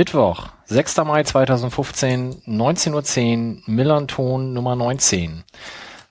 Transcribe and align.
Mittwoch, 0.00 0.46
6. 0.64 0.96
Mai 1.04 1.24
2015, 1.24 2.44
19.10 2.46 3.56
Uhr, 3.58 3.62
Millanton 3.66 4.54
Nummer 4.54 4.74
19. 4.74 5.44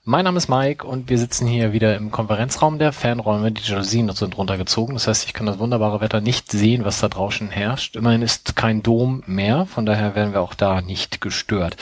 Mein 0.04 0.26
Name 0.26 0.38
ist 0.38 0.48
Mike 0.48 0.86
und 0.86 1.10
wir 1.10 1.18
sitzen 1.18 1.48
hier 1.48 1.72
wieder 1.72 1.96
im 1.96 2.12
Konferenzraum 2.12 2.78
der 2.78 2.92
Fernräume. 2.92 3.50
Die 3.50 3.68
Jalousien 3.68 4.08
sind 4.12 4.38
runtergezogen. 4.38 4.94
Das 4.94 5.08
heißt, 5.08 5.26
ich 5.26 5.32
kann 5.32 5.46
das 5.46 5.58
wunderbare 5.58 6.00
Wetter 6.00 6.20
nicht 6.20 6.52
sehen, 6.52 6.84
was 6.84 7.00
da 7.00 7.08
draußen 7.08 7.50
herrscht. 7.50 7.96
Immerhin 7.96 8.22
ist 8.22 8.54
kein 8.54 8.84
Dom 8.84 9.24
mehr. 9.26 9.66
Von 9.66 9.86
daher 9.86 10.14
werden 10.14 10.34
wir 10.34 10.40
auch 10.42 10.54
da 10.54 10.82
nicht 10.82 11.20
gestört. 11.20 11.76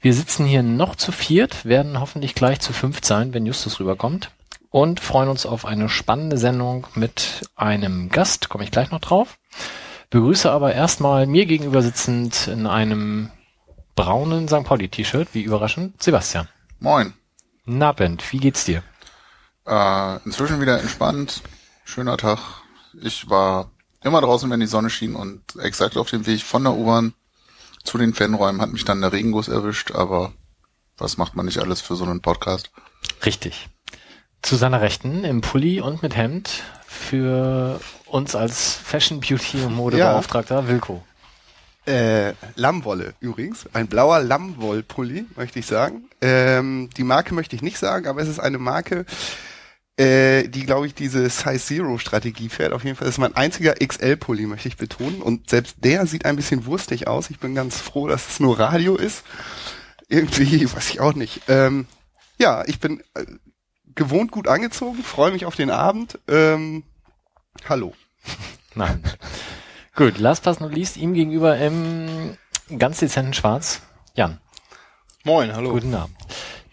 Wir 0.00 0.14
sitzen 0.14 0.46
hier 0.46 0.62
noch 0.62 0.94
zu 0.94 1.10
viert, 1.10 1.64
werden 1.64 1.98
hoffentlich 1.98 2.36
gleich 2.36 2.60
zu 2.60 2.72
fünft 2.72 3.04
sein, 3.04 3.34
wenn 3.34 3.46
Justus 3.46 3.80
rüberkommt. 3.80 4.30
Und 4.70 5.00
freuen 5.00 5.28
uns 5.28 5.44
auf 5.44 5.64
eine 5.64 5.88
spannende 5.88 6.38
Sendung 6.38 6.86
mit 6.94 7.50
einem 7.56 8.10
Gast. 8.10 8.48
Komme 8.48 8.62
ich 8.62 8.70
gleich 8.70 8.92
noch 8.92 9.00
drauf. 9.00 9.38
Begrüße 10.12 10.52
aber 10.52 10.74
erstmal 10.74 11.26
mir 11.26 11.46
gegenüber 11.46 11.80
sitzend 11.80 12.46
in 12.46 12.66
einem 12.66 13.30
braunen 13.94 14.46
St. 14.46 14.62
Pauli-T-Shirt, 14.62 15.28
wie 15.32 15.40
überraschend, 15.40 16.02
Sebastian. 16.02 16.48
Moin. 16.80 17.14
Nabend, 17.64 18.30
wie 18.30 18.36
geht's 18.36 18.66
dir? 18.66 18.82
Äh, 19.66 20.16
inzwischen 20.26 20.60
wieder 20.60 20.78
entspannt. 20.78 21.40
Schöner 21.86 22.18
Tag. 22.18 22.38
Ich 23.00 23.30
war 23.30 23.70
immer 24.04 24.20
draußen, 24.20 24.50
wenn 24.50 24.60
die 24.60 24.66
Sonne 24.66 24.90
schien 24.90 25.14
und 25.14 25.40
exakt 25.58 25.96
auf 25.96 26.10
dem 26.10 26.26
Weg 26.26 26.42
von 26.42 26.64
der 26.64 26.74
U-Bahn 26.74 27.14
zu 27.82 27.96
den 27.96 28.12
Fanräumen 28.12 28.60
hat 28.60 28.70
mich 28.70 28.84
dann 28.84 29.00
der 29.00 29.12
Regenguss 29.12 29.48
erwischt, 29.48 29.92
aber 29.92 30.34
was 30.98 31.16
macht 31.16 31.36
man 31.36 31.46
nicht 31.46 31.58
alles 31.58 31.80
für 31.80 31.96
so 31.96 32.04
einen 32.04 32.20
Podcast? 32.20 32.70
Richtig. 33.24 33.70
Zu 34.42 34.56
seiner 34.56 34.80
Rechten 34.80 35.24
im 35.24 35.40
Pulli 35.40 35.80
und 35.80 36.02
mit 36.02 36.16
Hemd 36.16 36.64
für 36.86 37.80
uns 38.06 38.34
als 38.34 38.74
Fashion 38.74 39.20
Beauty 39.20 39.62
und 39.62 39.74
Modebeauftragter 39.74 40.60
ja. 40.60 40.68
Wilko. 40.68 41.02
Äh, 41.86 42.34
Lammwolle 42.54 43.14
übrigens. 43.20 43.66
Ein 43.72 43.88
blauer 43.88 44.20
Lammwollpulli, 44.20 45.26
möchte 45.36 45.58
ich 45.58 45.66
sagen. 45.66 46.04
Ähm, 46.20 46.90
die 46.96 47.02
Marke 47.02 47.34
möchte 47.34 47.56
ich 47.56 47.62
nicht 47.62 47.78
sagen, 47.78 48.06
aber 48.06 48.20
es 48.20 48.28
ist 48.28 48.38
eine 48.38 48.58
Marke, 48.58 49.04
äh, 49.96 50.48
die, 50.48 50.64
glaube 50.64 50.86
ich, 50.86 50.94
diese 50.94 51.28
Size 51.28 51.58
Zero 51.58 51.98
Strategie 51.98 52.48
fährt. 52.48 52.72
Auf 52.72 52.84
jeden 52.84 52.96
Fall 52.96 53.08
ist 53.08 53.18
mein 53.18 53.36
einziger 53.36 53.74
XL-Pulli, 53.74 54.46
möchte 54.46 54.68
ich 54.68 54.76
betonen. 54.76 55.22
Und 55.22 55.50
selbst 55.50 55.76
der 55.78 56.06
sieht 56.06 56.24
ein 56.24 56.36
bisschen 56.36 56.66
wurstig 56.66 57.08
aus. 57.08 57.30
Ich 57.30 57.40
bin 57.40 57.54
ganz 57.54 57.78
froh, 57.78 58.08
dass 58.08 58.28
es 58.28 58.40
nur 58.40 58.58
Radio 58.58 58.96
ist. 58.96 59.24
Irgendwie, 60.08 60.64
weiß 60.72 60.90
ich 60.90 61.00
auch 61.00 61.14
nicht. 61.14 61.42
Ähm, 61.48 61.86
ja, 62.38 62.64
ich 62.66 62.80
bin 62.80 63.02
äh, 63.14 63.24
gewohnt 63.94 64.32
gut 64.32 64.48
angezogen, 64.48 65.02
freue 65.02 65.32
mich 65.32 65.46
auf 65.46 65.56
den 65.56 65.70
Abend. 65.70 66.18
Ähm, 66.28 66.84
hallo. 67.68 67.94
Nein. 68.74 69.02
Gut, 69.94 70.18
last 70.18 70.44
but 70.44 70.60
not 70.60 70.72
least, 70.72 70.96
ihm 70.96 71.14
gegenüber 71.14 71.58
im 71.58 72.36
ganz 72.78 72.98
dezenten 72.98 73.34
Schwarz, 73.34 73.82
Jan. 74.14 74.40
Moin, 75.24 75.54
hallo. 75.54 75.72
Guten 75.72 75.94
Abend. 75.94 76.16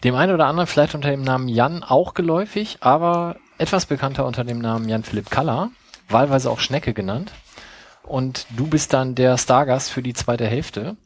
Dem 0.02 0.14
einen 0.14 0.34
oder 0.34 0.46
anderen 0.46 0.66
vielleicht 0.66 0.94
unter 0.94 1.10
dem 1.10 1.22
Namen 1.22 1.48
Jan 1.48 1.84
auch 1.84 2.14
geläufig, 2.14 2.78
aber 2.80 3.36
etwas 3.58 3.86
bekannter 3.86 4.24
unter 4.24 4.44
dem 4.44 4.58
Namen 4.58 4.88
Jan 4.88 5.04
Philipp 5.04 5.30
Kaller, 5.30 5.70
wahlweise 6.08 6.50
auch 6.50 6.60
Schnecke 6.60 6.94
genannt. 6.94 7.32
Und 8.02 8.46
du 8.56 8.66
bist 8.66 8.92
dann 8.94 9.14
der 9.14 9.36
Stargast 9.36 9.90
für 9.90 10.02
die 10.02 10.14
zweite 10.14 10.46
Hälfte. 10.46 10.96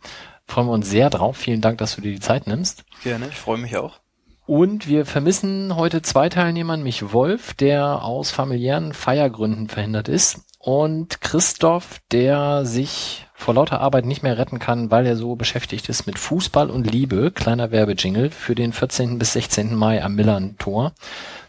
Freuen 0.46 0.68
wir 0.68 0.72
uns 0.72 0.88
sehr 0.88 1.10
drauf. 1.10 1.36
Vielen 1.36 1.60
Dank, 1.60 1.78
dass 1.78 1.96
du 1.96 2.00
dir 2.00 2.12
die 2.12 2.20
Zeit 2.20 2.46
nimmst. 2.46 2.84
Gerne, 3.02 3.28
ich 3.28 3.36
freue 3.36 3.58
mich 3.58 3.76
auch. 3.76 3.98
Und 4.46 4.88
wir 4.88 5.06
vermissen 5.06 5.74
heute 5.74 6.02
zwei 6.02 6.28
Teilnehmer, 6.28 6.76
mich 6.76 7.12
Wolf, 7.12 7.54
der 7.54 8.02
aus 8.02 8.30
familiären 8.30 8.92
Feiergründen 8.92 9.68
verhindert 9.68 10.08
ist, 10.08 10.40
und 10.58 11.20
Christoph, 11.20 12.00
der 12.10 12.64
sich 12.64 13.26
vor 13.34 13.52
lauter 13.54 13.80
Arbeit 13.80 14.06
nicht 14.06 14.22
mehr 14.22 14.38
retten 14.38 14.58
kann, 14.58 14.90
weil 14.90 15.04
er 15.04 15.16
so 15.16 15.36
beschäftigt 15.36 15.90
ist 15.90 16.06
mit 16.06 16.18
Fußball 16.18 16.70
und 16.70 16.90
Liebe. 16.90 17.30
Kleiner 17.30 17.70
Werbejingle 17.70 18.30
für 18.30 18.54
den 18.54 18.72
14. 18.72 19.18
bis 19.18 19.34
16. 19.34 19.74
Mai 19.74 20.02
am 20.02 20.14
Millern 20.14 20.56
Tor. 20.56 20.92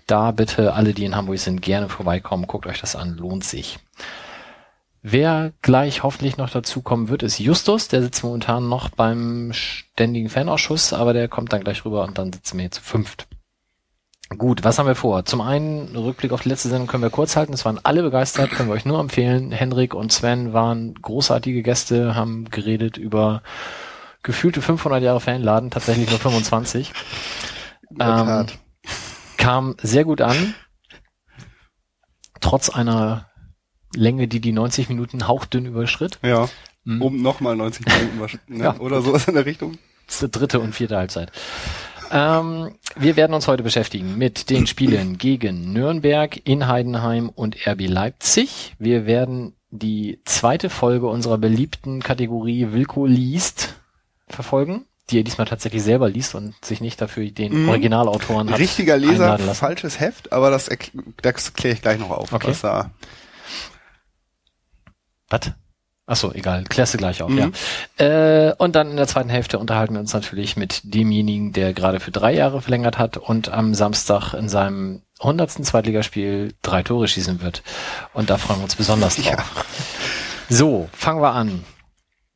Da 0.06 0.32
bitte 0.32 0.74
alle, 0.74 0.94
die 0.94 1.06
in 1.06 1.16
Hamburg 1.16 1.40
sind, 1.40 1.62
gerne 1.62 1.88
vorbeikommen. 1.88 2.48
Guckt 2.48 2.68
euch 2.68 2.82
das 2.82 2.98
an, 2.98 3.16
lohnt 3.16 3.46
sich. 3.46 3.80
Wer 5.08 5.54
gleich 5.62 6.02
hoffentlich 6.02 6.38
noch 6.38 6.50
dazu 6.50 6.82
kommen 6.82 7.10
wird, 7.10 7.22
ist 7.22 7.38
Justus. 7.38 7.88
Der 7.90 8.02
sitzt 8.02 8.24
momentan 8.24 8.68
noch 8.68 8.90
beim 8.90 9.52
ständigen 9.54 10.30
Fanausschuss, 10.30 10.94
aber 10.94 11.14
der 11.14 11.28
kommt 11.28 11.54
dann 11.54 11.64
gleich 11.64 11.86
rüber 11.86 12.04
und 12.06 12.18
dann 12.18 12.34
sitzen 12.34 12.58
wir 12.58 12.64
hier 12.64 12.72
zu 12.72 12.82
fünft. 12.82 13.28
Gut, 14.36 14.64
was 14.64 14.80
haben 14.80 14.88
wir 14.88 14.96
vor? 14.96 15.24
Zum 15.24 15.42
einen, 15.42 15.96
Rückblick 15.96 16.32
auf 16.32 16.42
die 16.42 16.50
letzte 16.50 16.70
Sendung 16.70 16.88
können 16.88 17.04
wir 17.04 17.12
kurz 17.12 17.36
halten. 17.36 17.54
Es 17.54 17.66
waren 17.66 17.80
alle 17.84 18.02
begeistert, 18.02 18.50
können 18.50 18.68
wir 18.68 18.74
euch 18.74 18.86
nur 18.86 19.00
empfehlen. 19.00 19.52
Henrik 19.52 19.94
und 19.94 20.12
Sven 20.12 20.54
waren 20.54 20.96
großartige 20.96 21.62
Gäste, 21.62 22.16
haben 22.16 22.46
geredet 22.50 22.98
über 22.98 23.44
gefühlte 24.24 24.64
500 24.64 25.04
Jahre 25.04 25.20
Fanladen, 25.22 25.70
tatsächlich 25.70 26.10
nur 26.10 26.18
25. 26.18 26.94
Ähm, 28.00 28.48
kam 29.38 29.76
sehr 29.84 30.04
gut 30.04 30.22
an. 30.22 30.56
Trotz 32.42 32.70
einer 32.70 33.28
Länge, 33.96 34.28
die 34.28 34.40
die 34.40 34.52
90 34.52 34.90
Minuten 34.90 35.28
hauchdünn 35.28 35.66
überschritt. 35.66 36.20
Ja, 36.24 36.50
mhm. 36.84 37.02
um 37.02 37.22
nochmal 37.22 37.56
90 37.56 37.86
Minuten 37.86 38.18
überschritt, 38.18 38.42
ne? 38.50 38.64
ja. 38.64 38.80
oder 38.80 39.02
sowas 39.02 39.28
in 39.28 39.36
der 39.36 39.46
Richtung. 39.46 39.78
Das 40.08 40.16
ist 40.16 40.36
die 40.36 40.40
dritte 40.40 40.60
und 40.60 40.74
vierte 40.74 40.98
Halbzeit. 40.98 41.32
Ähm, 42.12 42.76
wir 42.96 43.16
werden 43.16 43.34
uns 43.34 43.48
heute 43.48 43.64
beschäftigen 43.64 44.18
mit 44.18 44.50
den 44.50 44.68
Spielen 44.68 45.18
gegen 45.18 45.74
Nürnberg, 45.74 46.40
in 46.46 46.68
Heidenheim 46.68 47.30
und 47.30 47.56
RB 47.68 47.88
Leipzig. 47.88 48.76
Wir 48.80 49.06
werden 49.06 49.56
die 49.72 50.22
zweite 50.26 50.70
Folge 50.70 51.08
unserer 51.08 51.38
beliebten 51.38 52.02
Kategorie 52.02 52.72
Wilko 52.72 53.06
liest 53.06 53.76
verfolgen, 54.28 54.86
die 55.10 55.20
er 55.20 55.24
diesmal 55.24 55.48
tatsächlich 55.48 55.84
selber 55.84 56.10
liest 56.10 56.36
und 56.36 56.54
sich 56.64 56.82
nicht 56.82 57.02
dafür 57.02 57.30
den 57.30 57.64
mhm. 57.64 57.70
Originalautoren 57.70 58.50
hat. 58.50 58.60
Richtiger 58.60 58.98
Leser, 58.98 59.38
falsches 59.38 60.00
Heft, 60.00 60.32
aber 60.32 60.50
das, 60.50 60.70
das 61.22 61.54
kläre 61.54 61.76
ich 61.76 61.82
gleich 61.82 62.00
noch 62.00 62.12
auf. 62.12 62.32
Okay. 62.32 62.50
Was 62.50 62.62
da 62.62 62.92
was? 65.30 65.52
Achso, 66.08 66.32
egal, 66.34 66.66
klärst 66.66 66.94
du 66.94 67.00
gleich 67.00 67.24
auf, 67.24 67.32
mhm. 67.32 67.52
ja. 67.98 68.06
Äh, 68.06 68.54
und 68.60 68.76
dann 68.76 68.92
in 68.92 68.98
der 68.98 69.08
zweiten 69.08 69.30
Hälfte 69.30 69.58
unterhalten 69.58 69.96
wir 69.96 70.00
uns 70.00 70.14
natürlich 70.14 70.56
mit 70.56 70.82
demjenigen, 70.84 71.52
der 71.52 71.74
gerade 71.74 72.00
für 72.00 72.12
drei 72.12 72.32
Jahre 72.34 72.62
verlängert 72.62 73.00
hat 73.00 73.18
und 73.18 73.50
am 73.50 73.74
Samstag 73.74 74.36
in 74.36 74.48
seinem 74.48 75.02
hundertsten 75.20 75.66
Zweitligaspiel 75.66 76.54
drei 76.62 76.84
Tore 76.84 77.08
schießen 77.08 77.42
wird. 77.42 77.64
Und 78.14 78.30
da 78.30 78.38
freuen 78.38 78.60
wir 78.60 78.66
uns 78.66 78.76
besonders 78.76 79.16
drauf. 79.16 79.26
Ja. 79.26 79.66
So, 80.48 80.90
fangen 80.94 81.22
wir 81.22 81.32
an. 81.32 81.64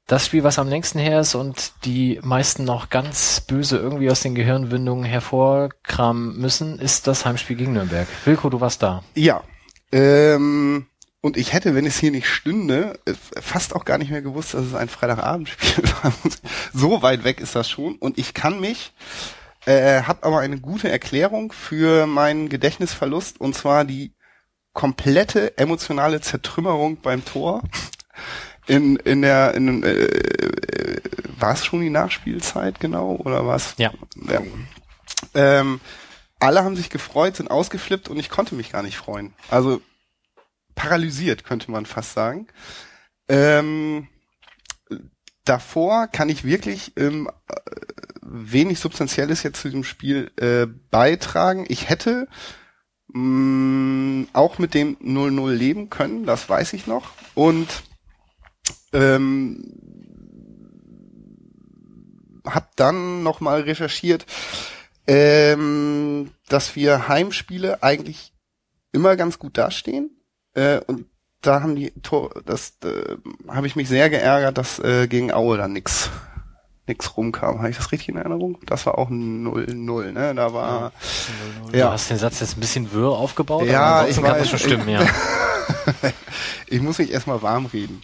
Das 0.07 0.25
Spiel, 0.25 0.44
was 0.44 0.57
am 0.57 0.67
längsten 0.67 0.97
her 0.97 1.19
ist 1.19 1.35
und 1.35 1.73
die 1.85 2.19
meisten 2.23 2.63
noch 2.63 2.89
ganz 2.89 3.41
böse 3.41 3.78
irgendwie 3.78 4.09
aus 4.09 4.22
den 4.22 4.33
Gehirnwindungen 4.33 5.05
hervorkramen 5.05 6.35
müssen, 6.35 6.79
ist 6.79 7.05
das 7.05 7.25
Heimspiel 7.25 7.55
gegen 7.55 7.73
Nürnberg. 7.73 8.07
Wilko, 8.25 8.49
du 8.49 8.59
warst 8.59 8.81
da. 8.81 9.03
Ja. 9.13 9.44
Ähm 9.91 10.88
und 11.22 11.35
ich 11.35 11.52
hätte, 11.52 11.75
wenn 11.75 11.85
es 11.85 12.00
hier 12.00 12.12
nicht 12.12 12.28
stünde, 12.28 12.97
äh, 13.06 13.13
fast 13.41 13.75
auch 13.75 13.84
gar 13.84 13.97
nicht 13.97 14.12
mehr 14.12 14.22
gewusst, 14.22 14.53
dass 14.53 14.66
es 14.66 14.75
ein 14.75 14.88
Freitagabendspiel 14.88 15.84
war. 16.03 16.14
so 16.73 17.02
weit 17.02 17.23
weg 17.23 17.41
ist 17.41 17.55
das 17.55 17.70
schon. 17.70 17.96
Und 17.96 18.17
ich 18.17 18.34
kann 18.34 18.59
mich, 18.59 18.93
äh, 19.66 20.03
habe 20.03 20.23
aber 20.23 20.40
eine 20.40 20.59
gute 20.59 20.90
Erklärung 20.90 21.52
für 21.52 22.08
meinen 22.08 22.47
Gedächtnisverlust. 22.47 23.41
Und 23.41 23.53
zwar 23.53 23.84
die 23.84 24.14
komplette 24.73 25.58
emotionale 25.58 26.22
Zertrümmerung 26.22 26.97
beim 27.02 27.26
Tor. 27.26 27.64
In, 28.67 28.97
in 28.97 29.23
der, 29.23 29.55
in, 29.55 29.82
äh, 29.82 30.03
äh, 30.03 31.02
war 31.40 31.53
es 31.53 31.66
schon 31.66 31.82
die 31.82 31.90
Nachspielzeit 31.90 32.79
genau 32.79 33.16
oder 33.16 33.47
was? 33.47 33.73
Ja. 33.79 33.91
ja. 34.32 34.41
Ähm, 35.34 35.82
alle 36.40 36.64
haben 36.64 36.76
sich 36.76 36.91
gefreut, 36.91 37.35
sind 37.35 37.49
ausgeflippt 37.49 38.09
und 38.09 38.20
ich 38.20 38.29
konnte 38.29 38.53
mich 38.53 38.72
gar 38.72 38.84
nicht 38.84 38.96
freuen. 38.96 39.34
Also 39.49 39.82
paralysiert, 40.79 41.43
könnte 41.43 41.70
man 41.72 41.85
fast 41.85 42.14
sagen. 42.14 42.47
Ähm, 43.28 44.08
davor 45.43 46.08
kann 46.08 46.29
ich 46.29 46.46
wirklich 46.46 46.93
ähm, 46.96 47.29
wenig 48.22 48.79
Substanzielles 48.79 49.43
jetzt 49.43 49.59
zu 49.59 49.67
diesem 49.67 49.84
Spiel 49.84 50.31
äh, 50.37 50.67
beitragen. 50.90 51.66
Ich 51.67 51.90
hätte 51.90 52.29
mh, 53.09 53.20
mm, 53.20 54.28
auch 54.31 54.58
mit 54.58 54.73
dem 54.73 54.96
0-0 54.97 55.52
leben 55.52 55.90
können, 55.90 56.26
das 56.26 56.47
weiß 56.47 56.72
ich 56.72 56.87
noch. 56.87 57.11
Und 57.35 57.67
ähm, 58.93 59.61
habe 62.46 62.67
dann 62.78 63.22
nochmal 63.22 63.61
recherchiert, 63.61 64.26
ähm, 65.08 66.31
dass 66.47 66.78
wir 66.78 67.09
Heimspiele 67.09 67.84
eigentlich 67.84 68.34
immer 68.93 69.17
ganz 69.17 69.40
gut 69.40 69.58
dastehen. 69.58 70.18
Äh, 70.53 70.79
und 70.87 71.05
da 71.41 71.61
haben 71.61 71.75
die 71.75 71.91
Tor, 72.01 72.31
das 72.46 72.73
äh, 72.84 73.16
habe 73.47 73.67
ich 73.67 73.75
mich 73.75 73.87
sehr 73.87 74.09
geärgert, 74.09 74.57
dass 74.57 74.79
äh, 74.79 75.07
gegen 75.07 75.31
Aue 75.31 75.57
dann 75.57 75.73
nix 75.73 76.09
nix 76.87 77.16
rumkam. 77.16 77.59
Habe 77.59 77.69
ich 77.69 77.78
das 77.78 77.91
richtig 77.91 78.09
in 78.09 78.17
Erinnerung? 78.17 78.57
Das 78.66 78.85
war 78.87 78.97
auch 78.97 79.09
ein 79.09 79.47
0-0, 79.47 80.11
ne? 80.11 80.34
Da 80.34 80.53
war 80.53 80.91
Du 81.72 81.78
ja. 81.78 81.91
hast 81.91 82.09
den 82.09 82.17
Satz 82.17 82.40
jetzt 82.40 82.57
ein 82.57 82.61
bisschen 82.61 82.91
wirr 82.91 83.11
aufgebaut, 83.11 83.66
Ja, 83.67 83.79
aber 83.81 83.96
ansonsten 83.99 84.19
ich 84.22 84.25
kann 84.25 84.34
das 84.34 84.41
weiß. 84.41 84.49
schon 84.49 84.59
stimmen, 84.59 84.90
ja. 84.90 85.01
ich 86.67 86.81
muss 86.81 86.97
mich 86.97 87.11
erstmal 87.11 87.41
warm 87.41 87.66
reden. 87.67 88.01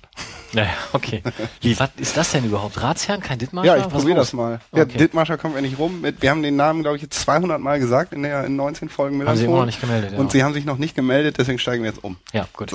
Naja, 0.53 0.73
okay. 0.93 1.21
Wie, 1.61 1.77
was 1.79 1.89
ist 1.97 2.15
das 2.15 2.31
denn 2.31 2.45
überhaupt? 2.45 2.81
Ratsherrn, 2.81 3.19
kein 3.19 3.37
Dittmarscher? 3.39 3.77
Ja, 3.77 3.85
ich 3.85 3.91
probiere 3.91 4.17
das 4.17 4.31
mal. 4.31 4.59
Ja, 4.73 4.83
Okay. 4.83 4.97
Dithmarscher 4.97 5.37
kommt 5.37 5.55
ja 5.55 5.61
nicht 5.61 5.77
rum. 5.77 6.05
Wir 6.19 6.29
haben 6.29 6.43
den 6.43 6.55
Namen, 6.55 6.81
glaube 6.81 6.95
ich, 6.95 7.03
jetzt 7.03 7.19
200 7.19 7.59
Mal 7.59 7.79
gesagt 7.79 8.13
in 8.13 8.23
der 8.23 8.45
in 8.45 8.55
19 8.55 8.87
Folgen 8.89 9.25
Haben 9.25 9.37
sie 9.37 9.45
immer 9.45 9.57
noch 9.57 9.65
nicht 9.65 9.81
gemeldet, 9.81 10.13
ja. 10.13 10.17
Und 10.17 10.31
sie 10.31 10.43
haben 10.43 10.53
sich 10.53 10.65
noch 10.65 10.77
nicht 10.77 10.95
gemeldet, 10.95 11.37
deswegen 11.37 11.59
steigen 11.59 11.83
wir 11.83 11.89
jetzt 11.89 12.03
um. 12.03 12.17
Ja, 12.31 12.47
gut. 12.53 12.71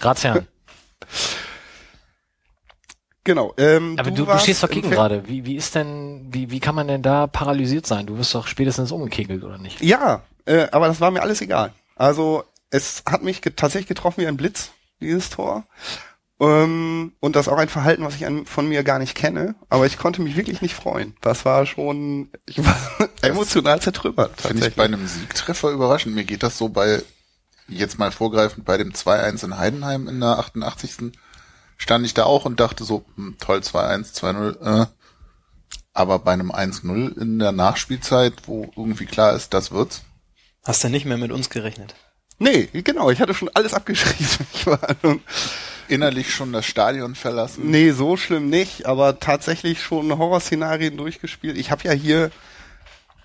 Ratsherrn. 0.00 0.46
Genau. 3.24 3.52
Ähm, 3.58 3.96
Aber 3.98 4.10
du, 4.10 4.22
du, 4.22 4.26
warst 4.26 4.44
stehst 4.44 4.62
doch 4.62 4.70
gegen 4.70 4.90
gerade. 4.90 5.28
Wie, 5.28 5.44
wie 5.44 5.54
ist 5.56 5.74
denn, 5.74 6.26
wie, 6.30 6.50
wie 6.50 6.58
kann 6.58 6.74
man 6.74 6.88
denn 6.88 7.02
da 7.02 7.26
paralysiert 7.26 7.86
sein? 7.86 8.06
Du 8.06 8.16
wirst 8.16 8.34
doch 8.34 8.46
spätestens 8.46 8.92
umgekegelt, 8.92 9.44
oder 9.44 9.58
nicht? 9.58 9.80
Ja, 9.82 10.22
äh, 10.46 10.66
aber 10.72 10.88
das 10.88 11.00
war 11.00 11.10
mir 11.10 11.20
alles 11.20 11.40
egal. 11.42 11.72
Also 11.96 12.44
es 12.70 13.02
hat 13.06 13.22
mich 13.22 13.42
ge 13.42 13.52
tatsächlich 13.54 13.88
getroffen 13.88 14.22
wie 14.22 14.26
ein 14.26 14.36
Blitz, 14.36 14.70
dieses 15.00 15.30
Tor. 15.30 15.64
Ähm, 16.40 17.12
und 17.20 17.36
das 17.36 17.48
auch 17.48 17.58
ein 17.58 17.68
Verhalten, 17.68 18.02
was 18.02 18.14
ich 18.14 18.24
an, 18.24 18.46
von 18.46 18.66
mir 18.66 18.82
gar 18.82 18.98
nicht 18.98 19.14
kenne. 19.14 19.54
Aber 19.68 19.86
ich 19.86 19.98
konnte 19.98 20.22
mich 20.22 20.36
wirklich 20.36 20.62
nicht 20.62 20.74
freuen. 20.74 21.14
Das 21.20 21.44
war 21.44 21.66
schon, 21.66 22.30
ich 22.46 22.64
war 22.64 22.76
emotional 23.22 23.80
zertrümmert. 23.80 24.40
Finde 24.40 24.68
ich 24.68 24.74
bei 24.74 24.84
einem 24.84 25.06
Siegtreffer 25.06 25.70
überraschend. 25.70 26.14
Mir 26.14 26.24
geht 26.24 26.42
das 26.42 26.56
so 26.56 26.70
bei, 26.70 27.02
jetzt 27.68 27.98
mal 27.98 28.10
vorgreifend, 28.10 28.64
bei 28.64 28.78
dem 28.78 28.92
2-1 28.92 29.44
in 29.44 29.58
Heidenheim 29.58 30.08
in 30.08 30.20
der 30.20 30.38
88. 30.38 31.12
stand 31.76 32.06
ich 32.06 32.14
da 32.14 32.24
auch 32.24 32.46
und 32.46 32.58
dachte 32.58 32.84
so, 32.84 33.04
hm, 33.16 33.36
toll, 33.38 33.58
2-1, 33.58 34.14
2-0, 34.14 34.82
äh. 34.82 34.86
Aber 35.92 36.20
bei 36.20 36.32
einem 36.32 36.52
1-0 36.52 37.20
in 37.20 37.38
der 37.40 37.52
Nachspielzeit, 37.52 38.46
wo 38.46 38.70
irgendwie 38.76 39.06
klar 39.06 39.34
ist, 39.34 39.52
das 39.52 39.72
wird's. 39.72 40.02
Hast 40.64 40.84
du 40.84 40.88
nicht 40.88 41.04
mehr 41.04 41.18
mit 41.18 41.32
uns 41.32 41.50
gerechnet? 41.50 41.94
Nee, 42.40 42.68
genau, 42.72 43.10
ich 43.10 43.20
hatte 43.20 43.34
schon 43.34 43.50
alles 43.54 43.74
abgeschrieben. 43.74 44.26
Ich 44.54 44.66
war 44.66 44.80
Innerlich 45.88 46.32
schon 46.32 46.52
das 46.52 46.66
Stadion 46.66 47.14
verlassen. 47.14 47.70
nee, 47.70 47.90
so 47.90 48.16
schlimm 48.16 48.48
nicht, 48.48 48.86
aber 48.86 49.18
tatsächlich 49.18 49.82
schon 49.82 50.16
Horrorszenarien 50.16 50.96
durchgespielt. 50.96 51.58
Ich 51.58 51.70
habe 51.70 51.82
ja 51.84 51.92
hier 51.92 52.30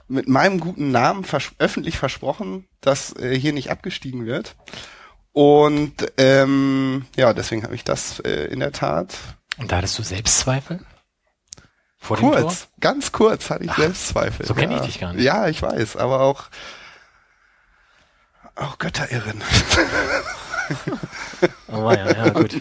mit 0.08 0.28
meinem 0.28 0.60
guten 0.60 0.92
Namen 0.92 1.24
vers 1.24 1.52
öffentlich 1.60 1.98
versprochen, 1.98 2.68
dass 2.82 3.16
äh, 3.16 3.38
hier 3.40 3.54
nicht 3.54 3.72
abgestiegen 3.72 4.26
wird. 4.26 4.56
Und 5.32 5.94
ähm, 6.18 7.06
ja, 7.16 7.34
deswegen 7.34 7.64
habe 7.64 7.76
ich 7.76 7.84
das 7.84 8.20
äh, 8.20 8.46
in 8.46 8.60
der 8.60 8.72
Tat 8.72 9.16
Und 9.58 9.72
da 9.72 9.78
hattest 9.78 9.98
du 10.00 10.04
Selbstzweifel? 10.04 10.80
Vor 11.98 12.18
dem 12.18 12.32
Tor? 12.32 12.42
kurz, 12.42 12.68
ganz 12.80 13.12
kurz 13.12 13.50
hatte 13.50 13.64
ich 13.66 13.72
Selbstzweifel. 13.74 14.46
so 14.46 14.54
kenn 14.54 14.72
ich 14.72 14.78
ja. 14.78 14.86
dich 14.86 15.00
gar 15.00 15.14
nicht. 15.14 15.24
Ja, 15.24 15.48
ich 15.48 15.62
weiß, 15.62 15.98
aber 15.98 16.22
auch 16.22 16.50
auch 18.56 18.78
Götterirren. 18.78 19.42
Oh 21.68 21.92
ja, 21.92 22.12
ja, 22.12 22.30
gut. 22.30 22.58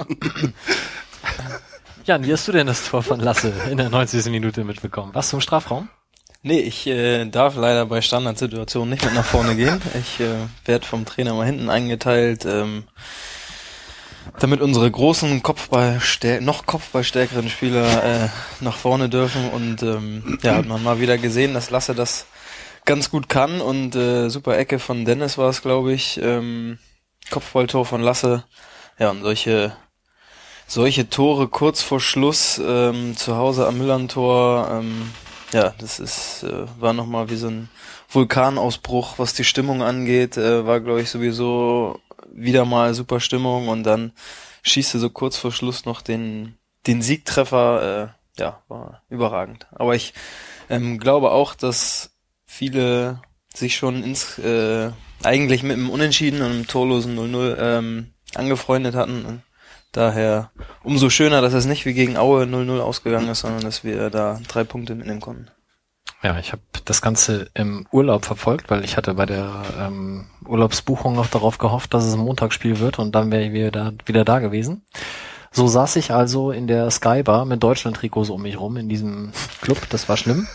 Jan, 2.05 2.25
wie 2.27 2.33
hast 2.33 2.47
du 2.47 2.53
denn 2.53 2.67
das 2.67 2.85
Tor 2.85 3.03
von 3.03 3.19
Lasse 3.19 3.53
in 3.71 3.79
der 3.79 3.89
90. 3.89 4.27
Minute 4.27 4.65
mitbekommen? 4.65 5.15
Warst 5.15 5.33
du 5.33 5.39
im 5.39 5.41
Strafraum? 5.41 5.89
Nee, 6.43 6.61
ich 6.61 6.87
äh, 6.87 7.25
darf 7.25 7.57
leider 7.57 7.87
bei 7.87 8.03
Standardsituationen 8.03 8.91
nicht 8.91 9.05
mit 9.05 9.15
nach 9.15 9.25
vorne 9.25 9.57
gehen. 9.57 9.81
Ich 9.99 10.21
äh, 10.21 10.35
werde 10.67 10.85
vom 10.85 11.07
Trainer 11.07 11.33
mal 11.33 11.47
hinten 11.47 11.71
eingeteilt, 11.71 12.45
ähm, 12.45 12.85
damit 14.39 14.61
unsere 14.61 14.91
großen 14.91 15.43
Kopfball 15.43 15.99
noch 16.41 16.67
Kopfballstärkeren 16.67 17.49
Spieler 17.49 18.25
äh, 18.25 18.29
nach 18.61 18.77
vorne 18.77 19.09
dürfen. 19.09 19.49
Und 19.49 19.83
ähm, 19.83 20.39
ja, 20.43 20.57
hat 20.57 20.67
man 20.67 20.83
mal 20.83 21.01
wieder 21.01 21.17
gesehen, 21.17 21.55
dass 21.55 21.71
Lasse 21.71 21.95
das 21.95 22.27
ganz 22.85 23.11
gut 23.11 23.29
kann 23.29 23.61
und 23.61 23.97
äh, 23.97 24.29
super 24.29 24.57
Ecke 24.59 24.79
von 24.79 25.05
Dennis 25.05 25.39
war 25.39 25.49
es, 25.49 25.63
glaube 25.63 25.93
ich. 25.93 26.21
Ähm, 26.23 26.79
Kopfballtor 27.31 27.87
von 27.87 28.03
Lasse. 28.03 28.45
Ja, 28.99 29.11
und 29.11 29.23
solche 29.23 29.77
solche 30.67 31.09
Tore 31.11 31.49
kurz 31.49 31.83
vor 31.83 32.01
Schluss 32.01 32.61
ähm, 32.65 33.17
zu 33.17 33.37
Hause 33.37 33.67
am 33.67 33.79
Müllerntor, 33.79 34.69
ähm, 34.71 35.11
ja, 35.53 35.75
das 35.79 36.01
ist 36.01 36.43
äh, 36.45 36.67
war 36.81 36.93
noch 36.93 37.07
mal 37.07 37.31
wie 37.31 37.37
so 37.37 37.49
ein 37.49 37.69
Vulkanausbruch, 38.09 39.19
was 39.19 39.35
die 39.35 39.45
Stimmung 39.45 39.83
angeht, 39.83 40.37
äh, 40.37 40.67
war 40.67 40.81
glaube 40.81 41.03
ich 41.03 41.11
sowieso 41.11 42.01
wieder 42.33 42.65
mal 42.65 42.95
super 42.95 43.21
Stimmung 43.21 43.69
und 43.69 43.85
dann 43.85 44.13
schießt 44.63 44.95
er 44.95 45.01
so 45.01 45.11
kurz 45.11 45.37
vor 45.37 45.53
Schluss 45.53 45.85
noch 45.85 46.01
den 46.01 46.57
den 46.87 47.03
Siegtreffer, 47.03 48.15
äh, 48.37 48.41
ja, 48.41 48.63
war 48.69 49.03
überragend. 49.09 49.67
Aber 49.73 49.95
ich 49.95 50.13
ähm, 50.69 50.99
glaube 50.99 51.31
auch, 51.31 51.55
dass 51.55 52.14
viele 52.55 53.21
sich 53.53 53.77
schon 53.77 54.03
ins 54.03 54.39
äh, 54.39 54.91
eigentlich 55.23 55.63
mit 55.63 55.73
einem 55.73 55.91
Unentschieden 55.91 56.41
und 56.41 56.51
einem 56.51 56.67
torlosen 56.67 57.19
0-0 57.19 57.57
ähm, 57.59 58.07
angefreundet 58.35 58.95
hatten. 58.95 59.43
Daher 59.93 60.51
umso 60.83 61.11
schöner, 61.11 61.41
dass 61.41 61.53
es 61.53 61.67
nicht 61.67 61.85
wie 61.87 61.95
gegen 61.95 62.17
Aue 62.17 62.45
0-0 62.45 62.81
ausgegangen 62.81 63.29
ist, 63.29 63.41
sondern 63.41 63.63
dass 63.63 63.85
wir 63.85 64.11
da 64.11 64.41
drei 64.49 64.65
Punkte 64.65 64.95
mitnehmen 64.95 65.21
konnten. 65.21 65.49
Ja, 66.23 66.39
ich 66.39 66.53
habe 66.53 66.63
das 66.85 67.03
Ganze 67.03 67.49
im 67.55 67.87
Urlaub 67.93 68.25
verfolgt, 68.25 68.71
weil 68.71 68.85
ich 68.85 68.97
hatte 68.97 69.15
bei 69.15 69.27
der 69.27 69.63
ähm, 69.79 70.27
Urlaubsbuchung 70.47 71.15
noch 71.15 71.29
darauf 71.29 71.59
gehofft, 71.59 71.93
dass 71.93 72.05
es 72.05 72.15
ein 72.15 72.21
Montagsspiel 72.21 72.79
wird 72.79 72.99
und 72.99 73.15
dann 73.15 73.31
wäre 73.31 73.45
ich 73.45 73.53
wieder 73.53 73.71
da, 73.71 73.93
wieder 74.07 74.25
da 74.25 74.39
gewesen. 74.39 74.83
So 75.51 75.69
saß 75.69 75.97
ich 75.97 76.13
also 76.13 76.51
in 76.51 76.67
der 76.67 76.91
Skybar 76.91 77.45
mit 77.45 77.63
Deutschland-Trikots 77.63 78.31
um 78.31 78.43
mich 78.43 78.59
rum 78.59 78.77
in 78.77 78.89
diesem 78.89 79.33
Club. 79.61 79.79
Das 79.91 80.09
war 80.09 80.17
schlimm. 80.17 80.49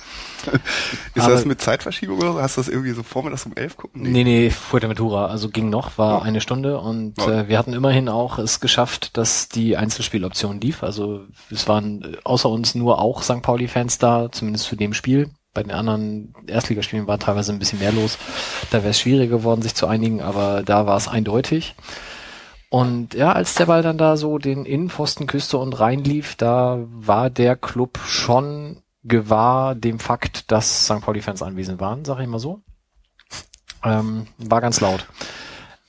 Ist 1.15 1.23
Aber- 1.23 1.33
das 1.33 1.45
mit 1.45 1.61
Zeitverschiebung 1.61 2.17
oder 2.19 2.33
so? 2.33 2.41
Hast 2.41 2.57
du 2.57 2.61
das 2.61 2.67
irgendwie 2.69 2.91
so 2.91 3.03
vormittags 3.03 3.45
um 3.45 3.53
elf 3.55 3.77
gucken? 3.77 4.01
Nee, 4.03 4.23
nee, 4.23 4.49
Fuerteventura. 4.49 5.27
Also 5.27 5.49
ging 5.49 5.69
noch, 5.69 5.97
war 5.97 6.19
Oh. 6.19 6.21
eine 6.23 6.41
Stunde 6.41 6.79
und 6.79 7.15
Oh. 7.19 7.29
äh, 7.29 7.47
wir 7.47 7.57
hatten 7.57 7.73
immerhin 7.73 8.09
auch 8.09 8.39
es 8.39 8.59
geschafft, 8.59 9.17
dass 9.17 9.49
die 9.49 9.77
Einzelspieloption 9.77 10.61
lief. 10.61 10.83
Also 10.83 11.21
es 11.51 11.67
waren 11.67 12.01
äh, 12.03 12.17
außer 12.23 12.49
uns 12.49 12.75
nur 12.75 12.99
auch 12.99 13.21
St. 13.23 13.41
Pauli-Fans 13.41 13.97
da, 13.97 14.31
zumindest 14.31 14.65
zu 14.65 14.75
dem 14.75 14.93
Spiel. 14.93 15.29
Bei 15.53 15.63
den 15.63 15.71
anderen 15.71 16.33
Erstligaspielen 16.47 17.07
war 17.07 17.17
teilweise 17.17 17.51
ein 17.51 17.59
bisschen 17.59 17.79
mehr 17.79 17.91
los. 17.91 18.17
Da 18.69 18.79
wäre 18.79 18.91
es 18.91 18.99
schwieriger 18.99 19.37
geworden, 19.37 19.61
sich 19.63 19.73
zu 19.73 19.87
einigen, 19.87 20.21
aber 20.21 20.61
da 20.63 20.85
war 20.85 20.95
es 20.95 21.07
eindeutig. 21.07 21.75
Und 22.69 23.15
ja, 23.15 23.31
als 23.31 23.55
der 23.55 23.65
Ball 23.65 23.81
dann 23.81 23.97
da 23.97 24.15
so 24.15 24.37
den 24.37 24.63
Innenpfosten 24.65 25.25
küsste 25.25 25.57
und 25.57 25.79
reinlief, 25.79 26.35
da 26.35 26.77
war 26.85 27.31
der 27.31 27.55
Club 27.55 27.97
schon 28.05 28.77
gewahr 29.03 29.75
dem 29.75 29.99
Fakt, 29.99 30.51
dass 30.51 30.85
St. 30.85 31.01
Pauli-Fans 31.01 31.41
anwesend 31.41 31.79
waren, 31.79 32.05
sag 32.05 32.19
ich 32.19 32.27
mal 32.27 32.39
so. 32.39 32.61
Ähm, 33.83 34.27
war 34.37 34.61
ganz 34.61 34.81
laut. 34.81 35.05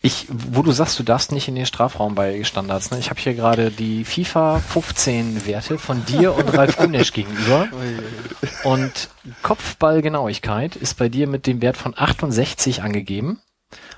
Ich, 0.02 0.28
wo 0.30 0.62
du 0.62 0.72
sagst, 0.72 0.98
du 0.98 1.02
darfst 1.02 1.30
nicht 1.30 1.46
in 1.48 1.54
den 1.54 1.66
Strafraum 1.66 2.14
bei 2.14 2.42
Standards, 2.44 2.90
ne? 2.90 2.98
Ich 2.98 3.10
habe 3.10 3.20
hier 3.20 3.34
gerade 3.34 3.70
die 3.70 4.06
FIFA 4.06 4.58
15 4.58 5.44
Werte 5.44 5.76
von 5.76 6.06
dir 6.06 6.34
und 6.34 6.56
Ralf 6.56 6.78
Gunesch 6.78 7.12
gegenüber. 7.12 7.68
Und 8.64 9.10
Kopfballgenauigkeit 9.42 10.74
ist 10.76 10.96
bei 10.96 11.10
dir 11.10 11.26
mit 11.26 11.46
dem 11.46 11.60
Wert 11.60 11.76
von 11.76 11.92
68 11.94 12.82
angegeben. 12.82 13.42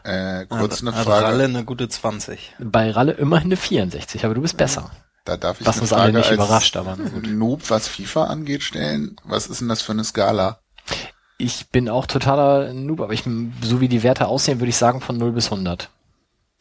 Äh, 0.03 0.47
kurz 0.47 0.83
eine 0.83 0.93
Hat 0.93 1.05
Frage. 1.05 1.25
Ralle 1.25 1.45
eine 1.45 1.65
gute 1.65 1.89
20. 1.89 2.57
Bei 2.59 2.91
Ralle 2.91 3.13
immerhin 3.13 3.49
eine 3.49 3.57
64, 3.57 4.25
aber 4.25 4.35
du 4.35 4.43
bist 4.43 4.57
besser. 4.57 4.91
Da 5.25 5.37
darf 5.37 5.61
ich 5.61 5.67
Was 5.67 5.77
eine 5.77 5.83
uns 5.83 5.91
Frage 5.91 6.03
alle 6.03 6.13
nicht 6.15 6.27
als 6.27 6.35
überrascht, 6.35 6.77
aber 6.77 6.97
gut. 6.97 7.29
Noob, 7.29 7.71
was 7.71 7.89
FIFA 7.89 8.25
angeht, 8.25 8.63
stellen. 8.63 9.17
Was 9.25 9.47
ist 9.47 9.61
denn 9.61 9.69
das 9.69 9.83
für 9.83 9.93
eine 9.93 10.05
Skala? 10.05 10.61
Ich 11.39 11.69
bin 11.69 11.89
auch 11.89 12.07
totaler 12.07 12.73
Noob, 12.73 13.01
aber 13.01 13.13
ich, 13.13 13.25
so 13.63 13.81
wie 13.81 13.89
die 13.89 14.03
Werte 14.03 14.27
aussehen, 14.27 14.61
würde 14.61 14.71
ich 14.71 14.77
sagen 14.77 15.01
von 15.01 15.17
0 15.17 15.33
bis 15.33 15.47
100. 15.47 15.91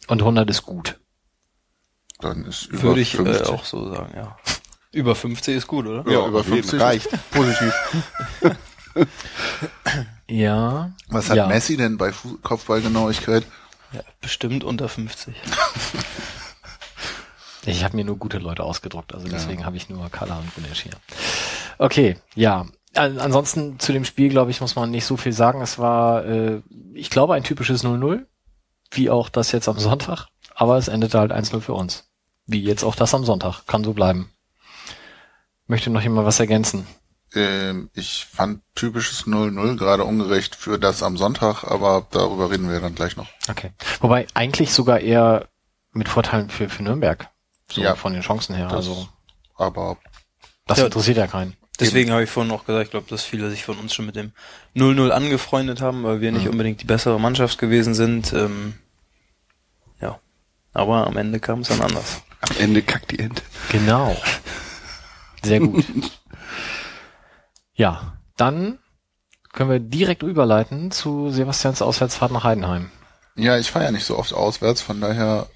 Und 0.08 0.22
100 0.22 0.50
ist 0.50 0.63
gut. 0.63 1.00
Dann 2.20 2.46
ist 2.46 2.68
über 2.68 2.84
Würde 2.84 3.01
ich 3.01 3.15
50. 3.15 3.48
äh, 3.48 3.51
auch 3.51 3.65
so 3.65 3.94
sagen, 3.94 4.13
ja. 4.15 4.38
Über 4.94 5.15
50 5.15 5.56
ist 5.56 5.68
gut, 5.68 5.88
oder? 5.88 6.03
Ja, 6.12 6.27
über 6.27 6.41
auf 6.41 6.48
jeden 6.48 6.63
50 6.68 6.82
reicht. 6.82 7.10
Positiv. 7.32 7.74
Ja. 10.27 10.91
Was 11.10 11.30
hat 11.30 11.38
ja. 11.38 11.48
Messi 11.48 11.77
denn 11.77 11.98
bei 11.98 12.13
Kopfballgenauigkeit? 12.41 13.46
Ja, 13.91 14.01
bestimmt 14.22 14.63
unter 14.63 14.88
50. 14.88 15.36
Ich 17.65 17.84
habe 17.84 17.96
mir 17.96 18.03
nur 18.06 18.18
gute 18.18 18.39
Leute 18.39 18.63
ausgedruckt, 18.63 19.13
also 19.13 19.27
deswegen 19.27 19.65
habe 19.65 19.77
ich 19.77 19.89
nur 19.89 20.10
Kala 20.10 20.38
und 20.39 20.56
Gunesh 20.56 20.82
hier. 20.82 20.94
Okay, 21.77 22.18
ja. 22.36 22.65
An- 22.96 23.20
Ansonsten 23.20 23.80
zu 23.80 23.94
dem 23.94 24.03
Spiel, 24.03 24.30
glaube 24.30 24.51
ich, 24.51 24.62
muss 24.62 24.75
man 24.75 24.89
nicht 24.91 25.06
so 25.06 25.15
viel 25.15 25.32
sagen. 25.34 25.62
Es 25.62 25.77
war, 25.80 26.25
äh, 26.25 26.62
ich 26.94 27.10
glaube, 27.10 27.36
ein 27.36 27.44
typisches 27.44 27.84
0-0, 27.84 28.25
wie 28.91 29.10
auch 29.10 29.30
das 29.30 29.51
jetzt 29.51 29.70
am 29.70 29.77
Sonntag, 29.80 30.27
aber 30.56 30.77
es 30.77 30.88
endete 30.88 31.20
halt 31.20 31.32
1-0 31.32 31.62
für 31.62 31.74
uns. 31.74 32.10
Wie 32.48 32.62
jetzt 32.62 32.84
auch 32.84 32.96
das 32.96 33.13
am 33.13 33.24
Sonntag. 33.25 33.65
Kann 33.68 33.84
so 33.84 33.94
bleiben. 33.94 34.30
Möchte 35.68 35.89
noch 35.89 36.01
jemand 36.01 36.27
was 36.27 36.39
ergänzen? 36.39 36.86
Ähm, 37.34 37.89
ich 37.94 38.25
fand 38.30 38.62
typisches 38.75 39.25
0-0 39.25 39.77
gerade 39.77 40.03
ungerecht 40.03 40.56
für 40.56 40.77
das 40.77 41.01
am 41.01 41.15
Sonntag, 41.15 41.63
aber 41.63 42.06
darüber 42.12 42.51
reden 42.51 42.70
wir 42.70 42.82
dann 42.82 42.96
gleich 42.96 43.15
noch. 43.15 43.27
Okay. 43.50 43.72
Wobei 44.01 44.27
eigentlich 44.34 44.74
sogar 44.74 45.00
eher 45.00 45.48
mit 45.94 46.10
Vorteilen 46.10 46.50
für, 46.50 46.68
für 46.68 46.84
Nürnberg. 46.84 47.30
So 47.72 47.82
Ja. 47.82 47.96
von 47.96 48.13
den 48.13 48.22
Chancen 48.22 48.56
her. 48.56 48.66
Das- 48.68 48.75
also 48.88 49.08
Aber 49.58 49.98
das 50.68 50.80
Ja. 50.80 50.86
interessiert 50.86 51.18
ja 51.18 51.28
keinen. 51.28 51.56
Deswegen 51.80 52.12
habe 52.12 52.24
ich 52.24 52.30
vorhin 52.30 52.51
auch 52.51 52.66
gesagt, 52.66 52.86
ich 52.86 52.92
glaube, 52.92 53.08
dass 53.10 53.24
viele 53.24 53.50
sich 53.50 53.63
von 53.63 53.78
uns 53.80 53.94
schon 53.94 54.06
mit 54.06 54.16
dem 54.16 54.34
0-0 54.75 55.12
angefreundet 55.12 55.82
haben, 55.82 56.04
weil 56.04 56.22
wir 56.22 56.32
nicht 56.32 56.48
unbedingt 56.48 56.82
die 56.82 56.86
bessere 56.86 57.20
Mannschaft 57.20 57.58
gewesen 57.58 57.94
sind. 57.96 58.34
Ähm, 58.34 58.75
ja. 60.00 60.20
Aber 60.74 61.08
am 61.08 61.18
Ende 61.18 61.40
kam 61.40 61.62
es 61.62 61.70
dann 61.70 61.82
anders. 61.82 62.22
Am 62.42 62.56
Ende 62.60 62.82
kackt 62.84 63.12
die 63.12 63.20
Ente. 63.20 63.42
Genau. 63.72 64.16
Sehr 65.44 65.60
gut. 65.60 65.86
ja, 67.74 68.13
dann 68.38 68.80
können 69.54 69.70
wir 69.70 69.80
direkt 69.80 70.24
überleiten 70.24 70.92
zu 70.92 71.30
Sebastians 71.32 71.82
Auswärtsfahrt 71.82 72.32
nach 72.32 72.44
Heidenheim. 72.44 72.90
ja, 73.36 73.58
ich 73.58 73.72
fahre 73.72 73.86
ja 73.86 73.92
nicht 73.92 74.06
so 74.06 74.18
oft 74.18 74.34
auswärts, 74.34 74.82
von 74.82 75.01
daher 75.01 75.48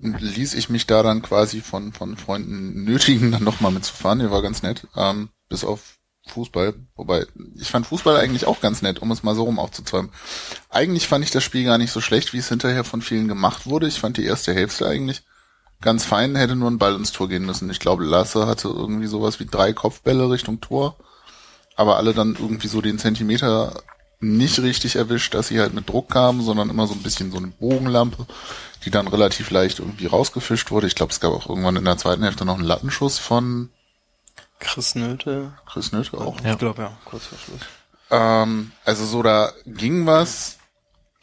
ließ 0.00 0.54
ich 0.54 0.68
mich 0.68 0.86
da 0.86 1.02
dann 1.02 1.22
quasi 1.22 1.60
von, 1.60 1.92
von 1.92 2.16
Freunden 2.16 2.84
nötigen, 2.84 3.32
dann 3.32 3.44
nochmal 3.44 3.72
mitzufahren. 3.72 4.18
Der 4.18 4.30
war 4.30 4.42
ganz 4.42 4.62
nett. 4.62 4.86
Ähm, 4.96 5.28
bis 5.48 5.64
auf 5.64 5.98
Fußball. 6.28 6.74
Wobei, 6.96 7.26
ich 7.54 7.70
fand 7.70 7.86
Fußball 7.86 8.16
eigentlich 8.16 8.46
auch 8.46 8.60
ganz 8.60 8.82
nett, 8.82 9.00
um 9.00 9.10
es 9.12 9.22
mal 9.22 9.34
so 9.34 9.44
rum 9.44 9.58
aufzuzäumen. 9.58 10.10
Eigentlich 10.70 11.08
fand 11.08 11.24
ich 11.24 11.30
das 11.30 11.44
Spiel 11.44 11.64
gar 11.64 11.78
nicht 11.78 11.92
so 11.92 12.00
schlecht, 12.00 12.32
wie 12.32 12.38
es 12.38 12.48
hinterher 12.48 12.84
von 12.84 13.02
vielen 13.02 13.28
gemacht 13.28 13.66
wurde. 13.66 13.86
Ich 13.86 14.00
fand 14.00 14.16
die 14.16 14.24
erste 14.24 14.54
Hälfte 14.54 14.86
eigentlich 14.86 15.22
ganz 15.80 16.04
fein, 16.04 16.36
hätte 16.36 16.56
nur 16.56 16.70
ein 16.70 16.78
Ball 16.78 16.94
ins 16.94 17.12
Tor 17.12 17.28
gehen 17.28 17.44
müssen. 17.44 17.70
Ich 17.70 17.80
glaube, 17.80 18.04
Lasse 18.04 18.46
hatte 18.46 18.68
irgendwie 18.68 19.06
sowas 19.06 19.40
wie 19.40 19.46
drei 19.46 19.72
Kopfbälle 19.72 20.30
Richtung 20.30 20.60
Tor, 20.60 20.96
aber 21.76 21.96
alle 21.96 22.14
dann 22.14 22.36
irgendwie 22.38 22.68
so 22.68 22.80
den 22.80 22.98
Zentimeter 22.98 23.82
nicht 24.18 24.58
richtig 24.60 24.96
erwischt, 24.96 25.34
dass 25.34 25.48
sie 25.48 25.60
halt 25.60 25.74
mit 25.74 25.88
Druck 25.88 26.08
kamen, 26.08 26.40
sondern 26.42 26.70
immer 26.70 26.86
so 26.86 26.94
ein 26.94 27.02
bisschen 27.02 27.30
so 27.30 27.36
eine 27.36 27.48
Bogenlampe, 27.48 28.26
die 28.86 28.90
dann 28.92 29.08
relativ 29.08 29.50
leicht 29.50 29.80
irgendwie 29.80 30.06
rausgefischt 30.06 30.70
wurde. 30.70 30.86
Ich 30.86 30.94
glaube, 30.94 31.12
es 31.12 31.18
gab 31.18 31.32
auch 31.32 31.48
irgendwann 31.48 31.74
in 31.74 31.84
der 31.84 31.98
zweiten 31.98 32.22
Hälfte 32.22 32.44
noch 32.44 32.54
einen 32.54 32.64
Lattenschuss 32.64 33.18
von 33.18 33.70
Chris 34.60 34.94
Nöte. 34.94 35.52
Chris 35.66 35.90
Nöte 35.90 36.16
auch. 36.16 36.40
Ja. 36.40 36.52
Ich 36.52 36.58
glaube, 36.58 36.82
ja, 36.82 36.96
kurz 37.04 37.26
vor 37.26 37.36
Schluss. 37.36 37.60
Ähm, 38.10 38.70
also 38.84 39.04
so, 39.04 39.24
da 39.24 39.52
ging 39.66 40.06
was, 40.06 40.58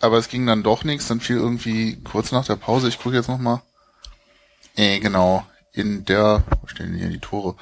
aber 0.01 0.17
es 0.17 0.27
ging 0.27 0.46
dann 0.46 0.62
doch 0.62 0.84
nichts. 0.84 1.08
Dann 1.08 1.22
fiel 1.22 1.38
irgendwie 1.38 1.96
kurz 2.03 2.34
nach 2.34 2.46
der 2.46 2.58
Pause, 2.58 2.89
ich 2.89 3.00
gucke 3.00 3.15
jetzt 3.15 3.29
nochmal. 3.29 3.62
Äh, 4.75 5.00
genau, 5.00 5.46
in 5.72 6.03
der, 6.03 6.43
wo 6.60 6.67
stehen 6.67 6.91
denn 6.91 7.00
hier 7.00 7.10
die 7.10 7.20
Tore? 7.20 7.55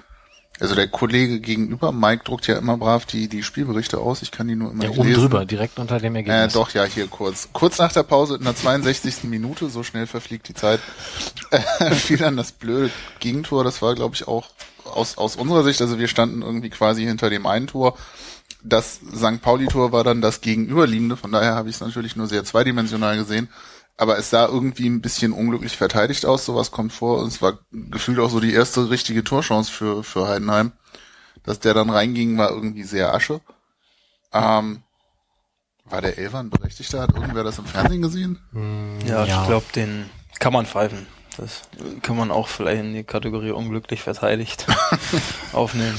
Also 0.61 0.75
der 0.75 0.87
Kollege 0.87 1.39
gegenüber, 1.39 1.91
Mike 1.91 2.23
druckt 2.23 2.45
ja 2.47 2.55
immer 2.57 2.77
brav 2.77 3.05
die, 3.05 3.27
die 3.27 3.41
Spielberichte 3.43 3.97
aus. 3.97 4.21
Ich 4.21 4.31
kann 4.31 4.47
die 4.47 4.55
nur 4.55 4.71
immer 4.71 4.83
Ja, 4.83 4.89
nicht 4.89 4.99
oben 4.99 5.07
lesen. 5.09 5.21
drüber, 5.21 5.45
direkt 5.45 5.79
unter 5.79 5.99
dem 5.99 6.15
Äh, 6.15 6.19
Ergebnis. 6.19 6.53
doch, 6.53 6.69
ja, 6.71 6.83
hier 6.85 7.07
kurz. 7.07 7.49
Kurz 7.51 7.79
nach 7.79 7.91
der 7.91 8.03
Pause, 8.03 8.35
in 8.35 8.43
der 8.43 8.55
62. 8.55 9.23
Minute, 9.23 9.69
so 9.69 9.81
schnell 9.83 10.05
verfliegt 10.07 10.47
die 10.47 10.53
Zeit, 10.53 10.79
äh, 11.51 11.91
fiel 11.91 12.17
dann 12.17 12.37
das 12.37 12.51
blöde 12.51 12.91
Gegentor. 13.19 13.63
Das 13.63 13.81
war, 13.81 13.95
glaube 13.95 14.15
ich, 14.15 14.27
auch 14.27 14.49
aus, 14.85 15.17
aus 15.17 15.35
unserer 15.35 15.63
Sicht, 15.63 15.81
also 15.81 15.97
wir 15.99 16.07
standen 16.07 16.41
irgendwie 16.43 16.69
quasi 16.69 17.03
hinter 17.05 17.29
dem 17.31 17.45
einen 17.47 17.67
Tor. 17.67 17.97
Das 18.63 18.99
St. 19.15 19.41
Pauli-Tor 19.41 19.91
war 19.91 20.03
dann 20.03 20.21
das 20.21 20.41
gegenüberliegende, 20.41 21.17
von 21.17 21.31
daher 21.31 21.55
habe 21.55 21.69
ich 21.69 21.75
es 21.75 21.81
natürlich 21.81 22.15
nur 22.15 22.27
sehr 22.27 22.43
zweidimensional 22.43 23.17
gesehen. 23.17 23.49
Aber 24.01 24.17
es 24.17 24.31
sah 24.31 24.47
irgendwie 24.47 24.89
ein 24.89 24.99
bisschen 24.99 25.31
unglücklich 25.31 25.77
verteidigt 25.77 26.25
aus, 26.25 26.43
sowas 26.43 26.71
kommt 26.71 26.91
vor. 26.91 27.19
Und 27.19 27.27
es 27.27 27.39
war 27.43 27.59
gefühlt 27.71 28.17
auch 28.17 28.31
so 28.31 28.39
die 28.39 28.51
erste 28.51 28.89
richtige 28.89 29.23
Torchance 29.23 29.71
für, 29.71 30.03
für 30.03 30.27
Heidenheim. 30.27 30.71
Dass 31.43 31.59
der 31.59 31.75
dann 31.75 31.91
reinging, 31.91 32.35
war 32.35 32.49
irgendwie 32.49 32.81
sehr 32.81 33.13
Asche. 33.13 33.41
Ähm, 34.33 34.81
war 35.85 36.01
der 36.01 36.17
Elfer 36.17 36.39
ein 36.39 36.49
Berechtigter? 36.49 37.01
Hat 37.01 37.13
irgendwer 37.13 37.43
das 37.43 37.59
im 37.59 37.65
Fernsehen 37.65 38.01
gesehen? 38.01 38.39
Ja, 39.05 39.23
Ja. 39.23 39.41
ich 39.43 39.47
glaube, 39.47 39.65
den 39.75 40.09
kann 40.39 40.51
man 40.53 40.65
pfeifen. 40.65 41.05
Das 41.37 41.61
kann 42.01 42.17
man 42.17 42.29
auch 42.31 42.47
vielleicht 42.47 42.81
in 42.81 42.93
die 42.93 43.03
Kategorie 43.03 43.51
unglücklich 43.51 44.01
verteidigt 44.01 44.67
aufnehmen. 45.53 45.97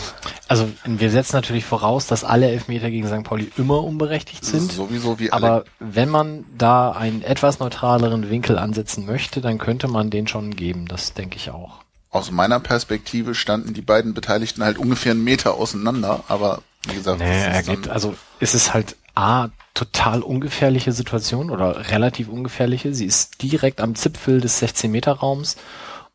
Also 0.49 0.69
wir 0.85 1.11
setzen 1.11 1.37
natürlich 1.37 1.65
voraus, 1.65 2.07
dass 2.07 2.25
alle 2.25 2.51
Elfmeter 2.51 2.91
gegen 2.91 3.07
St. 3.09 3.25
Pauli 3.25 3.51
immer 3.57 3.83
unberechtigt 3.83 4.45
sind. 4.45 4.71
Sowieso 4.71 5.19
wie 5.19 5.33
alle. 5.33 5.47
Aber 5.47 5.65
wenn 5.79 6.11
man 6.11 6.45
da 6.57 6.93
einen 6.93 7.23
etwas 7.23 7.59
neutraleren 7.59 8.29
Winkel 8.29 8.59
ansetzen 8.59 9.07
möchte, 9.07 9.41
dann 9.41 9.59
könnte 9.59 9.89
man 9.89 10.11
den 10.11 10.29
schon 10.29 10.55
geben. 10.55 10.87
Das 10.87 11.15
denke 11.15 11.37
ich 11.37 11.51
auch. 11.51 11.79
Aus 12.11 12.31
meiner 12.31 12.61
Perspektive 12.61 13.35
standen 13.35 13.73
die 13.73 13.81
beiden 13.81 14.12
Beteiligten 14.12 14.62
halt 14.62 14.77
ungefähr 14.77 15.12
einen 15.12 15.25
Meter 15.25 15.55
auseinander. 15.55 16.25
Aber 16.29 16.61
wie 16.87 16.95
gesagt, 16.97 17.21
Nee, 17.21 17.43
er 17.43 17.62
geht, 17.62 17.89
also 17.89 18.15
es 18.39 18.55
ist 18.55 18.75
halt 18.75 18.97
A, 19.15 19.49
total 19.75 20.23
ungefährliche 20.23 20.93
Situation 20.93 21.50
oder 21.50 21.91
relativ 21.91 22.29
ungefährliche. 22.29 22.95
Sie 22.95 23.07
ist 23.07 23.43
direkt 23.43 23.81
am 23.81 23.95
Zipfel 23.95 24.41
des 24.41 24.62
16-Meter-Raums 24.62 25.57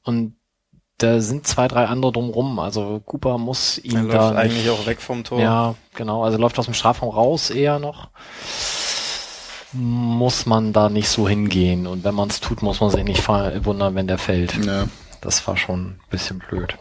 und 0.03 0.35
da 0.99 1.21
sind 1.21 1.45
zwei, 1.45 1.67
drei 1.67 1.85
andere 1.85 2.11
drumrum. 2.11 2.57
Also 2.59 2.99
Cooper 3.05 3.37
muss 3.37 3.77
Er 3.77 3.85
ihn 3.85 4.03
läuft 4.03 4.13
da 4.15 4.29
eigentlich 4.31 4.63
nicht, 4.65 4.69
auch 4.69 4.85
weg 4.87 4.99
vom 4.99 5.23
Tor. 5.23 5.39
Ja, 5.39 5.75
genau. 5.95 6.23
Also 6.23 6.37
läuft 6.37 6.57
aus 6.57 6.65
dem 6.65 6.73
Strafraum 6.73 7.09
raus 7.09 7.49
eher 7.51 7.77
noch. 7.77 8.09
Muss 9.73 10.45
man 10.45 10.73
da 10.73 10.89
nicht 10.89 11.09
so 11.09 11.27
hingehen. 11.27 11.85
Und 11.87 12.03
wenn 12.03 12.15
man 12.15 12.29
es 12.29 12.39
tut, 12.39 12.61
muss 12.63 12.79
man 12.79 12.89
sich 12.89 13.03
nicht 13.03 13.27
wundern, 13.27 13.95
wenn 13.95 14.07
der 14.07 14.17
fällt. 14.17 14.53
ja. 14.65 14.87
Das 15.21 15.45
war 15.47 15.57
schon 15.57 15.81
ein 15.87 15.99
bisschen 16.11 16.39
blöd. 16.39 16.77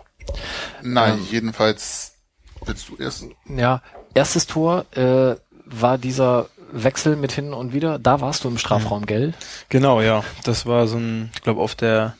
Nein, 0.82 1.14
Ähm. 1.14 1.26
jedenfalls 1.30 2.12
willst 2.64 2.88
du 2.90 2.96
erst. 2.96 3.24
Ja, 3.48 3.80
erstes 4.14 4.46
Tor 4.46 4.84
äh, 4.94 5.36
war 5.64 5.96
dieser 5.98 6.48
Wechsel 6.72 7.16
mit 7.16 7.32
hin 7.32 7.52
und 7.52 7.72
wieder. 7.72 7.98
Da 7.98 8.20
warst 8.20 8.44
du 8.44 8.48
im 8.48 8.58
Strafraum, 8.58 9.06
gell? 9.06 9.34
Genau, 9.68 10.00
ja. 10.00 10.24
Das 10.44 10.66
war 10.66 10.86
so 10.86 10.98
ein, 10.98 11.30
ich 11.34 11.42
glaube, 11.42 11.60
auf 11.60 11.74
der, 11.74 12.16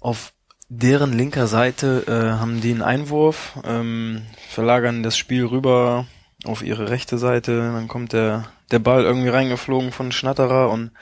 auf 0.00 0.32
deren 0.68 1.12
linker 1.12 1.46
Seite 1.46 2.04
äh, 2.06 2.38
haben 2.38 2.60
die 2.60 2.70
einen 2.70 2.82
Einwurf, 2.82 3.58
ähm, 3.64 4.22
verlagern 4.50 5.02
das 5.02 5.16
Spiel 5.16 5.44
rüber 5.46 6.06
auf 6.44 6.62
ihre 6.62 6.90
rechte 6.90 7.18
Seite, 7.18 7.56
dann 7.56 7.88
kommt 7.88 8.12
der, 8.12 8.44
der 8.70 8.78
Ball 8.78 9.02
irgendwie 9.02 9.28
reingeflogen 9.28 9.92
von 9.92 10.12
Schnatterer 10.12 10.70
und 10.70 10.92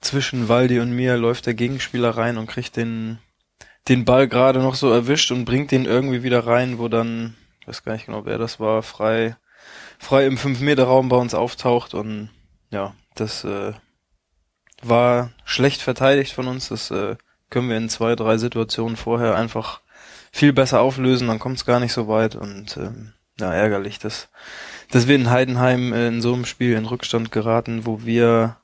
zwischen 0.00 0.48
Waldi 0.48 0.78
und 0.80 0.92
mir 0.92 1.16
läuft 1.16 1.46
der 1.46 1.54
Gegenspieler 1.54 2.10
rein 2.10 2.36
und 2.36 2.46
kriegt 2.46 2.76
den, 2.76 3.18
den 3.88 4.04
Ball 4.04 4.28
gerade 4.28 4.60
noch 4.60 4.74
so 4.74 4.90
erwischt 4.90 5.32
und 5.32 5.44
bringt 5.44 5.72
den 5.72 5.86
irgendwie 5.86 6.22
wieder 6.22 6.46
rein, 6.46 6.78
wo 6.78 6.88
dann, 6.88 7.34
ich 7.60 7.68
weiß 7.68 7.82
gar 7.82 7.94
nicht 7.94 8.06
genau, 8.06 8.24
wer 8.26 8.38
das 8.38 8.60
war, 8.60 8.82
frei, 8.82 9.36
frei 9.98 10.26
im 10.26 10.36
5-Meter-Raum 10.36 11.08
bei 11.08 11.16
uns 11.16 11.34
auftaucht 11.34 11.94
und 11.94 12.30
ja, 12.70 12.94
das 13.14 13.44
äh, 13.44 13.72
war 14.82 15.30
schlecht 15.44 15.82
verteidigt 15.82 16.32
von 16.32 16.48
uns. 16.48 16.68
Das 16.68 16.90
äh, 16.90 17.16
können 17.50 17.68
wir 17.68 17.76
in 17.76 17.88
zwei, 17.88 18.14
drei 18.14 18.38
Situationen 18.38 18.96
vorher 18.96 19.36
einfach 19.36 19.80
viel 20.32 20.52
besser 20.52 20.80
auflösen, 20.80 21.28
dann 21.28 21.38
kommt 21.38 21.56
es 21.56 21.64
gar 21.64 21.80
nicht 21.80 21.92
so 21.92 22.08
weit 22.08 22.36
und 22.36 22.76
ähm, 22.76 23.12
ja, 23.38 23.52
ärgerlich, 23.52 23.98
dass, 23.98 24.28
dass 24.90 25.08
wir 25.08 25.14
in 25.14 25.30
Heidenheim 25.30 25.92
äh, 25.92 26.08
in 26.08 26.20
so 26.20 26.34
einem 26.34 26.44
Spiel 26.44 26.76
in 26.76 26.86
Rückstand 26.86 27.32
geraten, 27.32 27.86
wo 27.86 28.04
wir, 28.04 28.56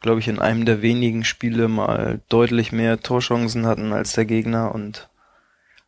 glaube 0.00 0.20
ich, 0.20 0.28
in 0.28 0.40
einem 0.40 0.64
der 0.64 0.82
wenigen 0.82 1.24
Spiele 1.24 1.68
mal 1.68 2.20
deutlich 2.28 2.72
mehr 2.72 3.00
Torchancen 3.00 3.66
hatten 3.66 3.92
als 3.92 4.12
der 4.12 4.24
Gegner 4.24 4.74
und 4.74 5.08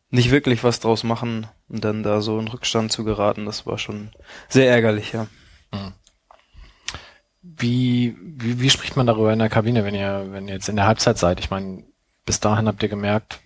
nicht 0.09 0.31
wirklich 0.31 0.63
was 0.63 0.79
draus 0.79 1.03
machen 1.03 1.47
und 1.69 1.83
dann 1.83 2.03
da 2.03 2.21
so 2.21 2.39
in 2.39 2.47
Rückstand 2.47 2.91
zu 2.91 3.03
geraten, 3.03 3.45
das 3.45 3.65
war 3.65 3.77
schon 3.77 4.11
sehr 4.47 4.69
ärgerlich, 4.69 5.13
ja. 5.13 5.27
Wie, 7.41 8.15
wie, 8.21 8.59
wie 8.59 8.69
spricht 8.69 8.95
man 8.95 9.07
darüber 9.07 9.33
in 9.33 9.39
der 9.39 9.49
Kabine, 9.49 9.83
wenn 9.83 9.95
ihr, 9.95 10.27
wenn 10.31 10.47
ihr 10.47 10.53
jetzt 10.53 10.69
in 10.69 10.75
der 10.75 10.85
Halbzeit 10.85 11.17
seid? 11.17 11.39
Ich 11.39 11.49
meine, 11.49 11.83
bis 12.25 12.39
dahin 12.39 12.67
habt 12.67 12.83
ihr 12.83 12.89
gemerkt, 12.89 13.39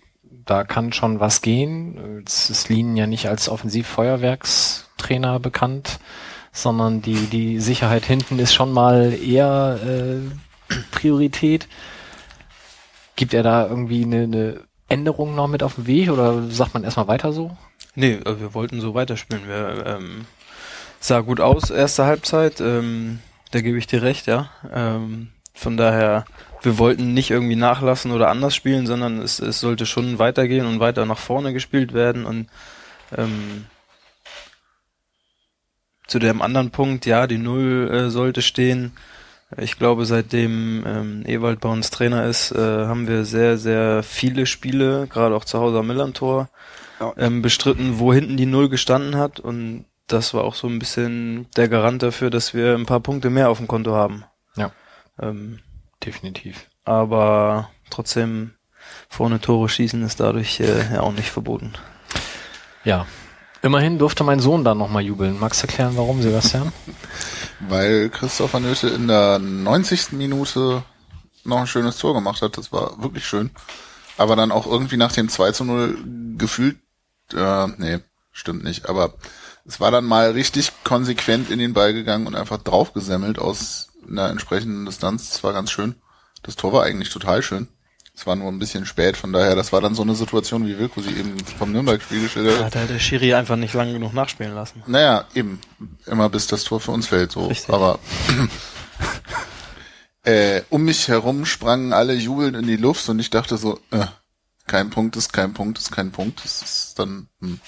da 0.44 0.64
kann 0.64 0.92
schon 0.92 1.20
was 1.20 1.40
gehen. 1.40 2.18
Jetzt 2.18 2.50
ist 2.50 2.68
Lien 2.68 2.96
ja 2.96 3.06
nicht 3.06 3.28
als 3.28 3.48
Offensivfeuerwerkstrainer 3.48 5.38
bekannt, 5.38 6.00
sondern 6.52 7.00
die, 7.00 7.26
die 7.26 7.60
Sicherheit 7.60 8.04
hinten 8.04 8.38
ist 8.38 8.54
schon 8.54 8.72
mal 8.72 9.12
eher 9.14 9.78
äh, 9.84 10.74
Priorität. 10.90 11.68
Gibt 13.16 13.34
er 13.34 13.42
da 13.42 13.66
irgendwie 13.66 14.04
eine, 14.04 14.22
eine 14.22 14.60
Änderung 14.88 15.34
noch 15.34 15.48
mit 15.48 15.62
auf 15.62 15.76
den 15.76 15.86
Weg 15.86 16.10
oder 16.10 16.50
sagt 16.50 16.74
man 16.74 16.84
erstmal 16.84 17.08
weiter 17.08 17.32
so? 17.32 17.56
Nee, 17.94 18.14
äh, 18.14 18.40
wir 18.40 18.54
wollten 18.54 18.80
so 18.80 18.94
weiterspielen. 18.94 19.46
Wir 19.46 19.84
ähm, 19.86 20.26
sah 21.00 21.20
gut 21.20 21.40
aus, 21.40 21.70
erste 21.70 22.04
Halbzeit. 22.04 22.60
Ähm, 22.60 23.20
da 23.50 23.60
gebe 23.60 23.78
ich 23.78 23.86
dir 23.86 24.02
recht, 24.02 24.26
ja. 24.26 24.50
Ähm, 24.72 25.28
von 25.54 25.76
daher, 25.76 26.24
wir 26.62 26.78
wollten 26.78 27.12
nicht 27.14 27.30
irgendwie 27.30 27.56
nachlassen 27.56 28.12
oder 28.12 28.28
anders 28.28 28.54
spielen, 28.54 28.86
sondern 28.86 29.20
es, 29.20 29.38
es 29.40 29.60
sollte 29.60 29.84
schon 29.86 30.18
weitergehen 30.18 30.66
und 30.66 30.80
weiter 30.80 31.04
nach 31.06 31.18
vorne 31.18 31.52
gespielt 31.52 31.92
werden. 31.92 32.24
Und 32.24 32.48
ähm, 33.16 33.66
zu 36.06 36.18
dem 36.18 36.42
anderen 36.42 36.70
Punkt, 36.70 37.06
ja, 37.06 37.26
die 37.26 37.38
Null 37.38 37.90
äh, 37.92 38.10
sollte 38.10 38.42
stehen. 38.42 38.92
Ich 39.58 39.78
glaube, 39.78 40.06
seitdem 40.06 40.84
ähm, 40.86 41.24
Ewald 41.26 41.60
bei 41.60 41.68
uns 41.68 41.90
Trainer 41.90 42.24
ist, 42.26 42.52
äh, 42.52 42.58
haben 42.58 43.06
wir 43.06 43.24
sehr, 43.26 43.58
sehr 43.58 44.02
viele 44.02 44.46
Spiele, 44.46 45.06
gerade 45.08 45.34
auch 45.34 45.44
zu 45.44 45.58
Hause 45.58 45.80
am 45.80 45.86
Millantor, 45.88 46.48
Ja. 46.48 46.81
Ähm, 47.16 47.42
bestritten, 47.42 47.98
wo 47.98 48.12
hinten 48.12 48.36
die 48.36 48.46
Null 48.46 48.68
gestanden 48.68 49.16
hat. 49.16 49.40
Und 49.40 49.84
das 50.06 50.34
war 50.34 50.44
auch 50.44 50.54
so 50.54 50.66
ein 50.68 50.78
bisschen 50.78 51.46
der 51.56 51.68
Garant 51.68 52.02
dafür, 52.02 52.30
dass 52.30 52.54
wir 52.54 52.74
ein 52.74 52.86
paar 52.86 53.00
Punkte 53.00 53.30
mehr 53.30 53.50
auf 53.50 53.58
dem 53.58 53.68
Konto 53.68 53.94
haben. 53.94 54.24
Ja. 54.56 54.72
Ähm, 55.20 55.60
Definitiv. 56.04 56.68
aber 56.84 57.70
trotzdem 57.90 58.54
vorne 59.08 59.40
Tore 59.40 59.68
schießen 59.68 60.02
ist 60.02 60.20
dadurch 60.20 60.60
äh, 60.60 60.94
ja 60.94 61.00
auch 61.00 61.12
nicht 61.12 61.30
verboten. 61.30 61.72
Ja. 62.84 63.06
Immerhin 63.62 63.98
durfte 63.98 64.24
mein 64.24 64.40
Sohn 64.40 64.64
dann 64.64 64.78
nochmal 64.78 65.04
jubeln. 65.04 65.38
Magst 65.38 65.62
du 65.62 65.68
erklären, 65.68 65.96
warum, 65.96 66.20
Sebastian? 66.20 66.72
Weil 67.60 68.08
Christopher 68.10 68.58
Nöte 68.58 68.88
in 68.88 69.06
der 69.06 69.38
90. 69.38 70.12
Minute 70.12 70.82
noch 71.44 71.58
ein 71.58 71.66
schönes 71.68 71.96
Tor 71.98 72.14
gemacht 72.14 72.42
hat. 72.42 72.58
Das 72.58 72.72
war 72.72 73.00
wirklich 73.00 73.24
schön. 73.24 73.50
Aber 74.18 74.34
dann 74.34 74.50
auch 74.50 74.66
irgendwie 74.66 74.96
nach 74.96 75.12
dem 75.12 75.28
2 75.28 75.52
zu 75.52 75.64
0 75.64 75.96
gefühlt, 76.36 76.78
äh, 77.34 77.66
nee, 77.78 77.98
stimmt 78.32 78.64
nicht. 78.64 78.88
Aber 78.88 79.14
es 79.64 79.80
war 79.80 79.90
dann 79.90 80.04
mal 80.04 80.30
richtig 80.32 80.72
konsequent 80.84 81.50
in 81.50 81.58
den 81.58 81.72
Ball 81.72 81.92
gegangen 81.92 82.26
und 82.26 82.34
einfach 82.34 82.58
draufgesemmelt 82.58 83.38
aus 83.38 83.88
einer 84.08 84.30
entsprechenden 84.30 84.84
Distanz. 84.86 85.30
Das 85.30 85.44
war 85.44 85.52
ganz 85.52 85.70
schön. 85.70 85.94
Das 86.42 86.56
Tor 86.56 86.72
war 86.72 86.82
eigentlich 86.84 87.10
total 87.10 87.42
schön. 87.42 87.68
Es 88.14 88.26
war 88.26 88.36
nur 88.36 88.48
ein 88.52 88.58
bisschen 88.58 88.84
spät, 88.84 89.16
von 89.16 89.32
daher, 89.32 89.56
das 89.56 89.72
war 89.72 89.80
dann 89.80 89.94
so 89.94 90.02
eine 90.02 90.14
Situation, 90.14 90.66
wie 90.66 90.78
Wilko 90.78 91.00
sie 91.00 91.16
eben 91.16 91.34
vom 91.58 91.72
Nürnberg-Spiel 91.72 92.20
geschildert 92.20 92.60
Da 92.60 92.64
hat. 92.66 92.76
hat 92.76 92.90
der 92.90 92.98
Schiri 92.98 93.32
einfach 93.32 93.56
nicht 93.56 93.72
lang 93.72 93.90
genug 93.90 94.12
nachspielen 94.12 94.54
lassen. 94.54 94.82
Naja, 94.86 95.24
eben. 95.34 95.58
Immer 96.04 96.28
bis 96.28 96.46
das 96.46 96.64
Tor 96.64 96.78
für 96.78 96.90
uns 96.90 97.06
fällt, 97.06 97.32
so. 97.32 97.46
Richtig. 97.46 97.72
Aber 97.72 97.98
äh, 100.24 100.60
um 100.68 100.82
mich 100.84 101.08
herum 101.08 101.46
sprangen 101.46 101.92
alle 101.94 102.12
jubelnd 102.12 102.56
in 102.56 102.66
die 102.66 102.76
Luft 102.76 103.08
und 103.08 103.18
ich 103.18 103.30
dachte 103.30 103.56
so, 103.56 103.80
äh, 103.90 104.04
kein 104.66 104.90
Punkt 104.90 105.16
ist 105.16 105.32
kein 105.32 105.52
Punkt 105.54 105.78
ist 105.78 105.90
kein 105.92 106.12
Punkt. 106.12 106.44
Das 106.44 106.62
ist 106.62 106.98
dann. 106.98 107.28
Hm. 107.40 107.60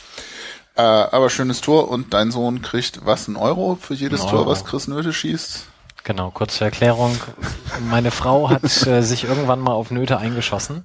Äh, 0.77 0.83
aber 0.83 1.31
schönes 1.31 1.61
Tor 1.61 1.89
und 1.89 2.15
dein 2.15 2.33
Sohn 2.33 2.61
kriegt 2.61 3.07
was, 3.07 3.29
ein 3.29 3.37
Euro 3.37 3.79
für 3.81 3.95
jedes 3.95 4.23
Ein 4.23 4.31
Tor, 4.31 4.41
Euro. 4.41 4.51
was 4.51 4.65
Chris 4.65 4.89
Nöte 4.89 5.13
schießt? 5.13 5.67
Genau, 6.03 6.31
kurze 6.31 6.65
Erklärung. 6.65 7.17
Meine 7.89 8.11
Frau 8.11 8.51
hat 8.51 8.87
äh, 8.87 9.03
sich 9.03 9.25
irgendwann 9.25 9.61
mal 9.61 9.73
auf 9.73 9.91
Nöte 9.91 10.19
eingeschossen. 10.19 10.85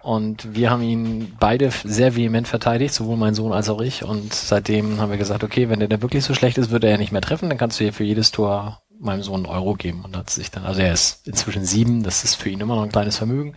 Und 0.00 0.54
wir 0.54 0.70
haben 0.70 0.82
ihn 0.82 1.34
beide 1.40 1.70
sehr 1.82 2.14
vehement 2.14 2.46
verteidigt, 2.46 2.92
sowohl 2.92 3.16
mein 3.16 3.34
Sohn 3.34 3.54
als 3.54 3.70
auch 3.70 3.80
ich. 3.80 4.04
Und 4.04 4.34
seitdem 4.34 5.00
haben 5.00 5.10
wir 5.10 5.16
gesagt, 5.16 5.42
okay, 5.42 5.70
wenn 5.70 5.80
der 5.80 5.88
da 5.88 6.02
wirklich 6.02 6.24
so 6.24 6.34
schlecht 6.34 6.58
ist, 6.58 6.70
würde 6.70 6.88
er 6.88 6.98
nicht 6.98 7.10
mehr 7.10 7.22
treffen, 7.22 7.48
dann 7.48 7.56
kannst 7.56 7.80
du 7.80 7.84
hier 7.84 7.94
für 7.94 8.04
jedes 8.04 8.30
Tor 8.30 8.82
meinem 9.00 9.22
Sohn 9.22 9.46
einen 9.46 9.54
Euro 9.54 9.74
geben. 9.74 10.04
Und 10.04 10.14
hat 10.14 10.28
sich 10.28 10.50
dann, 10.50 10.66
also 10.66 10.82
er 10.82 10.92
ist 10.92 11.26
inzwischen 11.26 11.64
sieben, 11.64 12.02
das 12.02 12.22
ist 12.22 12.34
für 12.34 12.50
ihn 12.50 12.60
immer 12.60 12.76
noch 12.76 12.82
ein 12.82 12.92
kleines 12.92 13.16
Vermögen. 13.16 13.56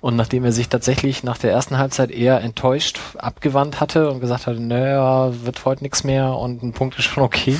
Und 0.00 0.16
nachdem 0.16 0.44
er 0.44 0.52
sich 0.52 0.68
tatsächlich 0.68 1.24
nach 1.24 1.36
der 1.36 1.52
ersten 1.52 1.76
Halbzeit 1.76 2.10
eher 2.10 2.40
enttäuscht 2.40 2.98
abgewandt 3.18 3.80
hatte 3.80 4.10
und 4.10 4.20
gesagt 4.20 4.46
hatte, 4.46 4.60
naja, 4.60 5.32
wird 5.44 5.64
heute 5.64 5.84
nichts 5.84 6.04
mehr 6.04 6.36
und 6.36 6.62
ein 6.62 6.72
Punkt 6.72 6.98
ist 6.98 7.04
schon 7.04 7.22
okay, 7.22 7.58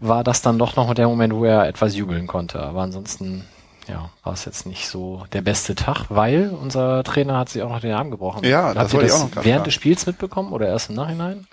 war 0.00 0.24
das 0.24 0.42
dann 0.42 0.58
doch 0.58 0.74
noch 0.76 0.92
der 0.94 1.08
Moment, 1.08 1.32
wo 1.34 1.44
er 1.44 1.68
etwas 1.68 1.96
jubeln 1.96 2.26
konnte. 2.26 2.60
Aber 2.60 2.82
ansonsten, 2.82 3.44
ja, 3.86 4.10
war 4.24 4.32
es 4.32 4.44
jetzt 4.44 4.66
nicht 4.66 4.88
so 4.88 5.24
der 5.32 5.42
beste 5.42 5.76
Tag, 5.76 6.06
weil 6.08 6.50
unser 6.50 7.04
Trainer 7.04 7.38
hat 7.38 7.50
sich 7.50 7.62
auch 7.62 7.70
noch 7.70 7.80
den 7.80 7.94
Arm 7.94 8.10
gebrochen. 8.10 8.44
Ja, 8.44 8.74
das 8.74 8.84
Habt 8.84 8.92
ihr 8.92 8.94
wollte 8.94 9.06
ich 9.06 9.12
das 9.12 9.22
auch 9.22 9.34
noch 9.36 9.44
während 9.44 9.66
des 9.66 9.74
Spiels 9.74 10.06
mitbekommen 10.06 10.52
oder 10.52 10.66
erst 10.66 10.90
im 10.90 10.96
Nachhinein? 10.96 11.46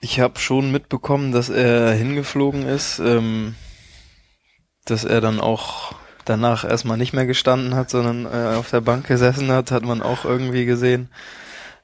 Ich 0.00 0.18
habe 0.18 0.38
schon 0.40 0.72
mitbekommen, 0.72 1.30
dass 1.30 1.48
er 1.48 1.92
hingeflogen 1.92 2.66
ist, 2.66 2.98
ähm, 2.98 3.54
dass 4.84 5.04
er 5.04 5.20
dann 5.20 5.40
auch 5.40 5.92
danach 6.30 6.64
erstmal 6.64 6.96
nicht 6.96 7.12
mehr 7.12 7.26
gestanden 7.26 7.74
hat, 7.74 7.90
sondern 7.90 8.24
äh, 8.24 8.56
auf 8.56 8.70
der 8.70 8.80
Bank 8.80 9.06
gesessen 9.06 9.50
hat, 9.50 9.72
hat 9.72 9.82
man 9.82 10.00
auch 10.00 10.24
irgendwie 10.24 10.64
gesehen. 10.64 11.08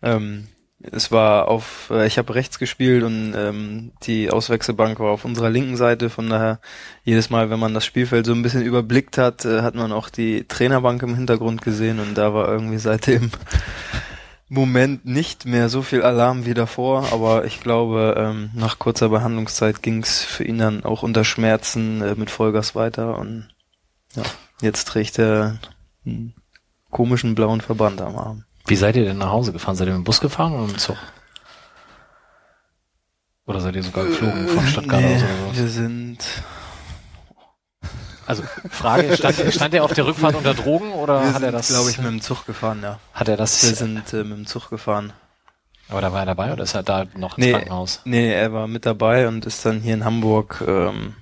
Ähm, 0.02 0.46
es 0.92 1.10
war 1.10 1.48
auf, 1.48 1.90
äh, 1.90 2.06
ich 2.06 2.16
habe 2.16 2.34
rechts 2.34 2.58
gespielt 2.58 3.02
und 3.02 3.34
ähm, 3.36 3.92
die 4.04 4.30
Auswechselbank 4.30 5.00
war 5.00 5.10
auf 5.10 5.24
unserer 5.24 5.50
linken 5.50 5.76
Seite, 5.76 6.10
von 6.10 6.28
daher 6.28 6.60
jedes 7.02 7.28
Mal, 7.28 7.50
wenn 7.50 7.58
man 7.58 7.74
das 7.74 7.84
Spielfeld 7.84 8.26
so 8.26 8.32
ein 8.32 8.42
bisschen 8.42 8.62
überblickt 8.62 9.18
hat, 9.18 9.44
äh, 9.44 9.62
hat 9.62 9.74
man 9.74 9.90
auch 9.90 10.10
die 10.10 10.44
Trainerbank 10.44 11.02
im 11.02 11.16
Hintergrund 11.16 11.62
gesehen 11.62 11.98
und 11.98 12.14
da 12.16 12.32
war 12.34 12.48
irgendwie 12.48 12.78
seitdem 12.78 13.30
Moment 14.48 15.04
nicht 15.04 15.44
mehr 15.44 15.68
so 15.68 15.82
viel 15.82 16.02
Alarm 16.02 16.46
wie 16.46 16.54
davor, 16.54 17.12
aber 17.12 17.46
ich 17.46 17.60
glaube, 17.60 18.14
ähm, 18.16 18.50
nach 18.54 18.78
kurzer 18.78 19.08
Behandlungszeit 19.08 19.82
ging's 19.82 20.22
für 20.22 20.44
ihn 20.44 20.58
dann 20.58 20.84
auch 20.84 21.02
unter 21.02 21.24
Schmerzen 21.24 22.00
äh, 22.00 22.14
mit 22.14 22.30
Vollgas 22.30 22.76
weiter 22.76 23.18
und 23.18 23.48
ja, 24.16 24.22
jetzt 24.60 24.88
trägt 24.88 25.18
er 25.18 25.58
einen 26.04 26.34
komischen 26.90 27.34
blauen 27.34 27.60
Verband 27.60 28.00
am 28.00 28.16
Arm. 28.16 28.44
Wie 28.66 28.76
seid 28.76 28.96
ihr 28.96 29.04
denn 29.04 29.18
nach 29.18 29.30
Hause 29.30 29.52
gefahren? 29.52 29.76
Seid 29.76 29.86
ihr 29.88 29.92
mit 29.94 30.02
dem 30.02 30.04
Bus 30.04 30.20
gefahren 30.20 30.52
oder 30.54 30.62
mit 30.62 30.72
dem 30.72 30.78
Zug? 30.78 30.96
Oder 33.46 33.60
seid 33.60 33.76
ihr 33.76 33.82
sogar 33.82 34.04
geflogen 34.04 34.48
von 34.48 34.66
Stuttgart 34.66 35.00
Nee, 35.00 35.14
aus 35.16 35.22
oder 35.22 35.54
so? 35.54 35.60
wir 35.60 35.68
sind 35.68 36.18
Also 38.26 38.42
Frage, 38.70 39.16
stand, 39.16 39.36
stand 39.54 39.72
er 39.74 39.84
auf 39.84 39.92
der 39.92 40.04
Rückfahrt 40.06 40.34
unter 40.34 40.52
Drogen 40.54 40.90
oder 40.92 41.22
wir 41.22 41.32
hat 41.34 41.42
er 41.42 41.52
das? 41.52 41.68
glaube 41.68 41.90
ich, 41.90 41.98
mit 41.98 42.06
dem 42.08 42.20
Zug 42.20 42.44
gefahren, 42.44 42.80
ja. 42.82 42.98
hat 43.14 43.28
er 43.28 43.34
Wir 43.34 43.36
das? 43.36 43.60
sind 43.60 44.12
äh, 44.12 44.24
mit 44.24 44.38
dem 44.38 44.46
Zug 44.46 44.68
gefahren. 44.68 45.12
Aber 45.88 46.00
da 46.00 46.12
war 46.12 46.20
er 46.20 46.26
dabei 46.26 46.52
oder 46.52 46.64
ist 46.64 46.74
er 46.74 46.82
da 46.82 47.04
noch 47.16 47.38
ins 47.38 47.46
Nee, 47.46 47.52
Krankenhaus? 47.52 48.00
nee, 48.04 48.32
er 48.32 48.52
war 48.52 48.66
mit 48.66 48.84
dabei 48.84 49.28
und 49.28 49.46
ist 49.46 49.64
dann 49.64 49.80
hier 49.80 49.94
in 49.94 50.04
Hamburg 50.04 50.64
ähm, 50.66 51.14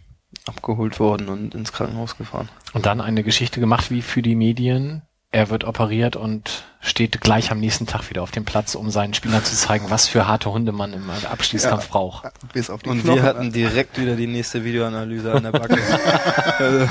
abgeholt 0.47 1.01
worden 1.01 1.29
und 1.29 1.55
ins 1.55 1.73
Krankenhaus 1.73 2.17
gefahren. 2.17 2.49
Und 2.73 2.87
dann 2.87 3.01
eine 3.01 3.23
Geschichte 3.23 3.61
gemacht 3.61 3.91
wie 3.91 4.03
für 4.03 4.23
die 4.23 4.35
Medien. 4.35 5.03
Er 5.31 5.51
wird 5.51 5.65
operiert 5.65 6.15
und 6.15 6.65
steht 6.81 7.21
gleich 7.21 7.51
am 7.51 7.59
nächsten 7.59 7.87
Tag 7.87 8.09
wieder 8.09 8.23
auf 8.23 8.31
dem 8.31 8.45
Platz, 8.45 8.77
um 8.77 8.91
seinen 8.91 9.15
Spielern 9.15 9.43
zu 9.45 9.57
zeigen, 9.57 9.87
was 9.91 10.07
für 10.07 10.29
harte 10.29 10.53
Hunde 10.53 10.71
man 10.71 10.93
im 10.93 11.11
Abschließkampf 11.11 11.87
Ja. 11.87 11.91
braucht. 11.91 12.29
Bis 12.53 12.71
auf 12.71 12.83
die 12.85 12.91
Und 12.91 13.01
Knochen. 13.03 13.17
wir 13.17 13.23
hatten 13.25 13.53
direkt 13.53 13.99
wieder 14.01 14.15
die 14.15 14.29
nächste 14.29 14.63
Videoanalyse 14.65 15.33
an 15.33 15.43
der 15.43 15.51
Backe. 15.51 15.77
also, 16.59 16.87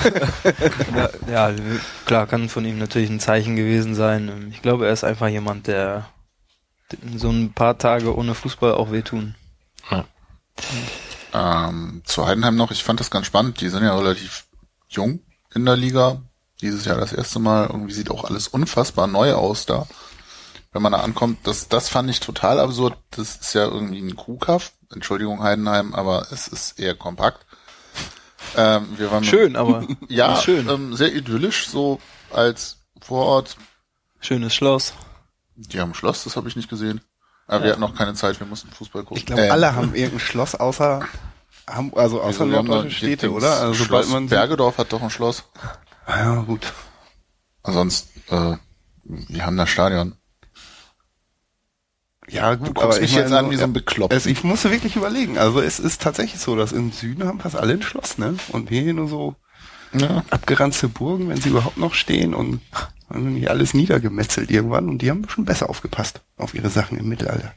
ja, 0.93 1.09
ja, 1.51 1.55
klar, 2.05 2.27
kann 2.27 2.49
von 2.49 2.65
ihm 2.65 2.79
natürlich 2.79 3.09
ein 3.09 3.21
Zeichen 3.21 3.55
gewesen 3.55 3.95
sein. 3.95 4.49
Ich 4.51 4.61
glaube, 4.61 4.87
er 4.87 4.93
ist 4.93 5.05
einfach 5.05 5.29
jemand, 5.29 5.67
der 5.67 6.07
so 7.15 7.29
ein 7.29 7.53
paar 7.53 7.77
Tage 7.77 8.13
ohne 8.13 8.33
Fußball 8.35 8.73
auch 8.73 8.91
wehtun. 8.91 9.35
Ja. 9.89 10.03
Ähm, 11.33 12.03
zu 12.05 12.25
Heidenheim 12.25 12.55
noch, 12.55 12.71
ich 12.71 12.83
fand 12.83 12.99
das 12.99 13.09
ganz 13.11 13.25
spannend. 13.25 13.59
Die 13.59 13.69
sind 13.69 13.83
ja 13.83 13.97
relativ 13.97 14.45
jung 14.87 15.19
in 15.53 15.65
der 15.65 15.75
Liga. 15.75 16.21
Dieses 16.61 16.85
Jahr 16.85 16.97
das 16.97 17.11
erste 17.11 17.39
Mal. 17.39 17.67
Irgendwie 17.67 17.93
sieht 17.93 18.11
auch 18.11 18.23
alles 18.23 18.47
unfassbar 18.47 19.07
neu 19.07 19.33
aus 19.33 19.65
da. 19.65 19.87
Wenn 20.71 20.81
man 20.81 20.91
da 20.91 20.99
ankommt, 20.99 21.39
das, 21.43 21.67
das 21.67 21.89
fand 21.89 22.09
ich 22.09 22.19
total 22.19 22.59
absurd. 22.59 22.97
Das 23.11 23.35
ist 23.35 23.53
ja 23.53 23.65
irgendwie 23.65 23.99
ein 23.99 24.15
Kuhkaff. 24.15 24.73
Entschuldigung, 24.91 25.41
Heidenheim, 25.41 25.93
aber 25.93 26.27
es 26.31 26.47
ist 26.47 26.79
eher 26.79 26.95
kompakt. 26.95 27.45
Ähm, 28.55 28.87
wir 28.97 29.11
waren 29.11 29.23
Schön, 29.23 29.55
aber 29.55 29.87
ja, 30.09 30.35
schön. 30.35 30.69
Ähm, 30.69 30.95
sehr 30.95 31.13
idyllisch, 31.13 31.67
so 31.67 31.99
als 32.31 32.77
Vorort. 33.01 33.57
Schönes 34.19 34.53
Schloss. 34.53 34.93
Die 35.55 35.79
haben 35.79 35.93
Schloss, 35.93 36.23
das 36.23 36.35
habe 36.35 36.47
ich 36.47 36.55
nicht 36.55 36.69
gesehen. 36.69 37.01
Aber 37.47 37.63
wir 37.63 37.71
hatten 37.71 37.81
noch 37.81 37.95
keine 37.95 38.13
Zeit, 38.13 38.39
wir 38.39 38.47
mussten 38.47 38.69
Fußball 38.71 39.03
gucken. 39.03 39.17
Ich 39.17 39.25
glaube, 39.25 39.45
Äh, 39.47 39.49
alle 39.49 39.75
haben 39.75 39.93
irgendein 39.95 40.19
Schloss 40.19 40.55
außer 40.55 41.01
Ham- 41.69 41.93
also 41.95 42.21
außer 42.21 42.41
haben 42.41 42.51
norddeutsche 42.51 42.91
Städte, 42.97 43.31
oder? 43.31 43.59
Also 43.61 43.83
sobald 43.85 44.09
man 44.09 44.27
Bergedorf 44.27 44.77
hat 44.77 44.91
doch 44.93 45.01
ein 45.01 45.09
Schloss. 45.09 45.43
Ah, 46.05 46.19
ja, 46.19 46.35
gut. 46.41 46.73
Ansonsten, 47.63 48.19
äh, 48.33 48.57
wir 49.03 49.45
haben 49.45 49.57
das 49.57 49.69
Stadion. 49.69 50.15
Ja, 52.29 52.55
gut, 52.55 52.69
Du 52.69 52.73
guckst 52.73 53.01
mich 53.01 53.13
jetzt 53.13 53.33
an 53.33 53.51
wie 53.51 53.57
so 53.57 53.63
ein 53.63 53.69
ja, 53.71 53.73
Bekloppter. 53.73 54.15
es, 54.15 54.25
ich 54.25 54.43
musste 54.43 54.71
wirklich 54.71 54.95
überlegen. 54.95 55.37
Also 55.37 55.59
es 55.61 55.79
ist 55.79 56.01
tatsächlich 56.01 56.39
so, 56.41 56.55
dass 56.55 56.71
im 56.71 56.91
Süden 56.91 57.25
haben 57.27 57.39
fast 57.41 57.55
alle 57.57 57.73
ein 57.73 57.81
Schloss, 57.81 58.17
ne? 58.17 58.35
Und 58.49 58.69
wir 58.69 58.81
hier 58.81 58.93
nur 58.93 59.09
so 59.09 59.35
Ja. 59.93 60.23
abgeranzte 60.29 60.87
Burgen, 60.87 61.27
wenn 61.29 61.41
sie 61.41 61.49
überhaupt 61.49 61.77
noch 61.77 61.93
stehen 61.93 62.33
und 62.33 62.61
haben 63.13 63.33
nicht 63.33 63.49
alles 63.49 63.73
niedergemetzelt 63.73 64.51
irgendwann 64.51 64.89
und 64.89 64.99
die 65.01 65.09
haben 65.09 65.27
schon 65.29 65.45
besser 65.45 65.69
aufgepasst 65.69 66.21
auf 66.37 66.53
ihre 66.53 66.69
Sachen 66.69 66.97
im 66.97 67.07
Mittelalter. 67.07 67.53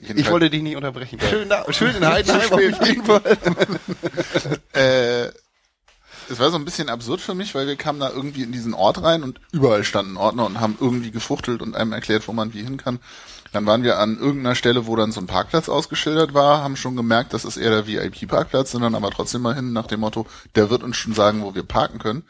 Ich 0.00 0.08
Jedenfalls- 0.08 0.32
wollte 0.32 0.50
dich 0.50 0.62
nicht 0.62 0.76
unterbrechen. 0.76 1.18
Schön, 1.30 1.48
da, 1.48 1.64
schön 1.72 1.94
in 1.96 2.06
Heidenheim 2.06 2.52
auf 2.52 2.60
jeden 2.60 3.04
Fall. 3.04 3.22
äh, 4.74 5.26
es 6.30 6.38
war 6.38 6.50
so 6.50 6.56
ein 6.56 6.64
bisschen 6.64 6.88
absurd 6.88 7.20
für 7.20 7.34
mich, 7.34 7.54
weil 7.54 7.66
wir 7.66 7.76
kamen 7.76 8.00
da 8.00 8.10
irgendwie 8.10 8.42
in 8.42 8.52
diesen 8.52 8.74
Ort 8.74 9.02
rein 9.02 9.22
und 9.22 9.40
überall 9.52 9.84
standen 9.84 10.16
Ordner 10.16 10.46
und 10.46 10.60
haben 10.60 10.76
irgendwie 10.80 11.10
gefuchtelt 11.10 11.60
und 11.62 11.76
einem 11.76 11.92
erklärt, 11.92 12.26
wo 12.28 12.32
man 12.32 12.54
wie 12.54 12.62
hin 12.62 12.76
kann. 12.78 12.98
Dann 13.52 13.66
waren 13.66 13.82
wir 13.84 13.98
an 13.98 14.18
irgendeiner 14.18 14.54
Stelle, 14.56 14.86
wo 14.86 14.96
dann 14.96 15.12
so 15.12 15.20
ein 15.20 15.26
Parkplatz 15.26 15.68
ausgeschildert 15.68 16.34
war, 16.34 16.62
haben 16.62 16.76
schon 16.76 16.96
gemerkt, 16.96 17.32
das 17.34 17.44
ist 17.44 17.56
eher 17.56 17.70
der 17.70 17.86
VIP-Parkplatz, 17.86 18.72
sind 18.72 18.82
dann 18.82 18.94
aber 18.96 19.10
trotzdem 19.10 19.42
mal 19.42 19.54
hin 19.54 19.72
nach 19.72 19.86
dem 19.86 20.00
Motto, 20.00 20.26
der 20.56 20.70
wird 20.70 20.82
uns 20.82 20.96
schon 20.96 21.14
sagen, 21.14 21.42
wo 21.42 21.54
wir 21.54 21.62
parken 21.62 21.98
können. 21.98 22.24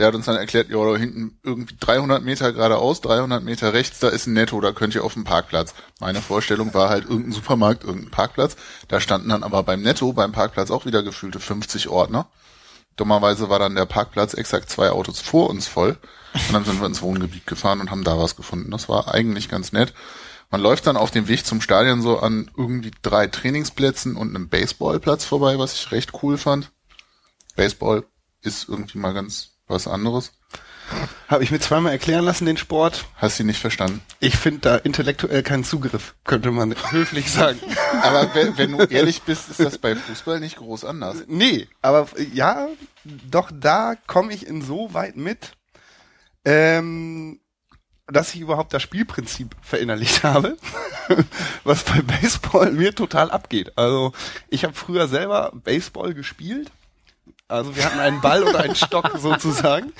Der 0.00 0.06
hat 0.06 0.14
uns 0.14 0.24
dann 0.24 0.36
erklärt, 0.36 0.70
ja, 0.70 0.82
da 0.82 0.96
hinten 0.96 1.38
irgendwie 1.42 1.76
300 1.78 2.22
Meter 2.22 2.54
geradeaus, 2.54 3.02
300 3.02 3.44
Meter 3.44 3.74
rechts, 3.74 3.98
da 3.98 4.08
ist 4.08 4.26
ein 4.26 4.32
Netto, 4.32 4.58
da 4.62 4.72
könnt 4.72 4.94
ihr 4.94 5.04
auf 5.04 5.12
dem 5.12 5.24
Parkplatz. 5.24 5.74
Meine 6.00 6.22
Vorstellung 6.22 6.72
war 6.72 6.88
halt 6.88 7.04
irgendein 7.04 7.32
Supermarkt, 7.32 7.84
irgendein 7.84 8.10
Parkplatz. 8.10 8.56
Da 8.88 8.98
standen 8.98 9.28
dann 9.28 9.42
aber 9.42 9.62
beim 9.62 9.82
Netto, 9.82 10.14
beim 10.14 10.32
Parkplatz 10.32 10.70
auch 10.70 10.86
wieder 10.86 11.02
gefühlte 11.02 11.38
50 11.38 11.88
Ordner. 11.88 12.30
Dummerweise 12.96 13.50
war 13.50 13.58
dann 13.58 13.74
der 13.74 13.84
Parkplatz 13.84 14.32
exakt 14.32 14.70
zwei 14.70 14.88
Autos 14.88 15.20
vor 15.20 15.50
uns 15.50 15.68
voll. 15.68 15.98
Und 16.32 16.54
dann 16.54 16.64
sind 16.64 16.80
wir 16.80 16.86
ins 16.86 17.02
Wohngebiet 17.02 17.46
gefahren 17.46 17.80
und 17.80 17.90
haben 17.90 18.02
da 18.02 18.18
was 18.18 18.36
gefunden. 18.36 18.70
Das 18.70 18.88
war 18.88 19.12
eigentlich 19.12 19.50
ganz 19.50 19.70
nett. 19.72 19.92
Man 20.48 20.62
läuft 20.62 20.86
dann 20.86 20.96
auf 20.96 21.10
dem 21.10 21.28
Weg 21.28 21.44
zum 21.44 21.60
Stadion 21.60 22.00
so 22.00 22.20
an 22.20 22.50
irgendwie 22.56 22.92
drei 23.02 23.26
Trainingsplätzen 23.26 24.16
und 24.16 24.34
einem 24.34 24.48
Baseballplatz 24.48 25.26
vorbei, 25.26 25.58
was 25.58 25.74
ich 25.74 25.92
recht 25.92 26.22
cool 26.22 26.38
fand. 26.38 26.72
Baseball 27.54 28.04
ist 28.40 28.66
irgendwie 28.66 28.98
mal 28.98 29.12
ganz 29.12 29.59
was 29.70 29.86
anderes. 29.86 30.32
Habe 31.28 31.44
ich 31.44 31.52
mir 31.52 31.60
zweimal 31.60 31.92
erklären 31.92 32.24
lassen, 32.24 32.46
den 32.46 32.56
Sport. 32.56 33.06
Hast 33.14 33.38
du 33.38 33.44
nicht 33.44 33.60
verstanden? 33.60 34.02
Ich 34.18 34.36
finde 34.36 34.60
da 34.60 34.76
intellektuell 34.76 35.44
keinen 35.44 35.62
Zugriff, 35.62 36.14
könnte 36.24 36.50
man 36.50 36.74
höflich 36.90 37.30
sagen. 37.30 37.60
Aber 38.02 38.34
wenn, 38.34 38.58
wenn 38.58 38.72
du 38.76 38.84
ehrlich 38.84 39.22
bist, 39.22 39.48
ist 39.48 39.60
das 39.60 39.78
bei 39.78 39.94
Fußball 39.94 40.40
nicht 40.40 40.56
groß 40.56 40.84
anders. 40.84 41.18
Nee, 41.28 41.68
aber 41.82 42.08
ja, 42.32 42.66
doch 43.04 43.50
da 43.54 43.94
komme 44.08 44.34
ich 44.34 44.46
insoweit 44.46 45.16
mit, 45.16 45.52
ähm, 46.44 47.38
dass 48.08 48.34
ich 48.34 48.40
überhaupt 48.40 48.74
das 48.74 48.82
Spielprinzip 48.82 49.54
verinnerlicht 49.62 50.22
habe, 50.24 50.56
was 51.62 51.84
bei 51.84 52.02
Baseball 52.02 52.72
mir 52.72 52.92
total 52.92 53.30
abgeht. 53.30 53.78
Also 53.78 54.12
ich 54.48 54.64
habe 54.64 54.74
früher 54.74 55.06
selber 55.06 55.52
Baseball 55.54 56.12
gespielt. 56.14 56.72
Also 57.50 57.74
wir 57.76 57.84
hatten 57.84 57.98
einen 57.98 58.20
Ball 58.20 58.42
oder 58.44 58.60
einen 58.60 58.74
Stock 58.76 59.10
sozusagen. 59.18 59.92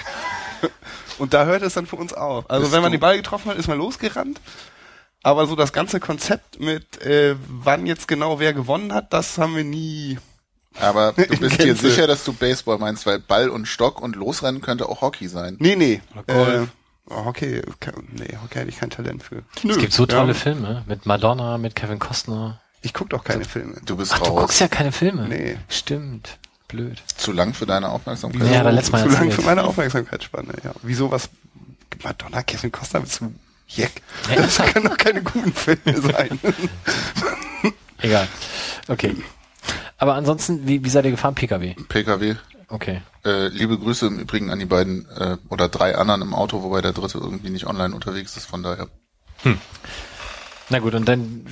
Und 1.19 1.35
da 1.35 1.45
hört 1.45 1.63
es 1.63 1.75
dann 1.75 1.87
für 1.87 1.97
uns 1.97 2.13
auf. 2.15 2.49
Also 2.49 2.63
Bist 2.63 2.73
wenn 2.73 2.83
man 2.83 2.93
du- 2.93 2.97
den 2.99 3.01
Ball 3.01 3.17
getroffen 3.17 3.51
hat, 3.51 3.59
ist 3.59 3.69
man 3.69 3.79
losgerannt. 3.79 4.41
Aber 5.23 5.47
so 5.47 5.55
das 5.55 5.73
ganze 5.75 6.01
Konzept 6.01 6.61
mit, 6.61 7.03
äh, 7.03 7.37
wann 7.49 7.85
jetzt 7.85 8.09
genau 8.09 8.39
wer 8.41 8.55
gewonnen 8.55 8.95
hat, 8.95 9.13
das 9.13 9.37
haben 9.37 9.55
wir 9.55 9.65
nie. 9.65 10.19
Aber 10.81 11.13
du 11.17 11.27
bist 11.39 11.59
dir 11.61 11.67
Gänze. 11.67 11.91
sicher, 11.91 12.07
dass 12.07 12.25
du 12.25 12.33
Baseball 12.33 12.79
meinst, 12.79 13.05
weil 13.05 13.19
Ball 13.19 13.51
und 13.51 13.67
Stock 13.67 14.01
und 14.01 14.17
Losrennen 14.17 14.63
könnte 14.63 14.89
auch 14.89 15.03
Hockey 15.03 15.29
sein. 15.29 15.57
Nee, 15.59 15.77
nee. 15.77 16.01
Golf. 16.27 16.69
Äh, 17.11 17.15
Hockey, 17.15 17.61
ke- 17.81 17.93
nee, 18.13 18.39
Hockey 18.43 18.55
hätte 18.61 18.69
ich 18.71 18.79
kein 18.79 18.89
Talent 18.91 19.23
für. 19.23 19.43
Nö, 19.63 19.73
Es 19.73 19.79
gibt 19.79 19.93
so 19.93 20.07
tolle 20.07 20.29
ja. 20.29 20.35
Filme 20.35 20.85
mit 20.87 21.05
Madonna, 21.07 21.59
mit 21.59 21.75
Kevin 21.75 21.99
Costner. 21.99 22.61
Ich 22.83 22.95
guck 22.95 23.11
doch 23.11 23.25
keine 23.25 23.45
Filme. 23.45 23.75
Du 23.85 23.97
bist 23.97 24.13
Ach, 24.15 24.21
du 24.21 24.31
raus. 24.31 24.41
guckst 24.41 24.61
ja 24.61 24.69
keine 24.69 24.93
Filme. 24.93 25.29
Nee. 25.29 25.59
Stimmt. 25.69 26.39
Blöd. 26.71 27.03
Zu 27.17 27.33
lang 27.33 27.53
für 27.55 27.67
deine 27.67 27.89
Aufmerksamkeit. 27.89 28.51
Ja, 28.51 28.63
da 28.63 28.71
letztes 28.71 28.93
Mal 28.93 29.03
Zu 29.03 29.09
lang 29.09 29.15
erzählt. 29.17 29.35
für 29.35 29.43
meine 29.43 29.65
Aufmerksamkeitsspanne, 29.65 30.53
ja. 30.65 30.73
Wieso 30.83 31.11
was? 31.11 31.29
Madonna, 32.03 32.43
Kevin 32.43 32.71
Costner 32.73 33.05
zu 33.05 33.35
Jeck. 33.67 34.03
Ja, 34.29 34.37
Das 34.43 34.59
können 34.59 34.87
doch 34.87 34.97
keine 34.97 35.23
guten 35.23 35.53
Filme 35.53 36.01
sein. 36.01 36.39
Egal. 37.99 38.27
Okay. 38.89 39.17
Aber 39.99 40.15
ansonsten, 40.15 40.67
wie, 40.67 40.83
wie 40.85 40.89
seid 40.89 41.05
ihr 41.05 41.11
gefahren? 41.11 41.35
PKW. 41.35 41.75
PKW. 41.89 42.37
Okay. 42.69 43.03
Äh, 43.25 43.49
liebe 43.49 43.79
Grüße 43.79 44.07
im 44.07 44.19
Übrigen 44.19 44.51
an 44.51 44.59
die 44.59 44.65
beiden 44.65 45.07
äh, 45.11 45.37
oder 45.51 45.69
drei 45.69 45.97
anderen 45.97 46.23
im 46.23 46.35
Auto, 46.35 46.63
wobei 46.63 46.81
der 46.81 46.93
dritte 46.93 47.19
irgendwie 47.19 47.51
nicht 47.51 47.67
online 47.67 47.95
unterwegs 47.95 48.37
ist, 48.37 48.47
von 48.47 48.63
daher. 48.63 48.89
Na 50.69 50.79
gut, 50.79 50.95
und 50.95 51.07
dann 51.07 51.45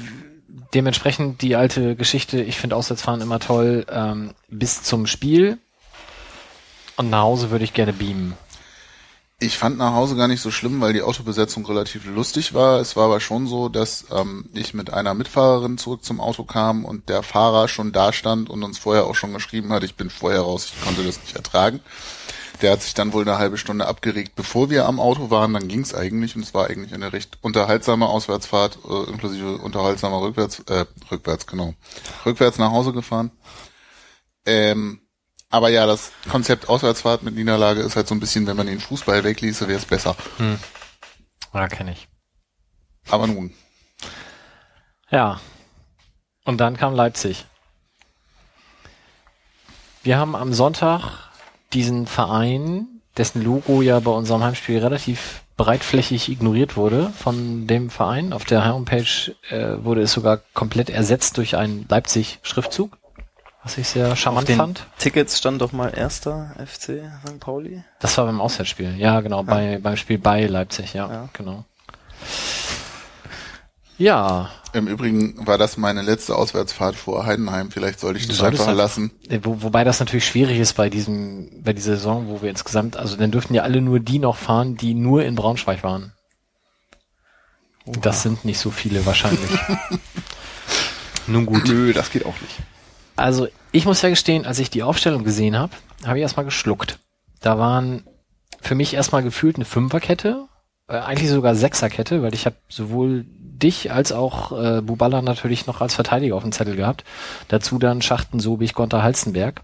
dementsprechend 0.74 1.42
die 1.42 1.56
alte 1.56 1.96
Geschichte, 1.96 2.40
ich 2.42 2.58
finde 2.58 2.76
Auswärtsfahren 2.76 3.20
immer 3.20 3.40
toll, 3.40 3.86
ähm, 3.90 4.34
bis 4.48 4.82
zum 4.82 5.06
Spiel. 5.06 5.58
Und 6.96 7.10
nach 7.10 7.22
Hause 7.22 7.50
würde 7.50 7.64
ich 7.64 7.74
gerne 7.74 7.92
beamen. 7.92 8.34
Ich 9.40 9.56
fand 9.56 9.78
nach 9.78 9.92
Hause 9.92 10.16
gar 10.16 10.26
nicht 10.26 10.40
so 10.40 10.50
schlimm, 10.50 10.80
weil 10.80 10.92
die 10.92 11.02
Autobesetzung 11.02 11.64
relativ 11.64 12.06
lustig 12.06 12.54
war. 12.54 12.80
Es 12.80 12.96
war 12.96 13.04
aber 13.04 13.20
schon 13.20 13.46
so, 13.46 13.68
dass 13.68 14.06
ähm, 14.10 14.46
ich 14.52 14.74
mit 14.74 14.92
einer 14.92 15.14
Mitfahrerin 15.14 15.78
zurück 15.78 16.04
zum 16.04 16.20
Auto 16.20 16.42
kam 16.42 16.84
und 16.84 17.08
der 17.08 17.22
Fahrer 17.22 17.68
schon 17.68 17.92
da 17.92 18.12
stand 18.12 18.50
und 18.50 18.64
uns 18.64 18.78
vorher 18.78 19.06
auch 19.06 19.14
schon 19.14 19.32
geschrieben 19.32 19.72
hat, 19.72 19.84
ich 19.84 19.94
bin 19.94 20.10
vorher 20.10 20.40
raus, 20.40 20.72
ich 20.74 20.84
konnte 20.84 21.04
das 21.04 21.20
nicht 21.20 21.36
ertragen. 21.36 21.78
Der 22.60 22.72
hat 22.72 22.82
sich 22.82 22.94
dann 22.94 23.12
wohl 23.12 23.22
eine 23.22 23.38
halbe 23.38 23.58
Stunde 23.58 23.86
abgeregt, 23.86 24.32
bevor 24.34 24.70
wir 24.70 24.86
am 24.86 25.00
Auto 25.00 25.30
waren. 25.30 25.52
Dann 25.54 25.68
ging's 25.68 25.94
eigentlich 25.94 26.34
und 26.36 26.42
es 26.42 26.54
war 26.54 26.68
eigentlich 26.68 26.92
eine 26.92 27.12
recht 27.12 27.38
unterhaltsame 27.40 28.06
Auswärtsfahrt, 28.06 28.78
äh, 28.88 29.10
inklusive 29.10 29.58
unterhaltsamer 29.58 30.20
Rückwärts, 30.20 30.60
äh, 30.68 30.84
rückwärts, 31.10 31.46
genau. 31.46 31.74
Rückwärts 32.26 32.58
nach 32.58 32.70
Hause 32.70 32.92
gefahren. 32.92 33.30
Ähm, 34.44 35.00
aber 35.50 35.70
ja, 35.70 35.86
das 35.86 36.12
Konzept 36.30 36.68
Auswärtsfahrt 36.68 37.22
mit 37.22 37.34
Niederlage 37.34 37.80
ist 37.80 37.96
halt 37.96 38.08
so 38.08 38.14
ein 38.14 38.20
bisschen, 38.20 38.46
wenn 38.46 38.56
man 38.56 38.66
den 38.66 38.80
Fußball 38.80 39.24
wegließe, 39.24 39.68
wäre 39.68 39.78
es 39.78 39.86
besser. 39.86 40.14
Ja, 41.54 41.68
kenne 41.68 41.92
ich. 41.92 42.08
Aber 43.08 43.26
nun, 43.26 43.54
Ja. 45.10 45.40
Und 46.44 46.58
dann 46.58 46.76
kam 46.76 46.94
Leipzig. 46.94 47.46
Wir 50.02 50.18
haben 50.18 50.34
am 50.34 50.54
Sonntag 50.54 51.27
diesen 51.72 52.06
Verein, 52.06 52.86
dessen 53.16 53.42
Logo 53.42 53.82
ja 53.82 53.98
bei 54.00 54.10
unserem 54.10 54.42
Heimspiel 54.42 54.78
relativ 54.78 55.42
breitflächig 55.56 56.28
ignoriert 56.28 56.76
wurde 56.76 57.10
von 57.18 57.66
dem 57.66 57.90
Verein. 57.90 58.32
Auf 58.32 58.44
der 58.44 58.72
Homepage 58.72 59.34
äh, 59.50 59.84
wurde 59.84 60.02
es 60.02 60.12
sogar 60.12 60.38
komplett 60.54 60.88
ersetzt 60.88 61.36
durch 61.36 61.56
einen 61.56 61.84
Leipzig-Schriftzug, 61.88 62.96
was 63.64 63.76
ich 63.76 63.88
sehr 63.88 64.14
charmant 64.14 64.48
fand. 64.50 64.86
Tickets 64.98 65.36
stand 65.36 65.60
doch 65.60 65.72
mal 65.72 65.88
erster 65.96 66.54
FC 66.64 67.02
St. 67.26 67.40
Pauli. 67.40 67.82
Das 67.98 68.16
war 68.16 68.26
beim 68.26 68.40
Auswärtsspiel. 68.40 68.94
Ja, 68.98 69.20
genau, 69.20 69.42
bei, 69.42 69.78
beim 69.82 69.96
Spiel 69.96 70.18
bei 70.18 70.46
Leipzig, 70.46 70.94
ja, 70.94 71.10
Ja. 71.10 71.28
genau. 71.32 71.64
Ja, 73.98 74.50
im 74.72 74.86
Übrigen 74.86 75.46
war 75.46 75.58
das 75.58 75.76
meine 75.76 76.02
letzte 76.02 76.36
Auswärtsfahrt 76.36 76.94
vor 76.94 77.26
Heidenheim. 77.26 77.70
Vielleicht 77.70 78.00
sollte 78.00 78.20
ich 78.20 78.28
das 78.28 78.42
einfach 78.42 78.72
lassen. 78.74 79.10
Äh, 79.28 79.40
Wo, 79.42 79.62
wobei 79.62 79.84
das 79.84 79.98
natürlich 80.00 80.26
schwierig 80.26 80.58
ist 80.58 80.74
bei 80.74 80.90
diesem, 80.90 81.62
bei 81.62 81.72
dieser 81.72 81.96
Saison, 81.96 82.28
wo 82.28 82.42
wir 82.42 82.50
insgesamt, 82.50 82.96
also 82.96 83.16
dann 83.16 83.30
dürften 83.30 83.54
ja 83.54 83.62
alle 83.62 83.80
nur 83.80 83.98
die 84.00 84.18
noch 84.18 84.36
fahren, 84.36 84.76
die 84.76 84.94
nur 84.94 85.24
in 85.24 85.34
Braunschweig 85.34 85.82
waren. 85.82 86.12
Das 87.86 88.22
sind 88.22 88.44
nicht 88.44 88.58
so 88.58 88.70
viele 88.70 89.06
wahrscheinlich. 89.06 89.50
Nun 91.26 91.46
gut. 91.46 91.66
Nö, 91.66 91.92
das 91.94 92.10
geht 92.10 92.26
auch 92.26 92.38
nicht. 92.40 92.56
Also 93.16 93.48
ich 93.72 93.86
muss 93.86 94.02
ja 94.02 94.10
gestehen, 94.10 94.44
als 94.44 94.58
ich 94.58 94.70
die 94.70 94.82
Aufstellung 94.82 95.24
gesehen 95.24 95.58
habe, 95.58 95.72
habe 96.04 96.18
ich 96.18 96.22
erstmal 96.22 96.44
geschluckt. 96.44 96.98
Da 97.40 97.58
waren 97.58 98.04
für 98.60 98.74
mich 98.74 98.92
erstmal 98.92 99.22
gefühlt 99.22 99.56
eine 99.56 99.64
Fünferkette, 99.64 100.46
äh, 100.88 100.98
eigentlich 100.98 101.30
sogar 101.30 101.54
Sechserkette, 101.54 102.22
weil 102.22 102.34
ich 102.34 102.46
habe 102.46 102.56
sowohl 102.68 103.24
dich 103.62 103.92
als 103.92 104.12
auch 104.12 104.52
äh, 104.52 104.80
Buballa 104.80 105.22
natürlich 105.22 105.66
noch 105.66 105.80
als 105.80 105.94
Verteidiger 105.94 106.36
auf 106.36 106.42
dem 106.42 106.52
Zettel 106.52 106.76
gehabt. 106.76 107.04
Dazu 107.48 107.78
dann 107.78 108.02
Schachten, 108.02 108.40
Sobich, 108.40 108.74
Gonter, 108.74 109.02
Halstenberg. 109.02 109.62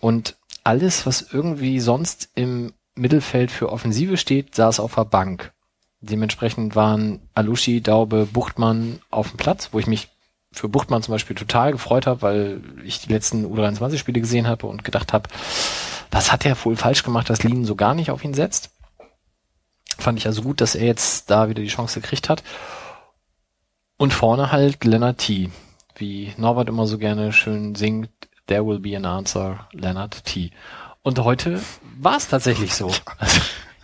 Und 0.00 0.36
alles, 0.64 1.06
was 1.06 1.32
irgendwie 1.32 1.80
sonst 1.80 2.30
im 2.34 2.72
Mittelfeld 2.94 3.50
für 3.50 3.70
Offensive 3.70 4.16
steht, 4.16 4.54
saß 4.54 4.80
auf 4.80 4.94
der 4.94 5.04
Bank. 5.04 5.52
Dementsprechend 6.00 6.76
waren 6.76 7.20
Alushi, 7.34 7.82
Daube, 7.82 8.26
Buchtmann 8.26 9.00
auf 9.10 9.28
dem 9.30 9.36
Platz, 9.36 9.68
wo 9.72 9.78
ich 9.78 9.86
mich 9.86 10.08
für 10.52 10.68
Buchtmann 10.68 11.02
zum 11.02 11.12
Beispiel 11.12 11.36
total 11.36 11.72
gefreut 11.72 12.06
habe, 12.06 12.22
weil 12.22 12.60
ich 12.84 13.00
die 13.00 13.12
letzten 13.12 13.46
U23-Spiele 13.46 14.20
gesehen 14.20 14.48
habe 14.48 14.66
und 14.66 14.82
gedacht 14.82 15.12
habe, 15.12 15.28
was 16.10 16.32
hat 16.32 16.44
er 16.44 16.56
wohl 16.64 16.76
falsch 16.76 17.04
gemacht, 17.04 17.30
dass 17.30 17.44
Lien 17.44 17.64
so 17.64 17.76
gar 17.76 17.94
nicht 17.94 18.10
auf 18.10 18.24
ihn 18.24 18.34
setzt. 18.34 18.70
Fand 19.98 20.18
ich 20.18 20.26
also 20.26 20.42
gut, 20.42 20.60
dass 20.60 20.74
er 20.74 20.86
jetzt 20.86 21.30
da 21.30 21.48
wieder 21.48 21.62
die 21.62 21.68
Chance 21.68 22.00
gekriegt 22.00 22.28
hat. 22.28 22.42
Und 24.00 24.14
vorne 24.14 24.50
halt 24.50 24.82
Leonard 24.84 25.18
T. 25.18 25.50
Wie 25.94 26.32
Norbert 26.38 26.70
immer 26.70 26.86
so 26.86 26.96
gerne 26.96 27.34
schön 27.34 27.74
singt, 27.74 28.08
There 28.46 28.66
will 28.66 28.78
be 28.80 28.96
an 28.96 29.04
answer, 29.04 29.68
Leonard 29.72 30.24
T. 30.24 30.52
Und 31.02 31.18
heute 31.18 31.60
war 32.00 32.16
es 32.16 32.26
tatsächlich 32.28 32.74
so. 32.74 32.90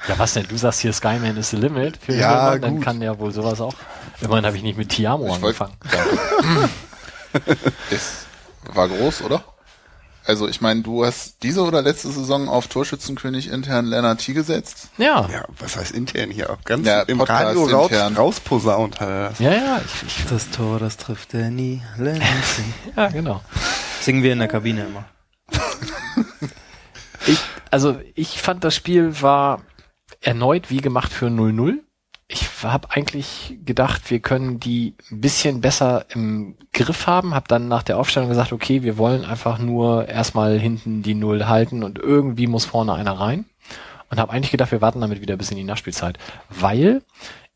Ja, 0.08 0.16
was 0.18 0.34
denn? 0.34 0.46
Du 0.46 0.56
sagst 0.56 0.80
hier 0.82 0.92
Skyman 0.92 1.36
is 1.36 1.50
the 1.50 1.56
limit. 1.56 1.96
Für 1.96 2.14
Ja, 2.14 2.54
jemanden, 2.54 2.62
dann 2.62 2.80
kann 2.80 3.02
ja 3.02 3.18
wohl 3.18 3.32
sowas 3.32 3.60
auch. 3.60 3.74
Immerhin 4.20 4.46
habe 4.46 4.56
ich 4.56 4.62
nicht 4.62 4.78
mit 4.78 4.88
Tiamo 4.90 5.24
Ich 5.34 5.42
wollt- 5.42 5.60
angefangen. 5.60 5.74
Es 7.90 8.24
war 8.74 8.86
groß, 8.88 9.22
oder? 9.22 9.42
Also 10.26 10.48
ich 10.48 10.60
meine, 10.60 10.82
du 10.82 11.04
hast 11.04 11.42
diese 11.42 11.62
oder 11.62 11.82
letzte 11.82 12.10
Saison 12.10 12.48
auf 12.48 12.66
Torschützenkönig 12.66 13.48
intern 13.48 13.86
Lennart 13.86 14.20
T 14.20 14.32
gesetzt. 14.32 14.88
Ja. 14.98 15.28
Ja, 15.30 15.44
was 15.58 15.76
heißt 15.76 15.92
intern 15.92 16.30
hier? 16.30 16.50
Auch 16.50 16.62
ganz 16.64 16.86
Ja, 16.86 17.02
im 17.02 17.18
Podcast 17.18 17.44
Radio 17.46 17.64
raus, 17.66 17.90
intern. 17.90 18.14
rausposaunt 18.16 19.00
hat 19.00 19.08
er 19.08 19.28
das. 19.30 19.38
Ja, 19.38 19.52
ja, 19.52 19.80
ich, 19.84 20.02
ich, 20.18 20.24
Das 20.26 20.50
Tor, 20.50 20.80
das 20.80 20.96
trifft 20.96 21.32
er 21.34 21.50
nie. 21.50 21.82
Lenzi. 21.96 22.64
ja, 22.96 23.08
genau. 23.08 23.40
Singen 24.00 24.22
wir 24.24 24.32
in 24.32 24.40
der 24.40 24.48
Kabine 24.48 24.86
immer. 24.86 25.04
Ich, 27.26 27.38
also 27.70 27.98
ich 28.14 28.40
fand 28.40 28.64
das 28.64 28.74
Spiel 28.74 29.20
war 29.22 29.62
erneut 30.20 30.70
wie 30.70 30.78
gemacht 30.78 31.12
für 31.12 31.26
0-0. 31.26 31.78
Ich 32.28 32.64
habe 32.64 32.90
eigentlich 32.90 33.58
gedacht, 33.64 34.10
wir 34.10 34.18
können 34.18 34.58
die 34.58 34.94
ein 35.12 35.20
bisschen 35.20 35.60
besser 35.60 36.06
im 36.08 36.56
Griff 36.72 37.06
haben. 37.06 37.34
Habe 37.34 37.46
dann 37.46 37.68
nach 37.68 37.84
der 37.84 37.98
Aufstellung 37.98 38.28
gesagt, 38.28 38.52
okay, 38.52 38.82
wir 38.82 38.98
wollen 38.98 39.24
einfach 39.24 39.58
nur 39.58 40.08
erstmal 40.08 40.58
hinten 40.58 41.02
die 41.02 41.14
Null 41.14 41.46
halten 41.46 41.84
und 41.84 41.98
irgendwie 41.98 42.48
muss 42.48 42.64
vorne 42.64 42.94
einer 42.94 43.12
rein. 43.12 43.44
Und 44.10 44.18
habe 44.18 44.32
eigentlich 44.32 44.50
gedacht, 44.50 44.72
wir 44.72 44.80
warten 44.80 45.00
damit 45.00 45.20
wieder 45.20 45.36
bis 45.36 45.50
in 45.50 45.56
die 45.56 45.64
Nachspielzeit. 45.64 46.18
Weil 46.48 47.02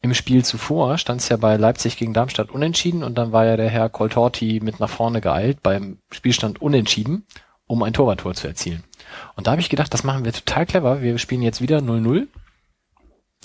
im 0.02 0.14
Spiel 0.14 0.44
zuvor 0.44 0.98
stand 0.98 1.20
es 1.20 1.28
ja 1.28 1.36
bei 1.36 1.56
Leipzig 1.56 1.96
gegen 1.96 2.14
Darmstadt 2.14 2.50
unentschieden 2.50 3.02
und 3.02 3.18
dann 3.18 3.32
war 3.32 3.44
ja 3.44 3.56
der 3.56 3.68
Herr 3.68 3.88
Coltorti 3.88 4.60
mit 4.62 4.80
nach 4.80 4.88
vorne 4.88 5.20
geeilt 5.20 5.62
beim 5.62 5.98
Spielstand 6.10 6.62
unentschieden, 6.62 7.26
um 7.66 7.82
ein 7.82 7.92
Torwarttor 7.92 8.34
zu 8.34 8.46
erzielen. 8.46 8.84
Und 9.34 9.46
da 9.46 9.52
habe 9.52 9.60
ich 9.60 9.68
gedacht, 9.68 9.92
das 9.92 10.04
machen 10.04 10.24
wir 10.24 10.32
total 10.32 10.64
clever. 10.64 11.02
Wir 11.02 11.18
spielen 11.18 11.42
jetzt 11.42 11.60
wieder 11.60 11.78
0-0. 11.78 12.28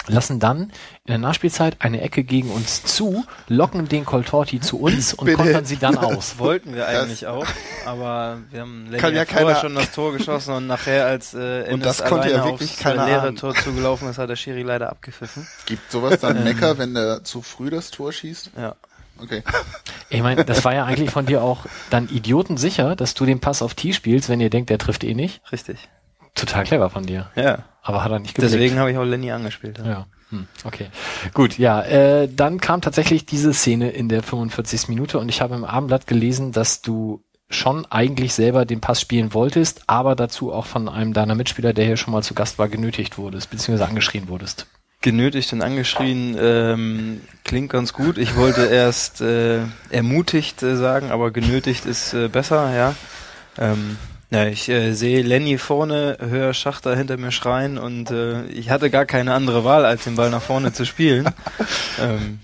Lassen 0.08 0.40
dann 0.40 0.64
in 1.06 1.08
der 1.08 1.18
Nachspielzeit 1.18 1.78
eine 1.80 2.02
Ecke 2.02 2.24
gegen 2.24 2.52
uns 2.52 2.84
zu, 2.84 3.26
locken 3.48 3.88
den 3.88 4.06
Coltorti 4.06 4.60
zu 4.60 4.80
uns 4.80 5.14
und 5.14 5.26
Bitte. 5.26 5.38
kontern 5.38 5.66
sie 5.66 5.78
dann 5.78 5.98
aus. 5.98 6.38
Wollten 6.38 6.74
wir 6.76 6.88
eigentlich 6.88 7.28
auch, 7.28 7.46
aber 7.86 8.40
wir 8.52 8.62
haben 8.62 8.88
Kann 8.98 9.14
Lenny 9.14 9.18
ja 9.18 9.26
vorher 9.26 9.48
keiner- 9.48 9.56
schon 9.60 9.76
das 9.76 9.92
Tor 9.92 10.14
geschossen 10.14 10.54
und 10.56 10.68
nachher, 10.68 11.06
als 11.06 11.34
äh, 11.34 11.64
Ennis 11.64 11.84
das 11.86 12.04
konnte 12.06 12.30
ja 12.32 12.46
wirklich 12.46 12.72
aufs 12.72 12.80
keiner 12.80 13.04
äh, 13.08 13.12
leere. 13.12 13.36
Tor 13.36 13.56
zugelaufen 13.56 14.10
ist, 14.10 14.18
hat 14.18 14.30
der 14.30 14.36
Schiri 14.36 14.64
leider 14.64 14.90
abgepfiffen. 14.90 15.48
Gibt 15.66 15.92
sowas 15.92 16.20
dann 16.20 16.44
Mecker, 16.44 16.78
wenn 16.78 16.94
der 16.94 17.24
zu 17.24 17.42
früh 17.42 17.70
das 17.70 17.92
Tor 17.92 18.12
schießt? 18.12 18.52
Ja. 18.58 18.76
Okay. 19.18 19.44
Ich 20.10 20.22
meine, 20.22 20.44
das 20.44 20.66
war 20.66 20.74
ja 20.74 20.84
eigentlich 20.84 21.10
von 21.10 21.26
dir 21.26 21.42
auch 21.42 21.66
dann 21.90 22.10
idiotensicher, 22.10 22.98
dass 22.98 23.14
du 23.14 23.26
den 23.26 23.40
Pass 23.40 23.62
auf 23.62 23.74
T 23.74 23.94
spielst, 23.94 24.28
wenn 24.28 24.42
ihr 24.42 24.50
denkt, 24.50 24.70
der 24.70 24.78
trifft 24.78 25.06
eh 25.06 25.14
nicht. 25.14 25.42
Richtig. 25.54 25.78
Total 26.36 26.64
clever 26.66 26.90
von 26.90 27.06
dir. 27.06 27.30
Ja. 27.36 27.60
Aber 27.82 28.04
hat 28.04 28.12
er 28.12 28.20
nicht 28.20 28.36
geblickt. 28.36 28.54
Deswegen 28.54 28.80
habe 28.80 28.92
ich 28.92 28.98
auch 28.98 29.04
Lenny 29.04 29.32
angespielt. 29.32 29.78
Ja. 29.80 29.86
Ja, 29.86 30.06
hm, 30.32 30.48
okay. 30.64 30.88
Gut, 31.34 31.58
ja, 31.58 31.82
äh, 31.82 32.28
dann 32.28 32.60
kam 32.60 32.82
tatsächlich 32.82 33.26
diese 33.26 33.54
Szene 33.54 33.92
in 33.92 34.10
der 34.10 34.24
45. 34.24 34.90
Minute 34.90 35.20
und 35.20 35.30
ich 35.30 35.42
habe 35.42 35.56
im 35.56 35.64
Abendblatt 35.64 36.08
gelesen, 36.08 36.52
dass 36.52 36.82
du 36.82 37.24
schon 37.50 37.86
eigentlich 37.92 38.34
selber 38.34 38.66
den 38.66 38.82
Pass 38.82 39.00
spielen 39.00 39.34
wolltest, 39.36 39.84
aber 39.88 40.16
dazu 40.16 40.52
auch 40.52 40.66
von 40.66 40.90
einem 40.90 41.14
deiner 41.14 41.36
Mitspieler, 41.36 41.74
der 41.74 41.86
hier 41.86 41.96
schon 41.96 42.12
mal 42.12 42.24
zu 42.24 42.34
Gast 42.34 42.58
war, 42.58 42.68
genötigt 42.70 43.20
wurdest, 43.20 43.52
beziehungsweise 43.52 43.88
angeschrien 43.88 44.28
wurdest. 44.28 44.66
genötigt 45.02 45.54
und 45.54 45.62
angeschrien 45.62 46.36
ähm, 46.40 47.22
klingt 47.44 47.72
ganz 47.72 47.94
gut. 47.94 48.18
Ich 48.18 48.36
wollte 48.36 48.66
erst 48.72 49.22
äh, 49.22 49.60
ermutigt 49.92 50.64
äh, 50.64 50.76
sagen, 50.76 51.12
aber 51.12 51.30
genötigt 51.30 51.86
ist 51.86 52.16
äh, 52.16 52.28
besser, 52.30 52.76
ja. 52.76 52.96
Ähm, 53.60 53.98
ja, 54.32 54.46
ich 54.48 54.70
äh, 54.70 54.94
sehe 54.94 55.22
Lenny 55.22 55.58
vorne, 55.58 56.18
höre 56.20 56.54
Schachter 56.54 56.96
hinter 56.96 57.18
mir 57.18 57.32
schreien 57.32 57.78
und 57.78 58.12
äh, 58.12 58.46
ich 58.48 58.70
hatte 58.70 58.90
gar 58.90 59.06
keine 59.06 59.34
andere 59.34 59.64
Wahl, 59.64 59.86
als 59.86 60.04
den 60.04 60.16
Ball 60.16 60.30
nach 60.30 60.42
vorne 60.42 60.74
zu 60.74 60.86
spielen. 60.86 61.30
ähm, 62.02 62.40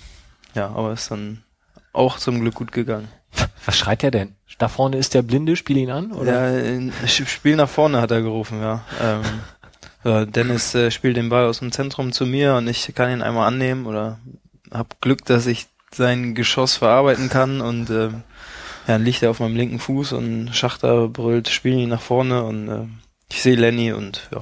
ja, 0.53 0.67
aber 0.67 0.93
ist 0.93 1.11
dann 1.11 1.43
auch 1.93 2.17
zum 2.17 2.39
Glück 2.41 2.55
gut 2.55 2.71
gegangen. 2.71 3.07
Was 3.65 3.77
schreit 3.77 4.03
der 4.03 4.11
denn? 4.11 4.35
Da 4.57 4.67
vorne 4.67 4.97
ist 4.97 5.15
der 5.15 5.23
Blinde, 5.23 5.55
spiel 5.55 5.77
ihn 5.77 5.89
an? 5.89 6.11
Oder? 6.11 6.51
Ja, 6.51 7.07
Spiel 7.07 7.55
nach 7.55 7.69
vorne 7.69 7.99
hat 7.99 8.11
er 8.11 8.21
gerufen, 8.21 8.61
ja. 8.61 8.83
Ähm, 9.01 9.21
ja 10.03 10.25
Dennis 10.25 10.75
äh, 10.75 10.91
spielt 10.91 11.17
den 11.17 11.29
Ball 11.29 11.45
aus 11.45 11.59
dem 11.59 11.71
Zentrum 11.71 12.11
zu 12.11 12.27
mir 12.27 12.55
und 12.55 12.67
ich 12.67 12.93
kann 12.93 13.11
ihn 13.11 13.23
einmal 13.23 13.47
annehmen 13.47 13.87
oder 13.87 14.19
hab 14.71 15.01
Glück, 15.01 15.25
dass 15.25 15.47
ich 15.47 15.67
sein 15.91 16.35
Geschoss 16.35 16.77
verarbeiten 16.77 17.29
kann 17.29 17.59
und 17.59 17.89
ähm, 17.89 18.23
ja, 18.87 18.93
dann 18.93 19.03
liegt 19.05 19.21
er 19.23 19.29
auf 19.31 19.39
meinem 19.39 19.55
linken 19.55 19.79
Fuß 19.79 20.13
und 20.13 20.49
Schachter 20.53 21.07
brüllt, 21.07 21.49
spiel 21.49 21.73
ihn 21.73 21.89
nach 21.89 22.01
vorne 22.01 22.43
und 22.43 22.67
äh, 22.69 22.85
ich 23.31 23.41
sehe 23.41 23.55
Lenny 23.55 23.93
und 23.93 24.27
ja. 24.31 24.39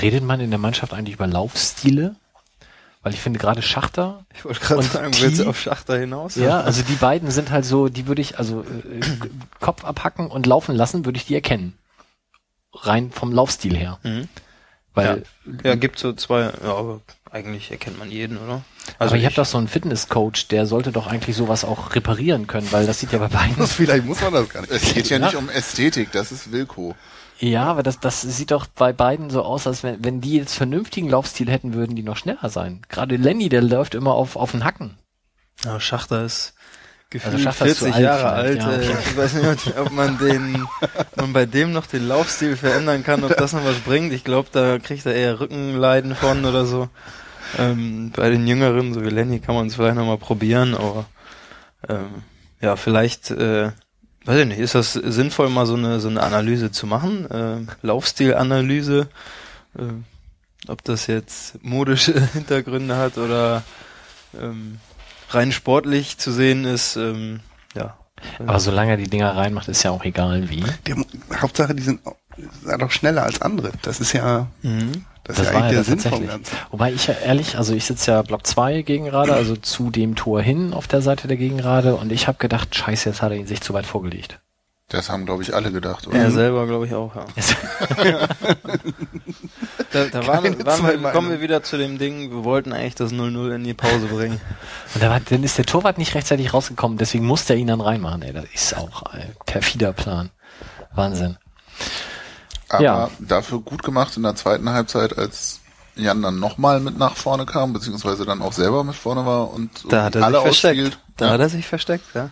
Redet 0.00 0.24
man 0.24 0.40
in 0.40 0.50
der 0.50 0.58
Mannschaft 0.58 0.92
eigentlich 0.92 1.14
über 1.14 1.26
Laufstile? 1.26 2.16
Weil 3.02 3.12
ich 3.14 3.20
finde 3.20 3.38
gerade 3.38 3.60
Schachter, 3.62 4.24
Ich 4.34 4.44
wollte 4.44 4.60
gerade 4.60 4.82
sagen, 4.82 5.12
die- 5.12 5.20
willst 5.22 5.40
du 5.40 5.46
auf 5.48 5.60
Schachter 5.60 5.98
hinaus? 5.98 6.34
ja, 6.36 6.60
also 6.60 6.82
die 6.82 6.94
beiden 6.94 7.30
sind 7.30 7.50
halt 7.50 7.64
so, 7.66 7.88
die 7.88 8.06
würde 8.06 8.22
ich, 8.22 8.38
also 8.38 8.62
äh, 8.62 9.00
Kopf 9.60 9.84
abhacken 9.84 10.28
und 10.28 10.46
laufen 10.46 10.74
lassen, 10.74 11.04
würde 11.04 11.18
ich 11.18 11.26
die 11.26 11.34
erkennen. 11.34 11.74
Rein 12.72 13.12
vom 13.12 13.30
Laufstil 13.30 13.76
her. 13.76 13.98
Mhm. 14.02 14.28
Weil 14.94 15.22
Ja, 15.62 15.74
gibt 15.74 15.98
so 15.98 16.12
zwei, 16.14 16.42
ja, 16.64 16.74
aber 16.74 17.02
eigentlich 17.34 17.70
erkennt 17.70 17.98
man 17.98 18.10
jeden, 18.10 18.38
oder? 18.38 18.62
Also 18.98 19.12
aber 19.12 19.16
ihr 19.16 19.20
ich- 19.22 19.26
habt 19.26 19.38
doch 19.38 19.44
so 19.44 19.58
einen 19.58 19.68
Fitnesscoach, 19.68 20.46
der 20.50 20.66
sollte 20.66 20.92
doch 20.92 21.06
eigentlich 21.08 21.36
sowas 21.36 21.64
auch 21.64 21.94
reparieren 21.94 22.46
können, 22.46 22.70
weil 22.70 22.86
das 22.86 23.00
sieht 23.00 23.12
ja 23.12 23.18
bei 23.18 23.28
beiden. 23.28 23.66
Vielleicht 23.66 24.04
muss 24.06 24.20
man 24.20 24.32
das 24.32 24.48
gar 24.48 24.60
nicht. 24.60 24.70
Es 24.72 24.94
geht 24.94 25.08
ja 25.10 25.18
nicht 25.18 25.34
um 25.34 25.48
Ästhetik, 25.48 26.12
das 26.12 26.30
ist 26.32 26.52
Wilko. 26.52 26.94
Ja, 27.40 27.64
aber 27.64 27.82
das, 27.82 27.98
das 27.98 28.22
sieht 28.22 28.52
doch 28.52 28.66
bei 28.66 28.92
beiden 28.92 29.28
so 29.30 29.42
aus, 29.42 29.66
als 29.66 29.82
wenn, 29.82 30.02
wenn 30.04 30.20
die 30.20 30.36
jetzt 30.36 30.54
vernünftigen 30.54 31.08
Laufstil 31.08 31.50
hätten, 31.50 31.74
würden 31.74 31.96
die 31.96 32.04
noch 32.04 32.16
schneller 32.16 32.48
sein. 32.48 32.82
Gerade 32.88 33.16
Lenny, 33.16 33.48
der 33.48 33.62
läuft 33.62 33.96
immer 33.96 34.14
auf, 34.14 34.36
auf 34.36 34.52
den 34.52 34.62
Hacken. 34.64 34.96
Ja, 35.64 35.80
Schachter 35.80 36.24
ist 36.24 36.54
gefühlt 37.10 37.34
Also 37.34 37.44
Schachter 37.44 37.66
ist 37.66 37.78
zu 37.78 37.84
40 37.86 37.94
alt 37.96 38.04
Jahre 38.04 38.28
alt. 38.30 38.58
ja. 38.58 38.72
äh, 38.72 38.92
Ich 39.10 39.16
weiß 39.16 39.34
nicht, 39.34 39.76
ob 39.78 39.90
man 39.90 40.16
den, 40.18 40.64
ob 40.80 41.16
man 41.16 41.32
bei 41.32 41.44
dem 41.46 41.72
noch 41.72 41.86
den 41.86 42.06
Laufstil 42.06 42.56
verändern 42.56 43.02
kann, 43.02 43.24
ob 43.24 43.36
das 43.36 43.52
noch 43.52 43.64
was 43.64 43.78
bringt. 43.80 44.12
Ich 44.12 44.22
glaube, 44.22 44.48
da 44.52 44.78
kriegt 44.78 45.04
er 45.04 45.14
eher 45.14 45.40
Rückenleiden 45.40 46.14
von 46.14 46.44
oder 46.44 46.64
so. 46.66 46.88
Ähm, 47.58 48.10
bei 48.14 48.30
den 48.30 48.46
Jüngeren, 48.46 48.94
so 48.94 49.04
wie 49.04 49.10
Lenny, 49.10 49.40
kann 49.40 49.54
man 49.54 49.66
es 49.66 49.74
vielleicht 49.74 49.96
noch 49.96 50.06
mal 50.06 50.18
probieren, 50.18 50.74
aber 50.74 51.06
ähm, 51.88 52.22
ja, 52.60 52.76
vielleicht, 52.76 53.30
äh, 53.30 53.72
weiß 54.24 54.40
ich 54.40 54.46
nicht, 54.46 54.58
ist 54.58 54.74
das 54.74 54.94
sinnvoll, 54.94 55.48
mal 55.50 55.66
so 55.66 55.74
eine 55.74 56.00
so 56.00 56.08
eine 56.08 56.22
Analyse 56.22 56.70
zu 56.70 56.86
machen, 56.86 57.30
äh, 57.30 57.86
Laufstilanalyse, 57.86 59.08
äh, 59.78 60.68
ob 60.68 60.82
das 60.84 61.06
jetzt 61.06 61.62
modische 61.62 62.18
Hintergründe 62.32 62.96
hat 62.96 63.18
oder 63.18 63.62
ähm, 64.38 64.78
rein 65.30 65.52
sportlich 65.52 66.18
zu 66.18 66.32
sehen 66.32 66.64
ist, 66.64 66.96
ähm, 66.96 67.40
ja. 67.74 67.96
Aber 68.38 68.60
solange 68.60 68.92
er 68.92 68.96
die 68.96 69.10
Dinger 69.10 69.36
reinmacht, 69.36 69.68
ist 69.68 69.82
ja 69.82 69.90
auch 69.90 70.04
egal 70.04 70.48
wie. 70.48 70.64
Der, 70.86 70.96
Hauptsache, 71.40 71.74
die 71.74 71.82
sind 71.82 72.00
sind 72.64 72.82
doch 72.82 72.90
schneller 72.90 73.22
als 73.24 73.40
andere. 73.42 73.70
Das 73.82 74.00
ist 74.00 74.12
ja, 74.12 74.46
Mhm. 74.62 75.04
das 75.24 75.38
ist 75.38 75.46
Das 75.46 75.46
ja 75.46 75.54
war 75.54 75.62
eigentlich 75.64 75.72
ja 75.72 75.82
der 75.82 75.84
Sinn 75.84 75.98
vom. 76.00 76.26
Ganzen. 76.26 76.56
Wobei 76.70 76.92
ich 76.92 77.06
ja 77.06 77.14
ehrlich, 77.14 77.56
also 77.56 77.74
ich 77.74 77.84
sitze 77.84 78.10
ja 78.12 78.22
Block 78.22 78.46
2 78.46 78.82
gegen 78.82 79.04
gerade, 79.06 79.34
also 79.34 79.56
zu 79.56 79.90
dem 79.90 80.14
Tor 80.16 80.42
hin 80.42 80.72
auf 80.74 80.86
der 80.88 81.02
Seite 81.02 81.28
der 81.28 81.36
Gegengrade 81.36 81.94
und 81.96 82.12
ich 82.12 82.26
habe 82.28 82.38
gedacht, 82.38 82.74
scheiße, 82.74 83.08
jetzt 83.10 83.22
hat 83.22 83.30
er 83.32 83.38
ihn 83.38 83.46
sich 83.46 83.60
zu 83.60 83.72
weit 83.74 83.86
vorgelegt. 83.86 84.40
Das 84.90 85.08
haben, 85.08 85.24
glaube 85.24 85.42
ich, 85.42 85.54
alle 85.54 85.72
gedacht, 85.72 86.06
oder? 86.06 86.18
Er 86.18 86.30
selber, 86.30 86.66
glaube 86.66 86.86
ich, 86.86 86.92
auch, 86.92 87.14
ja. 87.16 87.24
da 89.92 90.04
da 90.06 90.26
waren, 90.26 90.66
waren 90.66 91.02
wir, 91.02 91.10
kommen 91.10 91.30
wir 91.30 91.40
wieder 91.40 91.62
zu 91.62 91.78
dem 91.78 91.98
Ding, 91.98 92.30
wir 92.30 92.44
wollten 92.44 92.72
eigentlich 92.74 92.94
das 92.94 93.10
0-0 93.12 93.54
in 93.54 93.64
die 93.64 93.72
Pause 93.74 94.06
bringen. 94.06 94.40
Und 94.94 95.02
da 95.02 95.08
war, 95.10 95.20
dann 95.20 95.42
ist 95.42 95.56
der 95.56 95.64
Torwart 95.64 95.96
nicht 95.96 96.14
rechtzeitig 96.14 96.52
rausgekommen, 96.52 96.98
deswegen 96.98 97.24
musste 97.24 97.54
er 97.54 97.58
ihn 97.58 97.68
dann 97.68 97.80
reinmachen. 97.80 98.22
Ey, 98.22 98.32
das 98.34 98.44
ist 98.52 98.76
auch 98.76 99.04
ein 99.04 99.34
perfider 99.46 99.92
Plan. 99.94 100.30
Wahnsinn. 100.94 101.38
Aber 102.68 102.82
Ja. 102.82 103.10
dafür 103.20 103.60
gut 103.60 103.82
gemacht 103.82 104.16
in 104.16 104.22
der 104.22 104.34
zweiten 104.34 104.68
Halbzeit, 104.70 105.16
als 105.18 105.60
Jan 105.96 106.22
dann 106.22 106.40
nochmal 106.40 106.80
mit 106.80 106.98
nach 106.98 107.16
vorne 107.16 107.46
kam, 107.46 107.72
beziehungsweise 107.72 108.24
dann 108.24 108.42
auch 108.42 108.52
selber 108.52 108.82
mit 108.84 108.96
vorne 108.96 109.24
war 109.26 109.50
und 109.52 109.70
Da 109.88 110.04
hat 110.04 110.16
er 110.16 110.24
alle 110.24 110.36
sich 110.38 110.42
versteckt. 110.44 110.80
ausspielt. 110.80 110.98
Da 111.16 111.26
Ja. 111.26 111.32
hat 111.32 111.40
er 111.40 111.48
sich 111.48 111.66
versteckt, 111.66 112.04
ja. 112.14 112.30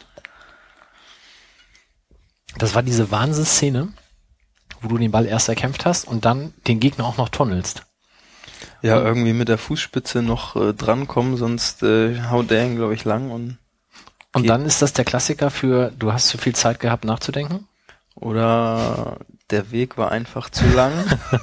Das 2.58 2.74
war 2.74 2.82
diese 2.82 3.10
Wahnsinnsszene, 3.10 3.92
wo 4.80 4.88
du 4.88 4.98
den 4.98 5.10
Ball 5.10 5.26
erst 5.26 5.48
erkämpft 5.48 5.84
hast 5.86 6.06
und 6.06 6.24
dann 6.24 6.52
den 6.66 6.80
Gegner 6.80 7.04
auch 7.06 7.16
noch 7.16 7.28
tunnelst. 7.28 7.82
Ja, 8.82 9.00
irgendwie 9.00 9.32
mit 9.32 9.48
der 9.48 9.58
Fußspitze 9.58 10.22
noch 10.22 10.56
äh, 10.56 10.74
drankommen, 10.74 11.36
sonst 11.36 11.82
äh, 11.82 12.20
haut 12.30 12.50
der 12.50 12.66
ihn, 12.66 12.76
glaube 12.76 12.94
ich, 12.94 13.04
lang 13.04 13.30
und 13.30 13.58
Und 14.34 14.48
dann 14.48 14.66
ist 14.66 14.82
das 14.82 14.92
der 14.92 15.04
Klassiker 15.04 15.50
für, 15.50 15.92
du 15.92 16.12
hast 16.12 16.28
zu 16.28 16.36
viel 16.38 16.54
Zeit 16.54 16.80
gehabt 16.80 17.04
nachzudenken. 17.04 17.68
Oder 18.14 19.18
der 19.52 19.70
Weg 19.70 19.98
war 19.98 20.10
einfach 20.10 20.50
zu 20.50 20.66
lang 20.66 20.92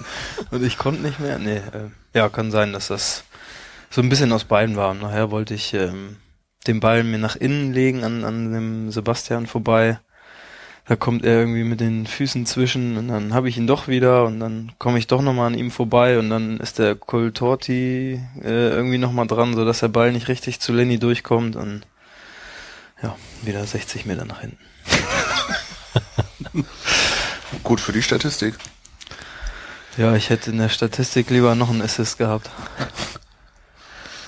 und 0.52 0.64
ich 0.64 0.78
konnte 0.78 1.02
nicht 1.02 1.20
mehr. 1.20 1.40
Nee, 1.40 1.58
äh, 1.58 1.90
ja, 2.14 2.28
kann 2.30 2.52
sein, 2.52 2.74
dass 2.74 2.88
das 2.88 3.24
so 3.90 4.02
ein 4.02 4.10
bisschen 4.10 4.32
aus 4.32 4.44
beiden 4.44 4.76
war. 4.76 4.92
Und 4.92 5.02
nachher 5.02 5.32
wollte 5.32 5.54
ich 5.54 5.74
ähm, 5.74 6.18
den 6.68 6.80
Ball 6.80 7.04
mir 7.04 7.20
nach 7.20 7.36
innen 7.36 7.74
legen 7.74 8.04
an, 8.04 8.24
an 8.24 8.52
dem 8.52 8.92
Sebastian 8.92 9.48
vorbei. 9.48 10.00
Da 10.88 10.96
kommt 10.96 11.24
er 11.24 11.42
irgendwie 11.42 11.64
mit 11.64 11.80
den 11.80 12.08
Füßen 12.08 12.48
zwischen 12.48 12.98
und 12.98 13.10
dann 13.10 13.36
habe 13.36 13.48
ich 13.48 13.58
ihn 13.58 13.68
doch 13.68 13.88
wieder 13.88 14.26
und 14.26 14.40
dann 14.40 14.72
komme 14.80 14.98
ich 14.98 15.06
doch 15.06 15.22
nochmal 15.22 15.46
an 15.46 15.58
ihm 15.58 15.70
vorbei 15.70 16.18
und 16.18 16.32
dann 16.32 16.60
ist 16.60 16.80
der 16.80 16.96
Coltorti 16.96 18.20
äh, 18.42 18.70
irgendwie 18.70 18.98
nochmal 18.98 19.28
dran, 19.28 19.54
sodass 19.54 19.82
der 19.82 19.90
Ball 19.90 20.12
nicht 20.12 20.30
richtig 20.30 20.60
zu 20.60 20.74
Lenny 20.74 20.98
durchkommt 20.98 21.56
und 21.56 21.86
ja, 23.04 23.16
wieder 23.44 23.64
60 23.64 24.08
Meter 24.08 24.26
nach 24.26 24.42
hinten. 24.42 24.58
Gut 27.64 27.80
für 27.80 27.92
die 27.92 28.02
Statistik. 28.02 28.56
Ja, 29.98 30.16
ich 30.16 30.30
hätte 30.30 30.52
in 30.52 30.58
der 30.58 30.70
Statistik 30.70 31.30
lieber 31.30 31.56
noch 31.56 31.70
einen 31.70 31.82
Assist 31.82 32.18
gehabt. 32.18 32.50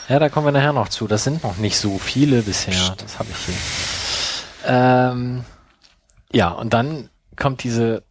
Ja, 0.10 0.20
da 0.20 0.28
kommen 0.28 0.48
wir 0.48 0.52
nachher 0.52 0.74
noch 0.74 0.90
zu. 0.90 1.08
Das 1.08 1.24
sind 1.24 1.44
noch 1.44 1.58
nicht 1.58 1.78
so 1.78 1.98
viele 1.98 2.42
bisher. 2.42 2.96
Das 2.98 3.20
habe 3.20 3.30
ich 3.32 3.38
hier. 3.46 3.56
Ähm, 4.66 5.46
ja, 6.34 6.50
und 6.50 6.74
dann 6.74 7.10
kommt 7.38 7.64
diese 7.64 8.04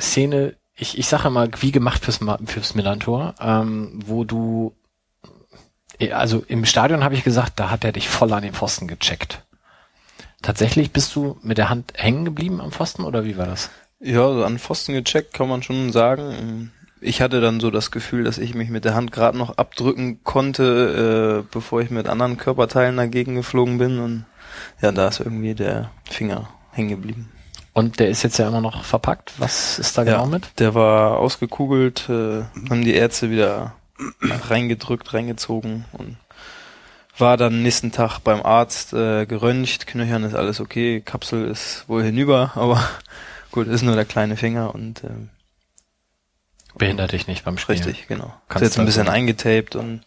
Szene, 0.00 0.56
ich, 0.74 0.98
ich 0.98 1.08
sage 1.08 1.30
mal, 1.30 1.50
wie 1.58 1.72
gemacht 1.72 2.04
fürs, 2.04 2.20
fürs 2.46 2.74
Millantor, 2.74 3.34
ähm, 3.40 4.00
wo 4.06 4.24
du, 4.24 4.76
eh, 5.98 6.12
also 6.12 6.44
im 6.46 6.64
Stadion 6.64 7.02
habe 7.02 7.14
ich 7.14 7.24
gesagt, 7.24 7.54
da 7.56 7.70
hat 7.70 7.84
er 7.84 7.92
dich 7.92 8.08
voll 8.08 8.32
an 8.32 8.42
den 8.42 8.54
Pfosten 8.54 8.86
gecheckt. 8.86 9.42
Tatsächlich 10.42 10.92
bist 10.92 11.14
du 11.16 11.38
mit 11.42 11.58
der 11.58 11.70
Hand 11.70 11.94
hängen 11.96 12.24
geblieben 12.24 12.60
am 12.60 12.70
Pfosten 12.70 13.04
oder 13.04 13.24
wie 13.24 13.36
war 13.36 13.46
das? 13.46 13.70
Ja, 14.00 14.32
so 14.32 14.44
an 14.44 14.58
Pfosten 14.58 14.94
gecheckt 14.94 15.32
kann 15.32 15.48
man 15.48 15.62
schon 15.62 15.92
sagen. 15.92 16.72
Ich 17.00 17.20
hatte 17.20 17.40
dann 17.40 17.60
so 17.60 17.70
das 17.70 17.90
Gefühl, 17.90 18.24
dass 18.24 18.38
ich 18.38 18.54
mich 18.54 18.68
mit 18.70 18.84
der 18.84 18.94
Hand 18.94 19.12
gerade 19.12 19.36
noch 19.36 19.58
abdrücken 19.58 20.22
konnte, 20.24 21.44
äh, 21.44 21.48
bevor 21.52 21.80
ich 21.80 21.90
mit 21.90 22.08
anderen 22.08 22.36
Körperteilen 22.36 22.96
dagegen 22.96 23.34
geflogen 23.34 23.78
bin. 23.78 23.98
Und 23.98 24.24
ja, 24.80 24.92
da 24.92 25.08
ist 25.08 25.20
irgendwie 25.20 25.54
der 25.54 25.90
Finger 26.10 26.48
hängen 26.72 26.88
geblieben. 26.88 27.30
Und 27.72 28.00
der 28.00 28.08
ist 28.08 28.22
jetzt 28.22 28.38
ja 28.38 28.48
immer 28.48 28.62
noch 28.62 28.84
verpackt. 28.84 29.34
Was 29.38 29.78
ist 29.78 29.98
da 29.98 30.04
genau 30.04 30.26
mit? 30.26 30.58
Der 30.58 30.74
war 30.74 31.18
ausgekugelt, 31.18 32.08
äh, 32.08 32.44
haben 32.70 32.82
die 32.82 32.94
Ärzte 32.94 33.30
wieder 33.30 33.74
reingedrückt, 34.48 35.12
reingezogen 35.12 35.84
und 35.92 36.16
war 37.18 37.36
dann 37.36 37.62
nächsten 37.62 37.92
Tag 37.92 38.20
beim 38.20 38.42
Arzt 38.42 38.92
äh, 38.92 39.26
geröntgt, 39.26 39.86
Knöchern 39.86 40.24
ist 40.24 40.34
alles 40.34 40.60
okay, 40.60 41.02
Kapsel 41.02 41.48
ist 41.48 41.84
wohl 41.86 42.02
hinüber, 42.02 42.52
aber 42.56 42.82
gut, 43.52 43.66
ist 43.68 43.82
nur 43.82 43.94
der 43.94 44.04
kleine 44.04 44.36
Finger 44.36 44.74
und 44.74 45.04
ähm, 45.04 45.30
Behindert 46.76 47.12
dich 47.12 47.26
nicht 47.26 47.44
beim 47.44 47.56
Spielen. 47.56 47.82
richtig, 47.82 48.06
genau. 48.06 48.34
Kannst 48.48 48.62
ist 48.62 48.68
jetzt 48.70 48.78
ein 48.78 48.82
du 48.84 48.86
bisschen 48.86 49.08
eingetaped 49.08 49.76
und 49.76 50.02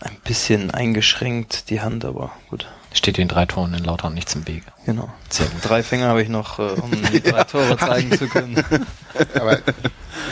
ein 0.00 0.16
bisschen 0.24 0.70
eingeschränkt 0.70 1.68
die 1.68 1.80
Hand, 1.82 2.04
aber 2.04 2.32
gut, 2.48 2.66
Steht 2.94 3.18
den 3.18 3.28
drei 3.28 3.44
Toren 3.44 3.74
in 3.74 3.84
Lautern 3.84 4.14
nichts 4.14 4.34
im 4.34 4.46
Wege. 4.48 4.64
genau. 4.86 5.12
Sehr 5.28 5.46
gut. 5.46 5.60
Drei 5.62 5.82
Finger 5.82 6.06
habe 6.08 6.22
ich 6.22 6.30
noch, 6.30 6.58
äh, 6.58 6.62
um 6.62 6.90
die 6.90 7.20
drei 7.22 7.44
Tore 7.44 7.76
zeigen 7.76 8.16
zu 8.16 8.28
können. 8.28 8.64
Aber 9.34 9.58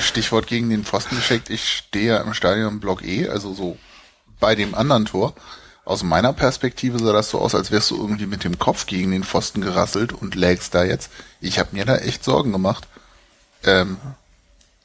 Stichwort 0.00 0.46
gegen 0.46 0.70
den 0.70 0.84
Pfosten 0.84 1.16
geschickt, 1.16 1.50
ich 1.50 1.68
stehe 1.68 2.14
ja 2.14 2.16
im 2.22 2.32
Stadion 2.32 2.80
Block 2.80 3.04
E, 3.04 3.28
also 3.28 3.52
so 3.52 3.76
bei 4.40 4.54
dem 4.54 4.74
anderen 4.74 5.04
Tor. 5.04 5.34
Aus 5.86 6.02
meiner 6.02 6.32
Perspektive 6.32 6.98
sah 6.98 7.12
das 7.12 7.30
so 7.30 7.38
aus, 7.38 7.54
als 7.54 7.70
wärst 7.70 7.92
du 7.92 7.96
irgendwie 7.96 8.26
mit 8.26 8.42
dem 8.42 8.58
Kopf 8.58 8.86
gegen 8.86 9.12
den 9.12 9.22
Pfosten 9.22 9.60
gerasselt 9.60 10.12
und 10.12 10.34
lägst 10.34 10.74
da 10.74 10.82
jetzt. 10.82 11.12
Ich 11.40 11.60
habe 11.60 11.68
mir 11.70 11.84
da 11.84 11.96
echt 11.98 12.24
Sorgen 12.24 12.50
gemacht. 12.50 12.88
Ähm, 13.62 13.96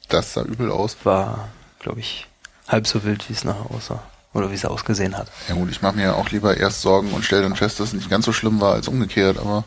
das 0.08 0.32
sah 0.32 0.42
übel 0.42 0.70
aus. 0.70 0.96
War, 1.02 1.48
glaube 1.80 1.98
ich, 1.98 2.28
halb 2.68 2.86
so 2.86 3.02
wild, 3.02 3.28
wie 3.28 3.32
es 3.32 3.42
nachher 3.42 3.68
aussah. 3.72 4.00
Oder 4.32 4.52
wie 4.52 4.54
es 4.54 4.64
ausgesehen 4.64 5.18
hat. 5.18 5.26
Ja 5.48 5.56
gut, 5.56 5.72
ich 5.72 5.82
mache 5.82 5.96
mir 5.96 6.14
auch 6.14 6.30
lieber 6.30 6.56
erst 6.56 6.82
Sorgen 6.82 7.10
und 7.12 7.24
stelle 7.24 7.42
dann 7.42 7.56
fest, 7.56 7.80
dass 7.80 7.88
es 7.88 7.94
nicht 7.94 8.08
ganz 8.08 8.24
so 8.24 8.32
schlimm 8.32 8.60
war 8.60 8.74
als 8.74 8.86
umgekehrt, 8.86 9.38
aber 9.38 9.64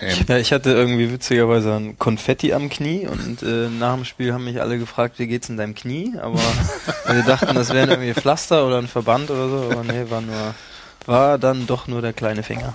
ähm, 0.00 0.24
Ja, 0.28 0.38
ich 0.38 0.52
hatte 0.52 0.70
irgendwie 0.70 1.12
witzigerweise 1.12 1.74
ein 1.74 1.98
Konfetti 1.98 2.52
am 2.52 2.68
Knie 2.68 3.06
und 3.06 3.42
äh, 3.42 3.68
nach 3.68 3.94
dem 3.94 4.04
Spiel 4.04 4.32
haben 4.32 4.44
mich 4.44 4.60
alle 4.60 4.78
gefragt, 4.78 5.18
wie 5.18 5.26
geht's 5.26 5.48
in 5.48 5.56
deinem 5.56 5.74
Knie? 5.74 6.14
Aber 6.20 6.40
wir 7.06 7.22
dachten, 7.22 7.54
das 7.54 7.72
wären 7.72 7.90
irgendwie 7.90 8.14
Pflaster 8.14 8.66
oder 8.66 8.78
ein 8.78 8.88
Verband 8.88 9.30
oder 9.30 9.48
so, 9.48 9.70
aber 9.70 9.84
nee, 9.84 10.10
war 10.10 10.20
nur, 10.20 10.54
war 11.06 11.38
dann 11.38 11.66
doch 11.66 11.86
nur 11.86 12.02
der 12.02 12.12
kleine 12.12 12.42
Finger. 12.42 12.74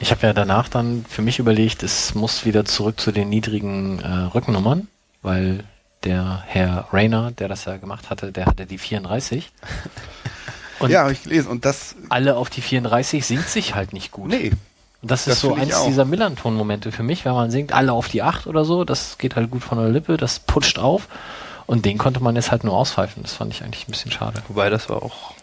Ich 0.00 0.10
habe 0.10 0.26
ja 0.26 0.32
danach 0.32 0.68
dann 0.68 1.04
für 1.08 1.22
mich 1.22 1.38
überlegt, 1.38 1.82
es 1.82 2.14
muss 2.14 2.44
wieder 2.44 2.64
zurück 2.64 3.00
zu 3.00 3.12
den 3.12 3.28
niedrigen 3.28 3.98
äh, 4.00 4.08
Rückennummern, 4.34 4.88
weil 5.22 5.64
der 6.04 6.44
Herr 6.46 6.88
Rayner, 6.92 7.32
der 7.32 7.48
das 7.48 7.64
ja 7.64 7.76
gemacht 7.78 8.10
hatte, 8.10 8.32
der 8.32 8.46
hatte 8.46 8.66
die 8.66 8.78
34. 8.78 9.50
Und 10.78 10.90
ja, 10.90 11.00
habe 11.00 11.12
ich 11.12 11.22
gelesen. 11.22 11.48
Und 11.48 11.64
das, 11.64 11.96
alle 12.10 12.36
auf 12.36 12.50
die 12.50 12.60
34 12.60 13.24
singt 13.24 13.48
sich 13.48 13.74
halt 13.74 13.94
nicht 13.94 14.12
gut. 14.12 14.28
nee, 14.28 14.52
Und 15.02 15.10
das 15.10 15.20
ist 15.20 15.28
Das 15.28 15.40
so 15.40 15.54
finde 15.54 15.68
ich 15.68 15.74
eins 15.74 15.84
dieser 15.86 16.04
Millanton-Momente 16.04 16.92
für 16.92 17.02
mich, 17.02 17.24
wenn 17.24 17.32
man 17.32 17.50
singt, 17.50 17.72
alle 17.72 17.92
auf 17.92 18.08
die 18.08 18.22
8 18.22 18.46
oder 18.46 18.64
so, 18.64 18.84
das 18.84 19.18
geht 19.18 19.36
halt 19.36 19.50
gut 19.50 19.62
von 19.62 19.78
der 19.78 19.88
Lippe, 19.88 20.16
das 20.16 20.38
putscht 20.40 20.78
auf. 20.78 21.08
Und 21.66 21.84
den 21.84 21.98
konnte 21.98 22.20
man 22.20 22.36
jetzt 22.36 22.50
halt 22.50 22.64
nur 22.64 22.74
auspfeifen. 22.74 23.22
Das 23.22 23.34
fand 23.34 23.52
ich 23.52 23.62
eigentlich 23.62 23.88
ein 23.88 23.90
bisschen 23.90 24.12
schade. 24.12 24.42
Wobei, 24.48 24.70
das 24.70 24.88
war 24.88 25.02
auch, 25.02 25.34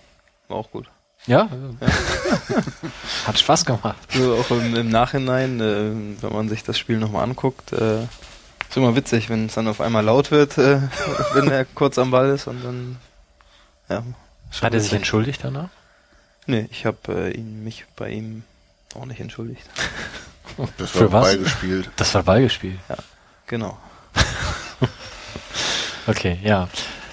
war 0.48 0.58
auch 0.58 0.72
gut. 0.72 0.88
Ja, 1.26 1.50
hat 3.28 3.40
Spaß 3.40 3.66
gemacht. 3.66 3.96
So, 4.10 4.36
auch 4.36 4.52
im, 4.52 4.76
im 4.76 4.90
Nachhinein, 4.90 5.60
äh, 5.62 6.22
wenn 6.22 6.34
man 6.34 6.50
sich 6.50 6.64
das 6.64 6.78
Spiel 6.78 6.98
nochmal 6.98 7.24
anguckt, 7.24 7.72
äh, 7.72 8.04
ist 8.04 8.76
immer 8.76 8.96
witzig, 8.96 9.30
wenn 9.30 9.46
es 9.46 9.54
dann 9.54 9.68
auf 9.68 9.80
einmal 9.80 10.04
laut 10.04 10.32
wird, 10.32 10.58
äh, 10.58 10.82
wenn 11.34 11.50
er 11.50 11.64
kurz 11.64 11.98
am 11.98 12.12
Ball 12.12 12.30
ist 12.30 12.48
und 12.48 12.64
dann, 12.64 12.98
ja. 13.88 14.04
Hat 14.62 14.74
er 14.74 14.80
sich 14.82 14.94
entschuldigt 14.94 15.42
danach? 15.44 15.70
Nee, 16.46 16.68
ich 16.72 16.86
habe 16.86 16.98
äh, 17.08 17.32
ihn, 17.32 17.64
mich 17.64 17.86
bei 17.96 18.10
ihm 18.10 18.44
auch 18.96 19.06
nicht 19.06 19.20
entschuldigt. 19.20 19.64
das 20.78 20.92
Für 20.92 21.12
war 21.12 21.22
was? 21.22 21.34
beigespielt. 21.34 21.90
Das 21.96 22.14
war 22.14 22.24
Ballgespiel. 22.24 22.78
Genau. 23.48 23.78
Okay, 26.06 26.38
ja. 26.44 26.68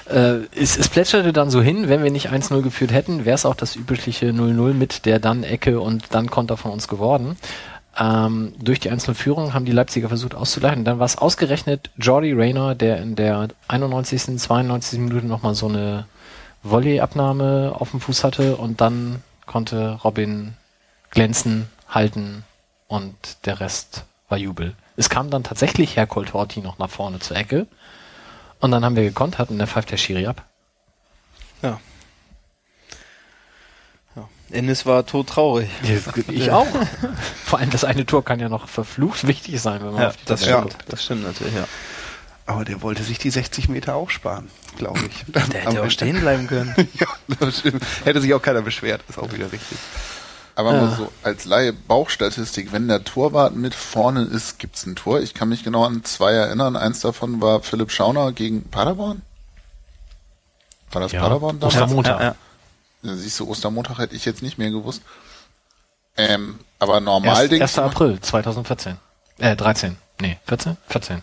Äh, 0.09 0.41
es, 0.57 0.77
es 0.77 0.89
plätscherte 0.89 1.33
dann 1.33 1.51
so 1.51 1.63
hin, 1.63 1.89
wenn 1.89 2.03
wir 2.03 2.11
nicht 2.11 2.31
1-0 2.31 2.63
geführt 2.63 2.93
hätten, 2.93 3.25
wäre 3.25 3.35
es 3.35 3.47
auch 3.47 3.55
das 3.55 3.77
übliche 3.77 4.31
0-0 4.31 4.75
mit 4.75 5.07
der 5.07 5.21
dann 5.21 5.45
Ecke 5.45 5.81
und 5.81 6.07
dann 6.11 6.31
Konter 6.31 6.57
von 6.57 6.73
uns 6.73 6.89
geworden. 6.89 7.37
Ähm, 7.99 8.53
durch 8.59 8.81
die 8.81 8.91
1-0-Führung 8.91 9.55
haben 9.55 9.65
die 9.65 9.73
Leipziger 9.73 10.09
versucht 10.09 10.35
auszuleiten. 10.35 10.85
Dann 10.85 10.99
war 10.99 11.07
es 11.07 11.19
ausgerechnet 11.19 11.91
Jordi 11.99 12.33
Rayner, 12.33 12.75
der 12.75 12.99
in 13.01 13.15
der 13.15 13.49
91., 13.69 14.39
92. 14.39 14.99
Minute 14.99 15.27
nochmal 15.27 15.55
so 15.55 15.69
eine 15.69 16.07
Volley-Abnahme 16.63 17.75
auf 17.79 17.91
dem 17.91 18.01
Fuß 18.01 18.25
hatte 18.25 18.57
und 18.57 18.81
dann 18.81 19.23
konnte 19.47 19.99
Robin 20.05 20.55
glänzen, 21.11 21.69
halten 21.89 22.45
und 22.89 23.15
der 23.47 23.61
Rest 23.61 24.05
war 24.29 24.39
Jubel. 24.39 24.75
Es 24.97 25.09
kam 25.11 25.31
dann 25.31 25.43
tatsächlich 25.45 25.97
Herr 25.97 26.07
Coltorti 26.07 26.61
noch 26.61 26.79
nach 26.79 26.91
vorne 26.91 27.19
zur 27.19 27.37
Ecke 27.37 27.67
und 28.61 28.71
dann 28.71 28.85
haben 28.85 28.97
wir 28.97 29.03
gekontert 29.05 29.51
und 29.51 29.59
der 29.59 29.67
pfeift 29.67 29.91
der 29.91 29.97
Schiri 29.97 30.27
ab. 30.27 30.45
Ja. 31.63 31.81
ja. 34.17 34.29
Ennis 34.51 34.87
war 34.87 35.05
todtraurig. 35.07 35.69
Ich 36.29 36.51
auch. 36.53 36.67
Vor 37.45 37.59
allem 37.59 37.71
das 37.71 37.85
eine 37.85 38.07
Tor 38.07 38.25
kann 38.25 38.41
ja 38.41 38.49
noch 38.49 38.69
verflucht 38.69 39.27
wichtig 39.27 39.61
sein, 39.61 39.81
wenn 39.83 39.93
man 39.93 40.03
Ja, 40.03 40.09
auf 40.09 40.17
die 40.17 40.25
das 40.27 40.41
Tabelle 40.41 40.59
stimmt. 40.59 40.79
guckt. 40.79 40.93
Das 40.93 41.05
stimmt 41.05 41.23
natürlich, 41.25 41.55
ja. 41.55 41.65
aber 42.47 42.65
der 42.65 42.83
wollte 42.83 43.03
sich 43.03 43.19
die 43.19 43.31
60 43.31 43.69
Meter 43.69 43.95
auch 43.95 44.11
sparen, 44.11 44.51
glaube 44.77 45.01
ich. 45.09 45.25
Der 45.33 45.43
Am 45.45 45.51
hätte 45.51 45.83
auch 45.83 45.91
stehen 45.91 46.21
bleiben 46.21 46.47
können. 46.47 46.75
ja, 46.95 47.07
das 47.41 47.59
stimmt. 47.61 47.83
Hätte 48.05 48.21
sich 48.21 48.33
auch 48.35 48.43
keiner 48.43 48.63
beschwert, 48.63 49.03
ist 49.09 49.19
auch 49.19 49.33
wieder 49.33 49.51
richtig. 49.53 49.79
Aber 50.61 50.75
Ja. 50.75 50.83
mal 50.83 50.97
so 50.97 51.13
als 51.23 51.45
Laie 51.47 51.73
Bauchstatistik, 51.73 52.73
wenn 52.73 52.87
der 52.87 53.03
Torwart 53.03 53.55
mit 53.57 53.75
vorne 53.75 54.23
ist, 54.25 54.59
gibt's 54.59 54.85
ein 54.85 54.95
Tor. 54.95 55.21
Ich 55.21 55.33
kann 55.35 55.49
mich 55.49 55.65
genau 55.65 55.85
an 55.85 56.05
zwei 56.05 56.33
erinnern. 56.33 56.77
Eins 56.77 57.01
davon 57.01 57.41
war 57.41 57.63
Philipp 57.63 57.91
Schauner 57.91 58.33
gegen 58.33 58.65
Paderborn. 58.71 59.23
War 60.93 61.01
das 61.03 61.13
Ja. 61.13 61.23
Paderborn 61.23 61.61
damals? 61.61 61.77
Ostermontag. 61.77 62.21
Ja, 62.21 62.35
ja. 63.03 63.17
Siehst 63.17 63.41
du, 63.41 63.49
Ostermontag 63.49 63.99
hätte 63.99 64.15
ich 64.15 64.25
jetzt 64.27 64.43
nicht 64.43 64.59
mehr 64.59 64.71
gewusst. 64.71 65.01
Ähm, 66.17 66.59
aber 66.79 67.01
normal 67.01 67.37
Erst, 67.43 67.53
denke 67.53 67.65
1. 67.65 67.79
April 67.79 68.21
2014. 68.21 68.97
Äh, 69.39 69.57
13. 69.57 69.97
Nee, 70.21 70.39
14? 70.47 70.77
14. 70.89 71.23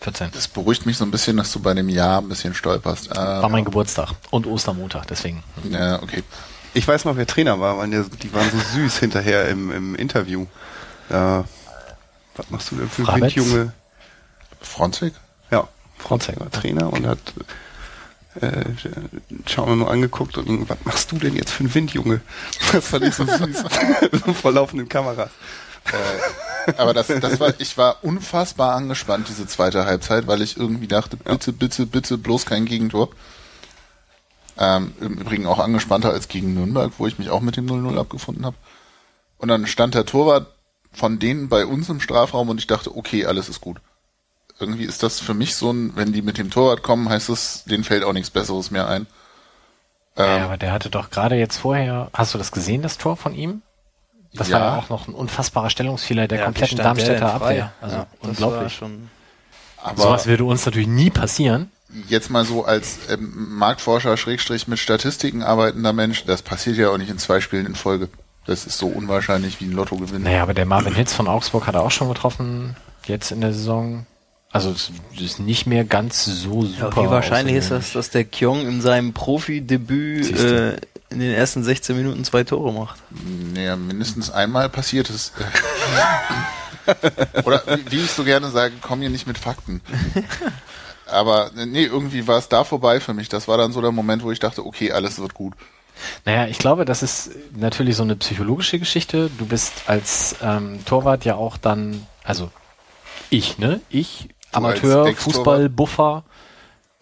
14. 0.00 0.30
Das 0.32 0.48
beruhigt 0.48 0.86
mich 0.86 0.96
so 0.96 1.04
ein 1.04 1.10
bisschen, 1.10 1.36
dass 1.36 1.52
du 1.52 1.60
bei 1.60 1.74
dem 1.74 1.90
Jahr 1.90 2.22
ein 2.22 2.28
bisschen 2.30 2.54
stolperst. 2.54 3.14
War 3.14 3.46
mein 3.50 3.66
Geburtstag 3.66 4.12
und 4.30 4.46
Ostermontag, 4.46 5.06
deswegen. 5.08 5.42
ja, 5.70 6.02
okay. 6.02 6.22
Ich 6.74 6.86
weiß 6.86 7.04
noch, 7.04 7.16
wer 7.16 7.26
Trainer 7.26 7.60
war, 7.60 7.78
weil 7.78 7.88
die 7.90 8.32
waren 8.32 8.50
so 8.50 8.58
süß 8.58 8.98
hinterher 8.98 9.48
im, 9.48 9.72
im 9.72 9.94
Interview. 9.94 10.46
Ja, 11.08 11.44
was 12.36 12.50
machst 12.50 12.70
du 12.70 12.76
denn 12.76 12.88
für 12.88 13.06
Rametz? 13.06 13.36
Windjunge? 13.36 13.72
Fronzig? 14.60 15.14
Ja, 15.50 15.68
Fronzek. 15.98 16.38
war 16.38 16.50
Trainer 16.50 16.92
und 16.92 17.06
hat 17.06 17.18
äh, 18.40 18.64
schauen 19.46 19.68
wir 19.68 19.76
nur 19.76 19.90
angeguckt 19.90 20.38
und 20.38 20.46
ihn, 20.46 20.68
was 20.68 20.78
machst 20.84 21.10
du 21.10 21.18
denn 21.18 21.34
jetzt 21.34 21.50
für 21.50 21.64
ein 21.64 21.74
Windjunge? 21.74 22.20
Das 22.72 22.86
fand 22.86 23.04
ich 23.04 23.14
so 23.14 23.24
süß. 23.24 23.64
so 24.24 24.32
vor 24.34 24.52
laufenden 24.52 24.88
Kameras. 24.88 25.30
Aber 26.76 26.94
das, 26.94 27.08
das 27.08 27.40
war, 27.40 27.54
ich 27.58 27.76
war 27.76 28.04
unfassbar 28.04 28.76
angespannt, 28.76 29.28
diese 29.28 29.46
zweite 29.46 29.84
Halbzeit, 29.86 30.26
weil 30.26 30.42
ich 30.42 30.56
irgendwie 30.56 30.86
dachte, 30.86 31.16
bitte, 31.16 31.52
bitte, 31.52 31.86
bitte, 31.86 32.18
bloß 32.18 32.46
kein 32.46 32.66
Gegentor. 32.66 33.08
Ähm, 34.60 34.92
Im 35.00 35.14
Übrigen 35.14 35.46
auch 35.46 35.58
angespannter 35.58 36.10
als 36.10 36.28
gegen 36.28 36.52
Nürnberg, 36.54 36.92
wo 36.98 37.06
ich 37.06 37.18
mich 37.18 37.30
auch 37.30 37.40
mit 37.40 37.56
dem 37.56 37.66
0-0 37.66 37.98
abgefunden 37.98 38.44
habe. 38.44 38.56
Und 39.38 39.48
dann 39.48 39.66
stand 39.66 39.94
der 39.94 40.04
Torwart 40.04 40.46
von 40.92 41.18
denen 41.18 41.48
bei 41.48 41.64
uns 41.64 41.88
im 41.88 42.00
Strafraum 42.00 42.50
und 42.50 42.58
ich 42.58 42.66
dachte, 42.66 42.94
okay, 42.94 43.24
alles 43.24 43.48
ist 43.48 43.60
gut. 43.62 43.78
Irgendwie 44.58 44.84
ist 44.84 45.02
das 45.02 45.18
für 45.18 45.32
mich 45.32 45.54
so 45.54 45.72
ein, 45.72 45.96
wenn 45.96 46.12
die 46.12 46.20
mit 46.20 46.36
dem 46.36 46.50
Torwart 46.50 46.82
kommen, 46.82 47.08
heißt 47.08 47.30
es, 47.30 47.64
denen 47.64 47.84
fällt 47.84 48.04
auch 48.04 48.12
nichts 48.12 48.28
Besseres 48.28 48.70
mehr 48.70 48.86
ein. 48.86 49.06
Ja, 50.18 50.36
Ähm, 50.36 50.42
aber 50.42 50.56
der 50.58 50.72
hatte 50.72 50.90
doch 50.90 51.08
gerade 51.08 51.36
jetzt 51.36 51.56
vorher, 51.56 52.10
hast 52.12 52.34
du 52.34 52.38
das 52.38 52.52
gesehen, 52.52 52.82
das 52.82 52.98
Tor 52.98 53.16
von 53.16 53.34
ihm? 53.34 53.62
Das 54.34 54.48
Ja. 54.48 54.60
war 54.60 54.66
ja 54.66 54.78
auch 54.78 54.90
noch 54.90 55.08
ein 55.08 55.14
unfassbarer 55.14 55.70
Stellungsfehler 55.70 56.28
der 56.28 56.38
Ja, 56.40 56.44
kompletten 56.44 56.76
Darmstädter? 56.76 57.34
Abwehr. 57.34 57.72
Also 57.80 57.96
Ja, 57.96 58.06
das 58.20 58.28
unglaublich. 58.28 58.74
schon 58.74 59.08
aber 59.82 60.02
Sowas 60.02 60.26
würde 60.26 60.44
uns 60.44 60.66
natürlich 60.66 60.88
nie 60.88 61.08
passieren. 61.10 61.70
Jetzt 62.08 62.30
mal 62.30 62.44
so 62.44 62.64
als 62.64 62.98
ähm, 63.10 63.32
Marktforscher, 63.56 64.16
Schrägstrich 64.16 64.68
mit 64.68 64.78
Statistiken 64.78 65.42
arbeitender 65.42 65.92
Mensch, 65.92 66.24
das 66.24 66.42
passiert 66.42 66.76
ja 66.76 66.90
auch 66.90 66.98
nicht 66.98 67.10
in 67.10 67.18
zwei 67.18 67.40
Spielen 67.40 67.66
in 67.66 67.74
Folge. 67.74 68.08
Das 68.46 68.66
ist 68.66 68.78
so 68.78 68.86
unwahrscheinlich 68.88 69.60
wie 69.60 69.66
ein 69.66 69.72
Lottogewinn. 69.72 70.22
Naja, 70.22 70.42
aber 70.42 70.54
der 70.54 70.66
Marvin 70.66 70.94
Hitz 70.94 71.12
von 71.12 71.28
Augsburg 71.28 71.66
hat 71.66 71.74
er 71.74 71.82
auch 71.82 71.90
schon 71.90 72.08
getroffen, 72.08 72.76
jetzt 73.06 73.30
in 73.32 73.40
der 73.40 73.52
Saison. 73.52 74.06
Also 74.52 74.70
es 74.70 74.90
ist 75.20 75.38
nicht 75.38 75.66
mehr 75.66 75.84
ganz 75.84 76.24
so 76.24 76.64
Ja, 76.64 76.86
super. 76.88 77.04
wie 77.04 77.10
wahrscheinlich 77.10 77.54
ist 77.54 77.70
das, 77.70 77.92
dass 77.92 78.10
der 78.10 78.24
Kyong 78.24 78.66
in 78.66 78.80
seinem 78.80 79.12
Profidebüt 79.12 80.36
äh, 80.40 80.72
in 81.10 81.20
den 81.20 81.32
ersten 81.32 81.62
16 81.62 81.96
Minuten 81.96 82.24
zwei 82.24 82.42
Tore 82.42 82.72
macht? 82.72 82.98
Naja, 83.54 83.76
mindestens 83.76 84.30
einmal 84.30 84.68
passiert 84.68 85.10
es. 85.10 85.32
Oder 87.44 87.62
wie 87.66 87.92
wie 87.92 88.00
ich 88.04 88.10
so 88.10 88.24
gerne 88.24 88.50
sage, 88.50 88.74
komm 88.80 89.00
hier 89.00 89.10
nicht 89.10 89.26
mit 89.26 89.38
Fakten. 89.38 89.80
Aber 91.10 91.50
nee, 91.54 91.84
irgendwie 91.84 92.26
war 92.26 92.38
es 92.38 92.48
da 92.48 92.64
vorbei 92.64 93.00
für 93.00 93.14
mich. 93.14 93.28
Das 93.28 93.48
war 93.48 93.56
dann 93.58 93.72
so 93.72 93.80
der 93.80 93.92
Moment, 93.92 94.22
wo 94.22 94.30
ich 94.30 94.38
dachte, 94.38 94.64
okay, 94.64 94.92
alles 94.92 95.18
wird 95.18 95.34
gut. 95.34 95.54
Naja, 96.24 96.46
ich 96.46 96.58
glaube, 96.58 96.84
das 96.84 97.02
ist 97.02 97.30
natürlich 97.54 97.96
so 97.96 98.02
eine 98.02 98.16
psychologische 98.16 98.78
Geschichte. 98.78 99.30
Du 99.38 99.46
bist 99.46 99.72
als 99.86 100.36
ähm, 100.42 100.84
Torwart 100.84 101.24
ja 101.24 101.34
auch 101.34 101.56
dann, 101.56 102.06
also 102.24 102.50
ich, 103.28 103.58
ne? 103.58 103.80
Ich, 103.90 104.28
Du 104.52 104.58
Amateur, 104.58 105.06
Ex-Torwart? 105.06 105.36
Fußball, 105.36 105.68
Buffer, 105.68 106.24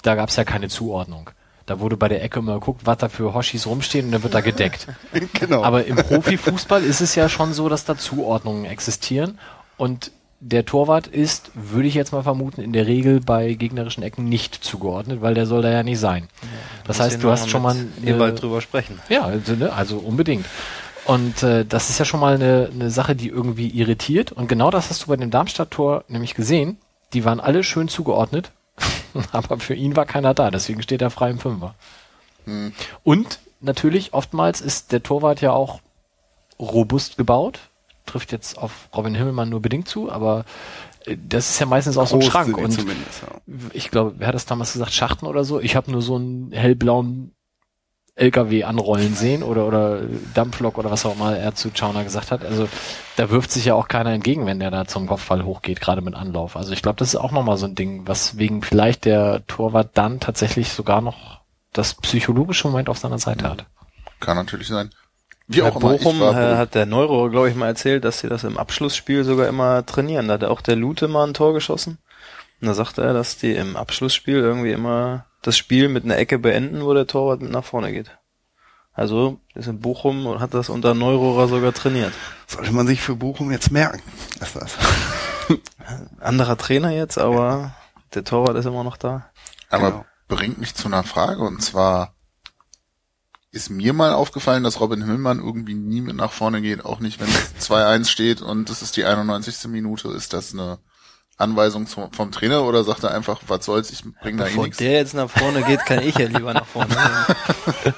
da 0.02 0.14
gab 0.14 0.28
es 0.28 0.36
ja 0.36 0.44
keine 0.44 0.68
Zuordnung. 0.68 1.30
Da 1.66 1.80
wurde 1.80 1.96
bei 1.96 2.09
der 2.09 2.22
Ecke 2.22 2.38
immer 2.38 2.54
geguckt, 2.54 2.82
was 2.84 2.98
da 2.98 3.09
für 3.09 3.34
Hoshis 3.34 3.66
rumstehen 3.66 4.06
und 4.06 4.12
dann 4.12 4.22
wird 4.22 4.34
da 4.34 4.40
gedeckt. 4.40 4.86
genau. 5.34 5.62
Aber 5.62 5.84
im 5.84 5.96
Profifußball 5.96 6.82
ist 6.82 7.00
es 7.00 7.14
ja 7.14 7.28
schon 7.28 7.52
so, 7.52 7.68
dass 7.68 7.84
da 7.84 7.96
Zuordnungen 7.96 8.64
existieren 8.64 9.38
und 9.76 10.11
der 10.41 10.64
Torwart 10.64 11.07
ist, 11.07 11.51
würde 11.55 11.89
ich 11.89 11.95
jetzt 11.95 12.12
mal 12.12 12.22
vermuten, 12.22 12.61
in 12.61 12.72
der 12.72 12.86
Regel 12.86 13.20
bei 13.20 13.55
gegnerischen 13.55 14.03
Ecken 14.03 14.24
nicht 14.24 14.55
zugeordnet, 14.55 15.20
weil 15.20 15.34
der 15.34 15.47
soll 15.47 15.62
da 15.62 15.70
ja 15.70 15.82
nicht 15.82 15.99
sein. 15.99 16.28
das 16.86 17.01
heißt, 17.01 17.22
du 17.22 17.30
hast 17.30 17.51
schon 17.51 17.62
mal 17.62 17.76
hier 18.03 18.18
bald 18.18 18.41
drüber 18.41 18.61
sprechen. 18.61 19.01
ja, 19.09 19.22
also, 19.22 19.55
ne, 19.55 19.72
also 19.72 19.99
unbedingt. 19.99 20.47
Und 21.05 21.43
äh, 21.43 21.64
das 21.64 21.91
ist 21.91 21.99
ja 21.99 22.05
schon 22.05 22.20
mal 22.20 22.34
eine, 22.34 22.70
eine 22.72 22.91
Sache, 22.91 23.16
die 23.16 23.28
irgendwie 23.28 23.68
irritiert. 23.68 24.30
Und 24.30 24.47
genau 24.47 24.70
das 24.70 24.91
hast 24.91 25.03
du 25.03 25.07
bei 25.07 25.16
dem 25.16 25.30
Darmstadt-Tor 25.30 26.05
nämlich 26.09 26.34
gesehen. 26.34 26.76
Die 27.14 27.24
waren 27.24 27.41
alle 27.41 27.64
schön 27.64 27.89
zugeordnet, 27.89 28.53
aber 29.32 29.59
für 29.59 29.74
ihn 29.74 29.97
war 29.97 30.05
keiner 30.05 30.34
da. 30.34 30.51
Deswegen 30.51 30.82
steht 30.82 31.01
er 31.01 31.11
frei 31.11 31.30
im 31.30 31.39
Fünfer. 31.39 31.74
Und 33.05 33.41
natürlich, 33.61 34.12
oftmals 34.12 34.61
ist 34.61 34.93
der 34.93 35.03
Torwart 35.03 35.41
ja 35.41 35.53
auch 35.53 35.80
robust 36.59 37.16
gebaut. 37.16 37.61
Trifft 38.09 38.32
jetzt 38.32 38.59
auf 38.59 38.88
Robin 38.94 39.14
Himmelmann 39.14 39.48
nur 39.48 39.61
bedingt 39.61 39.88
zu, 39.88 40.11
aber 40.11 40.44
äh, 41.04 41.16
das 41.28 41.50
ist 41.50 41.59
ja 41.59 41.66
meistens 41.66 41.96
auch 41.96 42.06
so 42.06 42.16
ein 42.16 42.22
Schrank. 42.22 42.56
Und 42.56 42.70
zumindest, 42.72 43.22
ja. 43.22 43.56
ich 43.72 43.90
glaube, 43.90 44.14
wer 44.18 44.28
hat 44.28 44.34
das 44.34 44.46
damals 44.46 44.72
gesagt, 44.72 44.92
Schachten 44.92 45.26
oder 45.26 45.44
so? 45.44 45.61
Ich 45.61 45.76
habe 45.76 45.90
nur 45.90 46.02
so 46.02 46.16
einen 46.16 46.52
hellblauen 46.52 47.32
LKW 48.18 48.64
anrollen 48.64 49.14
sehen 49.14 49.42
oder 49.42 49.66
oder 49.66 50.00
Dampflok 50.34 50.76
oder 50.76 50.90
was 50.90 51.06
auch 51.06 51.14
immer 51.14 51.36
er 51.36 51.54
zu 51.54 51.70
Chauner 51.72 52.02
gesagt 52.02 52.32
hat. 52.32 52.44
Also 52.44 52.68
da 53.16 53.30
wirft 53.30 53.52
sich 53.52 53.66
ja 53.66 53.74
auch 53.74 53.86
keiner 53.86 54.11
entgegen, 54.11 54.44
wenn 54.44 54.59
der 54.59 54.70
da 54.70 54.86
zum 54.86 55.06
Kopfball 55.06 55.44
hochgeht, 55.44 55.80
gerade 55.80 56.00
mit 56.00 56.14
Anlauf. 56.14 56.56
Also 56.56 56.72
ich 56.72 56.82
glaube, 56.82 56.98
das 56.98 57.09
ist 57.09 57.16
auch 57.20 57.30
nochmal 57.30 57.56
so 57.56 57.66
ein 57.66 57.76
Ding, 57.76 58.09
was 58.09 58.36
wegen 58.36 58.62
vielleicht 58.62 59.04
der 59.04 59.46
Torwart 59.46 59.90
dann 59.94 60.18
tatsächlich 60.18 60.70
sogar 60.70 61.00
noch 61.00 61.42
das 61.72 61.94
psychologische 61.94 62.66
Moment 62.66 62.88
auf 62.88 62.98
seiner 62.98 63.18
Seite 63.18 63.48
hat. 63.48 63.66
Kann 64.18 64.36
natürlich 64.36 64.66
sein. 64.66 64.90
Wie 65.49 65.62
auch 65.62 65.76
immer, 65.80 65.96
Bochum 65.96 66.16
ich 66.16 66.20
war 66.20 66.38
äh, 66.38 66.57
hat 66.57 66.74
der 66.74 66.86
Neuro, 66.86 67.30
glaube 67.30 67.49
ich, 67.49 67.57
mal 67.57 67.66
erzählt, 67.68 68.05
dass 68.05 68.20
sie 68.20 68.28
das 68.28 68.44
im 68.44 68.59
Abschlussspiel 68.59 69.24
sogar 69.24 69.49
immer 69.49 69.84
trainieren. 69.84 70.28
Da 70.28 70.34
hat 70.34 70.44
auch 70.44 70.61
der 70.61 70.76
Lute 70.76 71.09
mal 71.09 71.26
ein 71.26 71.34
Tor 71.34 71.55
geschossen. 71.55 71.99
Und 72.61 72.68
da 72.68 72.74
sagte 72.74 73.03
er, 73.03 73.14
dass 73.14 73.38
die 73.38 73.53
im 73.53 73.76
Abschlussspiel 73.76 74.36
irgendwie 74.36 74.72
immer 74.72 75.24
das 75.42 75.57
Spiel 75.57 75.88
mit 75.88 76.05
einer 76.05 76.18
Ecke 76.18 76.38
beenden, 76.38 76.84
wo 76.84 76.92
der 76.92 77.07
Torwart 77.07 77.40
mit 77.40 77.51
nach 77.51 77.64
vorne 77.64 77.92
geht. 77.92 78.11
Also 78.92 79.38
ist 79.55 79.68
in 79.68 79.80
Bochum 79.80 80.26
und 80.26 80.40
hat 80.40 80.55
das 80.55 80.68
unter 80.68 80.92
Neurohrer 80.92 81.46
sogar 81.49 81.72
trainiert. 81.72 82.12
Sollte 82.46 82.72
man 82.72 82.86
sich 82.86 83.01
für 83.01 83.14
Bochum 83.14 83.53
jetzt 83.53 83.70
merken. 83.70 84.03
Ist 84.40 84.57
das. 84.57 84.76
Anderer 86.20 86.59
Trainer 86.59 86.90
jetzt, 86.90 87.16
aber 87.16 87.74
der 88.14 88.24
Torwart 88.24 88.57
ist 88.57 88.66
immer 88.66 88.84
noch 88.84 88.96
da. 88.96 89.30
Aber 89.70 89.90
Genau. 89.90 90.05
bringt 90.26 90.59
mich 90.59 90.74
zu 90.74 90.88
einer 90.88 91.05
Frage 91.05 91.42
und 91.42 91.62
zwar 91.62 92.12
ist 93.51 93.70
mir 93.70 93.92
mal 93.92 94.12
aufgefallen, 94.12 94.62
dass 94.62 94.80
Robin 94.80 95.05
Hillmann 95.05 95.38
irgendwie 95.38 95.74
nie 95.74 96.01
mit 96.01 96.16
nach 96.16 96.32
vorne 96.32 96.61
geht, 96.61 96.84
auch 96.84 97.01
nicht 97.01 97.18
wenn 97.20 97.28
es 97.28 97.70
2-1 97.70 98.09
steht 98.09 98.42
und 98.42 98.68
es 98.70 98.82
ist 98.82 98.96
die 98.96 99.05
91. 99.05 99.70
Minute. 99.70 100.09
Ist 100.09 100.32
das 100.34 100.53
eine 100.53 100.78
Anweisung 101.38 101.86
zum, 101.86 102.12
vom 102.12 102.30
Trainer 102.32 102.64
oder 102.64 102.84
sagt 102.84 103.05
er 103.05 103.14
einfach, 103.14 103.40
was 103.46 103.64
soll's, 103.64 103.90
ich 103.90 104.03
bring 104.20 104.36
da 104.36 104.44
eh 104.44 104.49
Bevor 104.49 104.64
nichts? 104.64 104.78
der 104.78 104.92
jetzt 104.92 105.14
nach 105.14 105.30
vorne 105.30 105.62
geht, 105.62 105.84
kann 105.86 106.03
ich 106.03 106.18
ja 106.18 106.26
lieber 106.26 106.53
nach 106.53 106.66
vorne 106.66 106.94
gehen. 106.94 107.94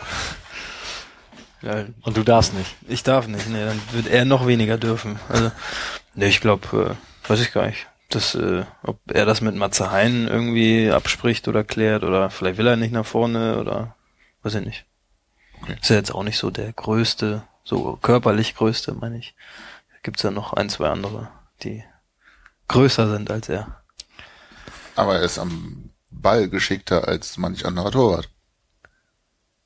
ja, 1.62 1.84
Und 2.02 2.16
du 2.16 2.22
darfst 2.22 2.54
nicht. 2.54 2.76
ich 2.88 3.02
darf 3.02 3.26
nicht, 3.26 3.48
nee, 3.48 3.64
dann 3.64 3.80
wird 3.92 4.06
er 4.06 4.24
noch 4.24 4.46
weniger 4.46 4.78
dürfen. 4.78 5.18
Also, 5.28 5.50
nee, 6.14 6.28
ich 6.28 6.40
glaube, 6.40 6.96
äh, 6.96 7.28
weiß 7.28 7.40
ich 7.40 7.52
gar 7.52 7.66
nicht. 7.66 7.88
Das, 8.10 8.34
äh, 8.34 8.64
ob 8.82 8.98
er 9.10 9.24
das 9.24 9.40
mit 9.40 9.54
Matze 9.54 9.90
Hein 9.90 10.28
irgendwie 10.28 10.90
abspricht 10.90 11.48
oder 11.48 11.64
klärt 11.64 12.02
oder 12.04 12.28
vielleicht 12.30 12.58
will 12.58 12.66
er 12.66 12.76
nicht 12.76 12.92
nach 12.92 13.06
vorne 13.06 13.58
oder 13.58 13.96
weiß 14.42 14.54
ich 14.56 14.64
nicht. 14.64 14.86
Okay. 15.62 15.76
Ist 15.80 15.90
ja 15.90 15.96
jetzt 15.96 16.14
auch 16.14 16.22
nicht 16.22 16.38
so 16.38 16.50
der 16.50 16.72
größte, 16.72 17.42
so 17.64 17.96
körperlich 17.96 18.54
größte, 18.54 18.94
meine 18.94 19.18
ich. 19.18 19.34
Gibt's 20.02 20.22
ja 20.22 20.30
noch 20.30 20.54
ein, 20.54 20.70
zwei 20.70 20.88
andere, 20.88 21.28
die 21.62 21.84
größer 22.68 23.10
sind 23.10 23.30
als 23.30 23.48
er. 23.48 23.82
Aber 24.96 25.16
er 25.16 25.22
ist 25.22 25.38
am 25.38 25.90
Ball 26.10 26.48
geschickter 26.48 27.06
als 27.08 27.36
manch 27.36 27.64
anderer 27.66 27.90
Torwart. 27.90 28.28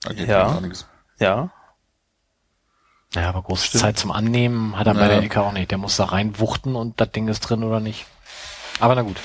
Da 0.03 0.13
geht 0.13 0.29
Ja. 0.29 0.61
Ja, 1.19 1.51
Ja, 3.15 3.29
aber 3.29 3.43
große 3.43 3.67
Stimmt. 3.67 3.83
Zeit 3.83 3.99
zum 3.99 4.11
Annehmen 4.11 4.77
hat 4.77 4.89
er 4.89 4.95
bei 4.95 5.03
Ja. 5.03 5.09
der 5.09 5.23
Ecke 5.23 5.41
auch 5.41 5.53
nicht. 5.53 5.71
Der 5.71 5.79
muss 5.79 5.97
da 5.97 6.07
reinwuchten 6.07 6.75
und 6.75 7.01
das 7.01 7.13
Ding 7.13 7.29
ist 7.29 7.41
drin 7.41 7.63
oder 7.63 7.79
nicht. 7.79 8.07
Aber 8.81 8.97
na 8.97 9.03
gut. 9.03 9.17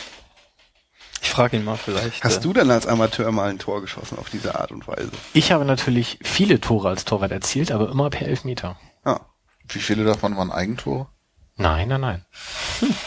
Ich 1.29 1.35
frage 1.35 1.57
ihn 1.57 1.63
mal 1.63 1.77
vielleicht. 1.77 2.23
Hast 2.23 2.37
äh, 2.37 2.41
du 2.41 2.53
denn 2.53 2.71
als 2.71 2.87
Amateur 2.87 3.31
mal 3.31 3.51
ein 3.51 3.59
Tor 3.59 3.81
geschossen 3.81 4.17
auf 4.17 4.31
diese 4.31 4.59
Art 4.59 4.71
und 4.71 4.87
Weise? 4.87 5.11
Ich 5.33 5.51
habe 5.51 5.63
natürlich 5.63 6.17
viele 6.23 6.59
Tore 6.59 6.89
als 6.89 7.05
Torwart 7.05 7.31
erzielt, 7.31 7.71
aber 7.71 7.91
immer 7.91 8.09
per 8.09 8.27
Elfmeter. 8.27 8.77
Ah, 9.03 9.19
Wie 9.67 9.77
viele 9.77 10.03
davon 10.05 10.35
waren 10.35 10.51
Eigentore? 10.51 11.07
Nein, 11.55 11.87
nein, 11.89 12.01
nein. 12.01 12.25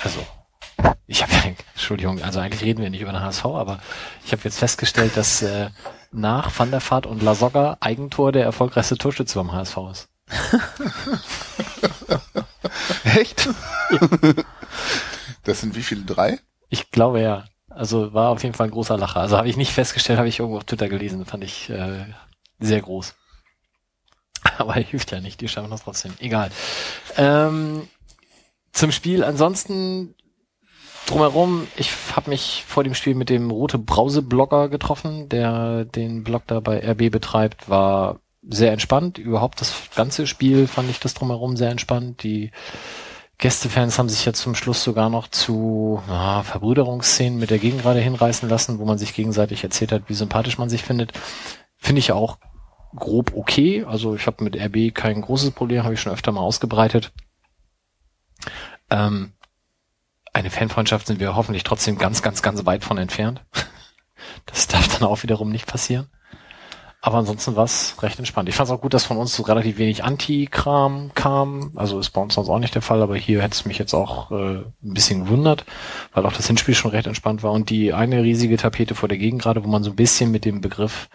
Also, 0.05 0.25
ich 1.09 1.23
habe 1.23 1.33
ja, 1.33 1.53
Entschuldigung, 1.75 2.23
also 2.23 2.39
eigentlich 2.39 2.63
reden 2.63 2.81
wir 2.81 2.91
nicht 2.91 3.01
über 3.01 3.11
den 3.11 3.23
HSV, 3.23 3.45
aber 3.45 3.81
ich 4.25 4.31
habe 4.31 4.43
jetzt 4.45 4.59
festgestellt, 4.61 5.17
dass 5.17 5.43
äh, 5.43 5.71
nach 6.13 6.57
Van 6.57 6.71
der 6.71 6.81
Vaart 6.81 7.07
und 7.07 7.23
Lasogga 7.23 7.77
Eigentor 7.81 8.31
der 8.31 8.45
erfolgreichste 8.45 8.99
Torschütze 8.99 9.37
beim 9.37 9.53
HSV 9.53 9.77
ist. 9.91 10.09
echt? 13.17 13.49
Das 15.43 15.61
sind 15.61 15.75
wie 15.75 15.83
viele? 15.83 16.03
Drei? 16.03 16.39
Ich 16.69 16.93
glaube 16.93 17.21
ja. 17.21 17.47
Also 17.75 18.13
war 18.13 18.31
auf 18.31 18.43
jeden 18.43 18.55
Fall 18.55 18.69
ein 18.69 18.73
großer 18.73 18.99
Lacher. 18.99 19.21
Also 19.21 19.37
habe 19.37 19.49
ich 19.49 19.57
nicht 19.57 19.73
festgestellt, 19.73 20.19
habe 20.19 20.29
ich 20.29 20.39
irgendwo 20.39 20.59
auf 20.59 20.65
Twitter 20.65 20.89
gelesen. 20.89 21.25
Fand 21.25 21.45
ich 21.45 21.71
äh, 21.71 22.05
sehr 22.61 22.81
groß. 22.81 23.15
Aber 24.59 24.75
hilft 24.75 25.13
ja 25.13 25.21
nicht, 25.21 25.41
die 25.41 25.49
schaffen 25.49 25.71
das 25.71 25.85
trotzdem. 25.85 26.15
Egal. 26.19 26.51
Ähm, 27.17 27.89
zum 28.73 28.93
Spiel 28.93 29.25
ansonsten 29.25 30.15
drumherum, 31.07 31.67
ich 31.77 31.93
habe 32.15 32.31
mich 32.31 32.65
vor 32.67 32.85
dem 32.85 32.95
Spiel 32.95 33.15
mit 33.15 33.29
dem 33.29 33.51
rote 33.51 33.79
Brause-Blogger 33.79 34.69
getroffen, 34.69 35.29
der 35.29 35.85
den 35.85 36.25
Blog 36.25 36.43
da 36.47 36.61
bei 36.61 36.79
RB 36.79 37.11
betreibt, 37.11 37.69
war 37.69 38.21
sehr 38.49 38.73
entspannt. 38.73 39.19
Überhaupt 39.19 39.61
das 39.61 39.75
ganze 39.95 40.27
Spiel 40.27 40.67
fand 40.67 40.91
ich 40.91 41.01
das 41.01 41.15
drumherum 41.15 41.57
sehr 41.57 41.71
entspannt. 41.71 42.23
Die 42.23 42.51
Gästefans 43.43 43.99
haben 43.99 44.09
sich 44.09 44.25
ja 44.25 44.33
zum 44.33 44.55
Schluss 44.55 44.85
sogar 44.85 45.11
noch 45.11 45.27
zu 45.27 46.01
ah, 46.09 46.45
Verbrüderungsszenen 46.45 47.41
mit 47.41 47.51
der 47.51 47.59
Gegend 47.59 47.83
gerade 47.83 47.99
hinreißen 47.99 48.49
lassen, 48.49 48.79
wo 48.79 48.85
man 48.85 48.99
sich 48.99 49.15
gegenseitig 49.15 49.65
erzählt 49.65 49.91
hat, 49.91 50.05
wie 50.07 50.15
sympathisch 50.15 50.59
man 50.59 50.69
sich 50.69 50.85
findet. 50.85 51.13
Finde 51.77 51.99
ich 51.99 52.13
auch 52.13 52.39
grob 52.95 53.33
okay. 53.35 53.85
Also 53.85 54.15
ich 54.15 54.29
habe 54.29 54.45
mit 54.45 54.55
RB 54.55 54.95
kein 54.95 55.21
großes 55.21 55.51
Problem, 55.51 55.83
habe 55.83 55.95
ich 55.95 56.01
schon 56.01 56.13
öfter 56.13 56.31
mal 56.31 56.41
ausgebreitet. 56.41 57.11
Ähm, 58.91 59.33
eine 60.33 60.51
Fanfreundschaft 60.51 61.09
sind 61.09 61.19
wir 61.19 61.35
hoffentlich 61.35 61.65
trotzdem 61.65 61.99
ganz, 61.99 62.23
ganz, 62.23 62.43
ganz 62.43 62.65
weit 62.65 62.85
von 62.85 62.97
entfernt. 62.97 63.43
Das 64.47 64.69
darf 64.69 64.87
dann 64.87 65.09
auch 65.09 65.25
wiederum 65.25 65.51
nicht 65.51 65.67
passieren. 65.67 66.09
Aber 67.05 67.19
ansonsten 67.19 67.57
war 67.57 67.65
es 67.65 68.01
recht 68.01 68.21
entspannt. 68.21 68.49
Ich 68.49 68.55
fand 68.55 68.69
es 68.69 68.73
auch 68.73 68.81
gut, 68.81 68.95
dass 68.95 69.05
von 69.05 69.17
uns 69.17 69.35
so 69.35 69.43
relativ 69.43 69.77
wenig 69.77 70.05
Anti-Kram 70.05 71.11
kam. 71.17 71.73
Also 71.75 71.99
ist 71.99 72.11
bei 72.11 72.21
uns 72.21 72.35
sonst 72.35 72.49
auch 72.49 72.61
nicht 72.61 72.77
der 72.77 72.81
Fall, 72.81 73.03
aber 73.03 73.17
hier 73.17 73.43
hätte 73.43 73.55
es 73.55 73.65
mich 73.65 73.77
jetzt 73.77 73.93
auch 73.93 74.31
äh, 74.31 74.59
ein 74.59 74.95
bisschen 74.95 75.25
gewundert, 75.25 75.65
weil 76.15 76.25
auch 76.25 76.33
das 76.33 76.47
Hinspiel 76.47 76.77
schon 76.77 76.93
recht 76.93 77.09
entspannt 77.09 77.43
war. 77.43 77.51
Und 77.51 77.71
die 77.71 77.93
eine 77.93 78.23
riesige 78.23 78.57
Tapete 78.57 78.95
vor 78.95 79.09
der 79.09 79.19
Gegend 79.19 79.43
gerade, 79.43 79.65
wo 79.65 79.69
man 79.69 79.83
so 79.83 79.91
ein 79.91 79.97
bisschen 79.97 80.31
mit 80.31 80.45
dem 80.45 80.61
Begriff, 80.61 81.09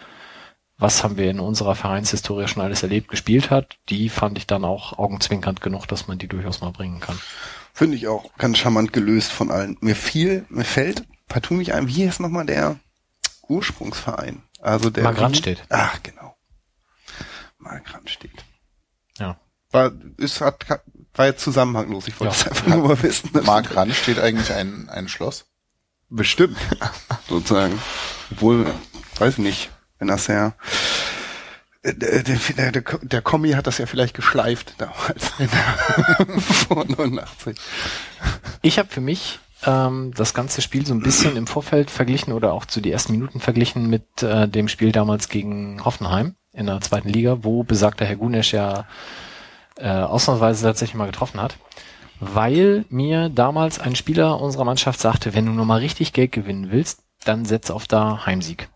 was 0.76 1.02
haben 1.02 1.16
wir 1.16 1.30
in 1.30 1.40
unserer 1.40 1.74
Vereinshistorie 1.74 2.48
schon 2.48 2.62
alles 2.62 2.82
erlebt, 2.82 3.08
gespielt 3.08 3.48
hat, 3.48 3.78
die 3.88 4.10
fand 4.10 4.36
ich 4.36 4.46
dann 4.46 4.66
auch 4.66 4.98
augenzwinkernd 4.98 5.62
genug, 5.62 5.88
dass 5.88 6.06
man 6.06 6.18
die 6.18 6.28
durchaus 6.28 6.60
mal 6.60 6.70
bringen 6.70 7.00
kann. 7.00 7.18
Finde 7.72 7.96
ich 7.96 8.08
auch 8.08 8.36
ganz 8.36 8.58
charmant 8.58 8.92
gelöst 8.92 9.32
von 9.32 9.50
allen. 9.50 9.78
Mir 9.80 9.96
fiel, 9.96 10.44
mir 10.50 10.64
fällt 10.64 11.04
partout 11.28 11.54
nicht 11.54 11.72
ein, 11.72 11.88
wie 11.88 12.04
ist 12.04 12.20
nochmal 12.20 12.44
der 12.44 12.76
Ursprungsverein? 13.48 14.42
Also 14.60 14.90
der 14.90 15.04
Mark 15.04 15.20
Randstedt. 15.20 15.62
Ach, 15.68 16.02
genau. 16.02 16.36
Mark 17.58 17.92
Randstedt. 17.94 18.44
Ja. 19.18 19.38
War, 19.70 19.92
ist, 20.16 20.40
hat, 20.40 20.64
war 21.14 21.26
jetzt 21.26 21.42
zusammenhanglos. 21.42 22.08
Ich 22.08 22.18
wollte 22.20 22.34
Ja. 22.34 22.40
es 22.40 22.48
einfach 22.48 22.66
nur 22.66 22.88
mal 22.88 23.02
wissen. 23.02 23.30
Mark 23.44 23.74
Rand 23.76 23.94
steht 23.94 24.18
eigentlich 24.18 24.52
ein, 24.52 24.88
ein 24.88 25.08
Schloss. 25.08 25.46
Bestimmt, 26.08 26.56
sozusagen. 27.28 27.78
Obwohl, 28.30 28.66
weiß 29.18 29.34
ich 29.34 29.38
nicht, 29.38 29.70
wenn 29.98 30.08
das 30.08 30.26
ja 30.28 30.54
äh, 31.82 31.92
der, 31.94 32.22
der, 32.22 32.72
der, 32.72 32.82
der 32.82 33.22
Kommi 33.22 33.50
hat 33.52 33.66
das 33.66 33.76
ja 33.78 33.84
vielleicht 33.86 34.14
geschleift 34.14 34.74
damals. 34.78 35.28
Vor 36.68 36.84
89. 36.86 37.58
Ich 38.62 38.78
habe 38.78 38.88
für 38.88 39.02
mich 39.02 39.38
ähm, 39.64 40.12
das 40.16 40.34
ganze 40.34 40.62
Spiel 40.62 40.86
so 40.86 40.94
ein 40.94 41.02
bisschen 41.02 41.36
im 41.36 41.46
Vorfeld 41.46 41.90
verglichen 41.90 42.32
oder 42.32 42.52
auch 42.52 42.64
zu 42.64 42.80
die 42.80 42.92
ersten 42.92 43.12
Minuten 43.12 43.40
verglichen 43.40 43.88
mit 43.88 44.22
äh, 44.22 44.48
dem 44.48 44.68
Spiel 44.68 44.92
damals 44.92 45.28
gegen 45.28 45.84
Hoffenheim 45.84 46.36
in 46.52 46.66
der 46.66 46.80
zweiten 46.80 47.08
Liga, 47.08 47.38
wo 47.42 47.62
besagter 47.62 48.04
Herr 48.04 48.16
Gunesch 48.16 48.52
ja 48.52 48.86
äh, 49.76 49.88
ausnahmsweise 49.88 50.64
tatsächlich 50.64 50.96
mal 50.96 51.06
getroffen 51.06 51.40
hat. 51.40 51.56
Weil 52.20 52.84
mir 52.88 53.28
damals 53.28 53.78
ein 53.78 53.94
Spieler 53.94 54.40
unserer 54.40 54.64
Mannschaft 54.64 54.98
sagte, 54.98 55.34
wenn 55.34 55.46
du 55.46 55.52
nur 55.52 55.66
mal 55.66 55.78
richtig 55.78 56.12
Geld 56.12 56.32
gewinnen 56.32 56.70
willst, 56.70 57.02
dann 57.24 57.44
setz 57.44 57.70
auf 57.70 57.86
da 57.86 58.26
Heimsieg. 58.26 58.68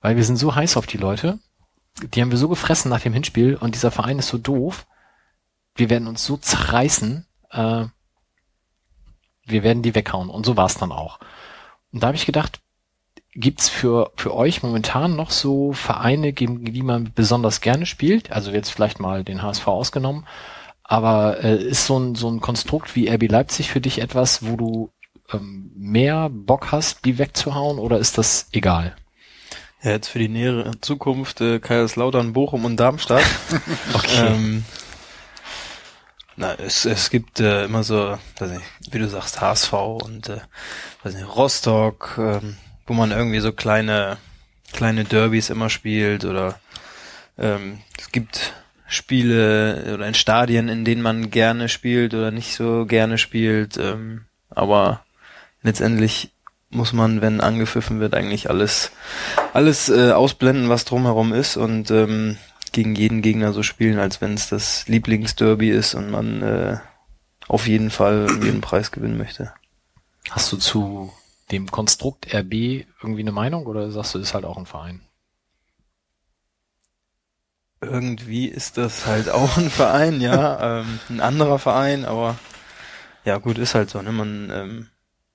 weil 0.00 0.16
wir 0.16 0.24
sind 0.24 0.36
so 0.36 0.54
heiß 0.54 0.76
auf 0.76 0.86
die 0.86 0.98
Leute. 0.98 1.38
Die 2.14 2.20
haben 2.20 2.30
wir 2.30 2.38
so 2.38 2.48
gefressen 2.48 2.90
nach 2.90 3.00
dem 3.00 3.14
Hinspiel 3.14 3.56
und 3.56 3.74
dieser 3.74 3.90
Verein 3.90 4.18
ist 4.18 4.28
so 4.28 4.38
doof. 4.38 4.86
Wir 5.74 5.90
werden 5.90 6.08
uns 6.08 6.24
so 6.24 6.36
zerreißen. 6.36 7.26
Äh, 7.50 7.86
wir 9.46 9.62
werden 9.62 9.82
die 9.82 9.94
weghauen. 9.94 10.28
Und 10.28 10.44
so 10.44 10.56
war 10.56 10.66
es 10.66 10.76
dann 10.76 10.92
auch. 10.92 11.18
Und 11.92 12.02
da 12.02 12.08
habe 12.08 12.16
ich 12.16 12.26
gedacht, 12.26 12.60
gibt's 13.34 13.68
für, 13.68 14.12
für 14.16 14.34
euch 14.34 14.62
momentan 14.62 15.16
noch 15.16 15.30
so 15.30 15.72
Vereine, 15.72 16.32
gegen 16.32 16.64
die 16.64 16.82
man 16.82 17.12
besonders 17.14 17.60
gerne 17.60 17.86
spielt? 17.86 18.32
Also 18.32 18.50
jetzt 18.50 18.70
vielleicht 18.70 19.00
mal 19.00 19.24
den 19.24 19.42
HSV 19.42 19.66
ausgenommen. 19.68 20.26
Aber 20.82 21.42
äh, 21.42 21.56
ist 21.56 21.86
so 21.86 21.98
ein, 21.98 22.14
so 22.14 22.28
ein 22.28 22.40
Konstrukt 22.40 22.94
wie 22.94 23.08
RB 23.08 23.28
Leipzig 23.28 23.70
für 23.70 23.80
dich 23.80 24.00
etwas, 24.00 24.46
wo 24.46 24.56
du 24.56 24.90
ähm, 25.32 25.72
mehr 25.74 26.28
Bock 26.30 26.70
hast, 26.72 27.04
die 27.04 27.18
wegzuhauen 27.18 27.78
oder 27.78 27.98
ist 27.98 28.18
das 28.18 28.48
egal? 28.52 28.96
Ja, 29.82 29.90
jetzt 29.92 30.08
für 30.08 30.18
die 30.18 30.28
nähere 30.28 30.80
Zukunft 30.80 31.40
äh, 31.40 31.58
Kaiserslautern, 31.58 32.32
Bochum 32.32 32.64
und 32.64 32.76
Darmstadt. 32.76 33.24
Okay. 33.94 34.26
Ähm, 34.26 34.64
na, 36.36 36.54
es, 36.54 36.84
es 36.84 37.10
gibt 37.10 37.40
äh, 37.40 37.64
immer 37.64 37.82
so, 37.82 38.18
weiß 38.38 38.50
nicht, 38.50 38.64
wie 38.90 38.98
du 38.98 39.08
sagst, 39.08 39.40
HSV 39.40 39.72
und 39.72 40.28
äh, 40.28 40.40
weiß 41.02 41.14
nicht, 41.14 41.36
Rostock, 41.36 42.16
ähm, 42.18 42.56
wo 42.86 42.94
man 42.94 43.10
irgendwie 43.10 43.40
so 43.40 43.52
kleine 43.52 44.18
kleine 44.72 45.04
Derbys 45.04 45.50
immer 45.50 45.70
spielt 45.70 46.24
oder 46.24 46.58
ähm, 47.38 47.78
es 47.98 48.12
gibt 48.12 48.54
Spiele 48.86 49.94
oder 49.94 50.06
in 50.06 50.14
Stadien, 50.14 50.68
in 50.68 50.84
denen 50.84 51.02
man 51.02 51.30
gerne 51.30 51.68
spielt 51.68 52.14
oder 52.14 52.30
nicht 52.30 52.54
so 52.54 52.86
gerne 52.86 53.18
spielt, 53.18 53.76
ähm, 53.78 54.26
aber 54.50 55.04
letztendlich 55.62 56.30
muss 56.68 56.92
man, 56.92 57.20
wenn 57.20 57.40
angepfiffen 57.40 58.00
wird, 58.00 58.14
eigentlich 58.14 58.50
alles 58.50 58.92
alles 59.52 59.88
äh, 59.88 60.12
ausblenden, 60.12 60.68
was 60.68 60.84
drumherum 60.84 61.32
ist 61.32 61.56
und 61.56 61.90
ähm, 61.90 62.36
gegen 62.76 62.94
jeden 62.94 63.22
Gegner 63.22 63.54
so 63.54 63.62
spielen, 63.62 63.98
als 63.98 64.20
wenn 64.20 64.34
es 64.34 64.50
das 64.50 64.86
Lieblingsderby 64.86 65.70
ist 65.70 65.94
und 65.94 66.10
man 66.10 66.42
äh, 66.42 66.76
auf 67.48 67.66
jeden 67.66 67.90
Fall 67.90 68.28
jeden 68.42 68.60
Preis 68.60 68.90
gewinnen 68.92 69.16
möchte. 69.16 69.54
Hast 70.28 70.52
du 70.52 70.58
zu 70.58 71.10
dem 71.50 71.70
Konstrukt 71.70 72.34
RB 72.34 72.84
irgendwie 73.00 73.22
eine 73.22 73.32
Meinung 73.32 73.64
oder 73.64 73.90
sagst 73.90 74.14
du, 74.14 74.18
ist 74.18 74.34
halt 74.34 74.44
auch 74.44 74.58
ein 74.58 74.66
Verein? 74.66 75.00
Irgendwie 77.80 78.46
ist 78.46 78.76
das 78.76 79.06
halt 79.06 79.30
auch 79.30 79.56
ein 79.56 79.70
Verein, 79.70 80.20
ja, 80.20 80.80
ähm, 80.80 81.00
ein 81.08 81.20
anderer 81.20 81.58
Verein, 81.58 82.04
aber 82.04 82.36
ja 83.24 83.38
gut, 83.38 83.56
ist 83.56 83.74
halt 83.74 83.88
so, 83.88 84.02
ne? 84.02 84.12
Man 84.12 84.50
ähm, 84.50 84.88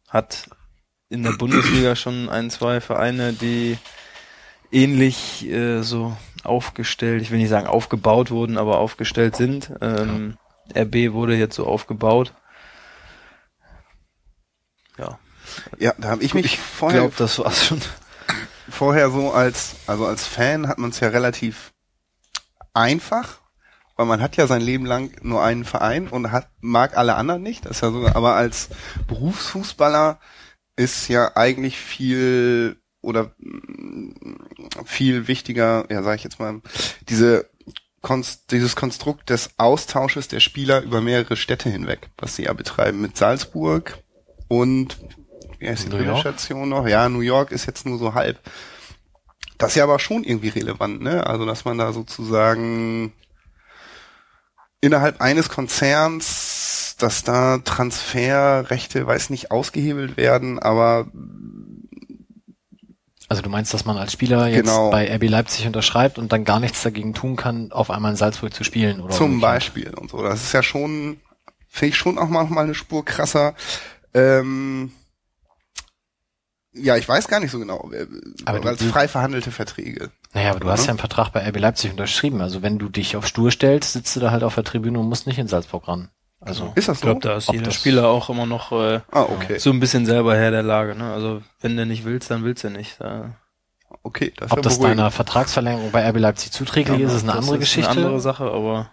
hat 0.10 0.48
in 1.10 1.24
der 1.24 1.32
Bundesliga 1.32 1.96
schon 1.96 2.30
ein, 2.30 2.52
zwei 2.52 2.82
Vereine, 2.82 3.34
die 3.34 3.80
ähnlich 4.72 5.50
äh, 5.50 5.82
so 5.82 6.16
aufgestellt, 6.44 7.22
ich 7.22 7.32
will 7.32 7.40
nicht 7.40 7.50
sagen 7.50 7.68
aufgebaut 7.68 8.32
wurden, 8.32 8.58
aber 8.58 8.80
aufgestellt 8.80 9.36
sind. 9.36 9.72
Ähm, 9.82 10.38
RB 10.76 11.14
wurde 11.14 11.36
jetzt 11.36 11.56
so 11.56 11.66
aufgebaut. 11.68 12.34
Ja, 14.98 15.20
Ja, 15.80 15.94
da 15.98 16.10
habe 16.10 16.24
ich 16.24 16.34
mich 16.34 16.46
ich 16.46 16.60
vorher 16.60 17.02
glaube, 17.02 17.16
das 17.18 17.40
war's 17.40 17.66
schon. 17.66 17.82
vorher 18.70 19.10
so 19.10 19.32
als, 19.32 19.76
also 19.88 20.06
als 20.06 20.28
Fan 20.28 20.68
hat 20.68 20.78
man 20.78 20.92
es 20.92 21.00
ja 21.00 21.10
relativ 21.10 21.74
einfach, 22.74 23.40
weil 23.96 24.06
man 24.06 24.22
hat 24.22 24.38
ja 24.38 24.48
sein 24.48 24.62
Leben 24.62 24.86
lang 24.86 25.12
nur 25.22 25.44
einen 25.44 25.66
Verein 25.66 26.08
und 26.08 26.32
hat, 26.32 26.50
mag 26.62 26.98
alle 26.98 27.16
anderen 27.16 27.44
nicht. 27.44 27.66
Das 27.66 27.78
ist 27.78 27.82
ja 27.82 27.92
so, 27.92 28.08
aber 28.08 28.36
als 28.36 28.70
Berufsfußballer 29.08 30.20
ist 30.76 31.08
ja 31.10 31.36
eigentlich 31.36 31.78
viel 31.78 32.81
oder 33.02 33.32
mm, 33.40 34.14
viel 34.86 35.28
wichtiger, 35.28 35.86
ja 35.90 36.04
sage 36.04 36.18
ich 36.18 36.24
jetzt 36.24 36.40
mal, 36.40 36.62
diese 37.10 37.50
Konst, 38.02 38.52
dieses 38.52 38.76
Konstrukt 38.76 39.30
des 39.30 39.52
Austausches 39.58 40.28
der 40.28 40.40
Spieler 40.40 40.82
über 40.82 41.02
mehrere 41.02 41.36
Städte 41.36 41.70
hinweg, 41.70 42.10
was 42.18 42.36
sie 42.36 42.44
ja 42.44 42.54
betreiben 42.54 43.02
mit 43.02 43.16
Salzburg 43.16 44.00
und 44.48 44.98
wie 45.60 45.70
heißt 45.70 45.86
die 45.86 45.90
dritte? 45.90 46.18
Station 46.18 46.70
noch? 46.70 46.88
Ja, 46.88 47.08
New 47.08 47.22
York 47.22 47.52
ist 47.52 47.68
jetzt 47.68 47.86
nur 47.86 48.00
so 48.00 48.16
halb. 48.16 48.40
Das 49.60 49.72
ist 49.72 49.76
ja 49.76 49.84
aber 49.84 50.00
schon 50.00 50.24
irgendwie 50.24 50.50
relevant, 50.50 51.02
ne? 51.02 51.28
Also, 51.28 51.46
dass 51.46 51.66
man 51.66 51.78
da 51.78 51.94
sozusagen 51.94 53.14
innerhalb 54.82 55.22
eines 55.22 55.50
Konzerns, 55.50 56.96
dass 56.98 57.24
da 57.24 57.60
Transferrechte, 57.60 59.06
weiß 59.06 59.30
nicht, 59.30 59.52
ausgehebelt 59.52 60.18
werden, 60.18 60.58
aber 60.58 61.08
Also 63.32 63.42
du 63.42 63.50
meinst, 63.50 63.74
dass 63.74 63.86
man 63.86 63.98
als 63.98 64.12
Spieler 64.12 64.48
jetzt 64.48 64.66
Genau. 64.68 64.92
bei 64.92 65.12
RB 65.16 65.30
Leipzig 65.30 65.66
unterschreibt 65.66 66.18
und 66.20 66.32
dann 66.32 66.44
gar 66.44 66.60
nichts 66.60 66.84
dagegen 66.84 67.14
tun 67.14 67.36
kann, 67.38 67.72
auf 67.72 67.90
einmal 67.90 68.12
in 68.12 68.18
Salzburg 68.18 68.54
zu 68.54 68.64
spielen 68.64 69.00
oder 69.02 69.16
zum? 69.16 69.40
Beispiel 69.40 69.94
und 69.96 70.12
so. 70.12 70.22
Das 70.22 70.44
ist 70.44 70.54
ja 70.54 70.62
schon, 70.62 71.20
finde 71.70 71.90
ich 71.90 71.98
schon 71.98 72.18
auch 72.18 72.28
manchmal 72.30 72.66
eine 72.66 72.76
Spur 72.76 73.04
krasser. 73.06 73.56
Ähm, 74.14 74.92
ja, 76.74 76.96
ich 76.96 77.08
weiß 77.08 77.28
gar 77.28 77.40
nicht 77.40 77.52
so 77.52 77.60
genau, 77.60 77.90
äh, 77.92 78.06
Aber 78.46 78.66
als 78.66 78.84
frei 78.84 79.08
verhandelte 79.08 79.52
Verträge. 79.52 80.10
Naja, 80.34 80.52
aber 80.52 80.60
du 80.62 80.68
Ja, 80.68 80.74
hast 80.74 80.82
ne? 80.82 80.86
ja 80.88 80.90
einen 80.92 81.00
Vertrag 81.00 81.30
bei 81.32 81.46
RB 81.48 81.58
Leipzig 81.60 81.92
unterschrieben. 81.92 82.42
Also 82.42 82.62
wenn 82.62 82.80
du 82.80 82.88
dich 82.90 83.16
auf 83.18 83.28
Stur 83.28 83.52
stellst, 83.52 83.94
sitzt 83.94 84.16
du 84.16 84.20
da 84.22 84.32
halt 84.32 84.44
auf 84.44 84.56
der 84.56 84.64
Tribüne 84.64 84.98
und 85.00 85.10
musst 85.10 85.28
nicht 85.28 85.38
in 85.40 85.48
Salzburg 85.48 85.88
ran. 85.88 86.10
Also 86.44 86.72
Ist 86.76 86.88
das 86.88 86.98
Ich 86.98 87.02
so? 87.02 87.06
glaube, 87.06 87.20
da 87.22 87.38
ist 87.38 87.50
Ob 87.50 87.54
jeder 87.56 87.66
das- 87.68 87.76
Spieler 87.76 88.08
auch 88.08 88.30
immer 88.30 88.46
noch 88.48 88.72
äh, 88.72 89.02
ah, 89.12 89.22
okay. 89.24 89.60
so 89.60 89.70
ein 89.70 89.80
bisschen 89.80 90.06
selber 90.08 90.36
Herr 90.36 90.50
der 90.52 90.64
Lage. 90.64 90.96
Ne? 90.96 91.14
Also 91.14 91.42
wenn 91.62 91.78
du 91.78 91.86
nicht 91.86 92.04
willst, 92.04 92.32
dann 92.32 92.44
willst 92.44 92.64
du 92.64 92.70
nicht. 92.70 93.00
Da, 93.00 93.36
Okay, 94.04 94.34
das 94.38 94.48
ist 94.48 94.52
ob 94.54 94.58
ja 94.58 94.62
das 94.64 94.78
beruhigend. 94.78 95.00
deiner 95.00 95.12
Vertragsverlängerung 95.12 95.92
bei 95.92 96.08
RB 96.10 96.18
Leipzig 96.18 96.52
zuträglich 96.52 97.00
ist, 97.02 97.14
ist 97.14 97.24
eine 97.24 97.34
das 97.34 97.38
andere 97.42 97.56
ist 97.58 97.60
Geschichte. 97.62 97.92
Eine 97.92 98.06
andere 98.06 98.22
Sache, 98.22 98.46
aber 98.46 98.90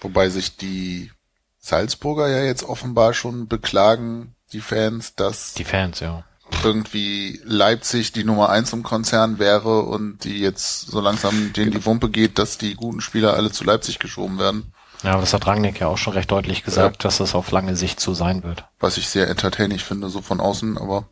Wobei 0.00 0.28
sich 0.28 0.56
die 0.56 1.12
Salzburger 1.60 2.28
ja 2.28 2.42
jetzt 2.42 2.64
offenbar 2.64 3.14
schon 3.14 3.46
beklagen, 3.48 4.34
die 4.52 4.60
Fans, 4.60 5.14
dass 5.14 5.54
Die 5.54 5.64
Fans, 5.64 6.00
ja. 6.00 6.24
irgendwie 6.64 7.40
Leipzig 7.44 8.12
die 8.12 8.24
Nummer 8.24 8.48
eins 8.50 8.72
im 8.72 8.82
Konzern 8.82 9.38
wäre 9.38 9.82
und 9.82 10.24
die 10.24 10.40
jetzt 10.40 10.88
so 10.88 11.00
langsam 11.00 11.52
denen 11.52 11.70
die 11.70 11.84
Wumpe 11.86 12.10
geht, 12.10 12.38
dass 12.38 12.58
die 12.58 12.74
guten 12.74 13.00
Spieler 13.00 13.34
alle 13.34 13.50
zu 13.52 13.64
Leipzig 13.64 13.98
geschoben 13.98 14.38
werden. 14.38 14.72
Ja, 15.04 15.12
aber 15.12 15.20
das 15.20 15.32
hat 15.34 15.46
Rangnick 15.46 15.80
ja 15.80 15.86
auch 15.88 15.98
schon 15.98 16.14
recht 16.14 16.30
deutlich 16.30 16.64
gesagt, 16.64 17.04
dass 17.04 17.18
das 17.18 17.34
auf 17.34 17.50
lange 17.50 17.76
Sicht 17.76 18.00
so 18.00 18.14
sein 18.14 18.42
wird. 18.42 18.64
Was 18.80 18.96
ich 18.96 19.08
sehr 19.08 19.28
entertaining 19.28 19.78
finde, 19.78 20.08
so 20.08 20.20
von 20.22 20.40
außen, 20.40 20.78
aber 20.78 21.06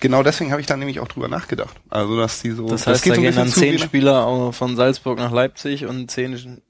Genau 0.00 0.22
deswegen 0.22 0.52
habe 0.52 0.60
ich 0.60 0.66
da 0.66 0.76
nämlich 0.76 1.00
auch 1.00 1.08
drüber 1.08 1.26
nachgedacht. 1.28 1.74
Also, 1.90 2.16
dass 2.16 2.40
die 2.40 2.52
so, 2.52 2.68
das 2.68 2.86
heißt, 2.86 3.04
da 3.04 3.08
so 3.10 3.14
ein 3.14 3.22
gehen 3.22 3.34
dann 3.34 3.48
zehn 3.48 3.78
Spieler 3.80 4.52
von 4.52 4.76
Salzburg 4.76 5.18
nach 5.18 5.32
Leipzig 5.32 5.86
und 5.86 6.08
zehn 6.08 6.36
sch- 6.36 6.60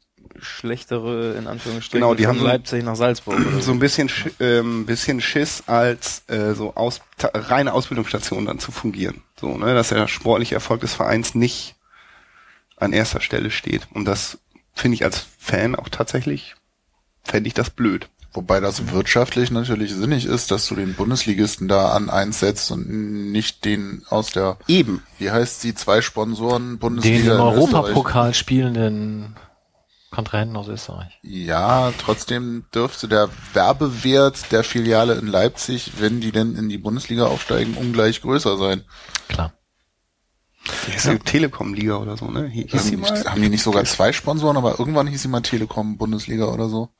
schlechtere 0.40 1.34
in 1.34 1.46
Anführungsstrichen 1.46 2.00
Genau, 2.00 2.14
die 2.14 2.22
von 2.24 2.30
haben 2.34 2.40
so- 2.40 2.46
Leipzig 2.46 2.82
nach 2.84 2.96
Salzburg. 2.96 3.38
Oder 3.38 3.60
so 3.60 3.72
ein 3.72 3.78
bisschen, 3.78 4.08
Sch- 4.08 4.30
ähm, 4.40 4.86
bisschen 4.86 5.20
Schiss 5.20 5.64
als 5.66 6.22
äh, 6.28 6.54
so 6.54 6.74
aus, 6.74 7.02
reine 7.34 7.74
Ausbildungsstation 7.74 8.46
dann 8.46 8.58
zu 8.58 8.72
fungieren. 8.72 9.22
So, 9.38 9.56
ne, 9.58 9.74
dass 9.74 9.90
der 9.90 10.08
sportliche 10.08 10.54
Erfolg 10.54 10.80
des 10.80 10.94
Vereins 10.94 11.34
nicht 11.34 11.74
an 12.76 12.92
erster 12.94 13.20
Stelle 13.20 13.50
steht. 13.50 13.88
Und 13.92 14.06
das 14.06 14.38
finde 14.78 14.94
ich 14.94 15.04
als 15.04 15.26
Fan 15.38 15.74
auch 15.74 15.88
tatsächlich, 15.88 16.54
fände 17.24 17.48
ich 17.48 17.54
das 17.54 17.70
blöd. 17.70 18.08
wobei 18.32 18.60
das 18.60 18.92
wirtschaftlich 18.92 19.50
natürlich 19.50 19.92
sinnig 19.94 20.26
ist, 20.26 20.50
dass 20.50 20.66
du 20.68 20.76
den 20.76 20.94
Bundesligisten 20.94 21.66
da 21.66 21.90
an 21.92 22.10
eins 22.10 22.40
setzt 22.40 22.70
und 22.70 22.88
nicht 23.32 23.64
den 23.64 24.02
aus 24.10 24.30
der, 24.30 24.58
Eben. 24.68 25.02
wie 25.18 25.30
heißt 25.30 25.60
sie, 25.60 25.74
zwei 25.74 26.00
Sponsoren 26.02 26.72
Den 26.72 26.78
Bundesliga 26.78 27.34
im 27.34 27.40
in 27.40 27.58
Österreich. 27.58 27.74
Europapokal 27.74 28.34
spielenden 28.34 29.36
Kontrahenten 30.10 30.56
aus 30.56 30.68
Österreich. 30.68 31.18
Ja, 31.22 31.92
trotzdem 31.98 32.64
dürfte 32.74 33.08
der 33.08 33.28
Werbewert 33.52 34.52
der 34.52 34.64
Filiale 34.64 35.14
in 35.14 35.26
Leipzig, 35.26 35.92
wenn 35.98 36.20
die 36.20 36.32
denn 36.32 36.54
in 36.54 36.68
die 36.68 36.78
Bundesliga 36.78 37.26
aufsteigen, 37.26 37.74
ungleich 37.76 38.22
größer 38.22 38.56
sein. 38.56 38.84
Klar. 39.28 39.52
Die 40.64 41.08
die 41.10 41.18
Telekom-Liga 41.18 41.96
oder 41.96 42.16
so, 42.16 42.30
ne? 42.30 42.50
Hi- 42.52 42.66
Hieß 42.68 42.86
die 42.88 42.94
Ähm, 42.94 43.00
mal? 43.00 43.24
haben 43.24 43.40
die 43.42 43.48
nicht 43.48 43.62
sogar 43.62 43.84
zwei 43.84 44.12
Sponsoren, 44.12 44.56
aber 44.56 44.78
irgendwann 44.78 45.06
hieß 45.06 45.22
sie 45.22 45.28
mal 45.28 45.40
Telekom 45.40 45.96
Bundesliga 45.96 46.46
oder 46.46 46.68
so. 46.68 46.90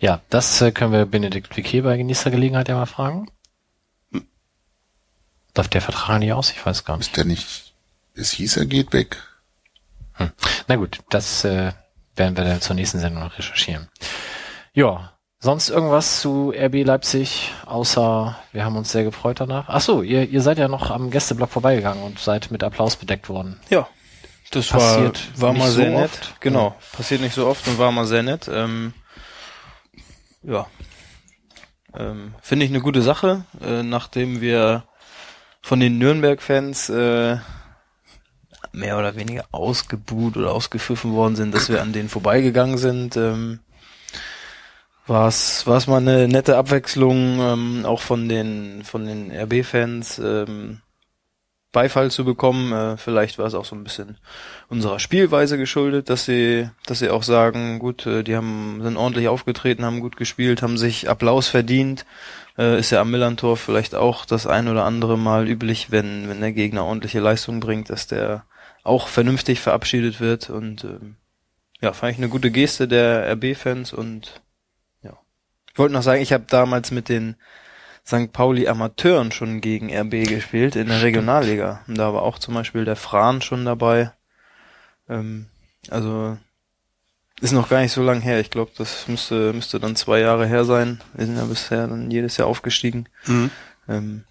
Ja, 0.00 0.20
das 0.30 0.60
äh, 0.60 0.72
können 0.72 0.92
wir 0.92 1.06
Benedikt 1.06 1.50
Piquet 1.50 1.82
bei 1.82 1.96
nächster 2.02 2.30
Gelegenheit 2.30 2.68
ja 2.68 2.74
mal 2.76 2.86
fragen. 2.86 3.30
Darf 5.54 5.68
der 5.68 5.80
Vertrag 5.82 6.18
nicht 6.20 6.32
aus? 6.32 6.50
Ich 6.50 6.64
weiß 6.64 6.84
gar 6.84 6.96
nicht. 6.96 7.08
Ist 7.08 7.16
der 7.16 7.24
nicht, 7.24 7.74
es 8.14 8.30
hieß, 8.32 8.56
er 8.58 8.66
geht 8.66 8.92
weg. 8.92 9.22
Na 10.66 10.76
gut, 10.76 11.00
das 11.10 11.44
äh, 11.44 11.72
werden 12.16 12.36
wir 12.36 12.44
dann 12.44 12.60
zur 12.60 12.74
nächsten 12.74 12.98
Sendung 12.98 13.22
noch 13.22 13.38
recherchieren. 13.38 13.88
Ja, 14.72 15.12
sonst 15.40 15.70
irgendwas 15.70 16.20
zu 16.20 16.52
RB 16.56 16.84
Leipzig, 16.84 17.52
außer 17.66 18.38
wir 18.52 18.64
haben 18.64 18.76
uns 18.76 18.90
sehr 18.90 19.04
gefreut 19.04 19.40
danach. 19.40 19.66
Ach 19.68 19.80
so, 19.80 20.02
ihr, 20.02 20.28
ihr 20.28 20.42
seid 20.42 20.58
ja 20.58 20.68
noch 20.68 20.90
am 20.90 21.10
Gästeblock 21.10 21.50
vorbeigegangen 21.50 22.02
und 22.02 22.18
seid 22.18 22.50
mit 22.50 22.64
Applaus 22.64 22.96
bedeckt 22.96 23.28
worden. 23.28 23.60
Ja, 23.70 23.88
das 24.50 24.68
Passiert 24.68 25.28
war, 25.40 25.48
war 25.48 25.58
mal 25.58 25.68
so 25.68 25.76
sehr 25.76 25.90
nett. 25.90 26.04
oft. 26.04 26.40
Genau, 26.40 26.74
passiert 26.92 27.20
nicht 27.20 27.34
so 27.34 27.46
oft 27.46 27.66
und 27.68 27.78
war 27.78 27.92
mal 27.92 28.06
sehr 28.06 28.22
nett. 28.22 28.48
Ähm, 28.52 28.94
ja, 30.42 30.66
ähm, 31.96 32.34
finde 32.42 32.64
ich 32.64 32.70
eine 32.70 32.80
gute 32.80 33.02
Sache, 33.02 33.44
äh, 33.60 33.82
nachdem 33.82 34.40
wir 34.40 34.84
von 35.60 35.80
den 35.80 35.98
Nürnberg-Fans 35.98 36.88
äh, 36.88 37.36
mehr 38.72 38.98
oder 38.98 39.16
weniger 39.16 39.44
ausgebuht 39.50 40.36
oder 40.36 40.52
ausgepfiffen 40.52 41.12
worden 41.12 41.36
sind, 41.36 41.54
dass 41.54 41.68
wir 41.68 41.82
an 41.82 41.92
denen 41.92 42.08
vorbeigegangen 42.08 42.78
sind. 42.78 43.16
Ähm, 43.16 43.60
war 45.08 45.28
es 45.28 45.86
mal 45.86 45.96
eine 45.96 46.28
nette 46.28 46.56
Abwechslung, 46.56 47.40
ähm, 47.40 47.86
auch 47.86 48.00
von 48.00 48.28
den 48.28 48.82
von 48.84 49.06
den 49.06 49.30
RB-Fans 49.30 50.18
ähm, 50.18 50.80
Beifall 51.72 52.10
zu 52.10 52.24
bekommen. 52.24 52.72
Äh, 52.72 52.96
vielleicht 52.96 53.38
war 53.38 53.46
es 53.46 53.54
auch 53.54 53.64
so 53.64 53.76
ein 53.76 53.84
bisschen 53.84 54.18
unserer 54.68 54.98
Spielweise 54.98 55.58
geschuldet, 55.58 56.10
dass 56.10 56.24
sie 56.24 56.68
dass 56.86 56.98
sie 57.00 57.10
auch 57.10 57.22
sagen, 57.22 57.78
gut, 57.78 58.06
äh, 58.06 58.22
die 58.22 58.36
haben 58.36 58.80
sind 58.82 58.96
ordentlich 58.96 59.28
aufgetreten, 59.28 59.84
haben 59.84 60.00
gut 60.00 60.16
gespielt, 60.16 60.62
haben 60.62 60.78
sich 60.78 61.08
Applaus 61.08 61.48
verdient. 61.48 62.04
Äh, 62.56 62.78
ist 62.78 62.90
ja 62.90 63.00
am 63.00 63.10
Millantor 63.10 63.56
vielleicht 63.56 63.94
auch 63.94 64.24
das 64.24 64.46
ein 64.46 64.68
oder 64.68 64.84
andere 64.84 65.18
Mal 65.18 65.48
üblich, 65.48 65.90
wenn 65.90 66.28
wenn 66.28 66.40
der 66.40 66.52
Gegner 66.52 66.84
ordentliche 66.84 67.20
Leistung 67.20 67.60
bringt, 67.60 67.90
dass 67.90 68.06
der 68.06 68.44
auch 68.84 69.08
vernünftig 69.08 69.60
verabschiedet 69.60 70.20
wird 70.20 70.50
und 70.50 70.84
ähm, 70.84 71.16
ja, 71.80 71.92
fand 71.92 72.12
ich 72.12 72.18
eine 72.18 72.28
gute 72.28 72.50
Geste 72.50 72.88
der 72.88 73.32
RB-Fans 73.32 73.92
und. 73.92 74.40
Ich 75.78 75.80
wollte 75.80 75.94
noch 75.94 76.02
sagen, 76.02 76.20
ich 76.20 76.32
habe 76.32 76.42
damals 76.48 76.90
mit 76.90 77.08
den 77.08 77.36
St. 78.04 78.32
Pauli 78.32 78.66
Amateuren 78.66 79.30
schon 79.30 79.60
gegen 79.60 79.94
RB 79.96 80.26
gespielt 80.26 80.74
in 80.74 80.88
der 80.88 81.02
Regionalliga. 81.02 81.82
Und 81.86 81.96
da 81.96 82.12
war 82.12 82.22
auch 82.22 82.40
zum 82.40 82.54
Beispiel 82.54 82.84
der 82.84 82.96
Fran 82.96 83.42
schon 83.42 83.64
dabei. 83.64 84.10
Ähm, 85.08 85.46
also 85.88 86.36
ist 87.40 87.52
noch 87.52 87.68
gar 87.68 87.80
nicht 87.80 87.92
so 87.92 88.02
lang 88.02 88.20
her. 88.22 88.40
Ich 88.40 88.50
glaube, 88.50 88.72
das 88.76 89.06
müsste 89.06 89.52
müsste 89.52 89.78
dann 89.78 89.94
zwei 89.94 90.18
Jahre 90.18 90.48
her 90.48 90.64
sein. 90.64 91.00
Wir 91.14 91.26
sind 91.26 91.36
ja 91.36 91.44
bisher 91.44 91.86
dann 91.86 92.10
jedes 92.10 92.38
Jahr 92.38 92.48
aufgestiegen. 92.48 93.08
Mhm. 93.26 93.50
Ähm, 93.88 94.24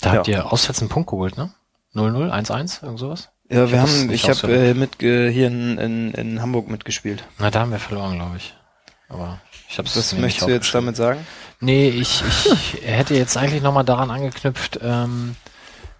Da 0.00 0.12
habt 0.12 0.28
Ja. 0.28 0.38
ihr 0.44 0.52
auswärts 0.52 0.78
einen 0.80 0.88
Punkt 0.88 1.10
geholt, 1.10 1.36
ne? 1.36 1.52
0-0, 1.96 2.30
1-1, 2.30 2.84
irgend 2.84 3.00
sowas? 3.00 3.30
ja, 3.50 3.64
Ich 3.64 3.72
wir 3.72 3.82
hab 3.82 3.88
haben, 3.88 4.10
ich 4.12 4.30
habe 4.30 4.52
äh, 4.54 4.74
mit 4.74 5.02
äh, 5.02 5.32
hier 5.32 5.48
in, 5.48 5.78
in, 5.78 6.12
in 6.14 6.40
Hamburg 6.42 6.68
mitgespielt. 6.68 7.24
Na, 7.40 7.50
da 7.50 7.58
haben 7.58 7.72
wir 7.72 7.80
verloren, 7.80 8.14
glaube 8.14 8.36
ich. 8.36 8.54
Aber 9.08 9.40
ich 9.68 9.78
hab's 9.78 9.96
Was 9.96 10.12
möchtest 10.14 10.46
du 10.46 10.52
jetzt 10.52 10.74
damit 10.74 10.96
sagen? 10.96 11.26
Nee, 11.60 11.88
ich, 11.88 12.22
ich 12.52 12.82
hätte 12.84 13.14
jetzt 13.14 13.36
eigentlich 13.36 13.62
nochmal 13.62 13.84
daran 13.84 14.10
angeknüpft, 14.10 14.80
ähm, 14.82 15.36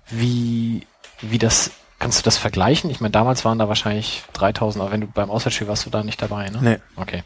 wie, 0.08 0.86
wie 1.20 1.38
das, 1.38 1.72
kannst 1.98 2.20
du 2.20 2.22
das 2.22 2.38
vergleichen? 2.38 2.90
Ich 2.90 3.00
meine, 3.00 3.12
damals 3.12 3.44
waren 3.44 3.58
da 3.58 3.68
wahrscheinlich 3.68 4.22
3000, 4.34 4.82
aber 4.82 4.92
wenn 4.92 5.02
du 5.02 5.06
beim 5.06 5.30
Auswärtsspiel 5.30 5.68
warst 5.68 5.84
du 5.84 5.90
da 5.90 6.02
nicht 6.02 6.22
dabei, 6.22 6.48
ne? 6.48 6.58
Nee. 6.60 6.78
Okay. 6.96 7.22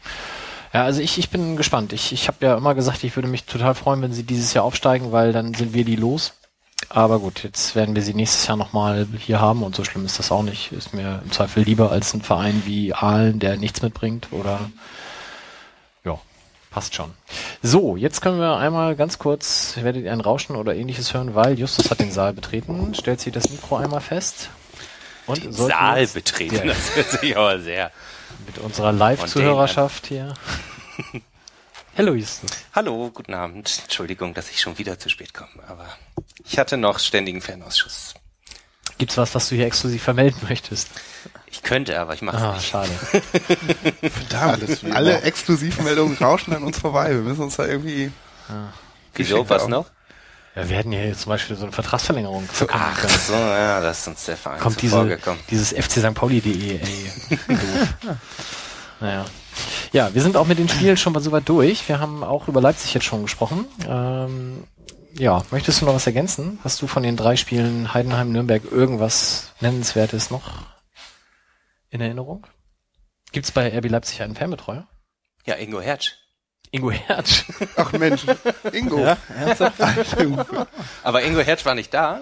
Ja, 0.73 0.83
also 0.83 1.01
ich, 1.01 1.19
ich 1.19 1.29
bin 1.29 1.55
gespannt. 1.55 1.93
Ich, 1.93 2.11
ich 2.11 2.27
habe 2.27 2.45
ja 2.45 2.57
immer 2.57 2.73
gesagt, 2.73 3.03
ich 3.03 3.15
würde 3.15 3.29
mich 3.29 3.45
total 3.45 3.75
freuen, 3.75 4.01
wenn 4.01 4.13
sie 4.13 4.23
dieses 4.23 4.53
Jahr 4.53 4.65
aufsteigen, 4.65 5.11
weil 5.11 5.31
dann 5.31 5.53
sind 5.53 5.73
wir 5.73 5.85
die 5.85 5.95
los. 5.95 6.33
Aber 6.89 7.19
gut, 7.19 7.43
jetzt 7.43 7.75
werden 7.75 7.95
wir 7.95 8.01
sie 8.01 8.13
nächstes 8.13 8.47
Jahr 8.47 8.57
nochmal 8.57 9.07
hier 9.19 9.39
haben 9.39 9.63
und 9.63 9.75
so 9.75 9.83
schlimm 9.83 10.05
ist 10.05 10.19
das 10.19 10.31
auch 10.31 10.43
nicht. 10.43 10.71
Ist 10.71 10.93
mir 10.93 11.21
im 11.23 11.31
Zweifel 11.31 11.63
lieber 11.63 11.91
als 11.91 12.13
ein 12.13 12.21
Verein 12.21 12.63
wie 12.65 12.93
Aalen, 12.93 13.39
der 13.39 13.57
nichts 13.57 13.81
mitbringt 13.81 14.27
oder 14.31 14.59
passt 16.73 16.95
schon. 16.95 17.13
So, 17.61 17.95
jetzt 17.95 18.21
können 18.21 18.39
wir 18.39 18.57
einmal 18.57 18.95
ganz 18.95 19.19
kurz, 19.19 19.75
werdet 19.77 20.03
ihr 20.05 20.11
ein 20.11 20.21
Rauschen 20.21 20.55
oder 20.55 20.75
ähnliches 20.75 21.13
hören, 21.13 21.35
weil 21.35 21.57
Justus 21.57 21.91
hat 21.91 21.99
den 21.99 22.11
Saal 22.11 22.33
betreten, 22.33 22.93
stellt 22.95 23.21
sie 23.21 23.31
das 23.31 23.49
Mikro 23.49 23.77
einmal 23.77 24.01
fest. 24.01 24.49
Und 25.27 25.43
Den 25.43 25.53
Saal 25.53 26.05
betreten, 26.07 26.55
Ja. 26.55 26.65
das 26.73 26.95
hört 26.95 27.09
sich 27.11 27.37
aber 27.37 27.59
sehr. 27.59 27.91
mit 28.45 28.57
unserer 28.57 28.91
Live-Zuhörerschaft 28.91 30.07
hier. 30.07 30.33
Hallo 31.97 32.13
Justus. 32.15 32.49
Hallo, 32.73 33.11
guten 33.13 33.33
Abend. 33.35 33.79
Entschuldigung, 33.83 34.33
dass 34.33 34.49
ich 34.49 34.59
schon 34.59 34.77
wieder 34.79 34.97
zu 34.97 35.09
spät 35.09 35.33
komme, 35.33 35.51
aber 35.67 35.87
ich 36.43 36.57
hatte 36.57 36.75
noch 36.75 36.97
ständigen 36.99 37.39
Fanausschuss. 37.39 38.15
Gibt's 38.97 39.15
was, 39.17 39.33
was 39.35 39.47
du 39.49 39.55
hier 39.55 39.67
exklusiv 39.67 40.01
vermelden 40.03 40.39
möchtest? 40.49 40.89
Ich 41.63 41.69
könnte, 41.69 41.97
aber 41.99 42.13
ich 42.13 42.21
mache 42.21 42.37
Ah, 42.37 42.53
nicht. 42.55 42.67
schade. 42.67 42.89
Verdammt, 44.01 44.83
alle 44.93 45.21
Exklusivmeldungen 45.21 46.17
rauschen 46.17 46.53
an 46.53 46.63
uns 46.63 46.77
vorbei. 46.79 47.11
Wir 47.11 47.21
müssen 47.21 47.41
uns 47.43 47.55
da 47.55 47.65
irgendwie... 47.65 48.11
Wieso, 49.15 49.35
geschickt 49.35 49.49
was 49.49 49.63
haben. 49.63 49.71
noch? 49.71 49.85
Ja, 50.55 50.69
wir 50.69 50.77
hätten 50.77 50.91
ja 50.91 50.99
hier 50.99 51.17
zum 51.17 51.29
Beispiel 51.29 51.55
so 51.55 51.63
eine 51.63 51.71
Vertragsverlängerung 51.71 52.47
Ach 52.69 52.97
können. 52.99 53.13
so, 53.25 53.33
ja, 53.33 53.79
das 53.81 54.01
ist 54.01 54.07
uns 54.07 54.25
der 54.25 54.37
Verein 54.37 54.59
Kommt 54.59 54.81
diese, 54.81 55.17
dieses 55.49 55.69
FC 55.71 55.93
St. 55.99 56.13
Pauli.de, 56.13 56.79
ey. 56.79 57.11
Naja. 58.99 59.25
Ja, 59.91 60.13
wir 60.13 60.21
sind 60.21 60.35
auch 60.37 60.45
mit 60.47 60.59
den 60.59 60.67
Spielen 60.69 60.97
schon 60.97 61.13
mal 61.13 61.21
soweit 61.21 61.47
durch. 61.47 61.87
Wir 61.87 61.99
haben 61.99 62.23
auch 62.23 62.47
über 62.47 62.61
Leipzig 62.61 62.93
jetzt 62.93 63.05
schon 63.05 63.23
gesprochen. 63.23 63.65
Ähm, 63.87 64.63
ja, 65.17 65.43
möchtest 65.51 65.81
du 65.81 65.85
noch 65.85 65.95
was 65.95 66.07
ergänzen? 66.07 66.59
Hast 66.63 66.81
du 66.81 66.87
von 66.87 67.03
den 67.03 67.15
drei 67.17 67.35
Spielen 67.35 67.93
Heidenheim, 67.93 68.31
Nürnberg 68.31 68.63
irgendwas 68.71 69.51
Nennenswertes 69.61 70.29
noch 70.29 70.41
in 71.93 72.01
Erinnerung? 72.01 72.45
Gibt's 73.31 73.51
bei 73.51 73.75
RB 73.77 73.89
Leipzig 73.89 74.21
einen 74.21 74.35
Fanbetreuer? 74.35 74.87
Ja, 75.45 75.55
Ingo 75.55 75.79
Hertz. 75.79 76.13
Ingo 76.71 76.91
Hertz. 76.91 77.45
Ach 77.77 77.91
Mensch, 77.93 78.25
Ingo. 78.71 78.99
Ja. 78.99 79.17
Aber 81.03 81.23
Ingo 81.23 81.41
Hertz 81.41 81.65
war 81.65 81.75
nicht 81.75 81.93
da. 81.93 82.21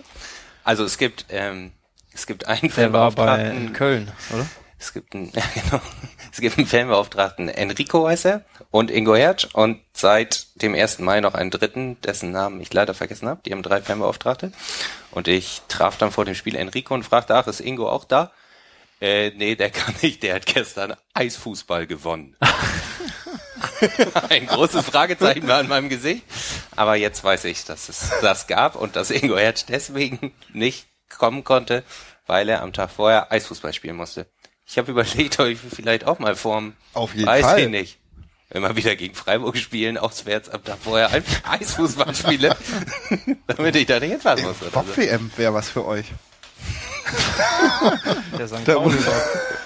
Also 0.64 0.84
es 0.84 0.98
gibt, 0.98 1.26
ähm, 1.30 1.72
es 2.14 2.28
gibt 2.28 2.48
einen 2.48 2.70
Der 2.76 2.92
war 2.92 3.12
bei. 3.12 3.70
Köln, 3.74 4.12
oder? 4.34 4.46
Es 4.78 4.94
gibt 4.94 5.16
einen, 5.16 5.32
ja, 5.34 5.44
genau. 5.54 5.82
Es 6.34 6.42
gibt 6.42 6.58
einen 6.58 6.68
Fanbeauftragten, 6.68 7.50
Enrico 7.50 8.08
heißt 8.08 8.26
er, 8.26 8.46
und 8.72 8.90
Ingo 8.90 9.16
Hertz 9.16 9.48
und 9.54 9.80
seit 9.94 10.48
dem 10.62 10.74
1. 10.76 11.00
Mai 11.00 11.22
noch 11.22 11.34
einen 11.34 11.52
dritten, 11.52 12.00
dessen 12.02 12.32
Namen 12.32 12.60
ich 12.62 12.74
leider 12.74 12.94
vergessen 12.94 13.28
habe. 13.28 13.42
Die 13.46 13.52
haben 13.52 13.64
drei 13.64 13.82
Fanbeauftragte. 13.82 14.52
Und 15.12 15.28
ich 15.28 15.62
traf 15.68 15.98
dann 15.98 16.12
vor 16.12 16.26
dem 16.26 16.36
Spiel 16.36 16.56
Enrico 16.56 16.94
und 16.94 17.04
fragte, 17.04 17.36
ach, 17.36 17.48
ist 17.48 17.60
Ingo 17.60 17.90
auch 17.90 18.06
da? 18.06 18.32
Äh, 19.02 19.32
nee, 19.32 19.56
der 19.56 19.72
kann 19.72 19.96
nicht, 20.02 20.22
der 20.24 20.36
hat 20.36 20.46
gestern 20.46 20.96
Eisfußball 21.14 21.88
gewonnen. 21.88 22.38
Ein 24.30 24.46
großes 24.46 24.86
Fragezeichen 24.86 25.48
war 25.48 25.60
an 25.60 25.68
meinem 25.68 25.90
Gesicht. 25.90 26.24
Aber 26.76 26.96
jetzt 26.96 27.24
weiß 27.24 27.46
ich, 27.46 27.66
dass 27.66 27.90
es 27.90 28.12
das 28.22 28.48
gab 28.48 28.76
und 28.76 28.96
dass 28.96 29.10
Ingo 29.10 29.38
Hertz 29.38 29.66
deswegen 29.66 30.34
nicht 30.54 30.88
kommen 31.10 31.44
konnte, 31.44 31.84
weil 32.28 32.48
er 32.48 32.62
am 32.62 32.74
Tag 32.74 32.92
vorher 32.92 33.32
Eisfußball 33.32 33.74
spielen 33.74 33.96
musste. 33.96 34.28
Ich 34.68 34.78
habe 34.78 34.92
überlegt, 34.92 35.40
ob 35.40 35.48
ich 35.48 35.60
vielleicht 35.60 36.06
auch 36.06 36.20
mal 36.20 36.36
vorm, 36.36 36.76
Auf 36.94 37.14
jeden 37.14 37.26
weiß 37.26 37.44
Fall. 37.44 37.60
ich 37.62 37.70
nicht, 37.70 37.98
immer 38.52 38.76
wieder 38.76 38.96
gegen 38.96 39.16
Freiburg 39.16 39.58
spielen, 39.58 39.98
auswärts 39.98 40.48
am 40.50 40.64
Tag 40.64 40.78
vorher 40.82 41.10
Eisfußball 41.50 42.16
spiele, 42.16 42.56
damit 43.48 43.76
ich 43.76 43.88
da 43.88 44.00
nicht 44.00 44.12
hinfahren 44.12 44.44
muss. 44.44 44.58
Bob-WM 44.72 45.32
wäre 45.36 45.54
was 45.54 45.70
für 45.70 45.86
euch. 45.86 46.06
Der 48.38 48.48
St. 48.48 48.66
Pauli 48.66 48.98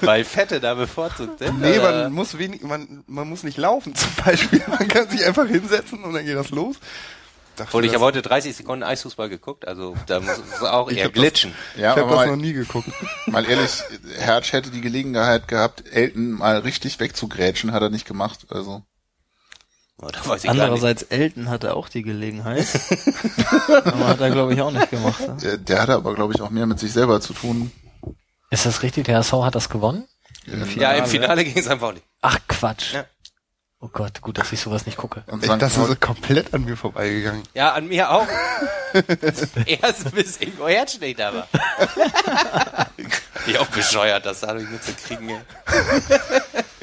Weil 0.01 0.23
Fette 0.23 0.59
da 0.59 0.73
bevorzugt 0.73 1.39
sind. 1.39 1.59
Nee, 1.61 1.79
oder? 1.79 2.03
man 2.03 2.13
muss 2.13 2.37
wenig, 2.37 2.61
man, 2.61 3.03
man 3.07 3.27
muss 3.29 3.43
nicht 3.43 3.57
laufen 3.57 3.95
zum 3.95 4.09
Beispiel. 4.23 4.61
Man 4.67 4.87
kann 4.87 5.09
sich 5.09 5.25
einfach 5.25 5.47
hinsetzen 5.47 6.03
und 6.03 6.13
dann 6.13 6.25
geht 6.25 6.35
das 6.35 6.49
los. 6.49 6.77
Obwohl, 7.57 7.85
ich 7.85 7.93
habe 7.93 8.03
heute 8.03 8.21
30 8.21 8.53
Sekunden 8.53 8.83
Eisfußball 8.83 9.29
geguckt, 9.29 9.65
also 9.65 9.95
da 10.07 10.19
muss 10.19 10.37
es 10.37 10.61
auch 10.61 10.91
eher 10.91 11.05
hab 11.05 11.13
das- 11.13 11.21
glitschen. 11.21 11.53
Ja, 11.77 11.93
ich 11.93 12.01
habe 12.01 12.13
das 12.13 12.25
noch 12.27 12.35
nie 12.35 12.51
geguckt. 12.51 12.89
mal 13.27 13.45
ehrlich, 13.49 13.81
Hertz 14.17 14.51
hätte 14.51 14.71
die 14.71 14.81
Gelegenheit 14.81 15.47
gehabt, 15.47 15.83
Elton 15.89 16.31
mal 16.31 16.57
richtig 16.59 16.99
wegzugrätschen, 16.99 17.71
hat 17.71 17.81
er 17.81 17.89
nicht 17.89 18.05
gemacht. 18.05 18.45
Also 18.49 18.81
Oh, 18.81 18.81
da 18.81 18.83
weiß 18.83 18.83
ich 18.83 18.83
gar 18.83 18.83
nicht. 18.83 19.84
Andererseits, 20.01 21.03
Elton 21.03 21.49
hatte 21.49 21.73
auch 21.73 21.87
die 21.87 22.03
Gelegenheit. 22.03 22.67
Aber 23.85 24.07
hat 24.07 24.19
er, 24.19 24.29
glaube 24.29 24.53
ich, 24.53 24.61
auch 24.61 24.71
nicht 24.71 24.89
gemacht. 24.89 25.21
Ne? 25.21 25.37
der, 25.41 25.57
der 25.57 25.81
hatte 25.81 25.95
aber, 25.95 26.13
glaube 26.15 26.33
ich, 26.33 26.41
auch 26.41 26.49
mehr 26.49 26.65
mit 26.65 26.79
sich 26.79 26.91
selber 26.91 27.21
zu 27.21 27.33
tun. 27.33 27.71
Ist 28.49 28.65
das 28.65 28.83
richtig? 28.83 29.05
Der 29.05 29.17
HSV 29.17 29.33
hat 29.33 29.55
das 29.55 29.69
gewonnen? 29.69 30.05
Ja, 30.75 30.91
im 30.91 31.05
Finale 31.05 31.43
ging 31.43 31.57
es 31.57 31.67
einfach 31.67 31.93
nicht. 31.93 32.05
Ach 32.21 32.37
Quatsch. 32.47 32.93
Ja. 32.93 33.05
Oh 33.79 33.89
Gott, 33.91 34.21
gut, 34.21 34.37
dass 34.37 34.51
ich 34.51 34.59
sowas 34.59 34.85
nicht 34.85 34.97
gucke. 34.97 35.23
Und 35.27 35.43
Ich, 35.43 35.51
St. 35.51 35.61
das 35.61 35.77
ist 35.77 36.01
komplett 36.01 36.53
an 36.53 36.65
mir 36.65 36.75
vorbeigegangen. 36.75 37.43
Ja, 37.53 37.73
an 37.73 37.87
mir 37.87 38.09
auch. 38.09 38.27
Erst 39.65 40.15
bis 40.15 40.37
Ingo 40.37 40.67
Hertz 40.67 40.99
nicht 40.99 41.19
da 41.19 41.33
war. 41.33 41.47
ich 43.45 43.57
auch 43.59 43.67
bescheuert, 43.67 44.25
das 44.25 44.41
dadurch 44.41 44.69
mitzukriegen. 44.69 45.29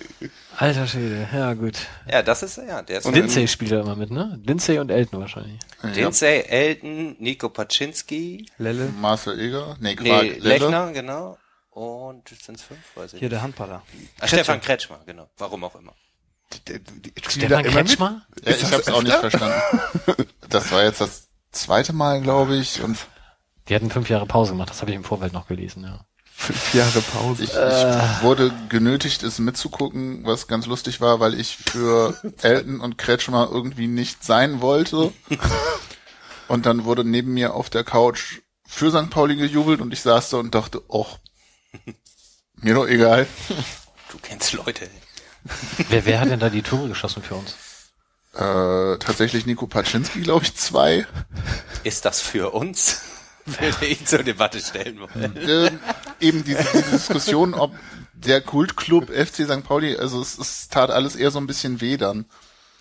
Alter 0.62 0.86
Schwede, 0.86 1.28
ja 1.32 1.54
gut. 1.54 1.74
Ja, 2.08 2.22
das 2.22 2.44
ist, 2.44 2.56
ja, 2.56 2.82
der 2.82 2.98
ist 2.98 3.06
Und 3.06 3.14
Lindsay 3.14 3.48
spielt 3.48 3.72
da 3.72 3.80
immer 3.80 3.96
mit, 3.96 4.12
ne? 4.12 4.40
Lindsay 4.44 4.78
und 4.78 4.92
Elton 4.92 5.18
wahrscheinlich. 5.18 5.58
Lindsay, 5.82 6.42
Elton, 6.42 7.16
Nico 7.18 7.48
Paczynski, 7.48 8.48
Lelle. 8.58 8.88
Marcel 9.00 9.40
Eger, 9.40 9.76
nee, 9.80 9.96
Quark, 9.96 10.22
nee, 10.22 10.28
Lelle. 10.38 10.58
Lechner, 10.60 10.92
genau. 10.92 11.36
Und 11.70 12.28
sind 12.28 12.60
fünf, 12.60 12.78
weiß 12.94 13.14
ich 13.14 13.18
Hier 13.18 13.22
nicht. 13.26 13.32
der 13.32 13.42
Handballer. 13.42 13.82
Ah, 14.20 14.28
Stefan 14.28 14.60
Kretschmer, 14.60 15.00
genau. 15.04 15.28
Warum 15.36 15.64
auch 15.64 15.74
immer. 15.74 15.94
Stefan? 17.28 17.64
Kretschmer? 17.64 18.22
Ja, 18.44 18.52
ich 18.52 18.62
habe 18.62 18.82
es 18.82 18.88
auch 18.88 19.02
nicht 19.02 19.16
verstanden. 19.16 19.60
Das 20.48 20.70
war 20.70 20.84
jetzt 20.84 21.00
das 21.00 21.28
zweite 21.50 21.92
Mal, 21.92 22.20
glaube 22.20 22.54
ich, 22.54 22.82
und 22.82 22.98
Die 23.68 23.74
hatten 23.74 23.90
fünf 23.90 24.08
Jahre 24.10 24.26
Pause 24.26 24.52
gemacht, 24.52 24.70
das 24.70 24.80
habe 24.80 24.92
ich 24.92 24.96
im 24.96 25.02
Vorfeld 25.02 25.32
noch 25.32 25.48
gelesen, 25.48 25.82
ja. 25.82 26.06
Fünf 26.42 26.74
Jahre 26.74 27.00
Pause. 27.02 27.44
ich, 27.44 27.50
ich 27.50 28.22
wurde 28.22 28.52
genötigt, 28.68 29.22
es 29.22 29.38
mitzugucken, 29.38 30.24
was 30.24 30.48
ganz 30.48 30.66
lustig 30.66 31.00
war, 31.00 31.20
weil 31.20 31.38
ich 31.38 31.56
für 31.56 32.20
Elton 32.42 32.80
und 32.80 32.98
Kretschmer 32.98 33.48
irgendwie 33.52 33.86
nicht 33.86 34.24
sein 34.24 34.60
wollte. 34.60 35.12
Und 36.48 36.66
dann 36.66 36.84
wurde 36.84 37.04
neben 37.04 37.32
mir 37.32 37.54
auf 37.54 37.70
der 37.70 37.84
Couch 37.84 38.40
für 38.66 38.90
St. 38.90 39.08
Pauli 39.08 39.36
gejubelt 39.36 39.80
und 39.80 39.92
ich 39.92 40.00
saß 40.02 40.30
da 40.30 40.38
und 40.38 40.52
dachte, 40.52 40.82
och, 40.88 41.18
mir 42.56 42.74
doch 42.74 42.88
egal. 42.88 43.28
Du 44.10 44.18
kennst 44.20 44.52
Leute. 44.52 44.90
Wer, 45.88 46.04
wer 46.04 46.20
hat 46.20 46.28
denn 46.28 46.40
da 46.40 46.50
die 46.50 46.62
Tore 46.62 46.88
geschossen 46.88 47.22
für 47.22 47.36
uns? 47.36 47.54
Äh, 48.34 48.98
tatsächlich 48.98 49.46
Nico 49.46 49.66
Paczynski, 49.68 50.22
glaube 50.22 50.44
ich, 50.44 50.56
zwei. 50.56 51.06
Ist 51.84 52.04
das 52.04 52.20
für 52.20 52.50
uns? 52.52 53.00
Würde 53.58 53.86
ich 53.86 54.04
zur 54.06 54.22
Debatte 54.22 54.60
stellen 54.60 55.00
wollen. 55.00 55.36
ähm, 55.36 55.78
eben 56.20 56.44
diese, 56.44 56.62
diese 56.62 56.90
Diskussion, 56.90 57.54
ob 57.54 57.72
der 58.14 58.40
Kultclub 58.40 59.10
FC 59.10 59.44
St. 59.46 59.64
Pauli, 59.64 59.96
also 59.96 60.20
es, 60.20 60.38
es 60.38 60.68
tat 60.68 60.90
alles 60.90 61.16
eher 61.16 61.30
so 61.30 61.38
ein 61.38 61.46
bisschen 61.46 61.80
weh 61.80 61.96
dann. 61.96 62.26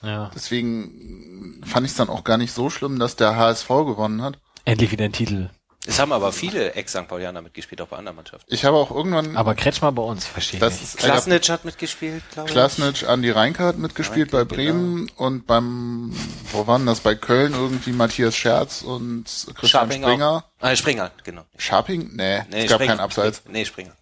Ja. 0.04 0.32
Deswegen 0.34 1.62
fand 1.66 1.86
ich 1.86 1.92
es 1.92 1.98
dann 1.98 2.10
auch 2.10 2.24
gar 2.24 2.38
nicht 2.38 2.54
so 2.54 2.70
schlimm, 2.70 3.00
dass 3.00 3.16
der 3.16 3.36
HSV 3.36 3.68
gewonnen 3.68 4.22
hat. 4.22 4.40
Endlich 4.66 4.92
wieder 4.92 5.06
ein 5.06 5.14
Titel. 5.14 5.50
Es 5.88 6.00
haben 6.00 6.12
aber 6.12 6.32
viele 6.32 6.74
Ex-St. 6.76 7.08
Paulianer 7.08 7.42
mitgespielt, 7.42 7.82
auch 7.82 7.88
bei 7.88 7.98
anderen 7.98 8.16
Mannschaften. 8.18 8.54
Ich 8.54 8.66
habe 8.66 8.78
auch 8.78 8.92
irgendwann, 8.92 9.36
Aber 9.36 9.56
Kretschmer 9.56 9.92
bei 9.92 10.04
uns, 10.04 10.28
verstehe 10.28 10.58
ich 10.58 10.62
das 10.62 10.74
nicht. 10.74 10.84
ist 10.84 10.98
Klasnitsch 10.98 11.50
hat 11.50 11.66
mitgespielt, 11.66 12.24
glaube 12.32 12.50
ich. 12.50 12.54
Klasnitsch, 12.54 13.04
Andi 13.04 13.32
Reinke 13.32 13.64
hat 13.64 13.78
mitgespielt 13.80 14.30
bei 14.30 14.40
Reinke, 14.40 14.56
Bremen 14.56 15.10
und 15.16 15.48
beim, 15.48 16.16
wo 16.52 16.68
waren 16.68 16.86
das, 16.86 17.00
bei 17.00 17.16
Köln 17.16 17.54
irgendwie 17.54 17.94
Matthias 17.94 18.36
Scherz 18.36 18.84
und 18.84 19.24
Christian 19.26 19.68
Scharping 19.68 20.04
Springer. 20.04 20.46
Auch. 20.60 20.64
Ah, 20.64 20.76
Springer, 20.76 21.12
genau. 21.24 21.42
Scharping? 21.58 22.12
Nee, 22.14 22.44
Nee, 22.52 22.64
es 22.66 22.70
gab 22.70 22.76
Springer. 22.78 22.92
keinen 22.92 23.00
Abseits. 23.00 23.42
Nee, 23.50 23.66
Springer. 23.66 23.96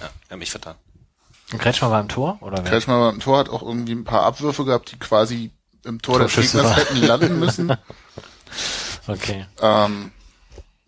Ja, 0.00 0.06
er 0.28 0.30
hat 0.32 0.38
mich 0.38 0.50
vertan. 0.50 0.74
Und 1.52 1.60
Kretschmer 1.60 1.92
war 1.92 2.00
im 2.00 2.08
Tor, 2.08 2.38
oder 2.40 2.56
wer? 2.58 2.64
Kretschmer 2.70 3.10
beim 3.12 3.20
Tor 3.20 3.38
hat 3.38 3.48
auch 3.48 3.62
irgendwie 3.62 3.92
ein 3.92 4.04
paar 4.04 4.24
Abwürfe 4.24 4.64
gehabt, 4.64 4.90
die 4.90 4.98
quasi 4.98 5.52
im 5.84 6.02
Tor 6.02 6.18
des 6.18 6.34
Gegners 6.34 6.74
hätten 6.76 6.96
landen 7.02 7.38
müssen. 7.38 7.72
Okay. 9.06 9.46
ähm, 9.60 10.12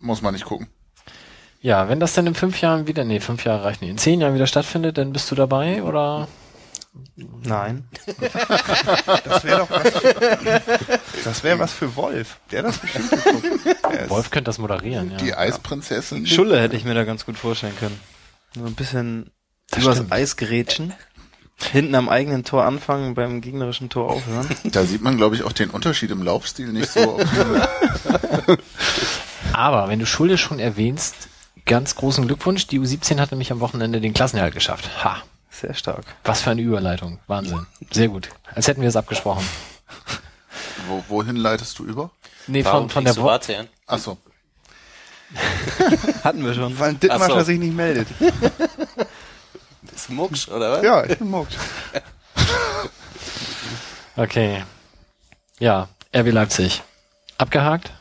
muss 0.03 0.21
man 0.21 0.33
nicht 0.33 0.45
gucken. 0.45 0.67
Ja, 1.61 1.87
wenn 1.87 1.99
das 1.99 2.13
dann 2.13 2.27
in 2.27 2.35
fünf 2.35 2.59
Jahren 2.61 2.87
wieder, 2.87 3.05
nee, 3.05 3.19
fünf 3.21 3.45
Jahre 3.45 3.63
reicht 3.63 3.81
nicht, 3.81 3.89
in 3.89 3.97
zehn 3.97 4.19
Jahren 4.19 4.35
wieder 4.35 4.47
stattfindet, 4.47 4.97
dann 4.97 5.13
bist 5.13 5.31
du 5.31 5.35
dabei, 5.35 5.81
oder? 5.81 6.27
Nein. 7.15 7.87
Das 9.23 9.43
wäre 9.43 9.59
doch 9.59 9.69
was. 9.69 9.93
Das 11.23 11.43
wäre 11.43 11.57
was 11.59 11.73
für 11.73 11.95
Wolf. 11.95 12.37
Der 12.51 12.63
das 12.63 12.77
bestimmt 12.77 13.09
geguckt. 13.09 14.09
Wolf 14.09 14.29
könnte 14.29 14.49
das 14.49 14.57
moderieren, 14.59 15.11
ja. 15.11 15.17
Die 15.17 15.33
Eisprinzessin. 15.33 16.27
Schulle 16.27 16.59
hätte 16.59 16.75
ich 16.75 16.83
mir 16.85 16.93
da 16.93 17.03
ganz 17.03 17.25
gut 17.25 17.37
vorstellen 17.37 17.75
können. 17.79 17.99
So 18.55 18.65
ein 18.65 18.75
bisschen 18.75 19.31
Das 19.71 19.83
übers 19.83 19.95
stimmt. 19.97 20.11
Eis 20.11 20.35
gerätschen. 20.35 20.93
Hinten 21.71 21.95
am 21.95 22.09
eigenen 22.09 22.43
Tor 22.43 22.65
anfangen, 22.65 23.13
beim 23.15 23.39
gegnerischen 23.41 23.89
Tor 23.89 24.09
aufhören. 24.11 24.47
Da 24.65 24.83
sieht 24.83 25.01
man, 25.01 25.17
glaube 25.17 25.35
ich, 25.35 25.43
auch 25.43 25.53
den 25.53 25.69
Unterschied 25.69 26.11
im 26.11 26.21
Laufstil 26.23 26.67
nicht 26.73 26.89
so. 26.91 27.19
Aber 29.53 29.87
wenn 29.87 29.99
du 29.99 30.05
Schulde 30.05 30.37
schon 30.37 30.59
erwähnst, 30.59 31.29
ganz 31.65 31.95
großen 31.95 32.27
Glückwunsch. 32.27 32.67
Die 32.67 32.79
U17 32.79 33.19
hat 33.19 33.31
nämlich 33.31 33.51
am 33.51 33.59
Wochenende 33.59 34.01
den 34.01 34.13
Klassenerhalt 34.13 34.53
geschafft. 34.53 34.89
Ha, 35.03 35.17
Sehr 35.49 35.73
stark. 35.73 36.03
was 36.23 36.41
für 36.41 36.51
eine 36.51 36.61
Überleitung. 36.61 37.19
Wahnsinn. 37.27 37.65
Sehr 37.91 38.07
gut. 38.09 38.29
Als 38.53 38.67
hätten 38.67 38.81
wir 38.81 38.89
es 38.89 38.95
abgesprochen. 38.95 39.47
Wo, 40.87 41.03
wohin 41.07 41.35
leitest 41.35 41.79
du 41.79 41.85
über? 41.85 42.09
Nee, 42.47 42.65
Warum 42.65 42.89
von, 42.89 43.05
von 43.05 43.05
der 43.05 43.15
Warzen? 43.23 43.67
Ach 43.87 43.99
so. 43.99 44.17
Hatten 46.23 46.43
wir 46.43 46.53
schon. 46.53 46.77
Weil 46.77 46.97
Ach 47.09 47.27
so. 47.27 47.41
sich 47.41 47.59
nicht 47.59 47.73
meldet. 47.75 48.07
Ist 49.95 50.09
Mucksch, 50.09 50.47
oder 50.49 50.73
was? 50.73 50.83
Ja, 50.83 51.03
ich 51.05 51.17
bin 51.17 51.29
muckt. 51.29 51.55
Okay. 54.15 54.63
Ja, 55.59 55.87
RB 56.15 56.31
Leipzig. 56.31 56.81
Abgehakt? 57.37 57.91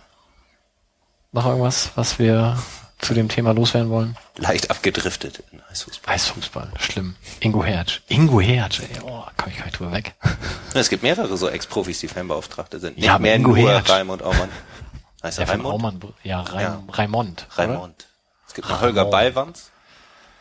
Noch 1.32 1.46
irgendwas, 1.46 1.90
was 1.94 2.18
wir 2.18 2.58
zu 2.98 3.14
dem 3.14 3.28
Thema 3.28 3.52
loswerden 3.52 3.90
wollen? 3.90 4.16
Leicht 4.36 4.70
abgedriftet 4.70 5.42
in 5.50 5.60
Eisfußball. 5.70 6.14
Eisfußball, 6.14 6.70
schlimm. 6.78 7.16
Ingo 7.40 7.64
Hertz. 7.64 8.00
Ingo 8.08 8.40
Hertz, 8.40 8.78
ey. 8.80 8.88
Oh, 9.04 9.24
komm 9.36 9.50
ich 9.50 9.56
gar 9.58 9.64
nicht 9.64 9.78
drüber 9.78 9.92
weg. 9.92 10.14
Es 10.74 10.88
gibt 10.88 11.02
mehrere 11.02 11.36
so 11.36 11.48
Ex-Profis, 11.50 12.00
die 12.00 12.08
Fanbeauftragte 12.08 12.78
sind. 12.80 12.96
Nicht 12.96 13.04
Ja, 13.04 13.18
mehr 13.18 13.34
Ingo 13.36 13.50
nur 13.50 13.58
Hertz. 13.68 13.90
Raimund 13.90 14.22
Aumann. 14.22 14.48
Heißt 15.22 15.38
Der 15.38 15.44
er 15.46 15.52
von 15.52 15.60
Raimund? 15.66 15.74
Aumann, 16.02 16.14
ja, 16.22 16.40
Raim, 16.40 16.60
Ja. 16.62 16.82
Raimond. 16.90 17.46
oder? 17.54 17.58
Raimund. 17.68 18.06
Es 18.46 18.54
gibt 18.54 18.68
noch 18.68 18.80
Holger 18.80 19.04
Ballwanz. 19.06 19.70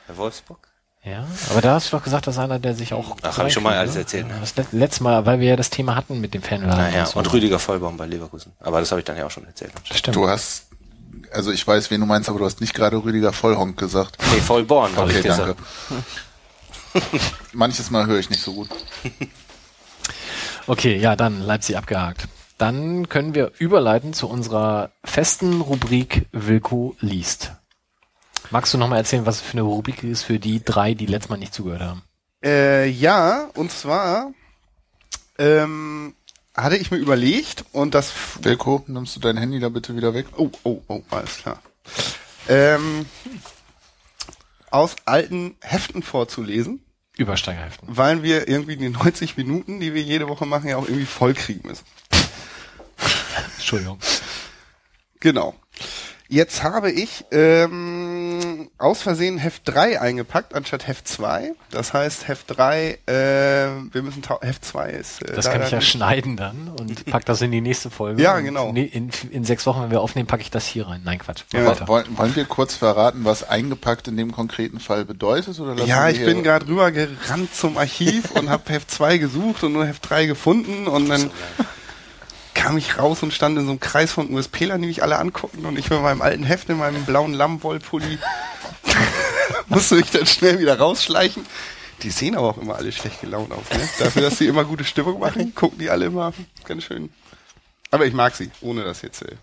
Bei 0.08 0.16
Wolfsburg. 0.18 0.68
Ja, 1.04 1.26
aber 1.50 1.62
da 1.62 1.74
hast 1.74 1.92
du 1.92 1.98
doch 1.98 2.04
gesagt, 2.04 2.28
dass 2.28 2.38
einer, 2.38 2.60
der 2.60 2.76
sich 2.76 2.94
auch. 2.94 3.16
Ach, 3.24 3.38
hab 3.40 3.48
ich 3.48 3.54
schon 3.54 3.64
mal 3.64 3.76
alles 3.76 3.96
ne? 3.96 4.02
erzählt, 4.02 4.28
ne? 4.28 4.36
Das 4.40 4.56
let- 4.56 4.72
letzte 4.72 5.04
Mal, 5.04 5.26
weil 5.26 5.40
wir 5.40 5.48
ja 5.50 5.56
das 5.56 5.70
Thema 5.72 5.96
hatten 5.96 6.22
mit 6.22 6.34
dem 6.36 6.44
Fanladen. 6.44 6.78
Naja, 6.78 7.06
so. 7.08 7.18
und 7.18 7.32
Rüdiger 7.34 7.58
Vollbaum 7.58 7.98
bei 7.98 8.06
Leverkusen. 8.06 8.54
Aber 8.60 8.80
das 8.80 8.92
habe 8.92 9.02
ich 9.02 9.06
dann 9.06 9.18
ja 9.18 9.26
auch 9.26 9.32
schon 9.32 9.46
erzählt. 9.48 9.74
Stimmt. 9.92 10.16
Du 10.16 10.28
hast, 10.30 10.68
also 11.32 11.52
ich 11.52 11.66
weiß, 11.66 11.92
wen 11.92 12.02
du 12.02 12.08
meinst, 12.08 12.30
aber 12.30 12.40
du 12.40 12.46
hast 12.46 12.62
nicht 12.62 12.74
gerade 12.74 12.98
Rüdiger 12.98 13.34
Vollhonk 13.34 13.78
gesagt. 13.78 14.18
Nee, 14.34 14.42
Vollborn, 14.42 14.96
habe 14.96 15.10
Okay, 15.10 15.18
ich 15.20 15.24
gesagt. 15.24 15.58
danke. 15.90 16.04
Manches 17.54 17.90
Mal 17.92 18.06
höre 18.08 18.20
ich 18.20 18.30
nicht 18.30 18.42
so 18.42 18.54
gut. 18.54 18.70
Okay, 20.68 20.96
ja, 20.96 21.16
dann 21.16 21.42
Leipzig 21.42 21.76
abgehakt. 21.76 22.28
Dann 22.60 23.10
können 23.10 23.34
wir 23.34 23.52
überleiten 23.58 24.14
zu 24.14 24.30
unserer 24.30 24.92
festen 25.04 25.60
Rubrik 25.60 26.28
Wilko 26.32 26.96
liest. 27.00 27.54
Magst 28.52 28.74
du 28.74 28.78
nochmal 28.78 29.00
erzählen, 29.00 29.26
was 29.26 29.42
für 29.42 29.54
eine 29.54 29.64
Rubrik 29.64 30.04
ist 30.04 30.24
für 30.24 30.38
die 30.40 30.64
drei, 30.64 30.94
die 30.94 31.08
letztes 31.08 31.30
Mal 31.30 31.38
nicht 31.38 31.54
zugehört 31.54 31.82
haben? 31.82 32.04
Äh, 32.44 32.88
ja, 32.90 33.50
und 33.56 33.72
zwar 33.72 34.32
ähm, 35.40 36.14
hatte 36.56 36.78
ich 36.78 36.92
mir 36.92 36.98
überlegt 36.98 37.66
und 37.72 37.94
das 37.94 38.12
Wilko, 38.42 38.84
nimmst 38.88 39.16
du 39.16 39.20
dein 39.20 39.38
Handy 39.38 39.60
da 39.60 39.70
bitte 39.70 39.96
wieder 39.96 40.14
weg? 40.14 40.28
Oh, 40.38 40.50
oh, 40.64 40.82
oh, 40.88 41.02
alles 41.10 41.38
klar. 41.38 41.62
Ähm, 42.48 43.06
aus 44.70 44.96
alten 45.06 45.56
Heften 45.62 46.04
vorzulesen, 46.04 46.84
Übersteigerheften. 47.18 47.88
weil 47.92 48.24
wir 48.24 48.48
irgendwie 48.48 48.78
die 48.78 48.90
90 48.90 49.38
Minuten, 49.38 49.80
die 49.80 49.94
wir 49.94 50.02
jede 50.02 50.28
Woche 50.28 50.46
machen, 50.46 50.70
ja 50.70 50.78
auch 50.78 50.88
irgendwie 50.88 51.06
vollkriegen 51.06 51.70
müssen. 51.70 51.86
Entschuldigung. 53.58 54.00
Genau. 55.20 55.56
Jetzt 56.28 56.64
habe 56.64 56.92
ich 56.92 57.26
ähm, 57.32 58.21
aus 58.78 59.02
Versehen 59.02 59.38
Heft 59.38 59.64
3 59.66 60.00
eingepackt, 60.02 60.54
anstatt 60.56 60.88
Heft 60.88 61.08
2. 61.08 61.54
Das 61.72 61.94
heißt, 61.94 62.28
Heft 62.28 62.46
3, 62.58 63.00
äh, 63.08 63.14
wir 63.92 64.02
müssen, 64.04 64.22
Heft 64.42 64.66
2 64.66 64.90
ist 64.90 65.22
äh, 65.24 65.34
Das 65.36 65.46
kann 65.46 65.54
leider 65.56 65.66
ich 65.66 65.72
ja 65.72 65.78
nicht- 65.80 65.88
schneiden 65.90 66.38
dann 66.38 66.70
und 66.80 67.06
pack 67.06 67.26
das 67.26 67.42
in 67.42 67.52
die 67.52 67.62
nächste 67.62 67.90
Folge. 67.90 68.22
Ja, 68.22 68.40
genau. 68.40 68.72
ne- 68.72 68.86
In, 68.86 69.10
in 69.32 69.44
sechs 69.44 69.66
Wochen, 69.66 69.82
wenn 69.84 69.92
wir 69.92 70.02
aufnehmen, 70.02 70.28
packe 70.28 70.42
ich 70.44 70.52
das 70.52 70.66
hier 70.66 70.88
rein. 70.88 71.02
Nein, 71.04 71.20
Quatsch. 71.20 71.44
Ja. 71.54 71.88
Wollen, 71.88 72.06
wollen 72.18 72.36
wir 72.36 72.46
kurz 72.46 72.76
verraten, 72.76 73.26
was 73.26 73.48
eingepackt 73.48 74.08
in 74.08 74.18
dem 74.18 74.32
konkreten 74.32 74.80
Fall 74.80 75.06
bedeutet? 75.06 75.60
Oder 75.60 75.84
Ja, 75.86 76.10
ich 76.10 76.24
bin 76.24 76.44
gerade 76.44 76.68
rüber 76.68 76.92
gerannt 76.92 77.54
zum 77.56 77.78
Archiv 77.78 78.32
und 78.32 78.50
habe 78.50 78.72
Heft 78.72 78.92
2 78.92 79.18
gesucht 79.18 79.64
und 79.64 79.74
nur 79.74 79.86
Heft 79.86 80.10
3 80.10 80.26
gefunden 80.26 80.88
und 80.88 81.10
dann 81.10 81.30
kam 82.62 82.78
ich 82.78 83.00
raus 83.00 83.24
und 83.24 83.34
stand 83.34 83.58
in 83.58 83.66
so 83.66 83.72
einem 83.72 83.80
Kreis 83.80 84.12
von 84.12 84.32
USPlern, 84.32 84.80
die 84.82 84.88
mich 84.88 85.02
alle 85.02 85.18
angucken 85.18 85.66
und 85.66 85.80
ich 85.80 85.90
mit 85.90 86.02
meinem 86.02 86.22
alten 86.22 86.44
Heft 86.44 86.70
in 86.70 86.78
meinem 86.78 87.06
blauen 87.06 87.34
Lammwollpulli 87.34 88.20
musste 89.68 89.96
mich 89.96 90.12
dann 90.12 90.28
schnell 90.28 90.60
wieder 90.60 90.78
rausschleichen. 90.78 91.46
Die 92.04 92.12
sehen 92.12 92.36
aber 92.36 92.50
auch 92.50 92.58
immer 92.58 92.76
alle 92.76 92.92
schlecht 92.92 93.22
gelaunt 93.22 93.52
aus, 93.52 93.78
ne? 93.78 93.90
Dafür, 94.00 94.24
dass 94.24 94.38
sie 94.38 94.48
immer 94.48 94.64
gute 94.64 94.84
Stimmung 94.84 95.20
machen, 95.20 95.56
gucken 95.56 95.80
die 95.80 95.90
alle 95.90 96.06
immer 96.06 96.34
ganz 96.66 96.84
schön. 96.84 97.12
Aber 97.90 98.06
ich 98.06 98.14
mag 98.14 98.36
sie, 98.36 98.52
ohne 98.62 98.84
das 98.84 99.02
jetzt. 99.02 99.24
Äh. 99.24 99.36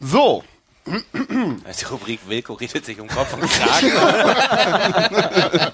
So, 0.00 0.44
Die 0.86 1.84
Rubrik 1.84 2.20
Wilko 2.26 2.54
redet 2.54 2.84
sich 2.84 2.98
um 3.00 3.06
Kopf 3.06 3.34
und 3.34 3.42
Kragen. 3.42 3.92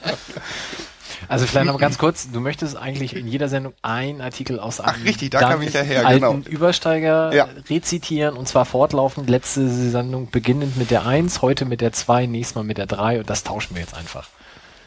Also 1.29 1.47
vielleicht 1.47 1.67
noch 1.67 1.79
ganz 1.79 1.99
kurz, 1.99 2.31
du 2.31 2.41
möchtest 2.41 2.77
eigentlich 2.77 3.15
in 3.17 3.27
jeder 3.27 3.49
Sendung 3.49 3.75
einen 3.83 4.21
Artikel 4.21 4.59
aus 4.61 4.81
einem 4.81 4.95
Ach, 5.01 5.05
richtig, 5.05 5.31
da 5.31 5.41
kam 5.41 5.63
ich 5.63 5.73
ja 5.75 5.83
her, 5.83 6.07
alten 6.07 6.43
genau. 6.43 6.49
Übersteiger 6.49 7.33
Ja. 7.35 7.49
rezitieren 7.69 8.37
und 8.37 8.47
zwar 8.49 8.65
fortlaufend. 8.65 9.29
Letzte 9.29 9.69
Sendung 9.69 10.31
beginnend 10.31 10.77
mit 10.77 10.91
der 10.91 11.07
1, 11.07 11.43
heute 11.43 11.65
mit 11.65 11.81
der 11.81 11.93
2, 11.93 12.27
nächstes 12.27 12.55
Mal 12.55 12.65
mit 12.65 12.79
der 12.79 12.87
3 12.87 13.21
und 13.21 13.31
das 13.31 13.43
tauschen 13.45 13.75
wir 13.75 13.83
jetzt 13.83 13.95
einfach. 13.97 14.29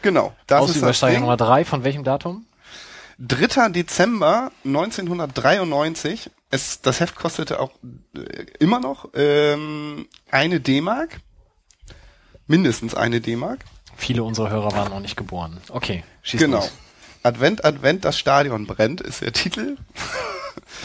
genau. 0.02 0.32
Das 0.46 0.60
Aus 0.62 0.68
ist 0.70 0.76
das 0.76 0.82
Übersteiger 0.82 1.12
Ding. 1.14 1.20
Nummer 1.22 1.36
3, 1.36 1.64
von 1.64 1.84
welchem 1.84 2.04
Datum? 2.04 2.46
3. 3.18 3.68
Dezember 3.68 4.50
1993. 4.64 6.30
Es, 6.50 6.80
das 6.80 7.00
Heft 7.00 7.14
kostete 7.16 7.60
auch 7.60 7.70
äh, 8.16 8.20
immer 8.58 8.80
noch 8.80 9.08
ähm, 9.14 10.06
eine 10.30 10.60
D-Mark. 10.60 11.20
Mindestens 12.46 12.94
eine 12.94 13.20
D-Mark. 13.20 13.60
Viele 14.00 14.22
unserer 14.24 14.48
Hörer 14.50 14.72
waren 14.72 14.88
noch 14.90 15.00
nicht 15.00 15.16
geboren. 15.16 15.60
Okay, 15.68 16.04
schieß 16.22 16.40
Genau. 16.40 16.56
los. 16.60 16.72
Advent, 17.22 17.64
Advent, 17.66 18.04
das 18.06 18.18
Stadion 18.18 18.66
brennt, 18.66 19.02
ist 19.02 19.20
der 19.20 19.32
Titel. 19.34 19.76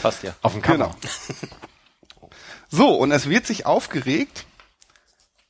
Passt 0.02 0.22
ja. 0.22 0.34
Auf 0.42 0.52
dem 0.52 0.60
Cover. 0.60 0.76
Genau. 0.76 0.94
So, 2.68 2.94
und 2.94 3.10
es 3.12 3.28
wird 3.30 3.46
sich 3.46 3.64
aufgeregt 3.64 4.44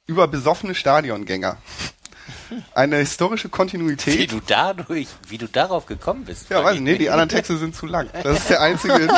über 0.07 0.29
besoffene 0.29 0.77
Stadiongänger. 0.77 1.57
Eine 2.75 2.99
historische 2.99 3.49
Wie 3.49 3.53
Kontinuität. 3.53 4.31
du 4.31 4.41
dadurch, 4.47 5.09
wie 5.29 5.39
du 5.39 5.49
darauf 5.49 5.87
gekommen 5.87 6.25
bist. 6.25 6.49
Ja, 6.51 6.63
weiß 6.63 6.77
ich, 6.77 6.81
nee, 6.83 6.97
die 6.99 7.11
anderen 7.11 7.29
Texte 7.29 7.57
sind 7.57 7.75
zu 7.75 7.87
lang. 7.87 8.09
Das 8.23 8.39
ist 8.39 8.51
der 8.51 8.61
einzige. 8.61 9.09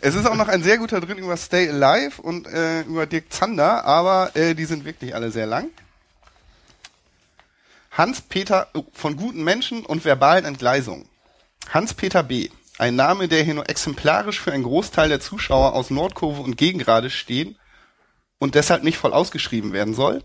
es 0.00 0.14
ist 0.14 0.26
auch 0.26 0.36
noch 0.36 0.46
ein 0.48 0.62
sehr 0.62 0.78
guter 0.78 1.00
drin 1.00 1.18
über 1.18 1.36
Stay 1.36 1.68
Alive 1.68 2.22
und 2.22 2.46
äh, 2.46 2.82
über 2.82 3.06
Dirk 3.06 3.32
Zander, 3.32 3.84
aber 3.84 4.30
äh, 4.36 4.54
die 4.54 4.64
sind 4.66 4.84
wirklich 4.84 5.14
alle 5.16 5.32
sehr 5.32 5.46
lang. 5.46 5.70
Hans-Peter 7.96 8.68
oh, 8.74 8.84
von 8.92 9.16
guten 9.16 9.42
Menschen 9.42 9.86
und 9.86 10.04
verbalen 10.04 10.44
Entgleisungen. 10.44 11.08
Hans-Peter 11.70 12.22
B. 12.22 12.50
Ein 12.76 12.94
Name, 12.94 13.26
der 13.26 13.42
hier 13.42 13.54
nur 13.54 13.70
exemplarisch 13.70 14.38
für 14.38 14.52
einen 14.52 14.64
Großteil 14.64 15.08
der 15.08 15.20
Zuschauer 15.20 15.72
aus 15.72 15.88
Nordkurve 15.88 16.42
und 16.42 16.58
Gegengrade 16.58 17.08
stehen 17.08 17.56
und 18.38 18.54
deshalb 18.54 18.84
nicht 18.84 18.98
voll 18.98 19.14
ausgeschrieben 19.14 19.72
werden 19.72 19.94
soll. 19.94 20.22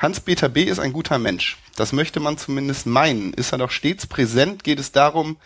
Hans-Peter 0.00 0.48
B. 0.48 0.64
ist 0.64 0.80
ein 0.80 0.92
guter 0.92 1.20
Mensch. 1.20 1.58
Das 1.76 1.92
möchte 1.92 2.18
man 2.18 2.38
zumindest 2.38 2.86
meinen. 2.86 3.32
Ist 3.34 3.52
er 3.52 3.58
doch 3.58 3.70
stets 3.70 4.08
präsent, 4.08 4.64
geht 4.64 4.80
es 4.80 4.90
darum, 4.90 5.36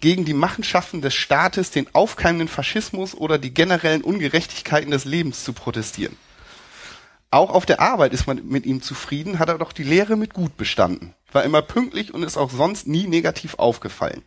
gegen 0.00 0.24
die 0.24 0.32
Machenschaften 0.32 1.02
des 1.02 1.14
Staates, 1.14 1.70
den 1.70 1.94
aufkeimenden 1.94 2.48
Faschismus 2.48 3.14
oder 3.14 3.36
die 3.36 3.52
generellen 3.52 4.02
Ungerechtigkeiten 4.02 4.90
des 4.90 5.04
Lebens 5.04 5.44
zu 5.44 5.52
protestieren. 5.52 6.16
Auch 7.32 7.48
auf 7.48 7.64
der 7.64 7.80
Arbeit 7.80 8.12
ist 8.12 8.26
man 8.26 8.46
mit 8.46 8.66
ihm 8.66 8.82
zufrieden, 8.82 9.38
hat 9.38 9.48
er 9.48 9.56
doch 9.56 9.72
die 9.72 9.84
Lehre 9.84 10.16
mit 10.16 10.34
gut 10.34 10.58
bestanden. 10.58 11.14
War 11.32 11.44
immer 11.44 11.62
pünktlich 11.62 12.12
und 12.12 12.22
ist 12.22 12.36
auch 12.36 12.50
sonst 12.50 12.86
nie 12.86 13.06
negativ 13.06 13.54
aufgefallen. 13.54 14.22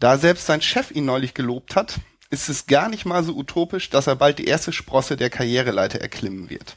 Da 0.00 0.18
selbst 0.18 0.46
sein 0.46 0.60
Chef 0.60 0.90
ihn 0.90 1.04
neulich 1.04 1.34
gelobt 1.34 1.76
hat, 1.76 2.00
ist 2.30 2.48
es 2.48 2.66
gar 2.66 2.88
nicht 2.88 3.04
mal 3.04 3.22
so 3.22 3.36
utopisch, 3.36 3.90
dass 3.90 4.08
er 4.08 4.16
bald 4.16 4.40
die 4.40 4.46
erste 4.46 4.72
Sprosse 4.72 5.16
der 5.16 5.30
Karriereleiter 5.30 6.00
erklimmen 6.00 6.50
wird. 6.50 6.76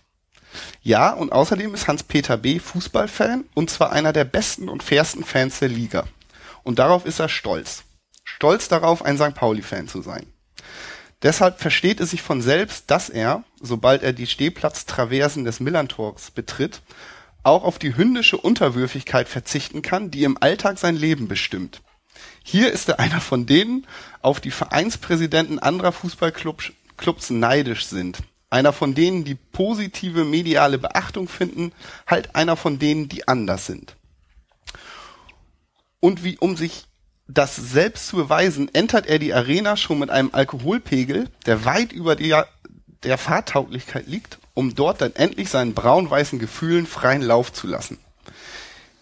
Ja, 0.83 1.13
und 1.13 1.31
außerdem 1.31 1.73
ist 1.73 1.87
Hans-Peter 1.87 2.37
B. 2.37 2.59
Fußballfan 2.59 3.45
und 3.55 3.71
zwar 3.71 3.91
einer 3.91 4.13
der 4.13 4.23
besten 4.23 4.69
und 4.69 4.83
fairsten 4.83 5.23
Fans 5.23 5.57
der 5.57 5.69
Liga. 5.69 6.05
Und 6.61 6.77
darauf 6.77 7.07
ist 7.07 7.19
er 7.19 7.27
stolz. 7.27 7.85
Stolz 8.23 8.67
darauf, 8.67 9.03
ein 9.03 9.17
St. 9.17 9.33
Pauli-Fan 9.33 9.87
zu 9.87 10.03
sein. 10.03 10.27
Deshalb 11.23 11.59
versteht 11.59 11.99
es 11.99 12.11
sich 12.11 12.21
von 12.21 12.41
selbst, 12.41 12.91
dass 12.91 13.09
er, 13.09 13.43
sobald 13.59 14.03
er 14.03 14.13
die 14.13 14.27
Stehplatztraversen 14.27 15.45
des 15.45 15.59
Millantors 15.59 16.31
betritt, 16.31 16.81
auch 17.43 17.63
auf 17.63 17.79
die 17.79 17.95
hündische 17.95 18.37
Unterwürfigkeit 18.37 19.27
verzichten 19.27 19.81
kann, 19.81 20.11
die 20.11 20.23
im 20.23 20.37
Alltag 20.39 20.77
sein 20.77 20.95
Leben 20.95 21.27
bestimmt. 21.27 21.81
Hier 22.43 22.71
ist 22.71 22.89
er 22.89 22.99
einer 22.99 23.21
von 23.21 23.45
denen, 23.45 23.87
auf 24.21 24.39
die 24.39 24.51
Vereinspräsidenten 24.51 25.59
anderer 25.59 25.91
Fußballclubs 25.91 26.71
Clubs 26.97 27.29
neidisch 27.29 27.85
sind. 27.85 28.19
Einer 28.49 28.73
von 28.73 28.95
denen, 28.95 29.23
die 29.23 29.35
positive 29.35 30.23
mediale 30.23 30.77
Beachtung 30.77 31.27
finden, 31.27 31.71
halt 32.07 32.35
einer 32.35 32.55
von 32.55 32.79
denen, 32.79 33.07
die 33.07 33.27
anders 33.27 33.65
sind. 33.65 33.95
Und 35.99 36.23
wie 36.23 36.37
um 36.37 36.57
sich 36.57 36.85
das 37.27 37.55
selbst 37.55 38.07
zu 38.07 38.15
beweisen, 38.15 38.73
entert 38.73 39.05
er 39.07 39.19
die 39.19 39.33
Arena 39.33 39.75
schon 39.75 39.99
mit 39.99 40.09
einem 40.09 40.29
Alkoholpegel, 40.31 41.29
der 41.45 41.65
weit 41.65 41.91
über 41.91 42.15
der, 42.15 42.47
der 43.03 43.17
Fahrtauglichkeit 43.17 44.07
liegt, 44.07 44.39
um 44.53 44.75
dort 44.75 45.01
dann 45.01 45.15
endlich 45.15 45.49
seinen 45.49 45.73
braun-weißen 45.73 46.39
Gefühlen 46.39 46.87
freien 46.87 47.21
Lauf 47.21 47.51
zu 47.51 47.67
lassen. 47.67 47.99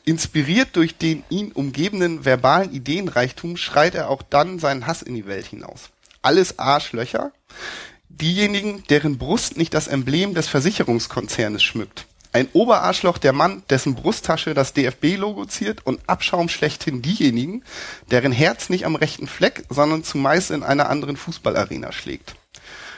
Inspiriert 0.04 0.76
durch 0.76 0.98
den 0.98 1.24
ihn 1.30 1.52
umgebenden 1.52 2.26
verbalen 2.26 2.72
Ideenreichtum 2.72 3.58
schreit 3.58 3.96
er 3.96 4.10
auch 4.10 4.22
dann 4.22 4.60
seinen 4.60 4.86
Hass 4.86 5.02
in 5.02 5.16
die 5.16 5.26
Welt 5.26 5.48
hinaus. 5.48 5.90
Alles 6.22 6.60
Arschlöcher, 6.60 7.32
diejenigen, 8.10 8.84
deren 8.90 9.18
Brust 9.18 9.58
nicht 9.58 9.74
das 9.74 9.88
Emblem 9.88 10.34
des 10.34 10.48
Versicherungskonzernes 10.48 11.64
schmückt. 11.64 12.06
Ein 12.36 12.50
Oberarschloch 12.52 13.18
der 13.18 13.32
Mann, 13.32 13.64
dessen 13.70 13.96
Brusttasche 13.96 14.54
das 14.54 14.74
DFB-Logo 14.74 15.46
ziert 15.46 15.86
und 15.86 16.02
Abschaum 16.10 16.50
schlechthin 16.50 17.02
diejenigen, 17.02 17.64
deren 18.12 18.34
Herz 18.34 18.68
nicht 18.68 18.86
am 18.86 18.98
rechten 18.98 19.26
Fleck, 19.26 19.64
sondern 19.70 20.04
zumeist 20.04 20.52
in 20.52 20.62
einer 20.62 20.90
anderen 20.90 21.16
Fußballarena 21.16 21.94
schlägt. 21.94 22.36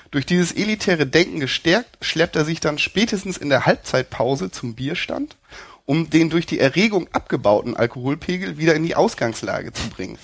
Durch 0.09 0.25
dieses 0.25 0.53
elitäre 0.53 1.05
Denken 1.05 1.39
gestärkt, 1.39 2.03
schleppt 2.03 2.35
er 2.35 2.45
sich 2.45 2.61
dann 2.61 2.79
spätestens 2.79 3.37
in 3.37 3.49
der 3.49 3.67
Halbzeitpause 3.67 4.49
zum 4.49 4.73
Bierstand, 4.73 5.35
um 5.85 6.09
den 6.09 6.31
durch 6.31 6.47
die 6.47 6.57
Erregung 6.57 7.07
abgebauten 7.11 7.77
Alkoholpegel 7.77 8.57
wieder 8.57 8.73
in 8.73 8.87
die 8.87 8.95
Ausgangslage 8.95 9.71
zu 9.71 9.87
bringen. 9.89 10.17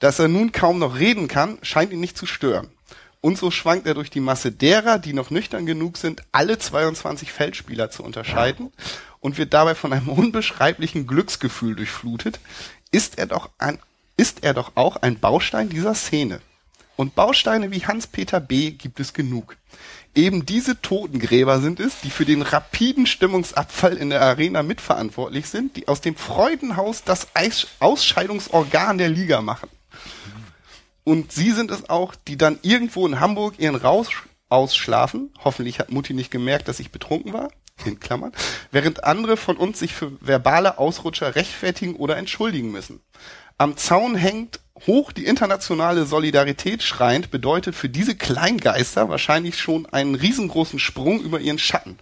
Dass 0.00 0.18
er 0.18 0.26
nun 0.26 0.50
kaum 0.50 0.80
noch 0.80 0.98
reden 0.98 1.28
kann, 1.28 1.58
scheint 1.62 1.92
ihn 1.92 2.00
nicht 2.00 2.18
zu 2.18 2.26
stören. 2.26 2.66
Und 3.20 3.36
so 3.36 3.50
schwankt 3.50 3.86
er 3.86 3.94
durch 3.94 4.10
die 4.10 4.20
Masse 4.20 4.52
derer, 4.52 4.98
die 4.98 5.12
noch 5.12 5.30
nüchtern 5.30 5.66
genug 5.66 5.96
sind, 5.96 6.22
alle 6.30 6.58
22 6.58 7.32
Feldspieler 7.32 7.90
zu 7.90 8.04
unterscheiden 8.04 8.72
und 9.20 9.38
wird 9.38 9.52
dabei 9.54 9.74
von 9.74 9.92
einem 9.92 10.08
unbeschreiblichen 10.08 11.06
Glücksgefühl 11.06 11.74
durchflutet, 11.74 12.38
ist 12.92 13.18
er 13.18 13.26
doch 13.26 13.50
ein, 13.58 13.78
ist 14.16 14.44
er 14.44 14.54
doch 14.54 14.72
auch 14.76 14.96
ein 14.96 15.18
Baustein 15.18 15.68
dieser 15.68 15.94
Szene. 15.94 16.40
Und 16.96 17.14
Bausteine 17.14 17.70
wie 17.70 17.86
Hans-Peter 17.86 18.40
B. 18.40 18.72
gibt 18.72 18.98
es 18.98 19.12
genug. 19.12 19.56
Eben 20.14 20.46
diese 20.46 20.80
Totengräber 20.82 21.60
sind 21.60 21.78
es, 21.78 22.00
die 22.00 22.10
für 22.10 22.24
den 22.24 22.42
rapiden 22.42 23.06
Stimmungsabfall 23.06 23.96
in 23.96 24.10
der 24.10 24.20
Arena 24.20 24.64
mitverantwortlich 24.64 25.48
sind, 25.48 25.76
die 25.76 25.86
aus 25.86 26.00
dem 26.00 26.16
Freudenhaus 26.16 27.04
das 27.04 27.28
Ausscheidungsorgan 27.78 28.98
der 28.98 29.10
Liga 29.10 29.42
machen. 29.42 29.68
Und 31.08 31.32
sie 31.32 31.52
sind 31.52 31.70
es 31.70 31.88
auch, 31.88 32.14
die 32.14 32.36
dann 32.36 32.58
irgendwo 32.60 33.06
in 33.06 33.18
Hamburg 33.18 33.54
ihren 33.56 33.76
Raus 33.76 34.10
ausschlafen. 34.50 35.32
Hoffentlich 35.42 35.78
hat 35.78 35.90
Mutti 35.90 36.12
nicht 36.12 36.30
gemerkt, 36.30 36.68
dass 36.68 36.80
ich 36.80 36.92
betrunken 36.92 37.32
war. 37.32 37.48
In 37.86 37.98
Klammern. 37.98 38.32
Während 38.72 39.04
andere 39.04 39.38
von 39.38 39.56
uns 39.56 39.78
sich 39.78 39.94
für 39.94 40.12
verbale 40.20 40.76
Ausrutscher 40.76 41.34
rechtfertigen 41.34 41.96
oder 41.96 42.18
entschuldigen 42.18 42.70
müssen. 42.70 43.00
Am 43.56 43.78
Zaun 43.78 44.16
hängt 44.16 44.60
hoch 44.86 45.10
die 45.10 45.24
internationale 45.24 46.04
Solidarität 46.04 46.82
schreiend, 46.82 47.30
bedeutet 47.30 47.74
für 47.74 47.88
diese 47.88 48.14
Kleingeister 48.14 49.08
wahrscheinlich 49.08 49.58
schon 49.58 49.86
einen 49.86 50.14
riesengroßen 50.14 50.78
Sprung 50.78 51.22
über 51.22 51.40
ihren 51.40 51.58
Schatten. 51.58 51.98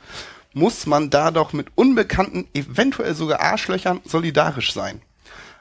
Muss 0.53 0.85
man 0.85 1.11
da 1.11 1.31
doch 1.31 1.53
mit 1.53 1.69
Unbekannten, 1.77 2.49
eventuell 2.55 3.15
sogar 3.15 3.39
Arschlöchern, 3.39 4.01
solidarisch 4.05 4.73
sein. 4.73 5.01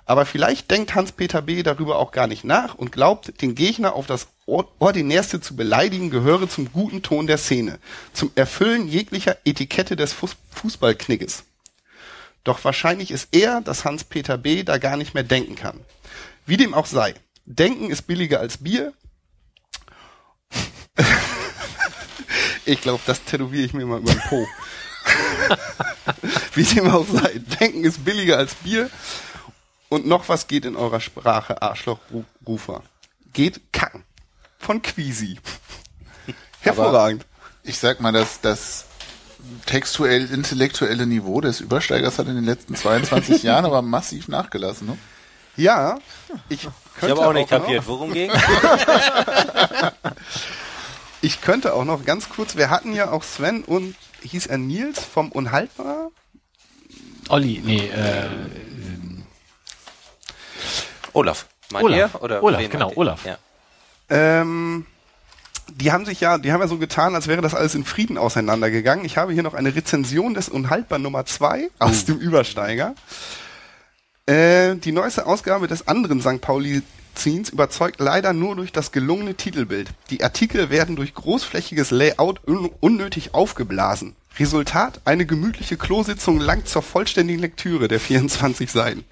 Aber 0.06 0.26
vielleicht 0.26 0.70
denkt 0.70 0.94
Hans-Peter 0.94 1.42
B. 1.42 1.64
darüber 1.64 1.98
auch 1.98 2.12
gar 2.12 2.28
nicht 2.28 2.44
nach 2.44 2.76
und 2.76 2.92
glaubt, 2.92 3.42
den 3.42 3.56
Gegner 3.56 3.94
auf 3.94 4.06
das 4.06 4.28
Or- 4.46 4.72
Ordinärste 4.78 5.42
zu 5.42 5.56
beleidigen, 5.56 6.12
gehöre 6.12 6.48
zum 6.48 6.72
guten 6.72 7.02
Ton 7.02 7.26
der 7.26 7.40
Szene, 7.40 7.80
zum 8.14 8.32
Erfüllen 8.36 8.88
jeglicher 8.88 9.38
Etikette 9.46 9.96
des 9.96 10.14
Fuß 10.14 10.36
Fußballknigges. 10.52 11.44
Doch 12.44 12.64
wahrscheinlich 12.64 13.10
ist 13.10 13.30
er, 13.32 13.62
dass 13.62 13.84
Hans-Peter 13.84 14.38
B. 14.38 14.64
da 14.64 14.78
gar 14.78 14.96
nicht 14.98 15.16
mehr 15.16 15.24
denken 15.24 15.56
kann. 15.56 15.80
Wie 16.46 16.58
dem 16.58 16.76
auch 16.76 16.86
sei. 16.86 17.16
Denken 17.46 17.90
ist 17.90 18.04
billiger 18.04 18.40
als 18.40 18.58
Bier. 18.58 18.94
ich 22.66 22.80
glaube, 22.82 23.02
das 23.08 23.24
tätowiere 23.24 23.66
ich 23.66 23.74
mir 23.74 23.88
mal 23.88 24.00
über 24.00 24.12
den 24.12 24.22
Po. 24.30 24.48
Wie 26.54 26.64
dem 26.64 26.90
auch 26.90 27.06
sei. 27.08 27.42
Denken 27.60 27.84
ist 27.84 28.06
billiger 28.06 28.38
als 28.38 28.56
Bier. 28.56 28.90
Und 29.96 30.06
noch 30.06 30.28
was 30.28 30.48
geht 30.48 30.66
in 30.66 30.76
eurer 30.76 31.00
Sprache, 31.00 31.62
Arschlochrufer. 31.62 32.84
Geht 33.32 33.72
kacken. 33.72 34.04
Von 34.60 34.82
Quisi. 34.82 35.40
Hervorragend. 36.60 37.26
Ich 37.64 37.78
sag 37.78 38.02
mal, 38.02 38.12
dass 38.12 38.42
das 38.42 38.88
textuell 39.66 40.30
intellektuelle 40.30 41.06
Niveau 41.08 41.40
des 41.40 41.62
Übersteigers 41.62 42.20
hat 42.20 42.28
in 42.28 42.36
den 42.36 42.44
letzten 42.44 42.76
22 42.76 43.42
Jahren 43.44 43.64
aber 43.64 43.82
massiv 43.82 44.28
nachgelassen. 44.28 44.88
Ne? 44.88 44.98
Ja, 45.56 45.98
ich 46.50 46.66
Ich 46.66 46.70
könnte 47.00 47.16
habe 47.16 47.28
auch 47.30 47.34
nicht 47.34 47.50
noch- 47.50 47.60
kapiert, 47.60 47.88
worum 47.88 48.12
ging. 48.12 48.30
Ich 51.22 51.42
könnte 51.42 51.74
auch 51.74 51.86
noch 51.86 52.04
ganz 52.06 52.30
kurz, 52.30 52.56
wir 52.56 52.70
hatten 52.70 52.94
ja 52.94 53.10
auch 53.12 53.24
Sven 53.24 53.64
und 53.64 53.96
hieß 54.22 54.46
er 54.48 54.58
Nils 54.60 55.00
vom 55.00 55.32
Unhaltbar? 55.32 56.12
Olli, 57.30 57.62
nee, 57.66 57.88
äh, 57.88 58.28
Olaf. 61.16 61.48
Meint 61.72 61.86
Olaf. 61.86 62.14
ihr? 62.14 62.22
Oder 62.22 62.44
Olaf, 62.44 62.62
wen 62.62 62.70
genau? 62.70 62.92
Olaf. 62.96 63.26
Ja. 63.26 63.38
Ähm, 64.10 64.86
die 65.74 65.92
haben 65.92 66.06
sich 66.06 66.22
ja, 66.22 66.38
die 66.38 66.52
haben 66.52 66.62
ja 66.62 66.68
so 66.68 66.78
getan, 66.78 67.16
als 67.16 67.28
wäre 67.28 67.42
das 67.42 67.56
alles 67.56 67.74
in 67.76 67.86
Frieden 67.86 68.18
auseinandergegangen. 68.18 69.06
Ich 69.06 69.18
habe 69.18 69.34
hier 69.34 69.44
noch 69.44 69.56
eine 69.56 69.76
Rezension 69.76 70.34
des 70.34 70.50
Unhaltbar 70.50 71.00
Nummer 71.00 71.26
2 71.26 71.70
aus 71.80 72.06
dem 72.06 72.20
Übersteiger. 72.20 72.94
Äh, 74.28 74.76
die 74.76 74.92
neueste 74.92 75.26
Ausgabe 75.26 75.68
des 75.68 75.88
anderen 75.88 76.22
St. 76.22 76.42
Pauli 76.42 76.82
Ziens 77.16 77.50
überzeugt 77.50 78.00
leider 78.00 78.34
nur 78.34 78.56
durch 78.56 78.72
das 78.72 78.92
gelungene 78.92 79.36
Titelbild. 79.36 79.90
Die 80.10 80.24
Artikel 80.24 80.70
werden 80.70 80.96
durch 80.96 81.14
großflächiges 81.14 81.92
Layout 81.92 82.46
un 82.46 82.70
unnötig 82.80 83.34
aufgeblasen. 83.34 84.16
Resultat, 84.38 85.02
eine 85.06 85.26
gemütliche 85.26 85.78
Klositzung 85.78 86.40
langt 86.40 86.68
zur 86.68 86.82
vollständigen 86.82 87.40
Lektüre 87.40 87.88
der 87.88 88.02
24 88.02 88.70
Seiten. 88.70 89.06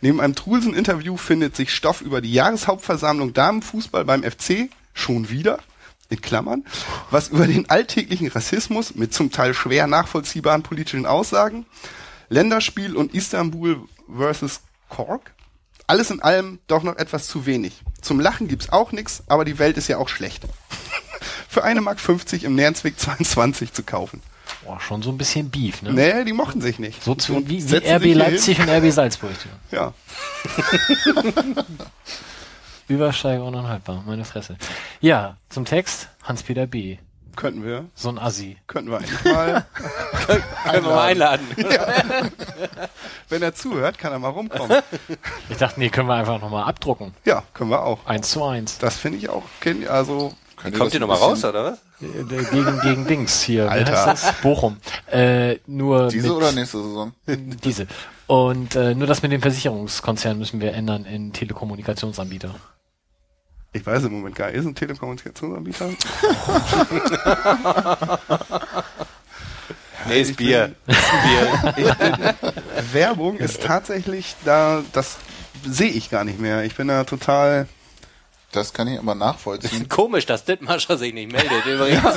Neben 0.00 0.20
einem 0.20 0.34
Trulsen-Interview 0.34 1.16
findet 1.16 1.56
sich 1.56 1.74
Stoff 1.74 2.00
über 2.00 2.20
die 2.20 2.32
Jahreshauptversammlung 2.32 3.32
Damenfußball 3.32 4.04
beim 4.04 4.22
FC, 4.22 4.70
schon 4.94 5.30
wieder, 5.30 5.58
in 6.08 6.20
Klammern, 6.20 6.64
was 7.10 7.28
über 7.28 7.46
den 7.46 7.68
alltäglichen 7.70 8.28
Rassismus 8.28 8.94
mit 8.94 9.14
zum 9.14 9.30
Teil 9.30 9.54
schwer 9.54 9.86
nachvollziehbaren 9.86 10.62
politischen 10.62 11.06
Aussagen, 11.06 11.66
Länderspiel 12.28 12.96
und 12.96 13.14
Istanbul 13.14 13.80
versus 14.14 14.60
Cork. 14.88 15.32
Alles 15.86 16.10
in 16.10 16.22
allem 16.22 16.60
doch 16.66 16.82
noch 16.82 16.96
etwas 16.96 17.26
zu 17.26 17.46
wenig. 17.46 17.82
Zum 18.00 18.20
Lachen 18.20 18.48
gibt's 18.48 18.70
auch 18.70 18.92
nix, 18.92 19.22
aber 19.26 19.44
die 19.44 19.58
Welt 19.58 19.76
ist 19.76 19.88
ja 19.88 19.98
auch 19.98 20.08
schlecht. 20.08 20.44
Für 21.48 21.64
eine 21.64 21.80
Mark 21.80 22.00
50 22.00 22.44
im 22.44 22.54
Nährensweg 22.54 22.98
22 22.98 23.72
zu 23.72 23.82
kaufen. 23.82 24.22
Boah, 24.70 24.78
schon 24.78 25.02
so 25.02 25.10
ein 25.10 25.18
bisschen 25.18 25.50
Beef, 25.50 25.82
ne? 25.82 25.92
Nee, 25.92 26.24
die 26.24 26.32
mochten 26.32 26.60
sich 26.60 26.78
nicht. 26.78 27.02
So 27.02 27.16
zu, 27.16 27.48
wie, 27.48 27.68
wie 27.68 27.76
RB 27.76 28.14
Leipzig 28.14 28.60
und 28.60 28.68
RB 28.68 28.92
Salzburg. 28.92 29.32
Hin. 29.32 29.50
Ja. 29.72 29.92
Übersteiger 32.86 33.42
unanhaltbar, 33.42 34.04
meine 34.06 34.24
Fresse. 34.24 34.56
Ja, 35.00 35.36
zum 35.48 35.64
Text 35.64 36.08
Hans-Peter 36.22 36.68
B. 36.68 36.98
Könnten 37.34 37.64
wir. 37.64 37.86
So 37.96 38.10
ein 38.10 38.18
Assi. 38.20 38.58
Könnten 38.68 38.92
wir 38.92 38.98
eigentlich 38.98 39.24
mal. 39.24 39.66
Können 40.70 40.84
wir 40.84 40.92
mal 40.92 41.06
einladen. 41.08 41.46
Wenn 43.28 43.42
er 43.42 43.52
zuhört, 43.52 43.98
kann 43.98 44.12
er 44.12 44.20
mal 44.20 44.28
rumkommen. 44.28 44.82
Ich 45.48 45.56
dachte, 45.56 45.80
nee, 45.80 45.88
können 45.88 46.06
wir 46.06 46.14
einfach 46.14 46.40
nochmal 46.40 46.62
abdrucken. 46.62 47.12
Ja, 47.24 47.42
können 47.54 47.70
wir 47.70 47.82
auch. 47.82 48.06
Eins 48.06 48.30
zu 48.30 48.44
eins. 48.44 48.78
Das 48.78 48.98
finde 48.98 49.18
ich 49.18 49.30
auch, 49.30 49.42
also, 49.88 50.32
Könnt 50.56 50.74
ihr 50.74 50.78
Kommt 50.78 50.94
ihr 50.94 51.00
nochmal 51.00 51.18
raus, 51.18 51.44
oder 51.44 51.64
was? 51.64 51.78
Äh, 52.02 52.44
Gegen, 52.50 52.80
gegen 52.80 53.06
Dings 53.06 53.42
hier. 53.42 53.66
Wie 53.66 53.68
Alter. 53.68 54.06
heißt 54.06 54.24
das? 54.24 54.32
Bochum. 54.40 54.78
Äh, 55.10 55.56
nur 55.66 56.08
Diese 56.08 56.28
mit, 56.28 56.36
oder 56.36 56.52
nächste 56.52 56.78
Saison? 56.82 57.12
Diese. 57.26 57.86
Und 58.26 58.74
äh, 58.76 58.94
nur 58.94 59.06
das 59.06 59.22
mit 59.22 59.32
dem 59.32 59.42
Versicherungskonzern 59.42 60.38
müssen 60.38 60.60
wir 60.60 60.72
ändern 60.72 61.04
in 61.04 61.32
Telekommunikationsanbieter. 61.32 62.54
ich 63.72 63.84
weiß 63.84 64.04
im 64.04 64.12
Moment 64.12 64.36
gar 64.36 64.46
nicht, 64.46 64.56
ist 64.56 64.66
ein 64.66 64.74
Telekommunikationsanbieter? 64.74 65.90
Nee, 70.08 70.22
ist 70.22 70.36
Bier. 70.36 70.74
Bier. 70.86 71.76
Werbung 72.92 73.36
ist 73.36 73.62
tatsächlich 73.62 74.34
da, 74.44 74.82
das 74.92 75.18
sehe 75.68 75.90
ich 75.90 76.10
gar 76.10 76.24
nicht 76.24 76.40
mehr. 76.40 76.64
Ich 76.64 76.76
bin 76.76 76.88
da 76.88 77.04
total, 77.04 77.68
Das 78.52 78.72
kann 78.72 78.88
ich 78.88 78.98
aber 78.98 79.14
nachvollziehen. 79.14 79.88
Komisch, 79.88 80.26
dass 80.26 80.44
Dittmarscher 80.44 80.98
sich 80.98 81.14
nicht 81.14 81.30
meldet, 81.30 81.64
übrigens. 81.66 82.02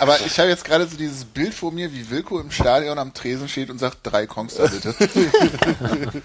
Aber 0.00 0.18
ich 0.26 0.38
habe 0.40 0.48
jetzt 0.48 0.64
gerade 0.64 0.86
so 0.86 0.96
dieses 0.96 1.24
Bild 1.24 1.54
vor 1.54 1.70
mir, 1.72 1.92
wie 1.92 2.10
Wilko 2.10 2.40
im 2.40 2.50
Stadion 2.50 2.98
am 2.98 3.12
Tresen 3.14 3.48
steht 3.48 3.70
und 3.70 3.78
sagt, 3.78 3.98
drei 4.02 4.26
Kongs 4.26 4.54
da 4.56 4.66
bitte. 4.66 4.92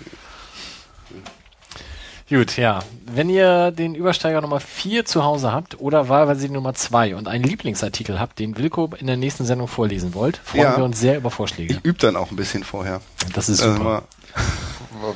Gut, 2.28 2.58
ja. 2.58 2.80
Wenn 3.06 3.30
ihr 3.30 3.70
den 3.72 3.94
Übersteiger 3.94 4.42
Nummer 4.42 4.60
4 4.60 5.06
zu 5.06 5.24
Hause 5.24 5.52
habt 5.52 5.80
oder 5.80 6.10
wahlweise 6.10 6.48
die 6.48 6.54
Nummer 6.54 6.74
2 6.74 7.16
und 7.16 7.28
einen 7.28 7.44
Lieblingsartikel 7.44 8.20
habt, 8.20 8.40
den 8.40 8.58
Wilko 8.58 8.90
in 8.98 9.06
der 9.06 9.18
nächsten 9.18 9.46
Sendung 9.46 9.68
vorlesen 9.68 10.16
wollt, 10.16 10.38
freuen 10.44 10.64
Ja. 10.64 10.78
wir 10.78 10.84
uns 10.86 11.00
sehr 11.00 11.18
über 11.18 11.30
Vorschläge. 11.30 11.76
ich 11.76 11.86
übe 11.86 12.00
dann 12.00 12.16
auch 12.16 12.32
ein 12.32 12.36
bisschen 12.36 12.64
vorher. 12.64 13.02
Das 13.36 13.48
ist 13.50 13.62
Also 13.62 13.74
super. 13.76 13.84
mal, 13.84 14.02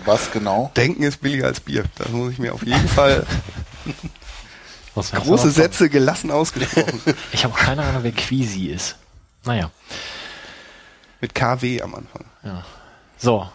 Was 0.05 0.31
genau? 0.31 0.71
denken 0.75 1.03
ist 1.03 1.21
billiger 1.21 1.47
als 1.47 1.59
Bier. 1.59 1.83
Das 1.97 2.09
muss 2.09 2.31
ich 2.33 2.39
mir 2.39 2.53
auf 2.53 2.63
jeden 2.65 2.87
Fall 2.87 3.25
große 4.95 5.51
Sätze 5.51 5.89
gelassen 5.89 6.31
ausgesprochen. 6.31 7.01
Ich 7.31 7.43
habe 7.43 7.53
auch 7.53 7.59
keine 7.59 7.83
Ahnung, 7.83 8.03
wer 8.03 8.11
Quisi 8.11 8.67
ist. 8.67 8.95
Naja. 9.45 9.71
Mit 11.21 11.33
KW 11.35 11.81
am 11.81 11.95
Anfang. 11.95 12.25
Ja. 12.43 12.65
So. 13.17 13.49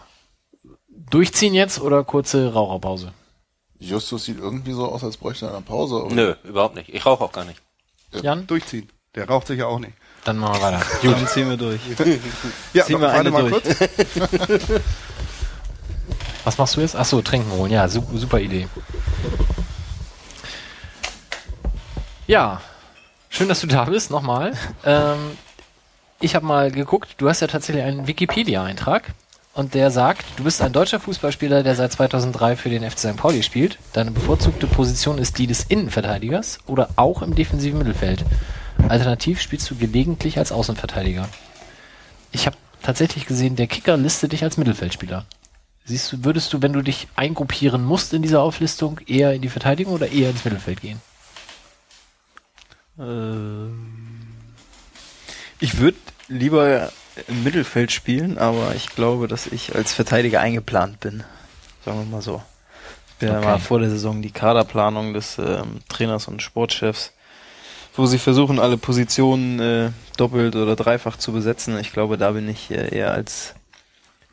Durchziehen 0.89 1.53
jetzt 1.53 1.79
oder 1.79 2.03
kurze 2.03 2.51
Raucherpause? 2.53 3.13
Justus 3.79 4.25
sieht 4.25 4.39
irgendwie 4.39 4.73
so 4.73 4.85
aus, 4.91 5.03
als 5.03 5.17
bräuchte 5.17 5.45
er 5.47 5.51
eine 5.53 5.61
Pause. 5.61 6.05
oder? 6.05 6.15
Nö, 6.15 6.35
überhaupt 6.43 6.75
nicht. 6.75 6.89
Ich 6.89 7.05
rauche 7.05 7.23
auch 7.23 7.31
gar 7.31 7.45
nicht. 7.45 7.61
Jan? 8.11 8.47
Durchziehen. 8.47 8.89
Der 9.13 9.27
raucht 9.27 9.47
sich 9.47 9.59
ja 9.59 9.67
auch 9.67 9.79
nicht. 9.79 9.93
Dann 10.23 10.37
machen 10.37 10.55
wir 10.59 10.61
weiter. 10.61 10.85
Dann 11.03 11.27
ziehen 11.27 11.49
wir 11.49 11.57
durch. 11.57 11.79
Ja, 12.73 12.83
Ziehen 12.85 12.99
wir 12.99 13.07
warte 13.07 13.19
eine 13.19 13.31
mal 13.31 13.49
durch. 13.49 13.63
kurz. 13.63 13.77
Was 16.45 16.57
machst 16.57 16.77
du 16.77 16.81
jetzt? 16.81 16.95
Ach 16.95 17.05
so, 17.05 17.21
trinken 17.21 17.51
holen. 17.51 17.71
Ja, 17.71 17.87
super, 17.89 18.17
super 18.17 18.39
Idee. 18.39 18.67
Ja, 22.27 22.61
schön, 23.29 23.49
dass 23.49 23.61
du 23.61 23.67
da 23.67 23.83
bist. 23.85 24.11
Nochmal. 24.11 24.53
Ähm, 24.85 25.31
ich 26.21 26.35
habe 26.35 26.45
mal 26.45 26.71
geguckt. 26.71 27.15
Du 27.17 27.27
hast 27.27 27.41
ja 27.41 27.47
tatsächlich 27.47 27.83
einen 27.83 28.07
Wikipedia-Eintrag 28.07 29.13
und 29.53 29.73
der 29.73 29.89
sagt, 29.89 30.25
du 30.37 30.43
bist 30.43 30.61
ein 30.61 30.71
deutscher 30.71 30.99
Fußballspieler, 30.99 31.63
der 31.63 31.75
seit 31.75 31.91
2003 31.91 32.55
für 32.55 32.69
den 32.69 32.89
FC 32.89 32.99
St. 32.99 33.17
Pauli 33.17 33.41
spielt. 33.41 33.79
Deine 33.93 34.11
bevorzugte 34.11 34.67
Position 34.67 35.17
ist 35.17 35.39
die 35.39 35.47
des 35.47 35.63
Innenverteidigers 35.63 36.59
oder 36.67 36.89
auch 36.95 37.21
im 37.21 37.35
defensiven 37.35 37.79
Mittelfeld. 37.79 38.23
Alternativ 38.87 39.41
spielst 39.41 39.69
du 39.71 39.75
gelegentlich 39.75 40.37
als 40.37 40.51
Außenverteidiger. 40.51 41.27
Ich 42.31 42.45
habe 42.45 42.57
tatsächlich 42.83 43.25
gesehen, 43.25 43.55
der 43.55 43.67
Kicker 43.67 43.97
listet 43.97 44.31
dich 44.31 44.43
als 44.43 44.57
Mittelfeldspieler. 44.57 45.25
Siehst 45.85 46.11
du, 46.11 46.23
würdest 46.23 46.51
du, 46.51 46.61
wenn 46.63 46.73
du 46.73 46.81
dich 46.81 47.07
eingruppieren 47.15 47.83
musst 47.83 48.13
in 48.13 48.23
dieser 48.23 48.41
Auflistung, 48.41 48.99
eher 49.05 49.33
in 49.33 49.41
die 49.41 49.49
Verteidigung 49.49 49.93
oder 49.93 50.09
eher 50.09 50.31
ins 50.31 50.43
Mittelfeld 50.43 50.81
gehen? 50.81 50.99
Ähm, 52.99 53.87
Ich 55.59 55.77
würde 55.77 55.97
lieber 56.27 56.91
im 57.27 57.43
Mittelfeld 57.43 57.91
spielen, 57.91 58.37
aber 58.37 58.73
ich 58.75 58.95
glaube, 58.95 59.27
dass 59.27 59.47
ich 59.47 59.75
als 59.75 59.93
Verteidiger 59.93 60.41
eingeplant 60.41 60.99
bin. 60.99 61.23
Sagen 61.85 61.99
wir 61.99 62.05
mal 62.05 62.21
so. 62.21 62.41
Wir 63.19 63.31
Okay. 63.33 63.45
mal 63.45 63.59
vor 63.59 63.79
der 63.79 63.89
Saison 63.89 64.21
die 64.21 64.31
Kaderplanung 64.31 65.13
des 65.13 65.37
ähm, 65.37 65.79
Trainers 65.87 66.27
und 66.27 66.41
Sportchefs, 66.41 67.13
wo 67.95 68.07
sie 68.07 68.17
versuchen, 68.19 68.59
alle 68.59 68.77
Positionen 68.77 69.59
äh, 69.59 69.91
doppelt 70.17 70.55
oder 70.55 70.75
dreifach 70.75 71.15
zu 71.17 71.31
besetzen. 71.31 71.77
Ich 71.79 71.93
glaube, 71.93 72.17
da 72.17 72.31
bin 72.31 72.49
ich 72.49 72.71
äh, 72.71 72.93
eher 72.93 73.13
als 73.13 73.53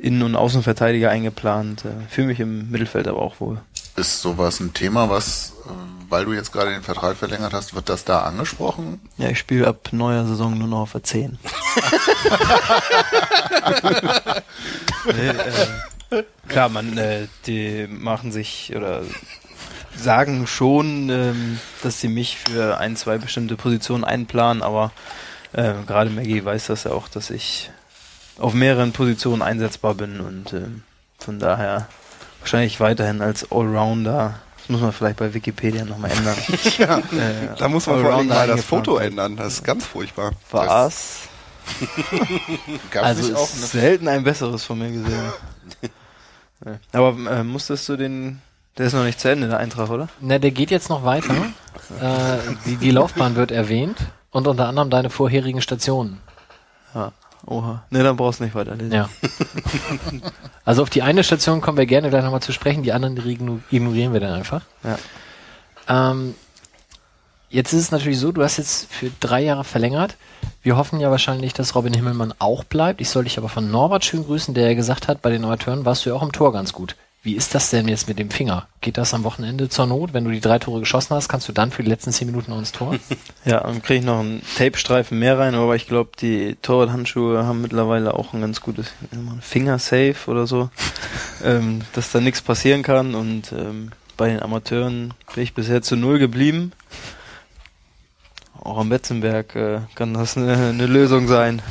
Innen- 0.02 0.22
und 0.22 0.34
Außenverteidiger 0.34 1.10
eingeplant. 1.10 1.84
Äh, 1.84 1.90
Fühle 2.08 2.26
mich 2.26 2.40
im 2.40 2.70
Mittelfeld 2.70 3.06
aber 3.06 3.22
auch 3.22 3.38
wohl. 3.40 3.60
Ist 3.94 4.20
sowas 4.20 4.58
ein 4.58 4.74
Thema, 4.74 5.08
was, 5.08 5.52
äh, 5.64 5.70
weil 6.08 6.24
du 6.24 6.32
jetzt 6.32 6.52
gerade 6.52 6.72
den 6.72 6.82
Vertrag 6.82 7.16
verlängert 7.16 7.52
hast, 7.52 7.74
wird 7.74 7.88
das 7.88 8.04
da 8.04 8.22
angesprochen? 8.22 9.00
Ja, 9.16 9.28
ich 9.28 9.38
spiele 9.38 9.68
ab 9.68 9.90
neuer 9.92 10.26
Saison 10.26 10.58
nur 10.58 10.66
noch 10.66 10.80
auf 10.80 10.92
der 10.92 11.04
10. 11.04 11.38
nee, 15.06 15.28
äh, 15.28 16.24
klar, 16.48 16.68
man, 16.68 16.98
äh, 16.98 17.28
die 17.46 17.86
machen 17.88 18.32
sich 18.32 18.74
oder 18.74 19.02
sagen 19.96 20.48
schon, 20.48 21.10
ähm, 21.10 21.60
dass 21.82 22.00
sie 22.00 22.08
mich 22.08 22.38
für 22.38 22.78
ein, 22.78 22.96
zwei 22.96 23.18
bestimmte 23.18 23.56
Positionen 23.56 24.04
einplanen, 24.04 24.62
aber 24.62 24.90
äh, 25.52 25.74
gerade 25.86 26.10
Maggie 26.10 26.44
weiß 26.44 26.66
das 26.66 26.84
ja 26.84 26.90
auch, 26.90 27.08
dass 27.08 27.30
ich 27.30 27.70
auf 28.42 28.54
mehreren 28.54 28.92
Positionen 28.92 29.42
einsetzbar 29.42 29.94
bin 29.94 30.20
und 30.20 30.52
ähm, 30.52 30.82
von 31.18 31.38
daher 31.38 31.86
wahrscheinlich 32.40 32.80
weiterhin 32.80 33.22
als 33.22 33.50
Allrounder. 33.52 34.34
Das 34.58 34.68
muss 34.68 34.80
man 34.80 34.92
vielleicht 34.92 35.16
bei 35.16 35.32
Wikipedia 35.34 35.84
nochmal 35.84 36.10
ändern. 36.12 36.36
Ja, 36.78 36.98
Äh, 36.98 37.02
da 37.58 37.68
muss 37.68 37.86
man 37.86 38.00
vor 38.00 38.14
allem 38.14 38.28
mal 38.28 38.46
das 38.46 38.64
Foto 38.64 38.96
ändern. 38.98 39.36
Das 39.36 39.54
ist 39.54 39.64
ganz 39.64 39.84
furchtbar. 39.86 40.32
Was? 40.50 41.28
Gab 42.90 43.04
Also 43.04 43.22
nicht 43.22 43.36
auch 43.36 43.44
es- 43.44 43.56
eine 43.56 43.66
selten 43.66 44.08
ein 44.08 44.24
besseres 44.24 44.64
von 44.64 44.78
mir 44.78 44.90
gesehen. 44.90 45.32
Aber 46.92 47.30
äh, 47.30 47.42
musstest 47.44 47.88
du 47.88 47.96
den. 47.96 48.40
Der 48.78 48.86
ist 48.86 48.94
noch 48.94 49.04
nicht 49.04 49.20
zu 49.20 49.28
Ende, 49.28 49.48
der 49.48 49.58
Eintrag, 49.58 49.90
oder? 49.90 50.08
Na, 50.20 50.38
der 50.38 50.50
geht 50.50 50.70
jetzt 50.70 50.88
noch 50.88 51.04
weiter. 51.04 51.34
äh, 52.00 52.38
die, 52.66 52.76
die 52.76 52.90
Laufbahn 52.90 53.34
wird 53.36 53.50
erwähnt 53.50 53.98
und 54.30 54.46
unter 54.46 54.66
anderem 54.68 54.88
deine 54.90 55.10
vorherigen 55.10 55.60
Stationen. 55.60 56.20
Ja. 56.94 57.12
Oha. 57.46 57.82
Ne, 57.90 58.02
dann 58.02 58.16
brauchst 58.16 58.40
du 58.40 58.44
nicht 58.44 58.54
weiterlesen. 58.54 58.92
Ja. 58.92 59.08
Also 60.64 60.82
auf 60.82 60.90
die 60.90 61.02
eine 61.02 61.24
Station 61.24 61.60
kommen 61.60 61.76
wir 61.76 61.86
gerne 61.86 62.08
gleich 62.08 62.22
nochmal 62.22 62.40
zu 62.42 62.52
sprechen, 62.52 62.84
die 62.84 62.92
anderen 62.92 63.16
die 63.16 63.22
igno- 63.22 63.58
ignorieren 63.70 64.12
wir 64.12 64.20
dann 64.20 64.32
einfach. 64.34 64.62
Ja. 64.84 64.98
Ähm, 66.12 66.36
jetzt 67.50 67.72
ist 67.72 67.80
es 67.80 67.90
natürlich 67.90 68.20
so, 68.20 68.30
du 68.30 68.44
hast 68.44 68.58
jetzt 68.58 68.86
für 68.92 69.10
drei 69.18 69.42
Jahre 69.42 69.64
verlängert. 69.64 70.14
Wir 70.62 70.76
hoffen 70.76 71.00
ja 71.00 71.10
wahrscheinlich, 71.10 71.52
dass 71.52 71.74
Robin 71.74 71.92
Himmelmann 71.92 72.32
auch 72.38 72.62
bleibt. 72.62 73.00
Ich 73.00 73.10
soll 73.10 73.24
dich 73.24 73.38
aber 73.38 73.48
von 73.48 73.70
Norbert 73.72 74.04
schön 74.04 74.24
grüßen, 74.24 74.54
der 74.54 74.68
ja 74.68 74.74
gesagt 74.74 75.08
hat, 75.08 75.20
bei 75.20 75.30
den 75.30 75.44
Amateuren 75.44 75.84
warst 75.84 76.06
du 76.06 76.10
ja 76.10 76.14
auch 76.16 76.22
im 76.22 76.30
Tor 76.32 76.52
ganz 76.52 76.72
gut. 76.72 76.94
Wie 77.24 77.36
ist 77.36 77.54
das 77.54 77.70
denn 77.70 77.86
jetzt 77.86 78.08
mit 78.08 78.18
dem 78.18 78.30
Finger? 78.30 78.66
Geht 78.80 78.98
das 78.98 79.14
am 79.14 79.22
Wochenende 79.22 79.68
zur 79.68 79.86
Not? 79.86 80.12
Wenn 80.12 80.24
du 80.24 80.32
die 80.32 80.40
drei 80.40 80.58
Tore 80.58 80.80
geschossen 80.80 81.14
hast, 81.14 81.28
kannst 81.28 81.48
du 81.48 81.52
dann 81.52 81.70
für 81.70 81.84
die 81.84 81.88
letzten 81.88 82.10
zehn 82.10 82.26
Minuten 82.26 82.50
noch 82.50 82.58
ins 82.58 82.72
Tor? 82.72 82.96
Ja, 83.44 83.64
und 83.64 83.82
kriege 83.82 84.00
ich 84.00 84.04
noch 84.06 84.20
einen 84.20 84.40
Tape-Streifen 84.56 85.18
mehr 85.18 85.36
rein, 85.36 85.56
aber 85.56 85.74
ich 85.74 85.88
glaube, 85.88 86.10
die 86.20 86.56
Torwart-Handschuhe 86.62 87.44
haben 87.44 87.60
mittlerweile 87.60 88.14
auch 88.14 88.32
ein 88.32 88.40
ganz 88.40 88.60
gutes 88.60 88.92
Finger-Safe 89.40 90.14
oder 90.26 90.46
so, 90.46 90.70
ähm, 91.44 91.80
dass 91.92 92.12
da 92.12 92.20
nichts 92.20 92.40
passieren 92.40 92.84
kann 92.84 93.16
und 93.16 93.50
ähm, 93.52 93.90
bei 94.16 94.28
den 94.28 94.40
Amateuren 94.40 95.14
bin 95.34 95.42
ich 95.42 95.54
bisher 95.54 95.82
zu 95.82 95.96
null 95.96 96.20
geblieben. 96.20 96.72
Auch 98.60 98.78
am 98.78 98.90
Betzenberg 98.90 99.56
äh, 99.56 99.80
kann 99.96 100.14
das 100.14 100.36
eine, 100.36 100.56
eine 100.56 100.86
Lösung 100.86 101.26
sein. 101.26 101.62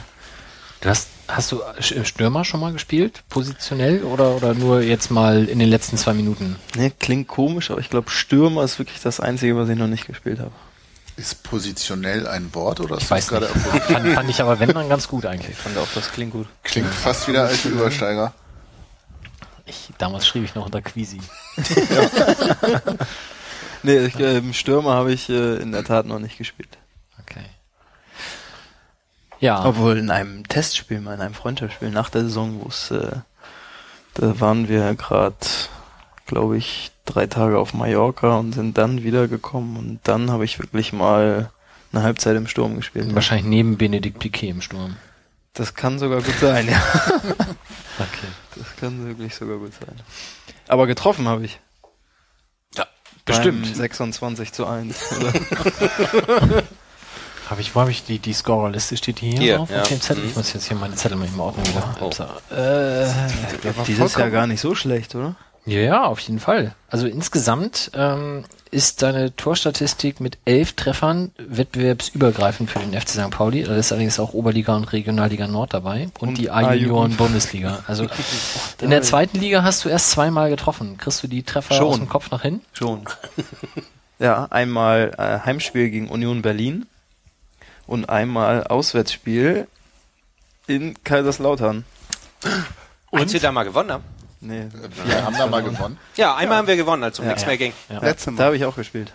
Du 0.82 0.90
hast, 0.90 1.08
hast 1.36 1.52
du 1.52 1.62
Sch- 1.80 2.06
Stürmer 2.06 2.46
schon 2.46 2.60
mal 2.60 2.72
gespielt? 2.74 3.24
Positionell 3.30 4.04
oder, 4.04 4.36
oder 4.36 4.54
nur 4.54 4.82
jetzt 4.82 5.12
mal 5.12 5.46
in 5.46 5.60
den 5.60 5.70
letzten 5.70 5.98
zwei 5.98 6.14
Minuten? 6.14 6.56
Ne, 6.76 6.92
klingt 6.92 7.28
komisch, 7.28 7.72
aber 7.72 7.80
ich 7.82 7.90
glaube, 7.90 8.10
Stürmer 8.10 8.64
ist 8.64 8.80
wirklich 8.80 9.02
das 9.02 9.20
Einzige, 9.20 9.56
was 9.58 9.70
ich 9.70 9.78
noch 9.78 9.88
nicht 9.88 10.08
gespielt 10.08 10.40
habe. 10.40 10.52
Ist 11.18 11.44
positionell 11.44 12.26
ein 12.28 12.54
Wort 12.56 12.80
oder 12.80 12.96
ist 12.98 13.04
Ich 13.04 13.12
weiß 13.12 13.28
das 13.28 13.40
gerade? 13.40 13.48
Fand, 13.88 14.08
fand 14.14 14.30
ich 14.30 14.42
aber 14.42 14.60
wenn 14.60 14.70
dann 14.70 14.90
ganz 14.90 15.08
gut 15.08 15.26
eigentlich. 15.26 15.52
Ich 15.52 15.58
fand 15.58 15.78
auch, 15.78 15.88
das 15.94 16.12
klingt 16.12 16.32
gut. 16.32 16.48
Klingt 16.64 16.88
fast 16.94 17.28
wieder 17.28 17.44
als 17.46 17.66
Übersteiger. 17.66 18.34
Ich, 19.66 19.90
damals 19.98 20.26
schrieb 20.26 20.44
ich 20.46 20.56
noch 20.56 20.66
unter 20.66 20.82
Quisi. 20.82 21.20
Nee, 23.84 23.98
ich, 24.06 24.20
äh, 24.20 24.38
im 24.38 24.54
Stürmer 24.54 24.94
habe 24.94 25.12
ich 25.12 25.28
äh, 25.30 25.56
in 25.56 25.72
der 25.72 25.84
Tat 25.84 26.06
noch 26.06 26.20
nicht 26.20 26.38
gespielt. 26.38 26.78
Ja. 29.42 29.66
Obwohl 29.66 29.98
in 29.98 30.10
einem 30.10 30.48
Testspiel, 30.48 31.02
mal 31.02 31.16
in 31.16 31.22
einem 31.22 31.34
Freundschaftsspiel 31.34 31.90
nach 31.90 32.10
der 32.10 32.22
Saison, 32.22 32.62
wo 32.62 32.70
es, 32.70 32.92
äh, 32.92 33.12
da 34.14 34.40
waren 34.40 34.70
wir 34.70 34.94
gerade, 34.96 35.36
glaube 36.28 36.58
ich, 36.58 36.92
drei 37.06 37.26
Tage 37.28 37.58
auf 37.58 37.74
Mallorca 37.74 38.38
und 38.38 38.54
sind 38.54 38.78
dann 38.78 39.04
wiedergekommen 39.04 39.76
und 39.78 40.00
dann 40.04 40.30
habe 40.32 40.46
ich 40.46 40.60
wirklich 40.60 40.94
mal 40.94 41.52
eine 41.92 42.04
Halbzeit 42.04 42.38
im 42.38 42.48
Sturm 42.48 42.76
gespielt. 42.76 43.14
Wahrscheinlich 43.14 43.48
neben 43.48 43.78
Benedikt 43.78 44.20
Piquet 44.20 44.50
im 44.50 44.62
Sturm. 44.62 44.96
Das 45.54 45.74
kann 45.74 46.00
sogar 46.00 46.22
gut 46.22 46.38
sein, 46.40 46.70
ja. 46.70 46.82
Okay. 48.00 48.28
Das 48.56 48.76
kann 48.78 49.06
wirklich 49.06 49.36
sogar 49.36 49.58
gut 49.58 49.74
sein. 49.74 49.96
Aber 50.68 50.88
getroffen 50.88 51.28
habe 51.28 51.44
ich. 51.46 51.60
Ja, 52.76 52.88
Bestimmt. 53.26 53.64
Beim 53.64 53.74
26 53.76 54.54
zu 54.54 54.66
1. 54.66 54.98
Habe 57.52 57.60
ich, 57.60 57.76
wo 57.76 57.82
habe 57.82 57.92
ich 57.92 58.06
die, 58.06 58.18
die 58.20 58.32
Scorerliste 58.32 58.96
steht 58.96 59.20
die 59.20 59.32
hier, 59.32 59.40
Hier, 59.40 59.58
drauf 59.58 59.70
ja. 59.70 59.82
auf 59.82 59.88
dem 59.90 60.00
Zettel? 60.00 60.24
Mhm. 60.24 60.30
Ich 60.30 60.36
muss 60.38 60.54
jetzt 60.54 60.68
hier 60.70 60.78
meine 60.78 60.96
Zettel 60.96 61.18
mal 61.18 61.28
im 61.28 61.38
Ordnung 61.38 61.66
wieder. 61.68 61.96
Oh. 62.00 62.56
Äh, 62.56 63.08
Dieses 63.86 64.16
Jahr 64.16 64.30
gar 64.30 64.48
nicht 64.48 64.62
so 64.62 64.74
schlecht, 64.74 65.14
oder? 65.16 65.36
ja, 65.66 65.80
ja, 65.82 66.04
auf 66.06 66.20
jeden 66.22 66.40
Fall. 66.40 66.74
Also 66.90 67.08
insgesamt 67.08 67.92
ähm, 67.94 68.46
ist 68.72 69.02
deine 69.02 69.36
Torstatistik 69.36 70.22
mit 70.22 70.38
elf 70.46 70.74
Treffern 70.74 71.32
wettbewerbsübergreifend 71.38 72.72
für 72.72 72.80
den 72.80 73.00
FC 73.00 73.10
St. 73.10 73.30
Pauli. 73.32 73.64
Da 73.64 73.76
ist 73.76 73.92
allerdings 73.92 74.18
auch 74.20 74.34
Oberliga 74.34 74.74
und 74.76 74.86
Regionalliga 74.86 75.46
Nord 75.48 75.74
dabei 75.74 76.10
und, 76.20 76.30
Und 76.30 76.38
die 76.38 76.50
A-Junioren 76.50 77.12
A-Jugend. 77.12 77.18
Bundesliga. 77.18 77.84
Also 77.88 78.08
in 78.80 78.92
der 78.92 79.02
zweiten 79.02 79.38
Liga 79.40 79.62
hast 79.62 79.84
du 79.84 79.90
erst 79.90 80.12
zweimal 80.12 80.50
getroffen. 80.50 80.98
Kriegst 80.98 81.22
du 81.22 81.28
die 81.28 81.44
Treffer 81.44 81.76
Schon. 81.76 81.88
aus 81.88 81.98
dem 81.98 82.08
Kopf 82.08 82.32
nach 82.32 82.44
hin? 82.44 82.62
Schon. 82.72 83.02
Ja, 84.20 84.48
einmal 84.52 85.12
äh, 85.18 85.46
Heimspiel 85.46 85.90
gegen 85.90 86.08
Union 86.08 86.42
Berlin 86.42 86.86
und 87.88 88.10
einmal 88.10 88.66
Auswärtsspiel 88.66 89.68
in 90.68 91.02
Kaiserslautern. 91.04 91.86
Als 93.12 93.34
wir 93.34 93.40
da 93.40 93.52
mal 93.52 93.64
gewonnen 93.64 93.92
haben. 93.92 94.04
Nee, 94.40 94.68
Wir 95.06 95.24
haben 95.24 95.38
da 95.38 95.46
mal 95.48 95.62
gewonnen. 95.62 96.00
Ja, 96.16 96.36
einmal 96.36 96.58
haben 96.58 96.68
wir 96.68 96.76
gewonnen, 96.76 97.04
als 97.04 97.20
um 97.20 97.26
Ja. 97.26 97.32
nichts 97.34 97.46
mehr 97.46 97.58
ging. 97.58 97.74
Ja. 97.90 98.00
Letzte 98.00 98.32
da 98.32 98.38
Mal. 98.38 98.46
habe 98.46 98.56
ich 98.56 98.66
auch 98.66 98.76
gespielt. 98.76 99.12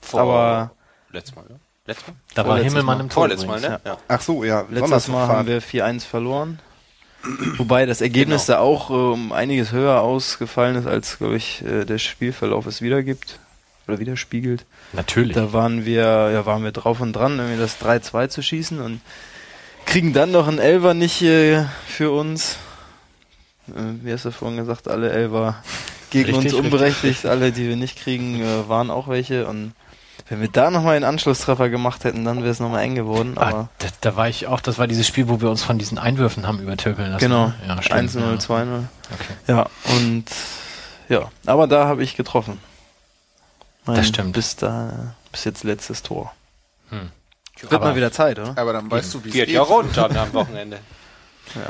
Vor 0.00 0.20
Aber 0.20 0.70
letztes 1.10 1.34
Mal, 1.34 1.44
oder? 1.46 1.58
Letztes 1.86 2.06
Mal? 2.08 2.14
Da 2.34 2.46
war 2.46 2.58
Himmelmann 2.58 3.00
im 3.00 3.08
Tor. 3.08 3.22
Vorletztes 3.22 3.48
Mal, 3.48 3.60
ne? 3.60 3.80
Ja. 3.84 3.96
Ach 4.06 4.20
so, 4.20 4.44
ja. 4.44 4.64
Letztes 4.70 5.08
Mal 5.08 5.26
haben 5.26 5.48
wir 5.48 5.60
4-1 5.60 6.04
verloren. 6.06 6.60
Wobei 7.56 7.84
das 7.86 8.00
Ergebnis 8.00 8.46
da 8.46 8.58
auch 8.60 8.90
äh, 8.90 8.92
um 8.92 9.32
einiges 9.32 9.72
höher 9.72 10.00
ausgefallen 10.02 10.76
ist, 10.76 10.86
als, 10.86 11.18
glaube 11.18 11.36
ich, 11.36 11.64
äh, 11.64 11.84
der 11.84 11.98
Spielverlauf 11.98 12.66
es 12.66 12.80
wiedergibt. 12.80 13.40
Oder 13.88 13.98
widerspiegelt. 13.98 14.66
Natürlich. 14.92 15.34
Da 15.34 15.52
waren 15.52 15.86
wir, 15.86 16.30
ja, 16.30 16.46
waren 16.46 16.62
wir 16.62 16.72
drauf 16.72 17.00
und 17.00 17.14
dran, 17.14 17.38
irgendwie 17.38 17.58
das 17.58 17.80
3-2 17.80 18.28
zu 18.28 18.42
schießen 18.42 18.80
und 18.80 19.00
kriegen 19.86 20.12
dann 20.12 20.30
noch 20.30 20.46
einen 20.46 20.58
Elfer 20.58 20.92
nicht 20.92 21.22
äh, 21.22 21.64
für 21.86 22.10
uns. 22.10 22.58
Äh, 23.68 24.04
wie 24.04 24.12
hast 24.12 24.26
du 24.26 24.30
vorhin 24.30 24.58
gesagt, 24.58 24.88
alle 24.88 25.10
Elfer 25.10 25.62
gegen 26.10 26.34
Richtig, 26.34 26.54
uns 26.54 26.64
unberechtigt, 26.64 27.24
alle, 27.24 27.50
die 27.50 27.66
wir 27.66 27.76
nicht 27.76 27.98
kriegen, 27.98 28.42
äh, 28.42 28.68
waren 28.68 28.90
auch 28.90 29.08
welche 29.08 29.46
und 29.46 29.72
wenn 30.28 30.42
wir 30.42 30.48
da 30.48 30.70
nochmal 30.70 30.96
einen 30.96 31.06
Anschlusstreffer 31.06 31.70
gemacht 31.70 32.04
hätten, 32.04 32.26
dann 32.26 32.40
wäre 32.40 32.50
es 32.50 32.60
nochmal 32.60 32.82
eng 32.82 32.94
geworden. 32.94 33.32
Ah, 33.36 33.68
da, 33.78 33.86
da 34.02 34.16
war 34.16 34.28
ich 34.28 34.46
auch, 34.46 34.60
das 34.60 34.78
war 34.78 34.86
dieses 34.86 35.06
Spiel, 35.06 35.28
wo 35.28 35.40
wir 35.40 35.48
uns 35.48 35.62
von 35.62 35.78
diesen 35.78 35.96
Einwürfen 35.96 36.46
haben 36.46 36.60
übertölpeln 36.60 37.12
lassen. 37.12 37.24
genau, 37.24 37.46
ne? 37.46 37.54
Ja, 37.66 37.82
stimmt. 37.82 38.10
1-0, 38.10 38.20
ja. 38.20 38.34
2-0. 38.34 38.82
Okay. 39.14 39.32
Ja, 39.46 39.66
und 39.96 40.24
ja, 41.08 41.30
aber 41.46 41.66
da 41.66 41.86
habe 41.86 42.02
ich 42.02 42.14
getroffen. 42.14 42.60
Mein 43.88 43.96
Das 43.96 44.06
stimmt. 44.08 44.32
Bis 44.34 44.54
da, 44.56 45.14
bis 45.32 45.44
jetzt 45.44 45.64
letztes 45.64 46.02
Tor. 46.02 46.32
Hm. 46.90 47.10
Wird 47.60 47.72
Aber- 47.72 47.86
mal 47.86 47.96
wieder 47.96 48.12
Zeit, 48.12 48.38
oder? 48.38 48.52
Aber 48.56 48.72
dann 48.72 48.88
weißt 48.90 49.12
du, 49.14 49.24
wie 49.24 49.28
es 49.28 49.34
Geht 49.34 49.46
geht. 49.46 49.54
ja 49.54 49.62
rund 49.62 49.96
dann 49.96 50.16
am 50.16 50.32
Wochenende. 50.32 50.78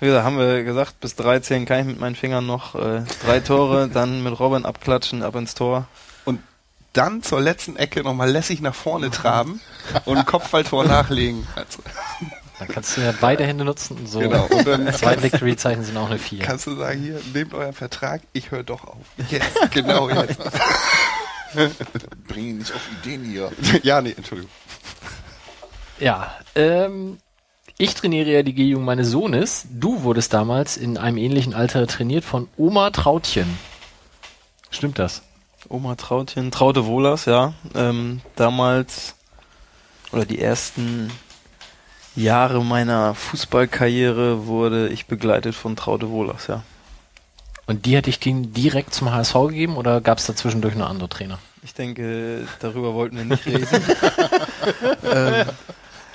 Wie 0.00 0.06
gesagt, 0.06 0.24
haben 0.24 0.38
wir 0.38 0.62
gesagt, 0.62 1.00
bis 1.00 1.16
13 1.16 1.66
kann 1.66 1.80
ich 1.80 1.86
mit 1.86 1.98
meinen 1.98 2.14
Fingern 2.14 2.46
noch 2.46 2.76
äh, 2.76 3.02
drei 3.24 3.40
Tore, 3.40 3.88
dann 3.92 4.22
mit 4.22 4.38
Robin 4.38 4.64
abklatschen, 4.64 5.24
ab 5.24 5.34
ins 5.34 5.54
Tor. 5.54 5.88
Und 6.24 6.40
dann 6.92 7.22
zur 7.24 7.40
letzten 7.40 7.74
Ecke 7.76 8.02
nochmal 8.04 8.30
lässig 8.30 8.60
nach 8.60 8.74
vorne 8.76 9.10
traben 9.10 9.60
und 10.04 10.18
ein 10.18 10.24
Kopfballtor 10.24 10.84
nachlegen. 10.84 11.46
Also, 11.56 11.80
Dann 12.60 12.68
kannst 12.68 12.96
du 12.96 13.00
ja 13.00 13.12
beide 13.20 13.44
Hände 13.44 13.64
nutzen 13.64 13.96
und 13.98 14.06
so. 14.08 14.20
genau. 14.20 14.44
Und 14.46 14.66
dann 14.68 14.92
Zwei 14.94 15.20
Victory-Zeichen 15.20 15.82
sind 15.84 15.96
auch 15.96 16.06
eine 16.10 16.18
vier. 16.18 16.44
kannst 16.44 16.68
du 16.68 16.76
sagen, 16.76 17.00
hier, 17.00 17.20
nehmt 17.34 17.52
euren 17.54 17.72
Vertrag, 17.72 18.20
ich 18.32 18.52
höre 18.52 18.62
doch 18.62 18.84
auf. 18.84 18.96
Jetzt, 19.30 19.70
genau 19.72 20.08
jetzt. 20.10 20.38
Bring 22.28 22.48
ihn 22.48 22.58
nicht 22.58 22.72
auf 22.72 22.82
Ideen 23.00 23.24
hier. 23.24 23.50
ja, 23.82 24.00
nee, 24.00 24.14
Entschuldigung. 24.16 24.50
Ja, 25.98 26.34
ähm, 26.54 27.18
ich 27.76 27.94
trainiere 27.94 28.30
ja 28.30 28.42
die 28.42 28.54
G-Jugend 28.54 28.86
meines 28.86 29.10
Sohnes. 29.10 29.66
Du 29.70 30.02
wurdest 30.02 30.32
damals 30.32 30.76
in 30.76 30.96
einem 30.98 31.16
ähnlichen 31.16 31.54
Alter 31.54 31.86
trainiert 31.86 32.24
von 32.24 32.48
Oma 32.56 32.90
Trautchen. 32.90 33.58
Stimmt 34.70 34.98
das? 34.98 35.22
Oma 35.68 35.96
Trautchen, 35.96 36.50
Traute 36.50 36.86
Wohlers, 36.86 37.24
ja. 37.24 37.54
Ähm, 37.74 38.20
damals, 38.36 39.16
oder 40.12 40.24
die 40.24 40.40
ersten 40.40 41.10
Jahre 42.14 42.64
meiner 42.64 43.14
Fußballkarriere 43.14 44.46
wurde 44.46 44.88
ich 44.88 45.06
begleitet 45.06 45.54
von 45.54 45.76
Traute 45.76 46.10
Wohlers, 46.10 46.46
ja. 46.46 46.62
Und 47.68 47.84
die 47.84 47.94
hätte 47.94 48.08
ich 48.08 48.18
den 48.18 48.54
direkt 48.54 48.94
zum 48.94 49.12
HSV 49.12 49.34
gegeben 49.48 49.76
oder 49.76 50.00
gab 50.00 50.16
es 50.16 50.24
dazwischendurch 50.24 50.74
noch 50.74 50.88
andere 50.88 51.10
Trainer? 51.10 51.38
Ich 51.62 51.74
denke, 51.74 52.46
darüber 52.60 52.94
wollten 52.94 53.18
wir 53.18 53.26
nicht 53.26 53.44
reden. 53.44 53.68
ähm, 55.12 55.46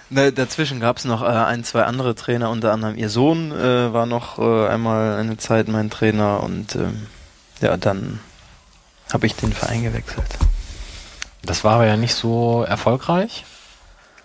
ne, 0.10 0.34
dazwischen 0.34 0.80
gab 0.80 0.98
es 0.98 1.06
noch 1.06 1.22
äh, 1.22 1.26
ein, 1.26 1.64
zwei 1.64 1.84
andere 1.84 2.16
Trainer, 2.16 2.50
unter 2.50 2.74
anderem 2.74 2.98
ihr 2.98 3.10
Sohn 3.10 3.52
äh, 3.52 3.94
war 3.94 4.08
noch 4.08 4.40
äh, 4.40 4.68
einmal 4.68 5.20
eine 5.20 5.38
Zeit 5.38 5.68
mein 5.68 5.92
Trainer 5.92 6.42
und 6.42 6.76
ähm, 6.76 7.06
ja, 7.62 7.78
dann 7.78 8.20
habe 9.14 9.28
ich 9.28 9.36
den 9.36 9.54
Verein 9.54 9.84
gewechselt. 9.84 10.26
Das 11.44 11.64
war 11.64 11.74
aber 11.74 11.86
ja 11.86 11.98
nicht 11.98 12.16
so 12.16 12.64
erfolgreich. 12.64 13.46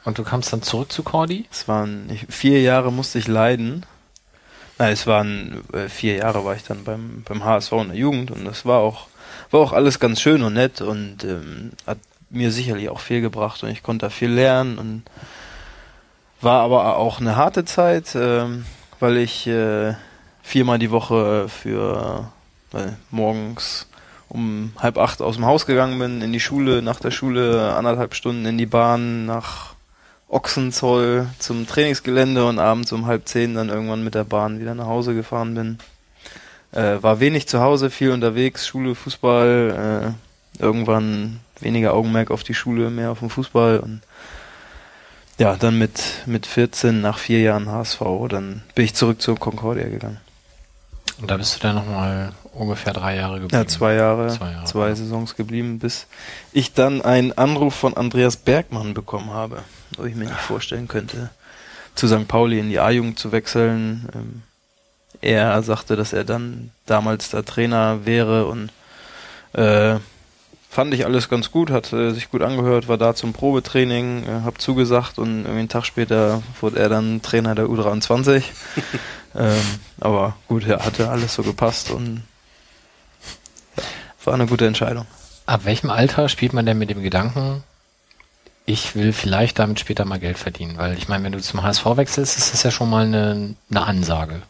Und 0.07 0.17
du 0.19 0.25
kamst 0.25 0.51
dann 0.55 0.63
zurück 0.63 0.91
zu 0.91 1.03
Cordy? 1.03 1.45
Es 1.53 1.69
waren 1.69 2.09
ich, 2.09 2.27
vier 2.31 2.63
Jahre 2.63 2.91
musste 2.91 3.19
ich 3.19 3.29
leiden. 3.29 3.85
Nein, 4.79 4.93
es 4.93 5.07
waren 5.07 5.65
äh, 5.73 5.89
vier 5.89 6.17
Jahre 6.17 6.45
war 6.45 6.55
ich 6.55 6.63
dann 6.63 6.85
beim 6.85 7.23
beim 7.25 7.45
HSV 7.45 7.73
in 7.73 7.89
der 7.89 7.97
Jugend 7.97 8.31
und 8.31 8.45
das 8.45 8.65
war 8.65 8.79
auch 8.79 9.09
war 9.51 9.61
auch 9.61 9.73
alles 9.73 9.99
ganz 9.99 10.21
schön 10.21 10.43
und 10.43 10.55
nett 10.55 10.81
und 10.81 11.25
ähm, 11.25 11.73
hat 11.87 11.99
mir 12.31 12.53
sicherlich 12.53 12.89
auch 12.89 13.01
viel 13.01 13.21
gebracht 13.21 13.63
und 13.63 13.71
ich 13.71 13.83
konnte 13.83 14.07
da 14.07 14.11
viel 14.11 14.31
lernen 14.31 14.79
und 14.79 15.03
war 16.41 16.63
aber 16.63 16.97
auch 16.97 17.21
eine 17.21 17.37
harte 17.37 17.65
Zeit, 17.65 18.15
ähm, 18.15 18.67
weil 19.01 19.17
ich 19.17 19.47
äh, 19.47 19.95
viermal 20.43 20.79
die 20.79 20.91
Woche 20.91 21.49
für 21.49 22.31
äh, 22.75 22.93
morgens 23.11 23.89
um 24.29 24.73
halb 24.79 24.99
acht 24.99 25.23
aus 25.23 25.37
dem 25.37 25.47
Haus 25.47 25.67
gegangen 25.67 25.99
bin, 25.99 26.21
in 26.21 26.33
die 26.33 26.41
Schule, 26.41 26.83
nach 26.83 27.01
der 27.01 27.11
Schule 27.11 27.75
anderthalb 27.75 28.15
Stunden 28.15 28.45
in 28.45 28.59
die 28.59 28.67
Bahn 28.67 29.25
nach 29.25 29.75
Ochsenzoll 30.29 31.27
zum 31.39 31.67
Trainingsgelände 31.67 32.47
und 32.47 32.59
abends 32.59 32.93
um 32.93 33.07
halb 33.07 33.27
zehn 33.27 33.55
dann 33.55 33.71
irgendwann 33.71 34.05
mit 34.05 34.15
der 34.15 34.25
Bahn 34.25 34.61
wieder 34.61 34.75
nach 34.75 34.87
Hause 34.87 35.15
gefahren 35.15 35.55
bin. 35.55 35.79
Äh, 36.73 37.03
war 37.03 37.19
wenig 37.21 37.49
zu 37.49 37.61
Hause, 37.61 37.89
viel 37.91 38.11
unterwegs, 38.11 38.67
Schule, 38.67 38.95
Fußball, 38.95 40.15
äh, 40.59 40.63
irgendwann 40.63 41.41
weniger 41.61 41.95
Augenmerk 41.95 42.31
auf 42.31 42.43
die 42.43 42.55
Schule, 42.55 42.91
mehr 42.91 43.11
auf 43.11 43.21
den 43.21 43.31
Fußball 43.31 43.81
und 43.81 44.03
ja, 45.39 45.55
dann 45.55 45.79
mit, 45.79 46.03
mit 46.27 46.47
14 46.47 47.01
nach 47.01 47.19
vier 47.19 47.41
Jahren 47.41 47.71
HSV, 47.71 48.01
dann 48.29 48.63
bin 48.75 48.85
ich 48.85 48.95
zurück 48.95 49.23
zur 49.23 49.39
Concordia 49.39 49.89
gegangen. 49.89 50.19
Und 51.21 51.31
da 51.31 51.37
bist 51.37 51.57
du 51.57 51.61
dann 51.61 51.77
nochmal 51.77 52.33
ungefähr 52.59 52.93
drei 52.93 53.17
Jahre 53.17 53.41
geblieben. 53.41 53.55
Ja, 53.55 53.67
zwei 53.67 53.95
Jahre, 53.95 54.29
Zwei 54.29 54.57
zwei, 54.65 54.81
Jahre. 54.85 54.97
Saisons 54.97 55.37
geblieben, 55.37 55.79
bis 55.79 56.07
ich 56.53 56.73
dann 56.75 57.03
einen 57.03 57.33
Anruf 57.33 57.75
von 57.75 57.97
Andreas 57.97 58.37
Bergmann 58.37 58.95
bekommen 58.95 59.31
habe, 59.31 59.63
wo 59.97 60.05
ich 60.05 60.15
mir 60.15 60.25
nicht 60.25 60.37
vorstellen 60.41 60.89
könnte, 60.89 61.31
zu 61.95 62.07
St. 62.09 62.29
Pauli 62.29 62.59
in 62.59 62.69
die 62.69 62.79
A-Jugend 62.79 63.19
zu 63.19 63.33
wechseln. 63.33 64.09
Ähm, 64.15 64.43
Er 65.21 65.63
sagte, 65.63 65.97
dass 65.97 66.13
er 66.13 66.25
dann 66.25 66.71
damals 66.87 67.31
der 67.31 67.45
Trainer 67.45 68.05
wäre 68.07 68.47
und 68.47 68.71
äh, 69.53 69.97
fand 70.71 70.95
ich 70.95 71.05
alles 71.07 71.29
ganz 71.29 71.51
gut, 71.51 71.71
hat 71.71 71.93
äh, 71.93 72.13
sich 72.13 72.31
gut 72.31 72.43
angehört, 72.43 72.87
war 72.87 72.99
da 72.99 73.15
zum 73.15 73.33
Probetraining, 73.33 74.25
äh, 74.25 74.45
hab 74.45 74.61
zugesagt 74.61 75.19
und 75.19 75.39
irgendwie 75.41 75.59
einen 75.61 75.69
Tag 75.69 75.87
später 75.87 76.43
wurde 76.61 76.79
er 76.79 76.89
dann 76.89 77.21
Trainer 77.23 77.55
der 77.57 77.67
U23. 77.67 78.45
ähm, 79.35 79.57
aber 79.99 80.37
gut, 80.47 80.67
er 80.69 80.85
hatte 80.85 81.09
alles 81.09 81.35
so 81.35 81.43
gepasst 81.43 81.91
und 81.91 82.17
ja, 82.19 82.28
war 84.29 84.35
eine 84.35 84.47
gute 84.47 84.67
Entscheidung. 84.67 85.07
Ab 85.47 85.63
welchem 85.65 85.89
Alter 85.89 86.29
spielt 86.29 86.53
man 86.53 86.67
denn 86.67 86.77
mit 86.77 86.91
dem 86.91 87.03
Gedanken, 87.03 87.65
ich 88.67 88.95
will 88.95 89.15
vielleicht 89.15 89.59
damit 89.59 89.81
später 89.81 90.05
mal 90.05 90.19
Geld 90.19 90.37
verdienen, 90.37 90.77
weil 90.77 90.99
ich 90.99 91.09
meine, 91.09 91.25
wenn 91.25 91.33
du 91.33 91.41
zum 91.41 91.63
HSV 91.63 91.97
wechselst, 91.97 92.37
ist 92.37 92.53
das 92.53 92.63
ja 92.63 92.71
schon 92.71 92.91
mal 92.91 93.07
eine, 93.07 93.55
eine 93.71 93.83
Ansage. 93.87 94.43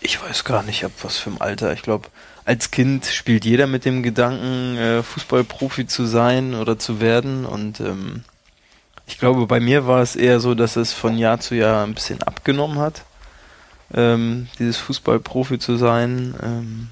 Ich 0.00 0.20
weiß 0.20 0.42
gar 0.42 0.64
nicht, 0.64 0.84
ab 0.84 0.90
was 1.02 1.18
für 1.18 1.30
ein 1.30 1.40
Alter. 1.40 1.72
Ich 1.72 1.82
glaube, 1.82 2.08
als 2.44 2.72
Kind 2.72 3.06
spielt 3.06 3.44
jeder 3.44 3.68
mit 3.68 3.84
dem 3.84 4.02
Gedanken, 4.02 4.76
äh, 4.76 5.04
Fußballprofi 5.04 5.86
zu 5.86 6.04
sein 6.04 6.56
oder 6.56 6.76
zu 6.76 7.00
werden. 7.00 7.46
Und 7.46 7.78
ähm, 7.78 8.24
ich 9.06 9.20
glaube, 9.20 9.46
bei 9.46 9.60
mir 9.60 9.86
war 9.86 10.02
es 10.02 10.16
eher 10.16 10.40
so, 10.40 10.56
dass 10.56 10.74
es 10.74 10.92
von 10.92 11.16
Jahr 11.16 11.38
zu 11.38 11.54
Jahr 11.54 11.86
ein 11.86 11.94
bisschen 11.94 12.20
abgenommen 12.24 12.80
hat, 12.80 13.04
ähm, 13.94 14.48
dieses 14.58 14.78
Fußballprofi 14.78 15.60
zu 15.60 15.76
sein. 15.76 16.34
Ähm, 16.42 16.88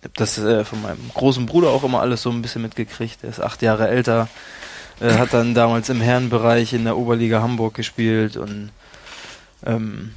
ich 0.00 0.04
habe 0.04 0.14
das 0.16 0.38
äh, 0.38 0.64
von 0.64 0.80
meinem 0.82 1.10
großen 1.12 1.46
Bruder 1.46 1.68
auch 1.68 1.84
immer 1.84 2.00
alles 2.00 2.22
so 2.22 2.30
ein 2.30 2.40
bisschen 2.40 2.62
mitgekriegt. 2.62 3.22
Er 3.22 3.30
ist 3.30 3.40
acht 3.40 3.60
Jahre 3.60 3.88
älter, 3.88 4.28
äh, 5.00 5.12
hat 5.18 5.34
dann 5.34 5.54
damals 5.54 5.90
im 5.90 6.00
Herrenbereich 6.00 6.72
in 6.72 6.84
der 6.84 6.96
Oberliga 6.96 7.42
Hamburg 7.42 7.74
gespielt 7.74 8.36
und 8.36 8.70
ähm, 9.66 10.14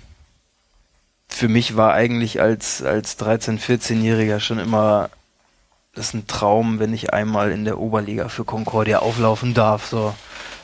für 1.28 1.50
mich 1.50 1.76
war 1.76 1.94
eigentlich 1.94 2.40
als, 2.40 2.82
als 2.82 3.20
13-, 3.20 3.60
14-Jähriger 3.60 4.40
schon 4.40 4.60
immer 4.60 5.10
das 5.94 6.14
ein 6.14 6.28
Traum, 6.28 6.80
wenn 6.80 6.94
ich 6.94 7.14
einmal 7.14 7.52
in 7.52 7.66
der 7.66 7.80
Oberliga 7.80 8.30
für 8.30 8.46
Concordia 8.46 9.00
auflaufen 9.00 9.54
darf. 9.54 9.88
So. 9.88 10.14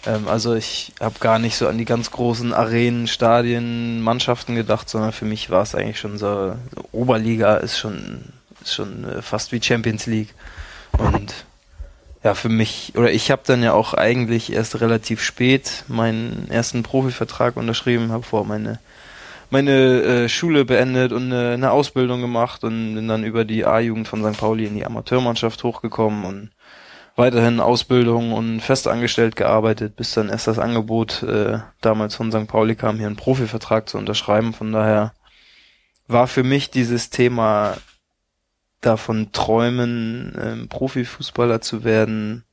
Ähm, 0.05 0.27
also 0.27 0.55
ich 0.55 0.93
habe 1.01 1.19
gar 1.19 1.39
nicht 1.39 1.57
so 1.57 1.67
an 1.67 1.77
die 1.77 1.85
ganz 1.85 2.11
großen 2.11 2.53
Arenen, 2.53 3.07
Stadien, 3.07 4.01
Mannschaften 4.01 4.55
gedacht, 4.55 4.89
sondern 4.89 5.11
für 5.11 5.25
mich 5.25 5.49
war 5.49 5.63
es 5.63 5.75
eigentlich 5.75 5.99
schon 5.99 6.17
so, 6.17 6.55
so 6.73 6.83
Oberliga 6.91 7.57
ist 7.57 7.77
schon 7.77 8.23
ist 8.61 8.73
schon 8.73 9.03
äh, 9.03 9.21
fast 9.21 9.51
wie 9.51 9.61
Champions 9.61 10.05
League. 10.05 10.33
Und 10.97 11.45
ja, 12.23 12.33
für 12.33 12.49
mich, 12.49 12.93
oder 12.95 13.11
ich 13.11 13.31
habe 13.31 13.43
dann 13.45 13.63
ja 13.63 13.73
auch 13.73 13.93
eigentlich 13.93 14.51
erst 14.51 14.81
relativ 14.81 15.21
spät 15.23 15.85
meinen 15.87 16.49
ersten 16.49 16.83
Profivertrag 16.83 17.55
unterschrieben, 17.55 18.11
habe 18.11 18.23
vor 18.23 18.45
meine 18.45 18.79
meine 19.49 20.03
äh, 20.03 20.29
Schule 20.29 20.65
beendet 20.65 21.11
und 21.11 21.31
äh, 21.31 21.53
eine 21.53 21.71
Ausbildung 21.71 22.21
gemacht 22.21 22.63
und 22.63 22.95
bin 22.95 23.07
dann 23.07 23.23
über 23.23 23.45
die 23.45 23.65
A-Jugend 23.65 24.07
von 24.07 24.23
St. 24.23 24.39
Pauli 24.39 24.65
in 24.65 24.75
die 24.75 24.85
Amateurmannschaft 24.85 25.63
hochgekommen 25.63 26.23
und 26.25 26.51
weiterhin 27.15 27.59
Ausbildung 27.59 28.31
und 28.31 28.61
festangestellt 28.61 29.35
gearbeitet, 29.35 29.95
bis 29.95 30.13
dann 30.13 30.29
erst 30.29 30.47
das 30.47 30.59
Angebot 30.59 31.23
äh, 31.23 31.59
damals 31.81 32.15
von 32.15 32.31
St. 32.31 32.47
Pauli 32.47 32.75
kam, 32.75 32.97
hier 32.97 33.07
einen 33.07 33.15
Profivertrag 33.15 33.89
zu 33.89 33.97
unterschreiben. 33.97 34.53
Von 34.53 34.71
daher 34.71 35.13
war 36.07 36.27
für 36.27 36.43
mich 36.43 36.69
dieses 36.69 37.09
Thema 37.09 37.75
davon 38.81 39.31
träumen, 39.31 40.37
ähm, 40.41 40.69
Profifußballer 40.69 41.61
zu 41.61 41.83
werden, 41.83 42.43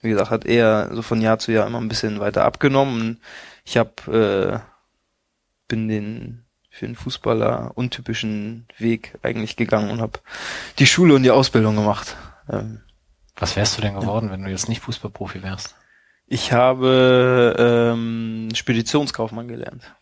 wie 0.00 0.10
gesagt, 0.10 0.30
hat 0.30 0.44
eher 0.44 0.90
so 0.92 1.02
von 1.02 1.20
Jahr 1.20 1.38
zu 1.38 1.52
Jahr 1.52 1.66
immer 1.66 1.80
ein 1.80 1.88
bisschen 1.88 2.20
weiter 2.20 2.44
abgenommen. 2.44 3.20
Ich 3.64 3.76
habe 3.76 4.62
äh, 4.62 4.68
bin 5.68 5.88
den 5.88 6.44
für 6.70 6.86
einen 6.86 6.96
Fußballer 6.96 7.72
untypischen 7.74 8.66
Weg 8.78 9.18
eigentlich 9.22 9.56
gegangen 9.56 9.90
und 9.90 10.00
habe 10.00 10.18
die 10.78 10.86
Schule 10.86 11.14
und 11.14 11.22
die 11.22 11.30
Ausbildung 11.30 11.76
gemacht. 11.76 12.16
Ähm, 12.50 12.80
Was 13.36 13.56
wärst 13.56 13.76
du 13.76 13.82
denn 13.82 13.94
geworden, 13.94 14.30
wenn 14.30 14.42
du 14.42 14.50
jetzt 14.50 14.68
nicht 14.68 14.80
Fußballprofi 14.80 15.42
wärst? 15.42 15.76
ich 16.32 16.50
habe 16.50 17.54
ähm, 17.58 18.48
Speditionskaufmann 18.54 19.48
gelernt. 19.48 19.94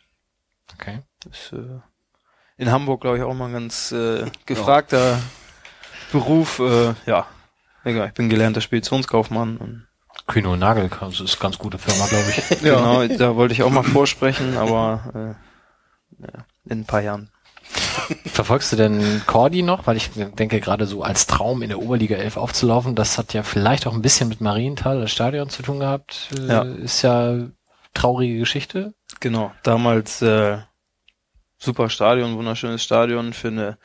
Okay. 0.75 1.01
Das 1.25 1.37
ist 1.37 1.53
äh, 1.55 1.81
in 2.57 2.71
Hamburg, 2.71 3.01
glaube 3.01 3.19
ich, 3.19 3.25
auch 3.25 3.35
mal 3.35 3.47
ein 3.47 3.53
ganz 3.53 3.91
äh, 3.91 4.27
gefragter 4.47 5.21
Beruf. 6.11 6.59
Äh, 6.59 6.95
ja, 7.07 7.27
egal, 7.85 8.09
ich 8.09 8.15
bin 8.15 8.29
gelernter 8.29 8.61
Speditionskaufmann. 8.61 9.87
Kühne 10.27 10.51
und 10.51 10.59
Nagel, 10.59 10.91
das 11.01 11.21
ist 11.21 11.35
eine 11.35 11.41
ganz 11.41 11.59
gute 11.59 11.79
Firma, 11.79 12.07
glaube 12.07 12.31
ich. 12.31 12.61
Genau, 12.63 13.07
da 13.07 13.37
wollte 13.37 13.55
ich 13.55 13.63
auch 13.63 13.71
mal 13.71 13.83
vorsprechen, 13.83 14.57
aber 14.57 15.37
äh, 16.21 16.25
ja, 16.25 16.45
in 16.67 16.81
ein 16.81 16.85
paar 16.85 17.01
Jahren. 17.01 17.31
Verfolgst 18.27 18.73
du 18.73 18.77
denn 18.77 19.23
Cordy 19.27 19.63
noch? 19.63 19.87
Weil 19.87 19.97
ich 19.97 20.11
denke, 20.15 20.61
gerade 20.61 20.87
so 20.87 21.03
als 21.03 21.27
Traum 21.27 21.63
in 21.63 21.69
der 21.69 21.79
Oberliga 21.81 22.17
11 22.17 22.37
aufzulaufen, 22.37 22.95
das 22.97 23.17
hat 23.19 23.33
ja 23.33 23.43
vielleicht 23.43 23.87
auch 23.87 23.95
ein 23.95 24.03
bisschen 24.03 24.29
mit 24.29 24.41
Marienthal, 24.41 25.01
das 25.01 25.13
Stadion 25.13 25.49
zu 25.49 25.63
tun 25.63 25.79
gehabt. 25.81 26.31
Äh, 26.37 26.47
Ja. 26.47 26.63
Ist 26.63 27.03
ja 27.03 27.39
traurige 27.95 28.39
Geschichte. 28.39 28.95
Genau, 29.21 29.53
damals 29.63 30.21
äh, 30.23 30.59
super 31.59 31.89
Stadion, 31.91 32.37
wunderschönes 32.37 32.83
Stadion 32.83 33.33
für 33.33 33.49
eine 33.49 33.79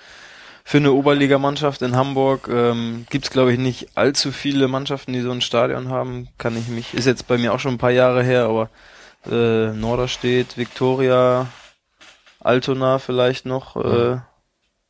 für 0.68 0.78
eine 0.78 0.94
Oberligamannschaft 0.94 1.84
in 1.84 1.96
Hamburg. 1.96 2.50
Ähm, 2.52 3.06
Gibt 3.12 3.26
es 3.26 3.32
glaube 3.32 3.54
ich 3.54 3.60
nicht 3.60 3.96
allzu 3.96 4.32
viele 4.32 4.68
Mannschaften, 4.68 5.14
die 5.14 5.22
so 5.22 5.32
ein 5.32 5.42
Stadion 5.42 5.90
haben. 5.90 6.28
Kann 6.40 6.58
ich 6.58 6.68
mich 6.68 6.96
ist 6.96 7.06
jetzt 7.06 7.28
bei 7.28 7.38
mir 7.38 7.54
auch 7.54 7.60
schon 7.60 7.76
ein 7.76 7.78
paar 7.78 7.92
Jahre 7.92 8.24
her, 8.24 8.46
aber 8.46 8.70
äh, 9.30 9.72
Norderstedt, 9.74 10.58
Viktoria, 10.58 11.48
Altona 12.40 12.98
vielleicht 12.98 13.46
noch. 13.46 13.76
Äh, 13.76 14.18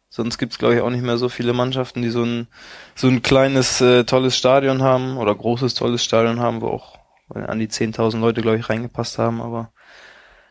sonst 0.07 0.38
gibt's 0.38 0.57
glaube 0.57 0.76
ich 0.76 0.81
auch 0.81 0.89
nicht 0.89 1.03
mehr 1.03 1.18
so 1.18 1.27
viele 1.27 1.52
Mannschaften, 1.52 2.02
die 2.02 2.10
so 2.10 2.23
ein 2.23 2.47
so 2.95 3.10
ein 3.10 3.22
kleines 3.22 3.81
äh, 3.81 4.06
tolles 4.06 4.38
Stadion 4.38 4.81
haben 4.81 5.18
oder 5.18 5.35
großes 5.35 5.73
tolles 5.73 6.06
Stadion 6.06 6.39
haben, 6.39 6.61
wo 6.61 6.69
auch 6.69 6.99
an 7.34 7.60
die 7.60 7.68
10.000 7.68 8.19
Leute 8.19 8.41
glaube 8.41 8.57
ich 8.57 8.69
reingepasst 8.69 9.19
haben. 9.19 9.41
Aber 9.41 9.73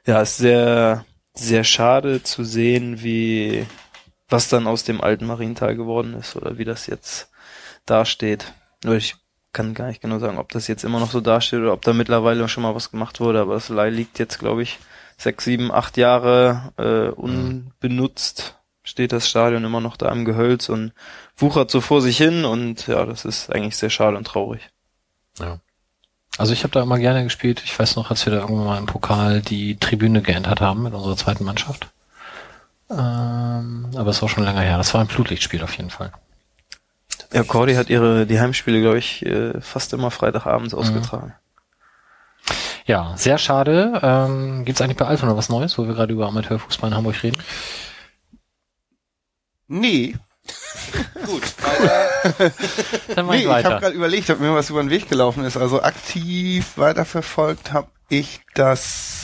ja, 0.06 0.20
ist 0.20 0.36
sehr, 0.36 1.06
sehr 1.32 1.64
schade 1.64 2.22
zu 2.22 2.44
sehen, 2.44 3.02
wie, 3.02 3.66
was 4.28 4.48
dann 4.48 4.66
aus 4.66 4.84
dem 4.84 5.01
alten 5.01 5.26
Mariental 5.26 5.76
geworden 5.76 6.14
ist 6.14 6.36
oder 6.36 6.59
wie 6.59 6.64
das 6.64 6.86
jetzt 6.86 7.30
dasteht. 7.86 8.52
Nur 8.82 8.96
ich 8.96 9.16
kann 9.52 9.74
gar 9.74 9.86
nicht 9.86 10.01
genau 10.01 10.18
sagen, 10.18 10.38
ob 10.38 10.51
das 10.51 10.66
jetzt 10.66 10.84
immer 10.84 11.01
noch 11.01 11.10
so 11.10 11.20
dasteht 11.20 11.60
oder 11.60 11.72
ob 11.72 11.82
da 11.82 11.92
mittlerweile 11.92 12.48
schon 12.48 12.62
mal 12.62 12.74
was 12.74 12.90
gemacht 12.90 13.20
wurde, 13.20 13.40
aber 13.40 13.55
das 13.55 13.68
Leih 13.68 13.90
liegt 13.90 14.18
jetzt, 14.18 14.38
glaube 14.38 14.62
ich, 14.62 14.78
sechs, 15.16 15.44
sieben, 15.44 15.72
acht 15.72 15.96
Jahre 15.96 16.72
äh, 16.76 17.09
unbenutzt. 17.10 18.56
Steht 18.82 19.12
das 19.12 19.28
Stadion 19.28 19.64
immer 19.64 19.80
noch 19.80 19.96
da 19.96 20.10
im 20.10 20.26
Gehölz 20.26 20.68
und 20.68 20.92
wuchert 21.36 21.70
so 21.70 21.80
vor 21.80 22.02
sich 22.02 22.18
hin 22.18 22.44
und 22.44 22.86
ja, 22.86 23.06
das 23.06 23.24
ist 23.24 23.51
eigentlich 23.51 23.76
sehr 23.76 23.88
schade 23.88 24.16
und 24.16 24.26
traurig. 24.26 24.68
Ja. 25.38 25.60
Also 26.36 26.52
ich 26.52 26.64
habe 26.64 26.72
da 26.72 26.82
immer 26.82 26.98
gerne 26.98 27.24
gespielt. 27.24 27.62
Ich 27.64 27.78
weiß 27.78 27.96
noch, 27.96 28.10
als 28.10 28.26
wir 28.26 28.32
da 28.32 28.40
irgendwann 28.40 28.66
mal 28.66 28.78
im 28.78 28.86
Pokal 28.86 29.40
die 29.40 29.76
Tribüne 29.76 30.20
geändert 30.20 30.60
haben 30.60 30.82
mit 30.82 30.92
unserer 30.92 31.16
zweiten 31.16 31.44
Mannschaft. 31.44 31.88
Ähm, 32.96 33.90
aber 33.96 34.10
es 34.10 34.22
war 34.22 34.28
schon 34.28 34.44
länger 34.44 34.60
her. 34.60 34.78
Das 34.78 34.94
war 34.94 35.00
ein 35.00 35.06
Blutlichtspiel 35.06 35.62
auf 35.62 35.76
jeden 35.76 35.90
Fall. 35.90 36.12
Ja, 37.32 37.42
Cordy 37.42 37.74
hat 37.74 37.90
ihre 37.90 38.26
die 38.26 38.40
Heimspiele, 38.40 38.80
glaube 38.80 38.98
ich, 38.98 39.24
äh, 39.26 39.60
fast 39.60 39.92
immer 39.92 40.10
Freitagabends 40.10 40.74
ausgetragen. 40.74 41.34
Ja, 42.86 43.14
sehr 43.16 43.38
schade. 43.38 44.00
Ähm, 44.02 44.64
Gibt 44.64 44.78
es 44.78 44.82
eigentlich 44.82 44.98
bei 44.98 45.06
Altona 45.06 45.36
was 45.36 45.48
Neues, 45.48 45.76
wo 45.78 45.86
wir 45.86 45.94
gerade 45.94 46.12
über 46.12 46.26
Amateurfußball 46.28 46.90
in 46.90 46.96
Hamburg 46.96 47.22
reden? 47.22 47.42
Nee, 49.66 50.14
Gut, 51.26 51.42
weiter. 51.62 52.52
Dann 53.14 53.26
mach 53.26 53.34
nee 53.34 53.40
ich 53.40 53.44
ich 53.46 53.64
habe 53.64 53.80
gerade 53.80 53.94
überlegt, 53.96 54.30
ob 54.30 54.40
mir 54.40 54.54
was 54.54 54.70
über 54.70 54.82
den 54.82 54.90
Weg 54.90 55.08
gelaufen 55.08 55.44
ist. 55.44 55.56
Also 55.56 55.82
aktiv 55.82 56.72
weiterverfolgt 56.76 57.72
habe 57.72 57.88
ich 58.08 58.40
das 58.54 59.23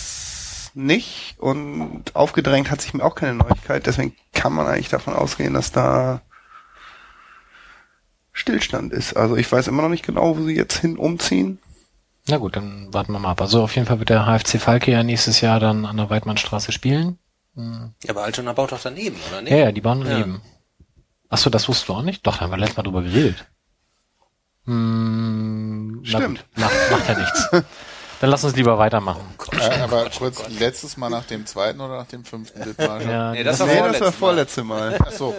nicht 0.85 1.37
und 1.39 2.15
aufgedrängt 2.15 2.71
hat 2.71 2.81
sich 2.81 2.95
mir 2.95 3.05
auch 3.05 3.15
keine 3.15 3.35
Neuigkeit. 3.35 3.87
Deswegen 3.87 4.15
kann 4.33 4.53
man 4.53 4.67
eigentlich 4.67 4.89
davon 4.89 5.15
ausgehen, 5.15 5.55
dass 5.55 5.73
da 5.73 6.21
Stillstand 8.33 8.93
ist. 8.93 9.15
Also 9.17 9.37
ich 9.37 9.51
weiß 9.51 9.69
immer 9.69 9.83
noch 9.83 9.89
nicht 9.89 10.05
genau, 10.07 10.37
wo 10.39 10.43
sie 10.45 10.57
jetzt 10.57 10.79
hin 10.79 10.97
umziehen. 10.97 11.59
Na 12.29 12.37
gut, 12.37 12.57
dann 12.57 12.93
warten 12.93 13.13
wir 13.13 13.19
mal 13.19 13.31
ab. 13.33 13.41
Also 13.41 13.63
auf 13.63 13.75
jeden 13.75 13.87
Fall 13.87 13.99
wird 13.99 14.09
der 14.11 14.25
HFC 14.27 14.61
Falke 14.61 14.91
ja 14.93 15.03
nächstes 15.03 15.41
Jahr 15.41 15.59
dann 15.61 15.85
an 15.87 15.97
der 15.97 16.11
Weidmannstraße 16.11 16.71
spielen. 16.73 17.19
Hm. 17.57 17.93
Ja, 18.05 18.11
aber 18.11 18.23
Altona 18.23 18.53
baut 18.53 18.73
doch 18.73 18.81
daneben, 18.81 19.17
oder 19.31 19.43
nicht? 19.43 19.51
Ja, 19.51 19.57
ja, 19.59 19.73
die 19.73 19.81
bauen 19.81 20.03
Ja. 20.03 20.11
daneben. 20.11 20.43
Ach 21.29 21.39
so, 21.39 21.51
das 21.51 21.69
wusstest 21.69 21.89
du 21.89 21.95
auch 21.95 22.03
nicht? 22.03 22.27
Doch, 22.27 22.37
da 22.37 22.43
haben 22.43 22.51
wir 22.51 22.57
letztes 22.59 22.77
Mal 22.77 22.83
drüber 22.85 23.03
geredet. 23.03 23.47
Hm, 24.67 26.01
na 26.03 26.07
Stimmt. 26.09 26.39
gut, 26.55 26.59
Macht, 26.59 26.91
macht 26.91 27.09
ja 27.09 27.19
nichts. 27.19 27.49
Dann 28.21 28.31
lass 28.31 28.45
uns 28.45 28.55
lieber 28.55 28.77
weitermachen. 28.79 29.23
Äh, 29.53 29.81
aber 29.81 30.09
kurz, 30.11 30.43
letztes 30.59 30.97
Mal 30.97 31.09
nach 31.09 31.25
dem 31.25 31.47
zweiten 31.47 31.81
oder 31.81 31.97
nach 31.97 32.07
dem 32.07 32.25
fünften 32.25 32.63
Dithmarschen? 32.63 33.11
Ja, 33.11 33.33
Nee, 33.33 33.43
das 33.43 33.59
nee, 33.61 33.81
war 33.81 33.89
das 33.89 34.01
war 34.01 34.13
vorletztes 34.13 34.65
Mal. 34.65 34.93
vorletzte 34.93 34.99
Mal. 34.99 34.99
Ach 35.07 35.13
so. 35.13 35.35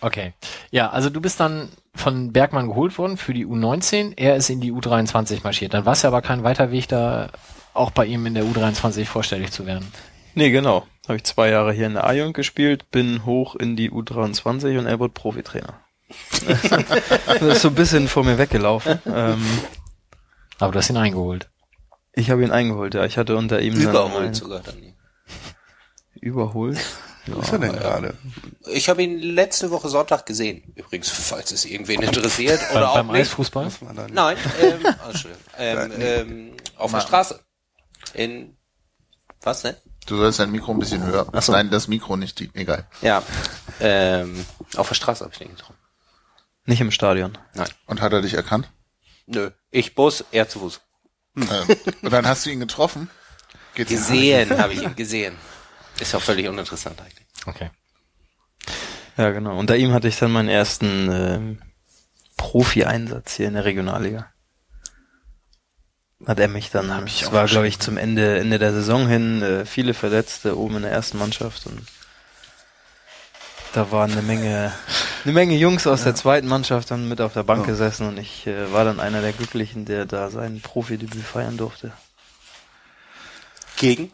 Okay. 0.00 0.32
Ja, 0.70 0.90
also 0.90 1.10
du 1.10 1.20
bist 1.20 1.38
dann 1.40 1.68
von 1.94 2.32
Bergmann 2.32 2.68
geholt 2.68 2.96
worden 2.98 3.16
für 3.16 3.34
die 3.34 3.46
U19. 3.46 4.14
Er 4.16 4.36
ist 4.36 4.50
in 4.50 4.60
die 4.60 4.72
U23 4.72 5.40
marschiert. 5.44 5.74
Dann 5.74 5.84
war 5.84 5.92
es 5.92 6.02
ja 6.02 6.08
aber 6.08 6.22
kein 6.22 6.42
weiter 6.42 6.70
Weg 6.72 6.88
da, 6.88 7.28
auch 7.74 7.90
bei 7.90 8.06
ihm 8.06 8.26
in 8.26 8.34
der 8.34 8.44
U23 8.44 9.04
vorstellig 9.04 9.52
zu 9.52 9.66
werden. 9.66 9.86
Nee, 10.34 10.50
genau. 10.50 10.86
Habe 11.06 11.16
ich 11.16 11.24
zwei 11.24 11.50
Jahre 11.50 11.72
hier 11.72 11.86
in 11.86 11.94
der 11.94 12.04
A-Jugend 12.04 12.34
gespielt, 12.34 12.90
bin 12.90 13.26
hoch 13.26 13.54
in 13.54 13.76
die 13.76 13.90
U23 13.90 14.78
und 14.78 14.86
er 14.86 14.98
wurde 14.98 15.12
Profitrainer. 15.12 15.74
das 16.46 17.42
ist 17.42 17.62
so 17.62 17.68
ein 17.68 17.74
bisschen 17.74 18.08
vor 18.08 18.24
mir 18.24 18.38
weggelaufen. 18.38 18.98
Ähm, 19.06 19.42
Aber 20.62 20.72
du 20.72 20.78
hast 20.78 20.90
ihn 20.90 20.96
eingeholt. 20.96 21.48
ich 22.12 22.30
habe 22.30 22.42
ihn 22.44 22.50
eingeholt, 22.50 22.94
ja. 22.94 23.04
Ich 23.04 23.18
hatte 23.18 23.36
unter 23.36 23.60
ihm 23.60 23.74
dann 23.74 23.90
Überholt 23.90 24.36
sogar 24.36 24.60
dann. 24.60 24.94
überholt. 26.14 26.78
Wo 27.26 27.40
ist 27.40 27.52
er 27.52 27.58
denn 27.58 27.72
gerade? 27.72 28.14
Ich 28.66 28.88
habe 28.88 29.02
ihn 29.02 29.18
letzte 29.18 29.70
Woche 29.70 29.88
Sonntag 29.88 30.26
gesehen. 30.26 30.72
Übrigens, 30.74 31.08
falls 31.10 31.52
es 31.52 31.64
irgendwen 31.64 32.02
interessiert 32.02 32.60
Beim, 32.68 32.76
oder 32.76 32.90
auch 32.90 32.94
beim 32.94 33.06
nicht. 33.08 33.22
Eisfußball? 33.22 33.70
Nein, 34.12 34.36
ähm, 34.60 34.80
oh, 34.84 35.08
Entschuldigung. 35.08 35.44
ähm, 35.58 35.92
ähm, 36.00 36.56
auf 36.76 36.90
der 36.90 37.00
Straße. 37.00 37.40
In 38.14 38.56
was 39.42 39.64
ne? 39.64 39.76
Du 40.06 40.16
sollst 40.16 40.40
dein 40.40 40.50
Mikro 40.50 40.72
ein 40.72 40.78
bisschen 40.78 41.04
höher. 41.04 41.26
Ach 41.32 41.42
so. 41.42 41.52
Nein, 41.52 41.70
das 41.70 41.86
Mikro 41.88 42.16
nicht, 42.16 42.38
die, 42.40 42.50
egal. 42.54 42.86
Ja. 43.02 43.22
Ähm, 43.80 44.44
auf 44.76 44.88
der 44.88 44.94
Straße 44.96 45.24
habe 45.24 45.32
ich 45.32 45.38
den 45.38 45.50
getroffen. 45.50 45.76
Nicht 46.64 46.80
im 46.80 46.90
Stadion. 46.90 47.38
Nein. 47.54 47.68
Und 47.86 48.00
hat 48.00 48.12
er 48.12 48.22
dich 48.22 48.34
erkannt? 48.34 48.70
Nö. 49.26 49.50
Ich 49.70 49.94
Bus, 49.94 50.24
er 50.30 50.48
zu 50.48 50.60
Fuß. 50.60 50.80
Ähm, 51.36 51.46
und 52.02 52.12
dann 52.12 52.26
hast 52.26 52.46
du 52.46 52.50
ihn 52.50 52.60
getroffen? 52.60 53.08
Geht's 53.74 53.90
Gesehen 53.90 54.58
habe 54.58 54.74
ich 54.74 54.82
ihn 54.82 54.96
gesehen. 54.96 55.36
Ist 56.00 56.12
ja 56.12 56.18
auch 56.18 56.22
völlig 56.22 56.48
uninteressant 56.48 57.00
eigentlich. 57.00 57.26
Okay. 57.46 57.70
Ja, 59.16 59.30
genau. 59.30 59.58
Unter 59.58 59.76
ihm 59.76 59.92
hatte 59.92 60.08
ich 60.08 60.18
dann 60.18 60.32
meinen 60.32 60.48
ersten 60.48 61.10
ähm, 61.12 61.62
Profi-Einsatz 62.36 63.36
hier 63.36 63.48
in 63.48 63.54
der 63.54 63.64
Regionalliga. 63.64 64.32
Hat 66.26 66.38
er 66.38 66.48
mich 66.48 66.70
dann, 66.70 66.94
Hab 66.94 67.06
ich 67.06 67.32
war 67.32 67.46
glaube 67.46 67.66
ich 67.66 67.80
zum 67.80 67.96
Ende, 67.96 68.38
Ende 68.38 68.58
der 68.58 68.72
Saison 68.72 69.08
hin, 69.08 69.42
äh, 69.42 69.66
viele 69.66 69.92
Verletzte 69.92 70.56
oben 70.56 70.76
in 70.76 70.82
der 70.82 70.92
ersten 70.92 71.18
Mannschaft 71.18 71.66
und 71.66 71.82
da 73.74 73.90
waren 73.90 74.12
eine 74.12 74.22
Menge, 74.22 74.72
eine 75.24 75.32
Menge 75.32 75.54
Jungs 75.56 75.86
aus 75.86 76.04
der 76.04 76.14
zweiten 76.14 76.46
Mannschaft 76.46 76.90
dann 76.90 77.08
mit 77.08 77.20
auf 77.20 77.32
der 77.32 77.42
Bank 77.42 77.62
Ja. 77.62 77.72
gesessen 77.72 78.06
und 78.08 78.18
ich 78.18 78.46
äh, 78.46 78.72
war 78.72 78.84
dann 78.84 79.00
einer 79.00 79.20
der 79.22 79.32
Glücklichen, 79.32 79.84
der 79.84 80.04
da 80.04 80.30
sein 80.30 80.60
Profidebüt 80.60 81.24
feiern 81.24 81.56
durfte. 81.56 81.92
Gegen? 83.76 84.12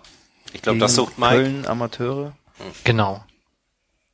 Ich 0.53 0.63
glaube, 0.63 0.79
das 0.79 0.95
sucht 0.95 1.19
Mike. 1.19 1.35
Köln 1.35 1.67
Amateure, 1.67 2.33
Genau. 2.85 3.25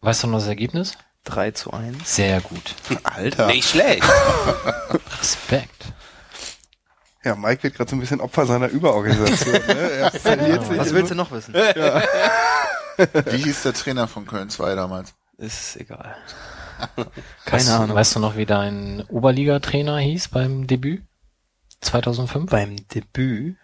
Weißt 0.00 0.22
du 0.22 0.26
noch 0.26 0.38
das 0.38 0.48
Ergebnis? 0.48 0.92
3 1.24 1.52
zu 1.52 1.72
1. 1.72 2.14
Sehr 2.16 2.40
gut. 2.42 2.74
Alter. 3.04 3.46
Nicht 3.46 3.68
schlecht. 3.70 4.02
Respekt. 5.20 5.84
Ja, 7.24 7.34
Mike 7.36 7.62
wird 7.62 7.74
gerade 7.76 7.88
so 7.88 7.96
ein 7.96 8.00
bisschen 8.00 8.20
Opfer 8.20 8.44
seiner 8.44 8.68
Überorganisation. 8.68 9.54
ne? 9.66 9.74
Er. 9.90 10.12
Was 10.76 10.92
willst 10.92 11.10
du 11.10 11.14
noch 11.14 11.30
wissen? 11.30 11.54
Wie 11.54 13.36
hieß 13.42 13.62
der 13.62 13.72
Trainer 13.72 14.06
von 14.06 14.26
Köln 14.26 14.50
2 14.50 14.74
damals? 14.74 15.14
Ist 15.36 15.76
egal. 15.76 16.16
Weißt, 16.96 17.10
Keine 17.44 17.64
du- 17.64 17.70
Ahnung. 17.72 17.96
Weißt 17.96 18.14
du 18.16 18.20
noch, 18.20 18.36
wie 18.36 18.46
dein 18.46 19.02
Oberliga-Trainer 19.08 19.98
hieß 19.98 20.28
beim 20.28 20.66
Debüt? 20.66 21.02
2005? 21.80 22.50
beim 22.50 22.76
Debüt, 22.88 23.56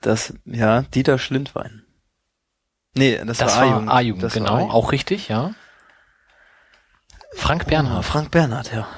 das, 0.00 0.34
ja, 0.44 0.82
Dieter 0.82 1.18
Schlindwein. 1.18 1.84
Nee, 2.96 3.22
das, 3.24 3.38
das 3.38 3.56
war 3.56 3.86
war 3.86 3.94
A-Jugend. 3.94 4.32
Genau. 4.32 4.54
A-Jugend. 4.54 4.72
Auch 4.74 4.90
richtig, 4.92 5.28
ja. 5.28 5.52
Frank 7.36 7.66
Bernhard. 7.68 8.04
Frank 8.04 8.30
Bernhard, 8.32 8.72
ja. 8.72 8.88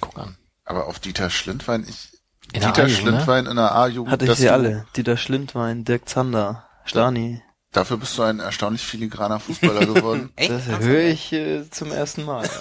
Guck 0.00 0.18
an. 0.18 0.36
Aber 0.64 0.86
auf 0.86 0.98
Dieter 0.98 1.30
Schlindwein, 1.30 1.86
ich, 1.88 2.12
In 2.52 2.60
der 2.60 2.72
Dieter 2.72 2.82
A-Jugend, 2.84 3.04
ne? 3.04 3.10
Schlindwein 3.12 3.46
in 3.46 3.56
der 3.56 3.74
A-Jugend. 3.74 4.12
Hatte 4.12 4.26
ich 4.26 4.34
sie 4.34 4.50
alle. 4.50 4.86
Dieter 4.96 5.16
Schlindwein, 5.16 5.84
Dirk 5.84 6.08
Zander, 6.08 6.68
Stani. 6.84 7.42
Dafür 7.72 7.98
bist 7.98 8.18
du 8.18 8.22
ein 8.22 8.40
erstaunlich 8.40 8.82
filigraner 8.84 9.38
Fußballer 9.38 9.86
geworden. 9.86 10.30
Echt? 10.36 10.50
Das 10.50 10.66
höre 10.80 11.04
ich 11.04 11.32
äh, 11.32 11.70
zum 11.70 11.92
ersten 11.92 12.24
Mal. 12.24 12.48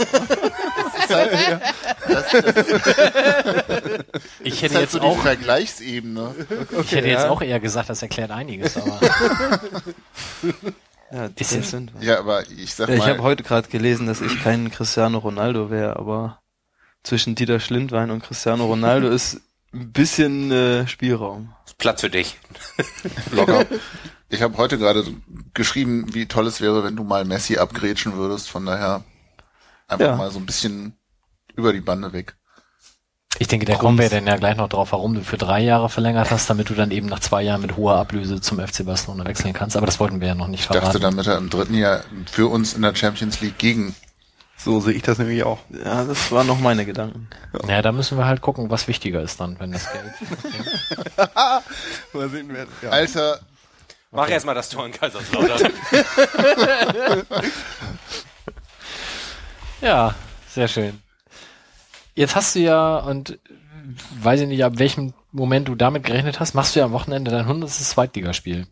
Ich 4.44 4.53
Das 4.53 4.61
hätte 4.61 4.65
ist 4.65 4.73
halt 4.76 4.81
jetzt 4.81 4.91
so 4.91 4.99
die 4.99 5.06
auch, 5.06 5.18
Vergleichsebene. 5.19 6.36
ich 6.84 6.91
hätte 6.91 7.07
jetzt 7.07 7.26
auch 7.26 7.41
eher 7.41 7.60
gesagt, 7.60 7.90
das 7.90 8.02
erklärt 8.03 8.30
einiges, 8.31 8.77
aber 8.77 8.99
Ja, 11.11 11.26
Ist 11.36 11.52
jetzt-. 11.53 11.76
Ja, 12.02 12.19
aber 12.19 12.48
ich 12.48 12.76
sag 12.76 12.90
Ja, 12.90 12.94
ich 12.95 12.99
mal, 13.02 13.10
habe 13.10 13.23
heute 13.23 13.41
gerade 13.44 13.68
gelesen, 13.69 14.06
dass 14.06 14.22
ich 14.22 14.44
kein 14.44 14.69
Cristiano 14.69 15.18
Ronaldo 15.18 15.72
wäre, 15.72 15.95
aber 15.95 16.40
zwischen 17.03 17.34
Dieter 17.34 17.60
Schlindwein 17.60 18.11
und 18.11 18.22
Cristiano 18.23 18.65
Ronaldo 18.68 19.07
ist 19.10 19.41
ein 19.73 19.91
bisschen 19.91 20.52
äh, 20.52 20.88
Spielraum. 20.88 21.53
Platz 21.80 22.02
für 22.02 22.10
dich. 22.11 22.38
locker. 23.31 23.65
Ich 24.30 24.41
habe 24.43 24.57
heute 24.57 24.77
gerade 24.77 25.03
geschrieben, 25.53 26.14
wie 26.14 26.27
toll 26.27 26.47
es 26.47 26.61
wäre, 26.61 26.84
wenn 26.84 26.95
du 26.95 27.03
mal 27.03 27.26
Messi 27.26 27.57
abgrätschen 27.57 28.14
würdest. 28.15 28.49
Von 28.49 28.65
daher 28.65 29.03
einfach 29.88 30.06
Ja. 30.07 30.15
mal 30.15 30.30
so 30.31 30.39
ein 30.39 30.45
bisschen 30.45 30.93
über 31.56 31.73
die 31.73 31.81
Bande 31.81 32.14
weg. 32.14 32.35
ich 33.38 33.47
denke, 33.47 33.65
da 33.65 33.76
kommen 33.76 33.97
wir 33.97 34.10
dann 34.10 34.27
ja 34.27 34.35
gleich 34.35 34.57
noch 34.57 34.68
drauf, 34.69 34.91
warum 34.91 35.14
du 35.14 35.22
für 35.23 35.38
drei 35.38 35.61
Jahre 35.61 35.88
verlängert 35.89 36.30
hast, 36.31 36.49
damit 36.49 36.69
du 36.69 36.73
dann 36.73 36.91
eben 36.91 37.07
nach 37.07 37.19
zwei 37.19 37.41
Jahren 37.41 37.61
mit 37.61 37.77
hoher 37.77 37.95
Ablöse 37.95 38.41
zum 38.41 38.60
FC 38.60 38.85
Barcelona 38.85 39.26
wechseln 39.26 39.53
kannst. 39.53 39.77
Aber 39.77 39.85
das 39.85 39.99
wollten 39.99 40.19
wir 40.19 40.27
ja 40.30 40.35
noch 40.35 40.47
nicht 40.47 40.61
Ich 40.61 40.68
dachte, 40.68 40.81
verraten. 40.81 41.01
damit 41.01 41.26
er 41.27 41.38
im 41.38 41.49
dritten 41.49 41.73
Jahr 41.76 42.03
für 42.30 42.47
uns 42.47 42.73
in 42.73 42.81
der 42.81 42.95
Champions 42.95 43.39
League 43.41 43.57
gegen 43.57 43.95
So 44.57 44.80
sehe 44.81 44.93
ich 44.93 45.03
das 45.03 45.18
nämlich 45.19 45.43
auch. 45.43 45.60
Ja, 45.69 46.03
das 46.03 46.31
waren 46.31 46.45
noch 46.47 46.60
meine 46.60 46.85
Gedanken. 46.85 47.30
Ja, 47.68 47.81
da 47.81 47.91
müssen 47.93 48.18
wir 48.18 48.26
halt 48.26 48.41
gucken, 48.41 48.69
was 48.69 48.88
wichtiger 48.89 49.22
ist 49.22 49.39
dann, 49.39 49.57
wenn 49.60 49.72
das 49.72 49.88
Geld. 49.91 50.11
Mal 52.14 52.30
sehen, 52.30 52.49
wer, 52.51 52.68
ja. 52.81 52.89
Alter, 52.89 53.39
Mach 54.11 54.30
erst 54.30 54.45
mal 54.45 54.56
das 54.56 54.69
Tor 54.69 54.86
in 54.86 54.91
Kaiserslautern. 54.91 55.72
Ja, 59.81 60.14
sehr 60.49 60.68
schön. 60.68 61.02
Jetzt 62.15 62.36
hast 62.36 62.56
du 62.56 62.60
ja, 62.60 62.98
und 62.98 63.40
weiß 64.22 64.41
ich 64.41 64.48
nicht, 64.48 64.64
ab 64.64 64.73
welchem 64.76 65.14
Moment 65.31 65.68
du 65.68 65.76
damit 65.76 66.03
gerechnet 66.03 66.40
hast, 66.40 66.53
machst 66.53 66.76
du 66.76 66.80
ja 66.80 66.86
am 66.86 66.91
Wochenende 66.91 67.31
dein 67.31 67.41
100. 67.41 67.69
Zweitligaspiel. 67.69 68.68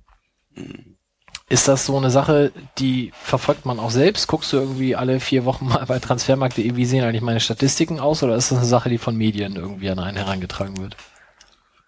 Ist 1.50 1.68
das 1.68 1.86
so 1.86 1.96
eine 1.96 2.10
Sache, 2.10 2.52
die 2.78 3.14
verfolgt 3.24 3.66
man 3.66 3.80
auch 3.80 3.92
selbst? 3.92 4.28
Guckst 4.28 4.52
du 4.52 4.58
irgendwie 4.58 4.96
alle 4.96 5.22
vier 5.22 5.46
Wochen 5.46 5.68
mal 5.68 5.86
bei 5.86 6.00
transfermarkt.de, 6.00 6.76
wie 6.76 6.86
sehen 6.86 7.06
eigentlich 7.06 7.22
meine 7.22 7.40
Statistiken 7.40 8.00
aus? 8.02 8.22
Oder 8.22 8.36
ist 8.36 8.52
das 8.52 8.58
eine 8.58 8.68
Sache, 8.68 8.90
die 8.90 8.98
von 8.98 9.16
Medien 9.16 9.56
irgendwie 9.56 9.90
an 9.90 10.00
einen 10.00 10.18
herangetragen 10.18 10.78
wird? 10.78 10.98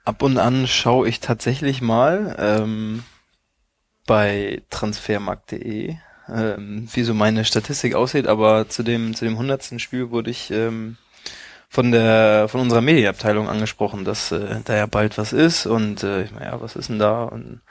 Ab 0.06 0.24
und 0.24 0.38
an 0.38 0.66
schaue 0.66 1.10
ich 1.10 1.20
tatsächlich 1.20 1.82
mal 1.82 2.36
ähm, 2.40 3.04
bei 4.10 4.64
transfermarkt.de, 4.72 5.96
ähm, 6.34 6.90
wie 6.92 7.04
so 7.04 7.14
meine 7.14 7.46
Statistik 7.46 7.94
aussieht, 7.94 8.26
aber 8.26 8.68
zu 8.68 8.82
dem 8.82 9.14
zu 9.14 9.24
dem 9.24 9.38
hundertsten 9.38 9.78
Spiel 9.78 10.10
wurde 10.10 10.32
ich 10.32 10.50
ähm, 10.50 10.98
von 11.70 11.92
der 11.92 12.48
von 12.48 12.60
unserer 12.60 12.82
Medienabteilung 12.82 13.48
angesprochen, 13.48 14.06
dass 14.06 14.32
äh, 14.32 14.62
da 14.66 14.76
ja 14.76 14.88
bald 14.88 15.20
was 15.20 15.32
ist 15.32 15.68
und 15.68 16.02
äh, 16.04 16.24
ich 16.24 16.32
meine, 16.32 16.48
ja, 16.48 16.60
was 16.60 16.76
ist 16.76 16.90
denn 16.90 16.98
da 16.98 17.26
und 17.26 17.62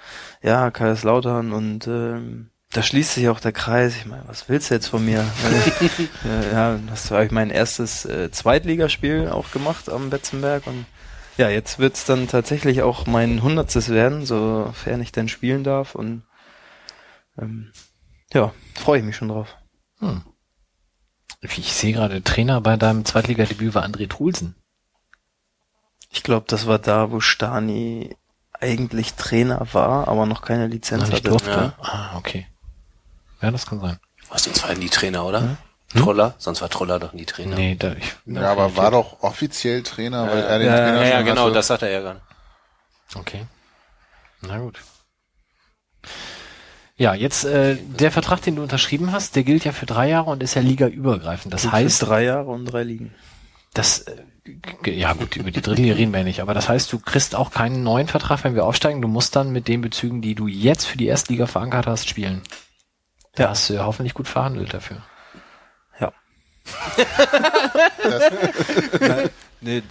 ja, 0.40 0.70
Kaiserslautern 0.70 1.52
und 1.52 1.88
ähm, 1.88 2.50
da 2.72 2.84
schließt 2.84 3.14
sich 3.14 3.28
auch 3.28 3.40
der 3.40 3.50
Kreis. 3.52 3.96
Ich 3.96 4.06
meine, 4.06 4.22
was 4.28 4.48
willst 4.48 4.70
du 4.70 4.74
jetzt 4.74 4.86
von 4.86 5.04
mir? 5.04 5.24
äh, 6.24 6.52
ja, 6.52 6.78
das 6.88 7.10
war 7.10 7.24
ich 7.24 7.32
mein 7.32 7.50
erstes 7.50 8.04
äh, 8.04 8.30
Zweitligaspiel 8.30 9.28
auch 9.28 9.50
gemacht 9.50 9.88
am 9.88 10.08
Betzenberg 10.08 10.68
und 10.68 10.86
ja, 11.36 11.48
jetzt 11.48 11.80
wird's 11.80 12.04
dann 12.04 12.28
tatsächlich 12.28 12.82
auch 12.82 13.06
mein 13.06 13.42
Hundertstes 13.42 13.88
werden, 13.88 14.24
sofern 14.24 15.00
ich 15.00 15.10
denn 15.10 15.28
spielen 15.28 15.64
darf 15.64 15.96
und 15.96 16.22
ähm, 17.38 17.72
ja, 18.32 18.52
freue 18.74 18.98
ich 19.00 19.04
mich 19.04 19.16
schon 19.16 19.28
drauf. 19.28 19.56
Hm. 19.98 20.22
Ich 21.40 21.72
sehe 21.72 21.92
gerade, 21.92 22.22
Trainer 22.22 22.60
bei 22.60 22.76
deinem 22.76 23.04
Zweitligadebüt 23.04 23.74
war 23.74 23.84
André 23.84 24.08
Trulsen. 24.08 24.54
Ich 26.10 26.22
glaube, 26.22 26.46
das 26.48 26.66
war 26.66 26.78
da, 26.78 27.10
wo 27.10 27.20
Stani 27.20 28.16
eigentlich 28.60 29.14
Trainer 29.14 29.66
war, 29.72 30.08
aber 30.08 30.26
noch 30.26 30.42
keine 30.42 30.66
Lizenz 30.66 31.04
nicht 31.04 31.12
hatte. 31.18 31.28
durfte. 31.28 31.50
ja. 31.50 31.72
Ah, 31.80 32.16
okay. 32.16 32.46
Ja, 33.40 33.50
das 33.50 33.66
kann 33.66 33.78
sein. 33.80 33.98
Was, 34.30 34.44
sonst 34.44 34.62
waren 34.66 34.80
die 34.80 34.88
Trainer, 34.88 35.24
oder? 35.24 35.58
Troller? 35.94 36.34
Sonst 36.38 36.60
war 36.60 36.68
Troller 36.68 36.98
doch 36.98 37.12
nie 37.12 37.24
Trainer. 37.24 37.54
Nee, 37.56 37.76
da, 37.76 37.92
ich, 37.92 38.14
ja, 38.26 38.50
aber 38.50 38.76
war 38.76 38.90
doch 38.90 39.22
offiziell 39.22 39.82
Trainer, 39.82 40.26
weil 40.28 40.42
er 40.42 40.58
den 40.58 40.66
Ja, 40.68 40.76
Trainer 40.76 41.02
Ja, 41.02 41.08
ja, 41.08 41.22
genau, 41.22 41.44
hatte. 41.44 41.54
das 41.54 41.66
sagt 41.68 41.82
er 41.82 41.90
ja 41.90 42.00
gar 42.02 42.14
nicht. 42.14 42.24
Okay. 43.14 43.46
Na 44.42 44.58
gut. 44.58 44.80
Ja, 46.98 47.14
jetzt 47.14 47.44
äh, 47.44 47.76
der 47.76 48.10
Vertrag, 48.10 48.42
den 48.42 48.56
du 48.56 48.62
unterschrieben 48.62 49.12
hast, 49.12 49.36
der 49.36 49.44
gilt 49.44 49.64
ja 49.64 49.72
für 49.72 49.86
drei 49.86 50.08
Jahre 50.08 50.30
und 50.30 50.42
ist 50.42 50.54
ja 50.54 50.62
ligaübergreifend. 50.62 51.54
Das 51.54 51.62
Für 51.62 51.72
heißt, 51.72 52.02
drei 52.02 52.24
Jahre 52.24 52.50
und 52.50 52.64
drei 52.66 52.82
Ligen. 52.82 53.14
das 53.72 54.00
äh, 54.00 54.16
ja 54.86 55.12
gut, 55.12 55.36
über 55.36 55.50
die 55.50 55.60
Drittliga 55.60 55.94
reden 55.94 56.12
wir 56.12 56.20
ja 56.20 56.24
nicht, 56.24 56.40
aber 56.40 56.54
das 56.54 56.68
heißt, 56.68 56.92
du 56.92 56.98
kriegst 56.98 57.34
auch 57.36 57.50
keinen 57.52 57.82
neuen 57.84 58.08
Vertrag, 58.08 58.42
wenn 58.44 58.54
wir 58.54 58.64
aufsteigen. 58.64 59.00
Du 59.02 59.08
musst 59.08 59.36
dann 59.36 59.52
mit 59.52 59.68
den 59.68 59.80
Bezügen, 59.82 60.22
die 60.22 60.34
du 60.34 60.46
jetzt 60.48 60.86
für 60.86 60.96
die 60.98 61.06
Erstliga 61.06 61.46
verankert 61.46 61.86
hast, 61.86 62.08
spielen. 62.08 62.42
Da 63.34 63.44
Ja. 63.44 63.50
hast 63.50 63.68
du 63.70 63.74
ja 63.74 63.84
hoffentlich 63.84 64.14
gut 64.14 64.26
verhandelt 64.26 64.72
dafür. 64.74 65.02
Ja. 66.00 66.12
nee, 69.60 69.78
äh, 69.78 69.82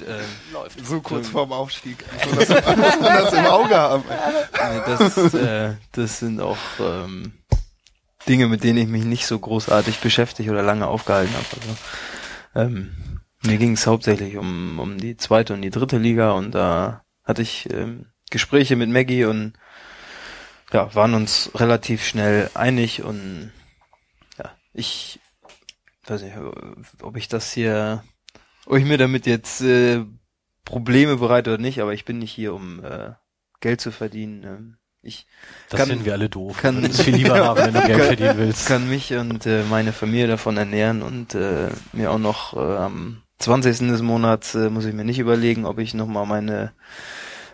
So 0.83 1.01
kurz 1.01 1.29
vorm 1.29 1.51
Aufstieg. 1.51 2.03
So, 2.23 2.35
das 2.35 2.49
muss 2.77 2.99
man 2.99 3.01
das 3.01 3.33
im 3.33 3.45
Auge 3.45 3.75
haben. 3.75 4.03
Nee, 4.07 4.81
das, 4.85 5.33
äh, 5.33 5.75
das 5.91 6.19
sind 6.19 6.39
auch 6.41 6.57
ähm, 6.79 7.33
Dinge, 8.27 8.47
mit 8.47 8.63
denen 8.63 8.79
ich 8.79 8.87
mich 8.87 9.05
nicht 9.05 9.25
so 9.25 9.39
großartig 9.39 9.99
beschäftigt 9.99 10.49
oder 10.49 10.63
lange 10.63 10.87
aufgehalten 10.87 11.33
habe. 11.33 11.45
Also, 11.55 11.77
ähm, 12.55 13.21
mir 13.43 13.57
ging 13.57 13.73
es 13.73 13.87
hauptsächlich 13.87 14.37
um, 14.37 14.79
um 14.79 14.97
die 14.97 15.17
zweite 15.17 15.53
und 15.53 15.61
die 15.61 15.69
dritte 15.69 15.97
Liga 15.97 16.31
und 16.31 16.51
da 16.53 17.03
hatte 17.23 17.41
ich 17.41 17.69
ähm, 17.71 18.07
Gespräche 18.29 18.75
mit 18.75 18.89
Maggie 18.89 19.25
und 19.25 19.53
ja, 20.73 20.93
waren 20.95 21.13
uns 21.13 21.51
relativ 21.55 22.05
schnell 22.05 22.49
einig 22.53 23.03
und 23.03 23.51
ja, 24.37 24.51
ich 24.73 25.19
weiß 26.05 26.21
nicht, 26.23 26.35
ob 27.01 27.15
ich 27.15 27.27
das 27.27 27.53
hier, 27.53 28.03
ob 28.67 28.77
ich 28.77 28.85
mir 28.85 28.97
damit 28.97 29.25
jetzt 29.25 29.61
äh, 29.61 30.03
Probleme 30.65 31.17
bereite 31.17 31.53
oder 31.53 31.61
nicht, 31.61 31.81
aber 31.81 31.93
ich 31.93 32.05
bin 32.05 32.19
nicht 32.19 32.31
hier, 32.31 32.53
um 32.53 32.83
äh, 32.83 33.11
Geld 33.61 33.81
zu 33.81 33.91
verdienen. 33.91 34.43
Ähm, 34.43 34.77
ich 35.01 35.25
Das 35.69 35.77
kann, 35.79 35.87
finden 35.89 36.05
wir 36.05 36.13
alle 36.13 36.29
doof. 36.29 36.57
kann- 36.61 36.75
Kann 36.81 36.91
es 36.91 37.01
viel 37.01 37.15
lieber 37.15 37.35
haben, 37.39 37.61
wenn 37.65 37.73
du 37.73 37.81
Geld 37.85 38.03
verdienen 38.05 38.37
willst. 38.37 38.67
kann 38.67 38.89
mich 38.89 39.13
und 39.13 39.45
äh, 39.45 39.63
meine 39.69 39.93
Familie 39.93 40.27
davon 40.27 40.57
ernähren 40.57 41.01
und 41.01 41.33
äh, 41.35 41.69
mir 41.93 42.11
auch 42.11 42.19
noch 42.19 42.53
äh, 42.55 42.59
am 42.77 43.21
20. 43.39 43.87
des 43.89 44.01
Monats 44.01 44.55
äh, 44.55 44.69
muss 44.69 44.85
ich 44.85 44.93
mir 44.93 45.05
nicht 45.05 45.19
überlegen, 45.19 45.65
ob 45.65 45.77
ich 45.79 45.93
nochmal 45.93 46.25
meine 46.25 46.73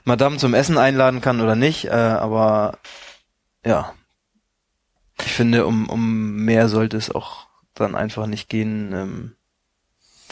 Madame 0.06 0.38
zum 0.38 0.54
Essen 0.54 0.78
einladen 0.78 1.22
kann 1.22 1.42
oder 1.42 1.56
nicht, 1.56 1.86
äh, 1.86 1.90
aber 1.92 2.80
ja, 3.66 3.94
ich 5.24 5.32
finde, 5.34 5.66
um, 5.66 5.88
um 5.90 6.34
mehr 6.44 6.68
sollte 6.70 6.98
es 6.98 7.14
auch 7.14 7.48
dann 7.76 7.96
einfach 7.96 8.26
nicht 8.28 8.50
gehen, 8.50 8.92
ähm, 8.94 9.36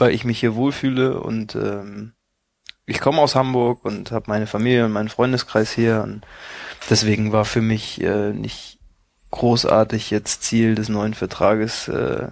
weil 0.02 0.15
ich 0.15 0.26
mich 0.26 0.40
hier 0.40 0.56
wohlfühle 0.56 1.19
und 1.19 1.53
ähm, 1.56 2.14
ich 2.88 2.99
komme 2.99 3.22
aus 3.22 3.36
Hamburg 3.36 3.86
und 3.86 4.11
habe 4.11 4.26
meine 4.28 4.48
Familie 4.48 4.86
und 4.86 4.91
meinen 4.91 5.10
Freundeskreis 5.10 5.72
hier 5.72 6.02
und 6.03 6.26
deswegen 6.90 7.32
war 7.32 7.45
für 7.45 7.61
mich 7.61 8.02
äh, 8.02 8.34
nicht 8.34 8.80
großartig 9.30 10.10
jetzt 10.10 10.41
Ziel 10.41 10.73
des 10.73 10.90
neuen 10.90 11.14
Vertrages 11.14 11.88
äh, 11.88 12.30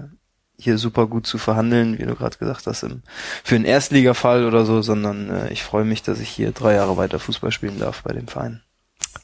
hier 0.58 0.80
super 0.80 1.06
gut 1.06 1.28
zu 1.28 1.38
verhandeln, 1.38 2.00
wie 2.00 2.06
du 2.06 2.16
gerade 2.16 2.38
gesagt 2.38 2.66
hast, 2.66 2.82
im, 2.82 3.04
für 3.44 3.56
einen 3.56 3.66
Erstligafall 3.66 4.46
oder 4.46 4.66
so, 4.66 4.82
sondern 4.82 5.30
äh, 5.30 5.54
ich 5.54 5.64
freue 5.64 5.86
mich, 5.86 6.02
dass 6.02 6.20
ich 6.20 6.30
hier 6.30 6.52
drei 6.52 6.74
Jahre 6.74 6.98
weiter 6.98 7.20
Fußball 7.20 7.52
spielen 7.52 7.80
darf 7.80 8.02
bei 8.02 8.14
dem 8.14 8.28
Verein. 8.28 8.62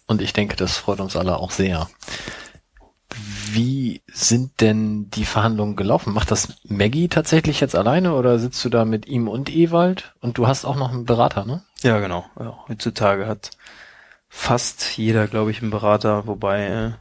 Und 0.06 0.22
ich 0.22 0.34
denke, 0.34 0.56
das 0.56 0.78
freut 0.78 1.00
uns 1.00 1.16
alle 1.16 1.38
auch 1.38 1.52
sehr. 1.52 1.90
Wie 3.52 4.02
sind 4.12 4.62
denn 4.62 5.10
die 5.12 5.26
Verhandlungen 5.26 5.76
gelaufen? 5.76 6.14
Macht 6.14 6.32
das 6.32 6.56
Maggie 6.64 7.08
tatsächlich 7.08 7.60
jetzt 7.60 7.76
alleine 7.76 8.14
oder 8.16 8.40
sitzt 8.40 8.64
du 8.66 8.70
da 8.70 8.84
mit 8.84 9.08
ihm 9.08 9.28
und 9.28 9.50
Ewald? 9.50 10.14
Und 10.22 10.38
du 10.38 10.48
hast 10.48 10.66
auch 10.66 10.76
noch 10.76 10.92
einen 10.92 11.06
Berater, 11.06 11.46
ne? 11.46 11.64
Ja, 11.82 12.00
genau. 12.00 12.26
Ja, 12.40 12.58
heutzutage 12.68 13.28
hat 13.28 13.52
fast 14.28 14.98
jeder, 14.98 15.28
glaube 15.28 15.52
ich, 15.52 15.62
einen 15.62 15.72
Berater, 15.72 16.28
wobei 16.28 16.66
äh, 16.66 16.92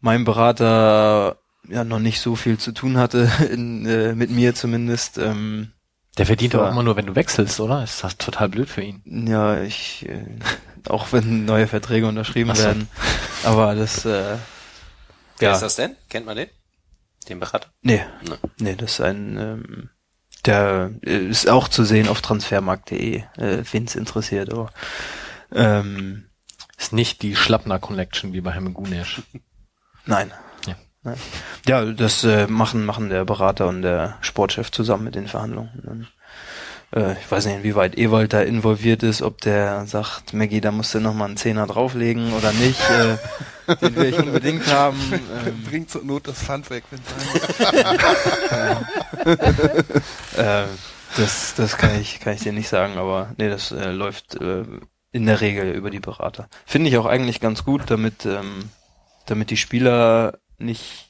mein 0.00 0.24
Berater 0.24 1.36
ja 1.68 1.84
noch 1.84 2.00
nicht 2.00 2.20
so 2.20 2.34
viel 2.34 2.58
zu 2.58 2.72
tun 2.72 2.96
hatte, 2.96 3.30
in, 3.52 3.86
äh, 3.86 4.14
mit 4.14 4.30
mir 4.30 4.54
zumindest. 4.54 5.18
Ähm, 5.18 5.72
Der 6.16 6.26
verdient 6.26 6.54
aber 6.54 6.70
immer 6.70 6.82
nur, 6.82 6.96
wenn 6.96 7.06
du 7.06 7.14
wechselst, 7.14 7.60
oder? 7.60 7.84
Ist 7.84 8.02
das 8.02 8.16
total 8.16 8.48
blöd 8.48 8.68
für 8.68 8.82
ihn? 8.82 9.02
ja, 9.28 9.60
ich, 9.62 10.08
äh, 10.08 10.24
auch 10.88 11.12
wenn 11.12 11.44
neue 11.44 11.66
Verträge 11.66 12.06
unterschrieben 12.08 12.54
so. 12.54 12.64
werden, 12.64 12.88
aber 13.44 13.74
das, 13.74 14.04
äh, 14.04 14.36
Wer 15.38 15.50
ja, 15.50 15.54
ist 15.54 15.62
das 15.62 15.76
denn? 15.76 15.96
Kennt 16.08 16.26
man 16.26 16.36
den? 16.36 16.48
Den 17.28 17.40
Berater? 17.40 17.68
nee, 17.82 18.04
Ne. 18.28 18.38
nee, 18.58 18.74
das 18.74 18.92
ist 18.92 19.00
ein, 19.00 19.36
ähm, 19.38 19.90
der 20.46 20.92
äh, 21.04 21.26
ist 21.26 21.48
auch 21.48 21.68
zu 21.68 21.84
sehen 21.84 22.08
auf 22.08 22.22
transfermarkt.de, 22.22 23.22
äh, 23.36 23.62
wen's 23.72 23.94
interessiert, 23.96 24.52
aber 24.52 24.70
ähm, 25.52 26.28
Ist 26.76 26.92
nicht 26.92 27.22
die 27.22 27.34
Schlappner 27.34 27.78
Collection 27.78 28.32
wie 28.32 28.40
bei 28.40 28.52
Helmut 28.52 28.74
Gunesch. 28.74 29.22
Nein. 30.06 30.32
Ja. 30.66 30.76
Nein. 31.02 31.16
Ja, 31.66 31.84
das 31.84 32.24
äh, 32.24 32.46
machen 32.46 32.84
machen 32.84 33.08
der 33.08 33.24
Berater 33.24 33.66
und 33.66 33.82
der 33.82 34.16
Sportchef 34.20 34.70
zusammen 34.70 35.04
mit 35.04 35.14
den 35.14 35.26
Verhandlungen. 35.26 36.08
Äh, 36.94 37.12
ich 37.12 37.30
weiß 37.30 37.46
nicht, 37.46 37.56
inwieweit 37.56 37.98
Ewald 37.98 38.32
da 38.32 38.40
involviert 38.40 39.02
ist, 39.02 39.22
ob 39.22 39.40
der 39.40 39.86
sagt, 39.86 40.32
Maggie, 40.32 40.60
da 40.60 40.72
musst 40.72 40.94
du 40.94 41.00
noch 41.00 41.14
mal 41.14 41.26
einen 41.26 41.36
Zehner 41.36 41.66
drauflegen 41.66 42.32
oder 42.32 42.52
nicht. 42.52 42.80
Äh, 42.90 43.76
den 43.76 43.96
will 43.96 44.06
ich 44.06 44.18
unbedingt 44.18 44.66
haben. 44.68 44.98
Ähm, 45.12 45.62
Bringt 45.64 45.90
zur 45.90 46.04
Not 46.04 46.26
das 46.26 46.42
Pfand 46.42 46.70
weg, 46.70 46.84
wenn 46.90 47.00
äh, 50.36 50.64
das 51.16 51.54
das 51.54 51.76
kann 51.76 52.00
ich 52.00 52.20
kann 52.20 52.34
ich 52.34 52.40
dir 52.40 52.52
nicht 52.52 52.68
sagen, 52.68 52.96
aber 52.96 53.34
nee, 53.36 53.48
das 53.48 53.72
äh, 53.72 53.90
läuft 53.90 54.36
äh, 54.36 54.64
in 55.12 55.26
der 55.26 55.40
Regel 55.40 55.72
über 55.72 55.90
die 55.90 56.00
Berater. 56.00 56.48
Finde 56.64 56.88
ich 56.88 56.96
auch 56.96 57.06
eigentlich 57.06 57.40
ganz 57.40 57.64
gut, 57.64 57.82
damit 57.88 58.24
ähm, 58.24 58.70
damit 59.26 59.50
die 59.50 59.56
Spieler 59.58 60.38
nicht 60.58 61.08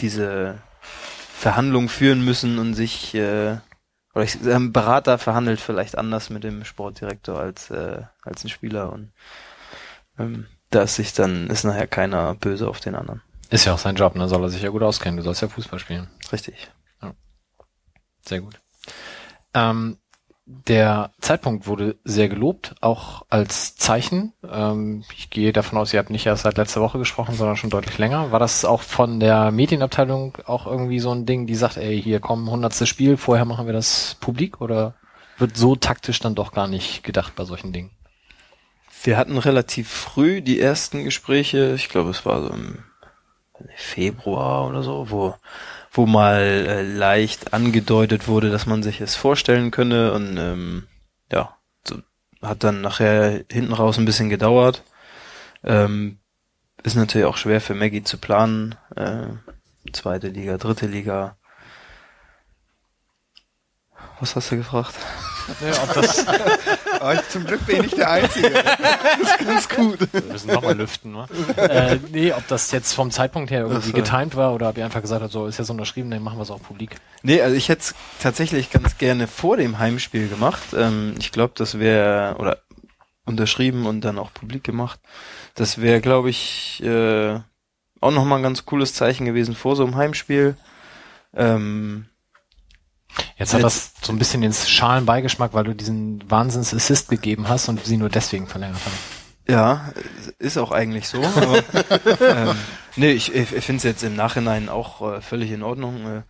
diese 0.00 0.58
Verhandlungen 0.80 1.88
führen 1.88 2.24
müssen 2.24 2.58
und 2.58 2.74
sich 2.74 3.14
äh, 3.14 3.58
oder 4.14 4.24
ich, 4.24 4.40
ein 4.40 4.72
Berater 4.72 5.18
verhandelt 5.18 5.60
vielleicht 5.60 5.96
anders 5.96 6.30
mit 6.30 6.44
dem 6.44 6.64
Sportdirektor 6.64 7.38
als 7.38 7.70
äh, 7.70 8.02
als 8.22 8.44
ein 8.44 8.48
Spieler 8.48 8.92
und 8.92 9.12
ähm, 10.18 10.46
da 10.70 10.82
ist 10.82 10.96
sich 10.96 11.12
dann 11.12 11.48
ist 11.48 11.64
nachher 11.64 11.86
keiner 11.86 12.34
böse 12.34 12.68
auf 12.68 12.80
den 12.80 12.94
anderen. 12.94 13.22
Ist 13.50 13.64
ja 13.64 13.74
auch 13.74 13.78
sein 13.78 13.96
Job, 13.96 14.14
ne? 14.14 14.28
Soll 14.28 14.42
er 14.42 14.48
sich 14.48 14.62
ja 14.62 14.68
gut 14.68 14.82
auskennen. 14.82 15.16
Du 15.16 15.24
sollst 15.24 15.42
ja 15.42 15.48
Fußball 15.48 15.80
spielen. 15.80 16.08
Richtig. 16.32 16.70
Sehr 18.26 18.40
gut. 18.40 18.60
Ähm, 19.54 19.98
der 20.66 21.12
Zeitpunkt 21.20 21.66
wurde 21.66 21.96
sehr 22.02 22.28
gelobt, 22.28 22.74
auch 22.80 23.24
als 23.30 23.76
Zeichen. 23.76 24.32
Ähm, 24.48 25.04
ich 25.16 25.30
gehe 25.30 25.52
davon 25.52 25.78
aus, 25.78 25.92
ihr 25.92 26.00
habt 26.00 26.10
nicht 26.10 26.26
erst 26.26 26.42
seit 26.42 26.56
letzter 26.56 26.80
Woche 26.80 26.98
gesprochen, 26.98 27.34
sondern 27.34 27.56
schon 27.56 27.70
deutlich 27.70 27.98
länger. 27.98 28.32
War 28.32 28.40
das 28.40 28.64
auch 28.64 28.82
von 28.82 29.20
der 29.20 29.52
Medienabteilung 29.52 30.38
auch 30.46 30.66
irgendwie 30.66 30.98
so 30.98 31.12
ein 31.12 31.24
Ding, 31.24 31.46
die 31.46 31.54
sagt, 31.54 31.76
ey, 31.76 32.02
hier 32.02 32.18
kommen 32.18 32.50
hundertstes 32.50 32.88
Spiel, 32.88 33.16
vorher 33.16 33.44
machen 33.44 33.66
wir 33.66 33.72
das 33.72 34.16
publik 34.20 34.60
oder 34.60 34.94
wird 35.38 35.56
so 35.56 35.76
taktisch 35.76 36.18
dann 36.18 36.34
doch 36.34 36.52
gar 36.52 36.66
nicht 36.66 37.04
gedacht 37.04 37.34
bei 37.36 37.44
solchen 37.44 37.72
Dingen? 37.72 37.90
Wir 39.04 39.16
hatten 39.16 39.38
relativ 39.38 39.88
früh 39.88 40.42
die 40.42 40.60
ersten 40.60 41.04
Gespräche, 41.04 41.74
ich 41.74 41.88
glaube 41.88 42.10
es 42.10 42.26
war 42.26 42.42
so 42.42 42.48
im 42.50 42.80
Februar 43.76 44.68
oder 44.68 44.82
so, 44.82 45.10
wo, 45.10 45.34
wo 45.90 46.06
mal 46.06 46.40
äh, 46.40 46.82
leicht 46.82 47.52
angedeutet 47.52 48.28
wurde, 48.28 48.50
dass 48.50 48.66
man 48.66 48.82
sich 48.82 49.00
es 49.00 49.16
vorstellen 49.16 49.70
könne 49.70 50.12
und 50.12 50.36
ähm, 50.36 50.86
ja, 51.32 51.56
so, 51.86 51.98
hat 52.40 52.62
dann 52.64 52.80
nachher 52.80 53.44
hinten 53.50 53.72
raus 53.72 53.98
ein 53.98 54.04
bisschen 54.04 54.28
gedauert. 54.28 54.84
Ähm, 55.64 56.18
ist 56.82 56.96
natürlich 56.96 57.26
auch 57.26 57.36
schwer 57.36 57.60
für 57.60 57.74
Maggie 57.74 58.04
zu 58.04 58.18
planen. 58.18 58.76
Äh, 58.96 59.26
zweite 59.92 60.28
Liga, 60.28 60.56
dritte 60.58 60.86
Liga. 60.86 61.36
Was 64.20 64.36
hast 64.36 64.50
du 64.52 64.56
gefragt? 64.56 64.94
Aber 67.00 67.14
ich, 67.14 67.28
zum 67.28 67.44
Glück 67.44 67.64
bin 67.66 67.76
ich 67.76 67.82
nicht 67.82 67.98
der 67.98 68.10
Einzige. 68.10 68.50
Das 68.50 69.20
ist 69.20 69.38
ganz 69.38 69.68
gut. 69.68 70.12
Wir 70.12 70.22
müssen 70.22 70.52
nochmal 70.52 70.76
lüften, 70.76 71.12
ne? 71.12 71.26
äh, 71.56 71.98
nee, 72.10 72.32
ob 72.32 72.46
das 72.48 72.70
jetzt 72.72 72.92
vom 72.92 73.10
Zeitpunkt 73.10 73.50
her 73.50 73.60
irgendwie 73.62 73.80
Ach 73.80 73.86
so. 73.86 73.92
getimed 73.92 74.36
war 74.36 74.54
oder 74.54 74.68
ob 74.68 74.78
ihr 74.78 74.84
einfach 74.84 75.00
gesagt 75.00 75.22
habt, 75.22 75.32
so 75.32 75.46
ist 75.46 75.58
ja 75.58 75.64
so 75.64 75.72
unterschrieben, 75.72 76.10
dann 76.10 76.22
machen 76.22 76.38
wir 76.38 76.42
es 76.42 76.50
auch 76.50 76.62
publik. 76.62 76.96
Nee, 77.22 77.40
also 77.40 77.56
ich 77.56 77.68
hätte 77.68 77.80
es 77.80 77.94
tatsächlich 78.20 78.70
ganz 78.70 78.98
gerne 78.98 79.26
vor 79.26 79.56
dem 79.56 79.78
Heimspiel 79.78 80.28
gemacht. 80.28 80.60
Ähm, 80.76 81.14
ich 81.18 81.32
glaube, 81.32 81.54
das 81.56 81.78
wäre, 81.78 82.36
oder 82.38 82.58
unterschrieben 83.24 83.86
und 83.86 84.02
dann 84.02 84.18
auch 84.18 84.32
publik 84.32 84.64
gemacht. 84.64 85.00
Das 85.54 85.80
wäre, 85.80 86.00
glaube 86.00 86.30
ich, 86.30 86.82
äh, 86.82 87.38
auch 88.00 88.10
nochmal 88.10 88.38
ein 88.38 88.42
ganz 88.42 88.64
cooles 88.64 88.94
Zeichen 88.94 89.26
gewesen 89.26 89.54
vor 89.54 89.76
so 89.76 89.84
einem 89.84 89.96
Heimspiel. 89.96 90.56
Ähm, 91.34 92.06
Jetzt 93.36 93.54
hat 93.54 93.62
das 93.62 93.92
so 94.02 94.12
ein 94.12 94.18
bisschen 94.18 94.42
den 94.42 94.52
schalen 94.52 95.06
Beigeschmack, 95.06 95.54
weil 95.54 95.64
du 95.64 95.74
diesen 95.74 96.22
Wahnsinns-Assist 96.30 97.08
gegeben 97.08 97.48
hast 97.48 97.68
und 97.68 97.84
sie 97.84 97.96
nur 97.96 98.08
deswegen 98.08 98.46
verlängert 98.46 98.80
haben. 98.84 98.96
ja, 99.48 99.92
ist 100.38 100.58
auch 100.58 100.70
eigentlich 100.70 101.08
so. 101.08 101.22
Aber, 101.22 101.58
ähm, 102.20 102.56
nee, 102.96 103.12
ich, 103.12 103.34
ich 103.34 103.48
finde 103.48 103.78
es 103.78 103.82
jetzt 103.84 104.02
im 104.02 104.16
Nachhinein 104.16 104.68
auch 104.68 105.16
äh, 105.16 105.20
völlig 105.20 105.50
in 105.50 105.62
Ordnung. 105.62 106.06
Äh, 106.06 106.22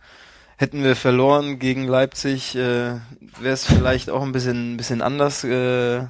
hätten 0.61 0.83
wir 0.83 0.95
verloren 0.95 1.59
gegen 1.59 1.87
Leipzig, 1.87 2.55
äh, 2.55 2.99
wäre 3.39 3.53
es 3.53 3.65
vielleicht 3.65 4.09
auch 4.09 4.21
ein 4.21 4.31
bisschen, 4.31 4.73
ein 4.73 4.77
bisschen 4.77 5.01
anders 5.01 5.43
äh, 5.43 6.05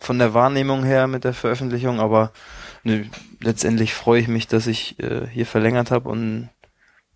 von 0.00 0.18
der 0.18 0.34
Wahrnehmung 0.34 0.84
her 0.84 1.06
mit 1.06 1.24
der 1.24 1.34
Veröffentlichung, 1.34 2.00
aber 2.00 2.32
ne, 2.82 3.08
letztendlich 3.40 3.94
freue 3.94 4.20
ich 4.20 4.28
mich, 4.28 4.48
dass 4.48 4.66
ich 4.66 4.98
äh, 4.98 5.26
hier 5.28 5.46
verlängert 5.46 5.90
habe 5.90 6.08
und 6.08 6.48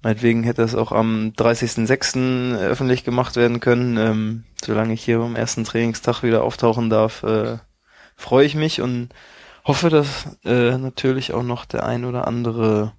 meinetwegen 0.03 0.43
hätte 0.43 0.63
es 0.63 0.75
auch 0.75 0.93
am 0.93 1.33
30.06. 1.37 2.57
öffentlich 2.59 3.05
gemacht 3.05 3.37
werden 3.37 3.61
können. 3.61 3.97
Ähm, 3.97 4.45
solange 4.63 4.95
ich 4.95 5.05
hier 5.05 5.21
am 5.21 5.37
ersten 5.37 5.65
Trainingstag 5.65 6.23
wieder 6.23 6.43
auftauchen 6.43 6.91
darf, 6.91 7.23
äh, 7.23 7.59
freue 8.17 8.47
ich 8.47 8.55
mich 8.55 8.81
und 8.81 9.11
hoffe, 9.65 9.91
dass 9.91 10.37
äh, 10.45 10.77
natürlich 10.79 11.33
auch 11.33 11.43
noch 11.43 11.65
der 11.65 11.85
ein 11.85 12.05
oder 12.05 12.27
andere 12.27 12.93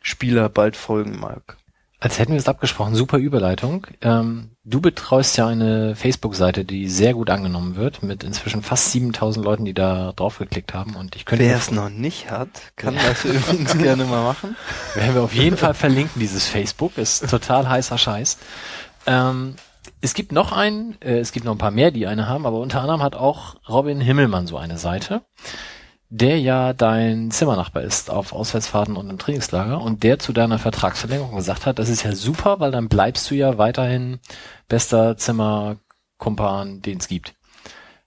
Spieler 0.00 0.48
bald 0.48 0.76
folgen 0.76 1.18
mag. 1.18 1.56
Als 2.04 2.18
hätten 2.18 2.32
wir 2.32 2.38
es 2.38 2.48
abgesprochen, 2.48 2.94
super 2.94 3.16
Überleitung. 3.16 3.86
Ähm, 4.02 4.50
du 4.62 4.82
betreust 4.82 5.38
ja 5.38 5.46
eine 5.46 5.96
Facebook-Seite, 5.96 6.66
die 6.66 6.86
sehr 6.86 7.14
gut 7.14 7.30
angenommen 7.30 7.76
wird, 7.76 8.02
mit 8.02 8.24
inzwischen 8.24 8.62
fast 8.62 8.92
7000 8.92 9.42
Leuten, 9.42 9.64
die 9.64 9.72
da 9.72 10.12
draufgeklickt 10.12 10.74
haben. 10.74 10.96
Und 10.96 11.16
ich 11.16 11.24
könnte 11.24 11.46
Wer 11.46 11.56
es 11.56 11.70
noch 11.70 11.88
nicht 11.88 12.30
hat, 12.30 12.50
kann 12.76 12.94
das 12.96 13.24
übrigens 13.24 13.78
gerne 13.78 14.04
mal 14.04 14.22
machen. 14.22 14.54
Werden 14.94 15.14
wir 15.14 15.22
auf 15.22 15.34
jeden 15.34 15.56
Fall 15.56 15.72
verlinken, 15.72 16.20
dieses 16.20 16.46
Facebook. 16.46 16.98
Ist 16.98 17.26
total 17.30 17.70
heißer 17.70 17.96
Scheiß. 17.96 18.36
Ähm, 19.06 19.54
es 20.02 20.12
gibt 20.12 20.30
noch 20.30 20.52
einen, 20.52 21.00
äh, 21.00 21.20
es 21.20 21.32
gibt 21.32 21.46
noch 21.46 21.52
ein 21.52 21.58
paar 21.58 21.70
mehr, 21.70 21.90
die 21.90 22.06
eine 22.06 22.28
haben, 22.28 22.44
aber 22.44 22.60
unter 22.60 22.82
anderem 22.82 23.02
hat 23.02 23.14
auch 23.14 23.54
Robin 23.66 24.02
Himmelmann 24.02 24.46
so 24.46 24.58
eine 24.58 24.76
Seite. 24.76 25.22
Der 26.16 26.38
ja 26.38 26.72
dein 26.72 27.32
Zimmernachbar 27.32 27.82
ist 27.82 28.08
auf 28.08 28.32
Auswärtsfahrten 28.32 28.96
und 28.96 29.10
im 29.10 29.18
Trainingslager 29.18 29.80
und 29.80 30.04
der 30.04 30.20
zu 30.20 30.32
deiner 30.32 30.60
Vertragsverlängerung 30.60 31.34
gesagt 31.34 31.66
hat, 31.66 31.80
das 31.80 31.88
ist 31.88 32.04
ja 32.04 32.14
super, 32.14 32.60
weil 32.60 32.70
dann 32.70 32.88
bleibst 32.88 33.28
du 33.30 33.34
ja 33.34 33.58
weiterhin 33.58 34.20
bester 34.68 35.16
Zimmerkumpan, 35.16 36.82
den 36.82 36.98
es 36.98 37.08
gibt. 37.08 37.34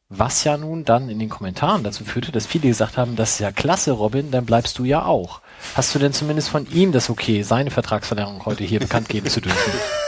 Was 0.07 0.45
ja 0.45 0.55
nun 0.55 0.85
dann 0.85 1.09
in 1.09 1.19
den 1.19 1.27
Kommentaren 1.27 1.83
dazu 1.83 2.05
führte, 2.05 2.31
dass 2.31 2.47
viele 2.47 2.69
gesagt 2.69 2.95
haben, 2.95 3.17
das 3.17 3.31
ist 3.33 3.39
ja 3.39 3.51
klasse, 3.51 3.91
Robin, 3.91 4.31
dann 4.31 4.45
bleibst 4.45 4.79
du 4.79 4.85
ja 4.85 5.03
auch. 5.03 5.41
Hast 5.75 5.93
du 5.93 5.99
denn 5.99 6.13
zumindest 6.13 6.47
von 6.47 6.65
ihm 6.71 6.93
das 6.93 7.09
okay, 7.09 7.43
seine 7.43 7.71
Vertragsverlängerung 7.71 8.45
heute 8.45 8.63
hier 8.63 8.79
bekannt 8.79 9.09
geben 9.09 9.27
zu 9.27 9.41
dürfen? 9.41 9.73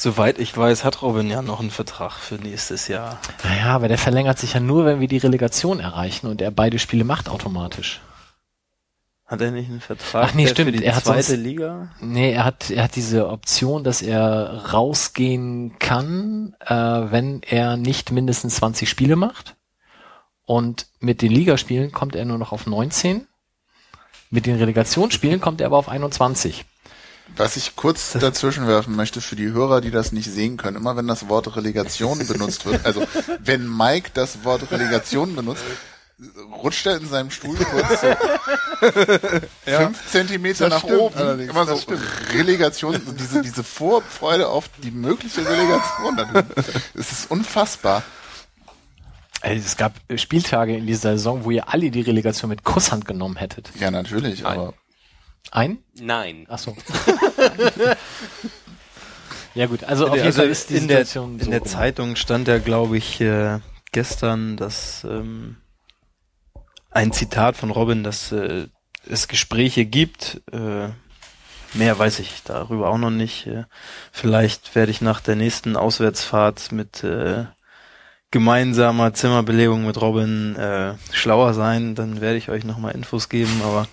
Soweit 0.00 0.38
ich 0.38 0.56
weiß, 0.56 0.82
hat 0.82 1.02
Robin 1.02 1.28
ja 1.28 1.42
noch 1.42 1.60
einen 1.60 1.70
Vertrag 1.70 2.12
für 2.12 2.36
nächstes 2.36 2.88
Jahr. 2.88 3.18
Naja, 3.44 3.66
aber 3.66 3.86
der 3.86 3.98
verlängert 3.98 4.38
sich 4.38 4.54
ja 4.54 4.60
nur, 4.60 4.86
wenn 4.86 4.98
wir 4.98 5.08
die 5.08 5.18
Relegation 5.18 5.78
erreichen 5.78 6.26
und 6.26 6.40
er 6.40 6.50
beide 6.50 6.78
Spiele 6.78 7.04
macht 7.04 7.28
automatisch. 7.28 8.00
Hat 9.26 9.42
er 9.42 9.50
nicht 9.50 9.68
einen 9.68 9.82
Vertrag 9.82 10.30
Ach 10.30 10.34
nee, 10.34 10.46
stimmt, 10.46 10.70
für 10.70 10.78
die 10.78 10.86
er 10.86 10.96
hat 10.96 11.04
zweite 11.04 11.22
sonst- 11.24 11.42
Liga? 11.42 11.90
Nee, 12.00 12.32
er 12.32 12.46
hat, 12.46 12.70
er 12.70 12.84
hat 12.84 12.96
diese 12.96 13.28
Option, 13.28 13.84
dass 13.84 14.00
er 14.00 14.72
rausgehen 14.72 15.78
kann, 15.78 16.56
äh, 16.60 16.72
wenn 16.74 17.42
er 17.42 17.76
nicht 17.76 18.10
mindestens 18.10 18.54
20 18.56 18.88
Spiele 18.88 19.16
macht. 19.16 19.54
Und 20.46 20.86
mit 20.98 21.20
den 21.20 21.30
Ligaspielen 21.30 21.92
kommt 21.92 22.16
er 22.16 22.24
nur 22.24 22.38
noch 22.38 22.52
auf 22.52 22.66
19. 22.66 23.26
Mit 24.30 24.46
den 24.46 24.56
Relegationsspielen 24.56 25.42
kommt 25.42 25.60
er 25.60 25.66
aber 25.66 25.76
auf 25.76 25.90
21. 25.90 26.64
Was 27.36 27.56
ich 27.56 27.74
kurz 27.76 28.12
dazwischen 28.12 28.66
werfen 28.66 28.96
möchte 28.96 29.20
für 29.20 29.36
die 29.36 29.50
Hörer, 29.52 29.80
die 29.80 29.90
das 29.90 30.12
nicht 30.12 30.30
sehen 30.30 30.56
können, 30.56 30.76
immer 30.76 30.96
wenn 30.96 31.06
das 31.08 31.28
Wort 31.28 31.56
Relegation 31.56 32.18
benutzt 32.26 32.66
wird, 32.66 32.84
also 32.84 33.06
wenn 33.42 33.66
Mike 33.66 34.10
das 34.14 34.44
Wort 34.44 34.70
Relegation 34.70 35.34
benutzt, 35.34 35.62
rutscht 36.62 36.84
er 36.86 36.96
in 36.98 37.08
seinem 37.08 37.30
Stuhl 37.30 37.56
kurz 37.56 38.00
so 38.02 38.14
fünf 39.64 40.06
Zentimeter 40.10 40.68
Das 40.68 40.74
nach 40.82 40.84
stimmt 40.88 41.00
oben. 41.00 41.16
allerdings, 41.16 41.50
Immer 41.50 41.66
so 41.66 41.76
stimmt. 41.78 42.02
Relegation, 42.34 43.00
so 43.06 43.12
diese, 43.12 43.40
diese 43.42 43.64
Vorfreude 43.64 44.48
auf 44.48 44.68
die 44.82 44.90
mögliche 44.90 45.40
Relegation. 45.48 46.16
dann- 46.16 46.46
Es 46.94 47.12
ist 47.12 47.30
unfassbar. 47.30 48.02
Ey, 49.40 49.56
Es 49.56 49.78
gab 49.78 49.94
Spieltage 50.16 50.76
in 50.76 50.86
dieser 50.86 51.12
Saison, 51.16 51.44
wo 51.44 51.50
ihr 51.50 51.72
alle 51.72 51.90
die 51.90 52.02
Relegation 52.02 52.50
mit 52.50 52.64
Kusshand 52.64 53.06
genommen 53.06 53.36
hättet. 53.36 53.70
Ja, 53.80 53.90
natürlich, 53.90 54.44
aber 54.44 54.74
Ein? 55.50 55.78
Nein. 56.00 56.46
Ach 56.48 56.58
so. 56.58 56.76
ja 59.54 59.66
gut, 59.66 59.84
also 59.84 60.08
auf 60.08 60.14
jeden 60.14 60.26
Also 60.26 60.40
Fall 60.42 60.50
ist 60.50 60.70
die 60.70 60.76
in 60.76 60.88
der, 60.88 61.04
Situation 61.04 61.38
in 61.38 61.44
so 61.44 61.50
der 61.50 61.60
rum. 61.60 61.68
Zeitung 61.68 62.16
stand 62.16 62.48
ja, 62.48 62.58
glaube 62.58 62.96
ich, 62.96 63.20
äh, 63.20 63.58
gestern, 63.92 64.56
dass 64.56 65.04
ähm, 65.04 65.56
ein 66.90 67.12
Zitat 67.12 67.56
von 67.56 67.70
Robin, 67.70 68.04
dass 68.04 68.32
äh, 68.32 68.66
es 69.08 69.28
Gespräche 69.28 69.84
gibt. 69.86 70.40
Äh, 70.52 70.88
mehr 71.74 71.98
weiß 71.98 72.18
ich 72.20 72.42
darüber 72.44 72.90
auch 72.90 72.98
noch 72.98 73.10
nicht. 73.10 73.46
Äh, 73.46 73.64
vielleicht 74.12 74.74
werde 74.74 74.90
ich 74.92 75.00
nach 75.00 75.20
der 75.20 75.36
nächsten 75.36 75.76
Auswärtsfahrt 75.76 76.70
mit 76.72 77.02
äh, 77.02 77.46
gemeinsamer 78.30 79.14
Zimmerbelegung 79.14 79.86
mit 79.86 80.00
Robin 80.00 80.54
äh, 80.56 80.94
schlauer 81.12 81.54
sein. 81.54 81.94
Dann 81.96 82.20
werde 82.20 82.38
ich 82.38 82.50
euch 82.50 82.64
nochmal 82.64 82.94
Infos 82.94 83.28
geben. 83.28 83.62
Aber 83.64 83.88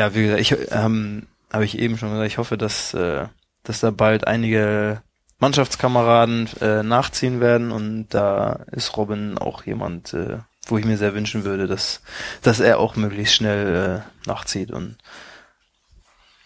ja, 0.00 0.14
wie 0.14 0.22
gesagt, 0.22 0.40
ich 0.40 0.56
ähm, 0.72 1.26
habe 1.52 1.66
ich 1.66 1.78
eben 1.78 1.98
schon 1.98 2.10
gesagt, 2.10 2.26
ich 2.26 2.38
hoffe, 2.38 2.56
dass, 2.56 2.94
äh, 2.94 3.26
dass 3.64 3.80
da 3.80 3.90
bald 3.90 4.26
einige 4.26 5.02
Mannschaftskameraden 5.40 6.48
äh, 6.62 6.82
nachziehen 6.82 7.40
werden 7.40 7.70
und 7.70 8.08
da 8.08 8.64
ist 8.72 8.96
Robin 8.96 9.36
auch 9.36 9.64
jemand, 9.64 10.14
äh, 10.14 10.38
wo 10.66 10.78
ich 10.78 10.86
mir 10.86 10.96
sehr 10.96 11.14
wünschen 11.14 11.44
würde, 11.44 11.66
dass, 11.66 12.00
dass 12.40 12.60
er 12.60 12.78
auch 12.78 12.96
möglichst 12.96 13.34
schnell 13.34 14.04
äh, 14.24 14.28
nachzieht 14.28 14.70
und 14.70 14.96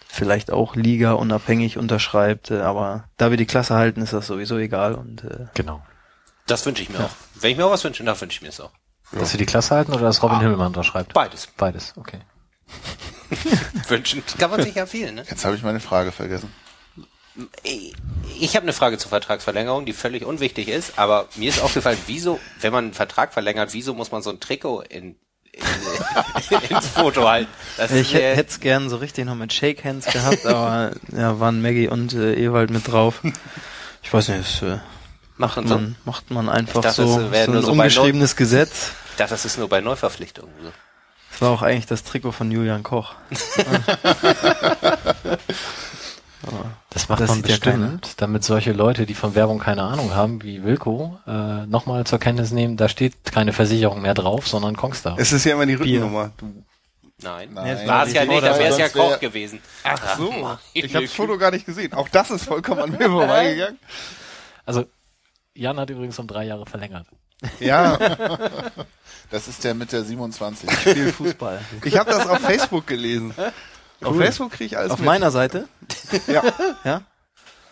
vielleicht 0.09 0.51
auch 0.51 0.75
Liga 0.75 1.13
unabhängig 1.13 1.79
unterschreibt, 1.79 2.51
äh, 2.51 2.61
aber 2.61 3.05
da 3.17 3.31
wir 3.31 3.37
die 3.37 3.47
Klasse 3.47 3.77
halten, 3.77 4.03
ist 4.03 4.13
das 4.13 4.27
sowieso 4.27 4.59
egal 4.59 4.97
und 4.97 5.23
äh, 5.23 5.47
Genau. 5.55 5.85
Das 6.49 6.67
wünsche 6.67 6.83
ich 6.83 6.91
mir 6.91 6.99
auch. 6.99 7.11
Wenn 7.37 7.53
ich 7.53 7.57
mir 7.57 7.67
auch 7.67 7.71
was 7.71 7.85
wünsche, 7.85 8.03
dann 8.03 8.21
wünsche 8.21 8.37
ich 8.37 8.43
mir 8.43 8.49
es 8.49 8.61
auch. 8.61 8.73
Dass 9.13 9.33
wir 9.33 9.39
die 9.39 9.47
Klasse 9.47 9.77
halten 9.77 9.93
oder 9.93 10.03
dass 10.03 10.25
Robin 10.25 10.41
Himmelmann 10.41 10.69
unterschreibt? 10.69 11.15
Beides. 11.15 11.47
Beides, 11.57 11.95
okay. 11.97 12.19
Wünschen 13.89 14.23
kann 14.39 14.51
man 14.51 14.63
sich 14.63 14.75
ja 14.75 14.87
viel, 14.87 15.13
ne? 15.13 15.25
jetzt 15.29 15.45
habe 15.45 15.57
ich 15.57 15.63
meine 15.63 15.81
Frage 15.81 16.13
vergessen. 16.13 16.51
Ich 18.39 18.55
habe 18.55 18.63
eine 18.63 18.73
Frage 18.73 18.97
zur 18.97 19.09
Vertragsverlängerung, 19.09 19.87
die 19.87 19.93
völlig 19.93 20.25
unwichtig 20.25 20.69
ist, 20.69 20.99
aber 20.99 21.29
mir 21.35 21.49
ist 21.49 21.61
aufgefallen, 21.61 21.99
wieso, 22.07 22.39
wenn 22.61 22.73
man 22.73 22.85
einen 22.85 22.95
Vertrag 22.95 23.33
verlängert, 23.33 23.73
wieso 23.73 23.93
muss 23.93 24.13
man 24.13 24.23
so 24.23 24.31
ein 24.31 24.39
Trikot 24.39 24.83
in, 24.83 25.17
in, 25.53 25.63
ins 26.69 26.87
Foto 26.87 27.29
halten? 27.29 27.51
Das 27.77 27.91
ich 27.91 28.15
hätte 28.15 28.51
es 28.51 28.61
gern 28.61 28.89
so 28.89 28.97
richtig 28.99 29.25
noch 29.25 29.35
mit 29.35 29.53
Shake 29.53 29.85
Hands 29.85 30.07
gehabt, 30.07 30.47
aber 30.47 30.93
ja, 31.13 31.41
waren 31.41 31.61
Maggie 31.61 31.89
und 31.89 32.13
äh, 32.13 32.35
Ewald 32.35 32.71
mit 32.71 32.87
drauf. 32.87 33.21
Ich 34.05 34.13
weiß 34.13 34.29
nicht, 34.29 34.63
das 34.63 34.63
äh, 34.63 34.79
macht 35.37 35.57
man 35.57 35.67
so. 35.67 35.81
macht 36.05 36.31
man 36.31 36.49
einfach 36.49 36.83
dachte, 36.83 37.05
so, 37.05 37.19
so 37.19 37.35
ein 37.35 37.65
ungeschriebenes 37.65 38.37
Gesetz. 38.37 38.93
Ich 39.11 39.17
dachte, 39.17 39.31
das 39.31 39.45
ist 39.45 39.59
nur 39.59 39.69
bei 39.69 39.81
Neuverpflichtungen 39.81 40.55
so. 40.63 40.73
Das 41.35 41.41
war 41.43 41.51
auch 41.51 41.63
eigentlich 41.63 41.87
das 41.87 42.05
Trikot 42.05 42.33
von 42.33 42.51
Julian 42.51 42.83
Koch. 42.83 43.15
Das 46.91 47.09
macht 47.09 47.21
Das 47.21 47.29
man 47.29 47.39
sieht 47.39 47.49
ja 47.49 47.57
bestimmt, 47.57 48.21
damit 48.23 48.45
solche 48.45 48.73
Leute, 48.73 49.05
die 49.05 49.15
von 49.15 49.35
Werbung 49.35 49.59
keine 49.59 49.83
Ahnung 49.83 50.15
haben, 50.15 50.43
wie 50.45 50.63
Wilko, 50.63 51.19
äh, 51.27 51.67
nochmal 51.67 52.07
zur 52.07 52.21
Kenntnis 52.21 52.53
nehmen, 52.53 52.77
da 52.77 52.89
steht 52.89 53.15
keine 53.25 53.53
Versicherung 53.53 54.01
mehr 54.01 54.15
drauf, 54.15 54.47
sondern 54.47 54.77
Kongstar. 54.77 55.17
Es 55.19 55.33
ist 55.33 55.45
ja 55.45 55.55
immer 55.55 55.67
die. 55.67 55.75
Rückennummer. 55.75 56.31
Du, 56.37 56.65
Nein, 57.23 57.53
Nein. 57.53 57.89
war 57.89 58.07
es 58.07 58.13
ja 58.13 58.25
nicht, 58.25 58.43
dann 58.43 58.59
wäre 58.59 58.73
es 58.73 58.79
ja 58.79 58.89
Koch 58.89 59.19
gewesen. 59.19 59.61
ach 59.83 60.17
so, 60.17 60.59
ich 60.73 60.95
habe 60.95 61.05
das 61.05 61.15
Foto 61.15 61.39
gar 61.39 61.51
nicht 61.51 61.67
gesehen. 61.67 61.95
Auch 61.95 62.09
das 62.09 62.31
ist 62.31 62.45
vollkommen 62.45 62.81
an 62.83 62.91
mir 62.91 62.99
vorbeigegangen. 63.11 63.79
Also, 64.65 64.85
Jan 65.55 65.79
hat 65.79 65.91
übrigens 65.91 66.19
um 66.19 66.27
drei 66.27 66.45
Jahre 66.45 66.67
verlängert. 66.67 67.07
Ja, 67.61 67.99
Das 69.31 69.49
ist 69.49 69.65
der 69.65 69.75
mit 69.75 69.91
der 69.93 70.05
27. 70.05 70.71
Spiel 70.71 71.13
Fußball. 71.13 71.61
ich 71.85 71.97
habe 71.99 72.11
das 72.11 72.27
auf 72.29 72.39
Facebook 72.41 72.87
gelesen. 72.87 73.35
Auf 74.03 74.17
Facebook 74.17 74.53
kriege 74.53 74.65
ich 74.67 74.79
alles 74.79 74.93
Auf 74.93 74.99
mit. 74.99 75.07
meiner 75.07 75.31
Seite? 75.31 75.67
Ja, 76.27 76.43
Ja? 76.85 77.03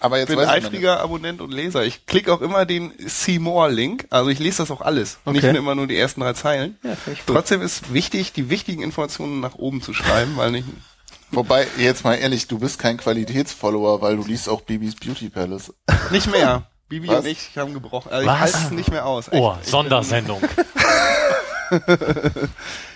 Aber 0.00 0.16
ich 0.16 0.22
jetzt 0.22 0.30
bin 0.30 0.38
weiß 0.38 0.48
ich 0.48 0.54
nicht. 0.54 0.66
eifriger 0.66 1.00
Abonnent 1.00 1.40
und 1.40 1.52
Leser. 1.52 1.84
Ich 1.84 2.06
klicke 2.06 2.32
auch 2.32 2.40
immer 2.40 2.66
den 2.66 2.92
See 2.98 3.38
More 3.38 3.70
Link. 3.70 4.06
Also 4.10 4.30
ich 4.30 4.40
lese 4.40 4.58
das 4.58 4.72
auch 4.72 4.80
alles. 4.80 5.18
Nicht 5.26 5.44
Okay. 5.44 5.52
nur 5.52 5.58
immer 5.60 5.74
nur 5.76 5.86
die 5.86 5.96
ersten 5.96 6.22
drei 6.22 6.32
Zeilen. 6.32 6.76
Ja, 6.82 6.96
ich. 7.12 7.22
Trotzdem 7.24 7.62
ist 7.62 7.92
wichtig, 7.94 8.32
die 8.32 8.50
wichtigen 8.50 8.82
Informationen 8.82 9.38
nach 9.38 9.54
oben 9.54 9.80
zu 9.80 9.94
schreiben, 9.94 10.32
weil 10.36 10.50
nicht. 10.50 10.66
Wobei, 11.30 11.68
jetzt 11.78 12.02
mal 12.02 12.14
ehrlich, 12.14 12.48
du 12.48 12.58
bist 12.58 12.80
kein 12.80 12.96
Qualitätsfollower, 12.96 14.00
weil 14.02 14.16
du 14.16 14.24
liest 14.24 14.48
auch 14.48 14.62
Bibis 14.62 14.96
Beauty 14.96 15.28
Palace. 15.30 15.72
Nicht 16.10 16.28
mehr. 16.32 16.66
Bibi 16.92 17.08
Was? 17.08 17.20
und 17.20 17.26
ich 17.26 17.56
haben 17.56 17.72
gebrochen. 17.72 18.12
Also 18.12 18.26
ich 18.30 18.38
halte 18.38 18.58
es 18.58 18.70
nicht 18.70 18.90
mehr 18.90 19.06
aus. 19.06 19.32
Oh, 19.32 19.56
Ich 19.62 19.70
Sondersendung. 19.70 20.42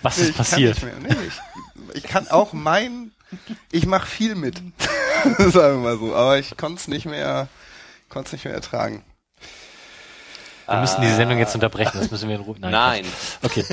Was 0.02 0.18
Nee, 0.18 0.24
ist 0.24 0.36
passiert? 0.36 0.76
Nee, 1.00 1.16
ich, 1.26 1.96
ich 1.96 2.02
kann 2.02 2.28
auch 2.28 2.52
mein, 2.52 3.12
ich 3.72 3.86
mache 3.86 4.06
viel 4.06 4.34
mit, 4.34 4.56
sagen 5.38 5.82
wir 5.82 5.96
mal 5.96 5.98
so, 5.98 6.14
aber 6.14 6.38
ich 6.38 6.54
konnte 6.58 6.78
es 6.78 6.88
nicht 6.88 7.06
mehr, 7.06 7.48
konnte 8.10 8.26
es 8.26 8.32
nicht 8.34 8.44
mehr 8.44 8.52
ertragen. 8.52 9.02
Wir 10.66 10.80
müssen 10.80 11.00
die 11.00 11.12
Sendung 11.12 11.38
jetzt 11.38 11.54
unterbrechen, 11.54 11.92
das 11.94 12.10
müssen 12.10 12.28
wir 12.28 12.36
in 12.36 12.42
Ruhe. 12.42 12.56
Nein. 12.58 13.04
Okay. 13.42 13.64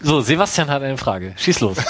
so, 0.00 0.22
Sebastian 0.22 0.70
hat 0.70 0.82
eine 0.82 0.96
Frage. 0.96 1.34
Schieß 1.36 1.60
los. 1.60 1.76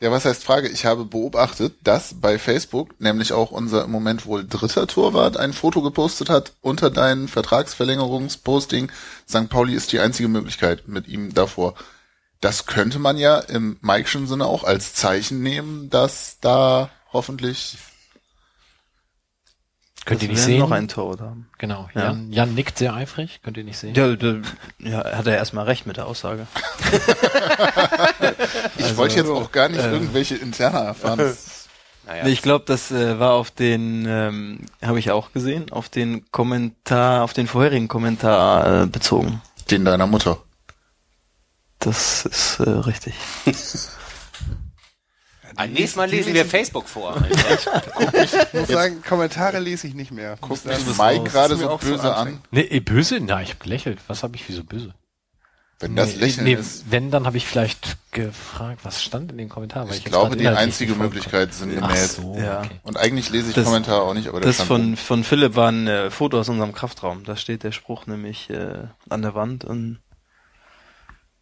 Ja, 0.00 0.10
was 0.10 0.26
heißt 0.26 0.44
Frage? 0.44 0.68
Ich 0.68 0.84
habe 0.84 1.04
beobachtet, 1.06 1.74
dass 1.82 2.20
bei 2.20 2.38
Facebook 2.38 3.00
nämlich 3.00 3.32
auch 3.32 3.50
unser 3.50 3.84
im 3.84 3.90
Moment 3.90 4.26
wohl 4.26 4.46
dritter 4.46 4.86
Torwart 4.86 5.38
ein 5.38 5.54
Foto 5.54 5.80
gepostet 5.80 6.28
hat 6.28 6.52
unter 6.60 6.90
deinen 6.90 7.26
Vertragsverlängerungsposting. 7.26 8.92
St. 9.28 9.48
Pauli 9.48 9.74
ist 9.74 9.92
die 9.92 10.00
einzige 10.00 10.28
Möglichkeit 10.28 10.88
mit 10.88 11.08
ihm 11.08 11.32
davor. 11.32 11.74
Das 12.40 12.66
könnte 12.66 12.98
man 12.98 13.16
ja 13.16 13.38
im 13.38 13.78
Mike'schen 13.80 14.26
Sinne 14.26 14.44
auch 14.46 14.64
als 14.64 14.92
Zeichen 14.92 15.42
nehmen, 15.42 15.88
dass 15.88 16.38
da 16.40 16.90
hoffentlich 17.12 17.78
Könnt 20.04 20.22
ihr 20.22 20.28
Dass 20.28 20.36
nicht 20.36 20.46
wir 20.46 20.52
sehen? 20.54 20.58
noch 20.60 20.70
ein 20.70 20.86
Torwart 20.88 21.20
haben. 21.20 21.48
Genau. 21.58 21.88
Ja. 21.94 22.04
Jan, 22.04 22.30
Jan 22.32 22.54
nickt 22.54 22.76
sehr 22.78 22.94
eifrig. 22.94 23.40
Könnt 23.42 23.56
ihr 23.56 23.64
nicht 23.64 23.78
sehen? 23.78 23.94
Ja, 23.94 24.14
da, 24.14 24.34
ja, 24.78 24.98
hat 25.16 25.26
er 25.26 25.36
erstmal 25.36 25.64
recht 25.64 25.86
mit 25.86 25.96
der 25.96 26.06
Aussage. 26.06 26.46
Ich 28.76 28.96
wollte 28.96 29.16
jetzt 29.16 29.28
auch 29.30 29.50
gar 29.52 29.68
nicht 29.68 29.82
irgendwelche 29.82 30.36
interner 30.36 30.80
erfahren. 30.80 31.18
Das- 31.18 31.60
Naja. 32.06 32.24
Nee, 32.24 32.30
Ich 32.32 32.42
glaube, 32.42 32.66
das 32.66 32.90
äh, 32.90 33.18
war 33.18 33.32
auf 33.32 33.50
den, 33.50 34.04
ähm, 34.06 34.66
habe 34.82 34.98
ich 34.98 35.10
auch 35.10 35.32
gesehen, 35.32 35.72
auf 35.72 35.88
den 35.88 36.30
Kommentar, 36.32 37.22
auf 37.24 37.32
den 37.32 37.46
vorherigen 37.46 37.88
Kommentar 37.88 38.82
äh, 38.82 38.86
bezogen. 38.86 39.40
Den 39.70 39.86
deiner 39.86 40.06
Mutter. 40.06 40.36
Das 41.78 42.26
ist 42.26 42.60
äh, 42.60 42.68
richtig. 42.68 43.14
Ein 45.56 45.72
nächstes 45.72 45.96
Mal 45.96 46.08
lesen 46.08 46.34
wir 46.34 46.44
Facebook 46.44 46.88
vor. 46.88 47.16
Ich 47.34 48.52
muss 48.60 48.68
sagen, 48.68 49.02
Kommentare 49.02 49.58
lese 49.58 49.86
ich 49.86 49.94
nicht 49.94 50.10
mehr. 50.12 50.36
Guckt 50.40 50.60
Das 50.64 50.84
Mike 50.98 51.24
gerade 51.30 51.56
so 51.56 51.76
böse 51.76 52.00
an. 52.02 52.08
anstrengend. 52.28 52.40
Nee, 52.50 52.80
böse? 52.80 53.18
Na, 53.20 53.42
ich 53.42 53.50
hab 53.50 53.60
gelächelt. 53.60 53.98
Was 54.06 54.22
habe 54.22 54.36
ich 54.36 54.48
wieso 54.48 54.64
böse? 54.64 54.94
Wenn 55.80 55.96
das 55.96 56.14
Nee, 56.14 56.20
Lächeln 56.20 56.44
nee, 56.44 56.54
ist, 56.54 56.84
Wenn, 56.90 57.10
dann 57.10 57.26
habe 57.26 57.36
ich 57.36 57.46
vielleicht 57.46 57.96
gefragt, 58.12 58.80
was 58.84 59.02
stand 59.02 59.32
in 59.32 59.38
den 59.38 59.48
Kommentaren. 59.48 59.88
weil 59.88 59.96
ich 59.96 60.04
jetzt 60.04 60.12
glaube, 60.12 60.36
die 60.36 60.46
einzige. 60.46 60.94
Möglichkeit 60.94 61.52
sind 61.52 61.76
Ach 61.82 61.88
gemäht. 61.88 62.08
so, 62.10 62.36
Ja. 62.38 62.60
okay. 62.60 62.80
Und 62.84 62.96
eigentlich 62.96 63.28
lese 63.30 63.48
ich 63.48 63.54
Das- 63.54 63.64
Kommentare 63.64 64.02
auch 64.02 64.14
nicht, 64.14 64.28
aber 64.28 64.40
Das 64.40 64.60
von, 64.60 64.96
von 64.96 65.24
Philipp 65.24 65.56
war 65.56 65.70
ein 65.72 65.88
äh, 65.88 66.10
Foto 66.10 66.38
aus 66.38 66.48
unserem 66.48 66.72
Kraftraum. 66.72 67.24
Da 67.24 67.36
steht 67.36 67.64
der 67.64 67.72
Spruch 67.72 68.06
nämlich 68.06 68.48
äh, 68.50 68.84
an 69.10 69.22
der 69.22 69.34
Wand 69.34 69.64
und 69.64 69.98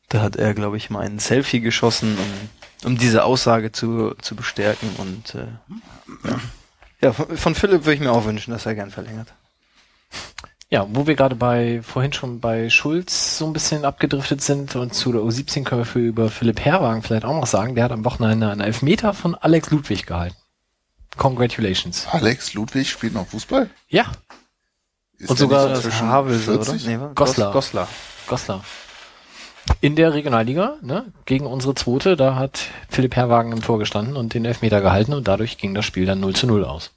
da 0.09 0.23
hat 0.23 0.37
er, 0.37 0.55
glaube 0.55 0.77
ich, 0.79 0.91
mal 0.91 1.01
ein 1.01 1.19
Selfie 1.19 1.61
geschossen, 1.61 2.17
um, 2.19 2.51
um 2.85 2.99
diese 2.99 3.25
Aussage 3.25 3.73
zu, 3.73 4.15
zu 4.21 4.35
bestärken. 4.35 4.89
Und 4.99 5.35
äh, 5.35 5.47
ja. 6.29 6.41
ja, 7.01 7.13
von, 7.13 7.37
von 7.37 7.55
Philipp 7.55 7.85
würde 7.85 7.95
ich 7.95 8.01
mir 8.01 8.13
auch 8.13 8.25
wünschen, 8.25 8.51
dass 8.53 8.67
er 8.67 8.75
gern 8.75 8.91
verlängert. 8.91 9.33
Ja, 10.71 10.87
wo 10.89 11.07
wir 11.07 11.17
gerade 11.17 11.35
bei, 11.35 11.83
vorhin 11.83 12.15
schon 12.15 12.41
bei 12.41 12.71
Schulz 12.71 13.37
so 13.37 13.45
ein 13.47 13.53
bisschen 13.53 13.85
abgedriftet 13.85 14.41
sind 14.41 14.75
und 14.75 14.95
zu 14.95 15.13
der 15.13 15.21
U17 15.21 15.65
können 15.65 15.83
wir 15.83 15.85
für 15.85 15.99
über 15.99 16.31
Philipp 16.31 16.61
Herwagen 16.61 17.03
vielleicht 17.03 17.27
auch 17.27 17.35
noch 17.35 17.47
sagen, 17.47 17.75
der 17.75 17.85
hat 17.85 17.93
am 17.93 18.07
Wochenende 18.07 18.51
einen 18.51 18.63
Elfmeter 18.63 19.13
von 19.13 19.35
Alex 19.35 19.71
Ludwig 19.71 20.07
gehalten. 20.07 20.37
Congratulations. 21.19 22.07
Alex 22.11 22.55
Ludwig 22.55 22.89
spielt 22.89 23.13
noch 23.13 23.27
Fußball? 23.27 23.69
Ja, 23.89 24.13
Ist 25.19 25.29
Und 25.29 25.39
sogar 25.39 25.75
inzwischen 25.75 26.09
Havelse, 26.09 26.55
oder? 26.55 26.65
40? 26.65 26.87
Nee? 26.87 26.99
Goslar. 27.15 27.53
Goslar. 27.53 27.89
Goslar. 28.27 28.65
In 29.81 29.97
der 29.97 30.15
Regionalliga, 30.15 30.77
ne, 30.83 31.13
gegen 31.25 31.47
unsere 31.47 31.75
zweite, 31.75 32.17
da 32.17 32.37
hat 32.37 32.67
Philipp 32.89 33.17
Herwagen 33.17 33.53
im 33.53 33.63
Tor 33.63 33.79
gestanden 33.79 34.17
und 34.17 34.35
den 34.35 34.45
Elfmeter 34.45 34.81
gehalten 34.81 35.13
und 35.13 35.27
dadurch 35.27 35.59
ging 35.59 35.75
das 35.75 35.85
Spiel 35.85 36.07
dann 36.07 36.21
0 36.21 36.35
zu 36.35 36.47
0 36.47 36.65
aus. 36.65 36.93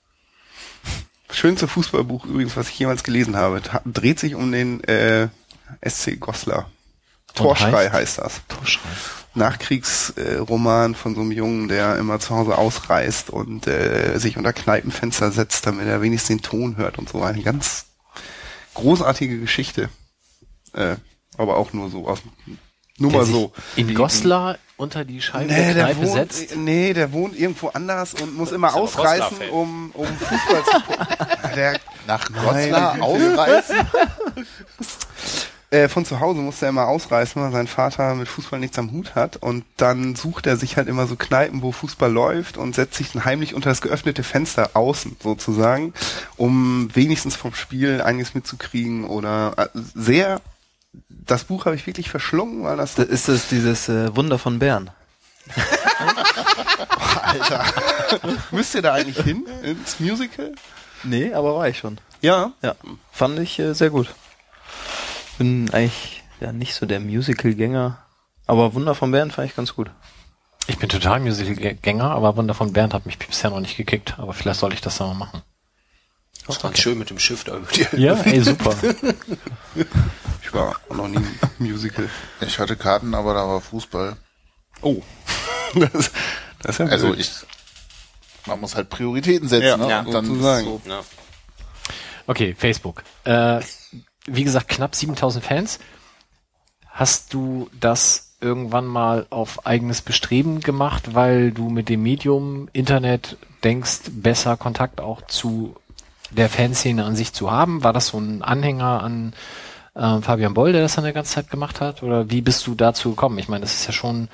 Schönste 1.32 1.68
Fußballbuch 1.68 2.26
übrigens, 2.26 2.56
was 2.56 2.70
ich 2.70 2.80
jemals 2.80 3.04
gelesen 3.04 3.36
habe. 3.36 3.62
Dreht 3.86 4.20
sich 4.20 4.36
um 4.36 4.52
den 4.52 4.84
äh, 4.84 5.30
SC 5.86 6.20
Goslar. 6.20 6.70
Torschrei 7.34 7.90
heißt? 7.90 7.94
heißt? 7.94 8.20
das. 8.20 8.42
Torschrei. 8.48 8.90
Nachkriegsroman 9.34 10.94
äh, 10.94 10.96
von 10.96 11.16
so 11.16 11.22
einem 11.22 11.32
Jungen, 11.32 11.68
der 11.68 11.98
immer 11.98 12.20
zu 12.20 12.36
Hause 12.36 12.58
ausreist 12.58 13.30
und 13.30 13.68
äh, 13.68 14.18
sich 14.18 14.38
unter 14.38 14.54
Kneipenfenster 14.54 15.32
setzt, 15.32 15.68
damit 15.68 15.88
er 15.88 16.02
wenigstens 16.02 16.30
den 16.30 16.42
Ton 16.42 16.78
hört 16.78 16.98
und 16.98 17.10
so. 17.10 17.22
Eine 17.22 17.42
ganz 17.42 17.88
großartige 18.74 19.40
Geschichte. 19.40 19.90
Äh, 20.74 20.96
aber 21.38 21.58
auch 21.58 21.74
nur 21.74 21.90
so 21.90 22.08
aus 22.08 22.22
nur 22.98 23.12
Der 23.12 23.20
mal 23.22 23.26
so. 23.26 23.52
In 23.76 23.94
Goslar 23.94 24.58
unter 24.78 25.06
die 25.06 25.22
Scheibe 25.22 25.52
Nee 25.54 25.74
der 25.74 25.86
Kneipe 25.86 26.02
wohnt, 26.08 26.34
setzt. 26.34 26.56
nee, 26.56 26.94
der 26.94 27.12
wohnt 27.14 27.38
irgendwo 27.38 27.70
anders 27.70 28.14
und 28.14 28.36
muss 28.36 28.52
immer 28.52 28.74
ausreißen, 28.76 29.50
um, 29.52 29.92
um 29.94 30.06
Fußball 30.08 30.64
zu 30.66 30.82
gucken. 30.82 31.08
Der, 31.56 31.80
Nach. 32.08 32.28
Goslar 32.34 32.98
ausreißen? 33.02 33.78
äh, 35.72 35.88
von 35.88 36.06
zu 36.06 36.20
Hause 36.20 36.42
musste 36.42 36.66
er 36.66 36.70
immer 36.70 36.88
ausreißen, 36.88 37.42
weil 37.42 37.52
sein 37.52 37.68
Vater 37.68 38.16
mit 38.16 38.28
Fußball 38.28 38.60
nichts 38.60 38.78
am 38.78 38.92
Hut 38.92 39.16
hat. 39.16 39.38
Und 39.38 39.64
dann 39.78 40.16
sucht 40.16 40.46
er 40.48 40.58
sich 40.58 40.76
halt 40.78 40.88
immer 40.90 41.08
so 41.08 41.16
Kneipen, 41.16 41.62
wo 41.62 41.72
Fußball 41.72 42.12
läuft 42.12 42.58
und 42.58 42.76
setzt 42.76 42.96
sich 42.96 43.12
dann 43.14 43.24
heimlich 43.24 43.54
unter 43.54 43.70
das 43.70 43.82
geöffnete 43.82 44.24
Fenster 44.24 44.72
außen 44.74 45.16
sozusagen, 45.24 45.94
um 46.36 46.90
wenigstens 46.94 47.36
vom 47.38 47.54
Spiel 47.54 48.02
einiges 48.02 48.34
mitzukriegen 48.36 49.06
oder 49.06 49.54
äh, 49.58 49.68
sehr. 49.94 50.42
Das 51.10 51.46
Buch 51.46 51.66
habe 51.66 51.76
ich 51.76 51.88
wirklich 51.88 52.10
verschlungen, 52.10 52.64
weil 52.64 52.78
das 52.78 52.96
Da 52.96 53.04
ist 53.04 53.28
das 53.28 53.48
dieses 53.48 53.90
äh, 53.90 54.16
Wunder 54.16 54.40
von 54.40 54.60
Bern. 54.60 54.92
Alter. 57.22 57.66
Müsst 58.52 58.76
ihr 58.76 58.82
da 58.82 58.94
eigentlich 58.94 59.24
hin 59.24 59.46
ins 59.64 60.00
Musical? 60.00 60.54
Nee, 61.04 61.34
aber 61.34 61.56
war 61.56 61.68
ich 61.70 61.78
schon. 61.78 62.00
Ja. 62.22 62.52
Ja, 62.62 62.76
fand 63.12 63.40
ich 63.40 63.60
äh, 63.60 63.74
sehr 63.74 63.90
gut. 63.90 64.08
Bin 65.38 65.70
eigentlich 65.72 66.24
ja 66.40 66.52
nicht 66.52 66.74
so 66.74 66.86
der 66.86 67.00
Musical-Gänger, 67.00 67.98
aber 68.48 68.74
Wunder 68.74 68.96
von 68.96 69.12
Bern 69.12 69.32
fand 69.32 69.50
ich 69.50 69.56
ganz 69.56 69.76
gut. 69.76 69.92
Ich 70.68 70.80
bin 70.80 70.90
total 70.90 71.20
Musical-Gänger, 71.20 72.10
aber 72.12 72.36
Wunder 72.38 72.56
von 72.56 72.74
Bernd 72.74 72.94
hat 72.94 73.06
mich 73.06 73.20
bisher 73.20 73.52
noch 73.52 73.60
nicht 73.60 73.78
gekickt, 73.78 74.18
aber 74.18 74.34
vielleicht 74.34 74.60
soll 74.60 74.74
ich 74.74 74.82
das 74.82 74.98
dann 74.98 75.10
mal 75.10 75.14
machen. 75.14 75.44
Das 76.48 76.64
war 76.64 76.76
schön 76.76 76.98
mit 77.00 77.10
dem 77.10 77.20
Schiff 77.20 77.44
da 77.44 77.58
über 77.58 77.68
die 77.72 77.86
Ja, 78.02 78.14
ey, 78.22 78.42
super. 78.42 78.76
Ich 80.44 80.54
war 80.54 80.76
auch 80.90 80.96
noch 80.96 81.08
nie 81.08 81.18
im 81.18 81.66
Musical. 81.68 82.08
Ich 82.42 82.60
hatte 82.60 82.76
Karten, 82.78 83.14
aber 83.16 83.34
da 83.34 83.48
war 83.48 83.62
Fußball. 83.62 84.16
Oh. 84.82 85.02
Das, 85.76 86.12
das 86.62 86.80
ist 86.80 86.80
ja 86.80 86.86
Also 86.86 87.14
ich, 87.14 87.30
man 88.46 88.62
muss 88.62 88.76
halt 88.76 88.90
Prioritäten 88.90 89.50
setzen, 89.50 89.66
Ja, 89.68 89.78
ne? 89.78 89.90
ja, 89.90 90.00
Und 90.04 90.14
dann 90.14 90.26
sozusagen. 90.26 90.66
so, 90.66 90.82
Ja. 90.88 91.02
Okay, 92.28 92.56
Facebook. 92.58 93.04
Äh, 93.26 93.60
wie 94.26 94.44
gesagt, 94.46 94.70
knapp 94.70 94.96
7000 94.96 95.44
Fans. 95.44 95.80
Hast 96.88 97.34
du 97.34 97.70
das 97.78 98.36
irgendwann 98.40 98.86
mal 98.86 99.28
auf 99.32 99.66
eigenes 99.66 100.02
Bestreben 100.02 100.62
gemacht, 100.62 101.14
weil 101.14 101.52
du 101.52 101.70
mit 101.70 101.90
dem 101.90 102.04
Medium 102.04 102.70
Internet 102.72 103.38
denkst, 103.64 104.02
besser 104.12 104.56
Kontakt 104.56 105.02
auch 105.02 105.26
zu 105.28 105.76
der 106.32 106.50
Fanszene 106.50 107.06
an 107.06 107.16
sich 107.16 107.34
zu 107.34 107.52
haben? 107.52 107.84
War 107.84 107.94
das 107.94 108.08
so 108.08 108.18
ein 108.18 108.42
Anhänger 108.42 109.04
an 109.04 109.34
äh, 109.96 110.22
Fabian 110.22 110.54
Boll, 110.54 110.72
der 110.72 110.82
das 110.82 110.96
dann 110.96 111.06
eine 111.06 111.14
ganze 111.14 111.34
Zeit 111.34 111.50
gemacht 111.50 111.82
hat? 111.82 112.04
Oder 112.04 112.30
wie 112.30 112.42
bist 112.42 112.66
du 112.68 112.76
dazu 112.76 113.12
gekommen? 113.12 113.40
Ich 113.40 113.48
meine, 113.48 113.62
das 113.62 113.76
ist 113.76 113.88
ja 113.88 113.94
schon 113.94 114.30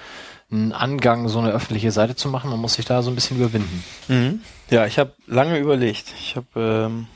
ein 0.51 0.73
Angang, 0.73 1.29
so 1.29 1.39
eine 1.39 1.51
öffentliche 1.51 1.91
Seite 1.91 2.15
zu 2.15 2.29
machen. 2.29 2.49
Man 2.49 2.59
muss 2.59 2.73
sich 2.73 2.85
da 2.85 3.01
so 3.01 3.09
ein 3.09 3.15
bisschen 3.15 3.37
überwinden. 3.37 3.83
Mhm. 4.07 4.41
Ja, 4.69 4.85
ich 4.85 4.99
habe 4.99 5.13
lange 5.27 5.57
überlegt. 5.57 6.13
Ich 6.19 6.35
habe 6.35 6.47
ähm, 6.55 7.07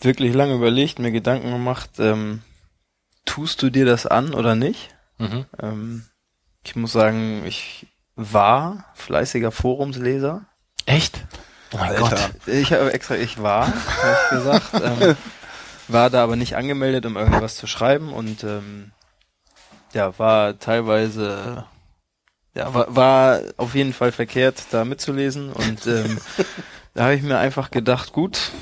wirklich 0.00 0.34
lange 0.34 0.54
überlegt, 0.54 0.98
mir 0.98 1.10
Gedanken 1.10 1.50
gemacht, 1.50 1.90
ähm, 1.98 2.42
tust 3.24 3.62
du 3.62 3.70
dir 3.70 3.84
das 3.84 4.06
an 4.06 4.32
oder 4.32 4.54
nicht? 4.54 4.88
Mhm. 5.18 5.44
Ähm, 5.60 6.04
ich 6.64 6.76
muss 6.76 6.92
sagen, 6.92 7.44
ich 7.46 7.86
war 8.16 8.86
fleißiger 8.94 9.52
Forumsleser. 9.52 10.46
Echt? 10.86 11.26
Oh 11.72 11.76
mein 11.76 11.90
Alter. 11.90 12.00
Gott. 12.00 12.30
Ich 12.46 12.72
habe 12.72 12.92
extra, 12.92 13.16
ich 13.16 13.42
war, 13.42 13.66
habe 13.66 14.16
ich 14.24 14.30
gesagt, 14.30 14.70
ähm, 14.74 15.16
war 15.88 16.10
da 16.10 16.22
aber 16.22 16.36
nicht 16.36 16.56
angemeldet, 16.56 17.06
um 17.06 17.16
irgendwas 17.16 17.56
zu 17.56 17.66
schreiben 17.66 18.12
und 18.12 18.44
ähm, 18.44 18.92
ja, 19.92 20.18
war 20.18 20.58
teilweise, 20.58 21.64
ja, 22.54 22.72
war, 22.74 22.94
war 22.94 23.40
auf 23.56 23.74
jeden 23.74 23.92
Fall 23.92 24.12
verkehrt, 24.12 24.64
da 24.70 24.84
mitzulesen 24.84 25.52
und 25.52 25.86
ähm, 25.86 26.18
da 26.94 27.04
habe 27.04 27.14
ich 27.14 27.22
mir 27.22 27.38
einfach 27.38 27.70
gedacht, 27.70 28.12
gut, 28.12 28.52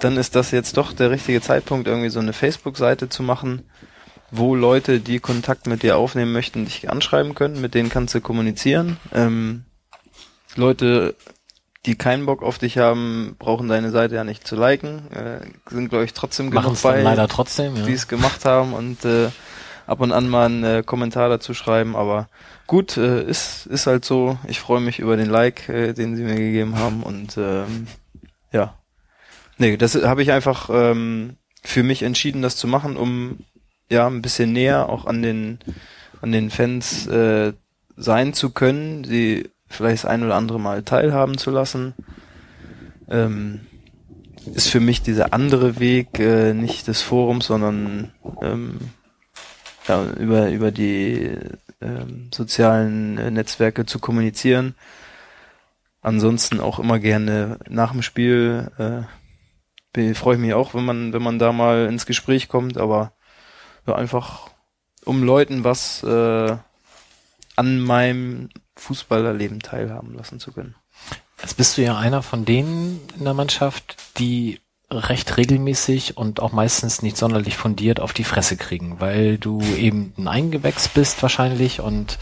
dann 0.00 0.16
ist 0.16 0.34
das 0.34 0.50
jetzt 0.50 0.76
doch 0.76 0.92
der 0.92 1.10
richtige 1.10 1.40
Zeitpunkt, 1.40 1.86
irgendwie 1.86 2.10
so 2.10 2.20
eine 2.20 2.32
Facebook-Seite 2.32 3.08
zu 3.08 3.22
machen, 3.22 3.68
wo 4.30 4.54
Leute, 4.54 5.00
die 5.00 5.20
Kontakt 5.20 5.66
mit 5.66 5.82
dir 5.82 5.96
aufnehmen 5.96 6.32
möchten, 6.32 6.64
dich 6.64 6.90
anschreiben 6.90 7.34
können, 7.34 7.60
mit 7.60 7.74
denen 7.74 7.88
kannst 7.88 8.14
du 8.14 8.20
kommunizieren. 8.20 8.96
Ähm, 9.12 9.64
Leute, 10.56 11.14
die 11.86 11.96
keinen 11.96 12.26
Bock 12.26 12.42
auf 12.42 12.58
dich 12.58 12.78
haben, 12.78 13.36
brauchen 13.38 13.68
deine 13.68 13.90
Seite 13.90 14.14
ja 14.14 14.24
nicht 14.24 14.46
zu 14.46 14.56
liken, 14.56 15.10
äh, 15.12 15.40
sind 15.70 15.90
glaube 15.90 16.04
ich 16.04 16.14
trotzdem 16.14 16.48
Machen 16.50 16.64
genug 16.64 16.82
bei, 16.82 17.02
leider 17.02 17.28
trotzdem, 17.28 17.76
ja. 17.76 17.84
die 17.84 17.92
es 17.92 18.08
gemacht 18.08 18.44
haben 18.44 18.72
und 18.72 19.04
äh, 19.04 19.28
ab 19.86 20.00
und 20.00 20.12
an 20.12 20.28
mal 20.28 20.46
einen 20.46 20.64
äh, 20.64 20.82
Kommentar 20.84 21.28
dazu 21.28 21.52
schreiben, 21.52 21.94
aber 21.94 22.28
gut, 22.66 22.96
äh, 22.96 23.22
ist 23.22 23.66
ist 23.66 23.86
halt 23.86 24.04
so. 24.04 24.38
Ich 24.48 24.60
freue 24.60 24.80
mich 24.80 24.98
über 24.98 25.16
den 25.16 25.28
Like, 25.28 25.68
äh, 25.68 25.92
den 25.92 26.16
sie 26.16 26.24
mir 26.24 26.36
gegeben 26.36 26.76
haben 26.78 27.02
und 27.02 27.36
ähm, 27.36 27.86
ja, 28.52 28.78
nee, 29.58 29.76
das 29.76 29.94
habe 29.94 30.22
ich 30.22 30.32
einfach 30.32 30.70
ähm, 30.72 31.36
für 31.62 31.82
mich 31.82 32.02
entschieden, 32.02 32.42
das 32.42 32.56
zu 32.56 32.66
machen, 32.66 32.96
um 32.96 33.38
ja 33.90 34.06
ein 34.06 34.22
bisschen 34.22 34.52
näher 34.52 34.88
auch 34.88 35.04
an 35.04 35.22
den 35.22 35.58
an 36.22 36.32
den 36.32 36.50
Fans 36.50 37.06
äh, 37.06 37.52
sein 37.96 38.32
zu 38.32 38.50
können, 38.50 39.04
sie 39.04 39.50
vielleicht 39.74 40.04
das 40.04 40.10
ein 40.10 40.22
oder 40.22 40.36
andere 40.36 40.60
Mal 40.60 40.82
teilhaben 40.82 41.38
zu 41.38 41.50
lassen. 41.50 41.94
Ähm, 43.08 43.60
ist 44.52 44.70
für 44.70 44.80
mich 44.80 45.02
dieser 45.02 45.32
andere 45.32 45.78
Weg 45.78 46.18
äh, 46.18 46.52
nicht 46.52 46.86
des 46.88 47.02
Forums, 47.02 47.46
sondern 47.46 48.12
ähm, 48.42 48.78
ja, 49.88 50.04
über 50.18 50.50
über 50.50 50.70
die 50.70 51.38
ähm, 51.80 52.30
sozialen 52.32 53.18
äh, 53.18 53.30
Netzwerke 53.30 53.86
zu 53.86 53.98
kommunizieren. 53.98 54.74
Ansonsten 56.02 56.60
auch 56.60 56.78
immer 56.78 56.98
gerne 56.98 57.58
nach 57.68 57.92
dem 57.92 58.02
Spiel 58.02 58.70
äh, 58.78 60.14
freue 60.14 60.34
ich 60.34 60.40
mich 60.40 60.54
auch, 60.54 60.74
wenn 60.74 60.84
man 60.84 61.12
wenn 61.12 61.22
man 61.22 61.38
da 61.38 61.52
mal 61.52 61.86
ins 61.86 62.06
Gespräch 62.06 62.48
kommt, 62.48 62.76
aber 62.76 63.12
ja, 63.86 63.94
einfach 63.94 64.50
um 65.04 65.22
Leuten 65.22 65.64
was 65.64 66.02
äh, 66.02 66.56
an 67.56 67.80
meinem 67.80 68.48
Fußballerleben 68.76 69.60
teilhaben 69.60 70.14
lassen 70.14 70.40
zu 70.40 70.52
können. 70.52 70.74
Jetzt 71.40 71.56
bist 71.56 71.76
du 71.76 71.82
ja 71.82 71.96
einer 71.98 72.22
von 72.22 72.44
denen 72.44 73.00
in 73.18 73.24
der 73.24 73.34
Mannschaft, 73.34 73.96
die 74.18 74.60
recht 74.90 75.36
regelmäßig 75.36 76.16
und 76.16 76.40
auch 76.40 76.52
meistens 76.52 77.02
nicht 77.02 77.16
sonderlich 77.16 77.56
fundiert 77.56 78.00
auf 78.00 78.12
die 78.12 78.24
Fresse 78.24 78.56
kriegen, 78.56 79.00
weil 79.00 79.38
du 79.38 79.60
eben 79.62 80.12
ein 80.16 80.28
Eingewächs 80.28 80.88
bist 80.88 81.22
wahrscheinlich 81.22 81.80
und 81.80 82.18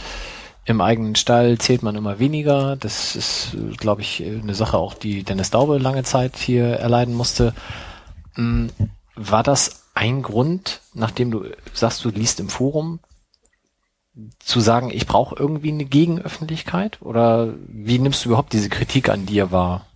im 0.64 0.80
eigenen 0.80 1.16
Stall 1.16 1.58
zählt 1.58 1.82
man 1.82 1.96
immer 1.96 2.18
weniger. 2.18 2.76
Das 2.76 3.16
ist, 3.16 3.56
glaube 3.78 4.02
ich, 4.02 4.22
eine 4.24 4.54
Sache 4.54 4.78
auch, 4.78 4.94
die 4.94 5.24
Dennis 5.24 5.50
Daube 5.50 5.78
lange 5.78 6.04
Zeit 6.04 6.36
hier 6.36 6.64
erleiden 6.64 7.14
musste. 7.14 7.52
Mm, 8.36 8.68
War 9.16 9.42
das 9.42 9.82
ein 9.94 10.22
Grund, 10.22 10.80
nachdem 10.94 11.30
du 11.32 11.44
sagst, 11.74 12.04
du 12.04 12.10
liest 12.10 12.38
im 12.38 12.48
Forum, 12.48 13.00
zu 14.38 14.60
sagen, 14.60 14.90
ich 14.90 15.06
brauche 15.06 15.36
irgendwie 15.36 15.70
eine 15.70 15.84
Gegenöffentlichkeit? 15.84 17.00
Oder 17.02 17.54
wie 17.66 17.98
nimmst 17.98 18.24
du 18.24 18.30
überhaupt 18.30 18.52
diese 18.52 18.68
Kritik 18.68 19.08
an 19.08 19.26
dir 19.26 19.50
wahr? 19.50 19.86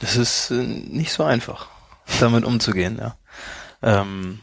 Das 0.00 0.16
ist 0.16 0.50
äh, 0.50 0.62
nicht 0.62 1.12
so 1.12 1.24
einfach, 1.24 1.68
damit 2.20 2.44
umzugehen, 2.44 2.98
ja. 2.98 3.16
Ähm, 3.82 4.40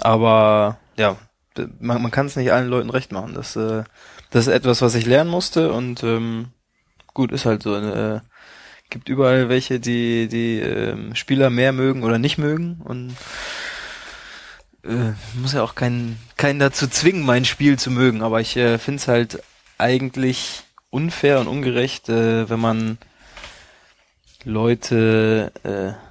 aber 0.00 0.78
ja, 0.96 1.16
man, 1.78 2.02
man 2.02 2.10
kann 2.10 2.26
es 2.26 2.36
nicht 2.36 2.52
allen 2.52 2.68
Leuten 2.68 2.90
recht 2.90 3.12
machen. 3.12 3.34
Das, 3.34 3.56
äh, 3.56 3.84
das 4.30 4.46
ist 4.46 4.52
etwas, 4.52 4.82
was 4.82 4.94
ich 4.94 5.06
lernen 5.06 5.30
musste 5.30 5.72
und 5.72 6.02
ähm, 6.02 6.48
gut, 7.14 7.32
ist 7.32 7.46
halt 7.46 7.62
so. 7.62 7.76
Äh, 7.76 8.20
gibt 8.90 9.08
überall 9.08 9.48
welche, 9.48 9.80
die 9.80 10.28
die 10.28 10.60
ähm, 10.60 11.14
Spieler 11.14 11.50
mehr 11.50 11.72
mögen 11.72 12.04
oder 12.04 12.18
nicht 12.18 12.38
mögen 12.38 12.80
und 12.84 13.16
äh, 14.88 15.12
muss 15.40 15.52
ja 15.52 15.62
auch 15.62 15.74
keinen 15.74 16.18
keinen 16.36 16.58
dazu 16.58 16.86
zwingen, 16.86 17.24
mein 17.24 17.44
Spiel 17.44 17.78
zu 17.78 17.90
mögen. 17.90 18.22
Aber 18.22 18.40
ich 18.40 18.56
äh, 18.56 18.78
finde 18.78 19.00
es 19.00 19.08
halt 19.08 19.42
eigentlich 19.78 20.64
unfair 20.90 21.40
und 21.40 21.48
ungerecht, 21.48 22.08
äh, 22.08 22.48
wenn 22.48 22.60
man 22.60 22.98
Leute 24.44 25.52
äh, 25.64 26.06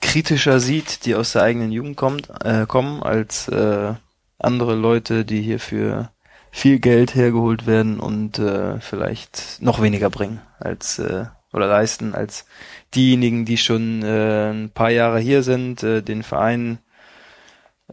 kritischer 0.00 0.60
sieht, 0.60 1.06
die 1.06 1.14
aus 1.14 1.32
der 1.32 1.42
eigenen 1.42 1.70
Jugend 1.70 1.96
kommt, 1.96 2.28
äh, 2.44 2.66
kommen, 2.66 3.02
als 3.02 3.48
äh, 3.48 3.94
andere 4.38 4.74
Leute, 4.74 5.24
die 5.24 5.42
hier 5.42 5.60
für 5.60 6.10
viel 6.50 6.80
Geld 6.80 7.14
hergeholt 7.14 7.66
werden 7.66 7.98
und 7.98 8.38
äh, 8.38 8.78
vielleicht 8.80 9.58
noch 9.60 9.80
weniger 9.80 10.10
bringen 10.10 10.40
als 10.58 10.98
äh, 10.98 11.26
oder 11.52 11.66
leisten 11.66 12.14
als 12.14 12.46
diejenigen, 12.94 13.44
die 13.44 13.56
schon 13.56 14.02
äh, 14.02 14.50
ein 14.50 14.70
paar 14.70 14.90
Jahre 14.90 15.18
hier 15.18 15.42
sind, 15.42 15.82
äh, 15.82 16.02
den 16.02 16.22
Verein 16.22 16.78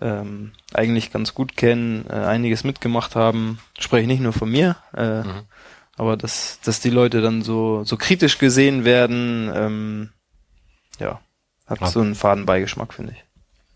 ähm, 0.01 0.51
eigentlich 0.73 1.11
ganz 1.11 1.33
gut 1.33 1.57
kennen, 1.57 2.05
äh, 2.09 2.13
einiges 2.13 2.63
mitgemacht 2.63 3.15
haben. 3.15 3.59
Spreche 3.79 4.01
ich 4.03 4.07
nicht 4.07 4.21
nur 4.21 4.33
von 4.33 4.49
mir, 4.49 4.77
äh, 4.95 5.21
Mhm. 5.23 5.41
aber 5.97 6.15
dass, 6.17 6.59
dass 6.61 6.79
die 6.79 6.89
Leute 6.89 7.21
dann 7.21 7.41
so, 7.41 7.83
so 7.83 7.97
kritisch 7.97 8.37
gesehen 8.37 8.85
werden, 8.85 9.51
ähm, 9.53 10.09
ja, 10.99 11.19
hat 11.67 11.81
Ja. 11.81 11.87
so 11.87 12.01
einen 12.01 12.15
Fadenbeigeschmack, 12.15 12.93
finde 12.93 13.13
ich. 13.13 13.23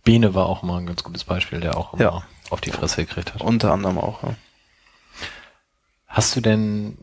Bene 0.04 0.34
war 0.34 0.48
auch 0.48 0.64
mal 0.64 0.80
ein 0.80 0.86
ganz 0.86 1.04
gutes 1.04 1.24
Beispiel, 1.24 1.60
der 1.62 1.78
auch 1.78 1.94
immer 1.94 2.04
Ja. 2.04 2.24
auf 2.50 2.60
die 2.62 2.72
Fresse 2.72 3.06
gekriegt 3.06 3.34
hat. 3.34 3.41
Unter 3.41 3.72
anderem 3.72 3.98
auch. 3.98 4.24
Ja. 4.24 4.36
Hast 6.08 6.36
du 6.36 6.41
denn, 6.41 6.98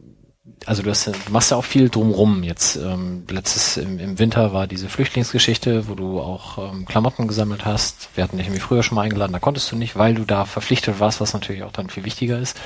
also 0.67 0.83
du, 0.83 0.91
hast, 0.91 1.07
du 1.07 1.13
machst 1.31 1.51
ja 1.51 1.57
auch 1.57 1.65
viel 1.65 1.89
drumrum 1.89 2.43
jetzt. 2.43 2.77
Ähm, 2.77 3.25
letztes 3.29 3.77
im, 3.77 3.99
im 3.99 4.19
Winter 4.19 4.53
war 4.53 4.67
diese 4.67 4.89
Flüchtlingsgeschichte, 4.89 5.89
wo 5.89 5.95
du 5.95 6.21
auch 6.21 6.73
ähm, 6.73 6.85
Klamotten 6.85 7.29
gesammelt 7.29 7.65
hast. 7.65 8.11
Wir 8.15 8.25
hatten 8.25 8.37
dich 8.37 8.47
irgendwie 8.47 8.61
früher 8.61 8.83
schon 8.83 8.97
mal 8.97 9.03
eingeladen, 9.03 9.33
da 9.33 9.39
konntest 9.39 9.71
du 9.73 9.77
nicht, 9.77 9.97
weil 9.97 10.15
du 10.15 10.25
da 10.25 10.45
verpflichtet 10.45 11.01
warst, 11.01 11.21
was 11.21 11.33
natürlich 11.33 11.63
auch 11.63 11.73
dann 11.73 11.91
viel 11.91 12.05
wichtiger 12.05 12.39
ist. 12.39 12.59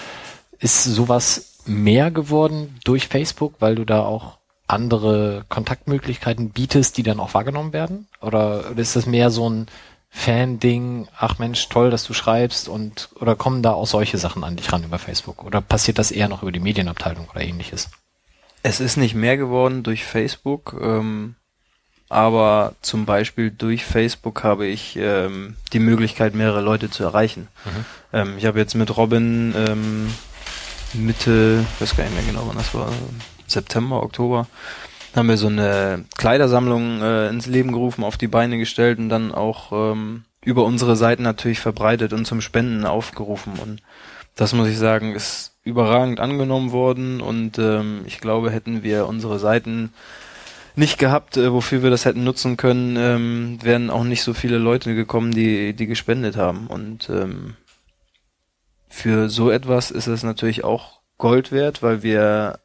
Ist 0.59 0.85
sowas 0.85 1.61
mehr 1.67 2.11
geworden 2.11 2.79
durch 2.85 3.09
Facebook, 3.09 3.55
weil 3.61 3.75
du 3.75 3.85
da 3.85 4.01
auch 4.01 4.39
andere 4.67 5.45
Kontaktmöglichkeiten 5.49 6.51
bietest, 6.51 6.97
die 6.97 7.03
dann 7.03 7.21
auch 7.21 7.35
wahrgenommen 7.35 7.73
werden? 7.73 8.09
Oder 8.21 8.77
ist 8.77 8.97
das 8.97 9.07
mehr 9.07 9.31
so 9.31 9.49
ein 9.49 9.67
Fan-Ding, 10.17 11.09
ach 11.19 11.39
Mensch, 11.39 11.69
toll, 11.69 11.91
dass 11.91 12.05
du 12.05 12.15
schreibst 12.15 12.69
und 12.69 13.11
oder 13.17 13.35
kommen 13.35 13.63
da 13.63 13.73
auch 13.73 13.87
solche 13.87 14.17
Sachen 14.17 14.45
an 14.45 14.57
dich 14.57 14.73
ran 14.73 14.85
über 14.85 14.99
Facebook? 14.99 15.45
Oder 15.45 15.61
passiert 15.61 15.99
das 15.99 16.13
eher 16.13 16.29
noch 16.29 16.43
über 16.43 16.53
die 16.53 16.61
Medienabteilung 16.61 17.29
oder 17.29 17.43
ähnliches? 17.43 17.91
Es 18.63 18.81
ist 18.81 18.97
nicht 18.97 19.15
mehr 19.15 19.37
geworden 19.37 19.83
durch 19.83 20.05
Facebook, 20.05 20.77
ähm, 20.81 21.35
aber 22.09 22.75
zum 22.81 23.07
Beispiel 23.07 23.51
durch 23.51 23.85
Facebook 23.85 24.45
habe 24.45 24.67
ich 24.67 24.97
ähm, 24.97 25.57
die 25.73 25.81
Möglichkeit, 25.81 26.35
mehrere 26.35 26.61
Leute 26.61 26.89
zu 26.89 27.03
erreichen. 27.03 27.49
Ähm, 28.13 28.39
ich 28.39 28.47
habe 28.47 28.61
jetzt 28.61 28.75
mit 28.75 28.97
Robin 28.97 29.53
ähm, 29.57 30.15
Mitte, 30.95 31.67
ich 31.75 31.81
weiß 31.81 31.97
gar 31.97 32.05
nicht 32.05 32.15
mehr 32.15 32.25
genau, 32.25 32.45
wann 32.47 32.57
das 32.57 32.73
war, 32.73 32.91
September, 33.49 34.03
Oktober, 34.03 34.47
haben 35.15 35.29
wir 35.29 35.37
so 35.37 35.47
eine 35.47 36.05
Kleidersammlung 36.17 37.03
äh, 37.03 37.29
ins 37.29 37.47
Leben 37.47 37.73
gerufen, 37.73 38.05
auf 38.05 38.17
die 38.17 38.27
Beine 38.29 38.59
gestellt 38.59 38.99
und 38.99 39.09
dann 39.09 39.33
auch 39.33 39.73
ähm, 39.73 40.25
über 40.45 40.65
unsere 40.65 40.97
Seiten 40.97 41.23
natürlich 41.23 41.61
verbreitet 41.61 42.13
und 42.13 42.27
zum 42.27 42.41
Spenden 42.41 42.85
aufgerufen. 42.85 43.55
Und 43.63 43.83
das 44.35 44.53
muss 44.53 44.69
ich 44.69 44.79
sagen, 44.79 45.15
ist 45.15 45.53
überragend 45.63 46.21
angenommen 46.21 46.73
worden 46.73 47.21
und 47.21 47.59
ähm, 47.59 48.03
ich 48.07 48.21
glaube, 48.21 48.51
hätten 48.51 48.83
wir 48.83 49.07
unsere 49.07 49.39
Seiten 49.39 49.93
nicht 50.77 50.99
gehabt, 50.99 51.37
äh, 51.37 51.53
wofür 51.53 51.83
wir 51.83 51.91
das 51.91 52.05
hätten 52.05 52.25
nutzen 52.25 52.57
können, 52.57 52.97
ähm, 52.97 53.59
wären 53.63 53.91
auch 53.91 54.05
nicht 54.05 54.23
so 54.23 54.35
viele 54.35 54.59
Leute 54.59 54.95
gekommen, 54.95 55.31
die, 55.31 55.73
die 55.75 55.87
gespendet 55.87 56.37
haben. 56.37 56.67
Und 56.67 57.09
ähm, 57.09 57.55
für 58.89 59.29
so 59.29 59.51
etwas 59.51 59.91
ist 59.91 60.07
es 60.07 60.23
natürlich 60.23 60.65
auch 60.65 61.01
Gold 61.17 61.53
wert, 61.53 61.83
weil 61.83 62.03
wir 62.03 62.59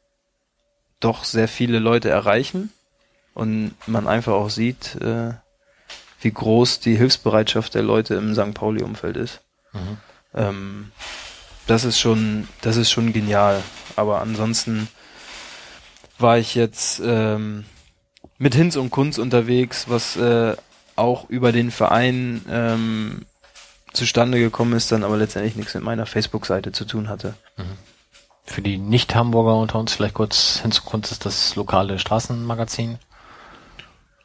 doch 1.00 1.24
sehr 1.24 1.48
viele 1.48 1.80
Leute 1.80 2.10
erreichen 2.10 2.72
und 3.34 3.74
man 3.88 4.08
einfach 4.08 4.34
auch 4.34 4.50
sieht, 4.50 4.96
äh, 4.96 5.34
wie 6.22 6.32
groß 6.32 6.80
die 6.82 6.98
Hilfsbereitschaft 6.98 7.74
der 7.76 7.84
Leute 7.84 8.16
im 8.16 8.34
St. 8.34 8.54
Pauli-Umfeld 8.54 9.18
ist. 9.18 9.42
Ähm, 10.34 10.92
das 11.68 11.86
ist 11.86 12.00
schon, 12.00 12.48
das 12.62 12.76
ist 12.76 12.92
schon 12.92 13.14
genial. 13.14 13.64
Aber 13.96 14.22
ansonsten 14.22 14.90
war 16.18 16.38
ich 16.38 16.56
jetzt 16.56 17.02
ähm, 17.04 17.66
mit 18.38 18.56
Hinz 18.56 18.76
und 18.76 18.90
Kunz 18.90 19.18
unterwegs, 19.18 19.86
was 19.88 20.18
äh, 20.18 20.56
auch 20.96 21.30
über 21.30 21.52
den 21.52 21.72
Verein 21.72 22.44
ähm, 22.50 23.26
zustande 23.94 24.40
gekommen 24.40 24.74
ist, 24.74 24.92
dann 24.92 25.04
aber 25.04 25.18
letztendlich 25.18 25.56
nichts 25.56 25.74
mit 25.74 25.84
meiner 25.84 26.06
Facebook-Seite 26.06 26.72
zu 26.72 26.86
tun 26.86 27.08
hatte. 27.08 27.36
Für 28.50 28.64
die 28.64 28.80
Nicht-Hamburger 28.80 29.56
unter 29.56 29.78
uns 29.78 29.94
vielleicht 29.94 30.16
kurz 30.16 30.60
hinzukunft 30.62 31.12
ist 31.12 31.24
das 31.24 31.56
lokale 31.56 32.00
Straßenmagazin. 32.00 32.98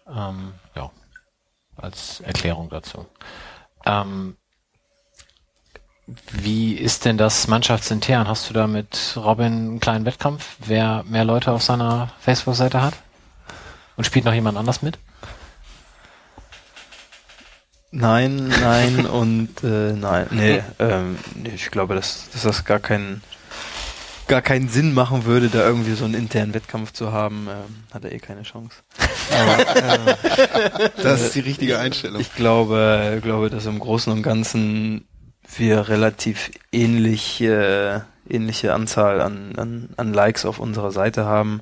Ähm, 0.08 0.54
ja, 0.74 0.90
als 1.76 2.20
Erklärung 2.20 2.70
dazu. 2.70 3.04
Ähm, 3.84 4.38
wie 6.32 6.72
ist 6.72 7.04
denn 7.04 7.18
das 7.18 7.48
mannschaftsintern? 7.48 8.26
Hast 8.26 8.48
du 8.48 8.54
da 8.54 8.66
mit 8.66 9.12
Robin 9.14 9.52
einen 9.52 9.80
kleinen 9.80 10.06
Wettkampf, 10.06 10.56
wer 10.58 11.04
mehr 11.04 11.26
Leute 11.26 11.52
auf 11.52 11.62
seiner 11.62 12.10
Facebook-Seite 12.20 12.80
hat? 12.80 12.94
Und 13.96 14.04
spielt 14.04 14.24
noch 14.24 14.32
jemand 14.32 14.56
anders 14.56 14.80
mit? 14.80 14.98
Nein, 17.90 18.48
nein 18.48 19.04
und 19.04 19.62
äh, 19.62 19.92
nein. 19.92 20.28
Nee, 20.30 20.62
ähm, 20.78 21.18
ich 21.44 21.70
glaube, 21.70 21.94
dass, 21.94 22.30
dass 22.30 22.42
das 22.44 22.64
gar 22.64 22.80
keinen 22.80 23.22
gar 24.28 24.42
keinen 24.42 24.68
Sinn 24.68 24.94
machen 24.94 25.24
würde, 25.24 25.48
da 25.48 25.66
irgendwie 25.66 25.92
so 25.94 26.04
einen 26.04 26.14
internen 26.14 26.54
Wettkampf 26.54 26.92
zu 26.92 27.12
haben, 27.12 27.48
ähm, 27.48 27.74
hat 27.92 28.04
er 28.04 28.12
eh 28.12 28.18
keine 28.18 28.42
Chance. 28.42 28.76
Aber, 29.30 29.76
äh, 29.76 30.90
Das 31.02 31.22
ist 31.22 31.34
die 31.34 31.40
richtige 31.40 31.78
Einstellung. 31.78 32.20
ich 32.20 32.34
glaube, 32.34 33.20
glaube, 33.22 33.50
dass 33.50 33.66
im 33.66 33.78
Großen 33.78 34.12
und 34.12 34.22
Ganzen 34.22 35.06
wir 35.56 35.88
relativ 35.88 36.50
ähnlich, 36.72 37.40
äh, 37.40 38.00
ähnliche 38.28 38.74
Anzahl 38.74 39.20
an, 39.20 39.52
an, 39.56 39.90
an 39.96 40.12
Likes 40.14 40.44
auf 40.46 40.58
unserer 40.58 40.90
Seite 40.90 41.26
haben. 41.26 41.60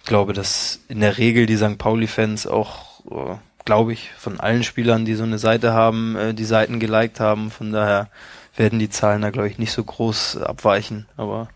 Ich 0.00 0.06
glaube, 0.06 0.32
dass 0.32 0.80
in 0.88 1.00
der 1.00 1.18
Regel 1.18 1.46
die 1.46 1.56
St. 1.56 1.78
Pauli-Fans 1.78 2.46
auch, 2.46 3.00
äh, 3.10 3.36
glaube 3.64 3.92
ich, 3.92 4.10
von 4.16 4.38
allen 4.38 4.62
Spielern, 4.62 5.04
die 5.04 5.14
so 5.14 5.24
eine 5.24 5.38
Seite 5.38 5.72
haben, 5.72 6.16
äh, 6.16 6.34
die 6.34 6.44
Seiten 6.44 6.78
geliked 6.78 7.20
haben. 7.20 7.50
Von 7.50 7.72
daher 7.72 8.08
werden 8.56 8.78
die 8.78 8.90
Zahlen 8.90 9.22
da, 9.22 9.30
glaube 9.30 9.48
ich, 9.48 9.58
nicht 9.58 9.72
so 9.72 9.82
groß 9.82 10.36
abweichen. 10.38 11.06
Aber 11.16 11.48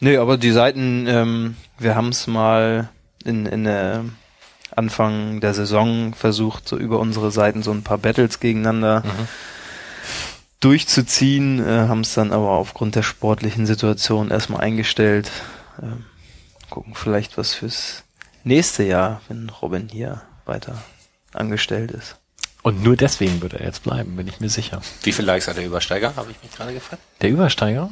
nee, 0.00 0.16
aber 0.16 0.36
die 0.36 0.52
Seiten, 0.52 1.06
ähm, 1.06 1.56
wir 1.78 1.94
haben 1.94 2.08
es 2.08 2.26
mal 2.26 2.88
in, 3.24 3.46
in 3.46 3.64
der 3.64 4.04
Anfang 4.74 5.40
der 5.40 5.54
Saison 5.54 6.14
versucht, 6.14 6.68
so 6.68 6.76
über 6.76 7.00
unsere 7.00 7.30
Seiten 7.30 7.62
so 7.62 7.72
ein 7.72 7.82
paar 7.82 7.98
Battles 7.98 8.40
gegeneinander 8.40 9.02
durchzuziehen, 10.60 11.64
äh, 11.64 11.88
haben 11.88 12.00
es 12.00 12.14
dann 12.14 12.32
aber 12.32 12.50
aufgrund 12.50 12.94
der 12.94 13.02
sportlichen 13.02 13.66
Situation 13.66 14.30
erstmal 14.30 14.60
eingestellt. 14.60 15.30
Ähm, 15.80 16.04
gucken 16.70 16.94
vielleicht 16.94 17.38
was 17.38 17.54
fürs 17.54 18.04
nächste 18.44 18.82
Jahr, 18.82 19.20
wenn 19.28 19.48
Robin 19.48 19.88
hier 19.88 20.22
weiter 20.44 20.82
angestellt 21.32 21.90
ist. 21.90 22.16
Und 22.62 22.82
nur 22.82 22.96
deswegen 22.96 23.40
wird 23.40 23.54
er 23.54 23.64
jetzt 23.64 23.84
bleiben, 23.84 24.16
bin 24.16 24.26
ich 24.26 24.40
mir 24.40 24.48
sicher. 24.48 24.82
Wie 25.02 25.12
viele 25.12 25.26
Likes 25.26 25.46
hat 25.48 25.56
der 25.56 25.64
Übersteiger? 25.64 26.16
Habe 26.16 26.30
ich 26.32 26.42
mich 26.42 26.52
gerade 26.52 26.74
gefragt. 26.74 27.02
Der 27.20 27.30
Übersteiger? 27.30 27.90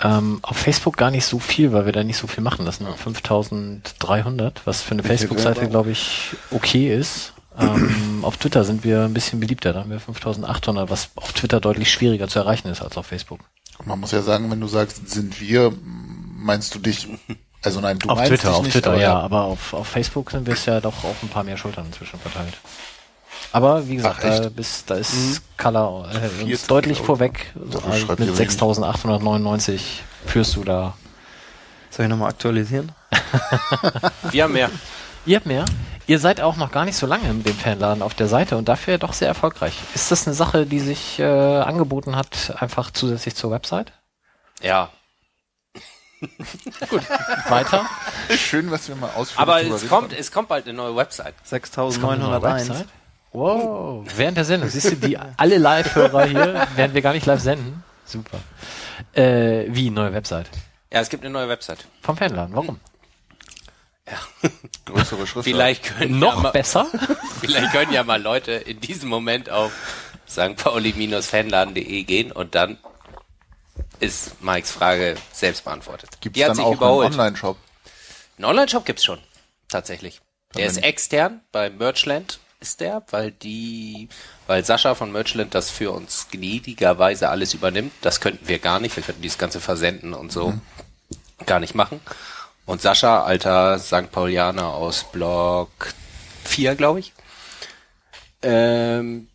Ähm, 0.00 0.38
auf 0.42 0.56
Facebook 0.56 0.96
gar 0.96 1.10
nicht 1.10 1.24
so 1.24 1.38
viel, 1.38 1.72
weil 1.72 1.84
wir 1.84 1.92
da 1.92 2.04
nicht 2.04 2.18
so 2.18 2.26
viel 2.26 2.42
machen. 2.42 2.64
Das 2.64 2.76
sind 2.76 2.88
5300, 2.88 4.62
was 4.64 4.82
für 4.82 4.92
eine 4.92 5.02
Facebook-Seite, 5.02 5.68
glaube 5.68 5.90
ich, 5.90 6.36
okay 6.50 6.94
ist. 6.96 7.32
Ähm, 7.58 8.20
auf 8.22 8.36
Twitter 8.36 8.62
sind 8.64 8.84
wir 8.84 9.02
ein 9.02 9.14
bisschen 9.14 9.40
beliebter. 9.40 9.72
Da 9.72 9.80
haben 9.80 9.90
wir 9.90 9.98
5800, 9.98 10.88
was 10.90 11.10
auf 11.16 11.32
Twitter 11.32 11.60
deutlich 11.60 11.90
schwieriger 11.90 12.28
zu 12.28 12.38
erreichen 12.38 12.68
ist 12.68 12.80
als 12.82 12.96
auf 12.96 13.06
Facebook. 13.06 13.40
Man 13.84 13.98
muss 13.98 14.12
ja 14.12 14.22
sagen, 14.22 14.50
wenn 14.50 14.60
du 14.60 14.68
sagst, 14.68 15.08
sind 15.10 15.40
wir, 15.40 15.72
meinst 15.82 16.74
du 16.74 16.78
dich, 16.78 17.08
also 17.62 17.80
nein, 17.80 17.98
du 17.98 18.08
auf 18.08 18.18
meinst 18.18 18.30
Twitter, 18.30 18.54
auf 18.54 18.62
nicht, 18.62 18.72
Twitter, 18.72 18.92
aber 18.92 19.00
ja. 19.00 19.18
Aber 19.18 19.42
auf, 19.42 19.74
auf 19.74 19.88
Facebook 19.88 20.30
sind 20.30 20.46
wir 20.46 20.54
es 20.54 20.64
ja 20.66 20.80
doch 20.80 21.04
auf 21.04 21.22
ein 21.22 21.28
paar 21.28 21.44
mehr 21.44 21.56
Schultern 21.56 21.86
inzwischen 21.86 22.18
verteilt. 22.20 22.54
Aber 23.52 23.88
wie 23.88 23.96
gesagt, 23.96 24.24
Ach, 24.24 24.40
da, 24.40 24.48
bis, 24.48 24.84
da 24.84 24.96
ist 24.96 25.42
Color 25.56 26.10
äh, 26.12 26.42
uns 26.42 26.62
40 26.62 26.66
deutlich 26.66 27.00
vorweg. 27.00 27.52
So, 27.54 27.78
also 27.80 28.06
mit 28.06 28.20
ihr 28.20 28.38
wenig. 28.38 28.50
6.899 28.50 29.80
führst 30.26 30.56
du 30.56 30.64
da. 30.64 30.94
Soll 31.90 32.04
ich 32.06 32.10
nochmal 32.10 32.30
aktualisieren? 32.30 32.92
Wir 34.30 34.44
haben 34.44 34.52
mehr. 34.52 34.70
Ihr 35.24 35.36
habt 35.36 35.46
mehr. 35.46 35.64
Ihr 36.06 36.18
seid 36.18 36.40
auch 36.40 36.56
noch 36.56 36.72
gar 36.72 36.84
nicht 36.86 36.96
so 36.96 37.06
lange 37.06 37.32
mit 37.34 37.46
dem 37.46 37.54
Fanladen 37.54 38.02
auf 38.02 38.14
der 38.14 38.28
Seite 38.28 38.56
und 38.56 38.68
dafür 38.68 38.96
doch 38.96 39.12
sehr 39.12 39.28
erfolgreich. 39.28 39.74
Ist 39.94 40.10
das 40.10 40.26
eine 40.26 40.34
Sache, 40.34 40.64
die 40.64 40.80
sich 40.80 41.18
äh, 41.18 41.24
angeboten 41.24 42.16
hat, 42.16 42.54
einfach 42.58 42.90
zusätzlich 42.90 43.34
zur 43.34 43.50
Website? 43.50 43.92
Ja. 44.62 44.90
Weiter? 47.48 47.86
Schön, 48.36 48.70
was 48.70 48.88
wir 48.88 48.96
mal 48.96 49.10
ausführen. 49.10 49.42
Aber 49.42 49.62
es 49.62 49.88
kommt, 49.88 50.12
es 50.12 50.32
kommt 50.32 50.48
bald 50.48 50.66
eine 50.66 50.74
neue 50.74 50.96
Website. 50.96 51.34
Es 51.44 51.50
kommt 51.50 51.92
eine 52.02 52.18
neue 52.18 52.40
6901. 52.40 52.86
Wow, 53.32 54.06
während 54.16 54.36
der 54.36 54.44
Sendung. 54.44 54.70
Siehst 54.70 54.92
du, 54.92 54.96
die 54.96 55.18
alle 55.18 55.58
Live-Hörer 55.58 56.24
hier, 56.24 56.68
werden 56.76 56.94
wir 56.94 57.02
gar 57.02 57.12
nicht 57.12 57.26
live 57.26 57.40
senden. 57.40 57.84
Super. 58.04 58.38
Äh, 59.12 59.66
wie, 59.68 59.90
neue 59.90 60.12
Website? 60.12 60.48
Ja, 60.92 61.00
es 61.00 61.10
gibt 61.10 61.24
eine 61.24 61.32
neue 61.32 61.48
Website. 61.48 61.86
Vom 62.00 62.16
Fanladen. 62.16 62.54
Warum? 62.54 62.80
größere 64.86 65.26
Schrift. 65.26 65.44
Vielleicht 65.44 65.84
können 65.84 66.18
Noch 66.18 66.36
ja 66.36 66.42
mal, 66.42 66.50
besser? 66.50 66.86
vielleicht 67.40 67.72
können 67.72 67.92
ja 67.92 68.04
mal 68.04 68.20
Leute 68.20 68.52
in 68.52 68.80
diesem 68.80 69.08
Moment 69.08 69.50
auf 69.50 69.72
St. 70.28 70.56
Pauli-fanladen.de 70.56 72.04
gehen 72.04 72.32
und 72.32 72.54
dann 72.54 72.78
ist 74.00 74.42
Mikes 74.42 74.70
Frage 74.70 75.16
selbst 75.32 75.64
beantwortet. 75.64 76.10
Gibt 76.20 76.36
es 76.36 76.42
hat 76.42 76.50
dann 76.50 76.60
auch 76.60 76.66
einen 76.66 76.76
überholt. 76.76 77.12
Online-Shop? 77.12 77.56
Einen 78.36 78.44
Online-Shop 78.44 78.84
gibt's 78.84 79.04
schon, 79.04 79.18
tatsächlich. 79.68 80.20
Der 80.56 80.66
ist 80.66 80.78
extern, 80.78 81.42
bei 81.52 81.68
Merchland 81.68 82.38
ist 82.60 82.80
der, 82.80 83.02
weil 83.10 83.30
die, 83.30 84.08
weil 84.46 84.64
Sascha 84.64 84.94
von 84.94 85.12
Merchland 85.12 85.54
das 85.54 85.70
für 85.70 85.92
uns 85.92 86.28
gnädigerweise 86.30 87.28
alles 87.28 87.54
übernimmt. 87.54 87.92
Das 88.00 88.20
könnten 88.20 88.48
wir 88.48 88.58
gar 88.58 88.80
nicht. 88.80 88.96
Wir 88.96 89.02
könnten 89.02 89.22
dieses 89.22 89.38
ganze 89.38 89.60
Versenden 89.60 90.14
und 90.14 90.32
so 90.32 90.54
gar 91.46 91.60
nicht 91.60 91.74
machen. 91.74 92.00
Und 92.66 92.82
Sascha, 92.82 93.22
alter 93.24 93.78
St. 93.78 94.10
Paulianer 94.10 94.68
aus 94.74 95.04
Block 95.04 95.70
4, 96.44 96.74
glaube 96.74 97.00
ich, 97.00 97.12
ähm, 98.42 99.28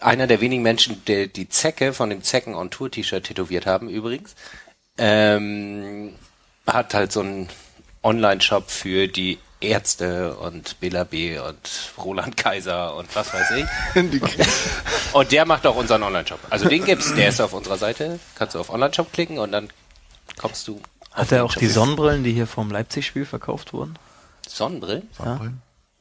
einer 0.00 0.26
der 0.26 0.40
wenigen 0.40 0.62
Menschen, 0.62 1.04
der 1.06 1.26
die 1.26 1.48
Zecke 1.48 1.92
von 1.92 2.10
dem 2.10 2.22
Zecken 2.22 2.54
on 2.54 2.70
Tour 2.70 2.90
T-Shirt 2.90 3.24
tätowiert 3.24 3.66
haben, 3.66 3.88
übrigens, 3.88 4.34
ähm, 4.98 6.14
hat 6.66 6.94
halt 6.94 7.12
so 7.12 7.20
einen 7.20 7.48
Online-Shop 8.02 8.70
für 8.70 9.08
die 9.08 9.38
Ärzte 9.62 10.34
und 10.36 10.78
Bela 10.80 11.04
B. 11.04 11.38
und 11.38 11.92
Roland 11.98 12.36
Kaiser 12.36 12.94
und 12.96 13.14
was 13.14 13.32
weiß 13.32 13.50
ich. 13.52 13.66
Und 15.12 15.30
der 15.30 15.44
macht 15.44 15.66
auch 15.66 15.76
unseren 15.76 16.02
Online-Shop. 16.02 16.38
Also 16.48 16.68
den 16.68 16.84
gibt's, 16.84 17.14
der 17.14 17.28
ist 17.28 17.40
auf 17.40 17.52
unserer 17.52 17.76
Seite. 17.76 18.18
Kannst 18.34 18.54
du 18.54 18.60
auf 18.60 18.70
Online-Shop 18.70 19.12
klicken 19.12 19.38
und 19.38 19.52
dann 19.52 19.68
kommst 20.38 20.66
du. 20.66 20.80
Hat 21.12 21.30
er 21.32 21.44
auch 21.44 21.54
die 21.54 21.66
Sonnenbrillen, 21.66 22.24
die 22.24 22.32
hier 22.32 22.46
vom 22.46 22.70
Leipzig-Spiel 22.70 23.26
verkauft 23.26 23.74
wurden? 23.74 23.98
Sonnenbrillen? 24.48 25.10
Ja. 25.22 25.38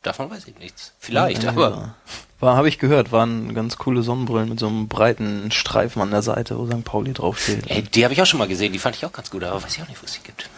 Davon 0.01 0.29
weiß 0.31 0.47
ich 0.47 0.57
nichts. 0.57 0.93
Vielleicht, 0.97 1.43
Ja, 1.43 1.49
aber 1.49 1.95
War, 2.39 2.55
habe 2.55 2.69
ich 2.69 2.79
gehört, 2.79 3.11
waren 3.11 3.53
ganz 3.53 3.77
coole 3.77 4.01
Sonnenbrillen 4.01 4.49
mit 4.49 4.59
so 4.59 4.67
einem 4.67 4.87
breiten 4.87 5.51
Streifen 5.51 6.01
an 6.01 6.11
der 6.11 6.21
Seite, 6.21 6.57
wo 6.57 6.65
St. 6.65 6.83
Pauli 6.83 7.13
draufsteht. 7.13 7.69
ey, 7.69 7.83
die 7.83 8.03
habe 8.03 8.13
ich 8.13 8.21
auch 8.21 8.25
schon 8.25 8.39
mal 8.39 8.47
gesehen. 8.47 8.73
Die 8.73 8.79
fand 8.79 8.95
ich 8.95 9.05
auch 9.05 9.13
ganz 9.13 9.29
gut, 9.29 9.43
aber 9.43 9.61
weiß 9.61 9.75
ich 9.75 9.83
auch 9.83 9.87
nicht, 9.89 10.01
wo 10.01 10.05
es 10.05 10.13
die 10.13 10.23
gibt. 10.23 10.49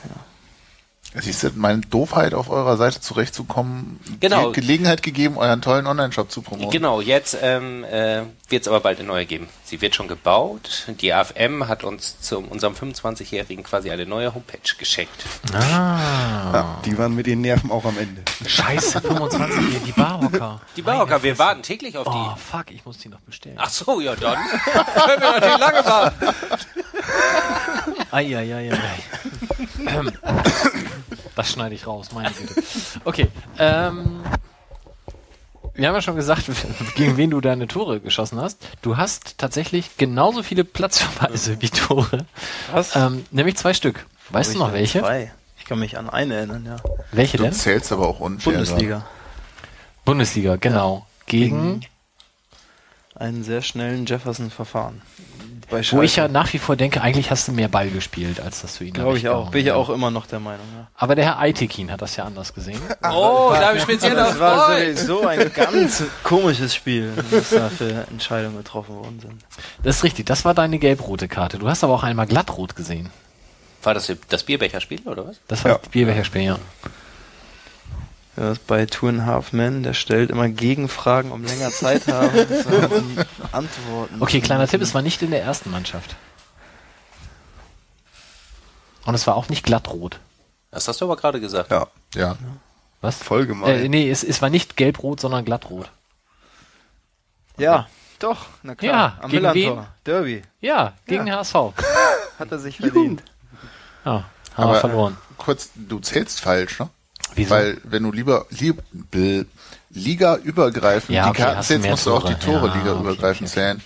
Siehst 1.16 1.44
du, 1.44 1.52
meine 1.56 1.82
Doofheit 1.82 2.34
auf 2.34 2.50
eurer 2.50 2.76
Seite 2.76 3.00
zurechtzukommen, 3.00 4.00
Genau. 4.20 4.48
die 4.52 4.60
Gelegenheit 4.62 5.04
gegeben, 5.04 5.38
euren 5.38 5.62
tollen 5.62 5.86
Online-Shop 5.86 6.32
zu 6.32 6.42
promoten. 6.42 6.72
Genau, 6.72 7.02
jetzt 7.02 7.38
ähm, 7.42 7.84
äh, 7.84 8.24
wird 8.50 8.64
es 8.64 8.68
aber 8.68 8.80
bald 8.80 8.98
eine 9.00 9.08
neue 9.08 9.26
geben. 9.28 9.48
Sie 9.64 9.80
wird 9.82 9.94
schon 9.94 10.08
gebaut. 10.08 10.86
Die 11.02 11.14
AFM 11.14 11.68
hat 11.68 11.84
uns 11.84 12.20
zu 12.20 12.40
unserem 12.40 12.74
25-Jährigen 12.74 13.64
quasi 13.64 13.92
eine 13.92 14.06
neue 14.08 14.34
Homepage 14.34 14.60
geschenkt. 14.80 15.26
Ah. 15.54 16.52
Ja, 16.54 16.82
die 16.86 16.98
waren 16.98 17.14
mit 17.14 17.28
den 17.28 17.42
Nerven 17.42 17.70
auch 17.72 17.86
am 17.86 17.98
Ende. 17.98 18.24
Scheiße, 18.48 19.00
25 19.02 19.56
hier, 19.70 19.80
die 19.86 19.92
Barhocker. 19.92 20.62
Die 20.76 20.82
Barocker, 20.82 21.22
wir 21.22 21.38
warten 21.38 21.62
täglich 21.62 21.96
auf 21.98 22.08
Oh, 22.08 22.12
die. 22.36 22.40
fuck, 22.42 22.72
ich 22.72 22.84
muss 22.86 22.98
die 22.98 23.10
noch 23.10 23.20
bestellen. 23.22 23.58
Ach 23.60 23.70
so, 23.70 24.02
ja 24.02 24.16
dann. 24.16 24.38
Können 24.96 25.22
wir 25.22 25.32
natürlich 25.32 25.60
lange 25.60 25.86
warten. 25.86 26.26
Eieieiei. 28.12 28.70
ähm, 29.88 30.12
das 31.36 31.52
schneide 31.52 31.76
ich 31.76 31.88
raus, 31.88 32.10
meine 32.14 32.32
Güte. 32.32 32.64
Okay, 33.06 33.28
ähm, 33.60 34.22
wir 35.76 35.88
haben 35.88 35.96
ja 35.96 36.02
schon 36.02 36.16
gesagt, 36.16 36.46
gegen 36.96 37.18
wen 37.18 37.32
du 37.32 37.42
deine 37.42 37.68
Tore 37.68 38.00
geschossen 38.00 38.40
hast. 38.40 38.60
Du 38.82 38.98
hast 38.98 39.38
tatsächlich 39.38 39.98
genauso 39.98 40.44
viele 40.44 40.64
Platzverweise 40.64 41.62
wie 41.62 41.70
Tore. 41.70 42.26
Was? 42.72 42.96
Ähm, 42.96 43.26
nämlich 43.32 43.58
zwei 43.58 43.74
Stück. 43.74 44.06
Weißt 44.30 44.54
du 44.54 44.60
noch 44.60 44.72
welche? 44.74 45.00
Zwei. 45.00 45.32
Ich 45.58 45.66
kann 45.66 45.80
mich 45.80 45.98
an 45.98 46.10
eine 46.10 46.36
erinnern, 46.36 46.66
ja. 46.66 46.76
Welche 47.12 47.38
Du 47.38 47.44
denn? 47.44 47.54
zählst 47.54 47.92
aber 47.92 48.08
auch 48.08 48.20
unfair. 48.20 48.54
Bundesliga. 48.54 49.06
Bundesliga, 50.06 50.58
genau. 50.58 51.08
Gegen, 51.26 51.86
Einen 53.16 53.44
sehr 53.44 53.62
schnellen 53.62 54.06
Jefferson-Verfahren. 54.06 55.02
Bei 55.70 55.82
wo 55.92 56.02
ich 56.02 56.16
ja 56.16 56.28
nach 56.28 56.52
wie 56.54 56.60
vor 56.60 56.76
denke, 56.76 57.02
eigentlich 57.02 57.32
hast 57.32 57.48
du 57.48 57.52
mehr 57.52 57.68
Ball 57.68 57.90
gespielt, 57.90 58.40
als 58.40 58.62
dass 58.62 58.78
du 58.78 58.84
ihn 58.84 58.94
Glaube 58.94 59.18
ich 59.18 59.28
auch. 59.30 59.50
Bin 59.52 59.62
ich 59.62 59.68
ja 59.68 59.76
auch. 59.76 59.90
immer 59.90 60.12
noch 60.12 60.26
der 60.26 60.40
Meinung, 60.40 60.66
ja. 60.78 60.88
Aber 60.96 61.16
der 61.16 61.26
Herr 61.26 61.40
Eitekin 61.40 61.92
hat 61.92 62.02
das 62.02 62.16
ja 62.16 62.26
anders 62.26 62.54
gesehen. 62.54 62.80
Oh, 63.12 63.52
da 63.54 63.68
habe 63.68 63.78
ich 63.78 63.84
speziell 63.84 64.16
Das 64.16 64.40
war 64.40 64.76
sowieso 64.78 65.26
ein 65.28 65.52
ganz 65.56 66.04
komisches 66.24 66.74
Spiel, 66.76 67.12
was 67.32 67.50
da 67.50 67.70
für 67.70 68.06
Entscheidungen 68.10 68.58
getroffen 68.58 68.96
worden 68.96 69.20
sind. 69.20 69.34
Das 69.84 69.98
ist 69.98 70.04
richtig, 70.04 70.26
das 70.26 70.46
war 70.46 70.54
deine 70.54 70.80
gelb-rote 70.80 71.28
Karte. 71.28 71.58
Du 71.60 71.68
hast 71.70 71.84
aber 71.84 71.94
auch 71.94 72.04
einmal 72.04 72.28
glattrot 72.28 72.76
gesehen. 72.76 73.10
War 73.84 73.94
das 73.94 74.12
das 74.30 74.44
Bierbecherspiel 74.44 75.02
oder 75.06 75.28
was? 75.28 75.38
Das 75.48 75.64
war 75.66 75.72
Ja. 75.74 75.78
das 75.78 75.90
Bierbecherspiel, 75.90 76.42
ja. 76.44 76.58
Ja, 78.36 78.44
das 78.50 78.58
ist 78.58 78.68
bei 78.68 78.86
Two 78.88 79.08
and 79.10 79.22
a 79.22 79.26
Half 79.26 79.54
Men, 79.54 79.84
der 79.84 79.94
stellt 79.94 80.32
immer 80.32 80.50
Gegenfragen, 80.50 81.32
um 81.32 81.44
länger 81.44 81.70
Zeit 81.72 82.08
haben, 82.08 82.36
zu 82.48 82.82
haben, 82.82 83.18
Antworten. 83.52 84.22
Okay, 84.22 84.42
kleiner 84.42 84.68
Tipp, 84.68 84.82
es 84.82 84.94
war 84.96 85.02
nicht 85.04 85.22
in 85.22 85.30
der 85.32 85.44
ersten 85.44 85.70
Mannschaft. 85.70 86.16
Und 89.06 89.16
es 89.16 89.28
war 89.28 89.36
auch 89.36 89.50
nicht 89.50 89.64
glattrot. 89.66 90.20
Das 90.72 90.88
hast 90.88 91.02
du 91.02 91.06
aber 91.06 91.16
gerade 91.18 91.40
gesagt. 91.40 91.72
Ja, 91.72 91.88
Ja. 92.16 92.36
Was? 93.02 93.18
voll 93.22 93.46
gemein. 93.46 93.70
Äh, 93.84 93.90
nee, 93.90 94.10
es, 94.10 94.24
es 94.24 94.42
war 94.42 94.50
nicht 94.50 94.78
gelb-rot, 94.78 95.20
sondern 95.20 95.44
glattrot. 95.44 95.92
Ja, 97.58 97.88
doch, 98.20 98.46
na 98.64 98.76
klar. 98.76 98.92
Ja, 98.92 99.18
Am 99.22 99.30
gegen 99.30 99.44
Millantor. 99.44 99.88
Derby. 100.06 100.42
Ja, 100.62 100.94
gegen 101.06 101.26
den 101.26 101.36
HSV. 101.36 101.54
Hat 102.40 102.50
er 102.52 102.60
sich 102.60 102.78
verdient. 102.78 103.22
Ja, 104.06 104.12
haben 104.12 104.26
wir 104.56 104.64
Aber 104.64 104.80
verloren. 104.80 105.18
kurz, 105.38 105.70
du 105.76 106.00
zählst 106.00 106.40
falsch, 106.40 106.80
ne? 106.80 106.90
Wieso? 107.36 107.50
Weil 107.52 107.82
wenn 107.84 108.04
du 108.04 108.12
lieber 108.12 108.46
lieb, 108.50 108.82
bl- 109.12 109.46
Liga 109.90 110.36
übergreifend 110.38 111.16
Ja, 111.16 111.26
die 111.26 111.30
okay, 111.32 111.42
Karten 111.44 111.58
hast 111.58 111.70
du 111.70 111.74
zählst, 111.76 111.90
musst 111.90 112.06
du 112.08 112.14
auch 112.14 112.24
die 112.26 112.36
Tore. 112.36 112.68
Ja, 112.68 112.74
Liga 112.76 112.92
okay, 112.94 113.00
übergreifend 113.02 113.50
okay, 113.50 113.60
okay. 113.60 113.76
zählen. 113.78 113.82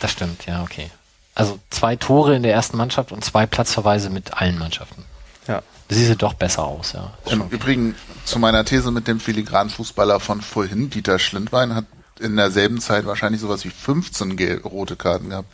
Das 0.00 0.10
stimmt, 0.12 0.46
ja, 0.46 0.62
okay. 0.62 0.90
Also 1.34 1.58
zwei 1.70 1.96
Tore 1.96 2.36
in 2.36 2.42
der 2.42 2.52
ersten 2.52 2.76
Mannschaft 2.76 3.10
und 3.12 3.24
zwei 3.24 3.46
Platzverweise 3.46 4.10
mit 4.10 4.34
allen 4.40 4.58
Mannschaften. 4.58 5.04
Ja. 5.48 5.62
Das 5.88 5.98
sieht 5.98 6.22
doch 6.22 6.34
besser 6.34 6.64
aus, 6.64 6.92
ja. 6.92 7.12
Im 7.26 7.38
schon- 7.40 7.50
Übrigen 7.50 7.94
zu 8.24 8.38
meiner 8.38 8.64
These 8.64 8.90
mit 8.90 9.06
dem 9.08 9.20
Filigranfußballer 9.20 10.20
von 10.20 10.40
vorhin, 10.42 10.90
Dieter 10.90 11.18
Schlindwein, 11.18 11.74
hat 11.74 11.84
in 12.20 12.36
derselben 12.36 12.80
Zeit 12.80 13.06
wahrscheinlich 13.06 13.40
sowas 13.40 13.64
wie 13.64 13.70
15 13.70 14.36
gel- 14.36 14.60
rote 14.62 14.96
Karten 14.96 15.30
gehabt. 15.30 15.48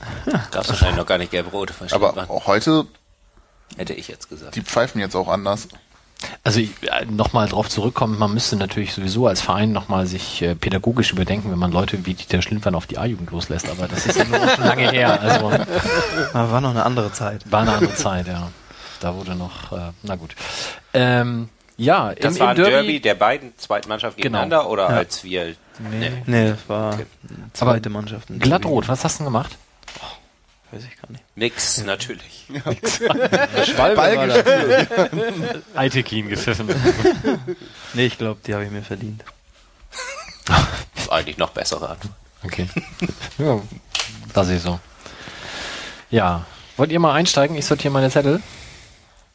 Gab 0.51 0.63
es 0.65 0.69
wahrscheinlich 0.69 0.99
noch 0.99 1.07
gar 1.07 1.19
nicht 1.19 1.31
gelb-rot. 1.31 1.73
Aber 1.93 2.29
auch 2.31 2.47
heute, 2.47 2.87
hätte 3.77 3.95
ich 3.95 4.09
jetzt 4.09 4.29
gesagt. 4.29 4.55
die 4.57 4.63
pfeifen 4.63 5.01
jetzt 5.01 5.17
auch 5.17 5.29
anders. 5.29 5.69
Also 6.45 6.61
nochmal 7.09 7.49
drauf 7.49 7.69
zurückkommen, 7.69 8.19
man 8.19 8.33
müsste 8.35 8.57
natürlich 8.57 8.93
sowieso 8.93 9.27
als 9.27 9.41
Verein 9.41 9.73
nochmal 9.73 10.07
sich 10.07 10.43
äh, 10.43 10.55
pädagogisch 10.55 11.13
überdenken, 11.13 11.51
wenn 11.51 11.59
man 11.59 11.73
Leute 11.73 12.05
wie 12.07 12.15
Dieter 12.15 12.43
Schlindwein 12.43 12.75
auf 12.75 12.87
die 12.87 12.99
A-Jugend 12.99 13.31
loslässt. 13.31 13.69
Aber 13.71 13.89
das 13.89 14.07
ist 14.07 14.17
ja 14.19 14.25
nur 14.25 14.39
schon 14.49 14.65
lange 14.65 14.91
her. 14.91 15.21
Also 15.21 15.51
war 16.33 16.61
noch 16.61 16.71
eine 16.71 16.85
andere 16.85 17.13
Zeit. 17.13 17.51
war 17.51 17.63
eine 17.63 17.73
andere 17.73 17.95
Zeit, 17.95 18.27
ja. 18.27 18.49
Da 19.01 19.15
wurde 19.15 19.35
noch, 19.35 19.73
äh, 19.73 19.93
na 20.03 20.17
gut. 20.17 20.35
Ähm, 20.93 21.49
ja, 21.79 22.13
Das 22.15 22.35
im, 22.35 22.41
war 22.41 22.47
im 22.47 22.51
ein 22.51 22.57
Derby, 22.57 22.71
Derby 22.73 23.01
der 23.01 23.15
beiden 23.15 23.53
zweiten 23.57 23.89
Mannschaft 23.89 24.17
gegeneinander 24.19 24.69
oder 24.69 24.91
Ja. 24.91 24.97
als 24.99 25.25
wir. 25.25 25.55
Nee. 25.79 26.13
Nee, 26.27 26.51
das 26.51 26.59
war 26.69 26.93
Okay. 26.95 27.07
zweite 27.55 27.89
Mannschaft. 27.89 28.29
in 28.29 28.39
glattrot, 28.39 28.89
was 28.89 29.03
hast 29.05 29.15
du 29.21 29.25
denn 29.25 29.33
gemacht? 29.33 29.53
Derby. 29.53 30.20
Weiß 30.73 30.83
ich 30.85 31.01
gar 31.01 31.11
nicht. 31.11 31.25
Nix, 31.35 31.83
natürlich. 31.85 32.47
Schwalbe 33.67 33.97
war 33.97 34.27
da. 34.27 35.79
Eitekin 35.79 36.29
gepfiffen. 36.29 36.69
Nee, 37.95 38.07
ich 38.07 38.19
glaube, 38.19 38.39
die 38.47 38.55
habe 38.55 38.65
ich 38.65 38.71
mir 38.71 38.83
verdient. 38.83 39.25
Das 40.47 40.59
ist 41.05 41.11
eigentlich 41.13 41.39
noch 41.39 41.51
bessere 41.51 41.89
Art. 41.91 41.99
Okay. 42.45 42.69
ja, 43.39 43.61
das 44.33 44.49
ist 44.49 44.63
so. 44.63 44.79
Ja. 46.11 46.47
Wollt 46.77 46.93
ihr 46.93 47.01
mal 47.01 47.13
einsteigen? 47.15 47.57
Ich 47.57 47.67
sortiere 47.67 47.93
meine 47.93 48.11
Zettel. 48.11 48.41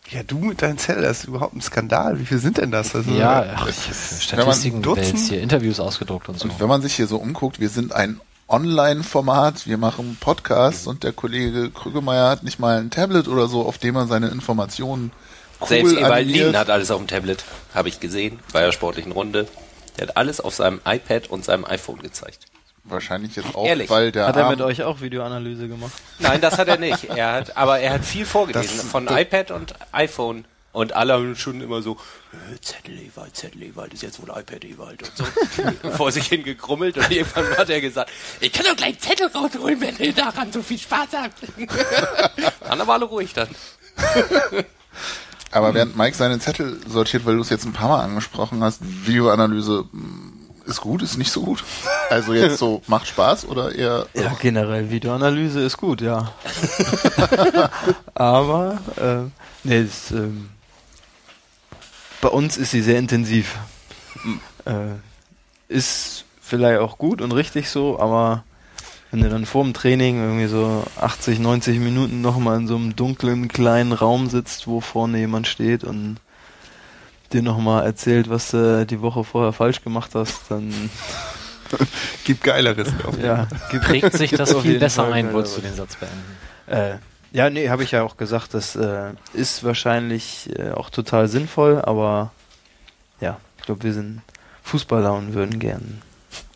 Ja, 0.10 0.24
du 0.24 0.38
mit 0.40 0.62
deinem 0.62 0.78
Zettel, 0.78 1.04
das 1.04 1.20
ist 1.20 1.26
überhaupt 1.26 1.56
ein 1.56 1.62
Skandal. 1.62 2.18
Wie 2.20 2.26
viel 2.26 2.38
sind 2.38 2.58
denn 2.58 2.72
das? 2.72 2.96
Also, 2.96 3.12
Ja, 3.12 3.44
äh, 3.44 3.50
ach, 3.56 3.68
ich 3.68 4.24
Statistiken 4.24 4.82
Dutzend- 4.82 5.30
hier, 5.30 5.42
Interviews 5.42 5.80
ausgedruckt 5.82 6.30
und 6.30 6.40
so. 6.40 6.48
Und 6.48 6.60
wenn 6.60 6.68
man 6.70 6.82
sich 6.82 6.96
hier 6.96 7.08
so 7.08 7.18
umguckt, 7.18 7.60
wir 7.60 7.70
sind 7.70 7.92
ein 7.94 8.22
Online-Format, 8.48 9.66
wir 9.66 9.78
machen 9.78 10.18
Podcasts 10.20 10.86
und 10.86 11.04
der 11.04 11.14
Kollege 11.14 11.72
Krügemeier 11.72 12.30
hat 12.30 12.44
nicht 12.44 12.60
mal 12.60 12.78
ein 12.78 12.92
Tablet 12.92 13.28
oder 13.28 13.48
so, 13.48 13.66
auf 13.66 13.78
dem 13.80 13.96
er 13.96 14.06
seine 14.06 14.28
Informationen 14.28 15.12
cool 15.62 15.68
Selbst 15.68 15.98
Ewald. 15.98 16.28
Lien 16.28 16.56
hat 16.58 16.70
alles 16.70 16.92
auf 16.92 17.00
dem 17.00 17.08
Tablet, 17.08 17.44
habe 17.74 17.90
ich 17.90 18.00
gesehen, 18.00 18.40
bei 18.54 18.62
der 18.62 18.72
sportlichen 18.72 19.12
Runde. 19.14 19.48
Der 19.98 20.08
hat 20.10 20.18
alles 20.18 20.40
auf 20.42 20.54
seinem 20.54 20.80
iPad 20.86 21.28
und 21.30 21.44
seinem 21.44 21.66
iPhone 21.66 22.00
gezeigt. 22.00 22.46
Wahrscheinlich 22.84 23.36
jetzt 23.36 23.56
auch, 23.56 23.66
Ehrlich? 23.66 23.90
weil 23.90 24.12
der 24.12 24.28
Hat 24.28 24.36
er 24.36 24.44
Arm, 24.44 24.52
mit 24.52 24.62
euch 24.62 24.84
auch 24.84 25.02
Videoanalyse 25.02 25.68
gemacht? 25.68 25.94
Nein, 26.20 26.40
das 26.40 26.60
hat 26.60 26.68
er 26.68 26.78
nicht. 26.78 27.06
Er 27.06 27.34
hat, 27.34 27.58
aber 27.58 27.80
er 27.80 27.94
hat 27.94 28.06
viel 28.06 28.26
vorgelesen 28.28 28.78
Das- 28.78 28.86
von 28.86 29.08
das- 29.08 29.20
iPad 29.22 29.50
und 29.52 29.74
iPhone. 29.92 30.46
Und 30.76 30.94
alle 30.94 31.14
haben 31.14 31.38
schon 31.38 31.62
immer 31.62 31.82
so, 31.82 31.94
äh, 32.34 32.60
Zettel 32.60 33.00
Ewald, 33.00 33.34
Zettel 33.34 33.64
Ewald 33.64 33.94
ist 33.94 34.04
jetzt 34.04 34.22
wohl 34.22 34.28
iPad 34.28 34.66
Ewald 34.66 35.04
und 35.04 35.12
so 35.16 35.90
vor 35.92 36.12
sich 36.12 36.28
hingekrummelt 36.28 36.98
und 36.98 37.10
irgendwann 37.10 37.58
hat 37.58 37.70
er 37.70 37.80
gesagt, 37.80 38.12
ich 38.42 38.52
kann 38.52 38.66
doch 38.66 38.76
gleich 38.76 39.00
Zettel 39.00 39.28
rausholen, 39.28 39.80
wenn 39.80 39.96
ihr 40.00 40.12
daran 40.12 40.52
so 40.52 40.62
viel 40.62 40.78
Spaß 40.78 41.08
habt. 41.14 41.38
Dann 42.60 42.82
aber 42.82 42.92
alle 42.92 43.06
ruhig 43.06 43.32
dann. 43.34 43.48
aber 45.52 45.74
während 45.74 45.96
Mike 45.96 46.18
seine 46.18 46.40
Zettel 46.40 46.78
sortiert, 46.86 47.26
weil 47.26 47.36
du 47.36 47.42
es 47.42 47.50
jetzt 47.50 47.64
ein 47.64 47.72
paar 47.72 47.88
Mal 47.88 48.04
angesprochen 48.04 48.62
hast, 48.62 48.82
Videoanalyse 48.84 49.86
mh, 49.94 50.34
ist 50.66 50.82
gut, 50.82 51.02
ist 51.04 51.18
nicht 51.18 51.32
so 51.32 51.44
gut. 51.44 51.64
Also 52.10 52.34
jetzt 52.34 52.58
so, 52.58 52.82
macht 52.88 53.08
Spaß 53.08 53.46
oder 53.46 53.74
eher, 53.74 54.08
Ja, 54.14 54.36
generell 54.42 54.90
Videoanalyse 54.90 55.62
ist 55.62 55.78
gut, 55.78 56.02
ja. 56.02 56.34
Aber 58.14 58.78
äh, 58.98 59.32
nee, 59.64 59.84
das, 59.84 60.12
ähm, 60.12 60.50
bei 62.26 62.32
uns 62.32 62.58
ist 62.58 62.72
sie 62.72 62.82
sehr 62.82 62.98
intensiv. 62.98 63.56
Äh, 64.66 64.96
ist 65.68 66.26
vielleicht 66.42 66.80
auch 66.80 66.98
gut 66.98 67.22
und 67.22 67.32
richtig 67.32 67.70
so, 67.70 68.00
aber 68.00 68.44
wenn 69.12 69.22
du 69.22 69.30
dann 69.30 69.46
vor 69.46 69.64
dem 69.64 69.76
Training 69.76 70.24
irgendwie 70.24 70.48
so 70.48 70.84
80, 71.00 71.38
90 71.38 71.78
Minuten 71.78 72.22
nochmal 72.22 72.58
in 72.58 72.68
so 72.68 72.78
einem 72.78 72.96
dunklen 72.96 73.48
kleinen 73.48 73.92
Raum 73.92 74.28
sitzt, 74.28 74.66
wo 74.66 74.82
vorne 74.82 75.20
jemand 75.20 75.46
steht 75.46 75.84
und 75.84 76.16
dir 77.32 77.44
nochmal 77.44 77.86
erzählt, 77.86 78.28
was 78.28 78.50
du 78.50 78.88
die 78.88 79.02
Woche 79.02 79.24
vorher 79.24 79.54
falsch 79.54 79.84
gemacht 79.84 80.16
hast, 80.16 80.50
dann 80.50 80.74
gibt 82.24 82.44
Geileres. 82.44 82.88
Auf 83.06 83.22
ja, 83.22 83.48
gibt 83.70 83.86
Prägt 83.86 84.14
sich 84.14 84.32
das 84.32 84.52
viel 84.56 84.80
besser 84.80 85.04
Fall 85.04 85.14
ein, 85.14 85.32
wolltest 85.32 85.58
du 85.58 85.62
den 85.62 85.76
Satz 85.76 85.96
beenden. 85.96 86.26
Äh, 86.66 86.98
ja, 87.36 87.50
nee, 87.50 87.70
habe 87.70 87.84
ich 87.84 87.92
ja 87.92 88.02
auch 88.04 88.16
gesagt, 88.16 88.54
das 88.54 88.78
äh, 88.78 89.12
ist 89.34 89.66
wahrscheinlich 89.66 90.50
äh, 90.58 90.72
auch 90.72 90.90
total 90.90 91.28
sinnvoll, 91.28 91.82
aber 91.82 92.32
ja, 93.20 93.42
ich 93.58 93.64
glaube, 93.64 93.84
wir 93.84 93.92
sind 93.92 94.22
Fußballer 94.64 95.14
und 95.14 95.34
würden 95.34 95.60
gern 95.60 96.02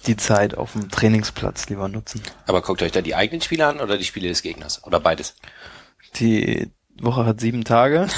die 0.07 0.15
Zeit 0.15 0.56
auf 0.56 0.72
dem 0.72 0.89
Trainingsplatz 0.89 1.68
lieber 1.68 1.89
nutzen. 1.89 2.22
Aber 2.47 2.61
guckt 2.61 2.81
euch 2.81 2.93
da 2.93 3.01
die 3.01 3.14
eigenen 3.14 3.41
Spiele 3.41 3.68
an 3.68 3.81
oder 3.81 3.97
die 3.97 4.06
Spiele 4.06 4.30
des 4.30 4.41
Gegners? 4.41 4.81
Oder 4.85 5.01
beides? 5.01 5.35
Die 6.15 6.72
Woche 7.01 7.26
hat 7.26 7.39
sieben 7.39 7.63
Tage. 7.63 8.07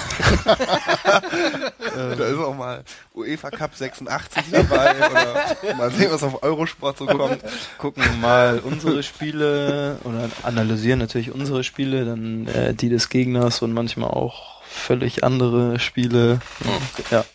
Da 1.94 2.26
ist 2.26 2.38
auch 2.40 2.56
mal 2.56 2.84
UEFA 3.14 3.50
Cup 3.50 3.76
86 3.76 4.46
dabei 4.52 4.96
oder 4.96 5.76
mal 5.76 5.92
sehen, 5.92 6.10
was 6.12 6.24
auf 6.24 6.42
Eurosport 6.42 6.98
so 6.98 7.06
kommt. 7.06 7.40
Gucken 7.78 8.04
mal 8.22 8.60
unsere 8.64 9.04
Spiele 9.04 9.98
oder 10.04 10.30
analysieren 10.44 11.00
natürlich 11.00 11.32
unsere 11.32 11.64
Spiele, 11.64 12.06
dann 12.06 12.48
äh, 12.48 12.74
die 12.74 12.90
des 12.90 13.10
Gegners 13.10 13.62
und 13.62 13.74
manchmal 13.74 14.10
auch 14.10 14.62
völlig 14.64 15.24
andere 15.24 15.80
Spiele. 15.80 16.40
Ja. 17.10 17.26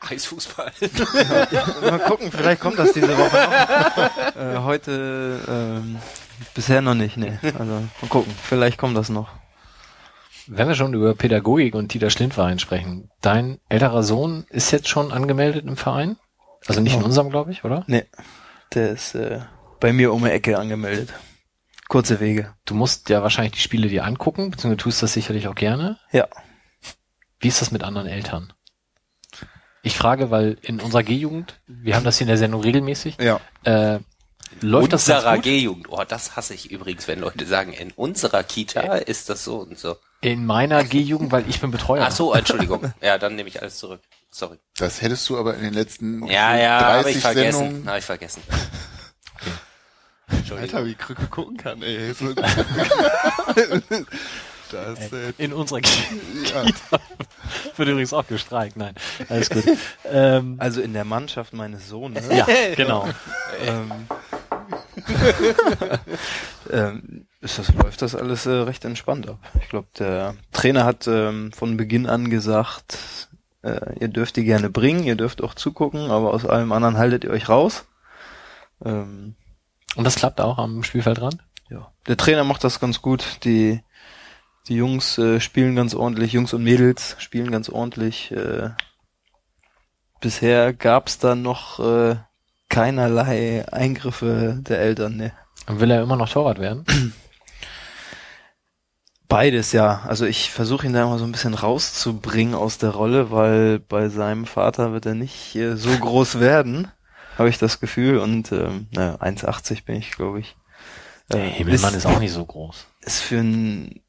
Eisfußball. 0.00 0.72
Mal 1.82 1.98
gucken, 2.00 2.32
vielleicht 2.32 2.60
kommt 2.60 2.78
das 2.78 2.92
diese 2.92 3.16
Woche 3.16 3.36
noch. 3.36 4.36
äh, 4.42 4.58
heute 4.58 5.40
ähm, 5.46 5.96
bisher 6.54 6.80
noch 6.80 6.94
nicht, 6.94 7.16
nee. 7.16 7.38
Also 7.42 7.72
mal 7.72 8.08
gucken, 8.08 8.34
vielleicht 8.42 8.78
kommt 8.78 8.96
das 8.96 9.10
noch. 9.10 9.28
Wenn 10.52 10.66
wir 10.66 10.74
schon 10.74 10.94
über 10.94 11.14
Pädagogik 11.14 11.76
und 11.76 11.94
Dieter 11.94 12.10
Schlindwein 12.10 12.58
sprechen, 12.58 13.08
dein 13.20 13.60
älterer 13.68 14.02
Sohn 14.02 14.46
ist 14.50 14.72
jetzt 14.72 14.88
schon 14.88 15.12
angemeldet 15.12 15.64
im 15.64 15.76
Verein? 15.76 16.16
Also 16.66 16.80
nicht 16.80 16.96
in 16.96 17.04
unserem, 17.04 17.30
glaube 17.30 17.52
ich, 17.52 17.64
oder? 17.64 17.84
Nee, 17.86 18.04
der 18.74 18.90
ist 18.90 19.14
äh, 19.14 19.42
bei 19.78 19.92
mir 19.92 20.12
um 20.12 20.24
die 20.24 20.30
Ecke 20.30 20.58
angemeldet. 20.58 21.12
Kurze 21.88 22.18
Wege. 22.18 22.52
Du 22.64 22.74
musst 22.74 23.08
ja 23.10 23.22
wahrscheinlich 23.22 23.52
die 23.52 23.60
Spiele 23.60 23.88
dir 23.88 24.04
angucken, 24.04 24.50
beziehungsweise 24.50 24.76
tust 24.82 25.02
das 25.04 25.12
sicherlich 25.12 25.46
auch 25.46 25.54
gerne. 25.54 25.98
Ja. 26.10 26.26
Wie 27.38 27.48
ist 27.48 27.60
das 27.60 27.70
mit 27.70 27.84
anderen 27.84 28.08
Eltern? 28.08 28.52
Ich 29.82 29.96
frage, 29.96 30.32
weil 30.32 30.58
in 30.62 30.80
unserer 30.80 31.04
G-Jugend, 31.04 31.60
wir 31.68 31.94
haben 31.94 32.04
das 32.04 32.18
hier 32.18 32.24
in 32.24 32.28
der 32.28 32.38
Sendung 32.38 32.60
regelmäßig, 32.60 33.18
Ja. 33.20 33.40
äh, 33.62 34.00
läuft 34.60 34.92
das 34.92 35.08
unserer? 35.08 35.38
G-Jugend. 35.38 35.86
Oh, 35.90 36.02
das 36.06 36.36
hasse 36.36 36.54
ich 36.54 36.70
übrigens, 36.70 37.06
wenn 37.08 37.20
Leute 37.20 37.46
sagen, 37.46 37.72
in 37.72 37.90
unserer 37.92 38.42
Kita 38.42 38.96
ist 38.96 39.28
das 39.30 39.44
so 39.44 39.56
und 39.58 39.78
so. 39.78 39.96
In 40.22 40.44
meiner 40.44 40.84
G-Jugend, 40.84 41.32
weil 41.32 41.48
ich 41.48 41.60
bin 41.60 41.70
Betreuer. 41.70 42.04
Ach 42.08 42.12
so, 42.12 42.34
Entschuldigung. 42.34 42.92
Ja, 43.00 43.16
dann 43.18 43.36
nehme 43.36 43.48
ich 43.48 43.60
alles 43.62 43.78
zurück. 43.78 44.00
Sorry. 44.32 44.58
das 44.76 45.02
hättest 45.02 45.28
du 45.28 45.36
aber 45.38 45.54
in 45.56 45.62
den 45.64 45.74
letzten 45.74 46.24
Ja, 46.28 46.56
ja, 46.56 46.80
habe 46.80 47.02
30 47.02 47.16
ich 47.16 47.22
vergessen. 47.22 47.58
Sendungen 47.58 47.88
Habe 47.88 47.98
ich 47.98 48.04
vergessen. 48.04 48.42
Entschuldigung. 50.28 50.58
Alter, 50.76 50.86
wie 50.86 50.94
Krücke 50.94 51.26
gucken 51.26 51.56
kann, 51.56 51.82
ey. 51.82 52.12
So- 52.14 52.32
das, 54.70 55.12
äh, 55.12 55.32
In 55.38 55.52
unserer 55.52 55.80
G 55.80 55.88
ja. 56.54 56.64
wird 57.76 57.88
übrigens 57.88 58.12
auch 58.12 58.26
gestreikt. 58.26 58.76
Nein, 58.76 58.94
alles 59.28 59.50
gut. 59.50 59.64
ähm, 60.04 60.56
Also 60.60 60.80
in 60.80 60.92
der 60.92 61.04
Mannschaft 61.04 61.52
meines 61.52 61.88
Sohnes. 61.88 62.24
ja, 62.30 62.46
genau. 62.76 63.08
ähm, 63.66 63.90
ähm, 66.70 67.26
ist 67.40 67.58
das, 67.58 67.72
läuft 67.74 68.02
das 68.02 68.14
alles 68.14 68.46
äh, 68.46 68.50
recht 68.50 68.84
entspannt 68.84 69.28
ab. 69.28 69.38
Ich 69.60 69.68
glaube, 69.68 69.88
der 69.98 70.34
Trainer 70.52 70.84
hat 70.84 71.06
ähm, 71.06 71.52
von 71.52 71.76
Beginn 71.76 72.06
an 72.06 72.30
gesagt, 72.30 73.28
äh, 73.62 73.98
ihr 73.98 74.08
dürft 74.08 74.36
die 74.36 74.44
gerne 74.44 74.70
bringen, 74.70 75.04
ihr 75.04 75.16
dürft 75.16 75.42
auch 75.42 75.54
zugucken, 75.54 76.10
aber 76.10 76.32
aus 76.32 76.46
allem 76.46 76.72
anderen 76.72 76.98
haltet 76.98 77.24
ihr 77.24 77.30
euch 77.30 77.48
raus. 77.48 77.86
Ähm, 78.84 79.34
Und 79.96 80.04
das 80.04 80.16
klappt 80.16 80.40
auch 80.40 80.58
am 80.58 80.82
Spielfeldrand? 80.82 81.38
ja. 81.70 81.92
Der 82.06 82.16
Trainer 82.16 82.44
macht 82.44 82.64
das 82.64 82.80
ganz 82.80 83.02
gut. 83.02 83.44
Die, 83.44 83.82
die 84.68 84.76
Jungs 84.76 85.18
äh, 85.18 85.40
spielen 85.40 85.76
ganz 85.76 85.94
ordentlich, 85.94 86.32
Jungs 86.32 86.52
und 86.52 86.62
Mädels 86.64 87.16
spielen 87.18 87.50
ganz 87.50 87.68
ordentlich. 87.68 88.30
Äh, 88.32 88.70
bisher 90.20 90.72
gab's 90.72 91.18
da 91.18 91.34
noch 91.34 91.80
äh, 91.80 92.16
keinerlei 92.70 93.66
Eingriffe 93.70 94.58
der 94.62 94.80
Eltern, 94.80 95.16
ne. 95.16 95.32
Und 95.66 95.80
will 95.80 95.90
er 95.90 96.02
immer 96.02 96.16
noch 96.16 96.30
Torwart 96.30 96.58
werden? 96.58 96.86
Beides, 99.28 99.72
ja. 99.72 100.02
Also 100.06 100.24
ich 100.24 100.50
versuche 100.50 100.86
ihn 100.86 100.92
da 100.92 101.02
immer 101.04 101.18
so 101.18 101.24
ein 101.24 101.32
bisschen 101.32 101.54
rauszubringen 101.54 102.54
aus 102.54 102.78
der 102.78 102.90
Rolle, 102.90 103.30
weil 103.30 103.78
bei 103.78 104.08
seinem 104.08 104.46
Vater 104.46 104.92
wird 104.92 105.06
er 105.06 105.14
nicht 105.14 105.54
äh, 105.54 105.76
so 105.76 105.90
groß 105.90 106.40
werden, 106.40 106.88
habe 107.38 107.48
ich 107.48 107.58
das 107.58 107.78
Gefühl. 107.78 108.18
Und 108.18 108.50
ähm, 108.50 108.88
naja, 108.92 109.16
1,80 109.16 109.84
bin 109.84 109.96
ich, 109.96 110.12
glaube 110.12 110.40
ich. 110.40 110.56
Der 111.30 111.44
Äh, 111.44 111.50
Himmelmann 111.50 111.90
ist, 111.94 111.98
ist 111.98 112.06
auch 112.06 112.18
nicht 112.18 112.32
so 112.32 112.44
groß. 112.44 112.86
ist 113.02 113.20
für 113.20 113.38
einen 113.38 114.00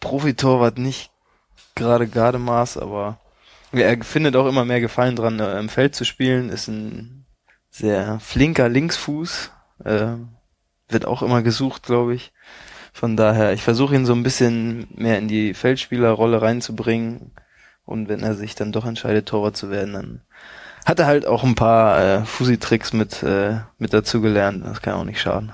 Profitorwart 0.00 0.78
nicht 0.78 1.10
gerade 1.74 2.06
Gardemaß, 2.08 2.76
aber 2.76 3.18
er 3.72 4.02
findet 4.02 4.36
auch 4.36 4.46
immer 4.46 4.64
mehr 4.64 4.80
Gefallen 4.80 5.16
dran, 5.16 5.40
äh, 5.40 5.58
im 5.58 5.68
Feld 5.70 5.94
zu 5.94 6.04
spielen, 6.04 6.50
ist 6.50 6.68
ein 6.68 7.17
sehr 7.78 8.18
flinker 8.20 8.68
Linksfuß, 8.68 9.50
äh, 9.84 10.08
wird 10.88 11.06
auch 11.06 11.22
immer 11.22 11.42
gesucht, 11.42 11.84
glaube 11.84 12.14
ich. 12.14 12.32
Von 12.92 13.16
daher, 13.16 13.52
ich 13.52 13.62
versuche 13.62 13.94
ihn 13.94 14.06
so 14.06 14.12
ein 14.12 14.24
bisschen 14.24 14.88
mehr 14.94 15.18
in 15.18 15.28
die 15.28 15.54
Feldspielerrolle 15.54 16.42
reinzubringen 16.42 17.30
und 17.84 18.08
wenn 18.08 18.20
er 18.20 18.34
sich 18.34 18.54
dann 18.54 18.72
doch 18.72 18.84
entscheidet, 18.84 19.26
Torwart 19.26 19.56
zu 19.56 19.70
werden, 19.70 19.92
dann 19.92 20.20
hat 20.84 20.98
er 20.98 21.06
halt 21.06 21.26
auch 21.26 21.44
ein 21.44 21.54
paar 21.54 22.02
äh, 22.02 22.24
Fusi-Tricks 22.24 22.92
mit, 22.92 23.22
äh, 23.22 23.58
mit 23.78 23.92
dazu 23.92 24.20
gelernt, 24.20 24.64
das 24.64 24.82
kann 24.82 24.94
auch 24.94 25.04
nicht 25.04 25.20
schaden. 25.20 25.52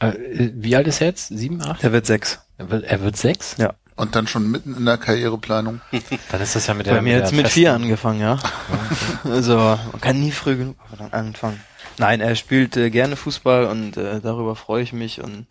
Äh, 0.00 0.14
wie 0.54 0.74
alt 0.74 0.86
ist 0.88 1.00
er 1.00 1.08
jetzt? 1.08 1.28
Sieben, 1.28 1.62
acht? 1.62 1.84
Er 1.84 1.92
wird 1.92 2.06
sechs. 2.06 2.40
Er 2.58 2.70
wird, 2.70 2.84
er 2.84 3.00
wird 3.02 3.16
sechs? 3.16 3.56
Ja. 3.58 3.74
Und 3.96 4.14
dann 4.14 4.26
schon 4.26 4.50
mitten 4.50 4.76
in 4.76 4.84
der 4.84 4.98
Karriereplanung. 4.98 5.80
Dann 6.30 6.40
ist 6.40 6.56
das 6.56 6.66
ja 6.66 6.74
mit 6.74 6.86
der 6.86 6.94
Bei 6.94 7.02
mir 7.02 7.16
jetzt 7.16 7.32
mit 7.32 7.48
vier 7.48 7.74
angefangen, 7.74 8.20
ja. 8.20 8.38
Also 9.24 9.56
man 9.56 10.00
kann 10.00 10.20
nie 10.20 10.32
früh 10.32 10.56
genug 10.56 10.76
anfangen. 11.12 11.60
Nein, 11.98 12.20
er 12.20 12.34
spielt 12.34 12.76
äh, 12.76 12.90
gerne 12.90 13.14
Fußball 13.16 13.66
und 13.66 13.96
äh, 13.96 14.20
darüber 14.20 14.56
freue 14.56 14.82
ich 14.82 14.92
mich 14.92 15.20
und 15.22 15.46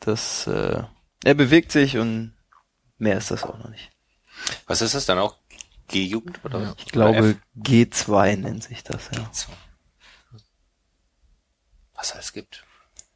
das 0.00 0.46
äh, 0.46 0.82
er 1.24 1.34
bewegt 1.34 1.72
sich 1.72 1.96
und 1.98 2.34
mehr 2.98 3.16
ist 3.16 3.30
das 3.30 3.44
auch 3.44 3.58
noch 3.58 3.68
nicht. 3.68 3.90
Was 4.66 4.82
ist 4.82 4.94
das 4.94 5.06
dann 5.06 5.18
auch? 5.18 5.36
G-Jugend 5.88 6.44
oder? 6.44 6.74
Ich 6.78 6.86
glaube 6.86 7.18
Oder 7.18 7.28
F? 7.30 7.36
G2 7.58 8.36
nennt 8.36 8.64
sich 8.64 8.82
das, 8.82 9.10
ja. 9.14 9.28
So. 9.32 9.52
Was 11.94 12.12
alles 12.12 12.32
gibt. 12.32 12.64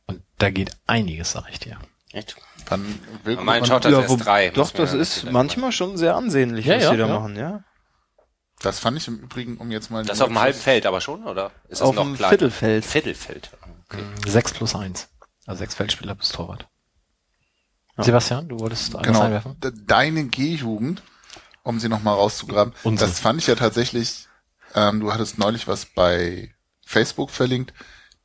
Und 0.06 0.22
da 0.38 0.50
geht 0.50 0.76
einiges, 0.86 1.32
sag 1.32 1.48
ich 1.50 1.58
dir. 1.58 1.78
Echt? 2.12 2.36
Dann 2.66 2.98
willkommen. 3.24 3.46
Mein 3.46 3.64
schaut 3.64 3.84
das 3.84 3.92
Ja, 3.92 4.00
erst 4.00 4.10
wo- 4.10 4.16
drei. 4.16 4.50
Doch, 4.50 4.64
muss 4.64 4.74
mir 4.74 4.80
das 4.80 4.92
ist 4.92 5.30
manchmal 5.30 5.72
schon 5.72 5.96
sehr 5.96 6.16
ansehnlich, 6.16 6.66
Ja, 6.66 6.76
was 6.76 6.82
ja, 6.84 6.90
die 6.92 6.96
da 6.98 7.06
ja. 7.06 7.18
machen, 7.18 7.36
ja. 7.36 7.64
Das 8.60 8.78
fand 8.80 8.96
ich 8.96 9.06
im 9.06 9.18
Übrigen, 9.18 9.58
um 9.58 9.70
jetzt 9.70 9.90
mal... 9.90 10.04
Das 10.04 10.20
auf 10.20 10.28
dem 10.28 10.38
halben 10.40 10.58
Feld 10.58 10.86
aber 10.86 11.00
schon, 11.00 11.24
oder? 11.24 11.50
Ist 11.68 11.80
das 11.80 11.82
Auf 11.82 11.94
noch 11.94 12.02
dem 12.04 12.14
kleiner? 12.16 12.30
Viertelfeld. 12.30 12.84
Viertelfeld. 12.84 13.50
Okay. 13.88 14.02
6 14.26 14.54
plus 14.54 14.74
1. 14.74 15.08
Also 15.46 15.60
sechs 15.60 15.74
Feldspieler 15.76 16.14
bis 16.16 16.30
Torwart. 16.30 16.66
Ja. 17.96 18.02
Sebastian, 18.04 18.48
du 18.48 18.58
wolltest 18.58 18.94
eines 18.96 19.06
Genau. 19.06 19.20
einwerfen? 19.22 19.60
De- 19.60 19.72
Deine 19.86 20.24
G-Jugend, 20.24 21.02
um 21.62 21.78
sie 21.78 21.88
nochmal 21.88 22.14
rauszugraben, 22.14 22.74
Unsere. 22.82 23.08
das 23.10 23.20
fand 23.20 23.40
ich 23.40 23.46
ja 23.46 23.54
tatsächlich, 23.54 24.26
ähm, 24.74 24.98
du 25.00 25.12
hattest 25.12 25.38
neulich 25.38 25.68
was 25.68 25.84
bei 25.86 26.52
Facebook 26.84 27.30
verlinkt, 27.30 27.72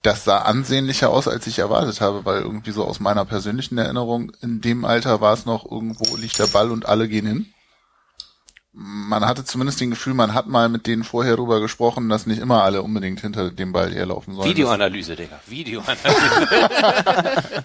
das 0.02 0.24
sah 0.24 0.40
ansehnlicher 0.40 1.10
aus, 1.10 1.28
als 1.28 1.46
ich 1.48 1.60
erwartet 1.60 2.02
habe, 2.02 2.26
weil 2.26 2.42
irgendwie 2.42 2.72
so 2.72 2.86
aus 2.86 3.00
meiner 3.00 3.26
persönlichen 3.26 3.78
Erinnerung, 3.78 4.32
in 4.42 4.62
dem 4.62 4.84
Alter 4.84 5.22
war 5.22 5.34
es 5.34 5.46
noch 5.46 5.70
irgendwo 5.70 6.16
liegt 6.16 6.40
der 6.40 6.48
Ball 6.48 6.72
und 6.72 6.88
alle 6.88 7.08
gehen 7.08 7.28
hin. 7.28 7.54
Man 8.74 9.26
hatte 9.26 9.44
zumindest 9.44 9.82
den 9.82 9.90
Gefühl, 9.90 10.14
man 10.14 10.34
hat 10.34 10.48
mal 10.48 10.70
mit 10.70 10.88
denen 10.88 11.04
vorher 11.04 11.36
darüber 11.36 11.60
gesprochen, 11.60 12.08
dass 12.08 12.26
nicht 12.26 12.42
immer 12.42 12.64
alle 12.64 12.82
unbedingt 12.82 13.20
hinter 13.20 13.52
dem 13.52 13.74
Ball 13.74 13.94
herlaufen 13.94 14.34
sollen. 14.34 14.50
Videoanalyse, 14.50 15.16
Digga. 15.18 15.40
Videoanalyse. 15.46 16.06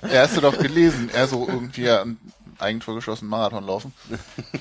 Er 0.11 0.23
hast 0.23 0.37
du 0.37 0.41
doch 0.41 0.59
gelesen, 0.59 1.09
er 1.13 1.29
so 1.29 1.47
irgendwie 1.47 1.89
ein 1.89 2.19
Eigentor 2.59 2.97
geschossen 2.97 3.29
Marathon 3.29 3.67
laufen. 3.67 3.93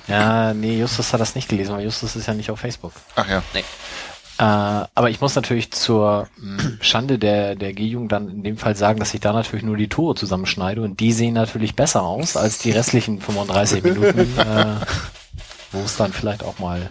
Ja, 0.06 0.54
nee, 0.54 0.78
Justus 0.78 1.12
hat 1.12 1.20
das 1.20 1.34
nicht 1.34 1.48
gelesen, 1.48 1.74
weil 1.74 1.84
Justus 1.84 2.14
ist 2.14 2.26
ja 2.26 2.34
nicht 2.34 2.50
auf 2.50 2.60
Facebook. 2.60 2.92
Ach 3.16 3.28
ja. 3.28 3.42
nee. 3.54 3.64
Äh, 4.38 4.42
aber 4.42 5.08
ich 5.10 5.20
muss 5.20 5.34
natürlich 5.34 5.72
zur 5.72 6.28
mh, 6.36 6.62
Schande 6.80 7.18
der, 7.18 7.54
der 7.54 7.72
G-Jugend 7.72 8.12
dann 8.12 8.28
in 8.28 8.42
dem 8.42 8.58
Fall 8.58 8.76
sagen, 8.76 8.98
dass 8.98 9.14
ich 9.14 9.20
da 9.20 9.32
natürlich 9.32 9.64
nur 9.64 9.76
die 9.76 9.88
Tore 9.88 10.14
zusammenschneide 10.14 10.82
und 10.82 11.00
die 11.00 11.12
sehen 11.12 11.34
natürlich 11.34 11.74
besser 11.74 12.02
aus 12.02 12.36
als 12.36 12.58
die 12.58 12.70
restlichen 12.70 13.20
35 13.20 13.82
Minuten, 13.82 14.18
äh, 14.38 14.76
wo 15.72 15.80
es 15.80 15.96
dann 15.96 16.12
vielleicht 16.12 16.42
auch 16.44 16.58
mal 16.58 16.90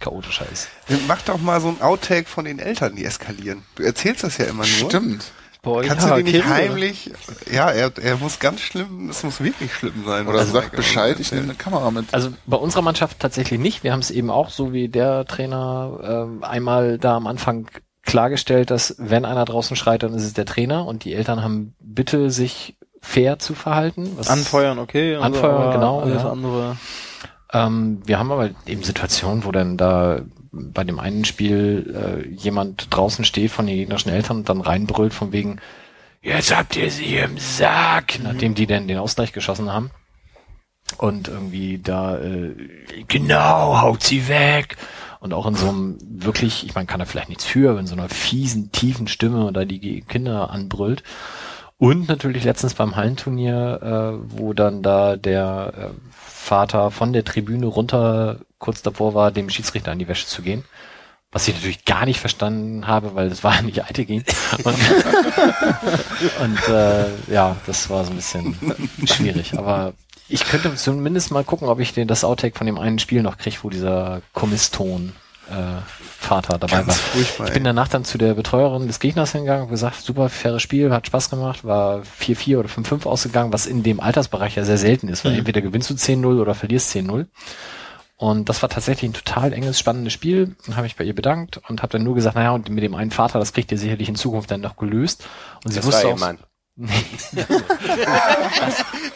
chaotischer 0.00 0.46
ist. 0.52 0.68
Mach 1.08 1.22
doch 1.22 1.40
mal 1.40 1.60
so 1.60 1.68
ein 1.68 1.80
Outtake 1.80 2.28
von 2.28 2.44
den 2.44 2.58
Eltern, 2.58 2.96
die 2.96 3.04
eskalieren. 3.04 3.62
Du 3.76 3.84
erzählst 3.84 4.24
das 4.24 4.36
ja 4.36 4.46
immer 4.46 4.66
nur. 4.66 4.90
Stimmt. 4.90 5.32
Boah, 5.62 5.82
Kannst 5.82 6.08
ja, 6.08 6.16
du 6.16 6.24
die 6.24 6.32
nicht 6.32 6.42
Kinder. 6.42 6.56
heimlich, 6.56 7.12
ja, 7.52 7.70
er, 7.70 7.92
er 7.96 8.16
muss 8.16 8.40
ganz 8.40 8.60
schlimm, 8.60 9.08
es 9.08 9.22
muss 9.22 9.40
wirklich 9.40 9.72
schlimm 9.72 10.04
sein. 10.04 10.26
Oder 10.26 10.40
was 10.40 10.48
er 10.48 10.52
sag 10.54 10.62
gerade 10.64 10.76
Bescheid, 10.76 11.20
ich 11.20 11.30
nehme 11.30 11.44
eine 11.44 11.54
Kamera 11.54 11.92
mit. 11.92 12.12
Also 12.12 12.30
bei 12.46 12.56
unserer 12.56 12.82
Mannschaft 12.82 13.20
tatsächlich 13.20 13.60
nicht. 13.60 13.84
Wir 13.84 13.92
haben 13.92 14.00
es 14.00 14.10
eben 14.10 14.28
auch, 14.28 14.50
so 14.50 14.72
wie 14.72 14.88
der 14.88 15.24
Trainer, 15.24 16.00
ähm, 16.02 16.42
einmal 16.42 16.98
da 16.98 17.14
am 17.16 17.28
Anfang 17.28 17.68
klargestellt, 18.02 18.72
dass 18.72 18.96
wenn 18.98 19.24
einer 19.24 19.44
draußen 19.44 19.76
schreit, 19.76 20.02
dann 20.02 20.14
ist 20.14 20.24
es 20.24 20.32
der 20.32 20.46
Trainer 20.46 20.84
und 20.84 21.04
die 21.04 21.14
Eltern 21.14 21.44
haben 21.44 21.76
bitte 21.78 22.30
sich 22.30 22.74
fair 23.00 23.38
zu 23.38 23.54
verhalten. 23.54 24.10
Was 24.16 24.28
Anfeuern, 24.28 24.80
okay. 24.80 25.16
und 25.16 25.22
Anfeuern, 25.22 25.72
genau, 25.72 26.00
Alles 26.00 26.22
ja. 26.24 26.30
andere. 26.32 26.76
Ähm, 27.52 28.02
wir 28.04 28.18
haben 28.18 28.32
aber 28.32 28.50
eben 28.66 28.82
Situationen, 28.82 29.44
wo 29.44 29.52
dann 29.52 29.76
da 29.76 30.22
bei 30.52 30.84
dem 30.84 31.00
einen 31.00 31.24
Spiel 31.24 31.94
äh, 31.94 32.28
jemand 32.28 32.88
draußen 32.90 33.24
steht 33.24 33.50
von 33.50 33.66
den 33.66 33.76
gegnerischen 33.76 34.12
Eltern 34.12 34.38
und 34.38 34.48
dann 34.48 34.60
reinbrüllt 34.60 35.14
von 35.14 35.32
wegen, 35.32 35.60
jetzt 36.20 36.54
habt 36.54 36.76
ihr 36.76 36.90
sie 36.90 37.16
im 37.16 37.38
Sack, 37.38 38.20
nachdem 38.22 38.54
die 38.54 38.66
dann 38.66 38.86
den 38.86 38.98
Ausgleich 38.98 39.32
geschossen 39.32 39.72
haben. 39.72 39.90
Und 40.98 41.28
irgendwie 41.28 41.78
da, 41.78 42.18
äh, 42.18 42.54
genau, 43.08 43.80
haut 43.80 44.02
sie 44.02 44.28
weg. 44.28 44.76
Und 45.20 45.32
auch 45.32 45.46
in 45.46 45.54
so 45.54 45.68
einem 45.68 45.98
wirklich, 46.00 46.66
ich 46.66 46.74
meine, 46.74 46.86
kann 46.86 47.00
er 47.00 47.06
vielleicht 47.06 47.28
nichts 47.28 47.44
für, 47.44 47.70
aber 47.70 47.80
in 47.80 47.86
so 47.86 47.94
einer 47.94 48.08
fiesen, 48.08 48.72
tiefen 48.72 49.06
Stimme 49.06 49.46
und 49.46 49.56
da 49.56 49.64
die 49.64 50.02
Kinder 50.02 50.50
anbrüllt. 50.50 51.02
Und 51.78 52.08
natürlich 52.08 52.44
letztens 52.44 52.74
beim 52.74 52.96
Hallenturnier, 52.96 53.80
äh, 53.82 54.38
wo 54.38 54.52
dann 54.52 54.82
da 54.82 55.16
der 55.16 55.72
äh, 55.76 55.88
Vater 56.12 56.90
von 56.90 57.12
der 57.12 57.24
Tribüne 57.24 57.66
runter 57.66 58.40
kurz 58.62 58.80
davor 58.80 59.12
war, 59.12 59.30
dem 59.30 59.50
Schiedsrichter 59.50 59.92
an 59.92 59.98
die 59.98 60.08
Wäsche 60.08 60.26
zu 60.26 60.40
gehen. 60.40 60.64
Was 61.30 61.48
ich 61.48 61.54
natürlich 61.54 61.84
gar 61.84 62.04
nicht 62.04 62.20
verstanden 62.20 62.86
habe, 62.86 63.14
weil 63.14 63.28
das 63.28 63.44
war 63.44 63.60
nicht 63.62 63.84
Eitegin. 63.84 64.24
Und, 64.64 64.76
und 66.40 66.68
äh, 66.68 67.06
ja, 67.30 67.56
das 67.66 67.90
war 67.90 68.04
so 68.04 68.10
ein 68.10 68.16
bisschen 68.16 68.56
schwierig. 69.04 69.58
Aber 69.58 69.92
ich 70.28 70.44
könnte 70.44 70.74
zumindest 70.74 71.30
mal 71.30 71.44
gucken, 71.44 71.68
ob 71.68 71.80
ich 71.80 71.92
den, 71.92 72.08
das 72.08 72.24
Outtake 72.24 72.56
von 72.56 72.66
dem 72.66 72.78
einen 72.78 72.98
Spiel 72.98 73.22
noch 73.22 73.36
kriege, 73.36 73.56
wo 73.62 73.70
dieser 73.70 74.22
Kommiston 74.32 75.12
äh, 75.50 75.82
Vater 76.18 76.58
dabei 76.58 76.78
Ganz 76.78 76.88
war. 76.88 76.94
furchtbar, 76.94 77.46
Ich 77.48 77.52
bin 77.52 77.64
danach 77.64 77.88
dann 77.88 78.04
zu 78.04 78.16
der 78.16 78.34
Betreuerin 78.34 78.86
des 78.86 79.00
Gegners 79.00 79.32
hingegangen 79.32 79.64
und 79.64 79.70
gesagt, 79.70 80.02
super 80.02 80.28
faires 80.28 80.62
Spiel, 80.62 80.92
hat 80.92 81.06
Spaß 81.06 81.30
gemacht, 81.30 81.64
war 81.64 82.02
4-4 82.20 82.58
oder 82.58 82.68
5-5 82.68 83.06
ausgegangen, 83.06 83.52
was 83.52 83.66
in 83.66 83.82
dem 83.82 84.00
Altersbereich 84.00 84.54
ja 84.54 84.64
sehr 84.64 84.78
selten 84.78 85.08
ist, 85.08 85.24
weil 85.24 85.34
entweder 85.34 85.60
gewinnst 85.60 85.90
du 85.90 85.94
10-0 85.94 86.40
oder 86.40 86.54
verlierst 86.54 86.94
10-0. 86.94 87.26
Und 88.22 88.48
das 88.48 88.62
war 88.62 88.68
tatsächlich 88.68 89.10
ein 89.10 89.14
total 89.14 89.52
enges, 89.52 89.80
spannendes 89.80 90.12
Spiel. 90.12 90.54
Dann 90.64 90.76
habe 90.76 90.86
ich 90.86 90.94
bei 90.94 91.02
ihr 91.02 91.12
bedankt 91.12 91.60
und 91.68 91.82
habe 91.82 91.90
dann 91.90 92.04
nur 92.04 92.14
gesagt, 92.14 92.36
naja, 92.36 92.52
und 92.52 92.68
mit 92.68 92.84
dem 92.84 92.94
einen 92.94 93.10
Vater, 93.10 93.40
das 93.40 93.52
kriegt 93.52 93.72
ihr 93.72 93.78
sicherlich 93.78 94.08
in 94.08 94.14
Zukunft 94.14 94.48
dann 94.52 94.60
noch 94.60 94.76
gelöst. 94.76 95.26
Und 95.64 95.72
sie 95.72 95.80
Das 95.80 95.86
wusste 95.86 96.04
war 96.04 96.12
auch, 96.12 96.16
ihr 96.16 96.20
Mann. 96.20 96.38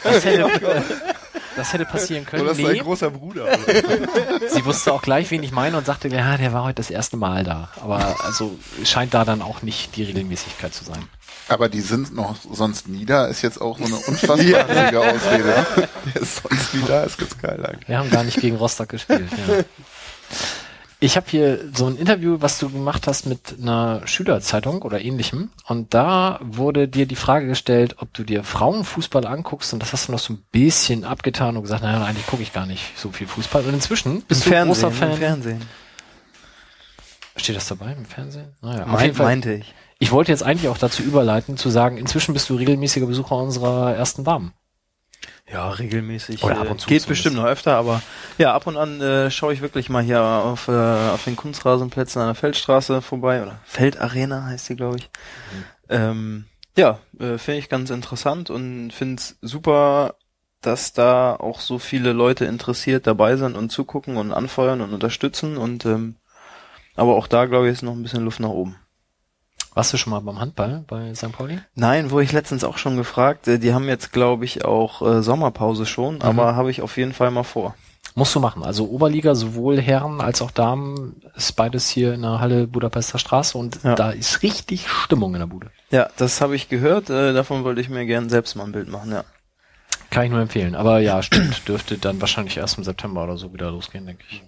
das 0.03 0.25
hätte, 0.25 0.49
das 1.57 1.73
hätte 1.73 1.85
passieren 1.85 2.25
können. 2.25 2.43
Oder 2.43 2.51
ist 2.51 2.57
Nee. 2.59 2.63
dein 2.75 2.79
großer 2.79 3.09
Bruder? 3.11 3.47
Sie 4.49 4.63
wusste 4.65 4.93
auch 4.93 5.01
gleich, 5.01 5.29
wen 5.31 5.43
ich 5.43 5.51
meine 5.51 5.77
und 5.77 5.85
sagte, 5.85 6.07
ja, 6.07 6.37
der 6.37 6.53
war 6.53 6.63
heute 6.63 6.75
das 6.75 6.89
erste 6.89 7.17
Mal 7.17 7.43
da. 7.43 7.69
Aber 7.81 8.15
also 8.23 8.57
scheint 8.83 9.13
da 9.13 9.25
dann 9.25 9.41
auch 9.41 9.61
nicht 9.63 9.95
die 9.95 10.03
Regelmäßigkeit 10.03 10.73
zu 10.73 10.85
sein. 10.85 11.07
Aber 11.49 11.69
die 11.69 11.81
sind 11.81 12.13
noch 12.13 12.35
sonst 12.51 12.87
nie 12.87 13.05
da, 13.05 13.25
ist 13.25 13.41
jetzt 13.41 13.59
auch 13.61 13.77
so 13.77 13.85
eine 13.85 13.95
unfassbar 14.07 14.37
billige 14.37 14.99
Ausrede. 14.99 15.65
Der 16.13 16.21
ist 16.21 16.41
sonst 16.43 16.73
nie 16.73 16.83
da, 16.87 17.03
ist 17.03 17.17
ganz 17.17 17.37
geil 17.41 17.65
eigentlich. 17.65 17.87
Wir 17.87 17.97
haben 17.99 18.09
gar 18.09 18.23
nicht 18.23 18.39
gegen 18.39 18.55
Rostock 18.57 18.89
gespielt. 18.89 19.29
Ja. 19.47 19.63
Ich 20.99 21.15
habe 21.15 21.27
hier 21.29 21.59
so 21.75 21.85
ein 21.85 21.95
Interview, 21.95 22.37
was 22.39 22.57
du 22.57 22.69
gemacht 22.71 23.05
hast 23.05 23.27
mit 23.27 23.55
einer 23.61 24.01
Schülerzeitung 24.07 24.81
oder 24.81 24.99
ähnlichem. 24.99 25.51
Und 25.67 25.93
da 25.93 26.39
wurde 26.41 26.87
dir 26.87 27.05
die 27.05 27.15
Frage 27.15 27.45
gestellt, 27.45 27.97
ob 27.99 28.11
du 28.15 28.23
dir 28.23 28.43
Frauenfußball 28.43 29.27
anguckst. 29.27 29.73
Und 29.73 29.79
das 29.79 29.93
hast 29.93 30.07
du 30.07 30.11
noch 30.11 30.19
so 30.19 30.33
ein 30.33 30.43
bisschen 30.51 31.03
abgetan 31.03 31.55
und 31.55 31.61
gesagt, 31.61 31.83
naja, 31.83 32.03
eigentlich 32.03 32.25
gucke 32.25 32.41
ich 32.41 32.51
gar 32.51 32.65
nicht 32.65 32.97
so 32.97 33.11
viel 33.11 33.27
Fußball. 33.27 33.63
Und 33.65 33.75
inzwischen 33.75 34.23
bist 34.23 34.45
du 34.45 34.49
Fernsehen, 34.49 34.73
großer 34.73 34.87
im 34.87 34.93
Fan. 34.93 35.17
Fernsehen. 35.17 35.61
Steht 37.35 37.55
das 37.55 37.67
dabei 37.67 37.93
im 37.93 38.05
Fernsehen? 38.05 38.55
Naja, 38.63 38.85
auf 38.85 38.87
Mein, 38.87 39.05
jeden 39.05 39.15
Fall. 39.15 39.25
meinte 39.27 39.53
ich. 39.53 39.75
Ich 39.99 40.11
wollte 40.11 40.31
jetzt 40.31 40.41
eigentlich 40.41 40.69
auch 40.69 40.79
dazu 40.79 41.03
überleiten, 41.03 41.57
zu 41.57 41.69
sagen, 41.69 41.97
inzwischen 41.97 42.33
bist 42.33 42.49
du 42.49 42.55
regelmäßiger 42.55 43.05
Besucher 43.05 43.35
unserer 43.35 43.95
ersten 43.95 44.23
Damen. 44.23 44.53
Ja, 45.49 45.69
regelmäßig. 45.69 46.43
Oder 46.43 46.55
äh, 46.55 46.59
ab 46.59 46.71
und 46.71 46.81
zu 46.81 46.87
Geht 46.87 47.01
zumindest. 47.01 47.07
bestimmt 47.07 47.35
noch 47.37 47.45
öfter, 47.45 47.75
aber 47.77 48.01
ja, 48.37 48.53
ab 48.53 48.67
und 48.67 48.75
an 48.75 48.99
äh, 48.99 49.31
schaue 49.31 49.53
ich 49.53 49.61
wirklich 49.61 49.89
mal 49.89 50.03
hier 50.03 50.21
auf, 50.21 50.67
äh, 50.67 50.71
auf 50.71 51.23
den 51.23 51.37
Kunstrasenplätzen 51.37 52.21
an 52.21 52.27
der 52.27 52.35
Feldstraße 52.35 53.01
vorbei 53.01 53.41
oder 53.41 53.59
Feldarena 53.63 54.45
heißt 54.45 54.69
die, 54.69 54.75
glaube 54.75 54.97
ich. 54.97 55.09
Ähm, 55.89 56.45
ja, 56.75 56.99
äh, 57.19 57.37
finde 57.37 57.59
ich 57.59 57.69
ganz 57.69 57.89
interessant 57.89 58.49
und 58.49 58.91
finde 58.91 59.21
es 59.21 59.37
super, 59.41 60.15
dass 60.61 60.91
da 60.91 61.35
auch 61.35 61.61
so 61.61 61.79
viele 61.79 62.11
Leute 62.11 62.45
interessiert 62.45 63.07
dabei 63.07 63.37
sind 63.37 63.55
und 63.55 63.71
zugucken 63.71 64.17
und 64.17 64.33
anfeuern 64.33 64.81
und 64.81 64.93
unterstützen 64.93 65.57
und 65.57 65.85
ähm, 65.85 66.15
aber 66.95 67.15
auch 67.15 67.27
da, 67.27 67.45
glaube 67.45 67.67
ich, 67.67 67.73
ist 67.73 67.83
noch 67.83 67.93
ein 67.93 68.03
bisschen 68.03 68.25
Luft 68.25 68.39
nach 68.39 68.49
oben. 68.49 68.75
Warst 69.77 69.93
du 69.93 69.97
schon 69.97 70.09
mal 70.09 70.21
beim 70.21 70.39
Handball 70.39 70.83
bei 70.87 71.13
St. 71.13 71.31
Pauli? 71.31 71.59
Nein, 71.75 72.09
wurde 72.09 72.23
ich 72.23 72.31
letztens 72.31 72.63
auch 72.63 72.79
schon 72.79 72.97
gefragt. 72.97 73.47
Äh, 73.47 73.59
Die 73.59 73.75
haben 73.75 73.87
jetzt, 73.87 74.11
glaube 74.11 74.43
ich, 74.43 74.65
auch 74.65 75.03
äh, 75.03 75.21
Sommerpause 75.21 75.85
schon, 75.85 76.23
aber 76.23 76.55
habe 76.55 76.71
ich 76.71 76.81
auf 76.81 76.97
jeden 76.97 77.13
Fall 77.13 77.29
mal 77.29 77.43
vor. 77.43 77.75
Musst 78.15 78.33
du 78.33 78.39
machen. 78.39 78.63
Also 78.63 78.89
Oberliga, 78.89 79.35
sowohl 79.35 79.79
Herren 79.79 80.19
als 80.19 80.41
auch 80.41 80.49
Damen, 80.49 81.21
ist 81.35 81.55
beides 81.55 81.87
hier 81.89 82.15
in 82.15 82.23
der 82.23 82.39
Halle 82.39 82.65
Budapester 82.65 83.19
Straße 83.19 83.55
und 83.55 83.83
Ja. 83.83 83.93
da 83.93 84.09
ist 84.09 84.41
richtig 84.41 84.87
Stimmung 84.89 85.35
in 85.35 85.41
der 85.41 85.45
Bude. 85.47 85.69
Ja, 85.91 86.09
das 86.17 86.41
habe 86.41 86.55
ich 86.55 86.69
gehört. 86.69 87.11
Äh, 87.11 87.33
davon 87.33 87.63
wollte 87.63 87.79
ich 87.79 87.89
mir 87.89 88.07
gern 88.07 88.29
selbst 88.29 88.55
mal 88.55 88.63
ein 88.63 88.71
Bild 88.71 88.89
machen, 88.89 89.11
ja. 89.11 89.25
Kann 90.09 90.25
ich 90.25 90.31
nur 90.31 90.41
empfehlen. 90.41 90.73
Aber 90.73 90.97
ja, 91.01 91.21
stimmt. 91.21 91.61
Dürfte 91.67 91.99
dann 91.99 92.19
wahrscheinlich 92.19 92.57
erst 92.57 92.79
im 92.79 92.83
September 92.83 93.25
oder 93.25 93.37
so 93.37 93.53
wieder 93.53 93.69
losgehen, 93.69 94.07
denke 94.07 94.23
ich. 94.31 94.41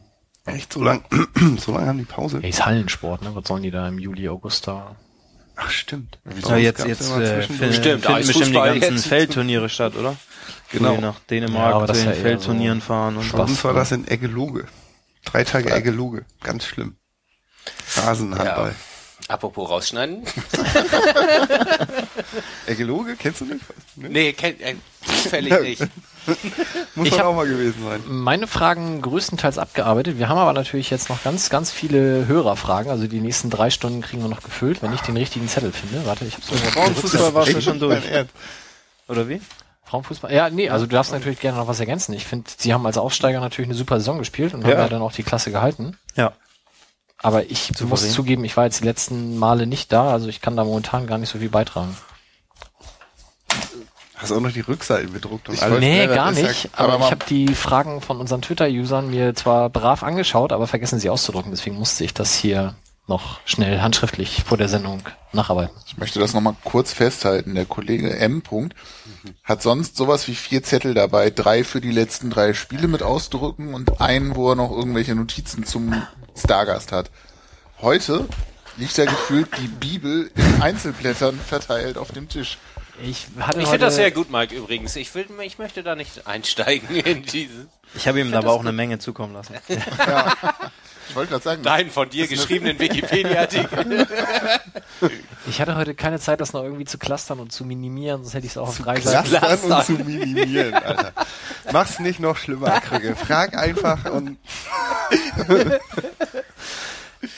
Echt, 0.47 0.73
so 0.73 0.83
lang, 0.83 1.03
so 1.59 1.71
lange 1.73 1.85
haben 1.85 1.99
die 1.99 2.05
Pause. 2.05 2.39
Ey, 2.41 2.49
ist 2.49 2.65
Hallensport, 2.65 3.21
ne? 3.21 3.29
Was 3.35 3.47
sollen 3.47 3.61
die 3.61 3.69
da 3.69 3.87
im 3.87 3.99
Juli, 3.99 4.27
August 4.27 4.65
da? 4.67 4.95
Ach, 5.61 5.69
stimmt. 5.69 6.17
Ja, 6.47 6.55
jetzt 6.55 6.85
jetzt 6.85 7.01
äh, 7.11 7.41
finden, 7.41 7.73
Stimmt, 7.73 8.05
finden 8.05 8.27
bestimmt 8.27 8.47
die 8.47 8.51
ganzen 8.53 8.95
jetzt. 8.95 9.07
Feldturniere 9.07 9.69
statt, 9.69 9.95
oder? 9.95 10.15
Genau. 10.71 10.91
Wo 10.91 10.95
die 10.95 11.01
nach 11.01 11.19
Dänemark 11.29 11.87
Ja, 11.89 11.93
zu 11.93 11.99
den 11.99 12.05
ja 12.09 12.13
Feldturnieren 12.13 12.79
so 12.79 12.87
fahren 12.87 13.17
und 13.17 13.23
Bei 13.23 13.29
Spaß, 13.37 13.49
uns 13.49 13.63
war 13.63 13.73
das 13.73 13.91
in 13.91 14.07
Eggeloge. 14.07 14.65
Drei 15.25 15.43
Tage 15.43 15.71
Eggeloge. 15.73 16.25
Ganz 16.41 16.65
schlimm. 16.65 16.95
Rasenhandball. 17.97 18.75
Apropos 19.27 19.69
rausschneiden. 19.69 20.23
Eggeloge, 22.65 23.15
kennst 23.15 23.41
du 23.41 23.45
nicht? 23.45 23.61
Ne? 23.95 24.09
Nee, 24.09 24.33
kennt 24.33 24.61
äh, 24.61 24.75
zufällig 25.05 25.59
nicht. 25.61 25.81
Muss 26.95 27.07
Ich 27.07 27.21
auch 27.21 27.35
mal 27.35 27.47
gewesen 27.47 27.83
sein. 27.83 28.01
Meine 28.07 28.47
Fragen 28.47 29.01
größtenteils 29.01 29.57
abgearbeitet. 29.57 30.17
Wir 30.17 30.29
haben 30.29 30.37
aber 30.37 30.53
natürlich 30.53 30.89
jetzt 30.89 31.09
noch 31.09 31.23
ganz, 31.23 31.49
ganz 31.49 31.71
viele 31.71 32.27
Hörerfragen. 32.27 32.91
Also 32.91 33.07
die 33.07 33.19
nächsten 33.21 33.49
drei 33.49 33.69
Stunden 33.69 34.01
kriegen 34.01 34.21
wir 34.21 34.29
noch 34.29 34.43
gefüllt, 34.43 34.81
wenn 34.81 34.93
ich 34.93 35.01
den 35.01 35.17
richtigen 35.17 35.47
Zettel 35.47 35.71
finde. 35.71 36.05
Warte, 36.05 36.25
ich 36.25 36.35
hab's 36.35 36.49
Frauenfußball 36.49 37.33
warst 37.33 37.53
du 37.53 37.61
schon 37.61 37.79
durch. 37.79 38.03
Oder 39.07 39.27
wie? 39.29 39.41
Frauenfußball. 39.85 40.31
Ja, 40.31 40.49
nee, 40.51 40.69
also 40.69 40.85
du 40.85 40.91
darfst 40.95 41.11
natürlich 41.11 41.39
gerne 41.39 41.57
noch 41.57 41.67
was 41.67 41.79
ergänzen. 41.79 42.13
Ich 42.13 42.25
finde, 42.25 42.49
sie 42.57 42.73
haben 42.73 42.85
als 42.85 42.97
Aufsteiger 42.99 43.39
natürlich 43.39 43.69
eine 43.69 43.77
super 43.77 43.99
Saison 43.99 44.19
gespielt 44.19 44.53
und 44.53 44.63
haben 44.63 44.69
Ja. 44.71 44.79
ja 44.79 44.87
dann 44.89 45.01
auch 45.01 45.11
die 45.11 45.23
Klasse 45.23 45.51
gehalten. 45.51 45.97
Ja. 46.15 46.33
Aber 47.21 47.49
ich 47.49 47.63
Souverän. 47.75 47.89
muss 47.89 48.11
zugeben, 48.11 48.45
ich 48.45 48.55
war 48.55 48.65
jetzt 48.65 48.79
die 48.81 48.85
letzten 48.85 49.37
Male 49.37 49.65
nicht 49.65 49.91
da, 49.91 50.11
also 50.11 50.27
ich 50.29 50.41
kann 50.41 50.55
da 50.55 50.63
momentan 50.63 51.05
gar 51.07 51.17
nicht 51.17 51.29
so 51.29 51.39
viel 51.39 51.49
beitragen. 51.49 51.97
Hast 54.21 54.31
auch 54.33 54.41
noch 54.41 54.51
die 54.51 54.59
Rückseiten 54.59 55.13
bedruckt 55.13 55.47
und 55.47 55.55
Ich 55.55 55.61
alles. 55.63 55.79
Nee, 55.79 56.05
das 56.07 56.15
gar 56.15 56.31
ist 56.31 56.39
ja- 56.39 56.47
nicht. 56.49 56.69
aber 56.73 56.93
aber 56.93 57.05
ich 57.05 57.11
habe 57.11 57.25
die 57.29 57.55
Fragen 57.55 58.01
von 58.01 58.19
unseren 58.19 58.41
Twitter-Usern 58.41 59.09
mir 59.09 59.33
zwar 59.33 59.69
brav 59.69 60.03
angeschaut, 60.03 60.51
aber 60.51 60.67
vergessen 60.67 60.99
sie 60.99 61.09
auszudrucken. 61.09 61.51
Deswegen 61.51 61.77
musste 61.77 62.03
ich 62.03 62.13
das 62.13 62.33
hier 62.35 62.75
noch 63.07 63.39
schnell 63.45 63.79
handschriftlich 63.79 64.43
vor 64.45 64.57
der 64.57 64.67
Sendung 64.67 65.01
nacharbeiten. 65.31 65.73
Ich 65.87 65.97
möchte 65.97 66.19
das 66.19 66.33
nochmal 66.33 66.55
kurz 66.63 66.91
festhalten. 66.93 67.55
Der 67.55 67.65
Kollege 67.65 68.15
M. 68.17 68.41
Punkt 68.41 68.75
hat 69.43 69.63
sonst 69.63 69.95
sowas 69.95 70.27
wie 70.27 70.35
vier 70.35 70.63
Zettel 70.63 70.93
dabei, 70.93 71.29
drei 71.31 71.63
für 71.63 71.79
die 71.81 71.91
letzten 71.91 72.29
drei 72.29 72.53
Spiele 72.53 72.87
mit 72.89 73.01
ausdrucken 73.01 73.73
und 73.73 73.99
einen, 74.01 74.35
wo 74.35 74.49
er 74.51 74.55
noch 74.55 74.69
irgendwelche 74.69 75.15
Notizen 75.15 75.63
zum 75.63 76.03
Stargast 76.37 76.91
hat. 76.91 77.09
Heute 77.81 78.27
liegt 78.77 78.97
da 78.97 79.05
gefühlt 79.05 79.47
die 79.57 79.67
Bibel 79.69 80.29
in 80.35 80.61
Einzelblättern 80.61 81.39
verteilt 81.39 81.97
auf 81.97 82.11
dem 82.11 82.27
Tisch. 82.29 82.57
Ich 83.03 83.27
hatte 83.39 83.59
Ich 83.61 83.67
finde 83.67 83.85
das 83.85 83.95
sehr 83.95 84.11
gut, 84.11 84.31
Mike, 84.31 84.55
übrigens. 84.55 84.95
Ich, 84.95 85.13
will, 85.15 85.25
ich 85.41 85.57
möchte 85.57 85.83
da 85.83 85.95
nicht 85.95 86.27
einsteigen 86.27 86.95
in 86.95 87.23
dieses. 87.23 87.67
Ich 87.95 88.07
habe 88.07 88.19
ihm 88.19 88.33
aber 88.33 88.51
auch 88.51 88.59
eine 88.61 88.71
Menge 88.71 88.99
zukommen 88.99 89.33
lassen. 89.33 89.55
Ich 91.09 91.15
wollte 91.15 91.31
gerade 91.31 91.43
sagen, 91.43 91.61
Nein, 91.63 91.89
von 91.89 92.07
dir 92.07 92.27
geschriebenen 92.27 92.77
Wikipedia-Artikel. 92.79 94.07
ich 95.47 95.59
hatte 95.59 95.75
heute 95.75 95.95
keine 95.95 96.19
Zeit, 96.19 96.39
das 96.39 96.53
noch 96.53 96.61
irgendwie 96.61 96.85
zu 96.85 96.99
clustern 96.99 97.39
und 97.39 97.51
zu 97.51 97.65
minimieren, 97.65 98.21
sonst 98.21 98.35
hätte 98.35 98.45
ich 98.45 98.51
es 98.51 98.57
auch 98.59 98.67
auf 98.67 98.77
drei 98.77 98.99
Seiten. 99.01 99.27
Clustern 99.27 99.71
und 99.71 99.85
zu 99.85 99.91
minimieren, 99.93 100.75
Alter. 100.75 101.11
Mach's 101.71 101.97
nicht 101.99 102.19
noch 102.19 102.37
schlimmer, 102.37 102.79
Krüge. 102.81 103.15
Frag 103.15 103.57
einfach 103.57 104.05
und 104.05 104.37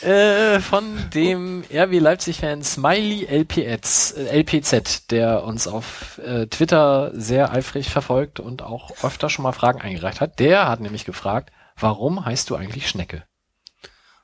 Äh, 0.04 0.60
von 0.62 1.10
dem 1.14 1.64
RW 1.72 2.00
Leipzig-Fan 2.00 2.64
Smiley 2.64 3.26
LPZ, 3.26 4.16
äh, 4.18 4.40
LPZ, 4.42 5.12
der 5.12 5.44
uns 5.44 5.68
auf 5.68 6.18
äh, 6.18 6.48
Twitter 6.48 7.12
sehr 7.14 7.52
eifrig 7.52 7.90
verfolgt 7.92 8.40
und 8.40 8.64
auch 8.64 8.92
öfter 9.04 9.30
schon 9.30 9.44
mal 9.44 9.52
Fragen 9.52 9.80
eingereicht 9.80 10.20
hat. 10.20 10.40
Der 10.40 10.68
hat 10.68 10.80
nämlich 10.80 11.06
gefragt, 11.06 11.52
warum 11.78 12.26
heißt 12.26 12.50
du 12.50 12.56
eigentlich 12.56 12.90
Schnecke? 12.90 13.24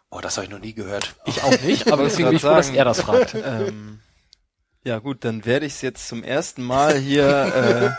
Oh, 0.10 0.20
das 0.20 0.38
habe 0.38 0.46
ich 0.46 0.52
noch 0.52 0.60
nie 0.60 0.74
gehört. 0.74 1.16
Ich 1.26 1.44
auch 1.44 1.60
nicht, 1.62 1.92
aber 1.92 2.04
deswegen 2.04 2.30
bin 2.30 2.38
ich 2.38 2.42
froh, 2.42 2.56
dass 2.56 2.70
er 2.70 2.86
das 2.86 3.02
fragt. 3.02 3.36
ähm, 3.36 4.00
ja 4.84 4.98
gut, 5.00 5.26
dann 5.26 5.46
werde 5.46 5.66
ich 5.68 5.74
es 5.74 5.82
jetzt 5.82 6.08
zum 6.08 6.24
ersten 6.24 6.64
Mal 6.64 6.98
hier 6.98 7.94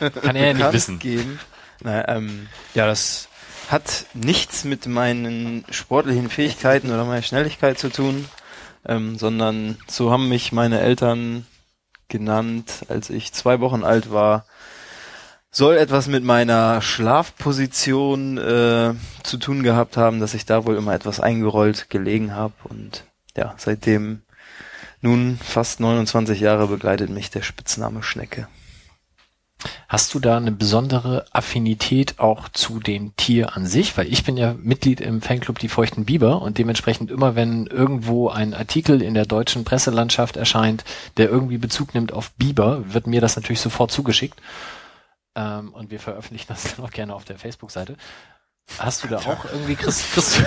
äh, 0.00 0.10
Kann 0.10 0.36
er 0.36 0.48
ja 0.48 0.52
nicht 0.52 0.72
wissen. 0.72 0.98
geben. 0.98 1.40
Na, 1.80 2.06
ähm, 2.08 2.48
ja, 2.74 2.86
das 2.86 3.28
hat 3.70 4.06
nichts 4.14 4.64
mit 4.64 4.86
meinen 4.86 5.64
sportlichen 5.70 6.28
Fähigkeiten 6.30 6.90
oder 6.90 7.04
meiner 7.04 7.22
Schnelligkeit 7.22 7.78
zu 7.78 7.90
tun, 7.90 8.26
ähm, 8.86 9.18
sondern 9.18 9.78
so 9.86 10.10
haben 10.10 10.28
mich 10.28 10.52
meine 10.52 10.80
Eltern 10.80 11.46
genannt, 12.08 12.84
als 12.88 13.10
ich 13.10 13.32
zwei 13.32 13.60
Wochen 13.60 13.84
alt 13.84 14.10
war. 14.10 14.44
Soll 15.50 15.76
etwas 15.76 16.08
mit 16.08 16.24
meiner 16.24 16.82
Schlafposition 16.82 18.38
äh, 18.38 18.94
zu 19.22 19.36
tun 19.38 19.62
gehabt 19.62 19.96
haben, 19.96 20.20
dass 20.20 20.34
ich 20.34 20.46
da 20.46 20.66
wohl 20.66 20.76
immer 20.76 20.94
etwas 20.94 21.20
eingerollt 21.20 21.90
gelegen 21.90 22.34
habe 22.34 22.54
und 22.64 23.04
ja, 23.36 23.54
seitdem 23.56 24.22
nun 25.00 25.38
fast 25.42 25.80
29 25.80 26.40
Jahre 26.40 26.66
begleitet 26.66 27.10
mich 27.10 27.30
der 27.30 27.42
Spitzname 27.42 28.02
Schnecke. 28.02 28.48
Hast 29.88 30.12
du 30.12 30.18
da 30.20 30.36
eine 30.36 30.50
besondere 30.52 31.24
Affinität 31.32 32.18
auch 32.18 32.48
zu 32.48 32.80
dem 32.80 33.14
Tier 33.16 33.56
an 33.56 33.66
sich? 33.66 33.96
Weil 33.96 34.12
ich 34.12 34.24
bin 34.24 34.36
ja 34.36 34.54
Mitglied 34.54 35.00
im 35.00 35.22
Fanclub 35.22 35.58
Die 35.58 35.68
Feuchten 35.68 36.04
Biber 36.04 36.42
und 36.42 36.58
dementsprechend 36.58 37.10
immer, 37.10 37.34
wenn 37.34 37.66
irgendwo 37.66 38.28
ein 38.28 38.52
Artikel 38.54 39.00
in 39.00 39.14
der 39.14 39.24
deutschen 39.26 39.64
Presselandschaft 39.64 40.36
erscheint, 40.36 40.84
der 41.16 41.28
irgendwie 41.30 41.58
Bezug 41.58 41.94
nimmt 41.94 42.12
auf 42.12 42.32
Biber, 42.32 42.92
wird 42.92 43.06
mir 43.06 43.20
das 43.20 43.36
natürlich 43.36 43.60
sofort 43.60 43.90
zugeschickt. 43.90 44.40
Ähm, 45.36 45.72
und 45.72 45.90
wir 45.90 46.00
veröffentlichen 46.00 46.46
das 46.48 46.74
dann 46.76 46.84
auch 46.84 46.90
gerne 46.90 47.14
auf 47.14 47.24
der 47.24 47.38
Facebook-Seite. 47.38 47.96
Hast 48.78 49.04
du 49.04 49.08
da 49.08 49.18
auch 49.18 49.44
irgendwie, 49.44 49.76
kriegst, 49.76 50.12
kriegst, 50.12 50.40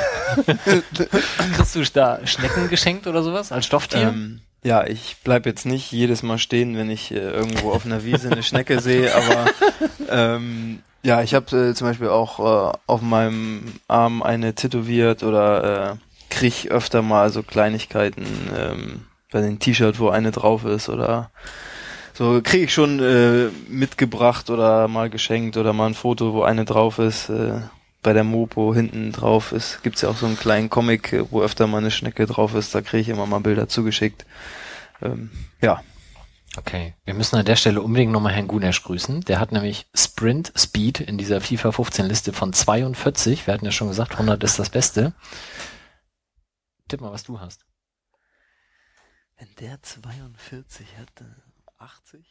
du- 0.94 1.08
kriegst 1.56 1.76
du 1.76 1.84
da 1.84 2.26
Schnecken 2.26 2.68
geschenkt 2.70 3.08
oder 3.08 3.24
sowas 3.24 3.52
als 3.52 3.66
Stofftier? 3.66 4.10
Ähm, 4.10 4.42
ja, 4.68 4.86
ich 4.86 5.16
bleib 5.24 5.46
jetzt 5.46 5.66
nicht 5.66 5.94
jedes 5.94 6.24
Mal 6.24 6.38
stehen, 6.38 6.76
wenn 6.76 6.90
ich 6.90 7.12
äh, 7.12 7.20
irgendwo 7.20 7.72
auf 7.72 7.86
einer 7.86 8.04
Wiese 8.04 8.30
eine 8.30 8.44
Schnecke 8.44 8.82
sehe, 8.82 9.16
aber 9.16 9.46
ähm, 10.10 10.80
ja, 11.04 11.22
ich 11.24 11.34
habe 11.34 11.70
äh, 11.70 11.74
zum 11.74 11.88
Beispiel 11.88 12.10
auch 12.10 12.40
äh, 12.74 12.78
auf 12.86 13.02
meinem 13.02 13.76
Arm 13.88 14.22
eine 14.22 14.56
tätowiert 14.56 15.24
oder 15.24 15.94
äh, 15.94 15.96
krieg 16.30 16.70
öfter 16.70 17.02
mal 17.02 17.30
so 17.30 17.44
Kleinigkeiten 17.44 18.26
ähm, 18.58 19.06
bei 19.32 19.40
den 19.40 19.58
T-Shirt, 19.60 20.00
wo 20.00 20.10
eine 20.10 20.32
drauf 20.32 20.66
ist 20.66 20.90
oder 20.90 21.32
so 22.14 22.42
kriege 22.44 22.66
ich 22.66 22.74
schon 22.74 23.00
äh, 23.00 23.48
mitgebracht 23.70 24.50
oder 24.50 24.90
mal 24.90 25.10
geschenkt 25.10 25.56
oder 25.56 25.72
mal 25.72 25.88
ein 25.88 25.94
Foto, 25.94 26.34
wo 26.34 26.44
eine 26.44 26.66
drauf 26.66 27.00
ist. 27.00 27.30
Äh, 27.30 27.62
bei 28.04 28.14
der 28.14 28.24
Mopo 28.24 28.74
hinten 28.74 29.12
drauf 29.12 29.52
ist, 29.52 29.84
gibt's 29.84 30.02
ja 30.02 30.10
auch 30.10 30.18
so 30.18 30.26
einen 30.26 30.38
kleinen 30.38 30.70
Comic, 30.70 31.14
äh, 31.14 31.32
wo 31.32 31.42
öfter 31.42 31.68
mal 31.68 31.80
eine 31.80 31.92
Schnecke 31.92 32.26
drauf 32.26 32.56
ist. 32.56 32.74
Da 32.74 32.82
kriege 32.82 33.02
ich 33.02 33.10
immer 33.10 33.26
mal 33.26 33.40
Bilder 33.40 33.68
zugeschickt. 33.68 34.26
Ähm, 35.02 35.32
ja, 35.62 35.82
Okay, 36.58 36.96
wir 37.06 37.14
müssen 37.14 37.36
an 37.36 37.46
der 37.46 37.56
Stelle 37.56 37.84
unbedingt 37.84 38.12
nochmal 38.12 38.34
Herrn 38.34 38.48
Gunesch 38.48 38.82
grüßen. 38.82 39.22
Der 39.22 39.40
hat 39.40 39.52
nämlich 39.52 39.86
Sprint 39.94 40.52
Speed 40.56 41.00
in 41.00 41.20
dieser 41.20 41.40
FIFA 41.40 41.72
15 41.72 42.08
Liste 42.08 42.34
von 42.34 42.52
42. 42.52 43.46
Wir 43.46 43.54
hatten 43.54 43.66
ja 43.66 43.72
schon 43.72 43.90
gesagt, 43.90 44.14
100 44.14 44.44
ist 44.44 44.58
das 44.58 44.72
Beste. 44.72 45.14
Tipp 46.88 47.00
mal, 47.00 47.12
was 47.12 47.26
du 47.26 47.40
hast. 47.40 47.64
Wenn 49.38 49.54
der 49.60 49.80
42 49.84 50.88
hat, 50.98 51.24
80? 51.78 52.26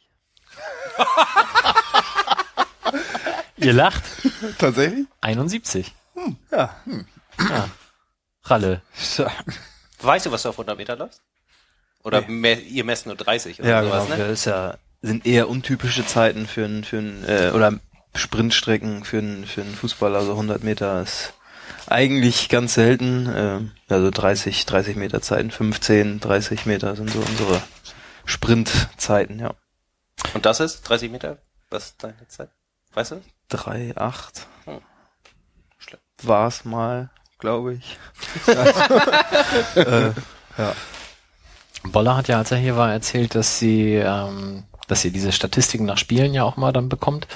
Ihr 3.57 3.73
lacht. 3.73 4.03
tatsächlich? 4.57 5.05
71. 5.21 5.93
Ja. 6.51 6.75
Ja. 7.39 7.69
Ralle. 8.43 8.81
So. 8.95 9.25
Weißt 10.01 10.25
du, 10.25 10.31
was 10.31 10.43
du 10.43 10.49
auf 10.49 10.55
100 10.55 10.77
Meter 10.77 10.95
läufst? 10.95 11.21
Oder 12.03 12.21
me 12.27 12.53
ihr 12.59 12.83
messt 12.83 13.05
nur 13.05 13.15
30 13.15 13.59
oder 13.59 13.69
Ja, 13.69 13.83
sowas, 13.83 14.03
genau. 14.05 14.17
ne? 14.17 14.23
Das 14.23 14.31
ist 14.39 14.45
ja, 14.45 14.77
sind 15.01 15.25
eher 15.25 15.49
untypische 15.49 16.05
Zeiten 16.05 16.47
für 16.47 16.65
ein, 16.65 16.83
für 16.83 16.97
ein, 16.99 17.23
äh, 17.27 17.51
oder 17.53 17.79
Sprintstrecken 18.15 19.03
für 19.03 19.17
einen, 19.19 19.45
für 19.45 19.61
einen 19.61 19.75
Fußballer. 19.75 20.19
Also 20.19 20.31
100 20.31 20.63
Meter 20.63 21.01
ist 21.01 21.33
eigentlich 21.87 22.49
ganz 22.49 22.73
selten. 22.75 23.31
ähm, 23.35 23.71
also 23.89 24.09
30, 24.09 24.65
30 24.65 24.95
Meter 24.95 25.21
Zeiten, 25.21 25.51
15, 25.51 26.19
30 26.19 26.65
Meter 26.65 26.95
sind 26.95 27.09
so 27.11 27.19
unsere 27.19 27.61
Sprintzeiten, 28.25 29.39
ja. 29.39 29.53
Und 30.33 30.45
das 30.45 30.59
ist 30.59 30.81
30 30.83 31.11
Meter? 31.11 31.37
Was 31.69 31.85
ist 31.87 32.03
deine 32.03 32.27
Zeit? 32.27 32.49
Weißt 32.93 33.11
du? 33.11 33.21
3, 33.49 33.93
8 33.95 34.47
Hm. 34.65 34.79
Schlimm. 35.77 35.99
war's 36.23 36.65
mal, 36.65 37.09
glaube 37.39 37.75
ich. 37.75 37.97
äh, 39.75 40.11
ja. 40.57 40.73
Boller 41.83 42.17
hat 42.17 42.27
ja, 42.27 42.37
als 42.37 42.51
er 42.51 42.57
hier 42.57 42.75
war, 42.75 42.91
erzählt, 42.91 43.35
dass 43.35 43.59
sie, 43.59 43.93
ähm, 43.93 44.65
dass 44.87 45.05
ihr 45.05 45.11
diese 45.11 45.31
Statistiken 45.31 45.85
nach 45.85 45.97
Spielen 45.97 46.33
ja 46.33 46.43
auch 46.43 46.57
mal 46.57 46.73
dann 46.73 46.89
bekommt. 46.89 47.27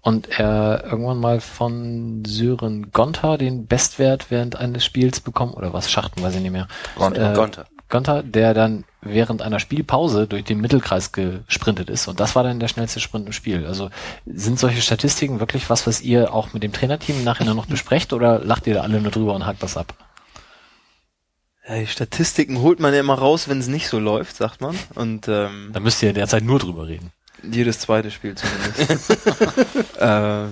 Und 0.00 0.38
er 0.38 0.84
irgendwann 0.84 1.18
mal 1.18 1.40
von 1.40 2.24
Sören 2.24 2.92
Gonter 2.92 3.36
den 3.36 3.66
Bestwert 3.66 4.30
während 4.30 4.56
eines 4.56 4.84
Spiels 4.84 5.20
bekommen, 5.20 5.54
oder 5.54 5.72
was, 5.72 5.90
Schachten, 5.90 6.22
weiß 6.22 6.36
ich 6.36 6.40
nicht 6.40 6.52
mehr. 6.52 6.68
Gonter. 6.94 7.32
Äh, 7.32 7.34
Gonter. 7.34 7.66
Gonter, 7.88 8.22
der 8.22 8.54
dann 8.54 8.84
während 9.00 9.42
einer 9.42 9.60
Spielpause 9.60 10.26
durch 10.26 10.44
den 10.44 10.60
Mittelkreis 10.60 11.12
gesprintet 11.12 11.88
ist. 11.88 12.08
Und 12.08 12.20
das 12.20 12.34
war 12.34 12.42
dann 12.42 12.60
der 12.60 12.68
schnellste 12.68 13.00
Sprint 13.00 13.26
im 13.26 13.32
Spiel. 13.32 13.66
Also 13.66 13.90
sind 14.26 14.58
solche 14.58 14.82
Statistiken 14.82 15.40
wirklich 15.40 15.70
was, 15.70 15.86
was 15.86 16.00
ihr 16.00 16.34
auch 16.34 16.52
mit 16.52 16.62
dem 16.62 16.72
Trainerteam 16.72 17.24
nachher 17.24 17.52
noch 17.54 17.66
besprecht 17.66 18.12
oder 18.12 18.40
lacht 18.40 18.66
ihr 18.66 18.74
da 18.74 18.82
alle 18.82 19.00
nur 19.00 19.10
drüber 19.12 19.34
und 19.34 19.46
hakt 19.46 19.62
das 19.62 19.76
ab? 19.76 19.94
ja, 21.68 21.78
die 21.78 21.86
Statistiken 21.86 22.60
holt 22.60 22.80
man 22.80 22.94
ja 22.94 23.00
immer 23.00 23.18
raus, 23.18 23.48
wenn 23.48 23.58
es 23.58 23.68
nicht 23.68 23.88
so 23.88 23.98
läuft, 23.98 24.36
sagt 24.36 24.60
man. 24.60 24.76
Und 24.94 25.28
ähm, 25.28 25.70
Da 25.72 25.80
müsst 25.80 26.02
ihr 26.02 26.12
derzeit 26.12 26.44
nur 26.44 26.58
drüber 26.58 26.86
reden. 26.86 27.12
Jedes 27.42 27.80
zweite 27.80 28.10
Spiel 28.10 28.34
zumindest. 28.34 29.10
äh, 30.00 30.46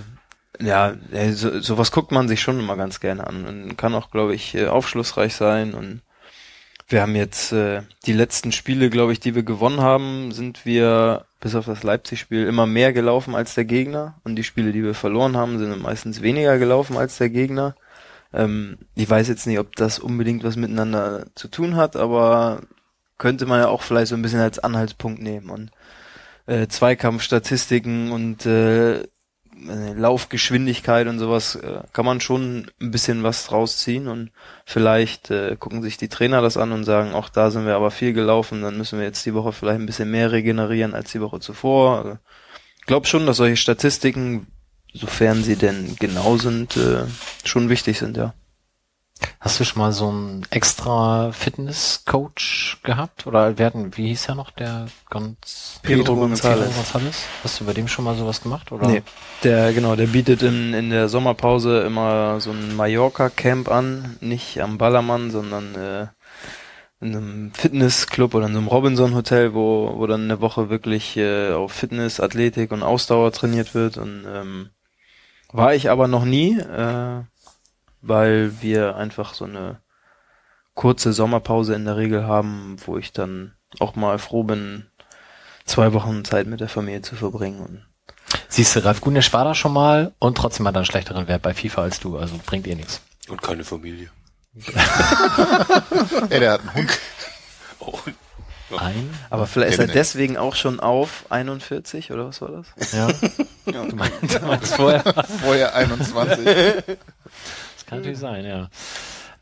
ja, 0.60 0.94
so, 1.32 1.60
sowas 1.60 1.90
guckt 1.90 2.12
man 2.12 2.28
sich 2.28 2.40
schon 2.40 2.60
immer 2.60 2.76
ganz 2.76 3.00
gerne 3.00 3.26
an 3.26 3.46
und 3.46 3.76
kann 3.76 3.94
auch, 3.94 4.10
glaube 4.10 4.34
ich, 4.34 4.54
äh, 4.54 4.66
aufschlussreich 4.68 5.34
sein. 5.34 5.74
Und 5.74 6.02
wir 6.88 7.02
haben 7.02 7.16
jetzt 7.16 7.52
äh, 7.52 7.82
die 8.06 8.12
letzten 8.12 8.52
Spiele, 8.52 8.90
glaube 8.90 9.12
ich, 9.12 9.20
die 9.20 9.34
wir 9.34 9.42
gewonnen 9.42 9.80
haben, 9.80 10.30
sind 10.32 10.64
wir 10.64 11.26
bis 11.40 11.54
auf 11.54 11.66
das 11.66 11.82
Leipzig-Spiel 11.82 12.46
immer 12.46 12.66
mehr 12.66 12.92
gelaufen 12.92 13.34
als 13.34 13.54
der 13.54 13.64
Gegner. 13.64 14.14
Und 14.22 14.36
die 14.36 14.44
Spiele, 14.44 14.72
die 14.72 14.84
wir 14.84 14.94
verloren 14.94 15.36
haben, 15.36 15.58
sind 15.58 15.82
meistens 15.82 16.22
weniger 16.22 16.58
gelaufen 16.58 16.96
als 16.96 17.18
der 17.18 17.30
Gegner. 17.30 17.74
Ähm, 18.32 18.78
ich 18.94 19.08
weiß 19.10 19.26
jetzt 19.28 19.46
nicht, 19.46 19.58
ob 19.58 19.74
das 19.74 19.98
unbedingt 19.98 20.44
was 20.44 20.56
miteinander 20.56 21.26
zu 21.34 21.48
tun 21.48 21.76
hat, 21.76 21.96
aber 21.96 22.62
könnte 23.18 23.46
man 23.46 23.60
ja 23.60 23.68
auch 23.68 23.82
vielleicht 23.82 24.08
so 24.08 24.14
ein 24.14 24.22
bisschen 24.22 24.40
als 24.40 24.60
Anhaltspunkt 24.60 25.20
nehmen. 25.20 25.50
Und 25.50 25.70
äh, 26.46 26.68
Zweikampfstatistiken 26.68 28.12
und 28.12 28.46
äh, 28.46 29.02
Laufgeschwindigkeit 29.64 31.06
und 31.06 31.18
sowas 31.18 31.56
äh, 31.56 31.80
kann 31.92 32.04
man 32.04 32.20
schon 32.20 32.70
ein 32.80 32.90
bisschen 32.90 33.22
was 33.22 33.50
rausziehen 33.52 34.06
und 34.06 34.30
vielleicht 34.64 35.30
äh, 35.30 35.56
gucken 35.56 35.82
sich 35.82 35.96
die 35.96 36.08
Trainer 36.08 36.42
das 36.42 36.56
an 36.56 36.72
und 36.72 36.84
sagen, 36.84 37.14
auch 37.14 37.28
da 37.28 37.50
sind 37.50 37.66
wir 37.66 37.74
aber 37.74 37.90
viel 37.90 38.12
gelaufen, 38.12 38.62
dann 38.62 38.76
müssen 38.76 38.98
wir 38.98 39.06
jetzt 39.06 39.24
die 39.24 39.34
Woche 39.34 39.52
vielleicht 39.52 39.80
ein 39.80 39.86
bisschen 39.86 40.10
mehr 40.10 40.30
regenerieren 40.30 40.94
als 40.94 41.12
die 41.12 41.20
Woche 41.20 41.40
zuvor. 41.40 41.98
Also, 41.98 42.18
ich 42.78 42.86
glaube 42.86 43.06
schon, 43.06 43.26
dass 43.26 43.38
solche 43.38 43.56
Statistiken, 43.56 44.46
sofern 44.92 45.42
sie 45.42 45.56
denn 45.56 45.96
genau 45.98 46.36
sind, 46.36 46.76
äh, 46.76 47.04
schon 47.44 47.68
wichtig 47.68 47.98
sind, 47.98 48.16
ja. 48.16 48.34
Hast 49.40 49.60
du 49.60 49.64
schon 49.64 49.80
mal 49.80 49.92
so 49.92 50.08
einen 50.08 50.46
extra 50.50 51.30
Fitness-Coach 51.32 52.80
gehabt? 52.82 53.26
Oder 53.26 53.58
werden, 53.58 53.96
wie 53.96 54.08
hieß 54.08 54.28
er 54.28 54.34
noch, 54.34 54.50
der 54.50 54.86
ganz 55.08 55.80
Pedro 55.82 56.14
González. 56.14 56.68
González? 56.68 57.24
Hast 57.42 57.60
du 57.60 57.64
bei 57.64 57.72
dem 57.72 57.88
schon 57.88 58.04
mal 58.04 58.16
sowas 58.16 58.42
gemacht? 58.42 58.72
Oder? 58.72 58.88
Nee, 58.88 59.02
der, 59.42 59.72
genau, 59.72 59.96
der 59.96 60.08
bietet 60.08 60.42
in, 60.42 60.74
in 60.74 60.90
der 60.90 61.08
Sommerpause 61.08 61.82
immer 61.82 62.40
so 62.40 62.50
ein 62.50 62.76
Mallorca-Camp 62.76 63.70
an, 63.70 64.16
nicht 64.20 64.60
am 64.60 64.78
Ballermann, 64.78 65.30
sondern 65.30 65.74
äh, 65.74 66.06
in 67.00 67.14
einem 67.14 67.52
Fitnessclub 67.54 68.34
oder 68.34 68.46
in 68.46 68.52
so 68.52 68.58
einem 68.58 68.68
Robinson-Hotel, 68.68 69.54
wo, 69.54 69.94
wo 69.96 70.06
dann 70.06 70.24
eine 70.24 70.40
Woche 70.40 70.70
wirklich 70.70 71.16
äh, 71.16 71.52
auf 71.52 71.72
Fitness, 71.72 72.20
Athletik 72.20 72.72
und 72.72 72.82
Ausdauer 72.82 73.32
trainiert 73.32 73.74
wird. 73.74 73.96
Und 73.96 74.26
ähm, 74.26 74.70
war 75.52 75.74
ich 75.74 75.90
aber 75.90 76.08
noch 76.08 76.24
nie. 76.24 76.58
Äh, 76.58 77.22
weil 78.02 78.60
wir 78.60 78.96
einfach 78.96 79.34
so 79.34 79.44
eine 79.44 79.80
kurze 80.74 81.12
Sommerpause 81.12 81.74
in 81.74 81.84
der 81.84 81.96
Regel 81.96 82.26
haben, 82.26 82.76
wo 82.84 82.98
ich 82.98 83.12
dann 83.12 83.54
auch 83.80 83.96
mal 83.96 84.18
froh 84.18 84.42
bin, 84.44 84.86
zwei 85.64 85.92
Wochen 85.92 86.24
Zeit 86.24 86.46
mit 86.46 86.60
der 86.60 86.68
Familie 86.68 87.02
zu 87.02 87.16
verbringen. 87.16 87.60
Und 87.60 87.86
Siehst 88.48 88.76
du, 88.76 88.84
Ralf 88.84 89.00
Gunesch 89.00 89.32
war 89.32 89.44
da 89.44 89.54
schon 89.54 89.72
mal 89.72 90.14
und 90.18 90.36
trotzdem 90.36 90.66
hat 90.66 90.74
er 90.74 90.78
einen 90.78 90.86
schlechteren 90.86 91.28
Wert 91.28 91.42
bei 91.42 91.54
FIFA 91.54 91.82
als 91.82 92.00
du, 92.00 92.18
also 92.18 92.38
bringt 92.44 92.66
ihr 92.66 92.76
nichts. 92.76 93.00
Und 93.28 93.42
keine 93.42 93.64
Familie. 93.64 94.10
Ey, 96.30 96.40
der 96.40 96.52
hat 96.52 96.60
einen 96.60 96.74
Hund. 96.74 96.98
Oh, 97.78 97.98
Ein? 98.78 99.10
aber 99.30 99.46
vielleicht 99.46 99.74
ist 99.74 99.78
er 99.78 99.86
deswegen 99.86 100.36
auch 100.36 100.54
schon 100.54 100.80
auf 100.80 101.24
41 101.28 102.10
oder 102.10 102.26
was 102.28 102.40
war 102.40 102.50
das? 102.50 102.92
Ja. 102.92 103.08
Du 103.66 103.96
meinst, 103.96 104.34
du 104.34 104.46
meinst 104.46 104.74
vorher? 104.74 105.02
Vorher 105.40 105.74
21. 105.74 106.46
Kann 107.86 107.98
natürlich 107.98 108.18
sein, 108.18 108.44
ja. 108.44 108.68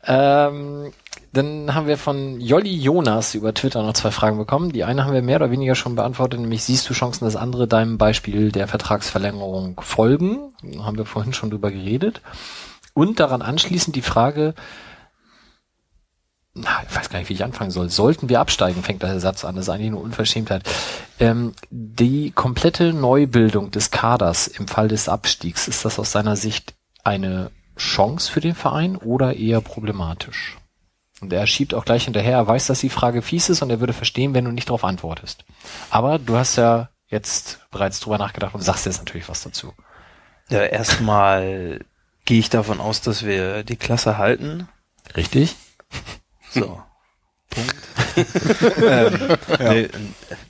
Ähm, 0.07 0.91
dann 1.33 1.73
haben 1.73 1.87
wir 1.87 1.97
von 1.97 2.39
Jolli 2.39 2.73
Jonas 2.75 3.35
über 3.35 3.53
Twitter 3.53 3.83
noch 3.83 3.93
zwei 3.93 4.11
Fragen 4.11 4.37
bekommen. 4.37 4.71
Die 4.71 4.83
eine 4.83 5.03
haben 5.03 5.13
wir 5.13 5.21
mehr 5.21 5.37
oder 5.37 5.51
weniger 5.51 5.75
schon 5.75 5.95
beantwortet, 5.95 6.39
nämlich 6.39 6.63
siehst 6.63 6.89
du 6.89 6.93
Chancen, 6.93 7.25
dass 7.25 7.35
andere 7.35 7.67
deinem 7.67 7.97
Beispiel 7.97 8.51
der 8.51 8.67
Vertragsverlängerung 8.67 9.81
folgen? 9.81 10.53
Haben 10.79 10.97
wir 10.97 11.05
vorhin 11.05 11.33
schon 11.33 11.49
drüber 11.49 11.71
geredet. 11.71 12.21
Und 12.93 13.19
daran 13.19 13.41
anschließend 13.41 13.95
die 13.95 14.01
Frage, 14.01 14.53
na, 16.53 16.69
ich 16.87 16.95
weiß 16.95 17.09
gar 17.09 17.19
nicht, 17.19 17.27
wie 17.27 17.33
ich 17.33 17.43
anfangen 17.43 17.71
soll. 17.71 17.89
Sollten 17.89 18.29
wir 18.29 18.39
absteigen, 18.39 18.81
fängt 18.81 19.03
der 19.03 19.19
Satz 19.19 19.43
an. 19.43 19.55
Das 19.55 19.65
ist 19.65 19.69
eigentlich 19.69 19.91
nur 19.91 20.01
Unverschämtheit. 20.01 20.63
Ähm, 21.19 21.53
die 21.69 22.31
komplette 22.31 22.93
Neubildung 22.93 23.71
des 23.71 23.91
Kaders 23.91 24.47
im 24.47 24.69
Fall 24.69 24.87
des 24.87 25.09
Abstiegs, 25.09 25.67
ist 25.67 25.83
das 25.83 25.99
aus 25.99 26.13
seiner 26.13 26.37
Sicht 26.37 26.75
eine 27.03 27.51
Chance 27.77 28.31
für 28.31 28.41
den 28.41 28.55
Verein 28.55 28.95
oder 28.95 29.35
eher 29.35 29.61
problematisch? 29.61 30.57
Und 31.21 31.31
er 31.31 31.47
schiebt 31.47 31.73
auch 31.73 31.85
gleich 31.85 32.05
hinterher, 32.05 32.37
er 32.37 32.47
weiß, 32.47 32.67
dass 32.67 32.81
die 32.81 32.89
Frage 32.89 33.21
fies 33.21 33.49
ist 33.49 33.61
und 33.61 33.69
er 33.69 33.79
würde 33.79 33.93
verstehen, 33.93 34.33
wenn 34.33 34.45
du 34.45 34.51
nicht 34.51 34.69
darauf 34.69 34.83
antwortest. 34.83 35.45
Aber 35.89 36.19
du 36.19 36.35
hast 36.35 36.57
ja 36.57 36.89
jetzt 37.07 37.59
bereits 37.71 37.99
drüber 37.99 38.17
nachgedacht 38.17 38.53
und 38.53 38.61
sagst 38.61 38.85
jetzt 38.85 38.99
natürlich 38.99 39.29
was 39.29 39.43
dazu. 39.43 39.73
Ja, 40.49 40.63
erstmal 40.63 41.79
gehe 42.25 42.39
ich 42.39 42.49
davon 42.49 42.79
aus, 42.79 43.01
dass 43.01 43.25
wir 43.25 43.63
die 43.63 43.77
Klasse 43.77 44.17
halten. 44.17 44.67
Richtig? 45.15 45.55
So. 46.49 46.81
Punkt. 47.55 47.75
ähm, 48.83 49.37
nee, 49.59 49.89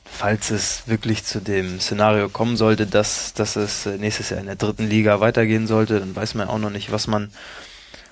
falls 0.05 0.49
es 0.49 0.87
wirklich 0.87 1.23
zu 1.23 1.39
dem 1.39 1.79
Szenario 1.79 2.29
kommen 2.29 2.57
sollte, 2.57 2.87
dass, 2.87 3.33
dass 3.33 3.55
es 3.55 3.85
nächstes 3.85 4.29
Jahr 4.29 4.39
in 4.39 4.47
der 4.47 4.55
dritten 4.55 4.87
Liga 4.87 5.19
weitergehen 5.19 5.67
sollte, 5.67 5.99
dann 5.99 6.15
weiß 6.15 6.35
man 6.35 6.47
auch 6.47 6.57
noch 6.57 6.69
nicht, 6.69 6.91
was 6.91 7.07
man 7.07 7.31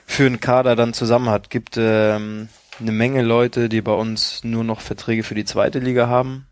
für 0.05 0.25
einen 0.25 0.39
Kader 0.39 0.75
dann 0.75 0.93
zusammen 0.93 1.29
hat. 1.29 1.49
Gibt 1.49 1.75
ähm, 1.77 2.49
eine 2.79 2.91
Menge 2.91 3.21
Leute, 3.21 3.69
die 3.69 3.81
bei 3.81 3.93
uns 3.93 4.43
nur 4.43 4.63
noch 4.63 4.81
Verträge 4.81 5.23
für 5.23 5.35
die 5.35 5.45
zweite 5.45 5.79
Liga 5.79 6.07
haben. 6.07 6.47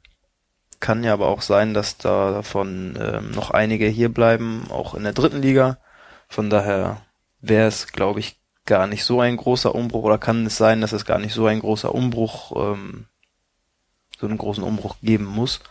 Kann 0.79 1.03
ja 1.03 1.13
aber 1.13 1.27
auch 1.27 1.41
sein, 1.41 1.73
dass 1.73 1.97
da 1.97 2.31
davon 2.31 2.97
ähm, 2.99 3.31
noch 3.31 3.51
einige 3.51 3.87
hier 3.87 4.09
bleiben, 4.09 4.65
auch 4.69 4.95
in 4.95 5.03
der 5.03 5.13
dritten 5.13 5.41
Liga. 5.41 5.77
Von 6.27 6.49
daher 6.49 7.01
wäre 7.39 7.67
es, 7.67 7.87
glaube 7.87 8.19
ich, 8.19 8.40
gar 8.65 8.87
nicht 8.87 9.03
so 9.03 9.21
ein 9.21 9.37
großer 9.37 9.73
Umbruch 9.73 10.03
oder 10.03 10.17
kann 10.17 10.45
es 10.45 10.57
sein, 10.57 10.81
dass 10.81 10.91
es 10.91 11.05
gar 11.05 11.19
nicht 11.19 11.33
so 11.33 11.45
ein 11.45 11.59
großer 11.59 11.93
Umbruch, 11.93 12.73
ähm, 12.73 13.05
so 14.19 14.27
einen 14.27 14.37
großen 14.37 14.63
Umbruch 14.63 14.97
geben 15.01 15.25
muss. 15.25 15.61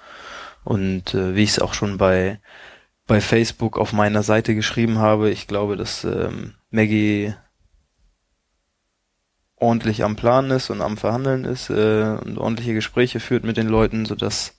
Und 0.64 1.14
äh, 1.14 1.34
wie 1.34 1.42
ich 1.42 1.50
es 1.50 1.58
auch 1.60 1.74
schon 1.74 1.98
bei 1.98 2.40
bei 3.10 3.20
Facebook 3.20 3.76
auf 3.76 3.92
meiner 3.92 4.22
Seite 4.22 4.54
geschrieben 4.54 4.98
habe, 5.00 5.30
ich 5.30 5.48
glaube, 5.48 5.76
dass 5.76 6.04
ähm, 6.04 6.54
Maggie 6.70 7.34
ordentlich 9.56 10.04
am 10.04 10.14
Plan 10.14 10.50
ist 10.52 10.70
und 10.70 10.80
am 10.80 10.96
Verhandeln 10.96 11.44
ist 11.44 11.70
äh, 11.70 12.16
und 12.24 12.38
ordentliche 12.38 12.72
Gespräche 12.72 13.18
führt 13.18 13.42
mit 13.42 13.56
den 13.56 13.66
Leuten, 13.66 14.06
sodass 14.06 14.56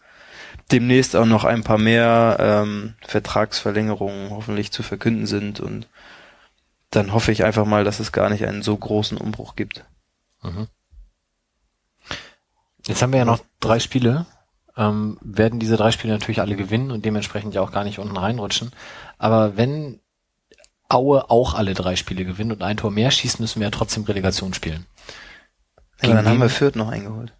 demnächst 0.69 1.15
auch 1.15 1.25
noch 1.25 1.45
ein 1.45 1.63
paar 1.63 1.77
mehr 1.77 2.35
ähm, 2.41 2.95
Vertragsverlängerungen 3.07 4.31
hoffentlich 4.31 4.73
zu 4.73 4.83
verkünden 4.83 5.27
sind 5.27 5.61
und 5.61 5.87
dann 6.91 7.13
hoffe 7.13 7.31
ich 7.31 7.43
einfach 7.43 7.65
mal, 7.65 7.83
dass 7.83 7.99
es 7.99 8.11
gar 8.11 8.29
nicht 8.29 8.45
einen 8.45 8.61
so 8.61 8.75
großen 8.75 9.17
Umbruch 9.17 9.55
gibt. 9.55 9.85
Jetzt 12.85 13.01
haben 13.01 13.11
wir 13.11 13.19
ja 13.19 13.25
noch 13.25 13.39
drei 13.59 13.79
Spiele. 13.79 14.25
Ähm, 14.77 15.17
werden 15.21 15.59
diese 15.59 15.77
drei 15.77 15.91
Spiele 15.91 16.13
natürlich 16.13 16.39
alle 16.41 16.55
gewinnen 16.55 16.91
und 16.91 17.03
dementsprechend 17.03 17.53
ja 17.53 17.61
auch 17.61 17.71
gar 17.71 17.83
nicht 17.83 17.99
unten 17.99 18.17
reinrutschen. 18.17 18.71
Aber 19.17 19.57
wenn 19.57 19.99
Aue 20.89 21.29
auch 21.29 21.53
alle 21.53 21.73
drei 21.73 21.95
Spiele 21.95 22.25
gewinnt 22.25 22.51
und 22.51 22.63
ein 22.63 22.77
Tor 22.77 22.91
mehr 22.91 23.11
schießt, 23.11 23.39
müssen 23.39 23.59
wir 23.59 23.67
ja 23.67 23.71
trotzdem 23.71 24.03
Relegation 24.03 24.53
spielen. 24.53 24.85
Aber 26.01 26.13
dann 26.13 26.17
Gegen 26.17 26.29
haben 26.29 26.39
wir? 26.39 26.49
Fürth 26.49 26.75
noch 26.75 26.89
eingeholt. 26.89 27.33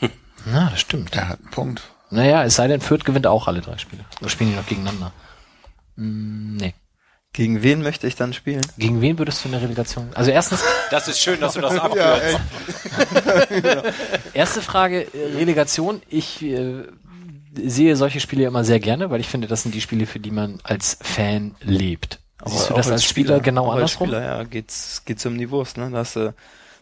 Na, 0.46 0.70
das 0.70 0.80
stimmt. 0.80 1.14
Der 1.14 1.28
hat 1.28 1.40
einen 1.40 1.50
Punkt. 1.50 1.82
Naja, 2.10 2.44
es 2.44 2.56
sei 2.56 2.66
denn, 2.66 2.80
Fürth 2.80 3.04
gewinnt 3.04 3.26
auch 3.26 3.46
alle 3.46 3.60
drei 3.60 3.78
Spiele. 3.78 4.04
Oder 4.20 4.28
spielen 4.28 4.50
die 4.50 4.56
noch 4.56 4.66
gegeneinander? 4.66 5.12
Mm, 5.96 6.56
nee. 6.56 6.74
Gegen 7.34 7.62
wen 7.62 7.80
möchte 7.82 8.06
ich 8.06 8.14
dann 8.14 8.34
spielen? 8.34 8.60
Gegen 8.76 9.00
wen 9.00 9.18
würdest 9.18 9.42
du 9.42 9.48
in 9.48 9.52
der 9.52 9.62
Relegation? 9.62 10.10
Also 10.14 10.30
erstens, 10.30 10.62
Das 10.90 11.08
ist 11.08 11.18
schön, 11.18 11.40
dass 11.40 11.54
du 11.54 11.62
das 11.62 11.72
Ja, 11.76 11.82
abkürzt. 11.82 12.40
ey. 13.50 13.82
erste 14.34 14.60
Frage, 14.60 15.06
äh, 15.14 15.36
Relegation. 15.38 16.02
Ich 16.10 16.42
äh, 16.42 16.82
sehe 17.54 17.96
solche 17.96 18.20
Spiele 18.20 18.44
immer 18.44 18.64
sehr 18.64 18.80
gerne, 18.80 19.10
weil 19.10 19.20
ich 19.20 19.28
finde, 19.28 19.46
das 19.48 19.62
sind 19.62 19.74
die 19.74 19.80
Spiele, 19.80 20.06
für 20.06 20.20
die 20.20 20.30
man 20.30 20.58
als 20.62 20.98
Fan 21.00 21.54
lebt. 21.62 22.18
Siehst 22.44 22.70
du 22.70 22.74
das 22.74 22.90
als 22.90 23.04
Spieler, 23.04 23.40
genau 23.40 23.68
auch 23.68 23.74
andersrum? 23.74 24.08
Als 24.10 24.18
Spieler, 24.18 24.36
ja, 24.38 24.44
geht's, 24.44 25.02
geht's 25.04 25.24
um 25.24 25.38
die 25.38 25.50
Wurst, 25.50 25.76
ne? 25.78 25.88
Da 25.90 25.98
hast 25.98 26.16
du, 26.16 26.34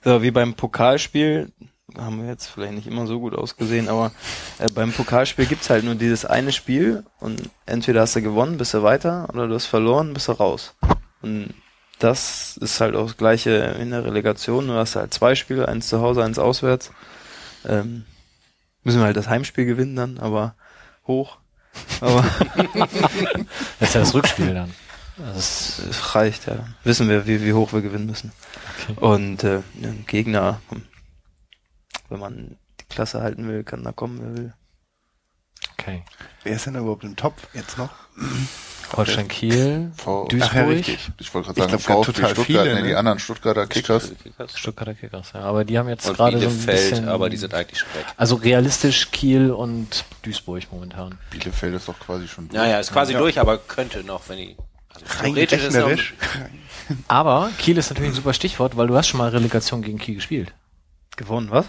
so 0.02 0.22
wie 0.22 0.30
beim 0.30 0.54
Pokalspiel, 0.54 1.52
haben 1.98 2.22
wir 2.22 2.28
jetzt 2.28 2.46
vielleicht 2.46 2.74
nicht 2.74 2.86
immer 2.86 3.06
so 3.06 3.20
gut 3.20 3.34
ausgesehen, 3.34 3.88
aber 3.88 4.12
äh, 4.58 4.68
beim 4.72 4.92
Pokalspiel 4.92 5.46
gibt's 5.46 5.70
halt 5.70 5.84
nur 5.84 5.94
dieses 5.94 6.24
eine 6.24 6.52
Spiel 6.52 7.04
und 7.18 7.42
entweder 7.66 8.02
hast 8.02 8.16
du 8.16 8.22
gewonnen, 8.22 8.58
bist 8.58 8.74
du 8.74 8.82
weiter, 8.82 9.28
oder 9.32 9.48
du 9.48 9.54
hast 9.54 9.66
verloren, 9.66 10.14
bist 10.14 10.28
du 10.28 10.32
raus. 10.32 10.74
Und 11.22 11.54
das 11.98 12.56
ist 12.56 12.80
halt 12.80 12.94
auch 12.96 13.06
das 13.06 13.16
gleiche 13.16 13.50
in 13.50 13.90
der 13.90 14.04
Relegation, 14.04 14.66
du 14.66 14.74
hast 14.74 14.96
halt 14.96 15.12
zwei 15.12 15.34
Spiele, 15.34 15.68
eins 15.68 15.88
zu 15.88 16.00
Hause, 16.00 16.24
eins 16.24 16.38
auswärts. 16.38 16.90
Ähm, 17.68 18.04
müssen 18.84 19.00
wir 19.00 19.06
halt 19.06 19.16
das 19.16 19.28
Heimspiel 19.28 19.66
gewinnen 19.66 19.96
dann, 19.96 20.18
aber 20.18 20.54
hoch. 21.06 21.38
Aber 22.00 22.24
Das 23.78 23.88
ist 23.90 23.94
ja 23.94 24.00
das 24.00 24.14
Rückspiel 24.14 24.54
dann. 24.54 24.70
Das 25.18 25.78
ist, 25.78 25.78
es 25.90 26.14
reicht, 26.14 26.46
ja. 26.46 26.66
Wissen 26.84 27.08
wir, 27.08 27.26
wie, 27.26 27.44
wie 27.44 27.52
hoch 27.52 27.72
wir 27.72 27.82
gewinnen 27.82 28.06
müssen. 28.06 28.32
Und 28.96 29.44
äh, 29.44 29.60
Gegner, 30.06 30.60
wenn 32.10 32.20
man 32.20 32.56
die 32.80 32.84
Klasse 32.88 33.20
halten 33.22 33.48
will, 33.48 33.64
kann 33.64 33.82
da 33.84 33.92
kommen, 33.92 34.20
wer 34.22 34.34
will. 34.36 34.52
okay. 35.72 36.02
Wer 36.44 36.56
ist 36.56 36.66
denn 36.66 36.74
überhaupt 36.76 37.04
im 37.04 37.16
Topf 37.16 37.48
jetzt 37.54 37.78
noch? 37.78 37.90
Holstein 38.96 39.28
Kiel, 39.28 39.92
V 39.96 40.26
Duisburg, 40.26 40.50
Ach 40.50 40.56
ja, 40.56 40.64
richtig. 40.64 41.10
Ich 41.18 41.32
wollte 41.32 41.50
Ich 41.50 41.56
gerade 41.56 41.70
sagen, 41.70 41.82
glaub, 41.84 42.04
VfB 42.04 42.12
total 42.12 42.30
Stuttgart, 42.34 42.46
viele, 42.46 42.74
nee, 42.74 42.80
ne? 42.82 42.88
die 42.88 42.94
anderen 42.96 43.18
Stuttgarter 43.20 43.66
Kickers. 43.68 44.12
Stuttgarter 44.52 44.94
Kickers. 44.94 45.30
Ja, 45.32 45.42
aber 45.42 45.64
die 45.64 45.78
haben 45.78 45.88
jetzt 45.88 46.08
Und 46.08 46.16
gerade 46.16 46.40
so 46.40 46.48
ein 46.48 46.52
Bielefeld, 46.52 46.90
bisschen, 46.90 47.08
aber 47.08 47.30
die 47.30 47.36
sind 47.36 47.54
eigentlich 47.54 47.78
schon 47.78 47.88
weg. 47.94 48.04
also 48.16 48.34
realistisch 48.34 49.12
Kiel 49.12 49.52
und 49.52 50.04
Duisburg 50.22 50.64
momentan. 50.72 51.16
Bielefeld 51.30 51.74
ist 51.74 51.86
doch 51.88 51.98
quasi 52.00 52.26
schon 52.26 52.48
durch. 52.48 52.60
Naja, 52.60 52.80
ist 52.80 52.92
quasi 52.92 53.12
durch, 53.14 53.38
aber 53.38 53.58
könnte 53.58 54.02
noch, 54.02 54.28
wenn 54.28 54.38
die. 54.38 54.56
Also 54.92 55.06
Rein 55.20 55.34
theoretisch 55.34 55.62
ist 55.62 55.76
noch. 55.76 56.96
Aber 57.06 57.50
Kiel 57.58 57.78
ist 57.78 57.90
natürlich 57.90 58.10
ein 58.10 58.16
super 58.16 58.34
Stichwort, 58.34 58.76
weil 58.76 58.88
du 58.88 58.96
hast 58.96 59.06
schon 59.06 59.18
mal 59.18 59.28
Relegation 59.30 59.82
gegen 59.82 59.98
Kiel 59.98 60.16
gespielt, 60.16 60.52
Gewonnen, 61.16 61.52
was? 61.52 61.66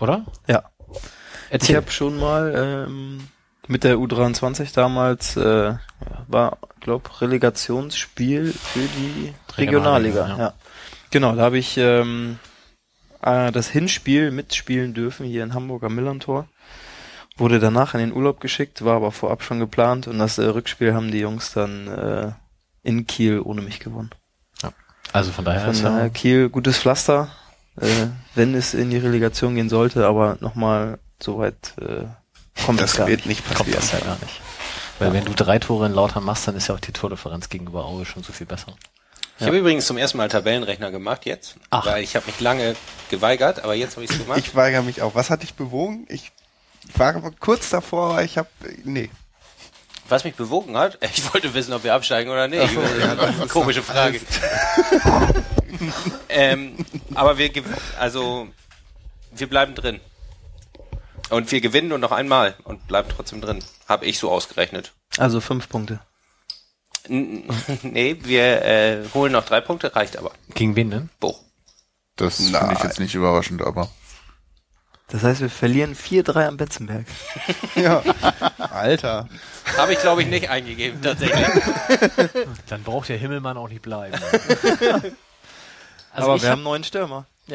Oder? 0.00 0.24
Ja. 0.46 0.64
Ich 0.90 1.00
Erzähl. 1.50 1.76
habe 1.76 1.90
schon 1.90 2.18
mal 2.18 2.86
ähm, 2.88 3.28
Mit 3.68 3.84
der 3.84 3.96
U23 3.96 4.74
damals 4.74 5.36
äh, 5.36 5.74
war, 6.28 6.58
glaub, 6.80 7.20
Relegationsspiel 7.20 8.52
für 8.52 8.80
die 8.80 9.34
Regionalliga, 9.56 10.22
Regionalliga. 10.22 10.28
ja. 10.28 10.38
Ja. 10.38 10.54
Genau, 11.10 11.34
da 11.36 11.42
habe 11.42 11.58
ich 11.58 11.76
ähm, 11.76 12.38
äh, 13.22 13.52
das 13.52 13.68
Hinspiel 13.68 14.30
mitspielen 14.30 14.94
dürfen 14.94 15.26
hier 15.26 15.44
in 15.44 15.54
Hamburg 15.54 15.84
am 15.84 15.94
Millantor. 15.94 16.48
Wurde 17.36 17.58
danach 17.58 17.94
in 17.94 18.00
den 18.00 18.12
Urlaub 18.12 18.40
geschickt, 18.40 18.84
war 18.84 18.96
aber 18.96 19.10
vorab 19.12 19.42
schon 19.42 19.58
geplant 19.58 20.06
und 20.06 20.18
das 20.18 20.38
äh, 20.38 20.44
Rückspiel 20.44 20.94
haben 20.94 21.10
die 21.10 21.20
Jungs 21.20 21.52
dann 21.52 21.88
äh, 21.88 22.32
in 22.82 23.06
Kiel 23.06 23.40
ohne 23.40 23.60
mich 23.62 23.80
gewonnen. 23.80 24.10
Also 25.12 25.30
von 25.30 25.44
daher 25.44 25.60
Von 25.60 25.70
ist 25.70 25.84
daher 25.84 26.02
ja, 26.04 26.08
Kiel 26.08 26.48
gutes 26.48 26.78
Pflaster, 26.78 27.28
äh, 27.80 27.86
wenn 28.34 28.54
es 28.54 28.74
in 28.74 28.90
die 28.90 28.98
Relegation 28.98 29.54
gehen 29.54 29.68
sollte, 29.68 30.06
aber 30.06 30.36
nochmal 30.40 30.98
so 31.22 31.38
weit 31.38 31.74
äh, 31.80 32.04
kommt 32.64 32.80
das 32.80 32.90
Das 32.92 32.98
gar 32.98 33.06
wird 33.08 33.26
nicht. 33.26 33.40
nicht 33.40 33.44
kommt 33.56 33.70
passieren. 33.70 33.80
das 33.80 33.92
ja 33.92 33.98
gar 34.00 34.18
nicht. 34.20 34.40
Weil 34.98 35.12
wenn 35.12 35.24
du 35.24 35.32
drei 35.34 35.58
Tore 35.58 35.86
in 35.86 35.92
Lautern 35.92 36.22
machst, 36.24 36.46
dann 36.46 36.54
ist 36.56 36.68
ja 36.68 36.74
auch 36.74 36.80
die 36.80 36.92
Tordifferenz 36.92 37.48
gegenüber 37.48 37.84
Aue 37.84 38.04
schon 38.04 38.22
so 38.22 38.32
viel 38.32 38.46
besser. 38.46 38.74
Ich 39.40 39.46
habe 39.46 39.58
übrigens 39.58 39.86
zum 39.86 39.96
ersten 39.98 40.18
Mal 40.18 40.28
Tabellenrechner 40.28 40.92
gemacht 40.92 41.26
jetzt, 41.26 41.56
Ach. 41.70 41.84
weil 41.86 42.04
ich 42.04 42.14
habe 42.14 42.26
mich 42.26 42.38
lange 42.38 42.76
geweigert, 43.10 43.64
aber 43.64 43.74
jetzt 43.74 43.96
habe 43.96 44.04
ich 44.04 44.10
es 44.12 44.18
gemacht. 44.18 44.38
Ich 44.38 44.54
weigere 44.54 44.82
mich 44.82 45.02
auch. 45.02 45.16
Was 45.16 45.30
hat 45.30 45.42
dich 45.42 45.54
bewogen? 45.54 46.06
Ich 46.08 46.30
war 46.96 47.12
kurz 47.40 47.70
davor, 47.70 48.10
aber 48.12 48.22
ich 48.22 48.38
habe 48.38 48.48
nee. 48.84 49.10
Was 50.08 50.22
mich 50.22 50.34
bewogen 50.36 50.76
hat, 50.76 50.98
ich 51.16 51.32
wollte 51.34 51.52
wissen, 51.54 51.72
ob 51.72 51.82
wir 51.82 51.94
absteigen 51.94 52.30
oder 52.30 52.46
nicht. 52.46 52.62
Eine 52.62 53.46
komische 53.48 53.82
Frage. 53.82 54.20
ähm, 56.28 56.76
aber 57.14 57.38
wir, 57.38 57.50
also, 57.98 58.48
wir 59.32 59.48
bleiben 59.48 59.74
drin. 59.74 60.00
Und 61.30 61.50
wir 61.50 61.60
gewinnen 61.60 61.88
nur 61.88 61.98
noch 61.98 62.12
einmal 62.12 62.54
und 62.64 62.86
bleiben 62.86 63.08
trotzdem 63.14 63.40
drin. 63.40 63.64
Habe 63.88 64.06
ich 64.06 64.18
so 64.18 64.30
ausgerechnet. 64.30 64.92
Also 65.18 65.40
fünf 65.40 65.68
Punkte. 65.68 66.00
N 67.08 67.44
nee, 67.82 68.16
wir 68.22 68.62
äh, 68.62 69.04
holen 69.14 69.32
noch 69.32 69.44
drei 69.44 69.60
Punkte, 69.60 69.94
reicht 69.94 70.16
aber. 70.16 70.32
Gegen 70.54 70.76
wen 70.76 70.90
denn? 70.90 71.10
Boch. 71.20 71.40
Das 72.16 72.36
finde 72.36 72.74
ich 72.74 72.84
jetzt 72.84 73.00
nicht 73.00 73.14
überraschend, 73.14 73.62
aber 73.62 73.90
Das 75.08 75.24
heißt, 75.24 75.40
wir 75.40 75.50
verlieren 75.50 75.96
4-3 75.96 76.46
am 76.46 76.56
Betzenberg. 76.56 77.06
Ja. 77.74 78.02
Alter. 78.58 79.28
Habe 79.76 79.94
ich, 79.94 79.98
glaube 79.98 80.22
ich, 80.22 80.28
nicht 80.28 80.48
eingegeben, 80.48 81.02
tatsächlich. 81.02 81.44
Dann 82.68 82.84
braucht 82.84 83.08
der 83.08 83.18
Himmelmann 83.18 83.56
auch 83.56 83.68
nicht 83.68 83.82
bleiben. 83.82 84.16
Aber 86.22 86.36
ich 86.36 86.42
wir 86.42 86.48
hab- 86.50 86.56
haben 86.56 86.62
neuen 86.62 86.84
Stürmer. 86.84 87.26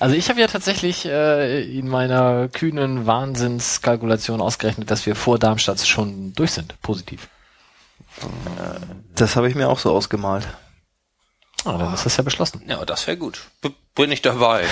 Also 0.00 0.14
ich 0.14 0.28
habe 0.28 0.40
ja 0.40 0.46
tatsächlich 0.46 1.06
äh, 1.06 1.62
in 1.62 1.88
meiner 1.88 2.48
kühnen 2.48 3.06
Wahnsinnskalkulation 3.06 4.40
ausgerechnet, 4.40 4.90
dass 4.90 5.06
wir 5.06 5.16
vor 5.16 5.38
Darmstadt 5.38 5.80
schon 5.86 6.32
durch 6.34 6.52
sind. 6.52 6.80
Positiv. 6.82 7.28
Das 9.14 9.36
habe 9.36 9.48
ich 9.48 9.54
mir 9.54 9.68
auch 9.68 9.78
so 9.78 9.92
ausgemalt. 9.94 10.46
Ah, 11.64 11.76
dann 11.78 11.94
ist 11.94 12.04
das 12.06 12.16
ja 12.16 12.22
beschlossen. 12.22 12.62
Ja, 12.66 12.84
das 12.84 13.06
wäre 13.06 13.16
gut. 13.16 13.42
B 13.62 13.70
bin 13.94 14.12
ich 14.12 14.22
dabei. 14.22 14.64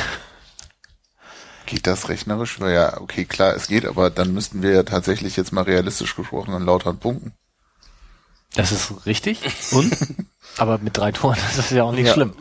geht 1.66 1.86
das 1.86 2.09
rechnerisch? 2.09 2.59
Ja, 2.60 3.00
okay, 3.00 3.24
klar, 3.24 3.55
es 3.55 3.68
geht, 3.68 3.84
aber 3.84 4.10
dann 4.10 4.32
müssten 4.32 4.62
wir 4.62 4.72
ja 4.72 4.82
tatsächlich 4.84 5.36
jetzt 5.36 5.52
mal 5.52 5.64
realistisch 5.64 6.14
gesprochen 6.16 6.55
an 6.55 6.64
Lautern 6.64 6.98
punkten. 6.98 7.32
Das 8.59 8.72
ist 8.72 9.06
richtig. 9.06 9.40
Und? 9.72 9.97
Aber 10.56 10.78
mit 10.78 10.97
drei 10.97 11.12
Toren, 11.12 11.39
das 11.47 11.59
ist 11.59 11.70
ja 11.70 11.85
auch 11.85 11.93
nicht 11.93 12.09
ja, 12.09 12.12
schlimm. 12.12 12.35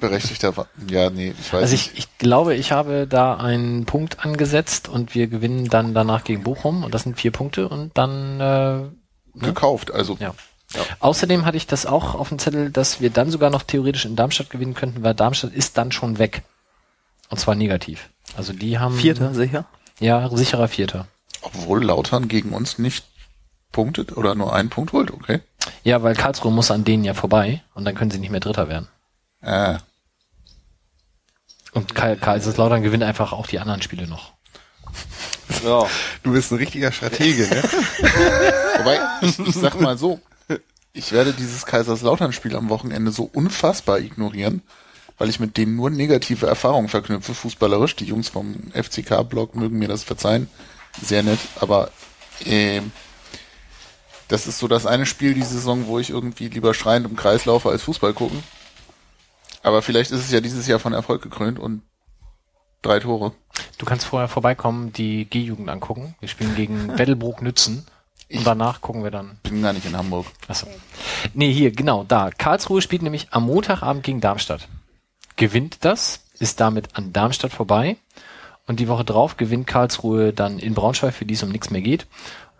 Berechtigter, 0.00 0.52
ja, 0.88 1.10
nee, 1.10 1.32
ich 1.40 1.52
weiß 1.52 1.62
Also 1.62 1.72
nicht. 1.74 1.92
ich, 1.92 1.98
ich 2.00 2.18
glaube, 2.18 2.54
ich 2.56 2.72
habe 2.72 3.06
da 3.06 3.36
einen 3.36 3.84
Punkt 3.86 4.24
angesetzt 4.24 4.88
und 4.88 5.14
wir 5.14 5.28
gewinnen 5.28 5.68
dann 5.68 5.94
danach 5.94 6.24
gegen 6.24 6.42
Bochum 6.42 6.82
und 6.82 6.92
das 6.92 7.04
sind 7.04 7.20
vier 7.20 7.30
Punkte 7.30 7.68
und 7.68 7.96
dann 7.96 8.40
äh, 8.40 9.38
gekauft, 9.38 9.92
also 9.92 10.16
ja. 10.20 10.34
Außerdem 11.00 11.44
hatte 11.44 11.56
ich 11.56 11.66
das 11.66 11.86
auch 11.86 12.14
auf 12.14 12.28
dem 12.30 12.38
Zettel, 12.38 12.70
dass 12.70 13.00
wir 13.00 13.10
dann 13.10 13.30
sogar 13.30 13.50
noch 13.50 13.62
theoretisch 13.62 14.04
in 14.04 14.16
Darmstadt 14.16 14.50
gewinnen 14.50 14.74
könnten, 14.74 15.02
weil 15.02 15.14
Darmstadt 15.14 15.52
ist 15.52 15.78
dann 15.78 15.92
schon 15.92 16.18
weg. 16.18 16.42
Und 17.28 17.38
zwar 17.38 17.54
negativ. 17.54 18.10
Also 18.36 18.52
die 18.52 18.78
haben 18.78 18.96
Vierter, 18.96 19.34
sicher? 19.34 19.66
Ja, 20.00 20.28
sicherer 20.36 20.68
Vierter. 20.68 21.06
obwohl 21.42 21.84
Lautern 21.84 22.26
gegen 22.28 22.52
uns 22.52 22.78
nicht 22.78 23.04
punktet 23.72 24.16
oder 24.16 24.34
nur 24.34 24.52
einen 24.52 24.70
Punkt 24.70 24.92
holt, 24.92 25.10
okay. 25.12 25.40
Ja, 25.84 26.02
weil 26.02 26.14
Karlsruhe 26.14 26.52
muss 26.52 26.70
an 26.70 26.84
denen 26.84 27.04
ja 27.04 27.14
vorbei 27.14 27.62
und 27.74 27.84
dann 27.84 27.94
können 27.94 28.10
sie 28.10 28.18
nicht 28.18 28.30
mehr 28.30 28.40
Dritter 28.40 28.68
werden. 28.68 28.88
Äh, 29.42 29.78
Und 31.72 31.94
Ka- 31.94 32.16
Kaiserslautern 32.16 32.82
gewinnt 32.82 33.02
einfach 33.04 33.32
auch 33.32 33.46
die 33.46 33.58
anderen 33.60 33.82
Spiele 33.82 34.06
noch. 34.06 34.32
Ja. 35.64 35.86
Du 36.22 36.32
bist 36.32 36.50
ein 36.52 36.58
richtiger 36.58 36.92
Stratege, 36.92 37.46
ne? 37.48 37.62
wobei, 38.78 39.00
ich, 39.22 39.38
ich 39.38 39.54
sag 39.54 39.80
mal 39.80 39.96
so, 39.98 40.20
ich 40.92 41.12
werde 41.12 41.32
dieses 41.32 41.66
Kaiserslautern-Spiel 41.66 42.56
am 42.56 42.68
Wochenende 42.68 43.12
so 43.12 43.24
unfassbar 43.32 43.98
ignorieren, 44.00 44.62
weil 45.18 45.28
ich 45.28 45.38
mit 45.40 45.56
denen 45.56 45.76
nur 45.76 45.90
negative 45.90 46.46
Erfahrungen 46.46 46.88
verknüpfe, 46.88 47.34
fußballerisch. 47.34 47.96
Die 47.96 48.06
Jungs 48.06 48.28
vom 48.28 48.70
FCK-Blog 48.72 49.54
mögen 49.54 49.78
mir 49.78 49.88
das 49.88 50.02
verzeihen. 50.04 50.48
Sehr 51.02 51.22
nett, 51.22 51.38
aber 51.60 51.90
ähm, 52.44 52.90
das 54.30 54.46
ist 54.46 54.58
so 54.58 54.68
das 54.68 54.86
eine 54.86 55.06
Spiel 55.06 55.34
die 55.34 55.42
Saison, 55.42 55.86
wo 55.86 55.98
ich 55.98 56.10
irgendwie 56.10 56.48
lieber 56.48 56.72
schreiend 56.72 57.06
im 57.06 57.16
Kreis 57.16 57.44
laufe 57.44 57.68
als 57.68 57.82
Fußball 57.82 58.12
gucken. 58.14 58.42
Aber 59.62 59.82
vielleicht 59.82 60.10
ist 60.10 60.20
es 60.24 60.30
ja 60.30 60.40
dieses 60.40 60.66
Jahr 60.66 60.78
von 60.78 60.92
Erfolg 60.92 61.20
gekrönt 61.22 61.58
und 61.58 61.82
drei 62.82 62.98
Tore. 63.00 63.32
Du 63.78 63.84
kannst 63.84 64.06
vorher 64.06 64.28
vorbeikommen, 64.28 64.92
die 64.92 65.26
G-Jugend 65.26 65.68
angucken. 65.68 66.14
Wir 66.20 66.28
spielen 66.28 66.54
gegen 66.56 66.86
Bettelbrook 66.96 67.42
Nützen. 67.42 67.86
Ich- 68.28 68.38
Und 68.38 68.46
danach 68.46 68.80
gucken 68.80 69.02
wir 69.04 69.10
dann. 69.10 69.38
Bin 69.42 69.60
gar 69.60 69.72
nicht 69.72 69.84
in 69.86 69.96
Hamburg. 69.96 70.26
Achso. 70.48 70.66
Nee, 71.34 71.52
hier, 71.52 71.72
genau, 71.72 72.04
da. 72.04 72.30
Karlsruhe 72.30 72.80
spielt 72.80 73.02
nämlich 73.02 73.28
am 73.32 73.44
Montagabend 73.46 74.04
gegen 74.04 74.20
Darmstadt. 74.20 74.68
Gewinnt 75.36 75.78
das, 75.84 76.20
ist 76.38 76.60
damit 76.60 76.96
an 76.96 77.12
Darmstadt 77.12 77.52
vorbei. 77.52 77.96
Und 78.66 78.78
die 78.78 78.86
Woche 78.88 79.04
drauf 79.04 79.36
gewinnt 79.36 79.66
Karlsruhe 79.66 80.32
dann 80.32 80.60
in 80.60 80.74
Braunschweig, 80.74 81.12
für 81.12 81.24
die 81.26 81.34
es 81.34 81.42
um 81.42 81.50
nichts 81.50 81.70
mehr 81.70 81.82
geht. 81.82 82.06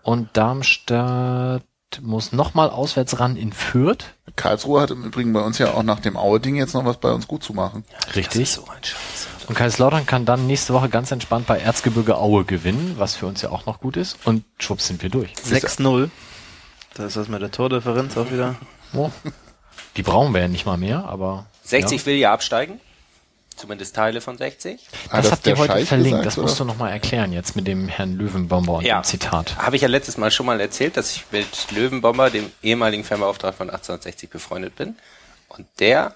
Und 0.03 0.29
Darmstadt 0.33 1.63
muss 2.01 2.31
nochmal 2.31 2.69
auswärts 2.69 3.19
ran 3.19 3.35
in 3.35 3.53
Fürth. 3.53 4.05
Karlsruhe 4.35 4.81
hat 4.81 4.91
im 4.91 5.03
Übrigen 5.03 5.33
bei 5.33 5.41
uns 5.41 5.57
ja 5.57 5.73
auch 5.73 5.83
nach 5.83 5.99
dem 5.99 6.15
Aue-Ding 6.15 6.55
jetzt 6.55 6.73
noch 6.73 6.85
was 6.85 6.97
bei 6.97 7.11
uns 7.11 7.27
gut 7.27 7.43
zu 7.43 7.53
machen. 7.53 7.83
Richtig. 8.15 8.51
So 8.51 8.63
ein 8.63 8.83
Scheiß. 8.83 9.27
Und 9.47 9.55
Kaiserslautern 9.55 10.05
kann 10.05 10.25
dann 10.25 10.47
nächste 10.47 10.73
Woche 10.73 10.87
ganz 10.87 11.11
entspannt 11.11 11.47
bei 11.47 11.59
Erzgebirge 11.59 12.17
Aue 12.17 12.45
gewinnen, 12.45 12.95
was 12.97 13.15
für 13.15 13.25
uns 13.25 13.41
ja 13.41 13.49
auch 13.49 13.65
noch 13.65 13.81
gut 13.81 13.97
ist. 13.97 14.17
Und 14.23 14.45
schwupps 14.59 14.87
sind 14.87 15.01
wir 15.01 15.09
durch. 15.09 15.33
6-0. 15.33 16.09
Da 16.93 17.05
ist 17.05 17.17
das 17.17 17.27
mit 17.27 17.41
der 17.41 17.51
Tordifferenz 17.51 18.15
auch 18.15 18.31
wieder. 18.31 18.55
Oh. 18.93 19.09
Die 19.97 20.03
brauchen 20.03 20.33
wir 20.33 20.41
ja 20.41 20.47
nicht 20.47 20.65
mal 20.65 20.77
mehr, 20.77 21.05
aber. 21.05 21.47
60 21.63 21.99
ja. 21.99 22.05
will 22.05 22.15
ja 22.15 22.33
absteigen. 22.33 22.79
Zumindest 23.61 23.95
Teile 23.95 24.21
von 24.21 24.39
60. 24.39 24.87
Hat 25.11 25.23
Das 25.23 25.31
habt 25.31 25.45
ihr 25.45 25.55
heute 25.55 25.73
Scheich 25.73 25.87
verlinkt, 25.87 26.09
gesagt, 26.21 26.25
das 26.25 26.37
musst 26.37 26.59
du 26.59 26.63
oder? 26.63 26.73
nochmal 26.73 26.91
erklären 26.93 27.31
jetzt 27.31 27.55
mit 27.55 27.67
dem 27.67 27.87
Herrn 27.87 28.13
Löwenbomber 28.13 28.73
und 28.77 28.87
dem 28.87 29.03
Zitat. 29.03 29.55
Habe 29.57 29.75
ich 29.75 29.83
ja 29.83 29.87
letztes 29.87 30.17
Mal 30.17 30.31
schon 30.31 30.47
mal 30.47 30.59
erzählt, 30.59 30.97
dass 30.97 31.15
ich 31.15 31.25
mit 31.29 31.45
Löwenbomber, 31.69 32.31
dem 32.31 32.51
ehemaligen 32.63 33.03
Fernbeauftragten 33.03 33.57
von 33.57 33.69
1860, 33.69 34.31
befreundet 34.31 34.75
bin. 34.75 34.95
Und 35.47 35.67
der 35.79 36.15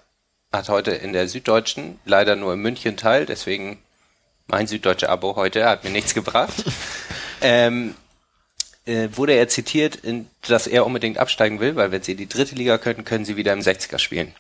hat 0.51 0.69
heute 0.69 0.89
in 0.89 1.13
der 1.13 1.27
Süddeutschen, 1.27 1.99
leider 2.03 2.35
nur 2.35 2.53
in 2.53 2.61
München 2.61 2.97
teil, 2.97 3.27
deswegen 3.27 3.77
mein 4.47 4.65
süddeutsche 4.65 5.09
Abo 5.09 5.35
heute 5.35 5.69
hat 5.69 5.84
mir 5.84 5.91
nichts 5.91 6.15
gebracht. 6.15 6.63
ähm, 7.41 7.93
äh, 8.88 9.09
wurde 9.11 9.34
er 9.34 9.47
zitiert, 9.49 9.97
in, 9.97 10.27
dass 10.47 10.65
er 10.65 10.84
unbedingt 10.84 11.19
absteigen 11.19 11.59
will, 11.59 11.76
weil 11.76 11.91
wenn 11.91 12.01
sie 12.01 12.13
in 12.13 12.17
die 12.17 12.27
dritte 12.27 12.55
Liga 12.55 12.80
können, 12.80 13.05
können 13.05 13.23
sie 13.23 13.38
wieder 13.38 13.53
im 13.53 13.59
60er 13.59 13.99
spielen. 13.99 14.34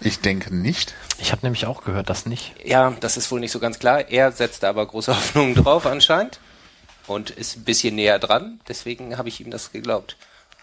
Ich 0.00 0.20
denke 0.20 0.54
nicht. 0.54 0.94
Ich 1.18 1.32
habe 1.32 1.44
nämlich 1.44 1.66
auch 1.66 1.84
gehört, 1.84 2.08
das 2.08 2.26
nicht. 2.26 2.54
Ja, 2.64 2.94
das 3.00 3.16
ist 3.16 3.30
wohl 3.30 3.40
nicht 3.40 3.52
so 3.52 3.58
ganz 3.58 3.78
klar. 3.78 4.08
Er 4.08 4.32
setzt 4.32 4.62
da 4.62 4.68
aber 4.70 4.86
große 4.86 5.12
Hoffnungen 5.16 5.54
drauf 5.54 5.86
anscheinend 5.86 6.38
und 7.06 7.30
ist 7.30 7.56
ein 7.56 7.64
bisschen 7.64 7.94
näher 7.96 8.18
dran. 8.18 8.60
Deswegen 8.68 9.18
habe 9.18 9.28
ich 9.28 9.40
ihm 9.40 9.50
das 9.50 9.72
geglaubt 9.72 10.16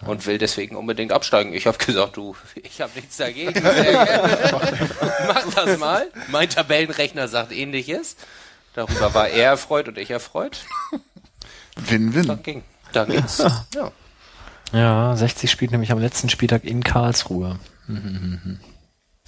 und 0.06 0.26
will 0.26 0.38
deswegen 0.38 0.76
unbedingt 0.76 1.12
absteigen. 1.12 1.54
Ich 1.54 1.68
habe 1.68 1.78
gesagt, 1.78 2.18
du, 2.18 2.36
ich 2.56 2.82
habe 2.82 2.92
nichts 2.96 3.18
dagegen. 3.18 3.54
Mach 5.28 5.54
das 5.54 5.78
mal. 5.80 6.08
Mein 6.30 6.50
Tabellenrechner 6.50 7.28
sagt 7.28 7.52
ähnliches. 7.52 8.16
Darüber 8.74 9.14
war 9.14 9.30
er 9.30 9.52
erfreut 9.52 9.88
und 9.88 9.98
ich 9.98 10.12
erfreut. 10.12 10.66
Win-win. 11.78 12.28
Dann 12.28 12.44
ging. 12.44 12.64
Dann 12.92 13.10
ging's. 13.10 13.38
Ja. 13.74 13.92
Ja, 14.74 15.16
60 15.16 15.50
spielt 15.50 15.72
nämlich 15.72 15.92
am 15.92 16.00
letzten 16.00 16.30
Spieltag 16.30 16.66
in 16.66 16.84
Karlsruhe. 16.84 17.60
Mhm. 17.88 18.60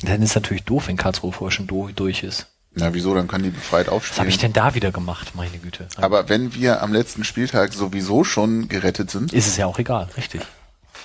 Dann 0.04 0.22
ist 0.22 0.36
natürlich 0.36 0.64
doof, 0.64 0.88
wenn 0.88 0.98
Karlsruhe 0.98 1.32
vorher 1.32 1.52
schon 1.52 1.68
do- 1.68 1.90
durch 1.96 2.24
ist. 2.24 2.48
Na 2.80 2.94
wieso, 2.94 3.16
dann 3.16 3.28
können 3.28 3.44
die 3.46 3.50
befreit 3.50 3.88
Was 3.88 3.92
habe 3.92 3.96
aufspielen. 3.98 4.30
ich 4.30 4.38
denn 4.38 4.54
da 4.54 4.76
wieder 4.76 4.92
gemacht, 4.92 5.32
meine 5.36 5.58
Güte? 5.58 5.88
Aber 5.96 6.30
wenn 6.30 6.54
wir 6.54 6.84
am 6.84 6.94
letzten 6.94 7.24
Spieltag 7.24 7.74
sowieso 7.74 8.24
schon 8.24 8.68
gerettet 8.68 9.10
sind, 9.10 9.34
ist 9.34 9.48
es 9.48 9.58
ja 9.58 9.66
auch 9.66 9.80
egal, 9.80 10.08
richtig. 10.16 10.42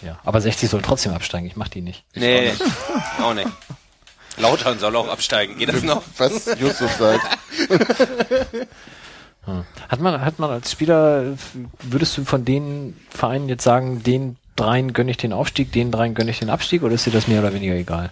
Ja, 0.02 0.18
aber 0.24 0.40
60 0.42 0.68
soll 0.68 0.82
trotzdem 0.82 1.12
absteigen, 1.14 1.46
ich 1.46 1.56
mach 1.56 1.68
die 1.68 1.80
nicht. 1.80 2.04
Nee, 2.14 2.52
auch 3.22 3.32
nicht. 3.32 3.48
Lautern 4.36 4.78
soll 4.78 4.94
auch 4.96 5.08
absteigen. 5.08 5.56
Geht 5.58 5.68
das 5.72 5.82
noch? 5.82 6.02
was 6.18 6.46
Justus 6.58 6.98
sagt, 6.98 7.22
Hm. 9.44 9.64
Hat 9.88 10.00
man, 10.00 10.20
hat 10.24 10.38
man 10.38 10.50
als 10.50 10.70
Spieler, 10.70 11.34
würdest 11.82 12.16
du 12.16 12.24
von 12.24 12.44
den 12.44 12.96
Vereinen 13.10 13.48
jetzt 13.48 13.64
sagen, 13.64 14.02
den 14.04 14.36
dreien 14.54 14.92
gönne 14.92 15.10
ich 15.10 15.16
den 15.16 15.32
Aufstieg, 15.32 15.72
den 15.72 15.90
dreien 15.90 16.14
gönne 16.14 16.30
ich 16.30 16.38
den 16.38 16.48
Abstieg 16.50 16.82
oder 16.84 16.94
ist 16.94 17.06
dir 17.06 17.10
das 17.10 17.26
mehr 17.26 17.40
oder 17.40 17.52
weniger 17.52 17.74
egal? 17.74 18.10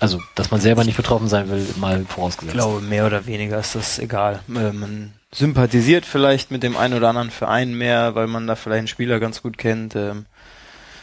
Also, 0.00 0.20
dass 0.34 0.50
man 0.50 0.60
selber 0.60 0.84
nicht 0.84 0.96
betroffen 0.96 1.28
sein 1.28 1.48
will, 1.48 1.66
mal 1.76 2.04
vorausgesetzt. 2.04 2.54
Ich 2.54 2.60
glaube, 2.60 2.80
mehr 2.80 3.06
oder 3.06 3.26
weniger 3.26 3.58
ist 3.58 3.74
das 3.74 3.98
egal. 3.98 4.40
Äh, 4.48 4.72
Man 4.72 5.12
sympathisiert 5.32 6.04
vielleicht 6.04 6.50
mit 6.50 6.62
dem 6.62 6.76
einen 6.76 6.94
oder 6.94 7.08
anderen 7.08 7.30
Verein 7.30 7.74
mehr, 7.74 8.14
weil 8.14 8.26
man 8.26 8.46
da 8.46 8.56
vielleicht 8.56 8.78
einen 8.78 8.88
Spieler 8.88 9.20
ganz 9.20 9.42
gut 9.42 9.58
kennt. 9.58 9.96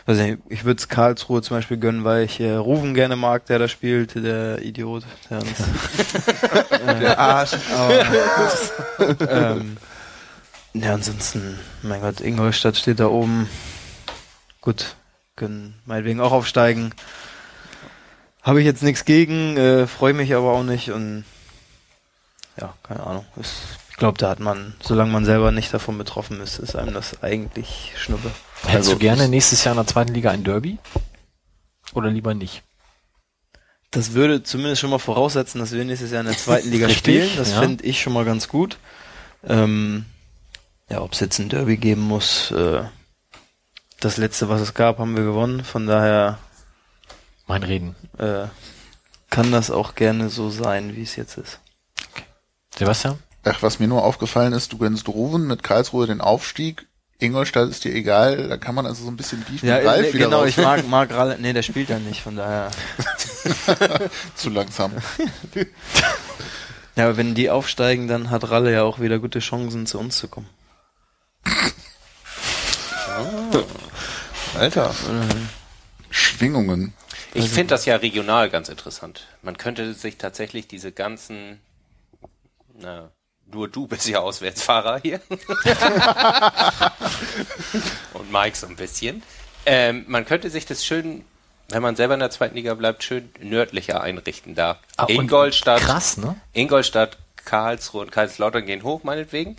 Also 0.06 0.24
ich, 0.50 0.64
würde 0.64 0.80
es 0.80 0.90
Karlsruhe 0.90 1.42
zum 1.42 1.58
Beispiel 1.58 1.78
gönnen, 1.78 2.04
weil 2.04 2.24
ich 2.26 2.40
äh, 2.40 2.54
Rufen 2.54 2.94
gerne 2.94 3.16
mag, 3.16 3.46
der 3.46 3.60
da 3.60 3.68
spielt, 3.68 4.16
der 4.16 4.62
Idiot. 4.62 5.04
Der 5.30 5.40
uns, 5.40 5.50
Der 7.02 7.20
Arsch. 7.20 7.52
aber, 8.98 9.30
ähm, 9.30 9.78
ja, 10.74 10.94
ansonsten, 10.94 11.60
mein 11.84 12.02
Gott, 12.02 12.20
Ingolstadt 12.20 12.78
steht 12.78 13.00
da 13.00 13.08
oben. 13.08 13.48
Gut, 14.62 14.96
können 15.36 15.76
meinetwegen 15.86 16.20
auch 16.20 16.32
aufsteigen. 16.32 16.94
Habe 18.42 18.60
ich 18.60 18.66
jetzt 18.66 18.84
nichts 18.84 19.06
gegen, 19.06 19.58
äh, 19.58 19.88
freue 19.88 20.14
mich 20.14 20.34
aber 20.34 20.52
auch 20.52 20.64
nicht 20.64 20.92
und 20.92 21.26
ja, 22.60 22.74
keine 22.84 23.02
Ahnung. 23.06 23.26
Ich 23.90 23.98
glaube, 23.98 24.18
da 24.18 24.30
hat 24.30 24.40
man, 24.40 24.74
solange 24.82 25.12
man 25.12 25.26
selber 25.26 25.52
nicht 25.52 25.74
davon 25.74 25.98
betroffen 25.98 26.42
ist, 26.42 26.60
ist 26.60 26.76
einem 26.76 26.94
das 26.94 27.22
eigentlich 27.24 27.94
Schnuppe. 27.98 28.32
Hättest 28.62 28.76
Also 28.76 28.94
du 28.94 29.00
gerne 29.00 29.28
nächstes 29.28 29.64
Jahr 29.64 29.74
in 29.74 29.78
der 29.78 29.88
zweiten 29.88 30.14
Liga 30.14 30.32
ein 30.32 30.44
Derby? 30.44 30.80
Oder 31.94 32.10
lieber 32.10 32.34
nicht? 32.34 32.64
Das 33.92 34.14
würde 34.14 34.42
zumindest 34.42 34.82
schon 34.82 34.90
mal 34.90 35.00
voraussetzen, 35.00 35.60
dass 35.60 35.72
wir 35.74 35.84
nächstes 35.84 36.12
Jahr 36.12 36.22
in 36.22 36.28
der 36.28 36.38
zweiten 36.38 36.70
Liga 36.70 36.88
Richtig, 36.88 37.00
spielen. 37.00 37.30
Das 37.38 37.52
ja. 37.52 37.60
finde 37.60 37.84
ich 37.84 38.02
schon 38.02 38.14
mal 38.14 38.26
ganz 38.26 38.48
gut. 38.48 38.78
Ähm, 39.44 40.06
ja, 40.90 41.02
ob 41.02 41.14
es 41.14 41.20
jetzt 41.20 41.40
ein 41.40 41.50
Derby 41.50 41.78
geben 41.78 42.02
muss, 42.02 42.52
äh, 42.52 42.84
das 44.00 44.18
letzte, 44.18 44.50
was 44.50 44.62
es 44.62 44.74
gab, 44.74 44.98
haben 44.98 45.16
wir 45.16 45.24
gewonnen. 45.24 45.64
Von 45.64 45.88
daher 45.88 46.40
Mein 47.48 47.64
Reden. 47.64 47.96
äh, 48.18 48.46
kann 49.30 49.52
das 49.52 49.72
auch 49.72 49.96
gerne 49.96 50.30
so 50.30 50.50
sein, 50.50 50.96
wie 50.96 51.04
es 51.04 51.16
jetzt 51.16 51.38
ist. 51.38 51.60
Sebastian? 52.78 53.18
Ach, 53.44 53.62
was 53.62 53.80
mir 53.80 53.88
nur 53.88 54.04
aufgefallen 54.04 54.54
ist, 54.54 54.72
du 54.74 54.78
gönnst 54.78 55.08
Ruven 55.08 55.48
mit 55.48 55.64
Karlsruhe 55.64 56.08
den 56.08 56.22
Aufstieg. 56.22 56.88
Ingolstadt 57.20 57.70
ist 57.70 57.84
dir 57.84 57.94
egal, 57.94 58.50
da 58.50 58.58
kann 58.58 58.76
man 58.76 58.86
also 58.86 59.04
so 59.04 59.10
ein 59.12 59.18
bisschen 59.18 59.42
Beef 59.44 59.64
Ja, 59.64 59.78
mit 59.78 59.86
Ralf 59.86 60.02
nee, 60.02 60.14
wieder 60.14 60.26
genau, 60.26 60.40
raus. 60.40 60.50
ich 60.50 60.58
mag, 60.58 60.88
mag 60.88 61.14
Ralle, 61.14 61.38
nee, 61.40 61.54
der 61.54 61.62
spielt 61.62 61.90
ja 61.90 62.00
nicht, 62.00 62.22
von 62.22 62.36
daher. 62.36 62.72
Zu 64.36 64.50
langsam. 64.50 64.92
Ja, 66.98 67.06
aber 67.06 67.16
wenn 67.16 67.36
die 67.36 67.50
aufsteigen, 67.50 68.10
dann 68.10 68.32
hat 68.32 68.50
Ralle 68.52 68.74
ja 68.74 68.84
auch 68.84 69.00
wieder 69.00 69.18
gute 69.18 69.40
Chancen, 69.40 69.88
zu 69.88 69.98
uns 69.98 70.18
zu 70.18 70.28
kommen. 70.28 70.50
Alter. 74.60 74.94
Schwingungen. 76.10 76.92
Ich 77.34 77.50
finde 77.50 77.68
das 77.74 77.86
ja 77.86 77.96
regional 77.96 78.50
ganz 78.50 78.70
interessant. 78.70 79.28
Man 79.42 79.58
könnte 79.58 79.94
sich 79.94 80.18
tatsächlich 80.18 80.68
diese 80.68 80.92
ganzen, 80.92 81.62
na, 82.78 83.12
nur 83.54 83.68
du 83.68 83.88
bist 83.88 84.08
ja 84.08 84.20
Auswärtsfahrer 84.20 85.00
hier. 85.02 85.22
Und 88.14 88.32
Mike 88.32 88.58
so 88.58 88.68
ein 88.68 88.76
bisschen. 88.76 89.24
Ähm, 89.66 90.06
man 90.08 90.26
könnte 90.26 90.50
sich 90.50 90.66
das 90.66 90.86
schön, 90.86 91.24
wenn 91.70 91.82
man 91.82 91.96
selber 91.96 92.16
in 92.16 92.20
der 92.20 92.32
zweiten 92.32 92.56
Liga 92.56 92.74
bleibt, 92.74 93.04
schön 93.04 93.30
nördlicher 93.40 94.02
einrichten 94.02 94.56
da. 94.56 94.80
Ah, 94.98 95.06
Ingolstadt, 95.08 95.82
Krass, 95.82 96.18
ne? 96.18 96.36
Ingolstadt, 96.54 97.18
Karlsruhe 97.46 98.02
und 98.02 98.12
Kaiserslautern 98.12 98.66
gehen 98.66 98.84
hoch, 98.84 99.04
meinetwegen. 99.04 99.56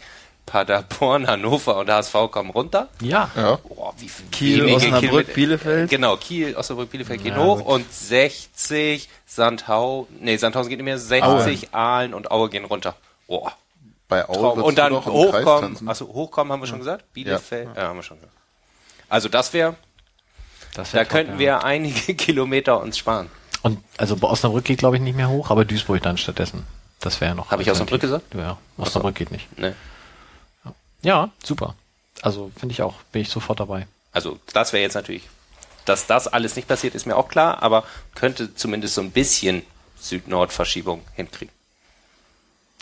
Paderborn, 0.47 1.27
Hannover 1.27 1.77
und 1.79 1.89
HSV 1.91 2.15
kommen 2.31 2.51
runter. 2.51 2.89
Ja. 3.01 3.31
Ja. 3.37 3.57
Boah, 3.57 3.95
wie 3.99 4.09
viel, 4.09 4.27
Kiel, 4.31 4.65
Osnabrück, 4.75 5.01
Kilometer- 5.01 5.33
Bielefeld. 5.33 5.91
Genau, 5.91 6.17
Kiel, 6.17 6.55
Osnabrück, 6.57 6.91
Bielefeld 6.91 7.23
gehen 7.23 7.35
Ja, 7.37 7.43
hoch 7.43 7.59
gut. 7.59 7.67
und 7.67 7.93
60, 7.93 9.09
Sandhau, 9.27 10.09
nee, 10.21 10.37
Sandhausen 10.37 10.69
geht 10.69 10.79
nicht 10.79 10.85
mehr, 10.85 10.99
60, 10.99 11.73
Aalen 11.75 12.13
und 12.15 12.31
Aue 12.31 12.51
gehen 12.51 12.65
runter. 12.65 12.95
Boah, 13.27 13.53
Bei 14.09 14.29
Aue 14.29 14.63
Und 14.63 14.77
dann 14.79 14.93
hochkommen, 14.95 15.89
also 15.89 16.07
hochkommen 16.09 16.53
haben 16.53 16.61
wir 16.61 16.67
schon 16.67 16.81
gesagt? 16.81 17.11
Bielefeld, 17.15 17.69
ja, 17.77 17.85
haben 17.89 17.97
wir 17.97 18.03
schon 18.03 18.19
gesagt. 18.19 18.35
Also 19.09 19.29
das 19.29 19.53
wäre, 19.53 19.75
Das 20.75 20.91
da 20.91 20.99
wär 20.99 21.03
top, 21.05 21.13
könnten 21.13 21.33
ja. 21.35 21.39
wir 21.39 21.65
einige 21.65 22.15
Kilometer 22.15 22.81
uns 22.81 22.99
sparen. 22.99 23.31
Und 23.63 23.79
also 23.97 24.17
bei 24.17 24.29
Osnabrück 24.29 24.65
geht, 24.65 24.79
glaube 24.81 24.97
ich, 24.97 25.03
nicht 25.03 25.17
mehr 25.17 25.29
hoch, 25.31 25.51
aber 25.51 25.65
Duisburg 25.65 26.03
dann 26.03 26.19
stattdessen. 26.19 26.67
Das 27.01 27.21
wäre 27.21 27.31
ja 27.31 27.35
noch. 27.35 27.51
Hab 27.51 27.61
ich 27.61 27.71
Osnabrück 27.71 28.01
gesagt? 28.01 28.35
Ja, 28.35 28.59
Osnabrück 28.77 29.15
geht 29.15 29.31
nicht. 29.31 29.57
Ne? 29.59 29.75
Ja, 31.03 31.31
super. 31.43 31.75
Also 32.23 32.51
finde 32.57 32.73
ich 32.73 32.83
auch, 32.83 32.95
bin 33.13 33.23
ich 33.23 33.29
sofort 33.29 33.61
dabei. 33.61 33.87
Also 34.13 34.39
das 34.53 34.73
wäre 34.73 34.83
jetzt 34.83 34.95
natürlich, 34.95 35.29
dass 35.85 36.07
das 36.07 36.29
alles 36.29 36.57
nicht 36.57 36.69
passiert, 36.69 36.95
ist 36.95 37.07
mir 37.07 37.17
auch 37.17 37.29
klar, 37.29 37.63
aber 37.63 37.85
könnte 38.15 38.55
zumindest 38.55 38.95
so 38.95 39.01
ein 39.01 39.11
bisschen 39.11 39.63
Süd-Nord-Verschiebung 40.01 41.03
hinkriegen. 41.15 41.53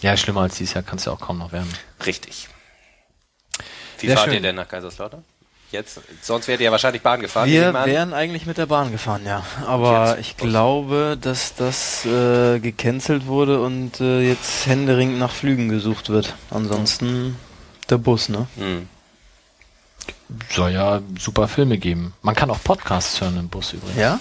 Ja, 0.03 0.17
schlimmer 0.17 0.43
als 0.43 0.57
dieses 0.57 0.75
Jahr 0.75 0.83
kann 0.83 0.99
es 0.99 1.05
ja 1.05 1.13
auch 1.13 1.21
kaum 1.21 1.39
noch 1.39 1.53
werden. 1.53 1.73
Richtig. 2.07 2.49
Wie 3.99 4.07
Sehr 4.07 4.17
fahrt 4.17 4.29
schön. 4.29 4.37
ihr 4.37 4.41
denn 4.41 4.57
nach 4.57 4.69
Kaiserslautern? 4.69 5.25
Jetzt, 5.73 6.01
sonst 6.21 6.49
wärt 6.49 6.61
ihr 6.61 6.65
ja 6.65 6.73
wahrscheinlich 6.73 7.03
Bahn 7.03 7.21
gefahren. 7.21 7.49
Wir 7.49 7.73
wären 7.73 8.13
eigentlich 8.13 8.45
mit 8.45 8.59
der 8.59 8.67
Bahn 8.67 8.91
gefahren, 8.91 9.25
ja. 9.25 9.45
Aber 9.67 10.17
jetzt 10.17 10.21
ich 10.21 10.37
glaube, 10.37 11.17
dass 11.21 11.55
das 11.55 12.05
äh, 12.07 12.59
gecancelt 12.59 13.27
wurde 13.27 13.63
und 13.63 14.01
äh, 14.01 14.21
jetzt 14.21 14.67
händeringend 14.67 15.21
nach 15.21 15.31
Flügen 15.31 15.69
gesucht 15.69 16.09
wird. 16.09 16.35
Ansonsten 16.51 17.37
der 17.91 17.99
Bus, 17.99 18.29
ne? 18.29 18.47
Hm. 18.57 18.89
Soll 20.51 20.71
ja 20.73 21.01
super 21.19 21.49
Filme 21.49 21.77
geben. 21.79 22.15
Man 22.23 22.35
kann 22.35 22.51
auch 22.51 22.63
Podcasts 22.63 23.21
hören 23.21 23.37
im 23.39 23.49
Bus 23.49 23.73
übrigens. 23.73 23.97
Ja? 23.99 24.21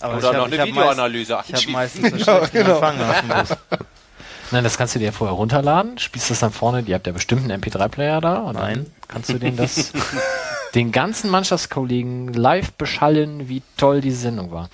Aber 0.00 0.18
Oder 0.18 0.32
noch 0.34 0.40
hab- 0.46 0.52
eine 0.52 0.64
Videoanalyse 0.66 1.38
ich 1.48 1.54
habe 1.54 1.70
meistens 1.72 2.10
so 2.10 2.18
schlechten 2.18 2.56
Empfang 2.58 3.00
auf 3.00 3.20
dem 3.20 3.28
Bus. 3.28 3.48
Nein, 4.52 4.62
das 4.64 4.78
kannst 4.78 4.94
du 4.94 4.98
dir 5.00 5.12
vorher 5.12 5.34
runterladen, 5.34 5.98
spielst 5.98 6.30
das 6.30 6.38
dann 6.38 6.52
vorne, 6.52 6.80
ihr 6.86 6.94
habt 6.94 7.06
ja 7.06 7.12
bestimmt 7.12 7.50
einen 7.50 7.60
MP3-Player 7.60 8.20
da 8.20 8.36
und 8.36 8.54
Nein. 8.54 8.74
dann 8.84 8.92
kannst 9.08 9.28
du 9.30 9.38
den 9.38 9.56
das 9.56 9.92
den 10.74 10.92
ganzen 10.92 11.30
Mannschaftskollegen 11.30 12.32
live 12.32 12.72
beschallen, 12.74 13.48
wie 13.48 13.62
toll 13.76 14.00
die 14.02 14.12
Sendung 14.12 14.52
war. 14.52 14.68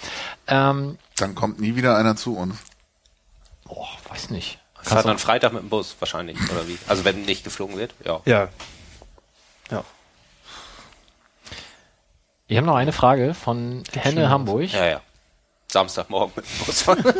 Ähm, 0.46 0.98
Dann 1.16 1.34
kommt 1.34 1.60
nie 1.60 1.74
wieder 1.76 1.96
einer 1.96 2.16
zu 2.16 2.36
uns. 2.36 2.56
boah, 3.64 3.88
weiß 4.10 4.28
nicht. 4.30 4.58
Fahrt 4.82 5.06
dann 5.06 5.18
Freitag 5.18 5.52
mit 5.52 5.62
dem 5.62 5.68
Bus 5.68 5.96
wahrscheinlich, 6.00 6.36
oder 6.50 6.66
wie? 6.68 6.76
Also 6.88 7.04
wenn 7.04 7.22
nicht 7.22 7.44
geflogen 7.44 7.76
wird, 7.78 7.94
ja. 8.04 8.20
Ja. 8.24 8.48
Ja. 9.70 9.84
Ich 12.48 12.56
habe 12.56 12.66
noch 12.66 12.74
eine 12.76 12.92
Frage 12.92 13.32
von 13.34 13.82
Henne 13.94 14.28
Hamburg. 14.28 14.72
Ja, 14.72 14.86
ja. 14.86 15.00
Samstagmorgen 15.68 16.32
mit 16.36 16.44
dem 16.44 16.66
Bus 16.66 16.82
fahren. 16.82 17.02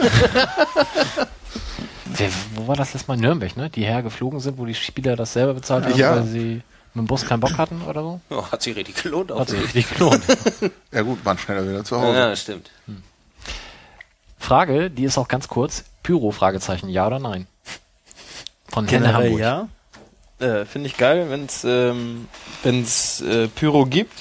Wer, 2.04 2.28
wo 2.54 2.66
war 2.68 2.76
das 2.76 2.92
letzte 2.92 3.08
Mal? 3.10 3.16
Nürnberg, 3.16 3.56
ne? 3.56 3.70
Die 3.70 3.84
hergeflogen 3.84 4.40
sind, 4.40 4.58
wo 4.58 4.66
die 4.66 4.74
Spieler 4.74 5.16
das 5.16 5.32
selber 5.32 5.54
bezahlt 5.54 5.86
haben, 5.86 5.96
Ja. 5.96 6.16
weil 6.16 6.24
sie 6.24 6.60
mit 6.94 7.04
dem 7.04 7.06
Bus 7.06 7.24
keinen 7.24 7.40
Bock 7.40 7.56
hatten 7.56 7.80
oder 7.82 8.02
so? 8.02 8.20
Oh, 8.28 8.44
hat 8.52 8.60
sich 8.60 8.76
richtig 8.76 9.02
gelohnt. 9.02 9.32
Auch 9.32 9.40
Hat 9.40 9.48
sich 9.48 9.62
richtig 9.62 9.88
gelohnt. 9.94 10.22
Ja 10.90 11.00
gut, 11.02 11.24
waren 11.24 11.38
schneller 11.38 11.66
wieder 11.66 11.82
zu 11.84 11.98
Hause. 11.98 12.18
ja, 12.18 12.36
stimmt. 12.36 12.70
Frage, 14.38 14.90
die 14.90 15.04
ist 15.04 15.16
auch 15.16 15.28
ganz 15.28 15.48
kurz. 15.48 15.84
Pyro, 16.02 16.32
Fragezeichen, 16.32 16.90
ja 16.90 17.06
oder 17.06 17.18
nein? 17.20 17.46
Von 18.72 18.88
Henne 18.88 19.06
Generell 19.06 19.24
Hamburg. 19.24 19.40
ja. 19.40 19.68
Äh, 20.40 20.64
Finde 20.64 20.88
ich 20.88 20.96
geil, 20.96 21.26
wenn 21.28 21.44
es 21.44 21.62
ähm, 21.64 22.26
wenn's, 22.62 23.20
äh, 23.20 23.46
Pyro 23.48 23.84
gibt. 23.86 24.12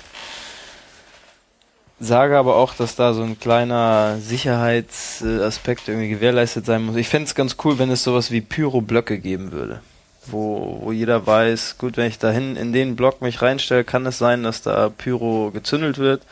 Sage 1.99 2.37
aber 2.37 2.55
auch, 2.55 2.73
dass 2.75 2.95
da 2.95 3.13
so 3.13 3.21
ein 3.23 3.39
kleiner 3.39 4.17
Sicherheitsaspekt 4.19 5.87
irgendwie 5.87 6.09
gewährleistet 6.09 6.65
sein 6.65 6.83
muss. 6.83 6.95
Ich 6.95 7.07
fände 7.07 7.27
es 7.27 7.35
ganz 7.35 7.57
cool, 7.63 7.79
wenn 7.79 7.91
es 7.91 8.03
sowas 8.03 8.31
wie 8.31 8.41
Pyro-Blöcke 8.41 9.19
geben 9.19 9.51
würde. 9.51 9.81
Wo, 10.25 10.79
wo 10.81 10.91
jeder 10.91 11.25
weiß, 11.25 11.77
gut, 11.77 11.97
wenn 11.97 12.07
ich 12.07 12.19
dahin 12.19 12.55
in 12.55 12.73
den 12.73 12.95
Block 12.95 13.21
mich 13.21 13.41
reinstelle, 13.41 13.83
kann 13.83 14.05
es 14.05 14.17
sein, 14.17 14.43
dass 14.43 14.61
da 14.61 14.89
Pyro 14.89 15.51
gezündelt 15.51 15.97
wird. 15.97 16.23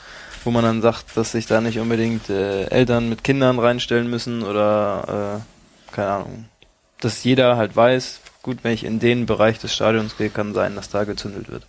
Wo 0.43 0.51
man 0.51 0.63
dann 0.63 0.81
sagt, 0.81 1.15
dass 1.15 1.33
sich 1.33 1.45
da 1.45 1.61
nicht 1.61 1.79
unbedingt 1.79 2.29
äh, 2.29 2.65
Eltern 2.65 3.09
mit 3.09 3.23
Kindern 3.23 3.59
reinstellen 3.59 4.09
müssen 4.09 4.43
oder 4.43 5.39
äh, 5.91 5.93
keine 5.95 6.11
Ahnung. 6.11 6.45
Dass 7.01 7.23
jeder 7.23 7.57
halt 7.57 7.75
weiß, 7.75 8.19
gut, 8.41 8.59
wenn 8.63 8.73
ich 8.73 8.83
in 8.83 8.99
den 8.99 9.25
Bereich 9.25 9.59
des 9.59 9.73
Stadions 9.73 10.17
gehe, 10.17 10.29
kann 10.29 10.53
sein, 10.53 10.75
dass 10.75 10.89
da 10.89 11.03
gezündelt 11.03 11.49
wird. 11.49 11.63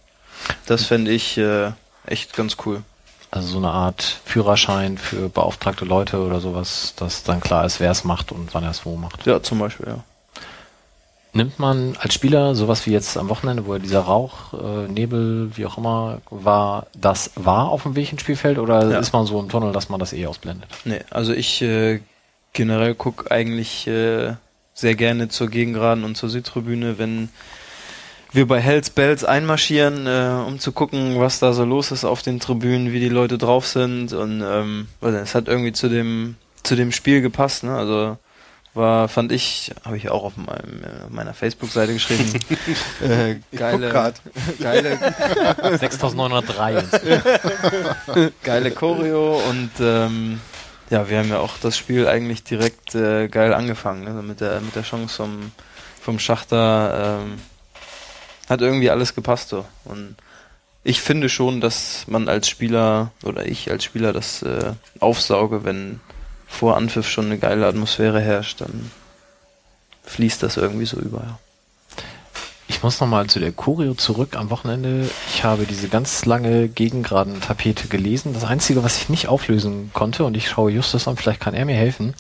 Das 0.67 0.85
fände 0.85 1.11
ich 1.11 1.37
äh, 1.39 1.71
echt 2.07 2.35
ganz 2.35 2.57
cool. 2.65 2.83
Also 3.31 3.47
so 3.49 3.59
eine 3.59 3.71
Art 3.71 4.03
Führerschein 4.25 4.99
für 4.99 5.29
beauftragte 5.29 5.85
Leute 5.85 6.19
oder 6.19 6.41
sowas, 6.41 6.95
dass 6.97 7.23
dann 7.23 7.41
klar 7.41 7.65
ist, 7.65 7.79
wer 7.79 7.93
es 7.93 8.03
macht 8.03 8.33
und 8.33 8.53
wann 8.55 8.65
er 8.65 8.71
es 8.71 8.85
wo 8.85 8.97
macht. 8.97 9.25
Ja, 9.27 9.41
zum 9.41 9.61
Beispiel, 9.61 9.87
ja. 9.87 9.99
Nimmt 11.33 11.61
man 11.61 11.97
als 12.01 12.13
Spieler 12.15 12.57
sowas 12.57 12.87
wie 12.87 12.91
jetzt 12.91 13.17
am 13.17 13.29
Wochenende, 13.29 13.65
wo 13.67 13.75
ja 13.75 13.79
dieser 13.79 14.01
Rauch, 14.01 14.53
äh, 14.53 14.89
Nebel, 14.89 15.53
wie 15.57 15.65
auch 15.65 15.79
immer, 15.79 16.21
war, 16.31 16.87
das 16.93 17.31
war 17.37 17.69
auf 17.69 17.85
dem 17.85 17.95
Weg 17.95 18.11
ins 18.11 18.23
Spielfeld 18.23 18.59
oder 18.59 18.91
Ja. 18.91 18.99
ist 18.99 19.13
man 19.13 19.27
so 19.27 19.39
im 19.39 19.49
Tunnel, 19.49 19.71
dass 19.73 19.89
man 19.89 20.01
das 20.01 20.13
eh 20.13 20.27
ausblendet? 20.27 20.69
Nee, 20.85 21.03
also 21.11 21.33
ich 21.33 21.63
äh, 21.63 22.01
generell 22.53 22.97
guck 22.97 23.31
eigentlich 23.31 23.87
äh, 23.87 24.33
sehr 24.81 24.95
gerne 24.95 25.29
zur 25.29 25.49
Gegengraden 25.49 26.05
und 26.05 26.17
zur 26.17 26.29
Südtribüne, 26.29 26.99
wenn 26.99 27.29
wir 28.33 28.47
bei 28.47 28.61
Hells 28.61 28.91
Bells 28.91 29.25
einmarschieren, 29.25 30.07
äh, 30.07 30.45
um 30.47 30.59
zu 30.59 30.73
gucken, 30.73 31.19
was 31.19 31.41
da 31.41 31.53
so 31.53 31.65
los 31.65 31.91
ist 31.91 32.05
auf 32.05 32.23
den 32.23 32.41
Tribünen, 32.41 32.93
wie 32.93 33.01
die 33.01 33.09
Leute 33.09 33.39
drauf 33.39 33.67
sind 33.67 34.13
und 34.13 34.43
ähm, 34.45 34.89
es 35.01 35.35
hat 35.35 35.49
irgendwie 35.49 35.73
zu 35.73 35.89
dem 35.89 36.37
zu 36.63 36.77
dem 36.77 36.93
Spiel 36.93 37.23
gepasst, 37.23 37.65
ne? 37.65 37.75
Also 37.75 38.19
war, 38.75 39.09
fand 39.09 39.33
ich, 39.33 39.73
habe 39.85 39.97
ich 39.97 40.11
auch 40.11 40.23
auf 40.23 40.37
meinem, 40.37 40.85
äh, 40.85 41.11
meiner 41.11 41.35
Facebook-Seite 41.35 41.93
geschrieben. 41.93 42.33
äh, 43.03 43.37
geile, 43.57 44.13
geile, 44.61 44.99
6903. 45.79 46.85
geile 48.45 48.71
Choreo 48.71 49.43
und 49.49 49.71
ähm, 49.81 50.41
ja, 50.91 51.09
wir 51.09 51.19
haben 51.19 51.31
ja 51.31 51.39
auch 51.39 51.57
das 51.59 51.79
Spiel 51.79 52.07
eigentlich 52.07 52.43
direkt 52.45 52.95
äh, 52.95 53.29
geil 53.29 53.55
angefangen, 53.55 54.05
ne? 54.05 54.23
mit 54.23 54.41
der 54.41 54.61
mit 54.61 54.75
der 54.77 54.83
Chance 54.83 55.15
vom 55.17 55.53
vom 56.01 56.19
Schachter 56.19 57.21
ähm, 57.23 57.39
hat 58.49 58.61
irgendwie 58.61 58.91
alles 58.91 59.15
gepasst 59.15 59.51
so 59.51 59.65
und 59.85 60.17
ich 60.83 61.03
finde 61.03 61.29
schon, 61.29 61.61
dass 61.61 62.07
man 62.09 62.29
als 62.29 62.49
Spieler 62.49 63.13
oder 63.23 63.47
ich 63.47 63.71
als 63.71 63.85
Spieler 63.85 64.13
das 64.13 64.43
äh, 64.43 64.73
aufsauge, 64.99 65.65
wenn 65.65 66.01
vor 66.47 66.77
Anpfiff 66.77 67.09
schon 67.09 67.27
eine 67.27 67.39
geile 67.39 67.67
Atmosphäre 67.67 68.21
herrscht, 68.21 68.61
dann 68.61 68.91
fließt 70.05 70.43
das 70.43 70.57
irgendwie 70.57 70.87
so 70.87 70.99
über. 70.99 71.19
Ja. 71.19 71.39
Ich 72.81 72.83
muss 72.83 72.99
nochmal 72.99 73.27
zu 73.27 73.41
der 73.41 73.53
Choreo 73.53 73.93
zurück 73.93 74.37
am 74.37 74.49
Wochenende. 74.49 75.11
Ich 75.29 75.45
habe 75.45 75.67
diese 75.67 75.89
ganz 75.91 76.25
lange 76.25 76.67
Gegengraden-Tapete 76.67 77.89
gelesen. 77.89 78.33
Das 78.33 78.45
Einzige, 78.45 78.83
was 78.83 78.97
ich 78.97 79.11
nicht 79.11 79.29
auflösen 79.29 79.91
konnte, 79.93 80.25
und 80.25 80.35
ich 80.35 80.49
schaue 80.49 80.71
Justus 80.71 81.07
an, 81.07 81.19
vielleicht 81.19 81.41
kann 81.41 81.53
er 81.53 81.67
mir 81.67 81.75
helfen, 81.75 82.15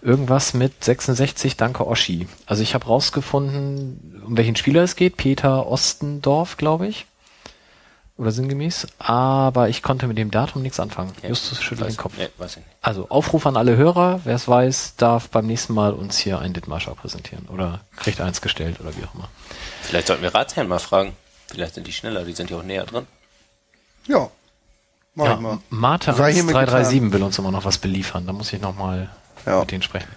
irgendwas 0.00 0.54
mit 0.54 0.82
66 0.82 1.58
Danke 1.58 1.86
Oschi. 1.86 2.26
Also 2.46 2.62
ich 2.62 2.72
habe 2.72 2.86
rausgefunden, 2.86 4.22
um 4.26 4.34
welchen 4.34 4.56
Spieler 4.56 4.82
es 4.82 4.96
geht. 4.96 5.18
Peter 5.18 5.66
Ostendorf, 5.66 6.56
glaube 6.56 6.86
ich. 6.86 7.04
Oder 8.22 8.30
sinngemäß. 8.30 8.86
Aber 9.00 9.68
ich 9.68 9.82
konnte 9.82 10.06
mit 10.06 10.16
dem 10.16 10.30
Datum 10.30 10.62
nichts 10.62 10.78
anfangen. 10.78 11.12
Ja, 11.24 11.30
Justus 11.30 11.60
schüttelt 11.60 11.90
den 11.90 11.96
Kopf. 11.96 12.16
Ja, 12.16 12.28
weiß 12.38 12.52
ich 12.52 12.56
nicht. 12.58 12.68
Also 12.80 13.08
Aufruf 13.08 13.46
an 13.46 13.56
alle 13.56 13.76
Hörer, 13.76 14.20
wer 14.22 14.36
es 14.36 14.46
weiß, 14.46 14.94
darf 14.96 15.28
beim 15.28 15.44
nächsten 15.48 15.74
Mal 15.74 15.92
uns 15.92 16.18
hier 16.18 16.38
ein 16.38 16.52
Dithmarschau 16.52 16.94
präsentieren. 16.94 17.48
Oder 17.48 17.80
kriegt 17.96 18.20
eins 18.20 18.40
gestellt 18.40 18.78
oder 18.80 18.96
wie 18.96 19.04
auch 19.04 19.12
immer. 19.16 19.28
Vielleicht 19.82 20.06
sollten 20.06 20.22
wir 20.22 20.32
Ratsherren 20.32 20.68
mal 20.68 20.78
fragen. 20.78 21.16
Vielleicht 21.48 21.74
sind 21.74 21.88
die 21.88 21.92
schneller, 21.92 22.24
die 22.24 22.32
sind 22.32 22.48
ja 22.48 22.58
auch 22.58 22.62
näher 22.62 22.84
dran. 22.84 23.08
Ja. 24.06 24.30
Mach 25.16 25.24
Ja, 25.26 25.34
ich 25.34 25.40
mal. 25.40 25.58
Hiermit 25.68 26.54
1337 26.54 27.12
will 27.12 27.22
uns 27.24 27.38
immer 27.40 27.50
noch 27.50 27.64
was 27.64 27.78
beliefern. 27.78 28.24
Da 28.24 28.32
muss 28.32 28.52
ich 28.52 28.60
nochmal 28.60 29.10
Ja. 29.46 29.58
mit 29.58 29.72
denen 29.72 29.82
sprechen. 29.82 30.08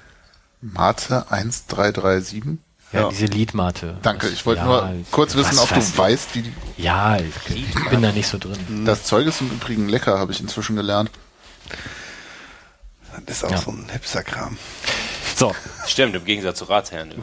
Mate 0.62 1.26
1337. 1.32 2.60
Ja, 2.96 3.02
Ja. 3.02 3.10
diese 3.10 3.26
Liedmate. 3.26 3.98
Danke, 4.02 4.30
ich 4.30 4.46
wollte 4.46 4.62
Ja, 4.62 4.66
nur 4.88 5.06
kurz 5.12 5.36
wissen, 5.36 5.52
was 5.58 5.60
ob 5.64 5.70
du 5.70 5.76
weiß- 5.76 5.98
weißt, 5.98 6.36
wie 6.36 6.42
die, 6.44 6.54
Ja, 6.78 7.18
ich 7.18 7.90
bin 7.90 8.02
da 8.02 8.12
nicht 8.12 8.28
so 8.28 8.38
drin. 8.38 8.86
das 8.86 9.04
Zeug 9.04 9.28
ist 9.28 9.42
im 9.42 9.50
Übrigen 9.52 9.90
lecker, 9.90 10.18
habe 10.18 10.32
ich 10.32 10.40
inzwischen 10.40 10.76
gelernt. 10.76 11.12
Das 13.26 13.38
ist 13.38 13.44
auch 13.44 13.52
Ja. 13.52 13.58
so 13.58 13.72
ein 13.72 13.88
Hipster-Kram. 13.92 14.58
So, 15.36 15.54
Stimmt, 15.86 16.16
im 16.16 16.24
Gegensatz 16.26 16.60
zu 16.60 16.66
Ratsherren. 16.66 17.14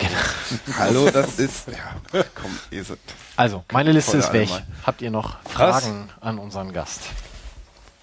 Hallo, 0.78 1.10
das 1.10 1.38
ist. 1.38 1.68
Ja, 1.68 2.22
komm, 2.34 2.58
ihr 2.70 2.84
seid. 2.84 2.98
also, 3.36 3.64
meine 3.72 3.92
Liste 3.92 4.18
ist 4.18 4.32
weg. 4.32 4.50
allgemein. 4.50 4.66
Habt 4.84 5.00
ihr 5.02 5.10
noch 5.10 5.36
Fragen 5.48 6.10
an 6.20 6.38
unseren 6.38 6.72
Gast? 6.72 7.00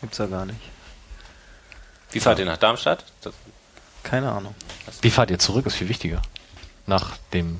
Gibt's 0.02 0.18
ja 0.18 0.26
gar 0.26 0.46
nicht. 0.48 0.60
Wie 2.12 2.20
fahrt 2.20 2.40
ihr 2.40 2.46
nach 2.46 2.58
Darmstadt? 2.58 3.06
Das, 3.22 3.34
Keine 4.02 4.32
Ahnung. 4.32 4.56
Wie 5.02 5.12
fahrt 5.12 5.30
ihr 5.30 5.38
zurück, 5.38 5.66
ist 5.68 5.76
viel 5.76 5.90
wichtiger. 5.90 6.22
Nach 6.90 7.18
dem 7.34 7.60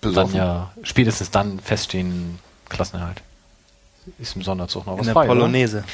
dann 0.00 0.12
Besoffen. 0.12 0.36
ja 0.36 0.72
spätestens 0.82 1.30
dann 1.30 1.60
feststehenden 1.60 2.38
Klassenerhalt. 2.68 3.22
Ist 4.18 4.36
im 4.36 4.42
Sonderzug 4.42 4.86
noch 4.86 4.94
was 4.94 5.00
In 5.00 5.06
der 5.06 5.14
frei, 5.14 5.26
oder? 5.26 5.34
Polonaise. 5.34 5.84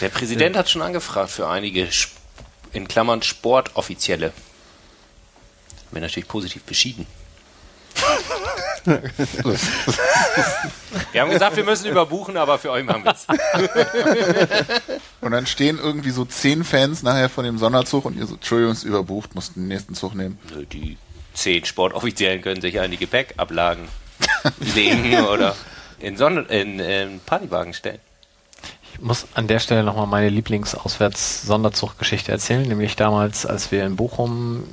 der 0.00 0.08
Präsident 0.10 0.56
hat 0.56 0.70
schon 0.70 0.82
angefragt 0.82 1.30
für 1.30 1.48
einige, 1.48 1.88
in 2.72 2.86
Klammern 2.88 3.22
Sportoffizielle. 3.22 4.26
Haben 4.26 4.34
wir 5.90 6.00
natürlich 6.02 6.28
positiv 6.28 6.62
beschieden. 6.64 7.06
wir 11.12 11.20
haben 11.20 11.30
gesagt, 11.30 11.56
wir 11.56 11.64
müssen 11.64 11.86
überbuchen, 11.86 12.36
aber 12.36 12.58
für 12.58 12.70
euch 12.70 12.84
machen 12.84 13.04
wir 13.04 13.12
es. 13.12 13.26
Und 15.20 15.30
dann 15.32 15.46
stehen 15.46 15.78
irgendwie 15.78 16.10
so 16.10 16.24
zehn 16.24 16.64
Fans 16.64 17.02
nachher 17.02 17.28
von 17.28 17.44
dem 17.44 17.58
Sonderzug 17.58 18.04
und 18.06 18.16
ihr 18.16 18.26
so, 18.26 18.34
Entschuldigung, 18.34 18.72
ist 18.72 18.84
überbucht, 18.84 19.34
musst 19.34 19.56
den 19.56 19.68
nächsten 19.68 19.94
Zug 19.94 20.14
nehmen. 20.14 20.38
Die 20.72 20.96
zehn 21.34 21.64
Sportoffiziellen 21.64 22.42
können 22.42 22.60
sich 22.60 22.80
an 22.80 22.90
die 22.90 22.96
Gepäckablagen 22.96 23.86
legen 24.74 25.24
oder 25.24 25.54
in, 25.98 26.16
Sonne, 26.16 26.42
in, 26.42 26.78
in 26.78 27.20
Partywagen 27.24 27.74
stellen. 27.74 27.98
Ich 28.94 29.00
muss 29.00 29.26
an 29.34 29.46
der 29.46 29.58
Stelle 29.58 29.84
nochmal 29.84 30.06
meine 30.06 30.28
Lieblings-Auswärts-Sonderzug-Geschichte 30.28 32.30
erzählen, 32.30 32.68
nämlich 32.68 32.94
damals, 32.96 33.46
als 33.46 33.72
wir 33.72 33.86
in 33.86 33.96
Bochum 33.96 34.64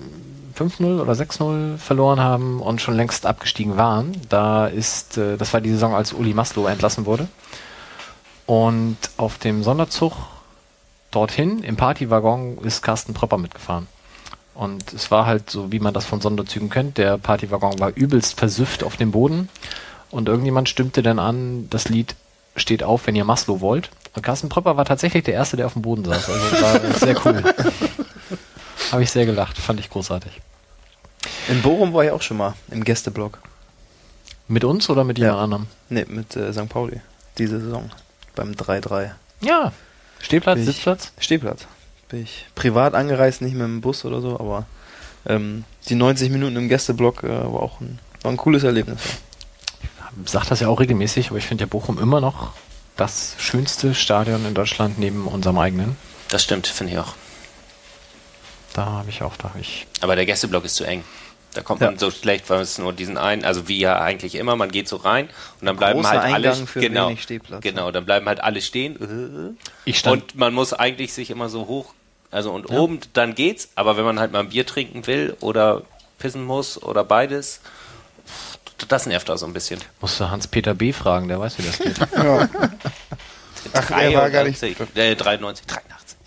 5-0 0.58 1.00
oder 1.02 1.14
6-0 1.14 1.78
verloren 1.78 2.20
haben 2.20 2.62
und 2.62 2.82
schon 2.82 2.96
längst 2.96 3.26
abgestiegen 3.26 3.78
waren. 3.78 4.20
Da 4.28 4.68
ist, 4.68 5.18
äh, 5.18 5.38
das 5.38 5.54
war 5.54 5.62
die 5.62 5.72
Saison, 5.72 5.96
als 5.96 6.12
Uli 6.12 6.34
Maslow 6.34 6.68
entlassen 6.68 7.06
wurde. 7.06 7.30
Und 8.46 8.98
auf 9.16 9.38
dem 9.38 9.64
Sonderzug 9.64 10.12
dorthin 11.12 11.64
im 11.64 11.78
Partywaggon 11.78 12.58
ist 12.60 12.82
Carsten 12.82 13.14
Pröpper 13.14 13.38
mitgefahren. 13.38 13.88
Und 14.60 14.92
es 14.92 15.10
war 15.10 15.26
halt 15.26 15.50
so, 15.50 15.72
wie 15.72 15.80
man 15.80 15.94
das 15.94 16.06
von 16.06 16.20
Sonderzügen 16.20 16.70
kennt. 16.70 16.98
Der 16.98 17.18
Partywaggon 17.18 17.80
war 17.80 17.96
übelst 17.96 18.38
versüfft 18.38 18.84
auf 18.84 18.98
dem 18.98 19.12
Boden. 19.12 19.48
Und 20.12 20.28
irgendjemand 20.28 20.68
stimmte 20.68 21.02
dann 21.02 21.18
an, 21.18 21.68
das 21.70 21.88
Lied 21.88 22.16
steht 22.58 22.84
auf, 22.84 23.08
wenn 23.08 23.16
ihr 23.16 23.24
Maslow 23.24 23.62
wollt. 23.62 23.90
Und 24.16 24.22
Carsten 24.22 24.50
Pröpper 24.50 24.76
war 24.76 24.84
tatsächlich 24.84 25.24
der 25.24 25.36
Erste, 25.36 25.56
der 25.56 25.66
auf 25.68 25.74
dem 25.74 25.82
Boden 25.84 26.04
saß. 26.04 26.30
Also 26.30 26.50
das 26.50 26.62
war 26.62 26.94
sehr 27.00 27.26
cool. 27.26 27.42
Habe 28.92 29.04
ich 29.04 29.12
sehr 29.12 29.26
gelacht, 29.26 29.58
fand 29.58 29.80
ich 29.80 29.90
großartig. 29.90 30.42
In 31.48 31.62
Bochum 31.62 31.94
war 31.94 32.04
ich 32.04 32.12
auch 32.12 32.22
schon 32.22 32.36
mal 32.38 32.54
im 32.70 32.84
Gästeblock. 32.84 33.40
Mit 34.50 34.66
uns 34.66 34.90
oder 34.90 35.06
mit 35.06 35.20
Ja. 35.20 35.28
jemand 35.28 35.44
anderem? 35.44 35.68
Ne, 35.90 36.06
mit 36.10 36.36
äh, 36.36 36.52
St. 36.52 36.68
Pauli. 36.68 37.00
Diese 37.38 37.62
Saison. 37.62 37.90
Beim 38.36 38.52
3-3. 38.52 39.12
Ja. 39.40 39.72
Stehplatz, 40.20 40.60
ich- 40.60 40.66
Sitzplatz? 40.66 41.14
Stehplatz. 41.20 41.66
Bin 42.10 42.24
ich 42.24 42.46
privat 42.56 42.96
angereist, 42.96 43.42
nicht 43.42 43.54
mit 43.54 43.64
dem 43.64 43.82
Bus 43.82 44.04
oder 44.06 44.22
so, 44.22 44.40
aber 44.40 44.66
ähm, 45.28 45.64
die 45.88 45.96
90 45.96 46.30
Minuten 46.32 46.56
im 46.56 46.68
Gästeblock 46.70 47.24
äh, 47.24 47.30
war 47.30 47.62
auch 47.62 47.80
ein, 47.82 48.00
war 48.24 48.32
ein 48.32 48.38
cooles 48.38 48.64
Erlebnis. 48.64 49.00
Ja. 49.84 50.10
Sagt 50.26 50.50
das 50.52 50.60
ja 50.60 50.68
auch 50.70 50.80
regelmäßig, 50.80 51.30
aber 51.30 51.38
ich 51.38 51.46
finde 51.46 51.64
ja 51.64 51.68
Bochum 51.68 52.00
immer 52.00 52.20
noch 52.22 52.54
das 52.98 53.36
schönste 53.38 53.94
Stadion 53.94 54.46
in 54.46 54.54
Deutschland 54.54 54.98
neben 55.00 55.28
unserem 55.28 55.58
eigenen. 55.60 55.96
Das 56.30 56.44
stimmt, 56.44 56.68
finde 56.68 56.94
ich 56.94 57.00
auch. 57.00 57.14
Da 58.74 58.86
habe 58.86 59.10
ich 59.10 59.22
auch, 59.22 59.36
da 59.38 59.50
habe 59.50 59.60
ich. 59.60 59.88
Aber 60.02 60.16
der 60.16 60.26
Gästeblock 60.26 60.66
ist 60.66 60.76
zu 60.76 60.84
eng. 60.84 61.04
Da 61.54 61.62
kommt 61.62 61.82
Ja. 61.82 61.88
man 61.88 61.98
so 61.98 62.12
schlecht, 62.12 62.50
weil 62.50 62.62
es 62.62 62.78
nur 62.78 62.94
diesen 62.94 63.18
einen, 63.18 63.44
also 63.44 63.68
wie 63.68 63.80
ja 63.80 64.00
eigentlich 64.00 64.36
immer, 64.36 64.56
man 64.56 64.70
geht 64.70 64.88
so 64.88 64.98
rein 64.98 65.30
und 65.60 65.66
dann 65.66 65.78
bleiben 65.78 66.02
Großer 66.02 66.22
halt 66.22 66.34
alle 66.34 66.52
Eingang 66.52 66.68
für 66.68 66.80
genau, 66.80 67.08
wenig 67.08 67.24
Stehplatz. 67.24 67.62
Genau, 67.64 67.90
dann 67.92 68.06
bleiben 68.06 68.28
halt 68.28 68.42
alle 68.42 68.62
stehen. 68.62 69.58
Ich 69.86 69.98
stand, 69.98 70.22
Und 70.22 70.36
man 70.36 70.54
muss 70.54 70.74
eigentlich 70.74 71.12
sich 71.14 71.32
immer 71.32 71.50
so 71.50 71.66
hoch, 71.66 71.94
also 72.32 72.52
und 72.52 72.70
oben 72.70 73.00
dann 73.14 73.36
geht's, 73.36 73.70
aber 73.76 73.98
wenn 73.98 74.06
man 74.06 74.20
halt 74.20 74.32
mal 74.32 74.40
ein 74.40 74.50
Bier 74.50 74.66
trinken 74.66 75.08
will 75.08 75.36
oder 75.40 75.84
pissen 76.20 76.44
muss 76.44 76.82
oder 76.82 77.04
beides, 77.04 77.62
das 78.88 79.06
nervt 79.06 79.30
auch 79.30 79.38
so 79.38 79.46
ein 79.46 79.54
bisschen. 79.54 79.80
musste 80.00 80.30
Hans-Peter 80.32 80.74
B. 80.74 80.94
fragen, 80.94 81.28
der 81.28 81.40
weiß, 81.40 81.58
wie 81.58 81.64
das 81.64 81.80
geht. 81.80 81.96
Ach, 83.74 83.92
er 83.92 84.14
war 84.14 84.30
gar 84.30 84.44
nicht. 84.46 84.62
93, 84.62 84.96
Äh, 84.96 85.16
93, 85.16 85.66
83. 85.68 86.18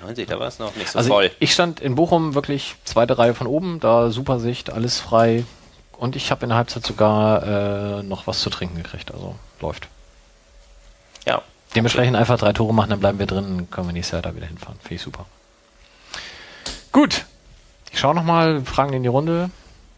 93, 0.00 0.26
da 0.26 0.40
war 0.40 0.48
es 0.48 0.58
noch 0.58 0.74
nicht 0.76 0.90
so 0.90 0.98
Also 0.98 1.10
voll. 1.10 1.30
ich 1.38 1.52
stand 1.52 1.80
in 1.80 1.94
Bochum 1.94 2.34
wirklich 2.34 2.76
zweite 2.84 3.18
Reihe 3.18 3.34
von 3.34 3.46
oben, 3.46 3.80
da 3.80 4.10
super 4.10 4.40
Sicht, 4.40 4.70
alles 4.70 4.98
frei. 5.00 5.44
Und 5.98 6.16
ich 6.16 6.30
habe 6.30 6.42
in 6.44 6.48
der 6.48 6.58
Halbzeit 6.58 6.84
sogar 6.84 7.98
äh, 7.98 8.02
noch 8.02 8.26
was 8.26 8.40
zu 8.40 8.50
trinken 8.50 8.76
gekriegt, 8.76 9.12
also 9.12 9.36
läuft. 9.60 9.88
Ja. 11.72 11.74
Dementsprechend 11.76 12.16
einfach 12.16 12.38
drei 12.38 12.52
Tore 12.52 12.74
machen, 12.74 12.90
dann 12.90 13.00
bleiben 13.00 13.18
wir 13.18 13.26
drin, 13.26 13.68
können 13.70 13.88
wir 13.88 13.92
nächstes 13.92 14.12
Jahr 14.12 14.22
da 14.22 14.34
wieder 14.34 14.46
hinfahren. 14.46 14.78
Finde 14.80 14.94
ich 14.94 15.02
super. 15.02 15.26
Gut. 16.92 17.24
Ich 17.90 18.00
schaue 18.00 18.14
nochmal, 18.14 18.62
Fragen 18.64 18.92
in 18.92 19.02
die 19.02 19.08
Runde. 19.08 19.50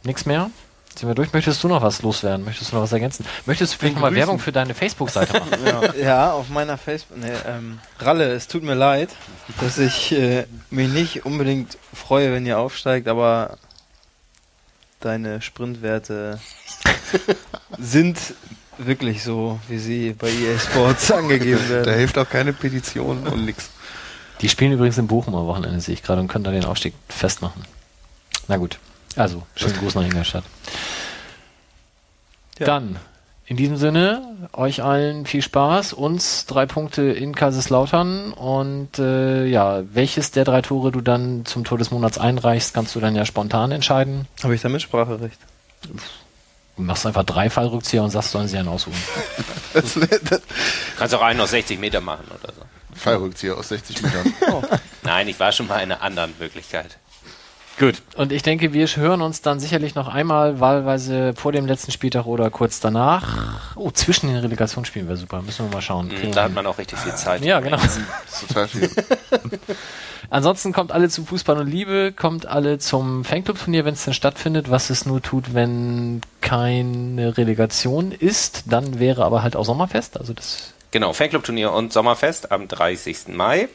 Nichts 0.04 0.26
mehr. 0.26 0.50
Sind 0.96 1.08
wir 1.08 1.14
durch? 1.16 1.32
Möchtest 1.32 1.62
du 1.64 1.68
noch 1.68 1.82
was 1.82 2.02
loswerden? 2.02 2.44
Möchtest 2.44 2.70
du 2.70 2.76
noch 2.76 2.82
was 2.82 2.92
ergänzen? 2.92 3.26
Möchtest 3.46 3.74
du 3.74 3.78
vielleicht 3.78 3.96
nochmal 3.96 4.14
Werbung 4.14 4.38
für 4.38 4.52
deine 4.52 4.74
Facebook-Seite 4.74 5.40
machen? 5.40 5.94
Ja, 6.00 6.32
auf 6.32 6.48
meiner 6.50 6.78
Facebook. 6.78 7.18
Ne, 7.18 7.32
ähm, 7.46 7.80
Ralle, 7.98 8.32
es 8.32 8.46
tut 8.46 8.62
mir 8.62 8.74
leid, 8.74 9.10
dass 9.60 9.78
ich 9.78 10.12
äh, 10.12 10.46
mich 10.70 10.88
nicht 10.88 11.26
unbedingt 11.26 11.78
freue, 11.92 12.32
wenn 12.32 12.46
ihr 12.46 12.58
aufsteigt, 12.58 13.08
aber 13.08 13.58
deine 15.00 15.42
Sprintwerte 15.42 16.38
sind 17.78 18.18
wirklich 18.78 19.22
so, 19.22 19.58
wie 19.68 19.78
sie 19.78 20.12
bei 20.12 20.28
EA 20.28 20.58
Sports 20.58 21.10
angegeben 21.12 21.60
Da 21.68 21.74
werden. 21.74 21.94
hilft 21.94 22.18
auch 22.18 22.28
keine 22.28 22.52
Petition 22.52 23.26
und 23.26 23.44
nix. 23.44 23.70
Die 24.40 24.48
spielen 24.48 24.72
übrigens 24.72 24.98
in 24.98 25.06
Bochum 25.06 25.34
am 25.34 25.46
Wochenende, 25.46 25.80
sehe 25.80 25.94
ich 25.94 26.02
gerade, 26.02 26.20
und 26.20 26.28
können 26.28 26.44
da 26.44 26.50
den 26.50 26.64
Aufstieg 26.64 26.94
festmachen. 27.08 27.62
Na 28.48 28.56
gut. 28.56 28.78
Also, 29.16 29.42
schönen 29.56 29.78
Gruß 29.78 29.94
nach 29.94 30.02
Ingolstadt. 30.04 30.44
Ja. 32.58 32.66
Dann 32.66 32.96
In 33.46 33.56
diesem 33.56 33.76
Sinne, 33.76 34.22
euch 34.52 34.82
allen 34.82 35.26
viel 35.26 35.42
Spaß, 35.42 35.92
uns 35.92 36.46
drei 36.46 36.66
Punkte 36.66 37.02
in 37.02 37.34
Kaiserslautern 37.34 38.32
und 38.32 38.98
äh, 38.98 39.44
ja, 39.46 39.82
welches 39.92 40.30
der 40.30 40.44
drei 40.44 40.62
Tore 40.62 40.90
du 40.92 41.00
dann 41.02 41.44
zum 41.44 41.62
Tor 41.64 41.76
des 41.78 41.90
Monats 41.90 42.16
einreichst, 42.18 42.72
kannst 42.74 42.94
du 42.94 43.00
dann 43.00 43.14
ja 43.14 43.24
spontan 43.26 43.70
entscheiden. 43.70 44.26
Habe 44.42 44.54
ich 44.54 44.62
da 44.62 44.68
Mitspracherecht? 44.70 45.38
Du 45.82 45.90
machst 46.76 47.06
einfach 47.06 47.24
drei 47.24 47.50
Fallrückzieher 47.50 48.02
und 48.02 48.10
sagst, 48.10 48.30
sollen 48.30 48.48
sie 48.48 48.58
einen 48.58 48.68
aussuchen. 48.68 49.00
Das, 49.72 49.94
das, 50.24 50.42
Kannst 50.96 51.14
auch 51.14 51.22
einen 51.22 51.40
aus 51.40 51.50
60 51.50 51.78
Meter 51.78 52.00
machen 52.00 52.26
oder 52.28 52.52
so. 52.52 52.62
Fallrückzieher 52.94 53.56
aus 53.56 53.68
60 53.68 54.02
Metern. 54.02 54.34
Nein, 55.02 55.28
ich 55.28 55.38
war 55.38 55.52
schon 55.52 55.66
mal 55.66 55.78
in 55.78 55.92
einer 55.92 56.02
anderen 56.02 56.34
Möglichkeit. 56.38 56.98
Gut. 57.78 58.02
Und 58.16 58.30
ich 58.30 58.42
denke, 58.42 58.72
wir 58.72 58.86
hören 58.86 59.20
uns 59.20 59.42
dann 59.42 59.58
sicherlich 59.58 59.94
noch 59.96 60.06
einmal, 60.06 60.60
wahlweise 60.60 61.34
vor 61.34 61.50
dem 61.50 61.66
letzten 61.66 61.90
Spieltag 61.90 62.26
oder 62.26 62.48
kurz 62.50 62.78
danach. 62.78 63.60
Oh, 63.74 63.90
zwischen 63.90 64.28
den 64.28 64.36
Relegationsspielen 64.36 65.08
wäre 65.08 65.16
super. 65.16 65.42
Müssen 65.42 65.68
wir 65.68 65.74
mal 65.74 65.82
schauen. 65.82 66.06
Mhm, 66.08 66.30
Da 66.32 66.44
hat 66.44 66.54
man 66.54 66.66
auch 66.66 66.78
richtig 66.78 66.98
viel 67.00 67.14
Zeit. 67.14 67.44
ja, 67.44 67.58
genau. 67.60 67.76
Das 67.78 67.96
ist 67.96 68.48
total 68.48 68.68
viel. 68.68 68.90
Ansonsten 70.30 70.72
kommt 70.72 70.90
alle 70.92 71.08
zu 71.08 71.24
Fußball 71.24 71.58
und 71.58 71.66
Liebe, 71.66 72.12
kommt 72.12 72.46
alle 72.46 72.78
zum 72.78 73.24
Fanclub-Turnier, 73.24 73.84
wenn 73.84 73.94
es 73.94 74.04
denn 74.04 74.14
stattfindet, 74.14 74.70
was 74.70 74.90
es 74.90 75.04
nur 75.04 75.20
tut, 75.20 75.54
wenn 75.54 76.22
keine 76.40 77.36
Relegation 77.36 78.10
ist. 78.12 78.64
Dann 78.66 78.98
wäre 79.00 79.24
aber 79.24 79.42
halt 79.42 79.56
auch 79.56 79.64
Sommerfest. 79.64 80.18
Also 80.18 80.32
das 80.32 80.72
Genau, 80.92 81.12
Fanclub-Turnier 81.12 81.72
und 81.72 81.92
Sommerfest 81.92 82.52
am 82.52 82.68
30. 82.68 83.28
Mai 83.28 83.68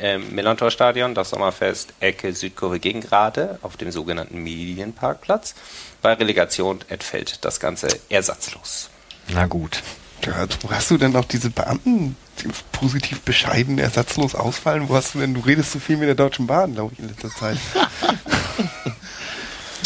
im 0.00 0.34
Millantor-Stadion, 0.34 1.14
das 1.14 1.30
Sommerfest 1.30 1.92
Ecke 2.00 2.32
Südkurve 2.32 2.78
Gegengrade 2.78 3.58
auf 3.62 3.76
dem 3.76 3.90
sogenannten 3.90 4.42
Medienparkplatz. 4.42 5.54
Bei 6.02 6.12
Relegation 6.12 6.80
entfällt 6.88 7.44
das 7.44 7.58
Ganze 7.60 7.88
ersatzlos. 8.08 8.90
Na 9.28 9.46
gut. 9.46 9.82
ja, 10.24 10.46
wo 10.62 10.70
hast 10.70 10.90
du 10.90 10.98
denn 10.98 11.14
auch 11.16 11.24
diese 11.24 11.50
Beamten, 11.50 12.16
die 12.40 12.48
positiv 12.72 13.20
bescheiden, 13.22 13.78
ersatzlos 13.78 14.34
ausfallen? 14.34 14.88
Wo 14.88 14.94
hast 14.94 15.14
du 15.14 15.18
denn, 15.18 15.34
du 15.34 15.40
redest 15.40 15.72
so 15.72 15.78
viel 15.78 15.96
mit 15.96 16.08
der 16.08 16.14
Deutschen 16.14 16.46
Bahn, 16.46 16.74
glaube 16.74 16.92
ich, 16.92 16.98
in 17.00 17.08
letzter 17.08 17.30
Zeit. 17.30 17.58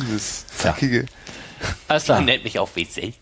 Dieses 0.01 0.47
zackige. 0.47 1.07
Alles 1.89 2.05
klar. 2.05 2.19
Man 2.19 2.27
nennt 2.27 2.45
mich 2.45 2.59
auch 2.59 2.69
W6. 2.75 3.15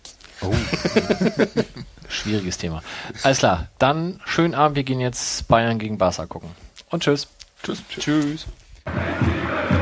Oh. 0.42 0.54
Schwieriges 2.08 2.58
Thema. 2.58 2.82
Alles 3.22 3.38
klar. 3.38 3.68
Dann 3.78 4.20
schönen 4.24 4.54
Abend. 4.54 4.76
Wir 4.76 4.84
gehen 4.84 5.00
jetzt 5.00 5.46
Bayern 5.48 5.78
gegen 5.78 5.98
Barca 5.98 6.26
gucken 6.26 6.50
und 6.90 7.02
tschüss. 7.02 7.28
Tschüss. 7.62 7.82
Tschüss. 7.88 8.04
tschüss. 8.04 9.79